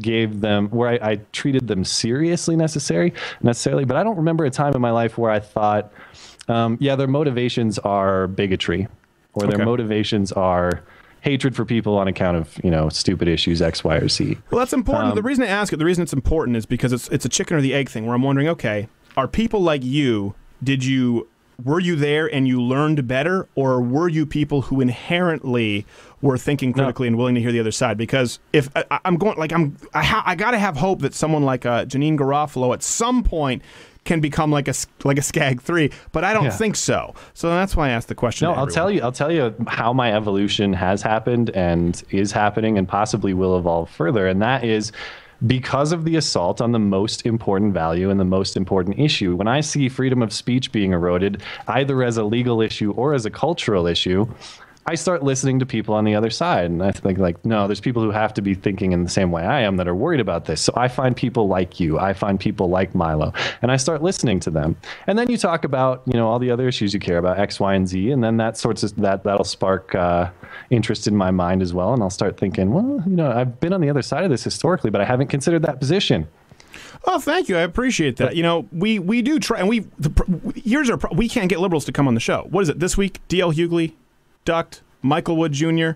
gave 0.00 0.40
them 0.40 0.68
where 0.70 0.88
I, 0.88 1.10
I 1.12 1.16
treated 1.32 1.68
them 1.68 1.84
seriously 1.84 2.56
necessary 2.56 3.12
necessarily, 3.42 3.84
but 3.84 3.96
I 3.96 4.02
don't 4.02 4.16
remember 4.16 4.44
a 4.44 4.50
time 4.50 4.74
in 4.74 4.80
my 4.80 4.90
life 4.90 5.16
where 5.16 5.30
I 5.30 5.38
thought, 5.38 5.92
um, 6.48 6.76
yeah, 6.80 6.96
their 6.96 7.06
motivations 7.06 7.78
are 7.78 8.26
bigotry, 8.26 8.88
or 9.34 9.44
Okay. 9.46 9.56
their 9.56 9.64
motivations 9.64 10.32
are 10.32 10.82
hatred 11.26 11.56
for 11.56 11.64
people 11.64 11.98
on 11.98 12.06
account 12.06 12.36
of 12.36 12.58
you 12.62 12.70
know 12.70 12.88
stupid 12.88 13.26
issues 13.26 13.60
X, 13.60 13.82
Y, 13.82 13.96
or 13.96 14.08
Z. 14.08 14.38
Well, 14.50 14.60
that's 14.60 14.72
important. 14.72 15.10
Um, 15.10 15.14
the 15.16 15.22
reason 15.22 15.42
I 15.42 15.48
ask 15.48 15.72
it, 15.72 15.76
the 15.76 15.84
reason 15.84 16.02
it's 16.02 16.12
important 16.12 16.56
is 16.56 16.66
because 16.66 16.92
it's 16.92 17.08
it's 17.08 17.24
a 17.24 17.28
chicken 17.28 17.56
or 17.56 17.60
the 17.60 17.74
egg 17.74 17.90
thing 17.90 18.06
where 18.06 18.14
I'm 18.14 18.22
wondering, 18.22 18.48
okay, 18.48 18.88
are 19.16 19.26
people 19.26 19.60
like 19.60 19.82
you, 19.84 20.34
did 20.62 20.84
you 20.84 21.28
were 21.64 21.80
you 21.80 21.96
there 21.96 22.32
and 22.32 22.46
you 22.46 22.62
learned 22.62 23.08
better 23.08 23.48
or 23.54 23.80
were 23.80 24.08
you 24.08 24.26
people 24.26 24.62
who 24.62 24.80
inherently 24.80 25.86
were 26.20 26.36
thinking 26.36 26.72
critically 26.72 27.08
and 27.08 27.16
willing 27.16 27.34
to 27.34 27.40
hear 27.40 27.50
the 27.50 27.60
other 27.60 27.72
side 27.72 27.96
because 27.96 28.38
if 28.52 28.68
I, 28.76 29.00
I'm 29.06 29.16
going 29.16 29.38
like 29.38 29.52
I'm 29.52 29.76
I, 29.94 30.04
ha, 30.04 30.22
I 30.26 30.34
got 30.34 30.50
to 30.50 30.58
have 30.58 30.76
hope 30.76 31.00
that 31.00 31.14
someone 31.14 31.44
like 31.44 31.64
uh, 31.64 31.86
Janeane 31.86 32.18
Garofalo 32.18 32.74
at 32.74 32.82
some 32.82 33.22
point 33.22 33.62
can 34.06 34.20
become 34.20 34.50
like 34.50 34.68
a 34.68 34.74
like 35.04 35.18
a 35.18 35.22
Skagg 35.22 35.60
3 35.60 35.90
but 36.12 36.24
I 36.24 36.32
don't 36.32 36.44
Yeah. 36.44 36.50
think 36.50 36.76
so 36.76 37.14
so 37.34 37.48
that's 37.50 37.76
why 37.76 37.88
I 37.88 37.90
asked 37.90 38.08
the 38.08 38.14
question 38.14 38.48
No, 38.48 38.54
I'll 38.54 38.66
tell 38.66 38.90
you. 38.90 39.02
I'll 39.02 39.12
tell 39.12 39.30
you 39.32 39.54
how 39.66 39.92
my 39.92 40.12
evolution 40.12 40.72
has 40.72 41.02
happened 41.02 41.50
and 41.50 42.02
is 42.10 42.32
happening, 42.32 42.78
and 42.78 42.88
possibly 42.88 43.34
will 43.34 43.58
evolve 43.58 43.90
further. 43.90 44.26
And 44.26 44.40
that 44.42 44.64
is 44.64 44.92
because 45.46 45.92
of 45.92 46.04
the 46.04 46.16
assault 46.16 46.60
on 46.62 46.72
the 46.72 46.78
most 46.78 47.26
important 47.26 47.74
value 47.74 48.08
and 48.10 48.18
the 48.18 48.24
most 48.24 48.56
important 48.56 48.98
issue. 48.98 49.36
When 49.36 49.48
I 49.48 49.60
see 49.60 49.88
freedom 49.88 50.22
of 50.22 50.32
speech 50.32 50.72
being 50.72 50.92
eroded, 50.92 51.42
either 51.68 52.02
as 52.02 52.16
a 52.16 52.24
legal 52.24 52.62
issue 52.62 52.92
or 52.92 53.12
as 53.12 53.26
a 53.26 53.30
cultural 53.30 53.86
issue. 53.86 54.26
I 54.88 54.94
start 54.94 55.24
listening 55.24 55.58
to 55.58 55.66
people 55.66 55.96
on 55.96 56.04
the 56.04 56.14
other 56.14 56.30
side, 56.30 56.66
and 56.66 56.80
I 56.80 56.92
think 56.92 57.18
like, 57.18 57.44
no, 57.44 57.66
there's 57.66 57.80
people 57.80 58.02
who 58.02 58.12
have 58.12 58.32
to 58.34 58.40
be 58.40 58.54
thinking 58.54 58.92
in 58.92 59.02
the 59.02 59.10
same 59.10 59.32
way 59.32 59.42
I 59.42 59.62
am 59.62 59.78
that 59.78 59.88
are 59.88 59.96
worried 59.96 60.20
about 60.20 60.44
this. 60.44 60.60
So 60.60 60.72
I 60.76 60.86
find 60.86 61.16
people 61.16 61.48
like 61.48 61.80
you, 61.80 61.98
I 61.98 62.12
find 62.12 62.38
people 62.38 62.68
like 62.68 62.94
Milo, 62.94 63.32
and 63.62 63.72
I 63.72 63.78
start 63.78 64.00
listening 64.00 64.38
to 64.40 64.50
them. 64.50 64.76
And 65.08 65.18
then 65.18 65.28
you 65.28 65.38
talk 65.38 65.64
about, 65.64 66.02
you 66.06 66.12
know, 66.12 66.28
all 66.28 66.38
the 66.38 66.52
other 66.52 66.68
issues 66.68 66.94
you 66.94 67.00
care 67.00 67.18
about, 67.18 67.36
X, 67.36 67.58
Y, 67.58 67.74
and 67.74 67.88
Z, 67.88 68.12
and 68.12 68.22
then 68.22 68.36
that 68.36 68.56
sorts 68.56 68.84
of 68.84 68.94
that 68.96 69.24
that'll 69.24 69.44
spark 69.44 69.92
uh, 69.96 70.30
interest 70.70 71.08
in 71.08 71.16
my 71.16 71.32
mind 71.32 71.62
as 71.62 71.74
well, 71.74 71.92
and 71.92 72.00
I'll 72.00 72.08
start 72.08 72.36
thinking, 72.36 72.72
well, 72.72 73.02
you 73.06 73.16
know, 73.16 73.32
I've 73.32 73.58
been 73.58 73.72
on 73.72 73.80
the 73.80 73.90
other 73.90 74.02
side 74.02 74.22
of 74.22 74.30
this 74.30 74.44
historically, 74.44 74.90
but 74.90 75.00
I 75.00 75.04
haven't 75.04 75.28
considered 75.28 75.62
that 75.62 75.80
position. 75.80 76.28
Oh, 77.04 77.18
thank 77.18 77.48
you. 77.48 77.56
I 77.56 77.62
appreciate 77.62 78.18
that. 78.18 78.36
You 78.36 78.44
know, 78.44 78.68
we 78.70 79.00
we 79.00 79.20
do 79.20 79.40
try, 79.40 79.58
and 79.58 79.68
we 79.68 79.80
the, 79.98 80.52
here's 80.64 80.90
our 80.90 80.98
we 81.12 81.28
can't 81.28 81.48
get 81.48 81.58
liberals 81.58 81.84
to 81.86 81.92
come 81.92 82.06
on 82.06 82.14
the 82.14 82.20
show. 82.20 82.46
What 82.50 82.62
is 82.62 82.68
it 82.68 82.78
this 82.78 82.96
week? 82.96 83.20
D.L. 83.28 83.52
Hughley, 83.52 83.92
ducked. 84.46 84.82
Michael 85.02 85.36
Wood 85.36 85.52
Jr. 85.52 85.90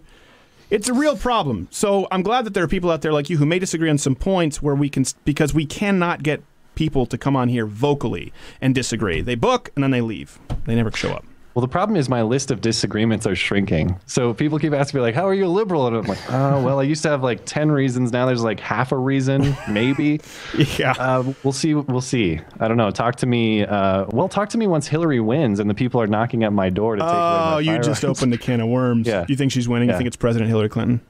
It's 0.69 0.89
a 0.89 0.93
real 0.93 1.17
problem. 1.17 1.69
So 1.71 2.07
I'm 2.13 2.23
glad 2.23 2.45
that 2.45 2.55
there 2.55 2.63
are 2.63 2.69
people 2.69 2.91
out 2.91 3.01
there 3.01 3.13
like 3.13 3.31
you 3.31 3.39
who 3.39 3.47
may 3.47 3.59
disagree 3.59 3.89
on 3.89 3.99
some 3.99 4.15
points 4.15 4.61
where 4.61 4.75
we 4.75 4.91
can 4.91 5.05
because 5.25 5.55
we 5.55 5.65
cannot 5.65 6.23
get 6.23 6.43
people 6.75 7.07
to 7.07 7.19
come 7.19 7.35
on 7.35 7.49
here 7.49 7.67
vocally 7.67 8.33
and 8.61 8.75
disagree. 8.75 9.21
They 9.21 9.35
book 9.35 9.71
and 9.75 9.83
then 9.83 9.91
they 9.91 10.01
leave. 10.01 10.39
They 10.67 10.75
never 10.75 10.93
show 10.93 11.11
up. 11.13 11.25
Well, 11.55 11.63
the 11.63 11.69
problem 11.69 11.97
is 11.97 12.09
my 12.09 12.23
list 12.23 12.53
of 12.53 12.61
disagreements 12.61 13.27
are 13.27 13.35
shrinking. 13.35 13.99
So 14.07 14.33
people 14.33 14.59
keep 14.61 14.73
asking 14.73 14.99
me 14.99 15.03
like, 15.03 15.17
"How 15.17 15.27
are 15.27 15.35
you 15.35 15.47
a 15.47 15.49
liberal?" 15.49 15.89
And 15.89 15.97
I'm 15.97 16.05
like, 16.07 16.19
"Oh, 16.31 16.63
well, 16.63 16.79
I 16.79 16.85
used 16.85 17.03
to 17.03 17.09
have 17.09 17.25
like 17.25 17.45
ten 17.45 17.73
reasons. 17.73 18.13
Now 18.13 18.27
there's 18.27 18.45
like 18.45 18.61
half 18.61 18.93
a 18.93 18.97
reason, 18.97 19.57
maybe." 19.69 20.21
yeah. 20.79 20.93
Uh, 20.93 21.33
we'll 21.43 21.53
see. 21.53 21.75
We'll 21.75 22.01
see. 22.01 22.41
I 22.61 22.69
don't 22.69 22.77
know. 22.77 22.91
Talk 22.93 23.17
to 23.17 23.27
me. 23.27 23.65
Uh, 23.65 24.07
well, 24.11 24.29
talk 24.29 24.49
to 24.51 24.59
me 24.59 24.69
once 24.69 24.87
Hillary 24.87 25.19
wins 25.21 25.59
and 25.59 25.69
the 25.69 25.75
people 25.75 26.01
are 26.01 26.07
knocking 26.07 26.45
at 26.45 26.53
my 26.53 26.71
door 26.71 26.95
to 26.95 27.03
take 27.03 27.11
Oh, 27.11 27.59
you 27.59 27.79
just 27.81 28.05
opened 28.05 28.33
a 28.33 28.39
can 28.39 28.61
of 28.61 28.69
worms. 28.69 29.07
Yeah. 29.11 29.25
You 29.29 29.35
think 29.35 29.51
she's 29.51 29.69
winning? 29.69 29.89
You 29.89 29.97
think 29.97 30.07
it's 30.07 30.17
President 30.17 30.49
Hillary 30.49 30.69
Clinton? 30.69 31.01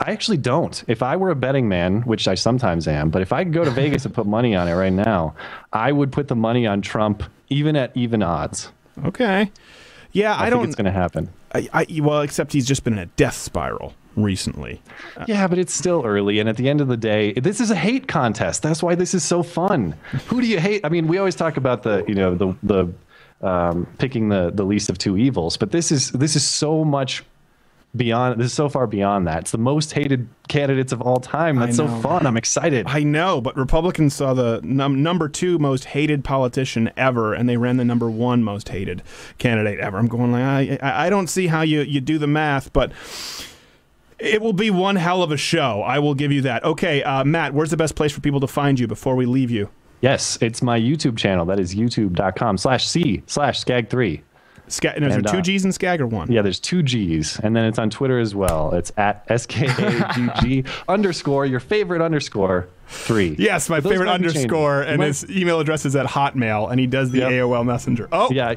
I 0.00 0.10
actually 0.10 0.38
don't. 0.38 0.82
If 0.88 1.02
I 1.02 1.16
were 1.16 1.28
a 1.30 1.36
betting 1.36 1.68
man, 1.68 2.00
which 2.02 2.26
I 2.26 2.34
sometimes 2.34 2.88
am, 2.88 3.10
but 3.10 3.20
if 3.20 3.32
I 3.32 3.44
could 3.44 3.52
go 3.52 3.62
to 3.62 3.70
Vegas 3.70 4.06
and 4.06 4.14
put 4.14 4.26
money 4.26 4.54
on 4.54 4.68
it 4.68 4.74
right 4.74 4.92
now, 4.92 5.34
I 5.72 5.92
would 5.92 6.10
put 6.12 6.28
the 6.28 6.34
money 6.34 6.66
on 6.66 6.80
Trump, 6.80 7.22
even 7.50 7.76
at 7.76 7.94
even 7.94 8.22
odds. 8.22 8.70
Okay. 9.04 9.50
Yeah, 10.12 10.34
I, 10.34 10.46
I, 10.46 10.50
don't. 10.50 10.60
think 10.60 10.68
it's 10.68 10.76
going 10.76 10.84
to 10.86 10.90
happen. 10.92 11.30
I, 11.54 11.68
I, 11.72 12.00
well, 12.00 12.20
except 12.20 12.52
he's 12.52 12.66
just 12.66 12.84
been 12.84 12.94
in 12.94 12.98
a 12.98 13.06
death 13.06 13.34
spiral 13.34 13.94
recently. 14.16 14.82
Yeah, 15.26 15.48
but 15.48 15.58
it's 15.58 15.74
still 15.74 16.04
early, 16.04 16.38
and 16.38 16.48
at 16.48 16.56
the 16.56 16.68
end 16.68 16.80
of 16.80 16.88
the 16.88 16.96
day, 16.96 17.32
this 17.32 17.60
is 17.60 17.70
a 17.70 17.76
hate 17.76 18.08
contest. 18.08 18.62
That's 18.62 18.82
why 18.82 18.94
this 18.94 19.14
is 19.14 19.24
so 19.24 19.42
fun. 19.42 19.94
Who 20.26 20.40
do 20.40 20.46
you 20.46 20.60
hate? 20.60 20.84
I 20.84 20.88
mean, 20.88 21.06
we 21.06 21.18
always 21.18 21.34
talk 21.34 21.56
about 21.56 21.82
the 21.82 22.04
you 22.06 22.14
know 22.14 22.34
the 22.34 22.54
the 22.62 23.46
um, 23.46 23.86
picking 23.98 24.28
the 24.28 24.50
the 24.54 24.64
least 24.64 24.90
of 24.90 24.98
two 24.98 25.16
evils, 25.16 25.56
but 25.56 25.70
this 25.70 25.90
is 25.90 26.10
this 26.12 26.36
is 26.36 26.46
so 26.46 26.84
much 26.84 27.24
beyond. 27.94 28.40
This 28.40 28.46
is 28.46 28.52
so 28.52 28.68
far 28.68 28.86
beyond 28.86 29.26
that. 29.26 29.42
It's 29.42 29.50
the 29.50 29.58
most 29.58 29.92
hated 29.92 30.28
candidates 30.48 30.92
of 30.92 31.02
all 31.02 31.18
time. 31.18 31.56
That's 31.56 31.76
so 31.76 31.88
fun. 31.88 32.26
I'm 32.26 32.36
excited. 32.36 32.86
I 32.88 33.02
know, 33.02 33.40
but 33.40 33.56
Republicans 33.56 34.14
saw 34.14 34.34
the 34.34 34.60
num- 34.62 35.02
number 35.02 35.28
two 35.28 35.58
most 35.58 35.84
hated 35.84 36.24
politician 36.24 36.90
ever, 36.96 37.34
and 37.34 37.48
they 37.48 37.56
ran 37.56 37.76
the 37.76 37.84
number 37.84 38.10
one 38.10 38.42
most 38.42 38.68
hated 38.68 39.02
candidate 39.38 39.78
ever. 39.80 39.98
I'm 39.98 40.08
going 40.08 40.32
like, 40.32 40.42
I, 40.42 40.78
I 40.82 41.06
I 41.06 41.10
don't 41.10 41.26
see 41.26 41.46
how 41.48 41.62
you, 41.62 41.82
you 41.82 42.00
do 42.00 42.18
the 42.18 42.26
math, 42.26 42.72
but 42.72 42.92
it 44.18 44.40
will 44.40 44.52
be 44.52 44.70
one 44.70 44.96
hell 44.96 45.22
of 45.22 45.32
a 45.32 45.36
show. 45.36 45.82
I 45.82 45.98
will 45.98 46.14
give 46.14 46.30
you 46.32 46.42
that. 46.42 46.64
Okay, 46.64 47.02
uh, 47.02 47.24
Matt, 47.24 47.54
where's 47.54 47.70
the 47.70 47.76
best 47.76 47.96
place 47.96 48.12
for 48.12 48.20
people 48.20 48.40
to 48.40 48.46
find 48.46 48.78
you 48.78 48.86
before 48.86 49.16
we 49.16 49.26
leave 49.26 49.50
you? 49.50 49.68
Yes, 50.00 50.38
it's 50.40 50.62
my 50.62 50.78
YouTube 50.80 51.16
channel. 51.16 51.44
That 51.46 51.60
is 51.60 51.74
youtube.com 51.74 52.58
slash 52.58 52.86
C 52.86 53.22
slash 53.26 53.64
skagg3. 53.64 54.22
Ska- 54.72 54.94
and 54.96 55.04
is 55.04 55.14
And, 55.14 55.24
there 55.24 55.32
two 55.32 55.38
uh, 55.38 55.42
G's 55.42 55.64
in 55.64 55.72
Skag 55.72 56.00
or 56.00 56.06
one? 56.06 56.32
Yeah, 56.32 56.40
there's 56.42 56.58
two 56.58 56.82
G's. 56.82 57.38
And 57.40 57.54
then 57.54 57.64
it's 57.66 57.78
on 57.78 57.90
Twitter 57.90 58.18
as 58.18 58.34
well. 58.34 58.72
It's 58.74 58.90
at 58.96 59.24
S-K-A-G-G 59.28 60.64
underscore, 60.88 61.46
your 61.46 61.60
favorite 61.60 62.00
underscore, 62.02 62.68
three. 62.88 63.36
Yes, 63.38 63.68
my 63.68 63.80
Those 63.80 63.92
favorite 63.92 64.06
changing. 64.08 64.28
underscore, 64.28 64.82
and 64.82 64.98
Might- 64.98 65.06
his 65.08 65.30
email 65.30 65.60
address 65.60 65.84
is 65.84 65.94
at 65.96 66.06
Hotmail, 66.06 66.70
and 66.70 66.80
he 66.80 66.86
does 66.86 67.10
the 67.10 67.20
AOL 67.20 67.64
Messenger. 67.64 68.08
Oh, 68.12 68.30
yeah. 68.32 68.54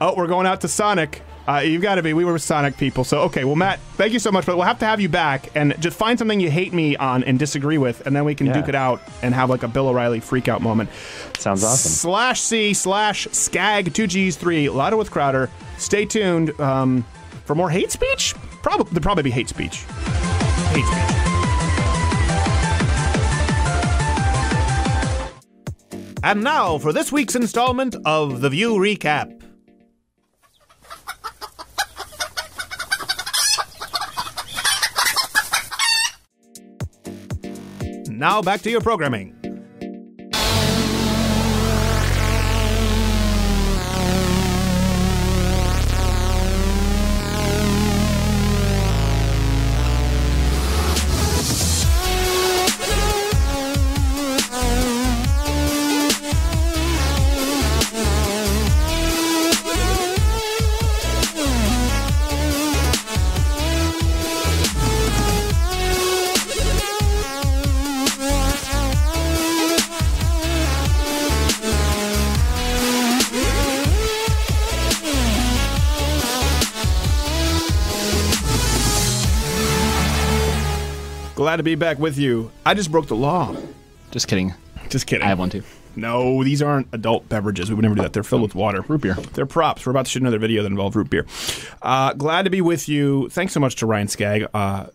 Oh, 0.00 0.14
we're 0.16 0.26
going 0.28 0.46
out 0.46 0.60
to 0.62 0.68
Sonic. 0.68 1.22
Uh, 1.48 1.58
you've 1.58 1.82
got 1.82 1.96
to 1.96 2.02
be. 2.02 2.12
We 2.14 2.24
were 2.24 2.38
Sonic 2.38 2.76
people. 2.76 3.02
So, 3.02 3.22
okay. 3.22 3.44
Well, 3.44 3.56
Matt, 3.56 3.80
thank 3.96 4.12
you 4.12 4.18
so 4.20 4.30
much. 4.30 4.46
But 4.46 4.56
we'll 4.56 4.66
have 4.66 4.78
to 4.80 4.84
have 4.86 5.00
you 5.00 5.08
back 5.08 5.48
and 5.56 5.74
just 5.80 5.96
find 5.96 6.18
something 6.18 6.38
you 6.38 6.50
hate 6.50 6.72
me 6.72 6.96
on 6.96 7.24
and 7.24 7.38
disagree 7.38 7.78
with, 7.78 8.06
and 8.06 8.14
then 8.14 8.24
we 8.24 8.34
can 8.34 8.46
Yeah. 8.46 8.52
duke 8.52 8.68
it 8.68 8.74
out 8.74 9.00
and 9.22 9.34
have 9.34 9.50
like 9.50 9.62
a 9.62 9.68
Bill 9.68 9.88
O'Reilly 9.88 10.20
freak 10.20 10.48
out 10.48 10.62
moment. 10.62 10.90
Sounds 11.38 11.64
awesome. 11.64 11.90
Slash 11.90 12.40
C 12.40 12.72
slash 12.74 13.26
Skagg, 13.32 13.92
two 13.94 14.06
G's, 14.06 14.36
three, 14.36 14.68
Louder 14.68 14.96
with 14.96 15.10
Crowder. 15.10 15.50
Stay 15.78 16.04
tuned 16.04 16.58
um, 16.60 17.04
for 17.46 17.54
more 17.54 17.70
hate 17.70 17.90
speech. 17.90 18.34
Probably, 18.62 18.84
there'll 18.92 19.02
probably 19.02 19.22
be 19.24 19.30
hate 19.30 19.48
speech. 19.48 19.82
Hate 20.72 20.84
speech. 20.84 21.16
And 26.22 26.44
now 26.44 26.76
for 26.78 26.92
this 26.92 27.10
week's 27.10 27.34
installment 27.34 27.96
of 28.04 28.42
The 28.42 28.50
View 28.50 28.74
Recap. 28.74 29.39
Now 38.20 38.42
back 38.42 38.60
to 38.64 38.70
your 38.70 38.82
programming. 38.82 39.39
Glad 81.50 81.56
to 81.56 81.62
be 81.64 81.74
back 81.74 81.98
with 81.98 82.16
you. 82.16 82.52
I 82.64 82.74
just 82.74 82.92
broke 82.92 83.08
the 83.08 83.16
law. 83.16 83.56
Just 84.12 84.28
kidding. 84.28 84.54
Just 84.88 85.08
kidding. 85.08 85.24
I 85.24 85.30
have 85.30 85.40
one 85.40 85.50
too. 85.50 85.64
No, 85.96 86.44
these 86.44 86.62
aren't 86.62 86.86
adult 86.92 87.28
beverages. 87.28 87.68
We 87.68 87.74
would 87.74 87.82
never 87.82 87.96
do 87.96 88.02
that. 88.02 88.12
They're 88.12 88.22
filled 88.22 88.42
with 88.42 88.54
water. 88.54 88.82
Root 88.82 89.00
beer. 89.00 89.14
They're 89.14 89.46
props. 89.46 89.84
We're 89.84 89.90
about 89.90 90.04
to 90.04 90.12
shoot 90.12 90.22
another 90.22 90.38
video 90.38 90.62
that 90.62 90.68
involves 90.68 90.94
root 90.94 91.10
beer. 91.10 91.26
Uh, 91.82 92.12
glad 92.12 92.44
to 92.44 92.50
be 92.50 92.60
with 92.60 92.88
you. 92.88 93.28
Thanks 93.30 93.52
so 93.52 93.58
much 93.58 93.74
to 93.74 93.86
Ryan 93.86 94.06
Skagg. 94.06 94.46
Uh, 94.54 94.86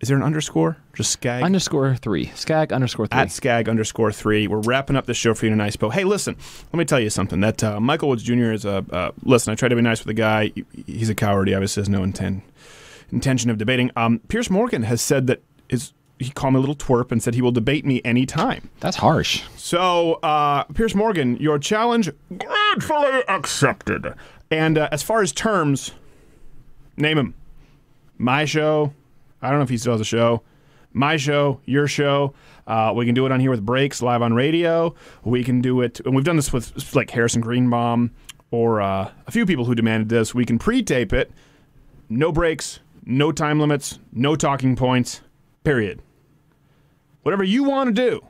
is 0.00 0.06
there 0.06 0.16
an 0.16 0.22
underscore? 0.22 0.76
Just 0.94 1.10
Skagg? 1.10 1.42
Underscore 1.42 1.96
three. 1.96 2.26
Skagg 2.36 2.72
underscore 2.72 3.08
three. 3.08 3.18
At 3.18 3.32
Skagg 3.32 3.68
underscore 3.68 4.12
three. 4.12 4.46
We're 4.46 4.60
wrapping 4.60 4.94
up 4.94 5.06
the 5.06 5.14
show 5.14 5.34
for 5.34 5.46
you 5.46 5.50
tonight, 5.50 5.72
Spo. 5.72 5.92
Hey, 5.92 6.04
listen, 6.04 6.36
let 6.72 6.78
me 6.78 6.84
tell 6.84 7.00
you 7.00 7.10
something. 7.10 7.40
That 7.40 7.64
uh, 7.64 7.80
Michael 7.80 8.10
Woods 8.10 8.22
Jr. 8.22 8.52
is 8.52 8.64
a. 8.64 8.84
Uh, 8.88 9.10
listen, 9.24 9.50
I 9.50 9.56
try 9.56 9.68
to 9.68 9.74
be 9.74 9.82
nice 9.82 9.98
with 9.98 10.06
the 10.06 10.14
guy. 10.14 10.52
He's 10.86 11.10
a 11.10 11.14
coward. 11.16 11.48
He 11.48 11.54
obviously 11.54 11.80
has 11.80 11.88
no 11.88 12.04
intent, 12.04 12.44
intention 13.10 13.50
of 13.50 13.58
debating. 13.58 13.90
Um, 13.96 14.20
Piers 14.28 14.48
Morgan 14.48 14.84
has 14.84 15.02
said 15.02 15.26
that 15.26 15.42
his. 15.68 15.92
He 16.18 16.30
called 16.30 16.54
me 16.54 16.58
a 16.58 16.60
little 16.60 16.76
twerp 16.76 17.10
and 17.10 17.22
said 17.22 17.34
he 17.34 17.42
will 17.42 17.52
debate 17.52 17.84
me 17.84 18.00
anytime. 18.04 18.70
That's 18.80 18.96
harsh. 18.96 19.42
So, 19.56 20.14
uh, 20.22 20.64
Piers 20.64 20.94
Morgan, 20.94 21.36
your 21.38 21.58
challenge 21.58 22.10
gratefully 22.38 23.22
accepted. 23.28 24.14
And 24.50 24.78
uh, 24.78 24.88
as 24.92 25.02
far 25.02 25.22
as 25.22 25.32
terms, 25.32 25.92
name 26.96 27.16
them. 27.16 27.34
My 28.16 28.44
show. 28.44 28.92
I 29.42 29.50
don't 29.50 29.58
know 29.58 29.64
if 29.64 29.68
he 29.68 29.76
still 29.76 29.92
has 29.92 30.00
a 30.00 30.04
show. 30.04 30.42
My 30.92 31.16
show, 31.16 31.60
your 31.64 31.88
show. 31.88 32.32
Uh, 32.66 32.92
we 32.94 33.04
can 33.04 33.14
do 33.14 33.26
it 33.26 33.32
on 33.32 33.40
here 33.40 33.50
with 33.50 33.66
breaks 33.66 34.00
live 34.00 34.22
on 34.22 34.32
radio. 34.32 34.94
We 35.24 35.42
can 35.42 35.60
do 35.60 35.80
it, 35.80 36.00
and 36.06 36.14
we've 36.14 36.24
done 36.24 36.36
this 36.36 36.52
with 36.52 36.94
like 36.94 37.10
Harrison 37.10 37.40
Greenbaum 37.40 38.12
or 38.52 38.80
uh, 38.80 39.10
a 39.26 39.30
few 39.32 39.44
people 39.44 39.64
who 39.64 39.74
demanded 39.74 40.08
this. 40.08 40.32
We 40.32 40.44
can 40.44 40.60
pre-tape 40.60 41.12
it. 41.12 41.32
No 42.08 42.30
breaks, 42.30 42.78
no 43.04 43.32
time 43.32 43.58
limits, 43.58 43.98
no 44.12 44.36
talking 44.36 44.76
points. 44.76 45.20
Period. 45.64 46.00
Whatever 47.24 47.42
you 47.44 47.64
want 47.64 47.94
to 47.94 48.10
do 48.10 48.24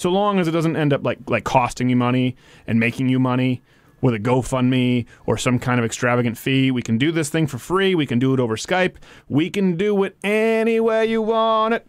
so 0.00 0.08
long 0.08 0.38
as 0.38 0.48
it 0.48 0.52
doesn't 0.52 0.76
end 0.76 0.94
up 0.94 1.04
like 1.04 1.18
like 1.28 1.44
costing 1.44 1.90
you 1.90 1.96
money 1.96 2.34
and 2.66 2.80
making 2.80 3.10
you 3.10 3.20
money 3.20 3.60
with 4.00 4.14
a 4.14 4.18
GoFundMe 4.18 5.04
or 5.26 5.36
some 5.36 5.58
kind 5.58 5.78
of 5.78 5.84
extravagant 5.84 6.38
fee. 6.38 6.70
We 6.70 6.80
can 6.80 6.96
do 6.96 7.12
this 7.12 7.28
thing 7.28 7.46
for 7.46 7.58
free. 7.58 7.94
We 7.94 8.06
can 8.06 8.18
do 8.18 8.32
it 8.32 8.40
over 8.40 8.56
Skype. 8.56 8.94
We 9.28 9.50
can 9.50 9.76
do 9.76 10.02
it 10.04 10.16
any 10.24 10.80
way 10.80 11.04
you 11.04 11.20
want 11.20 11.74
it. 11.74 11.86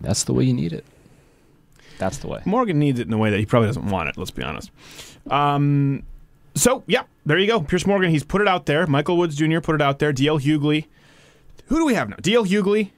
That's 0.00 0.24
the 0.24 0.32
way 0.32 0.42
you 0.42 0.52
need 0.52 0.72
it. 0.72 0.84
That's 1.98 2.18
the 2.18 2.26
way. 2.26 2.42
Morgan 2.46 2.80
needs 2.80 2.98
it 2.98 3.06
in 3.06 3.12
a 3.12 3.18
way 3.18 3.30
that 3.30 3.38
he 3.38 3.46
probably 3.46 3.68
doesn't 3.68 3.86
want 3.86 4.08
it. 4.08 4.16
Let's 4.18 4.32
be 4.32 4.42
honest. 4.42 4.72
Um, 5.30 6.02
so 6.56 6.82
yeah, 6.88 7.04
there 7.24 7.38
you 7.38 7.46
go. 7.46 7.60
Piers 7.60 7.86
Morgan. 7.86 8.10
He's 8.10 8.24
put 8.24 8.40
it 8.40 8.48
out 8.48 8.66
there. 8.66 8.88
Michael 8.88 9.16
Woods 9.16 9.36
Jr. 9.36 9.60
put 9.60 9.76
it 9.76 9.82
out 9.82 10.00
there. 10.00 10.12
DL 10.12 10.40
Hughley. 10.40 10.86
Who 11.66 11.76
do 11.76 11.86
we 11.86 11.94
have 11.94 12.08
now? 12.08 12.16
DL 12.16 12.44
Hughley. 12.44 12.90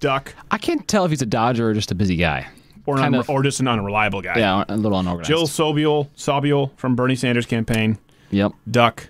Duck. 0.00 0.34
I 0.50 0.58
can't 0.58 0.86
tell 0.86 1.04
if 1.04 1.10
he's 1.10 1.22
a 1.22 1.26
Dodger 1.26 1.70
or 1.70 1.74
just 1.74 1.90
a 1.90 1.94
busy 1.94 2.16
guy. 2.16 2.46
Or, 2.84 2.96
unre- 2.98 3.20
of- 3.20 3.30
or 3.30 3.42
just 3.42 3.60
an 3.60 3.68
unreliable 3.68 4.22
guy. 4.22 4.38
Yeah, 4.38 4.64
a 4.68 4.76
little 4.76 4.98
unorganized. 4.98 5.28
Jill 5.28 5.46
Sobule, 5.46 6.08
Sobiel 6.16 6.70
from 6.76 6.94
Bernie 6.94 7.16
Sanders 7.16 7.46
campaign. 7.46 7.98
Yep. 8.30 8.52
Duck. 8.70 9.08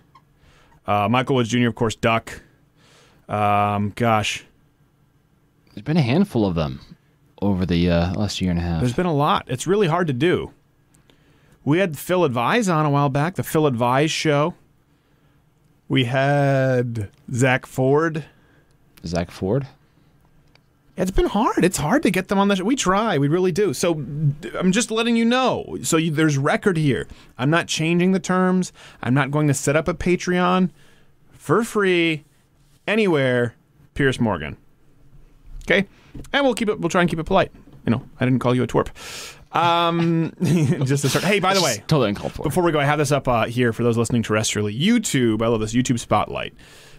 Uh, 0.87 1.09
Michael 1.11 1.37
Woods 1.37 1.49
Jr., 1.51 1.67
of 1.69 1.75
course, 1.75 1.95
Duck. 1.97 2.41
Um, 3.29 3.93
gosh, 3.97 4.45
There's 5.75 5.83
been 5.85 5.97
a 5.97 6.03
handful 6.03 6.47
of 6.47 6.55
them 6.55 6.81
over 7.43 7.67
the 7.67 7.91
uh, 7.91 8.15
last 8.15 8.41
year 8.41 8.51
and 8.53 8.61
a 8.61 8.63
half. 8.63 8.81
there's 8.81 8.93
been 8.95 9.05
a 9.05 9.13
lot. 9.15 9.45
It's 9.49 9.67
really 9.67 9.89
hard 9.89 10.07
to 10.07 10.13
do. 10.13 10.53
We 11.65 11.79
had 11.81 11.99
Phil 11.99 12.25
Advise 12.25 12.69
on 12.69 12.87
a 12.87 12.91
while 12.91 13.09
back, 13.09 13.35
the 13.35 13.43
Phil 13.43 13.67
Advise 13.67 14.13
show. 14.13 14.55
We 15.89 16.05
had 16.05 17.11
Zach 17.33 17.67
Ford. 17.67 18.25
Zach 19.05 19.31
Ford. 19.33 19.67
It's 20.97 21.11
been 21.11 21.27
hard. 21.27 21.65
It's 21.65 21.77
hard 21.77 22.03
to 22.05 22.11
get 22.11 22.29
them 22.29 22.39
on 22.39 22.49
the 22.49 22.57
show. 22.57 22.65
We 22.65 22.75
try. 22.75 23.19
We 23.19 23.29
really 23.29 23.53
do. 23.53 23.75
So 23.75 23.93
I'm 23.95 24.73
just 24.73 24.91
letting 24.91 25.17
you 25.17 25.25
know. 25.25 25.77
So 25.83 25.99
you, 25.99 26.11
there's 26.11 26.39
record 26.39 26.79
here. 26.79 27.07
I'm 27.37 27.51
not 27.51 27.67
changing 27.69 28.13
the 28.13 28.21
terms. 28.21 28.73
I'm 29.03 29.13
not 29.13 29.31
going 29.31 29.47
to 29.49 29.55
set 29.55 29.77
up 29.77 29.89
a 29.89 29.95
Patreon 29.95 30.71
for 31.33 31.63
free 31.65 32.25
anywhere. 32.87 33.55
Piers 33.95 34.19
Morgan. 34.19 34.57
Okay, 35.65 35.87
and 36.33 36.45
we'll 36.45 36.55
keep 36.55 36.69
it. 36.69 36.81
We'll 36.81 36.89
try 36.89 37.01
and 37.01 37.11
keep 37.11 37.19
it 37.19 37.25
polite. 37.25 37.51
You 37.85 37.91
know, 37.91 38.03
I 38.21 38.25
didn't 38.25 38.41
call 38.41 38.55
you 38.55 38.63
a 38.63 38.67
twerp. 38.67 38.89
Um, 39.53 40.33
just 40.85 41.03
to 41.03 41.09
start. 41.09 41.25
Hey, 41.25 41.41
by 41.41 41.55
the 41.55 41.63
way, 41.63 41.83
totally 41.89 42.11
uncalled 42.11 42.33
for. 42.33 42.43
Before 42.43 42.63
we 42.63 42.73
go, 42.73 42.79
I 42.79 42.85
have 42.85 42.99
this 42.99 43.13
up 43.13 43.27
uh, 43.27 43.47
here 43.47 43.73
for 43.73 43.83
those 43.83 43.97
listening 43.97 44.23
terrestrially. 44.23 44.79
YouTube. 44.79 45.43
I 45.43 45.49
love 45.49 45.61
this 45.61 45.75
YouTube 45.75 45.99
Spotlight. 45.99 46.55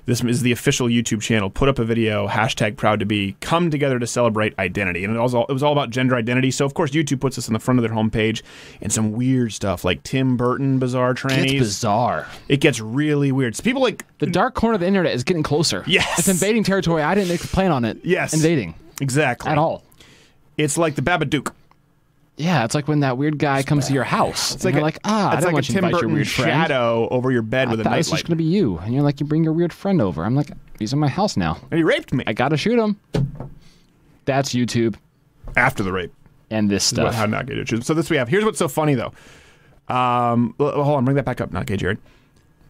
This 0.07 0.23
is 0.23 0.41
the 0.41 0.53
official 0.53 0.87
YouTube 0.87 1.21
channel. 1.21 1.49
Put 1.49 1.67
up 1.67 1.79
a 1.79 1.83
video, 1.83 2.29
hashtag 2.29 2.77
proud 2.77 3.01
to 3.01 3.05
be, 3.05 3.35
come 3.41 3.69
together 3.69 3.99
to 3.99 4.07
celebrate 4.07 4.57
identity. 4.57 5.03
And 5.03 5.13
it 5.13 5.19
was, 5.19 5.35
all, 5.35 5.45
it 5.47 5.51
was 5.51 5.61
all 5.61 5.73
about 5.73 5.89
gender 5.89 6.15
identity. 6.15 6.49
So, 6.49 6.63
of 6.65 6.73
course, 6.73 6.91
YouTube 6.91 7.19
puts 7.19 7.35
this 7.35 7.49
on 7.49 7.53
the 7.53 7.59
front 7.59 7.77
of 7.77 7.83
their 7.83 7.91
homepage 7.91 8.41
and 8.79 8.89
some 8.89 9.11
weird 9.11 9.51
stuff 9.51 9.83
like 9.83 10.01
Tim 10.03 10.37
Burton 10.37 10.79
bizarre 10.79 11.13
trannies. 11.13 11.51
It's 11.55 11.59
bizarre. 11.59 12.25
It 12.47 12.61
gets 12.61 12.79
really 12.79 13.33
weird. 13.33 13.57
So 13.57 13.63
people 13.63 13.81
like. 13.81 14.05
The 14.19 14.27
dark 14.27 14.55
corner 14.55 14.75
of 14.75 14.79
the 14.79 14.87
internet 14.87 15.13
is 15.13 15.25
getting 15.25 15.43
closer. 15.43 15.83
Yes. 15.85 16.19
It's 16.19 16.29
invading 16.29 16.63
territory 16.63 17.03
I 17.03 17.13
didn't 17.13 17.39
plan 17.39 17.73
on 17.73 17.83
it 17.83 17.99
Yes. 18.03 18.33
invading. 18.33 18.75
Exactly. 19.01 19.51
At 19.51 19.57
all. 19.57 19.83
It's 20.55 20.77
like 20.77 20.95
the 20.95 21.01
Babadook. 21.01 21.51
Yeah, 22.39 22.63
it's 22.65 22.75
like 22.75 22.87
when 22.87 22.99
that 22.99 23.17
weird 23.17 23.39
guy 23.39 23.63
comes 23.63 23.87
to 23.87 23.93
your 23.93 24.03
house. 24.03 24.53
It's 24.53 24.63
like 24.63 24.73
you're 24.75 24.81
a- 24.81 24.85
like, 24.85 24.99
ah, 25.03 25.31
I 25.31 25.35
don't 25.37 25.45
like 25.45 25.53
want 25.53 25.65
a 25.69 25.71
you 25.71 25.73
to 25.73 25.81
Tim 25.81 25.85
invite 25.85 25.91
your 25.93 26.01
Burton 26.01 26.13
weird 26.13 26.27
friend. 26.29 26.51
shadow 26.51 27.07
over 27.09 27.31
your 27.31 27.41
bed 27.41 27.67
I 27.67 27.71
with 27.71 27.79
a 27.79 27.83
thought 27.83 27.95
this 27.97 28.11
was 28.11 28.19
nightlight. 28.19 28.27
going 28.27 28.37
to 28.37 28.43
be 28.43 28.49
you. 28.49 28.77
And 28.77 28.93
you're 28.93 29.01
like, 29.03 29.19
you 29.19 29.25
bring 29.25 29.43
your 29.43 29.53
weird 29.53 29.73
friend 29.73 29.99
over. 30.01 30.23
I'm 30.23 30.35
like, 30.35 30.51
he's 30.77 30.93
in 30.93 30.99
my 30.99 31.07
house 31.07 31.35
now. 31.35 31.57
And 31.71 31.79
he 31.79 31.83
raped 31.83 32.13
me. 32.13 32.23
I 32.27 32.33
got 32.33 32.49
to 32.49 32.57
shoot 32.57 32.77
him. 32.77 32.99
That's 34.25 34.53
YouTube. 34.53 34.95
After 35.55 35.83
the 35.83 35.91
rape. 35.91 36.13
And 36.49 36.69
this 36.69 36.93
Well, 36.93 37.07
stuff. 37.07 37.15
how 37.15 37.25
not 37.25 37.45
gay 37.47 37.61
Jared. 37.63 37.85
So 37.85 37.93
this 37.93 38.09
we 38.09 38.17
have. 38.17 38.29
Here's 38.29 38.45
what's 38.45 38.59
so 38.59 38.67
funny 38.67 38.93
though. 38.95 39.13
Um, 39.93 40.53
l- 40.59 40.83
hold 40.83 40.97
on, 40.97 41.05
bring 41.05 41.15
that 41.15 41.25
back 41.25 41.41
up. 41.41 41.51
Not 41.51 41.65
gay 41.65 41.77
Jared. 41.77 41.97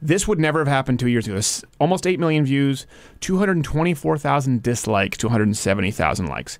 This 0.01 0.27
would 0.27 0.39
never 0.39 0.59
have 0.59 0.67
happened 0.67 0.99
two 0.99 1.07
years 1.09 1.25
ago. 1.25 1.35
This, 1.35 1.63
almost 1.79 2.05
eight 2.07 2.19
million 2.19 2.45
views, 2.45 2.85
two 3.19 3.37
hundred 3.37 3.63
twenty-four 3.63 4.17
thousand 4.19 4.61
dislikes, 4.63 5.17
two 5.17 5.29
hundred 5.29 5.55
seventy 5.57 5.91
thousand 5.91 6.27
likes. 6.27 6.57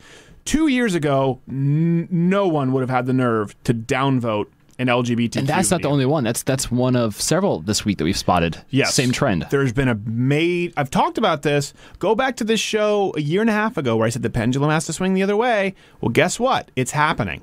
Two 0.47 0.67
years 0.67 0.95
ago, 0.95 1.39
n- 1.49 2.07
no 2.09 2.47
one 2.47 2.71
would 2.71 2.81
have 2.81 2.89
had 2.89 3.05
the 3.05 3.13
nerve 3.13 3.55
to 3.65 3.73
downvote 3.73 4.45
an 4.79 4.87
LGBT. 4.87 5.37
and 5.37 5.47
that's 5.47 5.71
not 5.71 5.81
the 5.81 5.89
only 5.89 6.05
one. 6.05 6.23
That's 6.23 6.43
that's 6.43 6.71
one 6.71 6.95
of 6.95 7.19
several 7.19 7.59
this 7.61 7.83
week 7.83 7.97
that 7.97 8.03
we've 8.03 8.15
spotted. 8.17 8.63
Yes. 8.69 8.93
Same 8.93 9.11
trend. 9.11 9.45
There's 9.49 9.73
been 9.73 9.87
a 9.87 9.95
made. 10.05 10.71
I've 10.77 10.89
talked 10.91 11.17
about 11.17 11.41
this. 11.41 11.73
Go 11.99 12.15
back 12.15 12.35
to 12.37 12.43
this 12.43 12.59
show 12.59 13.11
a 13.17 13.21
year 13.21 13.41
and 13.41 13.49
a 13.49 13.53
half 13.53 13.75
ago 13.77 13.97
where 13.97 14.05
I 14.05 14.09
said 14.09 14.21
the 14.21 14.29
pendulum 14.29 14.69
has 14.69 14.85
to 14.85 14.93
swing 14.93 15.13
the 15.15 15.23
other 15.23 15.35
way. 15.35 15.73
Well, 15.99 16.09
guess 16.09 16.39
what? 16.39 16.69
It's 16.75 16.91
happening. 16.91 17.41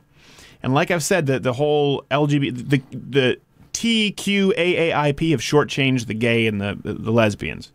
And 0.62 0.72
like 0.74 0.90
I've 0.90 1.02
said, 1.02 1.26
the 1.26 1.38
the 1.40 1.52
whole 1.52 2.04
LGBT, 2.10 2.68
the 2.70 2.82
the 2.92 3.40
TQAAIP 3.72 5.30
have 5.32 5.40
shortchanged 5.40 6.06
the 6.06 6.14
gay 6.14 6.46
and 6.46 6.60
the, 6.60 6.78
the 6.84 7.10
lesbians. 7.12 7.72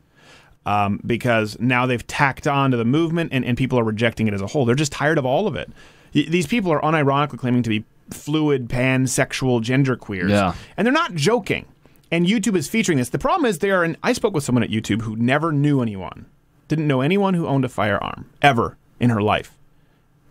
Um, 0.69 0.99
because 1.05 1.57
now 1.59 1.85
they've 1.87 2.05
tacked 2.05 2.45
on 2.45 2.69
to 2.71 2.77
the 2.77 2.85
movement 2.85 3.29
and, 3.33 3.43
and 3.43 3.57
people 3.57 3.79
are 3.79 3.83
rejecting 3.83 4.27
it 4.27 4.33
as 4.35 4.41
a 4.41 4.47
whole. 4.47 4.65
They're 4.65 4.75
just 4.75 4.91
tired 4.91 5.17
of 5.17 5.25
all 5.25 5.47
of 5.47 5.55
it. 5.55 5.67
Y- 6.13 6.25
These 6.29 6.45
people 6.45 6.71
are 6.71 6.81
unironically 6.81 7.39
claiming 7.39 7.63
to 7.63 7.69
be 7.69 7.85
fluid, 8.11 8.67
pansexual, 8.69 9.63
genderqueers. 9.63 10.29
Yeah. 10.29 10.53
And 10.77 10.85
they're 10.85 10.93
not 10.93 11.15
joking. 11.15 11.65
And 12.11 12.27
YouTube 12.27 12.55
is 12.55 12.67
featuring 12.67 12.97
this. 12.99 13.09
The 13.09 13.17
problem 13.19 13.45
is 13.49 13.59
they 13.59 13.71
are, 13.71 13.83
and 13.83 13.97
I 14.03 14.13
spoke 14.13 14.33
with 14.35 14.43
someone 14.43 14.63
at 14.63 14.69
YouTube 14.69 15.01
who 15.01 15.15
never 15.15 15.51
knew 15.51 15.81
anyone, 15.81 16.25
didn't 16.67 16.87
know 16.87 17.01
anyone 17.01 17.33
who 17.33 17.47
owned 17.47 17.65
a 17.65 17.69
firearm 17.69 18.29
ever 18.41 18.77
in 18.99 19.09
her 19.09 19.21
life, 19.21 19.57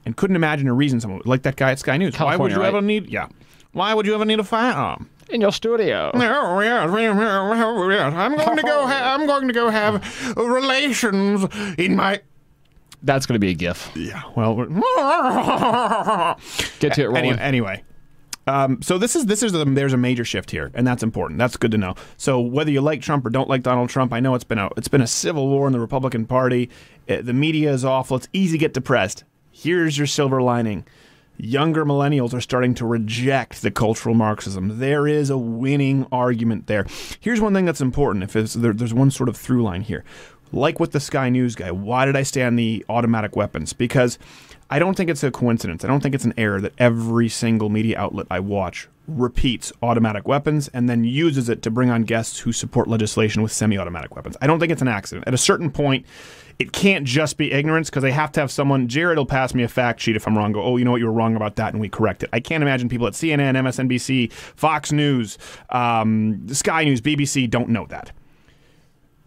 and 0.05 0.17
couldn't 0.17 0.37
imagine 0.37 0.69
a 0.69 0.73
reason 0.75 1.01
someone 1.01 1.23
like 1.25 1.43
that 1.43 1.57
guy 1.57 1.71
at 1.73 1.79
Sky 1.81 1.97
News. 1.97 2.19
Why 2.19 2.37
would 2.37 2.53
you 2.53 2.59
right? 2.59 2.67
ever 2.67 2.81
need? 2.81 3.09
Yeah. 3.09 3.29
Why 3.73 3.95
would 3.95 4.07
you 4.07 4.15
ever 4.15 4.25
need 4.25 4.39
a 4.41 4.45
firearm? 4.45 5.09
In 5.31 5.41
your 5.43 5.53
studio. 5.53 6.11
No, 6.15 6.61
yes, 6.61 6.91
yes. 6.91 8.15
I'm 8.15 8.35
going 8.37 8.57
to 8.57 8.63
go. 8.63 8.87
Ha- 8.87 9.15
I'm 9.15 9.27
going 9.27 9.47
to 9.49 9.53
go 9.55 9.69
have 9.69 10.37
relations 10.37 11.47
in 11.77 11.97
my. 11.97 12.21
That's 13.03 13.27
going 13.27 13.35
to 13.35 13.39
be 13.39 13.51
a 13.51 13.55
GIF. 13.55 13.91
Yeah. 13.95 14.23
Well, 14.35 14.57
Get 16.81 16.95
to 16.95 17.03
it, 17.03 17.05
Any- 17.05 17.29
Roland. 17.29 17.41
Anyway, 17.41 17.85
um, 18.47 18.81
so 18.83 18.97
this 18.99 19.15
is 19.15 19.27
this 19.27 19.43
is 19.43 19.55
a, 19.55 19.65
there's 19.67 19.93
a 19.93 19.97
major 19.99 20.25
shift 20.25 20.51
here, 20.51 20.71
and 20.75 20.87
that's 20.87 21.03
important. 21.03 21.39
That's 21.39 21.57
good 21.57 21.71
to 21.73 21.79
know. 21.79 21.95
So 22.17 22.41
whether 22.41 22.71
you 22.71 22.81
like 22.81 23.03
Trump 23.03 23.27
or 23.27 23.31
don't 23.31 23.49
like 23.49 23.63
Donald 23.63 23.91
Trump, 23.91 24.13
I 24.13 24.21
know 24.21 24.35
it's 24.35 24.45
been 24.45 24.59
a 24.59 24.71
it's 24.77 24.89
been 24.89 25.03
a 25.03 25.07
civil 25.07 25.49
war 25.49 25.67
in 25.67 25.73
the 25.73 25.81
Republican 25.81 26.27
Party. 26.27 26.71
Uh, 27.09 27.21
the 27.23 27.33
media 27.35 27.73
is 27.73 27.85
awful. 27.85 28.17
It's 28.17 28.29
easy 28.33 28.53
to 28.53 28.59
get 28.59 28.73
depressed. 28.75 29.25
Here's 29.53 29.99
your 29.99 30.07
silver 30.07 30.41
lining. 30.41 30.87
Younger 31.41 31.85
millennials 31.85 32.35
are 32.35 32.41
starting 32.41 32.75
to 32.75 32.87
reject 32.87 33.63
the 33.63 33.71
cultural 33.71 34.15
Marxism. 34.15 34.81
There 34.81 35.07
is 35.07 35.31
a 35.31 35.39
winning 35.39 36.05
argument 36.11 36.67
there. 36.67 36.85
Here's 37.21 37.41
one 37.41 37.55
thing 37.55 37.65
that's 37.65 37.81
important. 37.81 38.25
If 38.25 38.53
there, 38.55 38.73
there's 38.73 38.93
one 38.93 39.13
sort 39.13 39.29
of 39.29 39.37
through 39.37 39.63
line 39.63 39.83
here, 39.83 40.03
like 40.51 40.81
with 40.81 40.91
the 40.91 40.99
Sky 40.99 41.29
News 41.29 41.55
guy, 41.55 41.71
why 41.71 42.07
did 42.07 42.17
I 42.17 42.25
stay 42.25 42.43
on 42.43 42.57
the 42.57 42.85
automatic 42.89 43.37
weapons? 43.37 43.73
Because 43.73 44.19
I 44.69 44.81
don't 44.81 44.97
think 44.97 45.09
it's 45.09 45.23
a 45.23 45.31
coincidence. 45.31 45.85
I 45.85 45.89
don't 45.89 46.03
think 46.03 46.17
it's 46.17 46.25
an 46.25 46.35
error 46.37 46.61
that 46.61 46.73
every 46.77 47.29
single 47.29 47.69
media 47.69 47.99
outlet 47.99 48.27
I 48.31 48.41
watch 48.41 48.89
repeats 49.07 49.73
automatic 49.83 50.29
weapons 50.29 50.69
and 50.75 50.89
then 50.89 51.05
uses 51.05 51.49
it 51.49 51.63
to 51.63 51.71
bring 51.71 51.89
on 51.89 52.03
guests 52.03 52.41
who 52.41 52.53
support 52.53 52.89
legislation 52.89 53.43
with 53.43 53.53
semi 53.53 53.79
automatic 53.79 54.15
weapons. 54.15 54.37
I 54.43 54.47
don't 54.47 54.59
think 54.61 54.73
it's 54.73 54.83
an 54.83 54.89
accident. 54.89 55.27
At 55.27 55.35
a 55.35 55.39
certain 55.39 55.71
point, 55.71 56.05
it 56.59 56.73
can't 56.73 57.05
just 57.05 57.37
be 57.37 57.53
ignorance 57.53 57.89
because 57.89 58.03
they 58.03 58.11
have 58.11 58.33
to 58.33 58.41
have 58.41 58.51
someone. 58.51 58.89
Jared 58.89 59.17
will 59.17 59.27
pass 59.27 59.55
me 59.55 59.63
a 59.63 59.69
fact 59.69 60.01
sheet 60.01 60.17
if 60.17 60.27
I'm 60.27 60.37
wrong. 60.37 60.53
Go, 60.53 60.63
oh, 60.63 60.77
you 60.77 60.85
know 60.85 60.91
what, 60.91 61.01
you 61.01 61.07
were 61.07 61.13
wrong 61.13 61.37
about 61.37 61.57
that, 61.57 61.73
and 61.73 61.81
we 61.81 61.89
correct 61.89 62.23
it. 62.23 62.31
I 62.33 62.41
can't 62.41 62.63
imagine 62.63 62.89
people 62.89 63.07
at 63.07 63.13
CNN, 63.13 63.57
MSNBC, 63.57 64.33
Fox 64.33 64.91
News, 64.91 65.39
um, 65.71 66.49
Sky 66.49 66.85
News, 66.85 67.01
BBC 67.01 67.49
don't 67.49 67.69
know 67.69 67.87
that. 67.87 68.11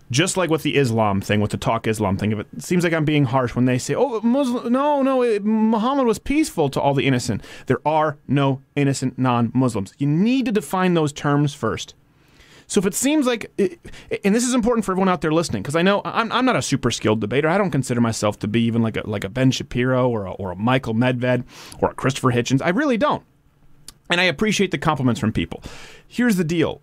Just 0.09 0.35
like 0.35 0.49
with 0.49 0.63
the 0.63 0.75
Islam 0.75 1.21
thing, 1.21 1.39
with 1.39 1.51
the 1.51 1.57
talk 1.57 1.87
Islam 1.87 2.17
thing, 2.17 2.33
if 2.33 2.39
it 2.39 2.47
seems 2.59 2.83
like 2.83 2.91
I'm 2.91 3.05
being 3.05 3.23
harsh 3.23 3.55
when 3.55 3.63
they 3.63 3.77
say, 3.77 3.95
"Oh, 3.95 4.19
Muslim, 4.19 4.73
no, 4.73 5.01
no, 5.01 5.23
it, 5.23 5.45
Muhammad 5.45 6.05
was 6.05 6.19
peaceful 6.19 6.67
to 6.71 6.81
all 6.81 6.93
the 6.93 7.07
innocent." 7.07 7.41
There 7.67 7.79
are 7.85 8.17
no 8.27 8.61
innocent 8.75 9.17
non-Muslims. 9.17 9.93
You 9.97 10.07
need 10.07 10.43
to 10.47 10.51
define 10.51 10.95
those 10.95 11.13
terms 11.13 11.53
first. 11.53 11.95
So 12.71 12.79
if 12.79 12.85
it 12.85 12.93
seems 12.93 13.25
like, 13.25 13.51
and 14.23 14.33
this 14.33 14.47
is 14.47 14.53
important 14.53 14.85
for 14.85 14.93
everyone 14.93 15.09
out 15.09 15.19
there 15.19 15.33
listening, 15.33 15.61
because 15.61 15.75
I 15.75 15.81
know 15.81 16.01
I'm, 16.05 16.31
I'm 16.31 16.45
not 16.45 16.55
a 16.55 16.61
super 16.61 16.89
skilled 16.89 17.19
debater. 17.19 17.49
I 17.49 17.57
don't 17.57 17.69
consider 17.69 17.99
myself 17.99 18.39
to 18.39 18.47
be 18.47 18.61
even 18.61 18.81
like 18.81 18.95
a 18.95 19.05
like 19.05 19.25
a 19.25 19.29
Ben 19.29 19.51
Shapiro 19.51 20.07
or 20.07 20.23
a, 20.23 20.31
or 20.31 20.51
a 20.51 20.55
Michael 20.55 20.93
Medved 20.93 21.43
or 21.81 21.91
a 21.91 21.93
Christopher 21.93 22.31
Hitchens. 22.31 22.61
I 22.63 22.69
really 22.69 22.95
don't. 22.95 23.23
And 24.09 24.21
I 24.21 24.23
appreciate 24.23 24.71
the 24.71 24.77
compliments 24.77 25.19
from 25.19 25.33
people. 25.33 25.61
Here's 26.07 26.37
the 26.37 26.45
deal: 26.45 26.81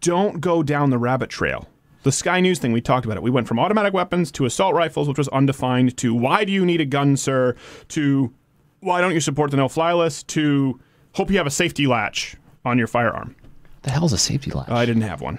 don't 0.00 0.40
go 0.40 0.62
down 0.62 0.88
the 0.88 0.96
rabbit 0.96 1.28
trail. 1.28 1.68
The 2.02 2.12
Sky 2.12 2.40
News 2.40 2.58
thing, 2.58 2.72
we 2.72 2.80
talked 2.80 3.04
about 3.04 3.18
it. 3.18 3.22
We 3.22 3.28
went 3.30 3.46
from 3.46 3.58
automatic 3.58 3.92
weapons 3.92 4.32
to 4.32 4.46
assault 4.46 4.74
rifles, 4.74 5.06
which 5.06 5.18
was 5.18 5.28
undefined, 5.28 5.98
to 5.98 6.14
why 6.14 6.46
do 6.46 6.52
you 6.52 6.64
need 6.64 6.80
a 6.80 6.86
gun, 6.86 7.18
sir, 7.18 7.56
to 7.88 8.32
why 8.80 9.02
don't 9.02 9.12
you 9.12 9.20
support 9.20 9.50
the 9.50 9.58
no 9.58 9.68
fly 9.68 9.92
list, 9.92 10.28
to 10.28 10.80
hope 11.12 11.30
you 11.30 11.36
have 11.36 11.46
a 11.46 11.50
safety 11.50 11.86
latch 11.86 12.36
on 12.64 12.78
your 12.78 12.86
firearm. 12.86 13.36
The 13.82 13.90
hell's 13.90 14.12
a 14.12 14.18
safety 14.18 14.50
latch? 14.50 14.68
I 14.68 14.84
didn't 14.84 15.02
have 15.02 15.20
one. 15.20 15.38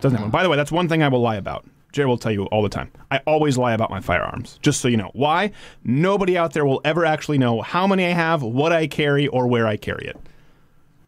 Doesn't 0.00 0.16
have 0.16 0.24
one. 0.24 0.30
By 0.30 0.42
the 0.42 0.48
way, 0.48 0.56
that's 0.56 0.72
one 0.72 0.88
thing 0.88 1.02
I 1.02 1.08
will 1.08 1.20
lie 1.20 1.36
about. 1.36 1.66
Jerry 1.92 2.08
will 2.08 2.18
tell 2.18 2.32
you 2.32 2.46
all 2.46 2.62
the 2.62 2.68
time. 2.68 2.90
I 3.12 3.18
always 3.26 3.56
lie 3.56 3.72
about 3.72 3.88
my 3.90 4.00
firearms, 4.00 4.58
just 4.62 4.80
so 4.80 4.88
you 4.88 4.96
know. 4.96 5.10
Why? 5.12 5.52
Nobody 5.84 6.36
out 6.36 6.52
there 6.52 6.64
will 6.66 6.80
ever 6.84 7.04
actually 7.04 7.38
know 7.38 7.62
how 7.62 7.86
many 7.86 8.04
I 8.04 8.10
have, 8.10 8.42
what 8.42 8.72
I 8.72 8.88
carry, 8.88 9.28
or 9.28 9.46
where 9.46 9.66
I 9.68 9.76
carry 9.76 10.06
it. 10.06 10.16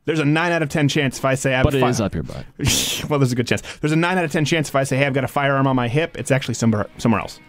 There's 0.04 0.20
a 0.20 0.24
9 0.24 0.52
out 0.52 0.62
of 0.62 0.68
10 0.68 0.86
chance 0.88 1.18
if 1.18 1.24
I 1.24 1.34
say 1.34 1.52
I 1.52 1.56
have 1.56 1.64
But 1.64 1.74
a 1.74 1.78
it 1.78 1.80
fi- 1.80 1.88
is 1.88 2.00
up 2.00 2.14
your 2.14 2.22
butt. 2.22 2.46
well, 3.10 3.18
there's 3.18 3.32
a 3.32 3.34
good 3.34 3.48
chance. 3.48 3.62
There's 3.80 3.90
a 3.92 3.96
9 3.96 4.16
out 4.18 4.24
of 4.24 4.30
10 4.30 4.44
chance 4.44 4.68
if 4.68 4.76
I 4.76 4.84
say, 4.84 4.96
hey, 4.96 5.06
I've 5.06 5.14
got 5.14 5.24
a 5.24 5.28
firearm 5.28 5.66
on 5.66 5.74
my 5.74 5.88
hip, 5.88 6.16
it's 6.16 6.30
actually 6.30 6.54
somewhere, 6.54 6.88
somewhere 6.98 7.20
else. 7.20 7.40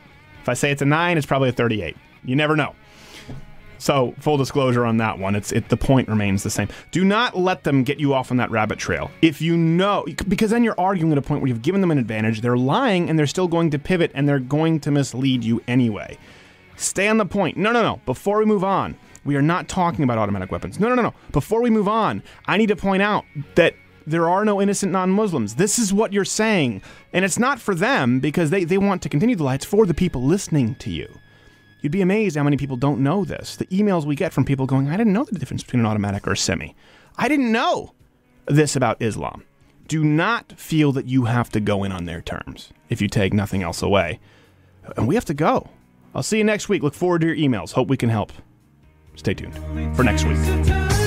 If 0.41 0.49
I 0.49 0.55
say 0.55 0.71
it's 0.71 0.81
a 0.81 0.85
9, 0.85 1.17
it's 1.17 1.27
probably 1.27 1.49
a 1.49 1.51
38. 1.51 1.95
You 2.25 2.35
never 2.35 2.55
know. 2.55 2.73
So, 3.79 4.15
full 4.19 4.37
disclosure 4.37 4.85
on 4.85 4.97
that 4.97 5.19
one, 5.19 5.35
it's 5.35 5.51
it 5.51 5.69
the 5.69 5.77
point 5.77 6.07
remains 6.07 6.43
the 6.43 6.49
same. 6.49 6.67
Do 6.91 7.05
not 7.05 7.37
let 7.37 7.63
them 7.63 7.83
get 7.83 7.99
you 7.99 8.13
off 8.13 8.31
on 8.31 8.37
that 8.37 8.49
rabbit 8.51 8.79
trail. 8.79 9.11
If 9.21 9.41
you 9.41 9.55
know 9.57 10.05
because 10.27 10.51
then 10.51 10.63
you're 10.63 10.79
arguing 10.79 11.11
at 11.11 11.17
a 11.17 11.21
point 11.21 11.41
where 11.41 11.47
you've 11.47 11.61
given 11.61 11.81
them 11.81 11.91
an 11.91 11.97
advantage, 11.97 12.41
they're 12.41 12.57
lying 12.57 13.09
and 13.09 13.17
they're 13.17 13.27
still 13.27 13.47
going 13.47 13.69
to 13.71 13.79
pivot 13.79 14.11
and 14.13 14.27
they're 14.27 14.39
going 14.39 14.79
to 14.81 14.91
mislead 14.91 15.43
you 15.43 15.61
anyway. 15.67 16.17
Stay 16.75 17.07
on 17.07 17.17
the 17.17 17.25
point. 17.25 17.57
No, 17.57 17.71
no, 17.71 17.81
no. 17.81 18.01
Before 18.05 18.37
we 18.37 18.45
move 18.45 18.63
on, 18.63 18.95
we 19.25 19.35
are 19.35 19.41
not 19.41 19.67
talking 19.67 20.03
about 20.03 20.17
automatic 20.17 20.51
weapons. 20.51 20.79
No, 20.79 20.89
no, 20.89 20.95
no, 20.95 21.01
no. 21.01 21.13
Before 21.31 21.61
we 21.61 21.69
move 21.69 21.87
on, 21.87 22.23
I 22.45 22.57
need 22.57 22.67
to 22.67 22.75
point 22.75 23.01
out 23.01 23.25
that 23.55 23.75
there 24.05 24.29
are 24.29 24.45
no 24.45 24.61
innocent 24.61 24.91
non 24.91 25.11
Muslims. 25.11 25.55
This 25.55 25.77
is 25.77 25.93
what 25.93 26.13
you're 26.13 26.23
saying. 26.23 26.81
And 27.11 27.25
it's 27.25 27.37
not 27.37 27.59
for 27.59 27.75
them 27.75 28.19
because 28.19 28.51
they, 28.51 28.63
they 28.63 28.77
want 28.77 29.01
to 29.01 29.09
continue 29.09 29.35
the 29.35 29.43
lie. 29.43 29.55
It's 29.55 29.65
for 29.65 29.85
the 29.85 29.93
people 29.93 30.23
listening 30.23 30.75
to 30.75 30.89
you. 30.89 31.19
You'd 31.81 31.91
be 31.91 32.01
amazed 32.01 32.35
how 32.35 32.43
many 32.43 32.57
people 32.57 32.75
don't 32.75 33.01
know 33.01 33.23
this. 33.23 33.55
The 33.55 33.67
emails 33.67 34.05
we 34.05 34.15
get 34.15 34.33
from 34.33 34.45
people 34.45 34.65
going, 34.65 34.89
I 34.89 34.97
didn't 34.97 35.13
know 35.13 35.23
the 35.23 35.37
difference 35.37 35.63
between 35.63 35.81
an 35.81 35.85
automatic 35.85 36.27
or 36.27 36.31
a 36.31 36.37
semi. 36.37 36.75
I 37.17 37.27
didn't 37.27 37.51
know 37.51 37.93
this 38.47 38.75
about 38.75 39.01
Islam. 39.01 39.43
Do 39.87 40.03
not 40.03 40.53
feel 40.57 40.91
that 40.93 41.05
you 41.05 41.25
have 41.25 41.49
to 41.51 41.59
go 41.59 41.83
in 41.83 41.91
on 41.91 42.05
their 42.05 42.21
terms 42.21 42.71
if 42.89 43.01
you 43.01 43.07
take 43.07 43.33
nothing 43.33 43.63
else 43.63 43.81
away. 43.81 44.19
And 44.95 45.07
we 45.07 45.15
have 45.15 45.25
to 45.25 45.33
go. 45.33 45.69
I'll 46.15 46.23
see 46.23 46.39
you 46.39 46.43
next 46.43 46.67
week. 46.67 46.83
Look 46.83 46.93
forward 46.93 47.21
to 47.21 47.27
your 47.27 47.35
emails. 47.35 47.71
Hope 47.71 47.87
we 47.87 47.97
can 47.97 48.09
help. 48.09 48.31
Stay 49.15 49.33
tuned 49.33 49.55
for 49.95 50.03
next 50.03 50.25
week. 50.25 51.06